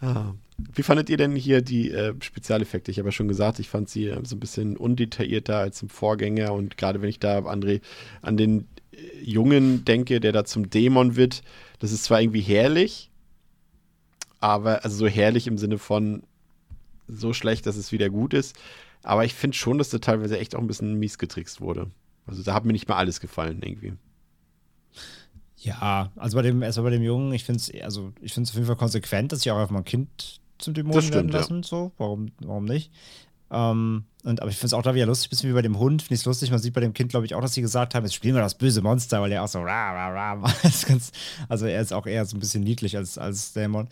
Ah. 0.00 0.34
Wie 0.74 0.82
fandet 0.82 1.10
ihr 1.10 1.16
denn 1.16 1.34
hier 1.34 1.62
die 1.62 1.90
äh, 1.90 2.14
Spezialeffekte? 2.20 2.90
Ich 2.90 2.98
habe 2.98 3.08
ja 3.08 3.12
schon 3.12 3.28
gesagt, 3.28 3.58
ich 3.58 3.68
fand 3.68 3.88
sie 3.88 4.06
äh, 4.06 4.20
so 4.24 4.36
ein 4.36 4.40
bisschen 4.40 4.76
undetaillierter 4.76 5.58
als 5.58 5.82
im 5.82 5.88
Vorgänger 5.88 6.52
und 6.52 6.76
gerade 6.76 7.02
wenn 7.02 7.08
ich 7.08 7.18
da, 7.18 7.38
André, 7.38 7.80
an 8.20 8.36
den 8.36 8.68
äh, 8.92 9.22
Jungen 9.22 9.84
denke, 9.84 10.20
der 10.20 10.32
da 10.32 10.44
zum 10.44 10.70
Dämon 10.70 11.16
wird, 11.16 11.42
das 11.78 11.92
ist 11.92 12.04
zwar 12.04 12.20
irgendwie 12.20 12.40
herrlich, 12.40 13.10
aber 14.40 14.84
also 14.84 14.96
so 14.96 15.06
herrlich 15.06 15.46
im 15.46 15.58
Sinne 15.58 15.78
von 15.78 16.22
so 17.08 17.32
schlecht, 17.32 17.66
dass 17.66 17.76
es 17.76 17.92
wieder 17.92 18.10
gut 18.10 18.34
ist, 18.34 18.56
aber 19.02 19.24
ich 19.24 19.34
finde 19.34 19.56
schon, 19.56 19.78
dass 19.78 19.90
da 19.90 19.98
teilweise 19.98 20.38
echt 20.38 20.54
auch 20.54 20.60
ein 20.60 20.66
bisschen 20.66 20.98
mies 20.98 21.18
getrickst 21.18 21.60
wurde. 21.60 21.90
Also 22.26 22.42
da 22.42 22.54
hat 22.54 22.64
mir 22.64 22.72
nicht 22.72 22.88
mal 22.88 22.96
alles 22.96 23.20
gefallen 23.20 23.60
irgendwie. 23.62 23.94
Ja, 25.62 26.10
also 26.16 26.36
bei 26.36 26.42
dem, 26.42 26.62
erstmal 26.62 26.84
bei 26.84 26.96
dem 26.96 27.02
Jungen, 27.02 27.32
ich 27.32 27.44
finde 27.44 27.60
es 27.60 27.82
also 27.82 28.12
ich 28.20 28.36
auf 28.36 28.54
jeden 28.54 28.66
Fall 28.66 28.76
konsequent, 28.76 29.30
dass 29.30 29.42
sie 29.42 29.50
auch 29.50 29.58
einfach 29.58 29.70
mal 29.70 29.80
ein 29.80 29.84
Kind 29.84 30.40
zum 30.62 30.74
Dämonen 30.74 30.94
Das 30.96 31.04
stimmt, 31.06 31.32
werden 31.32 31.40
lassen. 31.40 31.56
ja. 31.58 31.68
So, 31.68 31.92
warum, 31.98 32.32
warum 32.40 32.64
nicht? 32.64 32.90
Ähm, 33.50 34.04
und, 34.24 34.40
aber 34.40 34.50
ich 34.50 34.56
finde 34.56 34.68
es 34.68 34.72
auch 34.74 34.82
da 34.82 34.94
wieder 34.94 35.04
lustig, 35.04 35.28
bisschen 35.28 35.50
wie 35.50 35.54
bei 35.54 35.62
dem 35.62 35.78
Hund, 35.78 36.00
finde 36.00 36.14
ich 36.14 36.20
es 36.20 36.24
lustig. 36.26 36.50
Man 36.50 36.58
sieht 36.58 36.72
bei 36.72 36.80
dem 36.80 36.94
Kind, 36.94 37.10
glaube 37.10 37.26
ich, 37.26 37.34
auch, 37.34 37.42
dass 37.42 37.52
sie 37.52 37.60
gesagt 37.60 37.94
haben, 37.94 38.04
jetzt 38.04 38.14
spielen 38.14 38.34
wir 38.34 38.40
das 38.40 38.56
böse 38.56 38.80
Monster, 38.80 39.20
weil 39.20 39.30
er 39.32 39.42
auch 39.42 39.48
so 39.48 39.58
ra, 39.60 39.92
ra, 39.92 40.08
ra, 40.08 40.34
macht. 40.36 40.64
Das 40.64 40.76
ist 40.76 40.86
ganz, 40.86 41.12
also 41.48 41.66
er 41.66 41.82
ist 41.82 41.92
auch 41.92 42.06
eher 42.06 42.24
so 42.24 42.36
ein 42.36 42.40
bisschen 42.40 42.62
niedlich 42.62 42.96
als, 42.96 43.18
als 43.18 43.52
Dämon. 43.52 43.88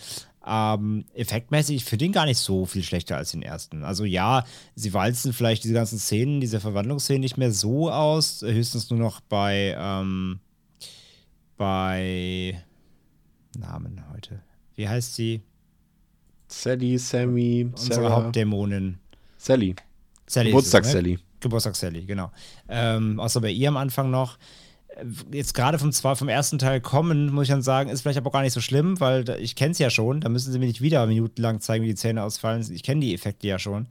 Ähm, 0.47 1.05
effektmäßig, 1.13 1.77
ich 1.77 1.85
finde 1.85 2.07
ihn 2.07 2.13
gar 2.13 2.25
nicht 2.25 2.39
so 2.39 2.65
viel 2.65 2.83
schlechter 2.83 3.19
als 3.19 3.33
den 3.33 3.43
ersten. 3.43 3.85
Also 3.85 4.07
ja, 4.07 4.45
sie 4.75 4.95
walzen 4.95 5.35
vielleicht 5.35 5.65
diese 5.65 5.75
ganzen 5.75 5.99
Szenen, 5.99 6.41
diese 6.41 6.61
Verwandlungsszenen 6.61 7.21
nicht 7.21 7.37
mehr 7.37 7.53
so 7.53 7.91
aus, 7.91 8.41
höchstens 8.41 8.89
nur 8.89 8.99
noch 8.99 9.21
bei, 9.21 9.77
ähm, 9.79 10.41
bei 11.59 12.59
Namen 13.59 14.03
heute. 14.15 14.41
Wie 14.75 14.89
heißt 14.89 15.15
sie? 15.15 15.43
Sally, 16.51 16.99
Sammy, 16.99 17.69
Unsere 17.71 17.95
Sarah, 17.95 18.11
Hauptdämonin. 18.11 18.99
Sally. 19.39 19.77
Sally. 20.27 20.51
Geburtstags-Sally. 20.51 21.13
Ne? 21.13 21.19
Geburtstags-Sally, 21.41 22.03
genau. 22.03 22.31
Ähm, 22.69 23.19
außer 23.21 23.41
bei 23.41 23.51
ihr 23.51 23.69
am 23.69 23.77
Anfang 23.77 24.11
noch. 24.11 24.37
Jetzt 25.33 25.55
gerade 25.55 25.79
vom, 25.79 25.93
zwar 25.93 26.17
vom 26.17 26.29
ersten 26.29 26.59
Teil 26.59 26.81
kommen, 26.81 27.33
muss 27.33 27.45
ich 27.45 27.51
dann 27.51 27.63
sagen, 27.63 27.89
ist 27.89 28.03
vielleicht 28.03 28.19
aber 28.19 28.29
auch 28.29 28.33
gar 28.33 28.43
nicht 28.43 28.53
so 28.53 28.61
schlimm, 28.61 29.01
weil 29.01 29.25
da, 29.25 29.37
ich 29.37 29.55
kenne 29.55 29.71
es 29.71 29.79
ja 29.79 29.89
schon. 29.89 30.21
Da 30.21 30.29
müssen 30.29 30.53
sie 30.53 30.59
mir 30.59 30.67
nicht 30.67 30.83
wieder 30.83 31.07
minutenlang 31.07 31.61
zeigen, 31.61 31.85
wie 31.85 31.89
die 31.89 31.95
Zähne 31.95 32.23
ausfallen. 32.23 32.67
Ich 32.73 32.83
kenne 32.83 33.01
die 33.01 33.15
Effekte 33.15 33.47
ja 33.47 33.59
schon. 33.59 33.87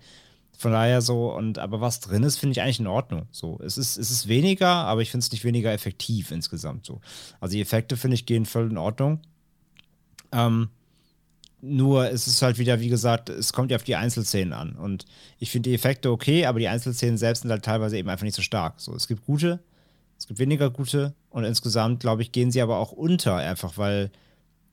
Von 0.58 0.74
daher 0.74 1.02
so, 1.02 1.34
und 1.34 1.58
aber 1.58 1.80
was 1.80 2.02
drin 2.02 2.24
ist, 2.24 2.38
finde 2.38 2.52
ich 2.52 2.62
eigentlich 2.62 2.82
in 2.82 2.88
Ordnung. 2.88 3.28
So, 3.32 3.58
es 3.64 3.78
ist, 3.78 3.98
es 3.98 4.12
ist 4.12 4.28
weniger, 4.28 4.68
aber 4.68 5.02
ich 5.02 5.10
finde 5.10 5.24
es 5.24 5.32
nicht 5.32 5.46
weniger 5.46 5.72
effektiv 5.72 6.32
insgesamt 6.32 6.86
so. 6.86 7.00
Also 7.40 7.54
die 7.54 7.62
Effekte, 7.62 7.96
finde 7.96 8.16
ich, 8.16 8.26
gehen 8.26 8.46
voll 8.46 8.70
in 8.70 8.78
Ordnung. 8.78 9.22
Ähm, 10.34 10.68
nur 11.62 12.10
es 12.10 12.28
ist 12.28 12.42
halt 12.42 12.58
wieder, 12.58 12.80
wie 12.80 12.90
gesagt, 12.90 13.30
es 13.30 13.54
kommt 13.54 13.72
ja 13.72 13.78
auf 13.78 13.84
die 13.84 13.96
Einzelszenen 13.96 14.54
an. 14.54 14.74
Und 14.74 15.06
ich 15.40 15.52
finde 15.52 15.70
die 15.70 15.76
Effekte 15.76 16.12
okay, 16.12 16.46
aber 16.46 16.60
die 16.60 16.68
Einzelszenen 16.68 17.18
selbst 17.18 17.42
sind 17.42 17.52
halt 17.52 17.66
teilweise 17.66 17.98
eben 17.98 18.10
einfach 18.10 18.24
nicht 18.24 18.36
so 18.36 18.42
stark. 18.42 18.76
So, 18.78 18.96
es 18.96 19.08
gibt 19.08 19.26
gute, 19.26 19.60
es 20.18 20.28
gibt 20.28 20.40
weniger 20.40 20.70
gute 20.70 21.14
und 21.30 21.44
insgesamt, 21.44 22.00
glaube 22.00 22.22
ich, 22.22 22.32
gehen 22.32 22.52
sie 22.52 22.62
aber 22.62 22.78
auch 22.78 22.92
unter, 22.92 23.36
einfach 23.36 23.78
weil 23.78 24.12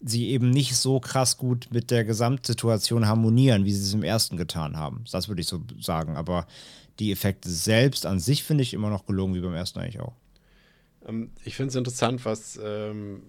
sie 0.00 0.28
eben 0.28 0.50
nicht 0.50 0.76
so 0.76 1.00
krass 1.00 1.36
gut 1.36 1.68
mit 1.70 1.90
der 1.90 2.04
Gesamtsituation 2.04 3.06
harmonieren, 3.06 3.64
wie 3.64 3.72
sie 3.72 3.82
es 3.82 3.94
im 3.94 4.02
ersten 4.02 4.36
getan 4.36 4.76
haben. 4.76 5.04
Das 5.10 5.28
würde 5.28 5.40
ich 5.40 5.48
so 5.48 5.62
sagen. 5.80 6.16
Aber 6.16 6.46
die 6.98 7.12
Effekte 7.12 7.50
selbst 7.50 8.06
an 8.06 8.20
sich 8.20 8.42
finde 8.44 8.62
ich 8.62 8.74
immer 8.74 8.90
noch 8.90 9.06
gelungen, 9.06 9.34
wie 9.34 9.40
beim 9.40 9.54
ersten 9.54 9.80
eigentlich 9.80 10.00
auch. 10.00 10.14
Ähm, 11.06 11.30
ich 11.44 11.56
finde 11.56 11.70
es 11.70 11.76
interessant, 11.76 12.24
was 12.24 12.58
ähm, 12.62 13.22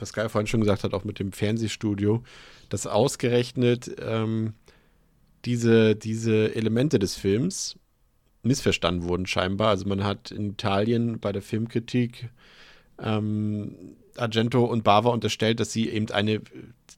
Pascal 0.00 0.28
vorhin 0.28 0.48
schon 0.48 0.60
gesagt 0.60 0.82
hat, 0.82 0.94
auch 0.94 1.04
mit 1.04 1.18
dem 1.20 1.30
Fernsehstudio, 1.32 2.22
dass 2.70 2.86
ausgerechnet 2.88 3.90
ähm, 4.04 4.54
diese, 5.44 5.94
diese 5.94 6.54
Elemente 6.56 6.98
des 6.98 7.14
Films 7.14 7.76
missverstanden 8.42 9.04
wurden 9.08 9.26
scheinbar. 9.26 9.68
Also 9.68 9.86
man 9.86 10.02
hat 10.02 10.30
in 10.32 10.50
Italien 10.52 11.20
bei 11.20 11.30
der 11.32 11.42
Filmkritik 11.42 12.30
ähm, 12.98 13.74
Argento 14.16 14.64
und 14.64 14.82
Bava 14.84 15.10
unterstellt, 15.10 15.60
dass 15.60 15.72
sie 15.72 15.88
eben 15.88 16.10
eine 16.10 16.40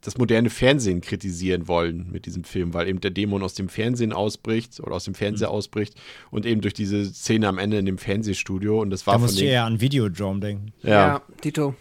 das 0.00 0.18
moderne 0.18 0.50
Fernsehen 0.50 1.00
kritisieren 1.00 1.68
wollen 1.68 2.10
mit 2.10 2.26
diesem 2.26 2.42
Film, 2.42 2.74
weil 2.74 2.88
eben 2.88 3.00
der 3.00 3.12
Dämon 3.12 3.42
aus 3.42 3.54
dem 3.54 3.68
Fernsehen 3.68 4.12
ausbricht 4.12 4.80
oder 4.80 4.96
aus 4.96 5.04
dem 5.04 5.14
Fernseher 5.14 5.48
Mhm. 5.48 5.54
ausbricht 5.54 5.94
und 6.32 6.44
eben 6.44 6.60
durch 6.60 6.74
diese 6.74 7.04
Szene 7.04 7.46
am 7.46 7.58
Ende 7.58 7.78
in 7.78 7.86
dem 7.86 7.98
Fernsehstudio 7.98 8.80
und 8.80 8.90
das 8.90 9.06
war 9.06 9.14
Da 9.14 9.18
von 9.18 9.26
musst 9.26 9.36
du 9.36 9.42
den, 9.42 9.50
eher 9.50 9.64
an 9.64 9.80
Videodrome 9.80 10.40
denken. 10.40 10.72
ja, 10.82 11.22
Dito. 11.44 11.76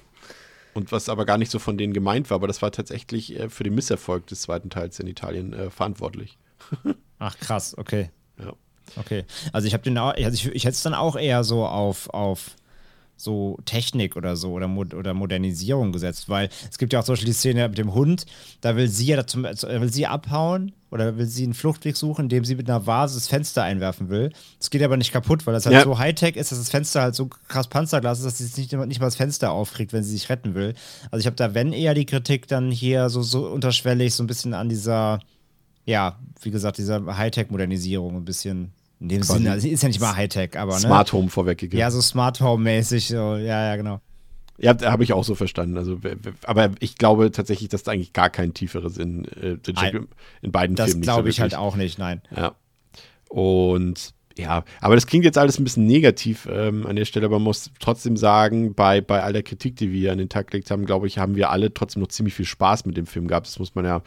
Und 0.74 0.92
was 0.92 1.10
aber 1.10 1.26
gar 1.26 1.38
nicht 1.38 1.52
so 1.52 1.60
von 1.60 1.78
denen 1.78 1.94
gemeint 1.94 2.30
war, 2.30 2.36
aber 2.36 2.48
das 2.48 2.62
war 2.62 2.72
tatsächlich 2.72 3.38
äh, 3.40 3.50
für 3.50 3.64
den 3.64 3.76
Misserfolg 3.76 4.28
des 4.28 4.42
zweiten 4.42 4.70
Teils 4.70 5.00
in 5.00 5.08
Italien 5.08 5.54
äh, 5.54 5.70
verantwortlich. 5.70 6.38
Ach 7.20 7.38
krass, 7.38 7.78
okay. 7.78 8.10
Ja. 8.40 8.54
Okay. 8.98 9.26
Also 9.54 9.68
ich 9.68 9.74
habe 9.74 9.84
den 9.84 9.98
auch, 9.98 10.14
also 10.14 10.34
ich, 10.34 10.48
ich 10.56 10.64
hätte 10.66 10.74
es 10.74 10.84
dann 10.84 10.94
auch 10.94 11.16
eher 11.16 11.44
so 11.44 11.66
auf, 11.66 12.10
auf 12.10 12.56
so 13.24 13.58
Technik 13.66 14.16
oder 14.16 14.36
so 14.36 14.52
oder, 14.52 14.68
Mod 14.68 14.94
oder 14.94 15.14
Modernisierung 15.14 15.92
gesetzt, 15.92 16.30
weil 16.30 16.50
es 16.70 16.78
gibt 16.78 16.94
ja 16.94 17.00
auch 17.00 17.04
zum 17.04 17.14
Beispiel 17.14 17.28
die 17.28 17.34
Szene 17.34 17.68
mit 17.70 17.78
dem 17.78 17.94
Hund, 17.94 18.26
da 18.62 18.76
will 18.76 18.88
sie 18.88 19.08
ja 19.08 19.26
zum, 19.28 19.46
äh, 19.46 19.56
will 19.82 19.92
sie 19.92 20.08
abhauen 20.08 20.72
oder 20.90 21.18
will 21.18 21.26
sie 21.26 21.44
einen 21.44 21.54
Fluchtweg 21.54 21.96
suchen, 21.96 22.24
indem 22.24 22.44
sie 22.44 22.56
mit 22.56 22.70
einer 22.70 22.86
Vase 22.86 23.16
das 23.16 23.28
Fenster 23.28 23.64
einwerfen 23.64 24.10
will. 24.10 24.32
Das 24.60 24.70
geht 24.70 24.84
aber 24.84 24.98
nicht 24.98 25.14
kaputt, 25.14 25.48
weil 25.48 25.54
das 25.54 25.66
halt 25.66 25.76
Ja. 25.76 25.84
so 25.84 25.98
Hightech 25.98 26.36
ist, 26.36 26.52
dass 26.52 26.60
das 26.60 26.70
Fenster 26.70 27.02
halt 27.02 27.16
so 27.16 27.28
krass 27.48 27.68
Panzerglas 27.68 28.20
ist, 28.20 28.26
dass 28.26 28.38
sie 28.38 28.62
nicht, 28.62 28.74
nicht 28.74 29.00
mal 29.00 29.08
das 29.08 29.16
Fenster 29.16 29.52
aufkriegt, 29.52 29.94
wenn 29.94 30.04
sie 30.04 30.12
sich 30.12 30.30
retten 30.30 30.54
will. 30.54 30.74
Also 31.12 31.22
ich 31.22 31.26
habe 31.28 31.38
da, 31.38 31.54
wenn 31.54 31.72
eher 31.72 31.94
die 31.94 32.06
Kritik 32.06 32.48
dann 32.48 32.72
hier 32.72 33.10
so, 33.10 33.22
so 33.22 33.48
unterschwellig 33.48 34.14
so 34.14 34.24
ein 34.24 34.28
bisschen 34.28 34.54
an 34.54 34.68
dieser 34.70 35.20
ja, 35.86 36.20
wie 36.42 36.52
gesagt, 36.52 36.78
dieser 36.78 37.18
Hightech-Modernisierung 37.18 38.16
ein 38.18 38.26
bisschen 38.26 38.72
in 39.02 39.10
dem 39.10 39.24
Sinne. 39.24 39.52
Also 39.52 39.68
ist 39.68 39.82
ja 39.82 39.90
nicht 39.90 40.00
mal 40.00 40.16
Hightech, 40.16 40.58
aber 40.58 40.74
ne? 40.74 40.80
Smart 40.80 41.12
Home 41.12 41.30
vorweggegeben. 41.30 41.80
Ja, 41.80 41.90
so 41.90 42.02
Smart 42.02 42.40
Home-mäßig, 42.40 43.08
so, 43.08 43.36
ja, 43.36 43.66
ja, 43.66 43.76
genau. 43.76 44.00
Ja, 44.60 44.80
habe 44.84 45.04
ich 45.04 45.12
auch 45.14 45.24
so 45.24 45.34
verstanden. 45.34 45.76
Also, 45.76 46.00
aber 46.44 46.70
ich 46.80 46.96
glaube 46.98 47.32
tatsächlich, 47.32 47.70
dass 47.70 47.82
da 47.82 47.94
eigentlich 47.94 48.14
gar 48.14 48.30
kein 48.30 48.54
tieferer 48.54 48.92
Sinn 48.92 49.26
äh. 49.42 49.58
Nein. 49.74 50.08
in 50.44 50.52
beiden 50.52 50.76
Das 50.76 50.92
Filmen 50.92 51.04
so 51.04 51.12
glaube 51.12 51.30
ich 51.30 51.42
halt 51.42 51.56
auch 51.56 51.76
nicht, 51.76 51.98
nein. 51.98 52.22
Ja. 52.36 52.54
Und 53.28 54.14
ja, 54.38 54.64
aber 54.80 54.96
das 54.96 55.08
klingt 55.08 55.26
jetzt 55.26 55.38
alles 55.38 55.60
ein 55.60 55.64
bisschen 55.64 55.88
negativ 55.88 56.48
ähm, 56.50 56.86
an 56.86 56.96
der 56.96 57.06
Stelle, 57.06 57.26
aber 57.26 57.38
man 57.38 57.46
muss 57.46 57.72
trotzdem 57.80 58.16
sagen, 58.18 58.76
bei, 58.76 59.02
bei 59.02 59.24
all 59.24 59.34
der 59.34 59.44
Kritik, 59.44 59.78
die 59.78 59.92
wir 59.92 60.12
an 60.12 60.20
den 60.20 60.30
Tag 60.30 60.52
gelegt 60.52 60.70
haben, 60.70 60.86
glaube 60.86 61.08
ich, 61.08 61.18
haben 61.18 61.36
wir 61.36 61.50
alle 61.50 61.74
trotzdem 61.74 62.02
noch 62.02 62.10
ziemlich 62.10 62.36
viel 62.36 62.46
Spaß 62.46 62.86
mit 62.86 62.98
dem 62.98 63.08
Film 63.08 63.28
gehabt. 63.28 63.48
Das 63.48 63.58
muss 63.58 63.74
man 63.74 63.84
ja 63.84 64.02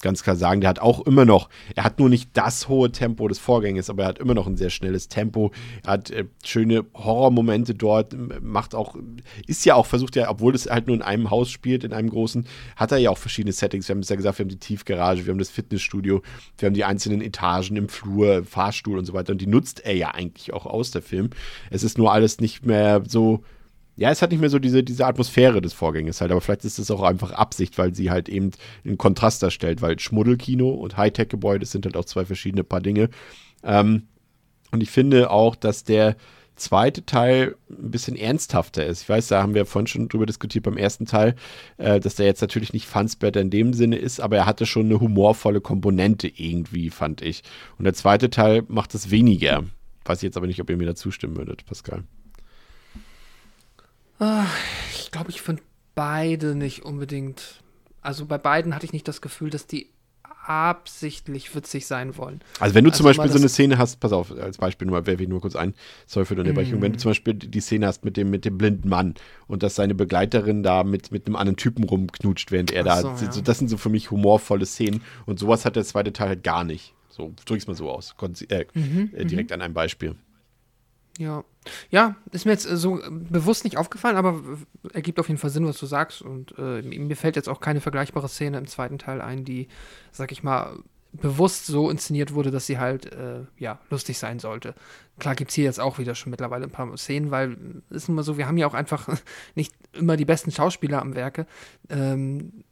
ganz 0.00 0.22
klar 0.22 0.36
sagen. 0.36 0.60
Der 0.60 0.70
hat 0.70 0.78
auch 0.78 1.06
immer 1.06 1.24
noch, 1.24 1.48
er 1.74 1.84
hat 1.84 1.98
nur 1.98 2.08
nicht 2.08 2.30
das 2.34 2.68
hohe 2.68 2.90
Tempo 2.92 3.28
des 3.28 3.38
Vorgängers, 3.38 3.90
aber 3.90 4.02
er 4.04 4.08
hat 4.08 4.18
immer 4.18 4.34
noch 4.34 4.46
ein 4.46 4.56
sehr 4.56 4.70
schnelles 4.70 5.08
Tempo. 5.08 5.52
Er 5.84 5.92
hat 5.92 6.10
äh, 6.10 6.24
schöne 6.44 6.84
Horrormomente 6.94 7.74
dort, 7.74 8.14
macht 8.42 8.74
auch, 8.74 8.96
ist 9.46 9.64
ja 9.64 9.74
auch, 9.74 9.86
versucht 9.86 10.16
ja, 10.16 10.30
obwohl 10.30 10.54
es 10.54 10.66
halt 10.66 10.86
nur 10.86 10.96
in 10.96 11.02
einem 11.02 11.30
Haus 11.30 11.50
spielt, 11.50 11.84
in 11.84 11.92
einem 11.92 12.10
großen, 12.10 12.46
hat 12.76 12.92
er 12.92 12.98
ja 12.98 13.10
auch 13.10 13.18
verschiedene 13.18 13.52
Settings. 13.52 13.88
Wir 13.88 13.94
haben 13.94 14.00
es 14.00 14.08
ja 14.08 14.16
gesagt, 14.16 14.38
wir 14.38 14.44
haben 14.44 14.50
die 14.50 14.58
Tiefgarage, 14.58 15.26
wir 15.26 15.32
haben 15.32 15.38
das 15.38 15.50
Fitnessstudio, 15.50 16.22
wir 16.58 16.66
haben 16.66 16.74
die 16.74 16.84
einzelnen 16.84 17.20
Etagen 17.20 17.76
im 17.76 17.88
Flur, 17.88 18.44
Fahrstuhl 18.44 18.98
und 18.98 19.04
so 19.04 19.12
weiter. 19.12 19.32
Und 19.32 19.40
die 19.40 19.46
nutzt 19.46 19.84
er 19.84 19.94
ja 19.94 20.08
eigentlich 20.08 20.52
auch 20.52 20.66
aus, 20.66 20.90
der 20.90 21.02
Film. 21.02 21.30
Es 21.70 21.82
ist 21.82 21.98
nur 21.98 22.12
alles 22.12 22.40
nicht 22.40 22.64
mehr 22.64 23.02
so, 23.06 23.42
ja, 24.00 24.10
es 24.10 24.22
hat 24.22 24.30
nicht 24.30 24.40
mehr 24.40 24.48
so 24.48 24.58
diese, 24.58 24.82
diese 24.82 25.04
Atmosphäre 25.04 25.60
des 25.60 25.74
Vorgängers 25.74 26.22
halt, 26.22 26.30
aber 26.30 26.40
vielleicht 26.40 26.64
ist 26.64 26.78
es 26.78 26.90
auch 26.90 27.02
einfach 27.02 27.32
Absicht, 27.32 27.76
weil 27.76 27.94
sie 27.94 28.10
halt 28.10 28.30
eben 28.30 28.50
einen 28.82 28.96
Kontrast 28.96 29.42
darstellt, 29.42 29.82
weil 29.82 29.98
Schmuddelkino 29.98 30.70
und 30.70 30.96
Hightech-Gebäude 30.96 31.66
sind 31.66 31.84
halt 31.84 31.98
auch 31.98 32.06
zwei 32.06 32.24
verschiedene 32.24 32.64
Paar 32.64 32.80
Dinge. 32.80 33.10
Ähm, 33.62 34.04
und 34.70 34.82
ich 34.82 34.90
finde 34.90 35.30
auch, 35.30 35.54
dass 35.54 35.84
der 35.84 36.16
zweite 36.56 37.04
Teil 37.04 37.56
ein 37.68 37.90
bisschen 37.90 38.16
ernsthafter 38.16 38.86
ist. 38.86 39.02
Ich 39.02 39.08
weiß, 39.10 39.28
da 39.28 39.42
haben 39.42 39.52
wir 39.52 39.66
vorhin 39.66 39.86
schon 39.86 40.08
drüber 40.08 40.24
diskutiert 40.24 40.64
beim 40.64 40.78
ersten 40.78 41.04
Teil, 41.04 41.34
äh, 41.76 42.00
dass 42.00 42.14
der 42.14 42.24
jetzt 42.24 42.40
natürlich 42.40 42.72
nicht 42.72 42.86
Fansbetter 42.86 43.42
in 43.42 43.50
dem 43.50 43.74
Sinne 43.74 43.96
ist, 43.96 44.18
aber 44.18 44.38
er 44.38 44.46
hatte 44.46 44.64
schon 44.64 44.86
eine 44.86 44.98
humorvolle 44.98 45.60
Komponente 45.60 46.26
irgendwie, 46.26 46.88
fand 46.88 47.20
ich. 47.20 47.42
Und 47.76 47.84
der 47.84 47.92
zweite 47.94 48.30
Teil 48.30 48.62
macht 48.66 48.94
es 48.94 49.10
weniger. 49.10 49.64
Weiß 50.06 50.20
ich 50.20 50.22
jetzt 50.22 50.38
aber 50.38 50.46
nicht, 50.46 50.62
ob 50.62 50.70
ihr 50.70 50.78
mir 50.78 50.86
da 50.86 50.94
zustimmen 50.94 51.36
würdet, 51.36 51.66
Pascal. 51.66 52.04
Ich 54.92 55.10
glaube, 55.10 55.30
ich 55.30 55.40
finde 55.42 55.62
beide 55.94 56.54
nicht 56.54 56.84
unbedingt. 56.84 57.62
Also 58.02 58.26
bei 58.26 58.38
beiden 58.38 58.74
hatte 58.74 58.86
ich 58.86 58.92
nicht 58.92 59.08
das 59.08 59.20
Gefühl, 59.20 59.50
dass 59.50 59.66
die 59.66 59.88
absichtlich 60.46 61.54
witzig 61.54 61.86
sein 61.86 62.16
wollen. 62.16 62.40
Also 62.60 62.74
wenn 62.74 62.84
du 62.84 62.90
zum 62.90 63.06
Also 63.06 63.18
Beispiel 63.18 63.26
mal 63.28 63.32
so 63.32 63.38
eine 63.38 63.48
Szene 63.48 63.78
hast, 63.78 64.00
pass 64.00 64.12
auf, 64.12 64.32
als 64.32 64.56
Beispiel 64.58 64.88
nur, 64.88 65.06
werfe 65.06 65.22
ich 65.22 65.28
nur 65.28 65.40
kurz 65.40 65.54
ein, 65.54 65.74
sorry 66.06 66.24
für 66.26 66.34
die 66.34 66.40
Unterbrechung, 66.40 66.78
Mhm. 66.78 66.82
wenn 66.82 66.92
du 66.92 66.98
zum 66.98 67.10
Beispiel 67.10 67.34
die 67.34 67.60
Szene 67.60 67.86
hast 67.86 68.04
mit 68.04 68.16
dem, 68.16 68.30
mit 68.30 68.44
dem 68.44 68.56
blinden 68.58 68.88
Mann 68.88 69.14
und 69.48 69.62
dass 69.62 69.74
seine 69.74 69.94
Begleiterin 69.94 70.62
da 70.62 70.82
mit, 70.82 71.12
mit 71.12 71.26
einem 71.26 71.36
anderen 71.36 71.56
Typen 71.56 71.84
rumknutscht, 71.84 72.50
während 72.52 72.72
er 72.72 72.82
Ach 72.82 73.02
da, 73.02 73.16
so, 73.16 73.24
ja. 73.26 73.32
so, 73.32 73.40
das 73.42 73.58
sind 73.58 73.68
so 73.68 73.76
für 73.76 73.90
mich 73.90 74.10
humorvolle 74.10 74.64
Szenen 74.66 75.02
und 75.26 75.38
sowas 75.38 75.64
hat 75.64 75.76
der 75.76 75.84
zweite 75.84 76.12
Teil 76.12 76.28
halt 76.28 76.42
gar 76.42 76.64
nicht. 76.64 76.94
So, 77.10 77.32
drück 77.44 77.58
es 77.58 77.66
mal 77.66 77.74
so 77.76 77.90
aus, 77.90 78.14
Konzi- 78.18 78.50
äh, 78.50 78.66
Mhm, 78.74 79.10
äh, 79.14 79.26
direkt 79.26 79.52
an 79.52 79.60
einem 79.60 79.74
Beispiel. 79.74 80.14
Ja. 81.18 81.44
Ja, 81.90 82.16
ist 82.32 82.46
mir 82.46 82.52
jetzt 82.52 82.70
äh, 82.70 82.76
so 82.76 83.00
äh, 83.00 83.10
bewusst 83.10 83.64
nicht 83.64 83.76
aufgefallen, 83.76 84.16
aber 84.16 84.42
äh, 84.84 84.94
ergibt 84.94 85.20
auf 85.20 85.28
jeden 85.28 85.38
Fall 85.38 85.50
Sinn, 85.50 85.66
was 85.66 85.78
du 85.78 85.86
sagst. 85.86 86.22
Und 86.22 86.54
äh, 86.58 86.82
mir 86.82 87.16
fällt 87.16 87.36
jetzt 87.36 87.48
auch 87.48 87.60
keine 87.60 87.80
vergleichbare 87.80 88.28
Szene 88.28 88.58
im 88.58 88.66
zweiten 88.66 88.98
Teil 88.98 89.20
ein, 89.20 89.44
die, 89.44 89.68
sag 90.12 90.32
ich 90.32 90.42
mal, 90.42 90.78
bewusst 91.12 91.66
so 91.66 91.90
inszeniert 91.90 92.34
wurde, 92.34 92.50
dass 92.50 92.66
sie 92.66 92.78
halt, 92.78 93.12
äh, 93.12 93.40
ja, 93.58 93.80
lustig 93.90 94.18
sein 94.18 94.38
sollte. 94.38 94.74
Klar 95.18 95.34
gibt 95.34 95.50
es 95.50 95.56
hier 95.56 95.64
jetzt 95.64 95.80
auch 95.80 95.98
wieder 95.98 96.14
schon 96.14 96.30
mittlerweile 96.30 96.64
ein 96.64 96.70
paar 96.70 96.96
Szenen, 96.96 97.30
weil 97.30 97.56
ist 97.90 98.08
immer 98.08 98.22
so, 98.22 98.38
wir 98.38 98.46
haben 98.46 98.56
ja 98.56 98.66
auch 98.66 98.74
einfach 98.74 99.08
nicht 99.54 99.74
immer 99.92 100.16
die 100.16 100.24
besten 100.24 100.52
Schauspieler 100.52 101.02
am 101.02 101.14
Werke. 101.14 101.46
Ähm, 101.88 102.64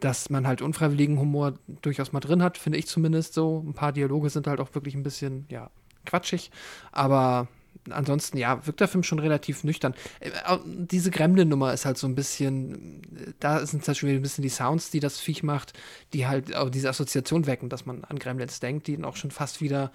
dass 0.00 0.28
man 0.28 0.46
halt 0.46 0.60
unfreiwilligen 0.60 1.18
Humor 1.18 1.54
durchaus 1.80 2.12
mal 2.12 2.20
drin 2.20 2.42
hat, 2.42 2.58
finde 2.58 2.78
ich 2.78 2.86
zumindest 2.86 3.32
so. 3.32 3.64
Ein 3.66 3.72
paar 3.72 3.92
Dialoge 3.92 4.28
sind 4.28 4.46
halt 4.46 4.60
auch 4.60 4.74
wirklich 4.74 4.94
ein 4.94 5.02
bisschen, 5.02 5.46
ja, 5.48 5.70
quatschig. 6.06 6.50
Aber 6.92 7.48
ansonsten, 7.88 8.36
ja, 8.36 8.66
wirkt 8.66 8.80
der 8.80 8.88
Film 8.88 9.02
schon 9.02 9.18
relativ 9.18 9.64
nüchtern. 9.64 9.94
Äh, 10.20 10.30
diese 10.64 11.10
Gremlin-Nummer 11.10 11.72
ist 11.72 11.86
halt 11.86 11.98
so 11.98 12.06
ein 12.06 12.14
bisschen, 12.14 13.02
äh, 13.16 13.32
da 13.40 13.64
sind 13.64 13.86
halt 13.86 13.98
schon 13.98 14.08
wieder 14.08 14.18
ein 14.18 14.22
bisschen 14.22 14.42
die 14.42 14.48
Sounds, 14.48 14.90
die 14.90 15.00
das 15.00 15.18
Viech 15.18 15.42
macht, 15.42 15.72
die 16.12 16.26
halt 16.26 16.54
auch 16.54 16.70
diese 16.70 16.88
Assoziation 16.88 17.46
wecken, 17.46 17.68
dass 17.68 17.86
man 17.86 18.04
an 18.04 18.18
Gremlins 18.18 18.60
denkt, 18.60 18.86
die 18.86 18.96
dann 18.96 19.04
auch 19.04 19.16
schon 19.16 19.30
fast 19.30 19.60
wieder 19.60 19.90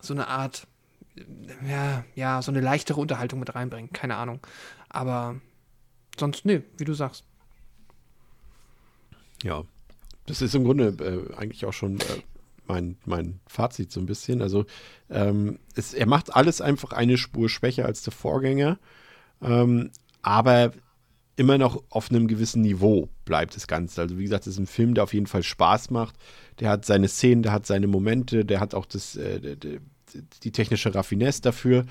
so 0.00 0.14
eine 0.14 0.28
Art, 0.28 0.66
äh, 1.16 1.70
ja, 1.70 2.04
ja, 2.14 2.42
so 2.42 2.50
eine 2.50 2.60
leichtere 2.60 3.00
Unterhaltung 3.00 3.40
mit 3.40 3.54
reinbringen. 3.54 3.92
Keine 3.92 4.16
Ahnung. 4.16 4.40
Aber 4.88 5.40
sonst, 6.18 6.44
nö, 6.44 6.60
wie 6.76 6.84
du 6.84 6.94
sagst. 6.94 7.24
Ja, 9.42 9.62
das 10.26 10.40
ist 10.40 10.54
im 10.54 10.64
Grunde 10.64 10.88
äh, 11.00 11.36
eigentlich 11.36 11.64
auch 11.66 11.72
schon 11.72 11.98
äh, 12.00 12.22
mein, 12.72 12.96
mein 13.04 13.40
Fazit 13.46 13.92
so 13.92 14.00
ein 14.00 14.06
bisschen. 14.06 14.42
Also 14.42 14.64
ähm, 15.10 15.58
es, 15.74 15.94
er 15.94 16.06
macht 16.06 16.34
alles 16.34 16.60
einfach 16.60 16.92
eine 16.92 17.18
Spur 17.18 17.48
schwächer 17.48 17.84
als 17.84 18.02
der 18.02 18.12
Vorgänger, 18.12 18.78
ähm, 19.42 19.90
aber 20.22 20.72
immer 21.36 21.58
noch 21.58 21.82
auf 21.90 22.10
einem 22.10 22.28
gewissen 22.28 22.62
Niveau 22.62 23.08
bleibt 23.24 23.56
das 23.56 23.66
Ganze. 23.66 24.00
Also 24.02 24.18
wie 24.18 24.24
gesagt, 24.24 24.46
es 24.46 24.54
ist 24.54 24.58
ein 24.58 24.66
Film, 24.66 24.94
der 24.94 25.04
auf 25.04 25.14
jeden 25.14 25.26
Fall 25.26 25.42
Spaß 25.42 25.90
macht. 25.90 26.16
Der 26.60 26.70
hat 26.70 26.84
seine 26.84 27.08
Szenen, 27.08 27.42
der 27.42 27.52
hat 27.52 27.66
seine 27.66 27.86
Momente, 27.86 28.44
der 28.44 28.60
hat 28.60 28.74
auch 28.74 28.86
das, 28.86 29.16
äh, 29.16 29.40
der, 29.40 29.56
der, 29.56 29.80
die 30.42 30.52
technische 30.52 30.94
Raffinesse 30.94 31.42
dafür. 31.42 31.84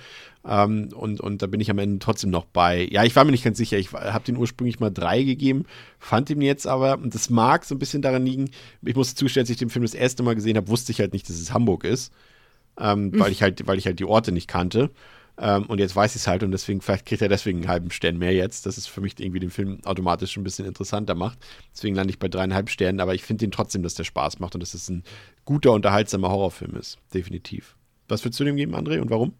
Ähm, 0.45 0.89
und, 0.95 1.21
und 1.21 1.41
da 1.41 1.47
bin 1.47 1.59
ich 1.59 1.69
am 1.69 1.79
Ende 1.79 1.99
trotzdem 1.99 2.29
noch 2.29 2.45
bei. 2.45 2.87
Ja, 2.91 3.03
ich 3.03 3.15
war 3.15 3.23
mir 3.25 3.31
nicht 3.31 3.43
ganz 3.43 3.57
sicher. 3.57 3.77
Ich 3.77 3.91
habe 3.93 4.25
den 4.25 4.37
ursprünglich 4.37 4.79
mal 4.79 4.89
drei 4.89 5.23
gegeben, 5.23 5.65
fand 5.99 6.29
ihn 6.29 6.41
jetzt 6.41 6.67
aber, 6.67 6.97
und 6.97 7.13
das 7.13 7.29
mag 7.29 7.65
so 7.65 7.75
ein 7.75 7.79
bisschen 7.79 8.01
daran 8.01 8.25
liegen, 8.25 8.49
ich 8.83 8.95
musste 8.95 9.15
zustellen, 9.15 9.43
als 9.43 9.49
ich 9.49 9.57
den 9.57 9.69
Film 9.69 9.83
das 9.83 9.93
erste 9.93 10.23
Mal 10.23 10.35
gesehen 10.35 10.57
habe, 10.57 10.67
wusste 10.67 10.91
ich 10.91 10.99
halt 10.99 11.13
nicht, 11.13 11.29
dass 11.29 11.37
es 11.37 11.53
Hamburg 11.53 11.83
ist. 11.83 12.11
Ähm, 12.79 13.11
weil, 13.19 13.31
ich 13.31 13.41
halt, 13.41 13.67
weil 13.67 13.77
ich 13.77 13.85
halt 13.85 13.99
die 13.99 14.05
Orte 14.05 14.31
nicht 14.31 14.47
kannte. 14.47 14.91
Ähm, 15.37 15.65
und 15.65 15.79
jetzt 15.79 15.95
weiß 15.95 16.15
ich 16.15 16.21
es 16.21 16.27
halt 16.27 16.43
und 16.43 16.51
deswegen, 16.51 16.81
vielleicht 16.81 17.05
kriegt 17.05 17.21
er 17.21 17.29
deswegen 17.29 17.59
einen 17.59 17.67
halben 17.67 17.91
Stern 17.91 18.17
mehr 18.17 18.33
jetzt. 18.33 18.65
Das 18.65 18.77
ist 18.77 18.87
für 18.87 19.01
mich 19.01 19.19
irgendwie 19.19 19.39
den 19.39 19.49
Film 19.49 19.79
automatisch 19.85 20.37
ein 20.37 20.43
bisschen 20.43 20.65
interessanter 20.65 21.15
macht. 21.15 21.39
Deswegen 21.73 21.95
lande 21.95 22.11
ich 22.11 22.19
bei 22.19 22.27
dreieinhalb 22.27 22.69
Sternen, 22.69 22.99
aber 22.99 23.15
ich 23.15 23.23
finde 23.23 23.45
ihn 23.45 23.51
trotzdem, 23.51 23.83
dass 23.83 23.95
der 23.95 24.03
Spaß 24.03 24.39
macht 24.39 24.53
und 24.55 24.61
dass 24.61 24.73
es 24.73 24.89
ein 24.89 25.03
guter, 25.45 25.71
unterhaltsamer 25.73 26.29
Horrorfilm 26.29 26.75
ist. 26.75 26.99
Definitiv. 27.13 27.75
Was 28.11 28.23
würdest 28.23 28.39
du 28.39 28.43
dem 28.43 28.55
geben, 28.57 28.75
André, 28.75 28.99
und 28.99 29.09
warum? 29.09 29.33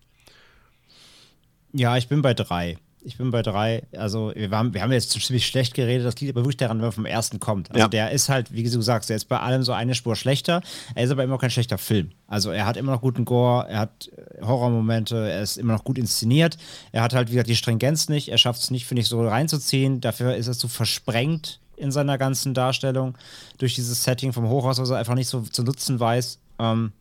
Ja, 1.74 1.98
ich 1.98 2.08
bin 2.08 2.22
bei 2.22 2.34
drei. 2.34 2.78
Ich 3.04 3.18
bin 3.18 3.32
bei 3.32 3.42
drei. 3.42 3.84
Also, 3.98 4.32
wir 4.36 4.52
haben, 4.52 4.74
wir 4.76 4.82
haben 4.84 4.92
jetzt 4.92 5.10
ziemlich 5.10 5.48
schlecht 5.48 5.74
geredet. 5.74 6.06
Das 6.06 6.20
liegt 6.22 6.34
aber 6.36 6.42
wirklich 6.44 6.58
daran, 6.58 6.78
wenn 6.78 6.86
man 6.86 6.92
vom 6.92 7.06
ersten 7.06 7.40
kommt. 7.40 7.70
Also, 7.72 7.80
Ja. 7.80 7.88
der 7.88 8.12
ist 8.12 8.30
halt, 8.30 8.54
wie 8.54 8.62
du 8.64 8.82
sagst, 8.82 9.10
der 9.10 9.16
ist 9.18 9.26
bei 9.26 9.40
allem 9.40 9.64
so 9.64 9.72
eine 9.72 9.96
Spur 9.96 10.16
schlechter. 10.16 10.62
Er 10.94 11.06
ist 11.06 11.10
aber 11.12 11.24
immer 11.24 11.34
noch 11.34 11.42
kein 11.42 11.50
schlechter 11.50 11.80
Film. 11.80 12.12
Also, 12.28 12.52
er 12.52 12.66
hat 12.68 12.78
immer 12.78 12.92
noch 12.92 13.02
guten 13.02 13.26
Gore, 13.26 13.68
er 13.68 13.80
hat 13.80 14.10
äh, 14.16 14.46
Horrormomente, 14.46 15.16
er 15.32 15.42
ist 15.42 15.58
immer 15.58 15.74
noch 15.74 15.84
gut 15.84 15.98
inszeniert. 15.98 16.58
Er 16.92 17.02
hat 17.02 17.14
halt, 17.16 17.30
wie 17.30 17.34
gesagt, 17.34 17.50
die 17.50 17.56
Stringenz 17.56 18.08
nicht. 18.08 18.30
Er 18.30 18.38
schafft 18.38 18.62
es 18.62 18.70
nicht, 18.70 18.86
finde 18.86 19.02
ich, 19.02 19.08
so 19.08 19.26
reinzuziehen. 19.28 20.00
Dafür 20.00 20.36
ist 20.36 20.48
er 20.48 20.54
zu 20.54 20.68
versprengt 20.68 21.60
in 21.78 21.92
seiner 21.92 22.20
ganzen 22.20 22.54
Darstellung 22.54 23.18
durch 23.58 23.74
dieses 23.74 24.04
Setting 24.04 24.32
vom 24.32 24.48
Hochhaus, 24.48 24.78
was 24.80 24.92
er 24.92 24.98
einfach 24.98 25.16
nicht 25.16 25.28
so 25.28 25.42
zu 25.42 25.64
nutzen 25.64 26.00
weiß. 26.00 26.38
Ähm, 26.60 26.92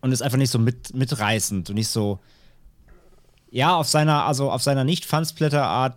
und 0.00 0.12
ist 0.12 0.22
einfach 0.22 0.38
nicht 0.38 0.50
so 0.50 0.58
mit, 0.58 0.94
mitreißend 0.94 1.68
und 1.70 1.74
nicht 1.74 1.88
so 1.88 2.18
ja, 3.50 3.74
auf 3.74 3.88
seiner, 3.88 4.24
also 4.24 4.50
auf 4.50 4.62
seiner 4.62 4.84
nicht 4.84 5.04
Fansplitter-Art 5.04 5.96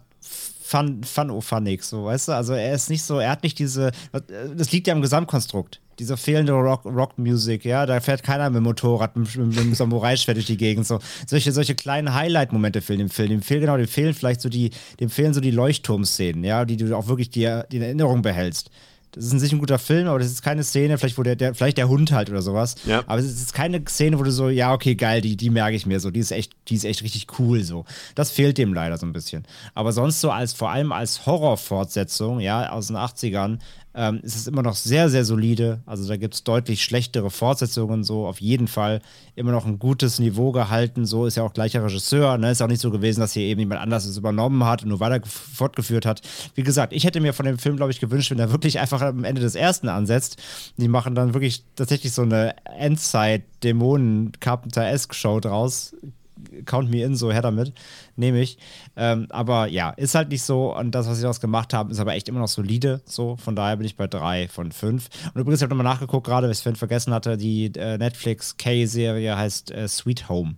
fun, 0.72 1.04
fun 1.04 1.42
funnig, 1.42 1.84
so, 1.84 2.06
weißt 2.06 2.30
du? 2.30 2.32
Also 2.34 2.54
er 2.54 2.74
ist 2.74 2.90
nicht 2.90 3.04
so, 3.04 3.20
er 3.20 3.32
hat 3.32 3.44
nicht 3.44 3.60
diese, 3.60 3.92
das 4.56 4.72
liegt 4.72 4.88
ja 4.88 4.94
im 4.94 5.02
Gesamtkonstrukt. 5.02 5.82
Diese 6.00 6.18
fehlende 6.18 6.54
Rock, 6.54 6.86
Rock-Music, 6.86 7.66
ja, 7.66 7.86
da 7.86 8.00
fährt 8.00 8.24
keiner 8.24 8.50
mit 8.50 8.58
dem 8.58 8.64
Motorrad, 8.64 9.16
mit, 9.16 9.36
mit, 9.36 9.48
mit 9.48 9.58
dem 9.58 9.76
Samurai-Schwert 9.76 10.38
durch 10.38 10.48
die 10.48 10.58
Gegend, 10.58 10.88
so. 10.88 11.00
Solche, 11.28 11.52
solche 11.52 11.76
kleinen 11.76 12.14
Highlight-Momente 12.14 12.82
fehlen 12.82 13.00
dem 13.00 13.10
Film. 13.10 13.30
Dem 13.30 13.42
fehlen, 13.42 13.62
genau, 13.62 13.78
dem 13.78 13.88
fehlen 13.88 14.14
vielleicht 14.14 14.42
so 14.42 14.50
die, 14.50 14.72
dem 15.00 15.10
fehlen 15.10 15.34
so 15.34 15.42
die 15.42 15.52
Leuchtturmszenen, 15.52 16.44
ja, 16.44 16.66
die 16.66 16.78
du 16.78 16.96
auch 16.96 17.08
wirklich 17.08 17.30
dir 17.30 17.68
die 17.72 17.78
in 17.78 17.84
Erinnerung 17.84 18.22
behältst. 18.22 18.72
Das 19.12 19.26
ist 19.26 19.34
ein 19.34 19.40
sicher 19.40 19.56
ein 19.58 19.60
guter 19.60 19.80
Film, 19.80 20.08
aber 20.08 20.20
das 20.20 20.30
ist 20.30 20.42
keine 20.42 20.64
Szene, 20.64 20.98
vielleicht 20.98 21.18
wo 21.18 21.24
der, 21.24 21.36
der 21.36 21.54
vielleicht 21.54 21.78
der 21.78 21.90
Hund 21.90 22.12
halt 22.12 22.30
oder 22.30 22.42
sowas. 22.42 22.76
Ja. 22.86 23.04
Aber 23.08 23.20
es 23.20 23.26
ist 23.26 23.54
keine 23.54 23.84
Szene, 23.88 24.18
wo 24.18 24.24
du 24.24 24.32
so, 24.32 24.50
ja, 24.50 24.74
okay, 24.74 24.96
geil, 24.96 25.22
die, 25.22 25.36
die 25.36 25.50
merke 25.50 25.76
ich 25.76 25.86
mir 25.86 26.00
so, 26.00 26.12
die 26.12 26.22
ist 26.22 26.32
echt, 26.32 26.54
die 26.70 26.76
ist 26.76 26.86
echt 26.86 27.04
richtig 27.04 27.28
cool 27.40 27.64
so. 27.64 27.86
Das 28.16 28.32
fehlt 28.32 28.58
dem 28.58 28.74
leider 28.74 28.98
so 28.98 29.06
ein 29.06 29.14
bisschen. 29.14 29.44
Aber 29.74 29.92
sonst 29.92 30.22
so 30.22 30.32
als, 30.32 30.54
vor 30.54 30.70
allem 30.70 30.92
als 30.92 31.26
Horrorfortsetzung, 31.26 32.40
ja, 32.40 32.70
aus 32.70 32.88
den 32.88 32.96
80ern, 32.96 33.60
ähm, 33.94 34.22
ist 34.24 34.36
es 34.36 34.48
immer 34.48 34.64
noch 34.64 34.76
sehr, 34.76 35.10
sehr 35.10 35.26
solide. 35.26 35.82
Also 35.86 36.08
da 36.08 36.16
gibt 36.16 36.34
es 36.34 36.44
deutlich 36.44 36.84
schlechtere 36.84 37.30
Fortsetzungen, 37.30 38.04
so 38.04 38.26
auf 38.26 38.40
jeden 38.40 38.68
Fall. 38.68 39.02
Immer 39.36 39.52
noch 39.52 39.66
ein 39.66 39.80
gutes 39.80 40.20
Niveau 40.20 40.52
gehalten, 40.52 41.06
so 41.06 41.26
ist 41.26 41.36
ja 41.36 41.44
auch 41.44 41.54
gleicher 41.54 41.84
Regisseur. 41.84 42.38
Ne? 42.38 42.52
Ist 42.52 42.62
auch 42.62 42.68
nicht 42.68 42.82
so 42.82 42.92
gewesen, 42.92 43.20
dass 43.20 43.34
hier 43.34 43.44
eben 43.44 43.60
jemand 43.60 43.82
anders 43.82 44.06
es 44.06 44.18
übernommen 44.18 44.64
hat 44.64 44.84
und 44.84 44.90
nur 44.90 45.02
weiter 45.02 45.26
fortgeführt 45.28 46.06
hat. 46.06 46.22
Wie 46.56 46.64
gesagt, 46.64 46.94
ich 46.94 47.04
hätte 47.04 47.20
mir 47.20 47.34
von 47.34 47.46
dem 47.46 47.58
Film, 47.58 47.76
glaube 47.76 47.92
ich, 47.92 48.00
gewünscht, 48.00 48.32
wenn 48.32 48.40
er 48.40 48.52
wirklich 48.52 48.80
einfach 48.80 49.02
am 49.02 49.26
Ende 49.26 49.42
des 49.42 49.56
ersten 49.56 49.90
ansetzt. 49.90 50.38
Die 50.78 50.88
machen 50.88 51.16
dann 51.16 51.34
wirklich 51.34 51.66
tatsächlich 51.76 52.14
so 52.14 52.22
eine 52.22 52.56
Endzeit-Dämonen-Carpenter-esque-Show 52.66 55.42
draus. 55.42 55.94
Count 56.66 56.90
me 56.90 57.04
in, 57.04 57.16
so 57.16 57.32
her 57.32 57.42
damit, 57.42 57.74
nehme 58.16 58.42
ich. 58.42 58.58
Ähm, 58.96 59.28
aber 59.30 59.68
ja, 59.68 59.92
ist 59.92 60.16
halt 60.16 60.30
nicht 60.30 60.44
so. 60.44 60.76
Und 60.76 60.92
das, 60.92 61.08
was 61.08 61.18
sie 61.18 61.24
daraus 61.24 61.42
gemacht 61.42 61.74
haben, 61.74 61.92
ist 61.92 62.00
aber 62.00 62.14
echt 62.14 62.30
immer 62.30 62.40
noch 62.40 62.48
solide. 62.48 63.02
So, 63.06 63.38
von 63.38 63.56
daher 63.56 63.78
bin 63.78 63.86
ich 63.86 63.96
bei 63.96 64.08
drei 64.08 64.48
von 64.48 64.72
fünf. 64.72 65.10
Und 65.34 65.42
übrigens, 65.42 65.60
ich 65.60 65.64
habe 65.64 65.76
nochmal 65.76 65.94
nachgeguckt, 65.94 66.26
gerade, 66.26 66.48
weil 66.48 66.54
ich 66.54 66.66
es 66.66 66.78
vergessen 66.78 67.14
hatte, 67.14 67.38
die 67.38 67.72
äh, 67.76 67.98
Netflix 67.98 68.58
K-Serie 68.58 69.38
heißt 69.38 69.72
äh, 69.72 69.88
Sweet 69.88 70.30
Home. 70.30 70.56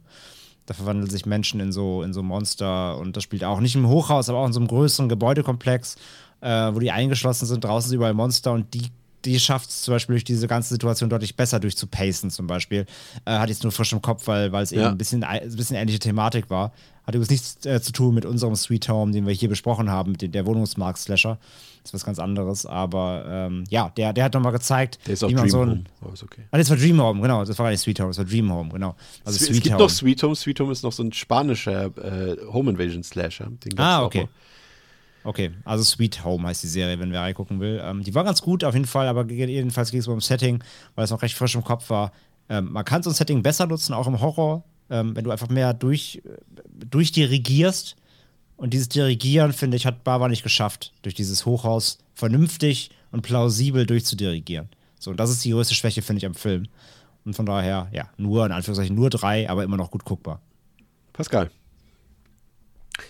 Da 0.65 0.73
verwandeln 0.73 1.09
sich 1.09 1.25
Menschen 1.25 1.59
in 1.59 1.71
so, 1.71 2.03
in 2.03 2.13
so 2.13 2.23
Monster 2.23 2.97
und 2.97 3.17
das 3.17 3.23
spielt 3.23 3.43
auch 3.43 3.59
nicht 3.59 3.75
im 3.75 3.87
Hochhaus, 3.87 4.29
aber 4.29 4.39
auch 4.39 4.47
in 4.47 4.53
so 4.53 4.61
einem 4.61 4.69
größeren 4.69 5.09
Gebäudekomplex, 5.09 5.97
äh, 6.39 6.73
wo 6.73 6.79
die 6.79 6.91
eingeschlossen 6.91 7.45
sind. 7.45 7.65
Draußen 7.65 7.89
sind 7.89 7.97
überall 7.97 8.13
Monster 8.13 8.53
und 8.53 8.73
die 8.73 8.91
die 9.25 9.39
schafft 9.39 9.69
es 9.69 9.81
zum 9.83 9.93
Beispiel 9.93 10.13
durch 10.15 10.23
diese 10.23 10.47
ganze 10.47 10.69
Situation 10.69 11.09
deutlich 11.09 11.35
besser 11.35 11.59
durchzupacen, 11.59 12.29
zum 12.31 12.47
Beispiel. 12.47 12.85
Äh, 13.25 13.31
hat 13.37 13.49
jetzt 13.49 13.63
nur 13.63 13.71
frisch 13.71 13.93
im 13.93 14.01
Kopf, 14.01 14.27
weil, 14.27 14.53
es 14.55 14.71
eben 14.71 14.81
Ja. 14.81 14.89
ein 14.89 14.97
bisschen, 14.97 15.23
ein 15.23 15.49
bisschen 15.55 15.75
ähnliche 15.75 15.99
Thematik 15.99 16.49
war. 16.49 16.71
Hat 17.05 17.15
übrigens 17.15 17.31
nichts 17.31 17.65
äh, 17.65 17.81
zu 17.81 17.91
tun 17.91 18.15
mit 18.15 18.25
unserem 18.25 18.55
Sweet 18.55 18.87
Home, 18.89 19.11
den 19.11 19.25
wir 19.27 19.33
hier 19.33 19.49
besprochen 19.49 19.89
haben, 19.89 20.13
mit 20.13 20.21
dem, 20.21 20.31
der 20.31 20.45
Wohnungsmarkt-Slasher. 20.45 21.37
Das 21.83 21.89
ist 21.89 21.93
was 21.93 22.05
ganz 22.05 22.17
anderes. 22.17 22.65
Aber 22.65 23.25
ähm, 23.27 23.65
ja, 23.69 23.89
der, 23.97 24.13
der 24.13 24.23
hat 24.23 24.33
nochmal 24.33 24.53
gezeigt, 24.53 24.99
Der 25.05 25.13
ist 25.15 25.23
auch 25.23 25.27
wie 25.29 25.33
man 25.35 25.43
Dream 25.43 25.51
so 25.51 25.61
ein. 25.61 25.69
Home. 25.69 25.83
Oh, 26.01 26.13
ist 26.13 26.23
okay. 26.23 26.43
Ah, 26.51 26.57
das 26.57 26.69
war 26.69 26.77
Dream 26.77 27.01
Home, 27.01 27.21
genau. 27.21 27.43
Das 27.43 27.57
war 27.59 27.65
gar 27.65 27.71
nicht 27.71 27.81
Sweet 27.81 27.99
Home, 27.99 28.09
das 28.11 28.19
war 28.19 28.25
Dream 28.25 28.51
Home, 28.53 28.69
genau. 28.69 28.95
Also 29.25 29.35
es, 29.35 29.45
Sweet 29.47 29.57
es 29.57 29.63
gibt 29.63 29.75
Home. 29.75 29.83
noch 29.83 29.89
Sweet 29.89 30.23
Home. 30.23 30.35
Sweet 30.35 30.59
Home 30.61 30.71
ist 30.71 30.83
noch 30.83 30.93
so 30.93 31.03
ein 31.03 31.11
spanischer 31.11 31.85
äh, 31.97 32.37
Home 32.53 32.71
Invasion 32.71 33.03
Slasher. 33.03 33.51
Ah, 33.75 33.99
auch 33.99 34.05
okay. 34.05 34.21
mal. 34.21 34.29
Okay, 35.23 35.51
also 35.63 35.83
Sweet 35.83 36.23
Home 36.23 36.47
heißt 36.47 36.63
die 36.63 36.67
Serie, 36.67 36.99
wenn 36.99 37.11
wer 37.11 37.21
reingucken 37.21 37.59
will. 37.59 37.81
Ähm, 37.83 38.03
die 38.03 38.13
war 38.13 38.23
ganz 38.23 38.41
gut 38.41 38.63
auf 38.63 38.73
jeden 38.73 38.85
Fall, 38.85 39.07
aber 39.07 39.25
jedenfalls 39.31 39.91
ging 39.91 40.01
es 40.01 40.07
um 40.07 40.19
Setting, 40.19 40.63
weil 40.95 41.05
es 41.05 41.11
noch 41.11 41.21
recht 41.21 41.35
frisch 41.35 41.55
im 41.55 41.63
Kopf 41.63 41.89
war. 41.89 42.11
Ähm, 42.49 42.71
man 42.71 42.83
kann 42.83 43.03
so 43.03 43.09
ein 43.09 43.13
Setting 43.13 43.41
besser 43.41 43.67
nutzen, 43.67 43.93
auch 43.93 44.07
im 44.07 44.19
Horror, 44.19 44.63
ähm, 44.89 45.15
wenn 45.15 45.23
du 45.23 45.31
einfach 45.31 45.49
mehr 45.49 45.73
durch, 45.73 46.21
äh, 46.25 46.85
durchdirigierst. 46.85 47.95
Und 48.57 48.73
dieses 48.73 48.89
Dirigieren, 48.89 49.53
finde 49.53 49.77
ich, 49.77 49.85
hat 49.85 50.03
Bava 50.03 50.27
nicht 50.27 50.43
geschafft, 50.43 50.93
durch 51.01 51.15
dieses 51.15 51.45
Hochhaus 51.45 51.97
vernünftig 52.13 52.91
und 53.11 53.21
plausibel 53.21 53.85
durchzudirigieren. 53.85 54.69
So, 54.99 55.11
und 55.11 55.19
das 55.19 55.29
ist 55.29 55.43
die 55.43 55.51
größte 55.51 55.73
Schwäche, 55.73 56.01
finde 56.01 56.19
ich, 56.19 56.25
am 56.25 56.35
Film. 56.35 56.67
Und 57.25 57.35
von 57.35 57.45
daher, 57.45 57.87
ja, 57.91 58.09
nur, 58.17 58.45
in 58.45 58.51
Anführungszeichen, 58.51 58.95
nur 58.95 59.09
drei, 59.09 59.49
aber 59.49 59.63
immer 59.63 59.77
noch 59.77 59.91
gut 59.91 60.05
guckbar. 60.05 60.41
Pascal. 61.13 61.49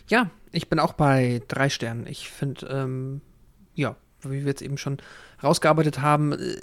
Ja, 0.07 0.30
ich 0.51 0.69
bin 0.69 0.80
auch 0.80 0.93
bei 0.93 1.41
drei 1.47 1.69
Sternen. 1.69 2.07
Ich 2.07 2.30
finde, 2.30 2.68
ähm, 2.68 3.22
ja, 3.76 3.95
wie 4.22 4.41
wir 4.41 4.47
jetzt 4.47 4.61
eben 4.61 4.77
schon 4.77 4.97
rausgearbeitet 5.43 6.01
haben, 6.01 6.34
äh, 6.34 6.55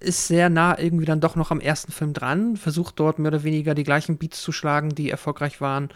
ist 0.00 0.26
sehr 0.26 0.50
nah 0.50 0.78
irgendwie 0.78 1.06
dann 1.06 1.20
doch 1.20 1.36
noch 1.36 1.50
am 1.50 1.60
ersten 1.60 1.90
Film 1.90 2.12
dran, 2.12 2.56
versucht 2.56 3.00
dort 3.00 3.18
mehr 3.18 3.30
oder 3.30 3.44
weniger 3.44 3.74
die 3.74 3.84
gleichen 3.84 4.18
Beats 4.18 4.42
zu 4.42 4.52
schlagen, 4.52 4.90
die 4.90 5.10
erfolgreich 5.10 5.60
waren, 5.60 5.88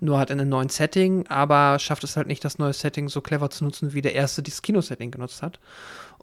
nur 0.00 0.18
halt 0.18 0.30
in 0.30 0.40
einem 0.40 0.50
neuen 0.50 0.68
Setting, 0.68 1.26
aber 1.26 1.78
schafft 1.78 2.04
es 2.04 2.16
halt 2.16 2.28
nicht, 2.28 2.44
das 2.44 2.58
neue 2.58 2.72
Setting 2.72 3.08
so 3.08 3.20
clever 3.20 3.50
zu 3.50 3.64
nutzen, 3.64 3.92
wie 3.94 4.02
der 4.02 4.14
erste 4.14 4.42
dieses 4.42 4.62
Kinosetting 4.62 5.10
genutzt 5.10 5.42
hat. 5.42 5.58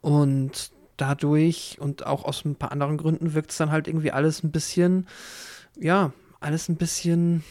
Und 0.00 0.70
dadurch 0.96 1.76
und 1.78 2.06
auch 2.06 2.24
aus 2.24 2.44
ein 2.44 2.56
paar 2.56 2.72
anderen 2.72 2.96
Gründen 2.96 3.34
wirkt 3.34 3.50
es 3.50 3.58
dann 3.58 3.70
halt 3.70 3.86
irgendwie 3.86 4.12
alles 4.12 4.42
ein 4.42 4.50
bisschen, 4.50 5.06
ja, 5.78 6.12
alles 6.40 6.68
ein 6.68 6.76
bisschen 6.76 7.44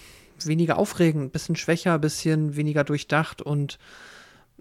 weniger 0.44 0.78
aufregend, 0.78 1.24
ein 1.24 1.30
bisschen 1.30 1.56
schwächer, 1.56 1.94
ein 1.94 2.02
bisschen 2.02 2.56
weniger 2.56 2.84
durchdacht 2.84 3.42
und 3.42 3.78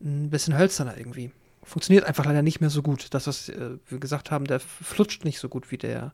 ein 0.00 0.30
bisschen 0.30 0.56
hölzerner 0.56 0.96
irgendwie 0.96 1.30
funktioniert 1.64 2.04
einfach 2.04 2.24
leider 2.24 2.42
nicht 2.42 2.60
mehr 2.60 2.70
so 2.70 2.82
gut. 2.82 3.08
Das, 3.10 3.26
was 3.26 3.48
äh, 3.48 3.78
wir 3.88 3.98
gesagt 3.98 4.30
haben, 4.30 4.46
der 4.46 4.60
flutscht 4.60 5.24
nicht 5.24 5.38
so 5.38 5.48
gut 5.48 5.70
wie 5.70 5.78
der, 5.78 6.12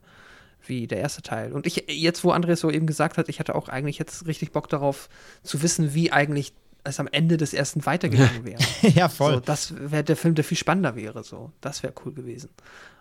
wie 0.65 0.87
der 0.87 0.99
erste 0.99 1.21
Teil. 1.21 1.53
Und 1.53 1.67
ich, 1.67 1.85
jetzt, 1.87 2.23
wo 2.23 2.31
Andreas 2.31 2.61
so 2.61 2.71
eben 2.71 2.87
gesagt 2.87 3.17
hat, 3.17 3.29
ich 3.29 3.39
hatte 3.39 3.55
auch 3.55 3.69
eigentlich 3.69 3.99
jetzt 3.99 4.25
richtig 4.25 4.51
Bock 4.51 4.69
darauf 4.69 5.09
zu 5.43 5.61
wissen, 5.61 5.93
wie 5.93 6.11
eigentlich 6.11 6.53
es 6.83 6.99
am 6.99 7.07
Ende 7.11 7.37
des 7.37 7.53
ersten 7.53 7.85
weitergegangen 7.85 8.45
wäre. 8.45 8.61
ja, 8.81 9.09
voll. 9.09 9.35
So, 9.35 9.39
das 9.39 9.73
wäre 9.77 10.03
der 10.03 10.15
Film, 10.15 10.35
der 10.35 10.43
viel 10.43 10.57
spannender 10.57 10.95
wäre. 10.95 11.23
So, 11.23 11.51
das 11.61 11.83
wäre 11.83 11.93
cool 12.05 12.13
gewesen. 12.13 12.49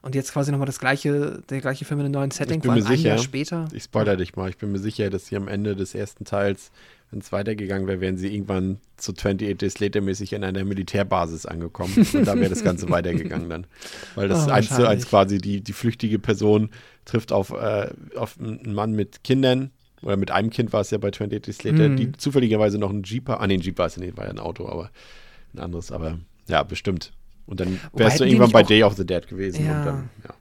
Und 0.02 0.14
jetzt 0.14 0.32
quasi 0.32 0.50
nochmal 0.50 0.66
das 0.66 0.78
gleiche, 0.78 1.42
der 1.50 1.60
gleiche 1.60 1.84
Film 1.84 2.00
in 2.00 2.06
einem 2.06 2.14
neuen 2.14 2.30
Setting, 2.30 2.56
ich 2.56 2.62
bin 2.62 2.72
mir 2.72 2.82
sicher, 2.82 2.94
ein 2.94 3.16
Jahr 3.16 3.18
später. 3.18 3.68
Ich 3.72 3.84
spoilere 3.84 4.16
dich 4.16 4.34
mal. 4.36 4.48
Ich 4.48 4.56
bin 4.56 4.72
mir 4.72 4.78
sicher, 4.78 5.10
dass 5.10 5.26
sie 5.26 5.36
am 5.36 5.48
Ende 5.48 5.76
des 5.76 5.94
ersten 5.94 6.24
Teils 6.24 6.70
wenn 7.10 7.20
es 7.20 7.32
weitergegangen 7.32 7.88
wäre, 7.88 8.00
wären 8.00 8.16
sie 8.16 8.32
irgendwann 8.32 8.78
zu 8.96 9.12
28 9.12 9.58
Days 9.58 9.80
Later 9.80 10.00
mäßig 10.00 10.32
in 10.32 10.44
einer 10.44 10.64
Militärbasis 10.64 11.44
angekommen. 11.44 11.92
Und 11.96 12.24
da 12.24 12.36
wäre 12.36 12.50
das 12.50 12.62
Ganze 12.62 12.88
weitergegangen 12.90 13.50
dann. 13.50 13.66
Weil 14.14 14.28
das 14.28 14.46
oh, 14.46 14.50
eins 14.50 14.68
zu 14.68 14.88
eins 14.88 15.06
quasi 15.06 15.38
die, 15.38 15.60
die 15.60 15.72
flüchtige 15.72 16.18
Person 16.20 16.70
trifft 17.04 17.32
auf, 17.32 17.50
äh, 17.50 17.90
auf 18.14 18.38
einen 18.38 18.74
Mann 18.74 18.92
mit 18.92 19.24
Kindern. 19.24 19.72
Oder 20.02 20.16
mit 20.16 20.30
einem 20.30 20.50
Kind 20.50 20.72
war 20.72 20.80
es 20.80 20.90
ja 20.90 20.98
bei 20.98 21.08
28 21.08 21.42
Days 21.42 21.62
Later, 21.62 21.88
mm. 21.90 21.96
die 21.96 22.12
zufälligerweise 22.12 22.78
noch 22.78 22.90
einen 22.90 23.02
Jeep, 23.02 23.28
ah 23.28 23.46
nee, 23.46 23.54
ein 23.54 23.60
Jeep 23.60 23.78
war 23.78 23.86
es 23.86 23.96
ja 23.96 24.02
nicht, 24.02 24.16
war 24.16 24.24
ja 24.24 24.30
ein 24.30 24.38
Auto, 24.38 24.68
aber 24.68 24.90
ein 25.54 25.60
anderes, 25.60 25.92
aber 25.92 26.18
ja, 26.48 26.62
bestimmt. 26.62 27.12
Und 27.46 27.60
dann 27.60 27.80
wärst 27.92 28.20
du 28.20 28.24
irgendwann 28.24 28.52
bei 28.52 28.62
Day 28.62 28.82
of 28.82 28.94
the 28.94 29.04
Dead 29.04 29.26
gewesen. 29.26 29.66
Ja. 29.66 29.84
Dann, 29.84 30.10
ja. 30.24 30.34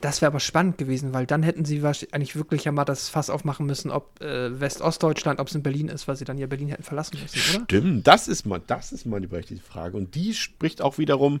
Das 0.00 0.20
wäre 0.20 0.28
aber 0.28 0.40
spannend 0.40 0.78
gewesen, 0.78 1.12
weil 1.12 1.26
dann 1.26 1.42
hätten 1.42 1.64
sie 1.64 1.82
wahrscheinlich 1.82 2.34
wirklich 2.34 2.64
ja 2.64 2.72
mal 2.72 2.84
das 2.84 3.08
Fass 3.08 3.30
aufmachen 3.30 3.66
müssen, 3.66 3.90
ob 3.90 4.20
äh, 4.20 4.58
West-Ostdeutschland, 4.58 5.40
ob 5.40 5.48
es 5.48 5.54
in 5.54 5.62
Berlin 5.62 5.88
ist, 5.88 6.08
weil 6.08 6.16
sie 6.16 6.24
dann 6.24 6.38
ja 6.38 6.46
Berlin 6.46 6.68
hätten 6.68 6.82
verlassen 6.82 7.18
müssen, 7.20 7.38
oder? 7.54 7.64
Stimmt, 7.64 8.06
das 8.06 8.28
ist 8.28 8.46
mal, 8.46 8.60
das 8.66 8.92
ist 8.92 9.06
mal 9.06 9.20
die 9.20 9.26
berechtigte 9.26 9.62
Frage. 9.64 9.96
Und 9.96 10.14
die 10.14 10.34
spricht 10.34 10.82
auch 10.82 10.98
wiederum 10.98 11.40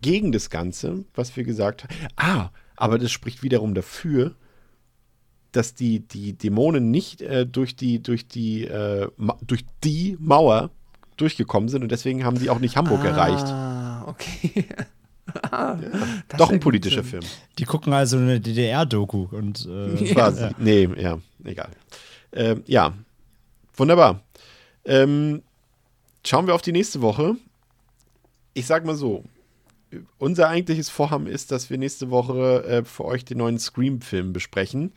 gegen 0.00 0.32
das 0.32 0.50
Ganze, 0.50 1.04
was 1.14 1.36
wir 1.36 1.44
gesagt 1.44 1.84
haben. 1.84 1.94
Ah, 2.16 2.50
aber 2.76 2.98
das 2.98 3.12
spricht 3.12 3.42
wiederum 3.42 3.74
dafür, 3.74 4.34
dass 5.52 5.74
die, 5.74 6.00
die 6.00 6.34
Dämonen 6.34 6.90
nicht 6.90 7.22
äh, 7.22 7.46
durch 7.46 7.76
die, 7.76 8.02
durch 8.02 8.26
die, 8.26 8.64
äh, 8.64 9.08
durch 9.46 9.64
die 9.84 10.16
Mauer 10.20 10.70
durchgekommen 11.16 11.68
sind 11.68 11.82
und 11.82 11.92
deswegen 11.92 12.24
haben 12.24 12.38
die 12.38 12.50
auch 12.50 12.58
nicht 12.58 12.76
Hamburg 12.76 13.00
ah, 13.02 13.08
erreicht. 13.08 13.46
Ah, 13.46 14.04
okay. 14.06 14.66
ja, 15.52 15.78
doch 16.36 16.50
ein 16.50 16.60
politischer 16.60 17.04
Film. 17.04 17.22
Die 17.58 17.64
gucken 17.64 17.92
also 17.92 18.16
eine 18.16 18.40
DDR-Doku 18.40 19.28
und 19.30 19.66
äh, 19.66 20.12
quasi. 20.12 20.42
Ja. 20.42 20.50
Nee, 20.58 20.88
ja, 20.96 21.18
egal. 21.44 21.70
Ähm, 22.32 22.62
ja, 22.66 22.94
wunderbar. 23.76 24.22
Ähm, 24.84 25.42
schauen 26.24 26.46
wir 26.46 26.54
auf 26.54 26.62
die 26.62 26.72
nächste 26.72 27.00
Woche. 27.02 27.36
Ich 28.54 28.66
sag 28.66 28.84
mal 28.84 28.96
so, 28.96 29.24
unser 30.18 30.48
eigentliches 30.48 30.88
Vorhaben 30.88 31.26
ist, 31.26 31.52
dass 31.52 31.70
wir 31.70 31.78
nächste 31.78 32.10
Woche 32.10 32.64
äh, 32.64 32.84
für 32.84 33.04
euch 33.04 33.24
den 33.24 33.38
neuen 33.38 33.58
Scream-Film 33.58 34.32
besprechen. 34.32 34.92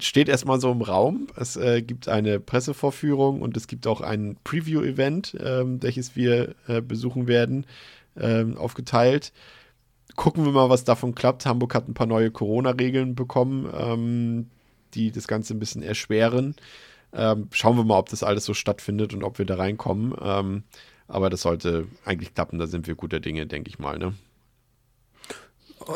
Steht 0.00 0.28
erstmal 0.28 0.60
so 0.60 0.70
im 0.70 0.82
Raum. 0.82 1.26
Es 1.36 1.56
äh, 1.56 1.82
gibt 1.82 2.08
eine 2.08 2.38
Pressevorführung 2.38 3.42
und 3.42 3.56
es 3.56 3.66
gibt 3.66 3.86
auch 3.86 4.00
ein 4.00 4.36
Preview-Event, 4.44 5.34
äh, 5.34 5.64
welches 5.82 6.14
wir 6.14 6.54
äh, 6.68 6.80
besuchen 6.80 7.26
werden 7.26 7.66
ähm, 8.16 8.56
aufgeteilt. 8.56 9.32
Gucken 10.14 10.44
wir 10.44 10.52
mal, 10.52 10.70
was 10.70 10.84
davon 10.84 11.14
klappt. 11.14 11.46
Hamburg 11.46 11.74
hat 11.74 11.88
ein 11.88 11.94
paar 11.94 12.06
neue 12.06 12.30
Corona-Regeln 12.30 13.14
bekommen, 13.14 13.68
ähm, 13.76 14.46
die 14.94 15.10
das 15.10 15.28
Ganze 15.28 15.54
ein 15.54 15.58
bisschen 15.58 15.82
erschweren. 15.82 16.54
Ähm, 17.12 17.48
schauen 17.52 17.76
wir 17.76 17.84
mal, 17.84 17.98
ob 17.98 18.08
das 18.08 18.22
alles 18.22 18.44
so 18.44 18.54
stattfindet 18.54 19.14
und 19.14 19.24
ob 19.24 19.38
wir 19.38 19.46
da 19.46 19.56
reinkommen. 19.56 20.14
Ähm, 20.20 20.62
aber 21.08 21.30
das 21.30 21.42
sollte 21.42 21.86
eigentlich 22.04 22.34
klappen, 22.34 22.58
da 22.58 22.66
sind 22.66 22.86
wir 22.86 22.94
guter 22.94 23.20
Dinge, 23.20 23.46
denke 23.46 23.70
ich 23.70 23.78
mal. 23.78 23.98
Ne? 23.98 24.14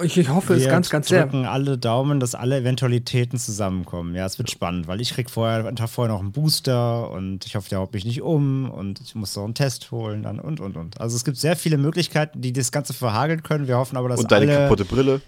Ich, 0.03 0.17
ich 0.17 0.29
hoffe 0.29 0.51
wir 0.51 0.57
es 0.57 0.69
ganz, 0.69 0.89
ganz 0.89 1.09
sehr. 1.09 1.21
Wir 1.21 1.23
drücken 1.25 1.47
alle 1.47 1.77
Daumen, 1.77 2.19
dass 2.19 2.35
alle 2.35 2.57
Eventualitäten 2.57 3.39
zusammenkommen. 3.39 4.15
Ja, 4.15 4.25
es 4.25 4.39
wird 4.39 4.49
ja. 4.49 4.55
spannend, 4.55 4.87
weil 4.87 5.01
ich 5.01 5.11
krieg 5.11 5.29
vorher, 5.29 5.67
einen 5.67 5.77
Tag 5.77 5.91
vorher 5.91 6.13
noch 6.13 6.21
einen 6.21 6.33
Booster 6.33 7.11
und 7.11 7.45
ich 7.45 7.57
hoffe, 7.57 7.69
der 7.69 7.81
haut 7.81 7.93
mich 7.93 8.05
nicht 8.05 8.23
um 8.23 8.71
und 8.71 9.01
ich 9.01 9.15
muss 9.15 9.37
noch 9.37 9.45
einen 9.45 9.55
Test 9.55 9.91
holen 9.91 10.23
dann 10.23 10.41
und, 10.41 10.61
und, 10.61 10.77
und. 10.77 11.01
Also 11.01 11.17
es 11.17 11.25
gibt 11.25 11.37
sehr 11.37 11.57
viele 11.57 11.77
Möglichkeiten, 11.77 12.41
die 12.41 12.53
das 12.53 12.73
Ganze 12.73 12.95
verhageln 12.95 13.43
können. 13.43 13.69
Wir 13.69 13.77
hoffen 13.77 13.97
aber, 13.97 14.09
dass 14.09 14.21
Und 14.21 14.33
deine 14.33 14.51
alle 14.51 14.63
kaputte 14.63 14.85
Brille. 14.85 15.21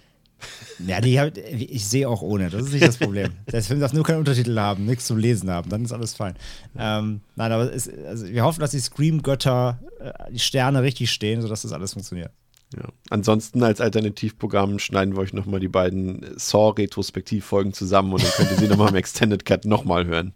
Ja, 0.85 0.99
die 0.99 1.19
hab, 1.19 1.37
ich 1.37 1.87
sehe 1.87 2.07
auch 2.09 2.21
ohne, 2.21 2.49
das 2.49 2.63
ist 2.63 2.73
nicht 2.73 2.85
das 2.85 2.97
Problem. 2.97 3.31
Der 3.51 3.63
Film 3.63 3.79
darf 3.79 3.93
nur 3.93 4.03
keinen 4.03 4.19
Untertitel 4.19 4.57
haben, 4.59 4.85
nichts 4.85 5.05
zum 5.05 5.17
Lesen 5.17 5.49
haben, 5.49 5.69
dann 5.69 5.85
ist 5.85 5.93
alles 5.93 6.13
fein. 6.13 6.35
Ähm, 6.77 7.21
nein, 7.35 7.51
aber 7.51 7.73
es, 7.73 7.89
also 8.05 8.27
wir 8.27 8.43
hoffen, 8.43 8.59
dass 8.59 8.71
die 8.71 8.79
Scream-Götter, 8.79 9.79
äh, 9.99 10.31
die 10.31 10.39
Sterne 10.39 10.81
richtig 10.83 11.11
stehen, 11.11 11.41
sodass 11.41 11.61
das 11.61 11.71
alles 11.71 11.93
funktioniert. 11.93 12.31
Ja. 12.75 12.89
Ansonsten 13.09 13.63
als 13.63 13.79
Alternativprogramm 13.79 14.79
schneiden 14.79 15.15
wir 15.15 15.21
euch 15.21 15.33
nochmal 15.33 15.59
die 15.59 15.67
beiden 15.67 16.25
Saw-Retrospektivfolgen 16.35 17.73
zusammen 17.73 18.13
und 18.13 18.23
dann 18.23 18.31
könnt 18.31 18.51
ihr 18.51 18.57
sie 18.57 18.67
nochmal 18.67 18.89
im 18.89 18.95
Extended 18.95 19.45
Cut 19.45 19.65
nochmal 19.65 20.05
hören. 20.05 20.33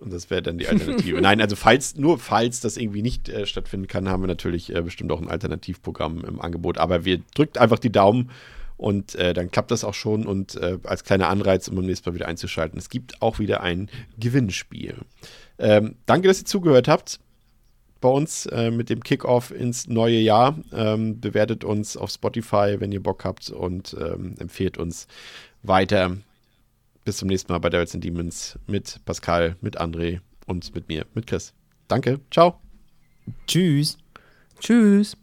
Und 0.00 0.12
das 0.12 0.30
wäre 0.30 0.42
dann 0.42 0.58
die 0.58 0.66
Alternative. 0.66 1.20
Nein, 1.20 1.40
also 1.40 1.54
falls, 1.54 1.94
nur 1.94 2.18
falls 2.18 2.60
das 2.60 2.76
irgendwie 2.76 3.02
nicht 3.02 3.28
äh, 3.28 3.46
stattfinden 3.46 3.86
kann, 3.86 4.08
haben 4.08 4.22
wir 4.22 4.26
natürlich 4.26 4.74
äh, 4.74 4.82
bestimmt 4.82 5.12
auch 5.12 5.20
ein 5.20 5.28
Alternativprogramm 5.28 6.24
im 6.24 6.40
Angebot. 6.40 6.78
Aber 6.78 7.04
wir 7.04 7.20
drückt 7.36 7.56
einfach 7.56 7.78
die 7.78 7.92
Daumen 7.92 8.30
und 8.76 9.14
äh, 9.14 9.32
dann 9.32 9.52
klappt 9.52 9.70
das 9.70 9.84
auch 9.84 9.94
schon. 9.94 10.26
Und 10.26 10.56
äh, 10.56 10.78
als 10.82 11.04
kleiner 11.04 11.28
Anreiz, 11.28 11.68
um 11.68 11.76
beim 11.76 11.86
nächsten 11.86 12.10
Mal 12.10 12.16
wieder 12.16 12.26
einzuschalten, 12.26 12.78
es 12.80 12.88
gibt 12.88 13.22
auch 13.22 13.38
wieder 13.38 13.60
ein 13.60 13.88
Gewinnspiel. 14.18 14.96
Ähm, 15.60 15.94
danke, 16.04 16.26
dass 16.26 16.40
ihr 16.40 16.46
zugehört 16.46 16.88
habt 16.88 17.20
bei 18.02 18.10
uns 18.10 18.44
äh, 18.46 18.70
mit 18.70 18.90
dem 18.90 19.02
Kickoff 19.02 19.50
ins 19.50 19.88
neue 19.88 20.18
Jahr. 20.18 20.58
Ähm, 20.72 21.20
bewertet 21.20 21.64
uns 21.64 21.96
auf 21.96 22.10
Spotify, 22.10 22.76
wenn 22.78 22.92
ihr 22.92 23.02
Bock 23.02 23.24
habt 23.24 23.48
und 23.48 23.96
ähm, 23.98 24.34
empfehlt 24.38 24.76
uns 24.76 25.06
weiter. 25.62 26.18
Bis 27.04 27.16
zum 27.16 27.28
nächsten 27.28 27.50
Mal 27.50 27.58
bei 27.58 27.70
Devils 27.70 27.94
and 27.94 28.04
Demons 28.04 28.58
mit 28.66 29.00
Pascal, 29.06 29.56
mit 29.62 29.80
André 29.80 30.20
und 30.46 30.74
mit 30.74 30.88
mir, 30.88 31.06
mit 31.14 31.26
Chris. 31.26 31.54
Danke, 31.88 32.20
ciao. 32.30 32.60
Tschüss. 33.46 33.96
Tschüss. 34.60 35.16